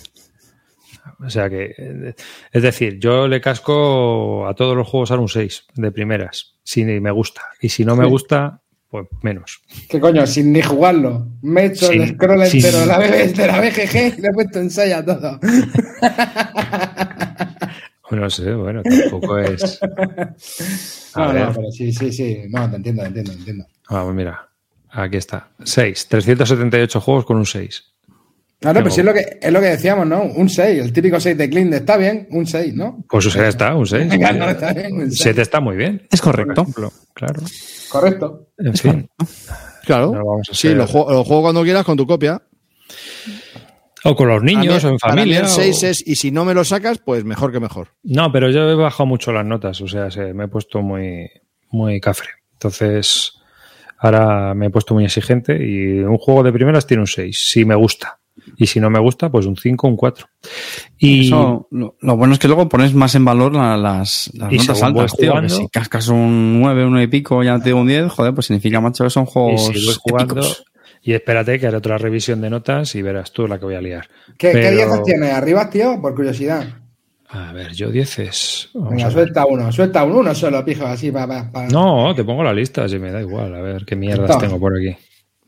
O 1.25 1.31
sea 1.31 1.49
que, 1.49 2.15
es 2.53 2.63
decir, 2.63 2.99
yo 2.99 3.29
le 3.29 3.41
casco 3.41 4.47
a 4.49 4.55
todos 4.55 4.77
los 4.77 4.89
juegos 4.89 5.11
a 5.13 5.17
un 5.19 5.29
6 5.29 5.67
de 5.75 5.93
primeras, 5.93 6.57
si 6.65 6.85
me 6.85 7.11
gusta. 7.11 7.43
Y 7.61 7.69
si 7.69 7.85
no 7.85 7.95
me 7.95 8.05
Sí. 8.05 8.11
gusta, 8.11 8.61
pues 8.89 9.07
menos. 9.23 9.63
¿Qué 9.89 10.01
coño? 10.01 10.27
Sin 10.27 10.53
ni 10.53 10.63
jugarlo. 10.63 11.29
Me 11.43 11.63
he 11.63 11.67
hecho 11.67 11.91
el 11.93 12.09
scroll 12.09 12.43
entero 12.43 12.81
de 12.81 12.87
la, 12.87 12.99
BG 12.99 13.35
de 13.37 13.47
la 13.47 13.61
BGG 13.61 14.19
y 14.19 14.21
le 14.21 14.29
he 14.29 14.33
puesto 14.33 14.59
ensayo 14.61 14.97
a 14.97 15.05
todo. 15.05 15.41
No 18.17 18.31
sé, 18.31 18.55
bueno, 18.55 18.83
tampoco 18.83 19.39
es. 19.41 19.79
A 21.15 21.27
No, 21.27 21.33
ver. 21.33 21.47
no, 21.47 21.53
pero 21.55 21.71
sí, 21.71 21.93
sí, 21.93 22.13
sí. 22.13 22.43
No, 22.51 22.69
te 22.71 22.77
entiendo, 22.77 23.03
te 23.03 23.09
entiendo, 23.09 23.33
te 23.33 23.39
entiendo. 23.39 23.67
Vamos, 23.91 24.15
mira. 24.15 24.49
Aquí 24.91 25.17
está. 25.19 25.49
6. 25.63 26.09
378 26.09 27.01
juegos 27.01 27.25
con 27.27 27.37
un 27.37 27.47
6. 27.47 27.85
Claro, 28.59 28.79
Tengo- 28.81 28.85
pero 28.85 28.95
sí 28.95 29.01
es 29.01 29.05
lo, 29.07 29.13
que, 29.13 29.39
es 29.43 29.53
lo 29.53 29.61
que 29.61 29.67
decíamos, 29.67 30.07
¿no? 30.07 30.23
Un 30.23 30.49
6, 30.49 30.81
el 30.83 30.93
típico 30.93 31.21
6 31.21 31.37
de 31.37 31.51
Clean 31.51 31.73
está 31.75 31.99
bien, 31.99 32.27
un 32.31 32.47
6, 32.47 32.75
¿no? 32.75 33.05
Pues 33.09 33.31
ya 33.35 33.49
está, 33.49 33.75
un 33.75 33.87
6. 33.87 34.09
Venga, 34.11 34.33
no, 34.33 34.49
está 34.49 34.73
bien, 34.73 34.95
un 34.95 35.11
6. 35.11 35.19
7 35.23 35.43
está 35.43 35.61
muy 35.61 35.77
bien. 35.77 36.07
Es 36.11 36.23
correcto. 36.23 36.55
Por 36.55 36.63
ejemplo, 36.65 36.93
claro. 37.13 37.43
Correcto. 37.91 38.49
En 38.59 38.75
fin. 38.75 39.11
Claro. 39.85 40.07
No 40.13 40.25
vamos 40.25 40.49
a 40.51 40.55
sí, 40.55 40.71
lo 40.75 40.87
juego, 40.87 41.13
lo 41.13 41.23
juego 41.25 41.43
cuando 41.43 41.63
quieras 41.63 41.85
con 41.85 41.97
tu 41.99 42.07
copia. 42.07 42.41
O 44.11 44.17
con 44.17 44.29
los 44.29 44.43
niños 44.43 44.83
Para 44.83 44.89
o 44.89 44.93
en 44.93 44.99
para 44.99 45.15
mí 45.15 45.21
familia. 45.21 45.39
el 45.41 45.45
o- 45.47 45.49
6 45.49 45.83
es, 45.83 46.07
y 46.07 46.17
si 46.17 46.31
no 46.31 46.45
me 46.45 46.55
lo 46.55 46.65
sacas, 46.65 46.99
pues 46.99 47.25
mejor 47.25 47.53
que 47.53 47.61
mejor. 47.61 47.89
No, 48.03 48.31
pero 48.33 48.51
yo 48.51 48.69
he 48.71 48.75
bajado 48.75 49.07
mucho 49.07 49.33
las 49.33 49.45
notas, 49.47 49.81
o 49.81 49.89
sea, 49.89 50.11
se- 50.11 50.33
me 50.35 50.45
he 50.45 50.49
puesto 50.49 50.83
muy, 50.83 51.29
muy 51.71 52.01
cafre. 52.01 52.29
Entonces, 52.55 53.33
ahora 53.99 54.55
me 54.55 54.67
he 54.67 54.71
puesto 54.71 54.95
muy 54.95 55.05
exigente 55.05 55.57
y 55.65 56.01
un 56.01 56.19
juego 56.19 56.43
de 56.43 56.53
primeras 56.53 56.87
tiene 56.87 57.03
un 57.03 57.07
6, 57.07 57.45
si 57.51 57.65
me 57.65 57.75
gusta. 57.75 58.19
Y 58.59 58.67
si 58.67 58.81
no 58.81 58.91
me 58.91 58.99
gusta, 59.01 59.31
pues 59.31 59.47
un 59.47 59.57
5, 59.57 59.89
un 59.89 59.97
4. 59.97 60.27
Y 60.99 61.27
Eso, 61.27 61.67
lo, 61.71 61.97
lo 62.01 62.17
bueno 62.17 62.35
es 62.35 62.39
que 62.39 62.47
luego 62.49 62.69
pones 62.69 62.95
más 62.95 63.15
en 63.15 63.25
valor 63.25 63.55
la- 63.55 63.77
las, 63.77 64.31
las 64.35 64.53
Y 64.53 64.59
notas 64.59 64.83
altas, 64.83 65.13
tío. 65.17 65.21
que 65.23 65.29
jugando- 65.31 65.57
si 65.57 65.69
cascas 65.69 66.09
un 66.09 66.61
9, 66.61 66.85
1 66.85 67.03
y 67.03 67.07
pico, 67.09 67.43
ya 67.43 67.59
te 67.59 67.71
digo 67.71 67.81
un 67.81 67.89
10, 67.89 68.13
joder, 68.13 68.35
pues 68.35 68.47
significa, 68.47 68.81
macho, 68.81 69.05
que 69.05 69.11
son 69.11 69.25
y 69.25 69.31
juegos 69.31 69.67
si 69.67 69.85
voy 69.87 69.95
jugando, 69.99 70.35
épicos. 70.35 70.65
Y 71.07 71.15
espérate 71.15 71.59
que 71.59 71.67
haré 71.69 71.77
otra 71.77 71.97
revisión 71.99 72.41
de 72.41 72.51
notas 72.51 72.95
y 72.97 73.01
verás 73.03 73.33
tú 73.33 73.47
la 73.47 73.59
que 73.59 73.65
voy 73.65 73.77
a 73.77 73.81
liar. 73.81 74.07
¿Qué, 74.37 74.49
¿qué 74.49 74.53
Pero- 74.53 74.71
diezas 74.77 75.03
tienes? 75.05 75.33
¿Arriba, 75.33 75.71
tío? 75.71 76.01
Por 76.03 76.15
curiosidad. 76.15 76.65
A 77.29 77.53
ver, 77.53 77.73
yo 77.73 77.91
10 77.91 78.19
es. 78.21 78.69
vamos 78.75 78.91
Venga, 78.91 79.11
suelta 79.11 79.47
uno, 79.47 79.73
suelta 79.73 80.05
uno, 80.05 80.19
uno 80.19 80.35
solo, 80.35 80.65
pijo, 80.65 80.85
así 80.87 81.11
para. 81.11 81.49
No, 81.73 82.15
te 82.15 82.23
pongo 82.25 82.43
la 82.45 82.53
lista, 82.53 82.89
si 82.89 82.99
me 82.99 83.11
da 83.11 83.21
igual. 83.21 83.55
A 83.55 83.61
ver 83.61 83.85
qué 83.85 83.97
mierdas 83.97 84.39
tengo 84.39 84.59
por 84.61 84.77
aquí. 84.77 84.97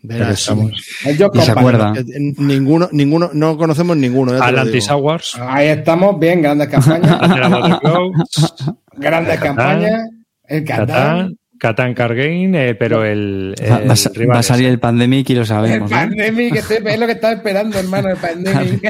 Verás, 0.01 0.18
Pero 0.20 0.32
estamos- 0.32 1.01
El 1.06 1.18
Job 1.18 1.30
Y 1.35 1.40
se 1.40 1.51
acuerda. 1.51 1.93
eh, 1.97 2.32
Ninguno, 2.39 2.89
ninguno, 2.93 3.30
no 3.32 3.56
conocemos 3.56 3.97
ninguno. 3.97 4.32
Atlantis. 4.40 4.89
Awards. 4.90 5.36
Ahí 5.40 5.68
estamos, 5.68 6.18
bien, 6.20 6.40
grandes 6.43 6.68
campañas. 6.68 7.18
Grandes 8.97 9.40
campañas. 9.40 10.09
El 10.44 10.64
Catán. 10.64 11.36
Catán, 11.59 11.93
Catán 11.94 11.94
Cargame, 11.94 12.68
eh, 12.70 12.74
pero 12.74 13.05
el. 13.05 13.55
Va, 13.70 13.78
el 13.80 13.89
va 13.89 13.93
a 13.93 13.97
sa- 13.97 14.10
rival 14.14 14.35
va 14.35 14.39
a 14.39 14.40
es- 14.40 14.47
salir 14.47 14.68
el 14.68 14.78
Pandemic 14.78 15.28
y 15.30 15.35
lo 15.35 15.40
El 15.40 15.47
sabemos. 15.47 15.90
¿eh? 15.90 15.94
Pandemic, 15.94 16.52
que 16.52 16.59
estoy- 16.60 16.78
es 16.86 16.98
lo 17.01 17.06
que 17.06 17.12
estaba 17.12 17.35
esperando, 17.35 17.78
hermano, 17.78 18.09
el 18.10 18.16
Pandemic. 18.18 18.85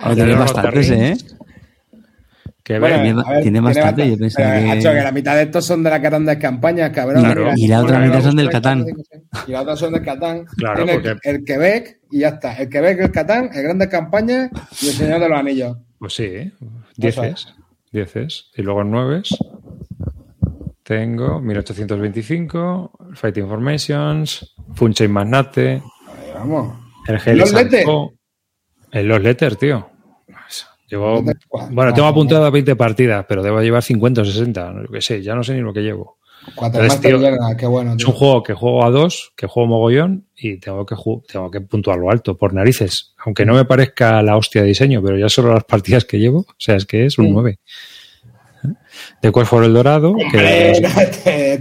Ahora 0.00 0.14
tiene 0.14 0.30
Los 0.32 0.38
bastantes, 0.52 0.90
¿eh? 0.90 1.16
Que 2.62 2.78
Bueno, 2.78 2.96
ver, 2.96 3.04
tiene- 3.04 3.22
a 3.26 3.30
ver, 3.30 3.42
tiene 3.42 3.60
bastante, 3.60 4.04
yo 4.10 4.16
bastante. 4.16 4.34
Pero, 4.36 4.60
que- 4.60 4.66
macho, 4.76 4.92
que 4.92 5.02
la 5.02 5.12
mitad 5.12 5.34
de 5.34 5.42
estos 5.42 5.66
son 5.66 5.82
de 5.82 5.90
las 5.90 6.02
grandes 6.02 6.36
campañas, 6.36 6.90
cabrón. 6.90 7.22
Claro, 7.24 7.40
Mira, 7.42 7.54
y 7.56 7.66
la 7.68 7.80
otra 7.80 7.98
mitad 7.98 8.20
son 8.22 8.36
del 8.36 8.48
30, 8.48 8.52
Catán. 8.68 8.84
35, 8.84 9.44
Y 9.48 9.52
la 9.52 9.62
otra 9.62 9.76
son 9.76 9.92
del 9.92 10.02
Catán. 10.04 10.44
Claro, 10.56 10.76
Tiene 10.84 10.92
el- 10.92 11.02
porque- 11.02 11.30
el, 11.30 11.44
Quebec 11.44 11.98
y 12.12 12.18
ya 12.20 12.28
está. 12.28 12.54
El 12.56 12.68
Quebec, 12.68 13.00
el 13.00 13.10
Catán, 13.10 13.50
el 13.54 13.62
Grandes 13.62 13.88
Campañas 13.88 14.50
y 14.82 14.88
el 14.88 14.92
Señor 14.92 15.20
de 15.20 15.28
los 15.28 15.38
Anillos. 15.38 15.76
Pues 15.98 16.14
sí, 16.14 16.24
Eso 16.26 16.52
dieces. 16.96 17.46
Dieces. 17.92 18.50
Y 18.56 18.62
luego 18.62 18.84
nueves 18.84 19.36
tengo 20.94 21.38
1825, 21.40 22.90
Fighting 23.14 23.46
Formations, 23.46 24.54
Funchain 24.74 25.08
Magnate, 25.12 25.70
Ahí 25.70 26.32
vamos. 26.34 26.78
el 27.06 27.38
¿Los 27.38 27.52
Letters? 27.52 27.86
En 28.90 29.06
los 29.06 29.22
letters, 29.22 29.56
tío. 29.56 29.88
Llevo, 30.88 31.22
bueno, 31.70 31.94
tengo 31.94 32.08
apuntado 32.08 32.50
20 32.50 32.74
partidas, 32.74 33.24
pero 33.28 33.40
debo 33.40 33.60
llevar 33.60 33.84
50 33.84 34.22
o 34.22 34.24
60. 34.24 34.72
No 34.72 34.88
qué 34.88 35.00
sé, 35.00 35.22
ya 35.22 35.36
no 35.36 35.44
sé 35.44 35.54
ni 35.54 35.60
lo 35.60 35.72
que 35.72 35.82
llevo. 35.82 36.18
Tío, 37.00 37.20
General, 37.20 37.56
qué 37.56 37.66
bueno. 37.66 37.92
Es 37.92 37.98
tío. 37.98 38.08
un 38.08 38.14
juego 38.14 38.42
que 38.42 38.54
juego 38.54 38.84
a 38.84 38.90
dos, 38.90 39.32
que 39.36 39.46
juego 39.46 39.68
mogollón 39.68 40.26
y 40.36 40.56
tengo 40.58 40.84
que, 40.84 40.96
tengo 41.28 41.50
que 41.52 41.60
puntuarlo 41.60 42.10
alto, 42.10 42.36
por 42.36 42.52
narices. 42.52 43.14
Aunque 43.24 43.46
no 43.46 43.54
me 43.54 43.64
parezca 43.64 44.20
la 44.24 44.36
hostia 44.36 44.62
de 44.62 44.68
diseño, 44.68 45.00
pero 45.00 45.16
ya 45.16 45.28
solo 45.28 45.54
las 45.54 45.62
partidas 45.62 46.04
que 46.04 46.18
llevo, 46.18 46.40
o 46.40 46.54
sea, 46.58 46.74
es 46.74 46.84
que 46.86 47.04
es 47.06 47.16
un 47.18 47.26
Sí. 47.26 47.30
9. 47.32 47.58
De 49.22 49.32
Quest 49.32 49.46
for 49.50 49.64
el 49.64 49.72
Dorado, 49.72 50.14
que 50.30 50.72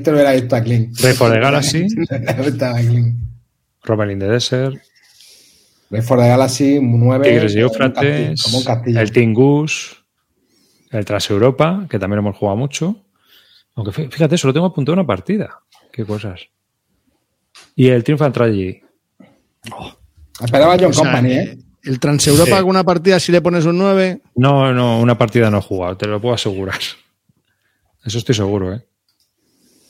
lo 0.05 0.11
hubiera 0.13 0.31
visto 0.33 0.55
a 0.55 0.61
Clint. 0.61 0.99
Ray 0.99 1.13
for 1.13 1.31
the 1.31 1.39
Galaxy. 1.39 1.87
Robert 3.83 4.11
in 4.11 4.19
the 4.19 4.27
Desert, 4.27 4.75
Ray 5.89 6.01
for 6.01 6.19
the 6.19 6.27
Galaxy, 6.27 6.77
un 6.77 6.99
9. 6.99 7.23
Tigres 7.27 7.55
y 7.55 7.61
Como 7.61 8.57
un 8.57 8.63
castillo. 8.65 8.99
el 8.99 9.11
Team 9.11 9.33
Goose, 9.33 9.95
el 10.91 11.05
Tras 11.05 11.29
Europa, 11.29 11.87
que 11.89 11.97
también 11.99 12.19
hemos 12.19 12.35
jugado 12.37 12.57
mucho. 12.57 13.05
Aunque 13.75 13.91
fí- 13.91 14.11
fíjate, 14.11 14.37
solo 14.37 14.53
tengo 14.53 14.65
apuntado 14.67 14.93
una 14.93 15.05
partida. 15.07 15.59
Qué 15.91 16.05
cosas. 16.05 16.41
Y 17.75 17.87
el 17.87 18.03
Triumphant 18.03 18.33
Tragedy. 18.35 18.81
Esperaba 20.43 20.75
John 20.79 20.89
O 20.91 20.93
sea, 20.93 21.03
Company, 21.03 21.31
eh, 21.31 21.41
¿eh? 21.43 21.57
El 21.83 21.99
Transeuropa, 21.99 22.45
Sí. 22.51 22.53
alguna 22.53 22.83
partida, 22.83 23.19
si 23.19 23.31
le 23.31 23.41
pones 23.41 23.65
un 23.65 23.77
9, 23.77 24.21
No, 24.35 24.73
no, 24.73 24.99
una 24.99 25.17
partida 25.17 25.49
no 25.49 25.59
he 25.59 25.61
jugado, 25.61 25.97
te 25.97 26.07
lo 26.07 26.19
puedo 26.21 26.35
asegurar. 26.35 26.79
Eso 28.05 28.17
estoy 28.17 28.35
seguro, 28.35 28.73
¿eh? 28.73 28.85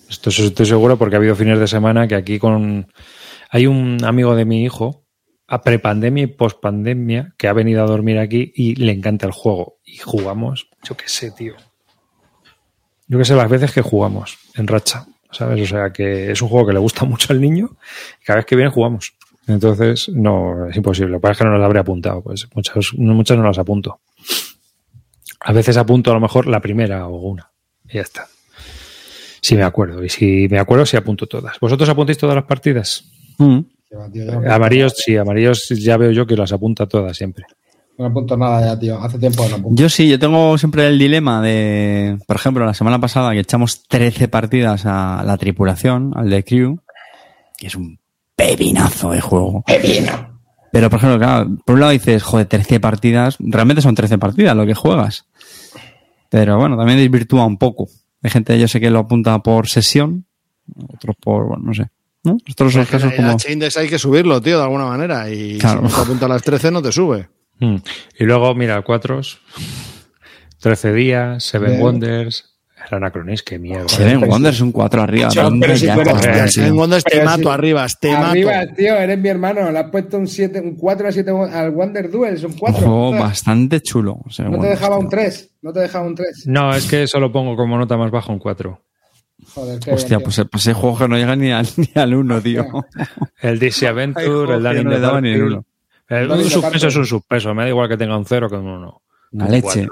Esto 0.10 0.30
estoy 0.30 0.66
seguro 0.66 0.98
porque 0.98 1.16
ha 1.16 1.20
habido 1.20 1.36
fines 1.36 1.60
de 1.60 1.68
semana 1.68 2.07
que 2.07 2.16
aquí 2.16 2.40
con... 2.40 2.91
Hay 3.52 3.68
un 3.68 4.03
amigo 4.03 4.36
de 4.36 4.45
mi 4.45 4.64
hijo, 4.64 5.06
a 5.48 5.61
prepandemia 5.61 6.24
y 6.24 6.28
pospandemia, 6.28 7.34
que 7.38 7.48
ha 7.48 7.53
venido 7.53 7.84
a 7.84 7.88
dormir 7.88 8.18
aquí 8.20 8.52
y 8.56 8.76
le 8.76 8.91
encanta 8.91 9.26
el 9.28 9.32
juego. 9.32 9.78
Y 9.86 9.98
jugamos, 9.98 10.70
yo 10.84 10.95
qué 10.98 11.07
sé, 11.07 11.32
tío. 11.32 11.53
Yo 13.07 13.18
qué 13.18 13.26
sé, 13.26 13.36
las 13.36 13.49
veces 13.49 13.72
que 13.72 13.82
jugamos 13.82 14.38
en 14.56 14.68
racha, 14.68 15.07
¿sabes? 15.32 15.61
O 15.64 15.66
sea, 15.68 15.91
que 15.91 16.32
es 16.32 16.41
un 16.41 16.49
juego 16.49 16.68
que 16.68 16.74
le 16.74 16.80
gusta 16.80 17.06
mucho 17.06 17.34
al 17.34 17.41
niño 17.41 17.70
y 18.22 18.26
cada 18.26 18.38
vez 18.38 18.45
que 18.45 18.56
viene 18.56 18.72
jugamos. 18.72 19.14
Entonces, 19.49 20.09
no, 20.09 20.67
es 20.69 20.76
imposible. 20.77 21.11
Lo 21.11 21.17
que 21.17 21.21
pasa 21.23 21.31
es 21.34 21.38
que 21.39 21.45
no 21.45 21.57
las 21.57 21.65
habré 21.65 21.80
apuntado. 21.80 22.21
Pues 22.21 22.47
muchas, 22.53 22.76
no- 22.97 23.13
muchas 23.13 23.38
no 23.38 23.43
las 23.43 23.57
apunto. 23.57 23.99
A 25.41 25.53
veces 25.53 25.76
apunto 25.77 26.11
a 26.11 26.13
lo 26.13 26.19
mejor 26.19 26.47
la 26.47 26.59
primera 26.61 27.07
o 27.07 27.15
una. 27.30 27.49
Y 27.89 27.95
ya 27.95 28.01
está. 28.01 28.27
Si 29.41 29.55
me 29.55 29.63
acuerdo. 29.63 30.03
Y 30.03 30.09
si 30.09 30.47
me 30.49 30.59
acuerdo, 30.59 30.85
sí 30.85 30.97
apunto 30.97 31.26
todas. 31.27 31.59
¿Vosotros 31.59 31.88
apuntáis 31.89 32.17
todas 32.17 32.35
las 32.35 32.45
partidas? 32.45 33.05
Mm. 33.38 33.59
Amarillos, 34.49 34.93
sí, 34.97 35.17
amarillos 35.17 35.67
ya 35.69 35.97
veo 35.97 36.11
yo 36.11 36.27
que 36.27 36.35
las 36.35 36.51
apunta 36.51 36.85
todas 36.88 37.17
siempre. 37.17 37.45
No 37.97 38.05
apunto 38.05 38.38
nada 38.38 38.61
ya, 38.65 38.80
tío. 38.80 38.99
Hace 39.01 39.17
tiempo 39.17 39.43
que 39.43 39.49
no 39.49 39.55
apunto. 39.55 39.81
Yo 39.81 39.89
sí, 39.89 40.07
yo 40.07 40.19
tengo 40.19 40.57
siempre 40.57 40.88
el 40.88 40.99
dilema 40.99 41.41
de, 41.41 42.19
por 42.27 42.35
ejemplo, 42.35 42.65
la 42.65 42.73
semana 42.73 42.99
pasada 42.99 43.31
que 43.31 43.39
echamos 43.39 43.84
13 43.88 44.27
partidas 44.27 44.85
a 44.85 45.23
la 45.26 45.38
tripulación, 45.38 46.11
al 46.15 46.30
de 46.30 46.43
Crew, 46.43 46.80
que 47.57 47.67
es 47.67 47.76
un 47.76 47.99
pepinazo 48.40 49.11
de 49.11 49.20
juego. 49.22 49.64
Pero, 50.72 50.90
por 50.90 50.98
ejemplo, 50.99 51.20
claro, 51.20 51.49
por 51.66 51.76
un 51.76 51.82
lado 51.82 51.91
dices, 51.91 52.24
joder, 52.24 52.45
13 52.48 52.80
partidas, 52.80 53.36
realmente 53.40 53.82
son 53.82 53.95
13 53.95 54.18
partidas 54.18 54.56
lo 54.56 54.66
que 54.66 54.74
juegas. 54.76 55.26
Pero 56.30 56.57
bueno, 56.57 56.78
también 56.78 56.99
desvirtúa 56.99 57.45
un 57.45 57.57
poco. 57.57 57.88
Hay 58.24 58.30
gente, 58.30 58.57
yo 58.60 58.68
sé 58.68 58.80
que 58.80 58.90
lo 58.90 58.99
apunta 58.99 59.40
por 59.40 59.68
sesión, 59.68 60.26
otros 60.94 61.16
por, 61.20 61.48
bueno, 61.48 61.64
no 61.66 61.74
sé. 61.74 61.90
¿No? 62.24 62.38
Estos 62.45 62.72
son 62.74 62.82
los 62.82 62.90
casos 62.90 63.11
el 63.11 63.18
como... 63.18 63.32
H-Index 63.32 63.78
hay 63.78 63.90
que 63.90 63.98
subirlo, 63.98 64.41
tío, 64.41 64.57
de 64.57 64.64
alguna 64.64 64.86
manera. 64.86 65.30
Y 65.30 65.57
Claro. 65.57 65.80
si 65.80 65.84
no 65.88 65.95
te 65.95 66.02
apunta 66.02 66.26
a 66.26 66.30
las 66.30 66.41
13, 66.44 66.70
no 66.72 66.82
te 66.82 66.91
sube. 66.91 67.30
Mm. 67.60 67.76
Y 68.20 68.24
luego, 68.26 68.53
mira, 68.56 68.82
cuatros, 68.84 69.40
13 70.60 70.94
días, 70.94 71.44
Seven 71.44 71.72
Bien. 71.72 71.82
Wonders, 71.82 72.48
el 72.89 72.95
Anachronis, 72.97 73.43
qué 73.43 73.60
mierda. 73.60 73.88
Seven 73.89 74.23
Wonders 74.30 74.61
un 74.61 74.72
4 74.72 75.01
arriba. 75.01 75.30
¿dónde 75.34 75.68
pero 75.68 75.77
si 75.77 75.88
Hostia, 75.89 76.47
Seven 76.47 76.73
Wonders 76.77 77.03
te 77.03 77.23
mato 77.23 77.43
si- 77.43 77.47
arriba, 77.49 77.88
te 77.99 78.11
Arriba, 78.11 78.51
mato. 78.57 78.73
tío, 78.76 78.95
eres 78.95 79.19
mi 79.19 79.30
hermano. 79.30 79.72
Le 79.72 79.80
has 79.80 79.89
puesto 79.89 80.18
un 80.18 80.27
7, 80.27 80.60
un 80.61 80.76
4 80.76 81.07
a 81.07 81.11
7 81.11 81.31
al 81.51 81.72
Wonder 81.72 82.10
Duel, 82.10 82.38
son 82.38 82.51
Un 82.51 82.57
4. 82.57 82.80
juego 82.80 83.11
bastante 83.11 83.81
chulo. 83.81 84.19
Seven 84.30 84.51
No 84.51 84.57
te 84.57 84.61
Wonders, 84.61 84.80
dejaba 84.80 84.95
tío. 84.97 85.03
un 85.06 85.10
3. 85.10 85.56
No 85.61 85.73
te 85.73 85.80
dejaba 85.81 86.06
un 86.07 86.15
3. 86.15 86.43
No, 86.47 86.73
es 86.76 86.88
que 86.88 87.07
solo 87.07 87.31
pongo 87.31 87.56
como 87.56 87.77
nota 87.77 87.97
más 87.97 88.11
baja 88.11 88.31
un 88.31 88.39
4. 88.39 88.81
Joder, 89.53 89.80
qué 89.80 89.93
Hostia, 89.93 90.18
bien, 90.18 90.23
pues, 90.26 90.41
pues 90.51 90.64
ese 90.64 90.73
juego 90.73 90.97
que 90.97 91.07
no 91.07 91.15
llega 91.18 91.35
ni 91.35 91.51
al, 91.51 91.68
ni 91.77 91.89
al 91.95 92.14
1, 92.14 92.41
tío. 92.41 92.65
El 93.41 93.57
DC 93.60 93.88
Adventure, 93.88 94.56
el 94.56 94.64
Danny 94.64 94.84
no 94.84 94.89
le 94.91 94.99
daban 94.99 95.23
ni 95.23 95.31
el 95.31 95.43
uno. 95.43 95.65
El, 96.07 96.27
Carter. 96.27 96.88
es 96.88 96.95
un 96.95 97.06
suspenso. 97.06 97.53
Me 97.53 97.64
da 97.64 97.69
igual 97.69 97.88
que 97.88 97.95
tenga 97.97 98.18
un 98.18 98.26
0 98.26 98.49
que 98.49 98.56
un 98.56 98.65
1. 98.68 99.01
La 99.34 99.47
leche. 99.47 99.88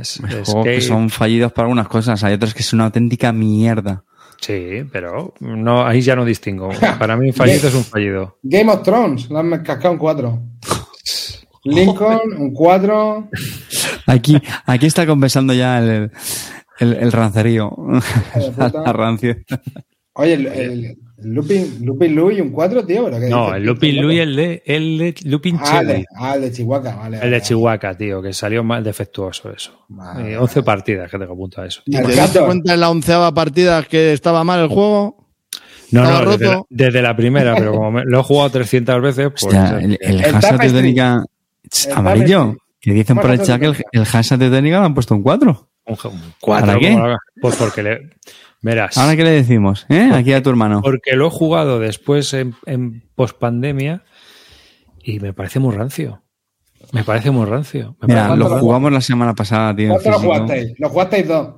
Es, 0.00 0.20
Hay 0.22 0.34
es 0.40 0.48
juegos 0.48 0.64
que 0.64 0.74
que- 0.76 0.80
son 0.80 1.10
fallidos 1.10 1.52
para 1.52 1.66
algunas 1.66 1.88
cosas, 1.88 2.22
hay 2.24 2.34
otros 2.34 2.54
que 2.54 2.60
es 2.60 2.72
una 2.72 2.84
auténtica 2.84 3.32
mierda. 3.32 4.04
Sí, 4.40 4.84
pero 4.92 5.34
no, 5.40 5.86
ahí 5.86 6.00
ya 6.00 6.16
no 6.16 6.24
distingo. 6.24 6.70
Para 6.98 7.16
mí, 7.16 7.30
fallido 7.32 7.68
es 7.68 7.74
un 7.74 7.84
fallido. 7.84 8.38
Game 8.42 8.72
of 8.72 8.82
Thrones, 8.82 9.30
le 9.30 9.38
han 9.38 9.50
cascado 9.62 9.92
un 9.92 9.98
4. 9.98 10.42
Lincoln, 11.64 12.20
un 12.38 12.52
4. 12.52 13.28
Aquí, 14.06 14.40
aquí 14.66 14.86
está 14.86 15.06
compensando 15.06 15.52
ya 15.52 15.78
el, 15.78 16.10
el, 16.80 16.92
el 16.94 17.12
rancerío. 17.12 17.72
La 18.56 18.92
rancia. 18.92 19.36
Oye, 20.14 20.34
el, 20.34 20.46
el, 20.46 20.84
el 20.84 20.98
Lupin, 21.24 21.78
Lupin 21.84 22.14
Louis, 22.14 22.40
un 22.40 22.50
4, 22.50 22.84
tío. 22.84 23.04
¿pero 23.06 23.18
qué 23.20 23.28
No, 23.28 23.54
el? 23.54 23.62
Lupin 23.64 24.02
Louis, 24.02 24.20
el 24.20 24.36
de, 24.36 24.62
el 24.66 24.98
de 24.98 25.14
Lupin 25.24 25.58
Ah, 25.60 25.82
de, 25.84 26.04
ah, 26.16 26.34
el 26.34 26.42
de 26.42 26.52
Chihuahua, 26.52 26.94
vale. 26.96 27.16
El 27.16 27.20
vale, 27.22 27.30
de 27.36 27.42
Chihuahua, 27.42 27.94
tío, 27.96 28.20
que 28.22 28.32
salió 28.32 28.62
mal 28.64 28.82
defectuoso 28.84 29.50
eso. 29.52 29.84
Vale, 29.88 30.32
Eh, 30.32 30.38
11 30.38 30.62
partidas 30.62 31.10
que 31.10 31.18
tengo 31.18 31.32
apunto 31.32 31.62
a 31.62 31.66
eso. 31.66 31.80
¿Y 31.86 31.96
te 31.96 32.14
Castor. 32.14 32.46
cuenta 32.46 32.74
en 32.74 32.80
la 32.80 32.90
onceava 32.90 33.32
partida 33.32 33.82
que 33.84 34.12
estaba 34.12 34.42
mal 34.44 34.60
el 34.60 34.68
juego? 34.68 35.28
No, 35.92 36.02
no, 36.02 36.30
desde 36.36 36.46
la, 36.46 36.62
desde 36.70 37.02
la 37.02 37.14
primera, 37.16 37.54
pero 37.54 37.72
como 37.72 37.90
me- 37.92 38.04
lo 38.04 38.20
he 38.20 38.22
jugado 38.22 38.50
300 38.50 39.00
veces, 39.02 39.28
pues. 39.30 39.44
Hostia, 39.44 39.78
el, 39.78 39.98
el 40.00 40.20
El 40.24 40.32
Tapestry. 40.32 40.58
Teutónica 40.58 41.24
El 41.86 41.92
amarillo. 41.92 42.56
Que 42.80 42.92
dicen 42.94 43.16
por 43.16 43.30
el 43.30 43.40
chat 43.42 43.60
que 43.60 43.66
el, 43.66 43.76
el 43.92 44.02
Hasa 44.02 44.36
Teutónica 44.36 44.80
le 44.80 44.86
han 44.86 44.94
puesto 44.94 45.14
un 45.14 45.22
4. 45.22 45.68
un, 45.86 45.92
un 46.10 46.20
cuatro, 46.40 46.66
¿Para 46.66 46.78
qué? 46.80 46.98
Pues 47.40 47.56
porque 47.56 47.82
le. 47.82 48.10
Verás. 48.62 48.96
Ahora 48.96 49.16
qué 49.16 49.24
le 49.24 49.30
decimos, 49.30 49.86
¿eh? 49.88 50.10
Aquí 50.14 50.32
a 50.32 50.42
tu 50.42 50.50
hermano. 50.50 50.80
Porque 50.82 51.16
lo 51.16 51.26
he 51.26 51.30
jugado 51.30 51.78
después 51.80 52.32
en, 52.34 52.54
en 52.66 53.02
pospandemia 53.16 54.04
y 55.02 55.18
me 55.20 55.32
parece 55.32 55.58
muy 55.58 55.74
rancio. 55.74 56.22
Me 56.92 57.02
parece 57.04 57.30
muy 57.30 57.44
rancio. 57.46 57.96
Me 58.00 58.08
Mira, 58.08 58.22
lo 58.22 58.28
¿cuánto 58.28 58.48
lo 58.54 58.60
jugamos 58.60 58.92
la 58.92 59.00
semana 59.00 59.34
pasada, 59.34 59.74
tío. 59.74 59.88
¿Cuánto 59.90 60.10
lo 60.10 60.18
jugasteis? 60.20 60.72
Lo 60.78 60.88
jugasteis 60.90 61.28
dos. 61.28 61.48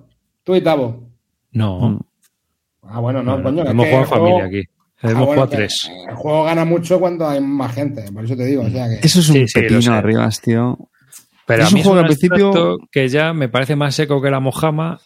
Tú 0.45 0.55
y 0.55 0.61
Tavo. 0.63 1.09
No. 1.53 1.79
Mm. 1.91 2.01
Ah, 2.85 3.01
bueno, 3.01 3.23
no, 3.23 3.37
no, 3.39 3.43
coño. 3.43 3.65
no, 3.65 3.71
es 3.71 3.71
hemos 3.71 3.87
jugado 3.87 4.07
juego- 4.07 4.25
familia 4.27 4.45
aquí. 4.47 4.63
Ah, 5.03 5.11
Hemos 5.11 5.15
bueno, 5.27 5.27
jugado 5.43 5.49
tres. 5.49 5.91
El 6.09 6.15
juego 6.15 6.45
gana 6.45 6.65
mucho 6.65 7.01
cuando 7.01 7.29
hay 7.29 7.41
más 7.41 7.75
gente, 7.75 8.11
por 8.13 8.25
eso 8.25 8.37
te 8.37 8.45
digo. 8.47 8.63
O 8.63 8.71
sea 8.71 8.89
que... 8.89 9.07
Eso 9.07 9.21
es 9.21 9.29
un 9.29 9.35
Sí, 9.35 9.49
sí, 9.49 9.61
pepino 9.61 9.83
sé. 9.83 9.91
arriba, 9.91 10.29
tío. 10.43 10.79
Pero 11.47 11.63
Es 11.65 11.69
a 11.69 11.71
mí 11.71 11.75
un 11.75 11.81
es 11.81 11.85
juego 11.87 11.99
un 12.01 12.05
al 12.05 12.07
principio- 12.07 12.79
que 12.91 13.09
ya 13.09 13.33
me 13.35 13.49
parece 13.51 13.77
más 13.77 13.95
seco 13.95 14.23
que 14.23 14.31
la 14.31 14.41
mojama, 14.41 15.01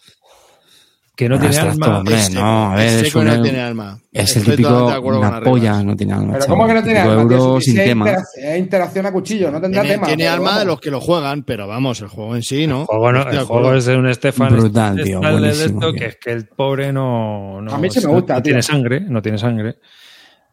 que 1.19 1.27
no 1.27 1.37
tiene 1.37 1.55
Abstracto, 1.57 1.83
alma. 1.83 1.97
hombre, 1.99 2.15
Es 2.15 2.25
seco, 2.27 2.39
no, 2.39 2.71
a 2.71 2.75
ver, 2.75 3.05
es 3.05 3.15
una- 3.15 3.35
no 3.35 3.43
tiene 3.43 3.59
alma. 3.59 3.99
es 4.09 4.31
el 4.35 4.41
Estoy 4.41 4.55
típico 4.55 4.85
una 5.03 5.41
polla, 5.41 5.83
no 5.83 5.95
tiene 5.97 6.13
alma. 6.13 6.33
Pero. 6.35 6.45
¿cómo 6.47 6.65
que 6.65 6.73
no 6.75 6.83
tiene 6.83 6.99
alma? 6.99 7.27
tío? 7.27 7.37
euro 7.37 7.59
Si- 7.59 7.65
sin 7.71 7.75
tema. 7.75 8.05
interac- 8.05 8.23
Es 8.37 8.59
interacción 8.59 9.05
a 9.05 9.11
cuchillo, 9.11 9.51
no 9.51 9.59
tendrá 9.59 9.81
Tiene, 9.81 9.95
tema. 9.95 10.07
tiene 10.07 10.23
pero 10.23 10.33
alma 10.33 10.45
vamos. 10.45 10.59
de 10.61 10.65
los 10.67 10.79
que 10.79 10.91
lo 10.91 11.01
juegan, 11.01 11.43
pero 11.43 11.67
vamos, 11.67 11.99
el 11.99 12.07
juego 12.07 12.35
en 12.37 12.41
sí, 12.43 12.67
¿no? 12.67 12.79
El 12.79 12.85
juego, 12.85 13.11
no- 13.11 13.69
el 13.73 13.77
es 13.77 13.85
de 13.85 13.97
un 13.97 14.07
Estefan 14.07 14.53
Brutal, 14.55 14.95
tío, 14.95 15.03
Estefan 15.19 15.31
buenísimo, 15.41 15.65
esto, 15.81 15.91
tío. 15.91 15.99
que 15.99 16.05
es 16.05 16.17
que 16.23 16.31
el 16.31 16.47
pobre 16.47 16.93
no, 16.93 17.61
no 17.61 17.73
A 17.73 17.77
mí 17.77 17.89
sí 17.89 17.99
me 17.99 18.05
no- 18.05 18.11
gusta, 18.13 18.33
no 18.35 18.39
tío. 18.41 18.43
tiene 18.51 18.61
sangre, 18.61 19.01
no 19.01 19.21
tiene 19.21 19.37
sangre. 19.37 19.75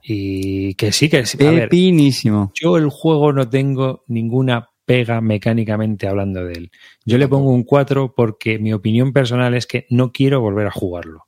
Y 0.02 0.74
que 0.74 0.90
sí, 0.92 1.08
que 1.08 1.26
sí. 1.26 1.38
A 1.44 1.50
ver, 1.50 1.62
Pepinísimo. 1.68 2.52
yo 2.60 2.76
el 2.76 2.88
juego 2.90 3.32
no 3.32 3.48
tengo 3.48 4.04
ninguna 4.08 4.68
pega 4.86 5.20
mecánicamente 5.20 6.06
hablando 6.06 6.44
de 6.44 6.52
él. 6.54 6.70
Yo 7.04 7.18
le 7.18 7.28
pongo 7.28 7.50
un 7.50 7.64
4 7.64 8.14
porque 8.14 8.58
mi 8.58 8.72
opinión 8.72 9.12
personal 9.12 9.54
es 9.54 9.66
que 9.66 9.86
no 9.90 10.12
quiero 10.12 10.40
volver 10.40 10.68
a 10.68 10.70
jugarlo. 10.70 11.24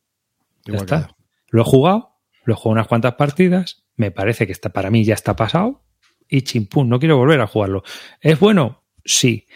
Ya 0.65 0.75
Igual 0.75 0.85
está. 0.85 1.17
Lo 1.51 1.63
he 1.63 1.65
jugado, 1.65 2.15
lo 2.45 2.55
he 2.55 2.57
jugado 2.57 2.73
unas 2.73 2.87
cuantas 2.87 3.15
partidas, 3.15 3.85
me 3.97 4.11
parece 4.11 4.47
que 4.47 4.53
está, 4.53 4.71
para 4.71 4.91
mí 4.91 5.05
ya 5.05 5.15
está 5.15 5.35
pasado 5.37 5.83
y 6.29 6.43
chimpún, 6.43 6.89
no 6.89 6.99
quiero 6.99 7.17
volver 7.17 7.41
a 7.41 7.47
jugarlo. 7.47 7.83
¿Es 8.21 8.39
bueno? 8.39 8.85
Sí. 9.05 9.47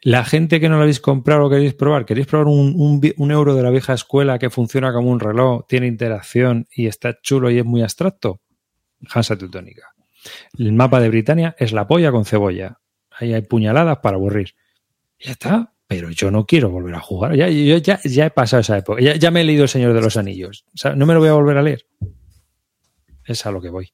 La 0.00 0.24
gente 0.24 0.60
que 0.60 0.68
no 0.68 0.76
lo 0.76 0.82
habéis 0.82 1.00
comprado 1.00 1.46
o 1.46 1.50
queréis 1.50 1.74
probar, 1.74 2.04
queréis 2.04 2.28
probar 2.28 2.46
un, 2.46 3.02
un 3.16 3.30
euro 3.32 3.54
de 3.56 3.62
la 3.64 3.70
vieja 3.70 3.94
escuela 3.94 4.38
que 4.38 4.50
funciona 4.50 4.92
como 4.92 5.10
un 5.10 5.18
reloj, 5.18 5.66
tiene 5.66 5.88
interacción 5.88 6.68
y 6.70 6.86
está 6.86 7.18
chulo 7.20 7.50
y 7.50 7.58
es 7.58 7.64
muy 7.64 7.82
abstracto, 7.82 8.40
Hansa 9.12 9.36
Teutónica. 9.36 9.88
El 10.56 10.72
mapa 10.72 11.00
de 11.00 11.08
Britania 11.08 11.56
es 11.58 11.72
la 11.72 11.88
polla 11.88 12.12
con 12.12 12.24
cebolla. 12.24 12.78
Ahí 13.18 13.34
hay 13.34 13.42
puñaladas 13.42 13.98
para 13.98 14.16
aburrir. 14.16 14.54
Ya 15.18 15.32
está. 15.32 15.72
Pero 15.86 16.10
yo 16.10 16.30
no 16.30 16.44
quiero 16.44 16.70
volver 16.70 16.94
a 16.94 17.00
jugar. 17.00 17.34
Ya, 17.34 17.48
yo 17.48 17.78
ya, 17.78 17.98
ya 18.04 18.26
he 18.26 18.30
pasado 18.30 18.60
esa 18.60 18.76
época. 18.76 19.00
Ya, 19.00 19.16
ya 19.16 19.30
me 19.30 19.40
he 19.40 19.44
leído 19.44 19.62
El 19.62 19.68
Señor 19.68 19.94
de 19.94 20.02
los 20.02 20.16
Anillos. 20.16 20.64
O 20.74 20.76
sea, 20.76 20.94
no 20.94 21.06
me 21.06 21.14
lo 21.14 21.20
voy 21.20 21.30
a 21.30 21.32
volver 21.32 21.56
a 21.56 21.62
leer. 21.62 21.86
Es 23.24 23.46
a 23.46 23.50
lo 23.50 23.60
que 23.60 23.70
voy. 23.70 23.92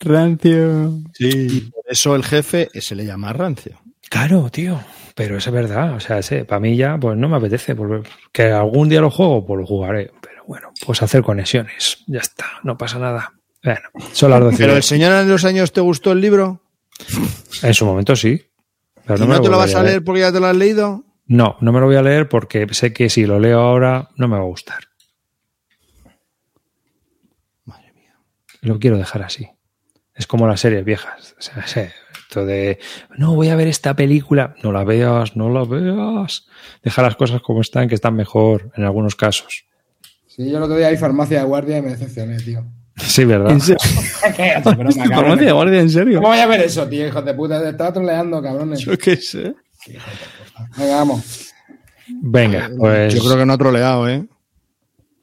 Rancio. 0.00 1.00
Y 1.18 1.60
por 1.62 1.84
eso 1.88 2.14
el 2.14 2.24
jefe 2.24 2.68
se 2.80 2.94
le 2.94 3.04
llama 3.04 3.32
rancio. 3.32 3.80
Claro, 4.08 4.48
tío. 4.50 4.80
Pero 5.14 5.36
eso 5.36 5.50
es 5.50 5.54
verdad. 5.54 5.94
O 5.94 6.00
sea, 6.00 6.18
ese, 6.18 6.44
para 6.44 6.60
mí 6.60 6.76
ya, 6.76 6.96
pues 6.98 7.16
no 7.16 7.28
me 7.28 7.36
apetece 7.36 7.74
volver. 7.74 8.02
Que 8.32 8.44
algún 8.44 8.88
día 8.88 9.00
lo 9.00 9.10
juego, 9.10 9.44
pues 9.44 9.60
lo 9.60 9.66
jugaré. 9.66 10.12
Pero 10.20 10.44
bueno, 10.46 10.72
pues 10.86 11.02
hacer 11.02 11.22
conexiones. 11.22 12.04
Ya 12.06 12.20
está. 12.20 12.46
No 12.62 12.78
pasa 12.78 12.98
nada. 12.98 13.32
Bueno, 13.62 13.88
son 14.12 14.30
las 14.30 14.40
12. 14.40 14.56
Pero 14.56 14.76
el 14.76 14.82
Señor 14.82 15.12
de 15.12 15.30
los 15.30 15.44
Años, 15.44 15.72
¿te 15.72 15.80
gustó 15.80 16.12
el 16.12 16.20
libro? 16.20 16.62
En 17.62 17.74
su 17.74 17.84
momento 17.86 18.16
sí. 18.16 18.42
Pero 19.06 19.24
¿Y 19.24 19.26
me 19.26 19.34
no 19.34 19.40
te 19.40 19.48
lo 19.48 19.58
vas 19.58 19.74
a 19.74 19.82
leer 19.82 20.04
porque 20.04 20.20
ya 20.20 20.32
te 20.32 20.40
lo 20.40 20.46
has 20.46 20.56
leído? 20.56 21.04
No, 21.26 21.56
no 21.60 21.72
me 21.72 21.80
lo 21.80 21.86
voy 21.86 21.96
a 21.96 22.02
leer 22.02 22.28
porque 22.28 22.66
sé 22.72 22.92
que 22.92 23.10
si 23.10 23.26
lo 23.26 23.38
leo 23.38 23.60
ahora 23.60 24.08
no 24.16 24.28
me 24.28 24.36
va 24.36 24.42
a 24.42 24.46
gustar. 24.46 24.84
Madre 27.64 27.92
mía. 27.94 28.14
Lo 28.62 28.78
quiero 28.78 28.98
dejar 28.98 29.22
así. 29.22 29.48
Es 30.14 30.26
como 30.26 30.48
las 30.48 30.60
series 30.60 30.84
viejas. 30.84 31.34
O 31.38 31.42
sea, 31.42 31.66
sé, 31.66 31.92
esto 32.18 32.44
de, 32.44 32.78
no, 33.16 33.34
voy 33.34 33.48
a 33.48 33.56
ver 33.56 33.68
esta 33.68 33.94
película. 33.94 34.54
No 34.62 34.72
la 34.72 34.84
veas, 34.84 35.36
no 35.36 35.50
la 35.50 35.64
veas. 35.64 36.46
Deja 36.82 37.02
las 37.02 37.16
cosas 37.16 37.40
como 37.42 37.60
están, 37.60 37.88
que 37.88 37.94
están 37.94 38.16
mejor 38.16 38.70
en 38.76 38.84
algunos 38.84 39.14
casos. 39.14 39.66
Sí, 40.26 40.50
yo 40.50 40.58
el 40.58 40.62
otro 40.62 40.76
día 40.76 40.88
hay 40.88 40.96
farmacia 40.96 41.40
de 41.40 41.44
guardia 41.44 41.78
y 41.78 41.82
me 41.82 41.90
decepcioné, 41.90 42.38
tío. 42.38 42.64
Sí, 43.00 43.24
¿verdad? 43.24 43.52
¿En 43.52 43.60
guardia, 45.54 45.78
en 45.80 45.90
serio? 45.90 46.18
¿Cómo 46.18 46.28
voy 46.28 46.38
a 46.38 46.46
ver 46.46 46.60
eso, 46.62 46.86
tío, 46.88 47.06
hijos 47.06 47.24
de 47.24 47.34
puta? 47.34 47.62
Te 47.62 47.70
estaba 47.70 47.92
troleando, 47.92 48.42
cabrones. 48.42 48.80
Yo 48.80 48.96
qué 48.98 49.16
sé. 49.16 49.54
Venga, 50.76 50.96
vamos. 50.96 51.52
Venga, 52.08 52.70
pues. 52.76 53.14
Yo 53.14 53.22
creo 53.24 53.38
que 53.38 53.46
no 53.46 53.52
ha 53.52 53.58
troleado, 53.58 54.08
¿eh? 54.08 54.26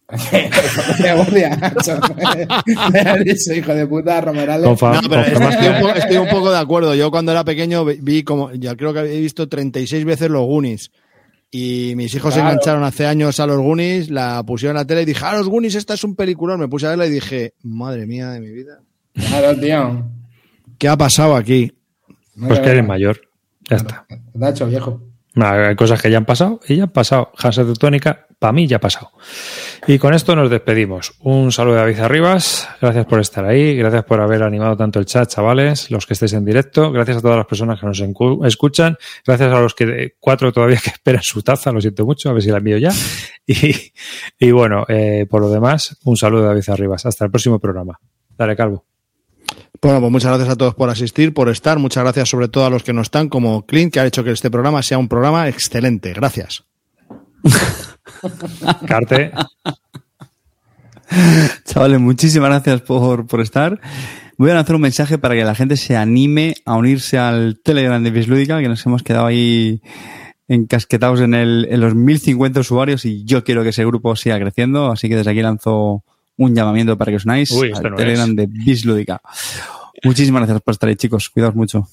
Hijo 3.56 3.74
de 3.74 3.88
puta, 3.88 4.22
Romerales. 4.22 4.70
No, 4.70 4.76
pero 4.78 5.22
estoy 5.22 5.68
un, 5.68 5.82
poco, 5.82 5.94
estoy 5.96 6.18
un 6.18 6.30
poco 6.30 6.52
de 6.52 6.60
acuerdo. 6.60 6.94
Yo 6.96 7.10
cuando 7.12 7.32
era 7.32 7.44
pequeño 7.44 7.86
vi- 7.86 7.98
vi 8.02 8.24
como, 8.24 8.52
ya 8.54 8.76
creo 8.76 8.94
que 8.94 9.00
he 9.00 9.20
visto 9.20 9.50
36 9.50 10.06
veces 10.06 10.30
los 10.30 10.46
Goonies. 10.46 10.92
Y 11.52 11.94
mis 11.96 12.14
hijos 12.14 12.34
se 12.34 12.42
engancharon 12.42 12.84
hace 12.84 13.06
años 13.06 13.40
a 13.40 13.48
los 13.48 13.58
Goonies, 13.58 14.10
la 14.10 14.44
pusieron 14.44 14.76
en 14.76 14.82
la 14.82 14.88
tele 14.88 15.04
y 15.04 15.06
dije, 15.06 15.24
ah, 15.24 15.38
los 15.38 15.48
Goonies, 15.48 15.76
esta 15.76 15.94
es 15.94 16.04
un 16.04 16.16
peliculón. 16.16 16.60
Me 16.60 16.68
puse 16.68 16.86
a 16.86 16.90
verla 16.90 17.06
y 17.06 17.12
dije, 17.12 17.54
madre 17.64 18.06
mía 18.06 18.32
de 18.32 18.42
mi 18.42 18.50
vida. 18.50 18.82
Claro, 19.14 19.58
tío. 19.58 20.06
¿Qué 20.78 20.90
ha 20.90 20.98
pasado 20.98 21.36
aquí? 21.36 21.72
Pues 22.38 22.60
que 22.60 22.70
eres 22.70 22.86
mayor. 22.86 23.22
Ya 23.70 23.78
está. 23.78 24.06
Te 24.08 24.50
hecho 24.50 24.68
viejo. 24.68 25.02
Hay 25.36 25.76
cosas 25.76 26.02
que 26.02 26.10
ya 26.10 26.18
han 26.18 26.26
pasado 26.26 26.60
y 26.68 26.76
ya 26.76 26.84
han 26.84 26.92
pasado. 26.92 27.32
Hansa 27.38 27.64
Teutónica, 27.64 28.25
para 28.40 28.54
mí 28.54 28.68
ya 28.68 28.78
ha 28.78 28.80
pasado. 28.80 29.12
Y 29.88 30.00
con 30.00 30.14
esto 30.14 30.36
nos 30.36 30.50
despedimos. 30.50 31.14
Un 31.20 31.52
saludo 31.52 31.76
de 31.76 31.82
David 31.82 32.00
Arribas. 32.00 32.68
Gracias 32.82 33.06
por 33.06 33.20
estar 33.20 33.46
ahí. 33.46 33.76
Gracias 33.76 34.04
por 34.04 34.20
haber 34.20 34.44
animado 34.44 34.76
tanto 34.76 35.00
el 35.00 35.06
chat, 35.06 35.30
chavales, 35.30 35.92
los 35.92 36.06
que 36.06 36.14
estéis 36.14 36.34
en 36.34 36.46
directo. 36.46 36.92
Gracias 36.92 37.18
a 37.18 37.22
todas 37.22 37.38
las 37.38 37.46
personas 37.46 37.80
que 37.80 37.86
nos 37.86 38.02
escuchan. 38.46 38.98
Gracias 39.26 39.54
a 39.54 39.60
los 39.60 39.76
que 39.76 40.16
cuatro 40.20 40.52
todavía 40.52 40.78
que 40.84 40.90
esperan 40.92 41.24
su 41.24 41.42
taza. 41.42 41.72
Lo 41.72 41.82
siento 41.82 42.06
mucho. 42.06 42.30
A 42.30 42.34
ver 42.34 42.42
si 42.42 42.50
la 42.50 42.58
envío 42.58 42.78
ya. 42.78 42.92
Y, 43.48 43.94
y 44.40 44.50
bueno, 44.50 44.86
eh, 44.88 45.28
por 45.30 45.40
lo 45.40 45.52
demás, 45.52 46.00
un 46.04 46.18
saludo 46.18 46.42
de 46.42 46.48
David 46.48 46.64
Arribas. 46.68 47.06
Hasta 47.06 47.26
el 47.26 47.30
próximo 47.30 47.60
programa. 47.60 48.00
Dale, 48.36 48.56
Calvo. 48.56 48.86
Bueno, 49.82 50.00
pues 50.00 50.12
muchas 50.12 50.30
gracias 50.30 50.50
a 50.50 50.56
todos 50.56 50.74
por 50.74 50.90
asistir, 50.90 51.32
por 51.32 51.50
estar. 51.50 51.78
Muchas 51.78 52.04
gracias 52.04 52.30
sobre 52.30 52.48
todo 52.48 52.66
a 52.66 52.72
los 52.72 52.84
que 52.84 52.94
no 52.94 53.02
están, 53.02 53.30
como 53.30 53.68
Clint, 53.68 53.94
que 53.94 54.00
ha 54.00 54.06
hecho 54.08 54.24
que 54.24 54.32
este 54.32 54.50
programa 54.50 54.82
sea 54.82 54.98
un 54.98 55.08
programa 55.08 55.48
excelente. 55.48 56.14
Gracias. 56.14 56.64
Carte. 58.88 59.32
Chavales, 61.66 62.00
muchísimas 62.00 62.50
gracias 62.50 62.82
por, 62.82 63.28
por 63.28 63.42
estar. 63.42 63.80
Voy 64.38 64.52
a 64.52 64.56
lanzar 64.56 64.76
un 64.76 64.82
mensaje 64.82 65.18
para 65.18 65.36
que 65.36 65.44
la 65.46 65.56
gente 65.56 65.78
se 65.78 65.96
anime 65.96 66.56
a 66.66 66.76
unirse 66.76 67.18
al 67.18 67.60
Telegram 67.64 68.04
de 68.04 68.12
Bislúdica, 68.12 68.60
que 68.60 68.68
nos 68.68 68.86
hemos 68.86 69.02
quedado 69.04 69.26
ahí 69.28 69.82
encasquetados 70.48 71.22
en, 71.22 71.34
el, 71.34 71.68
en 71.70 71.80
los 71.80 71.96
1050 71.96 72.60
usuarios 72.60 73.06
y 73.06 73.24
yo 73.24 73.44
quiero 73.44 73.64
que 73.64 73.70
ese 73.70 73.86
grupo 73.86 74.16
siga 74.16 74.40
creciendo, 74.40 74.92
así 74.92 75.08
que 75.10 75.16
desde 75.16 75.32
aquí 75.32 75.42
lanzo 75.42 76.04
un 76.38 76.54
llamamiento 76.54 76.98
para 76.98 77.12
que 77.12 77.16
os 77.16 77.26
unáis 77.26 77.50
Uy, 77.52 77.72
al 77.74 77.84
no 77.92 77.96
Telegram 77.96 78.30
es. 78.30 78.36
de 78.36 78.46
Bislúdica. 78.48 79.22
Muchísimas 80.04 80.42
gracias 80.42 80.62
por 80.62 80.74
estar 80.74 80.90
ahí, 80.90 80.96
chicos. 80.98 81.30
Cuidaos 81.30 81.56
mucho. 81.56 81.88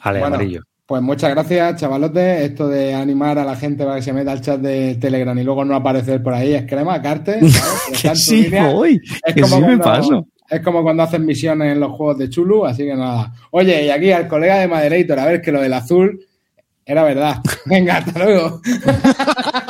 Ale, 0.00 0.20
Bueno, 0.20 0.36
amarillo. 0.36 0.62
Pues 0.88 1.02
muchas 1.02 1.28
gracias, 1.32 1.76
chavalotes. 1.82 2.40
Esto 2.50 2.66
de 2.66 2.94
animar 2.94 3.38
a 3.38 3.44
la 3.44 3.54
gente 3.56 3.84
para 3.84 3.96
que 3.96 4.02
se 4.02 4.12
meta 4.14 4.32
al 4.32 4.40
chat 4.40 4.58
de 4.58 4.94
Telegram 4.94 5.38
y 5.38 5.42
luego 5.44 5.62
no 5.62 5.76
aparecer 5.76 6.22
por 6.22 6.32
ahí 6.32 6.54
es 6.54 6.64
crema, 6.66 7.02
carte. 7.02 7.40
sí, 8.14 8.44
línea. 8.44 8.68
voy. 8.72 8.98
Es 9.22 9.34
Que 9.34 9.42
como 9.42 9.56
sí 9.56 9.60
me 9.60 9.66
cuando- 9.78 9.84
paso. 9.84 10.26
Es 10.48 10.62
como 10.62 10.82
cuando 10.82 11.02
hacen 11.02 11.26
misiones 11.26 11.74
en 11.74 11.80
los 11.80 11.92
juegos 11.92 12.16
de 12.16 12.30
Chulu, 12.30 12.64
así 12.64 12.84
que 12.84 12.94
nada. 12.96 13.34
Oye, 13.50 13.84
y 13.84 13.90
aquí 13.90 14.10
al 14.12 14.26
colega 14.26 14.60
de 14.60 14.66
Maderator, 14.68 15.18
a 15.18 15.26
ver 15.26 15.42
que 15.42 15.52
lo 15.52 15.60
del 15.60 15.74
azul 15.74 16.24
era 16.86 17.02
verdad. 17.02 17.36
Venga, 17.66 17.98
hasta 17.98 18.24
luego. 18.24 18.62